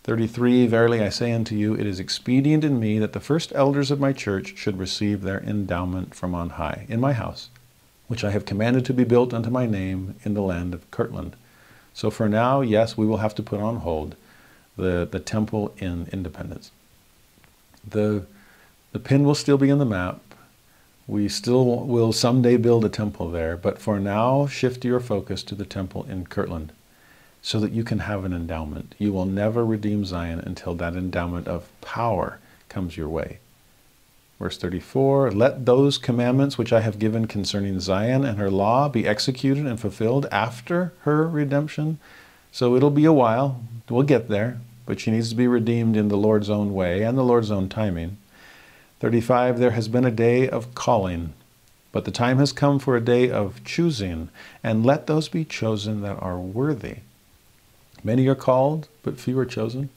33 0.06 0.67
Verily 0.67 1.01
I 1.01 1.09
say 1.09 1.33
unto 1.33 1.53
you, 1.53 1.73
it 1.73 1.85
is 1.85 1.99
expedient 1.99 2.64
in 2.64 2.80
me 2.80 2.98
that 2.98 3.11
the 3.11 3.19
first 3.19 3.51
elders 3.53 3.91
of 3.91 3.99
my 3.99 4.14
church 4.14 4.56
should 4.56 4.80
receive 4.80 5.22
their 5.23 5.41
endowment 5.41 6.15
from 6.15 6.33
on 6.33 6.51
high 6.51 6.85
in 6.88 7.01
my 7.01 7.11
house, 7.11 7.49
which 8.07 8.23
I 8.23 8.31
have 8.31 8.45
commanded 8.45 8.85
to 8.85 8.93
be 8.93 9.03
built 9.03 9.33
unto 9.33 9.49
my 9.49 9.65
name 9.65 10.15
in 10.23 10.33
the 10.33 10.41
land 10.41 10.73
of 10.73 10.89
Kirtland. 10.91 11.35
So 11.93 12.09
for 12.09 12.30
now, 12.30 12.61
yes, 12.61 12.95
we 12.95 13.06
will 13.06 13.17
have 13.17 13.35
to 13.35 13.43
put 13.43 13.59
on 13.59 13.80
hold 13.80 14.15
the, 14.77 15.06
the 15.11 15.19
temple 15.19 15.73
in 15.77 16.07
Independence. 16.14 16.72
The 17.85 18.23
the 18.91 18.99
pin 18.99 19.23
will 19.23 19.35
still 19.35 19.57
be 19.57 19.69
in 19.69 19.79
the 19.79 19.85
map. 19.85 20.19
We 21.07 21.27
still 21.27 21.65
will 21.85 22.13
someday 22.13 22.57
build 22.57 22.85
a 22.85 22.89
temple 22.89 23.31
there, 23.31 23.57
but 23.57 23.79
for 23.79 23.99
now, 23.99 24.47
shift 24.47 24.85
your 24.85 24.99
focus 24.99 25.43
to 25.43 25.55
the 25.55 25.65
temple 25.65 26.05
in 26.09 26.27
Kirtland 26.27 26.71
so 27.41 27.59
that 27.59 27.71
you 27.71 27.83
can 27.83 27.99
have 27.99 28.25
an 28.25 28.33
endowment. 28.33 28.95
You 28.97 29.13
will 29.13 29.25
never 29.25 29.65
redeem 29.65 30.05
Zion 30.05 30.39
until 30.39 30.75
that 30.75 30.95
endowment 30.95 31.47
of 31.47 31.69
power 31.81 32.39
comes 32.67 32.97
your 32.97 33.09
way. 33.09 33.39
Verse 34.39 34.57
34 34.57 35.31
Let 35.31 35.65
those 35.65 35.97
commandments 35.97 36.57
which 36.57 36.71
I 36.71 36.81
have 36.81 36.99
given 36.99 37.27
concerning 37.27 37.79
Zion 37.79 38.23
and 38.23 38.37
her 38.37 38.49
law 38.49 38.87
be 38.87 39.07
executed 39.07 39.65
and 39.65 39.79
fulfilled 39.79 40.27
after 40.31 40.93
her 41.01 41.27
redemption. 41.27 41.99
So 42.51 42.75
it'll 42.75 42.89
be 42.89 43.05
a 43.05 43.13
while. 43.13 43.61
We'll 43.89 44.03
get 44.03 44.29
there, 44.29 44.59
but 44.85 44.99
she 44.99 45.11
needs 45.11 45.29
to 45.29 45.35
be 45.35 45.47
redeemed 45.47 45.97
in 45.97 46.07
the 46.07 46.17
Lord's 46.17 46.49
own 46.49 46.73
way 46.73 47.03
and 47.03 47.17
the 47.17 47.23
Lord's 47.23 47.51
own 47.51 47.69
timing. 47.69 48.17
35 48.99 49.59
There 49.59 49.71
has 49.71 49.87
been 49.87 50.05
a 50.05 50.11
day 50.11 50.49
of 50.49 50.75
calling, 50.75 51.33
but 51.91 52.03
the 52.03 52.11
time 52.11 52.37
has 52.37 52.51
come 52.51 52.79
for 52.79 52.97
a 52.97 53.01
day 53.01 53.29
of 53.29 53.63
choosing, 53.63 54.29
and 54.61 54.85
let 54.85 55.07
those 55.07 55.29
be 55.29 55.45
chosen 55.45 56.01
that 56.01 56.21
are 56.21 56.39
worthy. 56.39 56.97
Many 58.03 58.27
are 58.27 58.35
called, 58.35 58.89
but 59.03 59.19
few 59.19 59.39
are 59.39 59.45
chosen. 59.45 59.89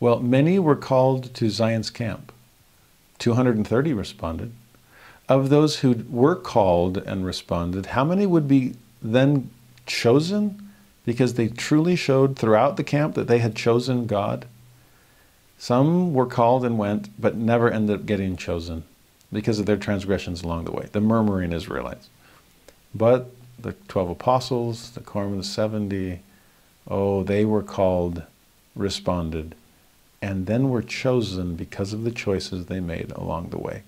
Well, 0.00 0.18
many 0.18 0.58
were 0.58 0.76
called 0.76 1.32
to 1.34 1.48
Zion's 1.48 1.90
camp. 1.90 2.32
230 3.18 3.92
responded. 3.92 4.52
Of 5.28 5.48
those 5.48 5.78
who 5.78 6.04
were 6.10 6.36
called 6.36 6.98
and 6.98 7.24
responded, 7.24 7.86
how 7.86 8.04
many 8.04 8.26
would 8.26 8.48
be 8.48 8.74
then 9.00 9.50
chosen 9.86 10.72
because 11.06 11.34
they 11.34 11.48
truly 11.48 11.96
showed 11.96 12.36
throughout 12.36 12.76
the 12.76 12.84
camp 12.84 13.14
that 13.14 13.28
they 13.28 13.38
had 13.38 13.54
chosen 13.54 14.06
God? 14.06 14.46
Some 15.64 16.12
were 16.12 16.26
called 16.26 16.62
and 16.66 16.76
went, 16.76 17.08
but 17.18 17.36
never 17.36 17.70
ended 17.70 17.98
up 17.98 18.04
getting 18.04 18.36
chosen 18.36 18.84
because 19.32 19.58
of 19.58 19.64
their 19.64 19.78
transgressions 19.78 20.42
along 20.42 20.66
the 20.66 20.72
way, 20.72 20.90
the 20.92 21.00
murmuring 21.00 21.54
Israelites. 21.54 22.10
But 22.94 23.30
the 23.58 23.72
12 23.88 24.10
apostles, 24.10 24.90
the 24.90 25.00
quorum 25.00 25.32
of 25.32 25.38
the 25.38 25.44
70, 25.44 26.20
oh, 26.86 27.22
they 27.22 27.46
were 27.46 27.62
called, 27.62 28.24
responded, 28.76 29.54
and 30.20 30.44
then 30.44 30.68
were 30.68 30.82
chosen 30.82 31.56
because 31.56 31.94
of 31.94 32.04
the 32.04 32.10
choices 32.10 32.66
they 32.66 32.80
made 32.80 33.10
along 33.12 33.48
the 33.48 33.56
way. 33.56 33.84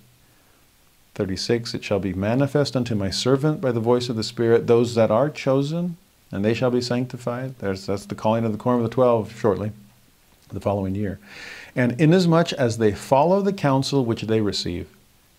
36 1.15 1.75
It 1.75 1.85
shall 1.85 2.01
be 2.01 2.15
manifest 2.15 2.75
unto 2.75 2.95
my 2.95 3.11
servant 3.11 3.61
by 3.61 3.71
the 3.71 3.81
voice 3.81 4.09
of 4.09 4.17
the 4.17 4.25
Spirit, 4.25 4.67
those 4.67 4.95
that 4.95 5.11
are 5.11 5.29
chosen, 5.29 5.99
and 6.33 6.43
they 6.43 6.55
shall 6.55 6.71
be 6.71 6.81
sanctified. 6.81 7.59
There's, 7.59 7.85
that's 7.85 8.07
the 8.07 8.15
calling 8.15 8.47
of 8.47 8.53
the 8.53 8.59
quorum 8.59 8.83
of 8.83 8.89
the 8.89 8.95
12 8.95 9.39
shortly, 9.39 9.73
the 10.49 10.59
following 10.59 10.95
year. 10.95 11.19
And 11.77 12.01
inasmuch 12.01 12.53
as 12.55 12.79
they 12.79 12.93
follow 12.93 13.43
the 13.43 13.53
counsel 13.53 14.05
which 14.05 14.23
they 14.23 14.41
receive, 14.41 14.89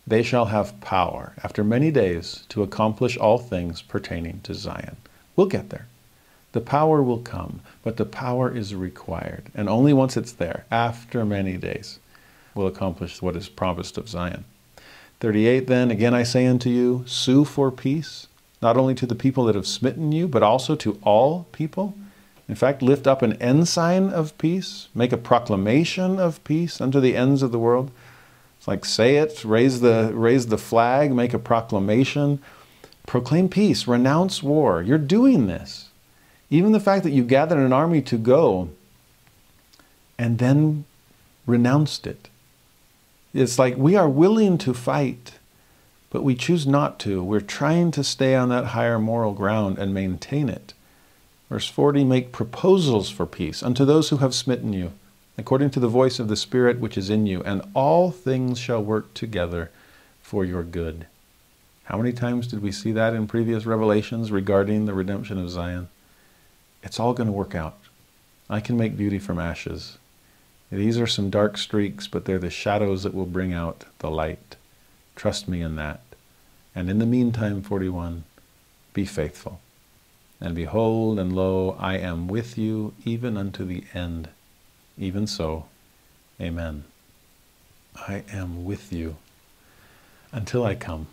they 0.05 0.23
shall 0.23 0.45
have 0.45 0.79
power 0.79 1.33
after 1.43 1.63
many 1.63 1.91
days 1.91 2.45
to 2.49 2.63
accomplish 2.63 3.17
all 3.17 3.39
things 3.39 3.81
pertaining 3.81 4.39
to 4.43 4.53
Zion. 4.53 4.95
We'll 5.35 5.47
get 5.47 5.69
there. 5.69 5.87
The 6.53 6.61
power 6.61 7.03
will 7.03 7.19
come, 7.19 7.61
but 7.83 7.97
the 7.97 8.05
power 8.05 8.55
is 8.55 8.73
required. 8.73 9.51
And 9.53 9.67
only 9.67 9.91
once 9.93 10.15
it's 10.15 10.31
there, 10.31 10.65
after 10.71 11.25
many 11.25 11.57
days, 11.57 11.99
will 12.55 12.67
accomplish 12.67 13.21
what 13.21 13.35
is 13.35 13.49
promised 13.49 13.97
of 13.97 14.07
Zion. 14.07 14.45
38 15.19 15.67
Then, 15.67 15.91
again 15.91 16.13
I 16.13 16.23
say 16.23 16.45
unto 16.45 16.69
you, 16.69 17.03
sue 17.07 17.43
for 17.43 17.71
peace 17.71 18.27
not 18.61 18.77
only 18.77 18.95
to 18.95 19.05
the 19.05 19.15
people 19.15 19.45
that 19.45 19.55
have 19.55 19.67
smitten 19.67 20.11
you, 20.11 20.27
but 20.27 20.43
also 20.43 20.75
to 20.75 20.99
all 21.03 21.45
people. 21.51 21.95
In 22.49 22.55
fact, 22.55 22.81
lift 22.81 23.07
up 23.07 23.21
an 23.21 23.33
ensign 23.33 24.09
of 24.09 24.37
peace, 24.37 24.87
make 24.95 25.11
a 25.11 25.17
proclamation 25.17 26.19
of 26.19 26.43
peace 26.43 26.79
unto 26.79 26.99
the 26.99 27.15
ends 27.15 27.43
of 27.43 27.51
the 27.51 27.59
world. 27.59 27.91
It's 28.57 28.67
like 28.67 28.85
say 28.85 29.17
it, 29.17 29.43
raise 29.43 29.81
the 29.81 30.11
raise 30.13 30.47
the 30.47 30.57
flag, 30.57 31.13
make 31.13 31.33
a 31.33 31.39
proclamation, 31.39 32.39
proclaim 33.05 33.49
peace, 33.49 33.87
renounce 33.87 34.41
war. 34.41 34.81
You're 34.81 34.97
doing 34.97 35.47
this. 35.47 35.89
Even 36.49 36.71
the 36.71 36.79
fact 36.79 37.03
that 37.03 37.11
you 37.11 37.23
gathered 37.23 37.59
an 37.59 37.73
army 37.73 38.01
to 38.03 38.17
go 38.17 38.69
and 40.17 40.39
then 40.39 40.85
renounced 41.45 42.07
it. 42.07 42.29
It's 43.33 43.59
like 43.59 43.77
we 43.77 43.95
are 43.95 44.09
willing 44.09 44.57
to 44.59 44.73
fight, 44.73 45.33
but 46.09 46.23
we 46.23 46.33
choose 46.33 46.65
not 46.65 46.97
to. 46.99 47.21
We're 47.21 47.41
trying 47.41 47.91
to 47.91 48.03
stay 48.03 48.35
on 48.35 48.49
that 48.49 48.67
higher 48.67 48.99
moral 48.99 49.33
ground 49.33 49.77
and 49.77 49.93
maintain 49.93 50.47
it. 50.47 50.73
Verse 51.49 51.67
40 51.67 52.03
Make 52.03 52.31
proposals 52.31 53.09
for 53.09 53.25
peace 53.25 53.63
unto 53.63 53.85
those 53.85 54.09
who 54.09 54.17
have 54.17 54.35
smitten 54.35 54.73
you, 54.73 54.93
according 55.37 55.69
to 55.71 55.79
the 55.79 55.87
voice 55.87 56.19
of 56.19 56.27
the 56.27 56.35
Spirit 56.35 56.79
which 56.79 56.97
is 56.97 57.09
in 57.09 57.25
you, 57.25 57.41
and 57.43 57.61
all 57.73 58.11
things 58.11 58.59
shall 58.59 58.83
work 58.83 59.13
together 59.13 59.71
for 60.21 60.43
your 60.43 60.63
good. 60.63 61.07
How 61.85 61.97
many 61.97 62.11
times 62.11 62.47
did 62.47 62.61
we 62.61 62.73
see 62.73 62.91
that 62.91 63.13
in 63.13 63.27
previous 63.27 63.65
revelations 63.65 64.29
regarding 64.29 64.85
the 64.85 64.93
redemption 64.93 65.37
of 65.37 65.49
Zion? 65.49 65.87
It's 66.83 66.99
all 66.99 67.13
going 67.13 67.27
to 67.27 67.33
work 67.33 67.55
out. 67.55 67.77
I 68.49 68.59
can 68.59 68.77
make 68.77 68.97
beauty 68.97 69.19
from 69.19 69.39
ashes. 69.39 69.97
These 70.69 70.99
are 70.99 71.07
some 71.07 71.29
dark 71.29 71.57
streaks, 71.57 72.07
but 72.07 72.25
they're 72.25 72.39
the 72.39 72.49
shadows 72.49 73.03
that 73.03 73.13
will 73.13 73.25
bring 73.25 73.53
out 73.53 73.85
the 73.99 74.11
light. 74.11 74.57
Trust 75.15 75.47
me 75.47 75.61
in 75.61 75.77
that. 75.77 76.01
And 76.75 76.89
in 76.89 76.99
the 76.99 77.05
meantime, 77.05 77.61
41, 77.61 78.25
be 78.93 79.05
faithful. 79.05 79.61
And 80.39 80.53
behold, 80.53 81.17
and 81.17 81.35
lo, 81.35 81.75
I 81.79 81.97
am 81.97 82.27
with 82.27 82.57
you 82.57 82.93
even 83.03 83.37
unto 83.37 83.65
the 83.65 83.83
end. 83.93 84.29
Even 84.97 85.25
so, 85.25 85.65
amen. 86.39 86.83
I 87.95 88.23
am 88.31 88.63
with 88.63 88.93
you 88.93 89.17
until 90.31 90.63
I 90.63 90.75
come. 90.75 91.07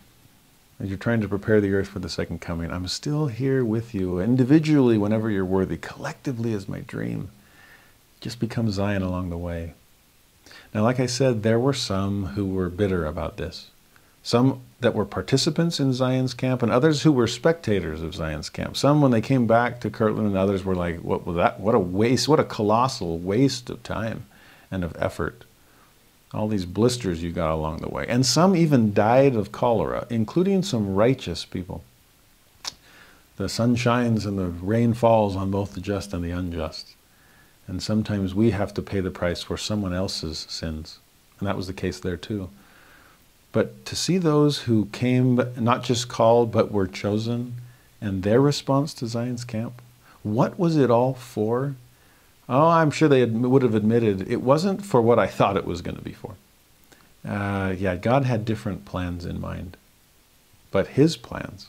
As 0.79 0.89
you're 0.89 0.99
trying 0.99 1.21
to 1.21 1.29
prepare 1.29 1.61
the 1.61 1.73
earth 1.73 1.89
for 1.89 2.01
the 2.01 2.09
second 2.09 2.41
coming, 2.41 2.71
I'm 2.71 2.89
still 2.89 3.29
here 3.29 3.65
with 3.65 3.95
you, 3.95 4.19
individually 4.19 4.99
whenever 4.99 5.31
you're 5.31 5.45
worthy, 5.45 5.77
collectively 5.77 6.53
as 6.53 6.69
my 6.69 6.81
dream. 6.81 7.31
Just 8.21 8.41
become 8.41 8.71
Zion 8.71 9.03
along 9.03 9.31
the 9.31 9.39
way. 9.39 9.75
Now, 10.75 10.83
like 10.83 11.01
I 11.01 11.07
said, 11.07 11.43
there 11.43 11.61
were 11.61 11.73
some 11.73 12.27
who 12.27 12.47
were 12.47 12.69
bitter 12.69 13.07
about 13.07 13.37
this 13.37 13.71
some 14.25 14.63
that 14.81 14.95
were 14.95 15.05
participants 15.05 15.79
in 15.79 15.93
Zion's 15.93 16.33
camp, 16.33 16.63
and 16.63 16.73
others 16.73 17.03
who 17.03 17.13
were 17.13 17.27
spectators 17.27 18.03
of 18.03 18.15
Zion's 18.15 18.49
camp. 18.49 18.77
Some, 18.77 19.03
when 19.03 19.11
they 19.13 19.21
came 19.21 19.47
back 19.47 19.81
to 19.81 19.91
Kirtland, 19.91 20.27
and 20.27 20.37
others 20.37 20.65
were 20.65 20.75
like, 20.75 21.01
"What 21.01 21.27
was 21.27 21.37
that? 21.37 21.61
What 21.61 21.75
a 21.75 21.79
waste! 21.79 22.27
What 22.27 22.41
a 22.41 22.45
colossal 22.45 23.19
waste 23.19 23.69
of 23.69 23.83
time 23.83 24.25
and 24.71 24.83
of 24.83 24.97
effort! 24.99 25.45
All 26.33 26.49
these 26.49 26.65
blisters 26.65 27.23
you 27.23 27.33
got 27.33 27.53
along 27.53 27.79
the 27.79 27.89
way." 27.89 28.07
And 28.09 28.25
some 28.25 28.57
even 28.57 28.95
died 28.95 29.37
of 29.37 29.53
cholera, 29.53 30.07
including 30.09 30.63
some 30.63 30.95
righteous 30.95 31.45
people. 31.45 31.85
The 33.37 33.51
sun 33.51 33.77
shines 33.77 34.25
and 34.25 34.39
the 34.39 34.47
rain 34.47 34.95
falls 34.95 35.37
on 35.37 35.51
both 35.51 35.75
the 35.75 35.81
just 35.81 36.15
and 36.15 36.25
the 36.25 36.31
unjust. 36.31 36.95
And 37.67 37.83
sometimes 37.83 38.35
we 38.35 38.53
have 38.53 38.73
to 38.75 38.83
pay 38.83 39.01
the 39.01 39.11
price 39.11 39.43
for 39.43 39.59
someone 39.59 39.93
else's 39.93 40.47
sins. 40.49 40.99
And 41.39 41.49
that 41.49 41.57
was 41.57 41.67
the 41.67 41.73
case 41.73 42.01
there 42.01 42.17
too. 42.17 42.49
But 43.55 43.85
to 43.85 43.95
see 43.95 44.19
those 44.19 44.63
who 44.63 44.87
came, 44.87 45.41
not 45.57 45.85
just 45.85 46.09
called, 46.09 46.51
but 46.51 46.73
were 46.73 46.89
chosen, 46.89 47.55
and 48.01 48.25
their 48.25 48.41
response 48.41 48.93
to 48.95 49.07
Zion's 49.07 49.45
camp, 49.45 49.81
what 50.25 50.59
was 50.59 50.77
it 50.77 50.91
all 50.91 51.15
for? 51.15 51.77
Oh, 52.49 52.67
I'm 52.67 52.91
sure 52.91 53.09
they 53.09 53.25
would 53.25 53.63
have 53.63 53.77
admitted 53.77 54.29
it 54.29 54.43
wasn't 54.43 54.85
for 54.85 55.01
what 55.01 55.21
I 55.21 55.29
thought 55.29 55.57
it 55.57 55.69
was 55.69 55.83
going 55.83 55.97
to 55.97 56.03
be 56.03 56.13
for. 56.13 56.35
Uh, 57.25 57.77
yeah, 57.79 57.95
God 57.95 58.25
had 58.25 58.45
different 58.45 58.85
plans 58.85 59.25
in 59.25 59.41
mind. 59.41 59.77
But 60.73 60.89
His 60.89 61.17
plans, 61.17 61.69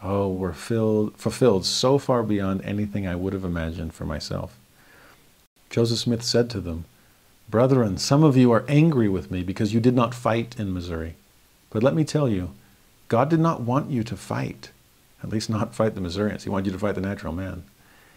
oh, 0.00 0.28
were 0.32 0.52
filled, 0.52 1.16
fulfilled 1.16 1.66
so 1.66 1.98
far 1.98 2.22
beyond 2.22 2.62
anything 2.62 3.08
I 3.08 3.16
would 3.16 3.32
have 3.32 3.44
imagined 3.44 3.94
for 3.94 4.04
myself. 4.04 4.56
Joseph 5.70 5.98
Smith 5.98 6.22
said 6.22 6.48
to 6.50 6.60
them, 6.60 6.84
Brethren, 7.50 7.98
some 7.98 8.22
of 8.22 8.36
you 8.36 8.52
are 8.52 8.64
angry 8.68 9.08
with 9.08 9.30
me 9.30 9.42
because 9.42 9.74
you 9.74 9.80
did 9.80 9.94
not 9.94 10.14
fight 10.14 10.54
in 10.58 10.72
Missouri. 10.72 11.16
But 11.70 11.82
let 11.82 11.94
me 11.94 12.04
tell 12.04 12.28
you, 12.28 12.52
God 13.08 13.28
did 13.28 13.40
not 13.40 13.62
want 13.62 13.90
you 13.90 14.04
to 14.04 14.16
fight, 14.16 14.70
at 15.20 15.30
least 15.30 15.50
not 15.50 15.74
fight 15.74 15.96
the 15.96 16.00
Missourians. 16.00 16.44
He 16.44 16.50
wanted 16.50 16.66
you 16.66 16.72
to 16.72 16.78
fight 16.78 16.94
the 16.94 17.00
natural 17.00 17.32
man. 17.32 17.64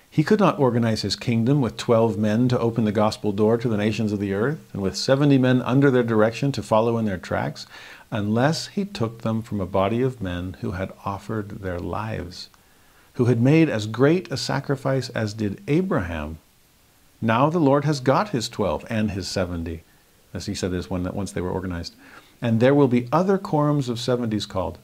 He 0.07 0.23
could 0.23 0.39
not 0.39 0.59
organize 0.59 1.01
his 1.01 1.15
kingdom 1.15 1.61
with 1.61 1.77
12 1.77 2.15
men 2.15 2.47
to 2.49 2.59
open 2.59 2.85
the 2.85 2.91
gospel 2.91 3.31
door 3.31 3.57
to 3.57 3.67
the 3.67 3.77
nations 3.77 4.11
of 4.11 4.19
the 4.19 4.35
earth 4.35 4.69
and 4.71 4.83
with 4.83 4.95
70 4.95 5.39
men 5.39 5.63
under 5.63 5.89
their 5.89 6.03
direction 6.03 6.51
to 6.51 6.61
follow 6.61 6.99
in 6.99 7.05
their 7.05 7.17
tracks 7.17 7.65
unless 8.11 8.67
he 8.67 8.85
took 8.85 9.23
them 9.23 9.41
from 9.41 9.59
a 9.59 9.65
body 9.65 10.03
of 10.03 10.21
men 10.21 10.57
who 10.61 10.71
had 10.71 10.93
offered 11.03 11.61
their 11.61 11.79
lives, 11.79 12.49
who 13.13 13.25
had 13.25 13.41
made 13.41 13.67
as 13.67 13.87
great 13.87 14.31
a 14.31 14.37
sacrifice 14.37 15.09
as 15.09 15.33
did 15.33 15.63
Abraham 15.67 16.37
now 17.23 17.49
the 17.49 17.59
Lord 17.59 17.85
has 17.85 18.01
got 18.01 18.29
his 18.29 18.49
12 18.49 18.85
and 18.89 19.11
his 19.11 19.29
70, 19.29 19.83
as 20.33 20.47
he 20.47 20.53
said 20.53 20.71
this 20.71 20.89
when, 20.89 21.05
once 21.13 21.31
they 21.31 21.39
were 21.39 21.49
organized. 21.49 21.95
And 22.41 22.59
there 22.59 22.75
will 22.75 22.89
be 22.89 23.07
other 23.13 23.37
quorums 23.37 23.87
of 23.87 23.97
70s 23.97 24.47
called, 24.47 24.77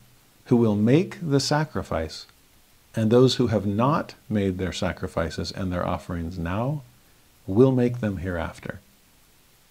who 0.45 0.55
will 0.55 0.75
make 0.75 1.17
the 1.21 1.41
sacrifice. 1.41 2.25
And 2.95 3.11
those 3.11 3.35
who 3.35 3.47
have 3.47 3.65
not 3.65 4.15
made 4.29 4.57
their 4.57 4.71
sacrifices 4.71 5.51
and 5.51 5.69
their 5.69 5.85
offerings 5.85 6.39
now 6.39 6.81
will 7.45 7.73
make 7.73 7.99
them 7.99 8.17
hereafter. 8.17 8.79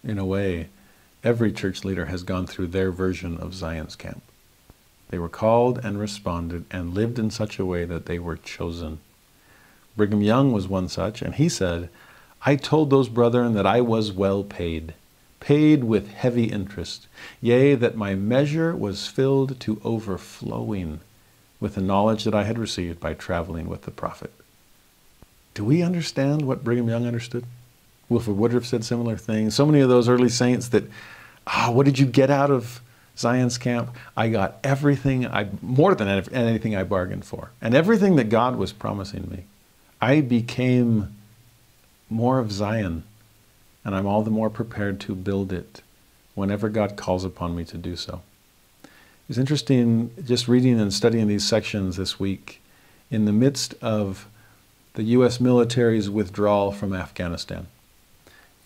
In 0.05 0.19
a 0.19 0.27
way, 0.27 0.69
every 1.25 1.53
church 1.53 1.87
leader 1.87 2.07
has 2.07 2.23
gone 2.23 2.47
through 2.47 2.67
their 2.69 2.91
version 2.91 3.39
of 3.39 3.55
Zion's 3.55 3.97
camp. 3.97 4.23
They 5.09 5.19
were 5.19 5.31
called 5.31 5.81
and 5.83 5.99
responded 5.99 6.67
and 6.71 6.93
lived 6.93 7.19
in 7.19 7.31
such 7.31 7.59
a 7.59 7.65
way 7.65 7.87
that 7.87 8.05
they 8.05 8.19
were 8.19 8.37
chosen. 8.37 9.01
Brigham 9.97 10.21
Young 10.21 10.53
was 10.53 10.69
one 10.69 10.89
such, 10.91 11.23
and 11.23 11.35
he 11.35 11.49
said, 11.49 11.89
I 12.45 12.57
told 12.57 12.91
those 12.91 13.09
brethren 13.09 13.55
that 13.55 13.67
I 13.67 13.81
was 13.81 14.13
well 14.13 14.45
paid, 14.45 14.95
paid 15.41 15.85
with 15.85 16.13
heavy 16.13 16.45
interest, 16.45 17.07
yea, 17.41 17.75
that 17.75 17.97
my 17.97 18.15
measure 18.15 18.75
was 18.77 19.07
filled 19.07 19.59
to 19.61 19.81
overflowing 19.85 21.01
with 21.61 21.75
the 21.75 21.81
knowledge 21.81 22.25
that 22.25 22.35
I 22.35 22.45
had 22.45 22.59
received 22.59 23.01
by 23.01 23.15
traveling 23.15 23.69
with 23.69 23.83
the 23.83 23.91
prophet. 23.91 24.33
Do 25.55 25.65
we 25.65 25.83
understand 25.83 26.43
what 26.43 26.63
Brigham 26.63 26.89
Young 26.89 27.07
understood? 27.07 27.45
Wilford 28.09 28.37
Woodruff 28.37 28.65
said 28.65 28.85
similar 28.85 29.17
things. 29.17 29.55
So 29.55 29.67
many 29.67 29.81
of 29.81 29.89
those 29.89 30.09
early 30.09 30.29
saints 30.29 30.69
that, 30.69 30.85
ah, 31.47 31.71
what 31.73 31.85
did 31.85 31.99
you 31.99 32.07
get 32.07 32.31
out 32.31 32.51
of 32.51 32.81
Zion's 33.19 33.59
camp? 33.59 33.91
I 34.17 34.29
got 34.29 34.59
everything, 34.63 35.27
I 35.27 35.49
more 35.61 35.95
than 35.95 36.09
anything 36.33 36.77
I 36.77 36.85
bargained 36.85 37.25
for, 37.25 37.51
and 37.61 37.75
everything 37.75 38.17
that 38.17 38.29
God 38.29 38.57
was 38.57 38.73
promising 38.73 39.29
me. 39.31 39.45
I 40.01 40.21
became 40.21 41.18
more 42.11 42.39
of 42.39 42.53
Zion, 42.53 43.05
and 43.85 43.95
I'm 43.95 44.07
all 44.07 44.23
the 44.23 44.31
more 44.31 44.51
prepared 44.51 45.01
to 45.01 45.15
build 45.15 45.53
it 45.53 45.83
whenever 46.35 46.69
God 46.69 46.97
calls 46.97 47.25
upon 47.25 47.57
me 47.57 47.65
to 47.67 47.77
do 47.77 47.97
so. 47.97 48.23
It's 49.29 49.39
interesting 49.39 50.11
just 50.25 50.49
reading 50.49 50.81
and 50.81 50.93
studying 50.93 51.29
these 51.29 51.47
sections 51.47 51.97
this 51.97 52.19
week 52.19 52.63
in 53.11 53.25
the 53.25 53.33
midst 53.33 53.75
of 53.83 54.27
the 54.95 55.03
U.S. 55.05 55.41
military's 55.41 56.09
withdrawal 56.09 56.73
from 56.73 56.95
Afghanistan 56.95 57.67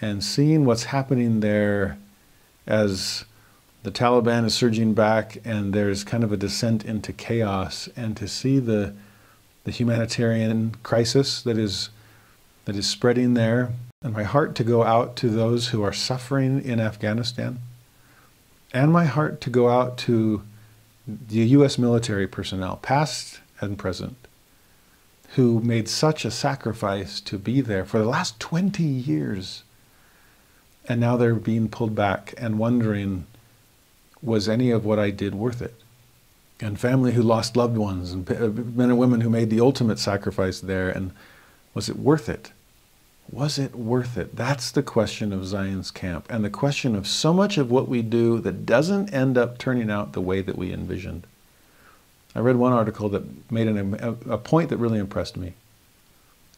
and 0.02 0.22
seeing 0.22 0.64
what's 0.64 0.84
happening 0.84 1.40
there 1.40 1.96
as 2.66 3.24
the 3.84 3.90
Taliban 3.90 4.44
is 4.44 4.54
surging 4.54 4.94
back 4.94 5.38
and 5.44 5.72
there's 5.72 6.04
kind 6.04 6.24
of 6.24 6.32
a 6.32 6.36
descent 6.36 6.84
into 6.84 7.12
chaos, 7.12 7.88
and 7.96 8.16
to 8.16 8.28
see 8.28 8.58
the, 8.58 8.94
the 9.64 9.70
humanitarian 9.70 10.74
crisis 10.82 11.42
that 11.42 11.56
is 11.56 11.88
that 12.64 12.76
is 12.76 12.86
spreading 12.86 13.34
there, 13.34 13.72
and 14.02 14.12
my 14.12 14.22
heart 14.22 14.54
to 14.56 14.64
go 14.64 14.82
out 14.82 15.16
to 15.16 15.28
those 15.28 15.68
who 15.68 15.82
are 15.82 15.92
suffering 15.92 16.64
in 16.64 16.80
Afghanistan, 16.80 17.58
and 18.72 18.92
my 18.92 19.04
heart 19.04 19.40
to 19.42 19.50
go 19.50 19.68
out 19.68 19.98
to 19.98 20.42
the 21.06 21.38
U.S. 21.38 21.78
military 21.78 22.26
personnel, 22.26 22.76
past 22.76 23.40
and 23.60 23.78
present, 23.78 24.16
who 25.34 25.60
made 25.60 25.88
such 25.88 26.24
a 26.24 26.30
sacrifice 26.30 27.20
to 27.20 27.38
be 27.38 27.60
there 27.60 27.84
for 27.84 27.98
the 27.98 28.04
last 28.04 28.38
20 28.38 28.82
years. 28.82 29.62
And 30.88 31.00
now 31.00 31.16
they're 31.16 31.34
being 31.34 31.68
pulled 31.68 31.94
back 31.94 32.34
and 32.36 32.58
wondering, 32.58 33.26
was 34.22 34.48
any 34.48 34.70
of 34.70 34.84
what 34.84 34.98
I 34.98 35.10
did 35.10 35.34
worth 35.34 35.62
it? 35.62 35.74
And 36.60 36.78
family 36.78 37.12
who 37.12 37.22
lost 37.22 37.56
loved 37.56 37.76
ones, 37.76 38.12
and 38.12 38.28
men 38.76 38.90
and 38.90 38.98
women 38.98 39.20
who 39.20 39.30
made 39.30 39.50
the 39.50 39.60
ultimate 39.60 39.98
sacrifice 39.98 40.60
there, 40.60 40.88
and 40.88 41.12
was 41.74 41.88
it 41.88 41.96
worth 41.96 42.28
it? 42.28 42.51
Was 43.32 43.58
it 43.58 43.74
worth 43.74 44.18
it? 44.18 44.36
That's 44.36 44.70
the 44.70 44.82
question 44.82 45.32
of 45.32 45.46
Zion's 45.46 45.90
camp, 45.90 46.26
and 46.28 46.44
the 46.44 46.50
question 46.50 46.94
of 46.94 47.08
so 47.08 47.32
much 47.32 47.56
of 47.56 47.70
what 47.70 47.88
we 47.88 48.02
do 48.02 48.38
that 48.40 48.66
doesn't 48.66 49.12
end 49.12 49.38
up 49.38 49.56
turning 49.56 49.90
out 49.90 50.12
the 50.12 50.20
way 50.20 50.42
that 50.42 50.58
we 50.58 50.70
envisioned. 50.70 51.26
I 52.34 52.40
read 52.40 52.56
one 52.56 52.74
article 52.74 53.08
that 53.08 53.50
made 53.50 53.68
an, 53.68 53.94
a, 53.94 54.34
a 54.34 54.38
point 54.38 54.68
that 54.68 54.76
really 54.76 54.98
impressed 54.98 55.38
me. 55.38 55.54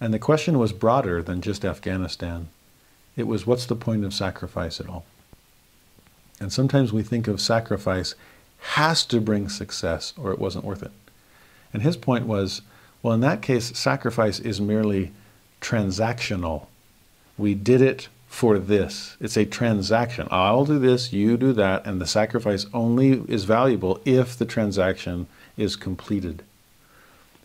And 0.01 0.13
the 0.13 0.19
question 0.19 0.59
was 0.59 0.73
broader 0.73 1.23
than 1.23 1.41
just 1.41 1.65
Afghanistan. 1.65 2.49
It 3.17 3.29
was, 3.29 3.47
what's 3.47 3.67
the 3.67 3.77
point 3.77 4.05
of 4.05 4.13
sacrifice 4.13 4.81
at 4.81 4.89
all? 4.89 5.05
And 6.41 6.53
sometimes 6.53 6.93
we 6.93 7.05
think 7.05 7.29
of 7.29 7.41
sacrifice 7.41 8.17
has 8.59 9.05
to 9.07 9.21
bring 9.21 9.49
success 9.49 10.13
or 10.17 10.33
it 10.33 10.41
wasn't 10.41 10.65
worth 10.65 10.83
it. 10.83 10.91
And 11.73 11.83
his 11.83 11.97
point 11.97 12.27
was, 12.27 12.63
well, 13.03 13.15
in 13.15 13.21
that 13.21 13.43
case, 13.43 13.79
sacrifice 13.79 14.41
is 14.41 14.61
merely 14.61 15.13
transactional. 15.65 16.67
We 17.39 17.55
did 17.55 17.81
it 17.81 18.09
for 18.29 18.59
this. 18.59 19.17
It's 19.19 19.39
a 19.39 19.47
transaction. 19.47 20.29
I'll 20.31 20.67
do 20.67 20.79
this, 20.79 21.13
you 21.13 21.39
do 21.39 21.55
that, 21.55 21.87
and 21.87 22.01
the 22.01 22.07
sacrifice 22.07 22.67
only 22.75 23.23
is 23.29 23.45
valuable 23.45 23.99
if 24.05 24.37
the 24.37 24.45
transaction 24.45 25.27
is 25.57 25.75
completed. 25.77 26.43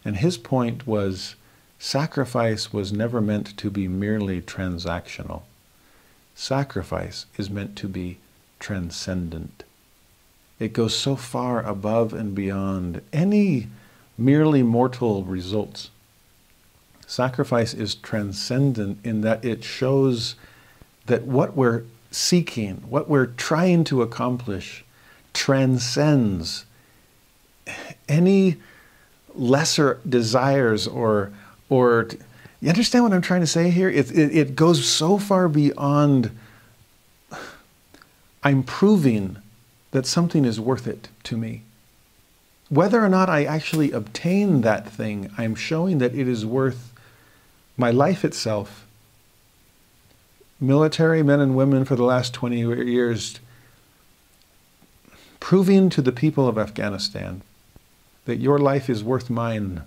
And 0.04 0.18
his 0.18 0.38
point 0.38 0.86
was 0.86 1.36
sacrifice 1.80 2.74
was 2.74 2.92
never 2.92 3.22
meant 3.22 3.56
to 3.56 3.70
be 3.70 3.88
merely 3.88 4.42
transactional. 4.42 5.44
Sacrifice 6.36 7.26
is 7.38 7.50
meant 7.50 7.78
to 7.78 7.88
be 7.88 8.18
transcendent. 8.60 9.64
It 10.60 10.74
goes 10.74 10.94
so 10.94 11.16
far 11.16 11.66
above 11.66 12.14
and 12.14 12.36
beyond 12.36 13.02
any 13.14 13.68
merely 14.18 14.62
mortal 14.62 15.24
results. 15.24 15.90
Sacrifice 17.10 17.74
is 17.74 17.96
transcendent 17.96 19.00
in 19.04 19.22
that 19.22 19.44
it 19.44 19.64
shows 19.64 20.36
that 21.08 21.24
what 21.24 21.58
we're 21.58 21.82
seeking, 22.12 22.84
what 22.88 23.10
we're 23.10 23.26
trying 23.26 23.84
to 23.86 24.04
accomplish, 24.04 24.86
transcends 25.34 26.66
any 28.08 28.58
lesser 29.34 30.00
desires 30.08 30.86
or 30.86 31.32
or 31.68 32.10
you 32.62 32.70
understand 32.70 33.06
what 33.06 33.14
I'm 33.14 33.24
trying 33.24 33.42
to 33.42 33.48
say 33.48 33.72
here? 33.72 33.90
It, 33.90 34.12
it, 34.12 34.38
it 34.38 34.56
goes 34.56 34.88
so 34.88 35.18
far 35.18 35.50
beyond 35.50 36.30
I'm 38.44 38.62
proving 38.62 39.38
that 39.90 40.06
something 40.06 40.46
is 40.46 40.60
worth 40.60 40.86
it 40.86 41.08
to 41.24 41.38
me. 41.38 41.64
Whether 42.70 43.04
or 43.04 43.10
not 43.10 43.30
I 43.30 43.46
actually 43.46 43.92
obtain 43.92 44.62
that 44.62 44.88
thing, 44.88 45.32
I'm 45.40 45.56
showing 45.56 45.98
that 45.98 46.14
it 46.14 46.28
is 46.28 46.46
worth 46.46 46.89
my 47.80 47.92
life 47.92 48.26
itself 48.26 48.86
military 50.60 51.24
men 51.24 51.40
and 51.40 51.56
women 51.56 51.86
for 51.86 51.96
the 51.96 52.04
last 52.04 52.34
20 52.34 52.60
years 52.86 53.40
proving 55.40 55.90
to 55.90 56.02
the 56.02 56.12
people 56.12 56.48
of 56.48 56.58
Afghanistan 56.58 57.42
that 58.26 58.38
your 58.38 58.60
life 58.60 58.90
is 58.90 59.04
worth 59.04 59.30
mine, 59.30 59.82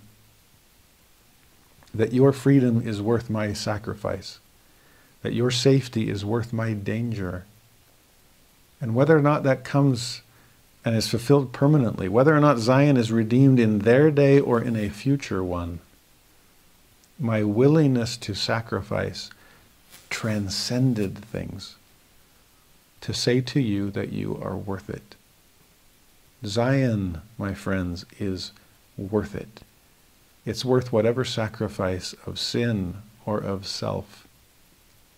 that 1.93 2.11
your 2.11 2.33
freedom 2.33 2.85
is 2.85 3.01
worth 3.01 3.29
my 3.29 3.53
sacrifice, 3.53 4.39
that 5.21 5.33
your 5.33 5.51
safety 5.51 6.09
is 6.09 6.25
worth 6.25 6.51
my 6.51 6.73
danger. 6.73 7.45
And 8.81 8.95
whether 8.95 9.15
or 9.15 9.21
not 9.21 9.43
that 9.43 9.63
comes 9.63 10.21
and 10.83 10.95
is 10.95 11.07
fulfilled 11.07 11.53
permanently, 11.53 12.09
whether 12.09 12.35
or 12.35 12.41
not 12.41 12.57
Zion 12.57 12.97
is 12.97 13.11
redeemed 13.11 13.59
in 13.59 13.79
their 13.79 14.11
day 14.11 14.39
or 14.39 14.59
in 14.59 14.75
a 14.75 14.89
future 14.89 15.43
one, 15.43 15.79
my 17.19 17.43
willingness 17.43 18.17
to 18.17 18.33
sacrifice 18.33 19.29
transcended 20.09 21.17
things 21.17 21.75
to 23.03 23.13
say 23.13 23.41
to 23.41 23.59
you 23.59 23.91
that 23.91 24.13
you 24.13 24.39
are 24.41 24.55
worth 24.55 24.89
it. 24.89 25.15
Zion, 26.45 27.21
my 27.37 27.53
friends, 27.53 28.05
is 28.17 28.53
worth 28.97 29.35
it. 29.35 29.59
It's 30.45 30.63
worth 30.63 30.93
whatever 30.93 31.25
sacrifice 31.25 32.15
of 32.25 32.39
sin 32.39 32.95
or 33.25 33.39
of 33.39 33.67
self. 33.67 34.25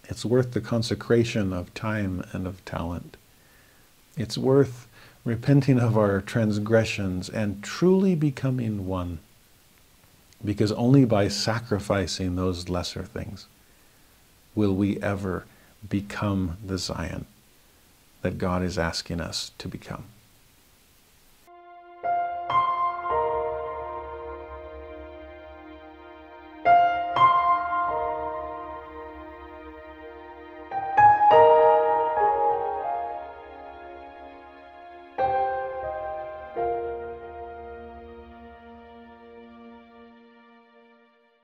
It's 0.06 0.26
worth 0.26 0.54
the 0.54 0.62
consecration 0.62 1.54
of 1.54 1.74
time 1.76 2.26
and 2.32 2.48
of 2.48 2.66
talent. 2.66 3.18
It's 4.18 4.38
worth 4.38 4.88
repenting 5.24 5.80
of 5.80 5.96
our 5.96 6.22
transgressions 6.22 7.30
and 7.30 7.62
truly 7.64 8.16
becoming 8.16 8.88
one. 8.88 9.20
Because 10.46 10.72
only 10.74 11.06
by 11.06 11.28
sacrificing 11.28 12.36
those 12.36 12.70
lesser 12.70 13.04
things 13.04 13.48
will 14.54 14.76
we 14.76 15.02
ever 15.02 15.46
become 15.90 16.58
the 16.64 16.78
Zion 16.78 17.26
that 18.22 18.38
God 18.38 18.64
is 18.64 18.78
asking 18.78 19.20
us 19.20 19.52
to 19.58 19.68
become. 19.68 20.06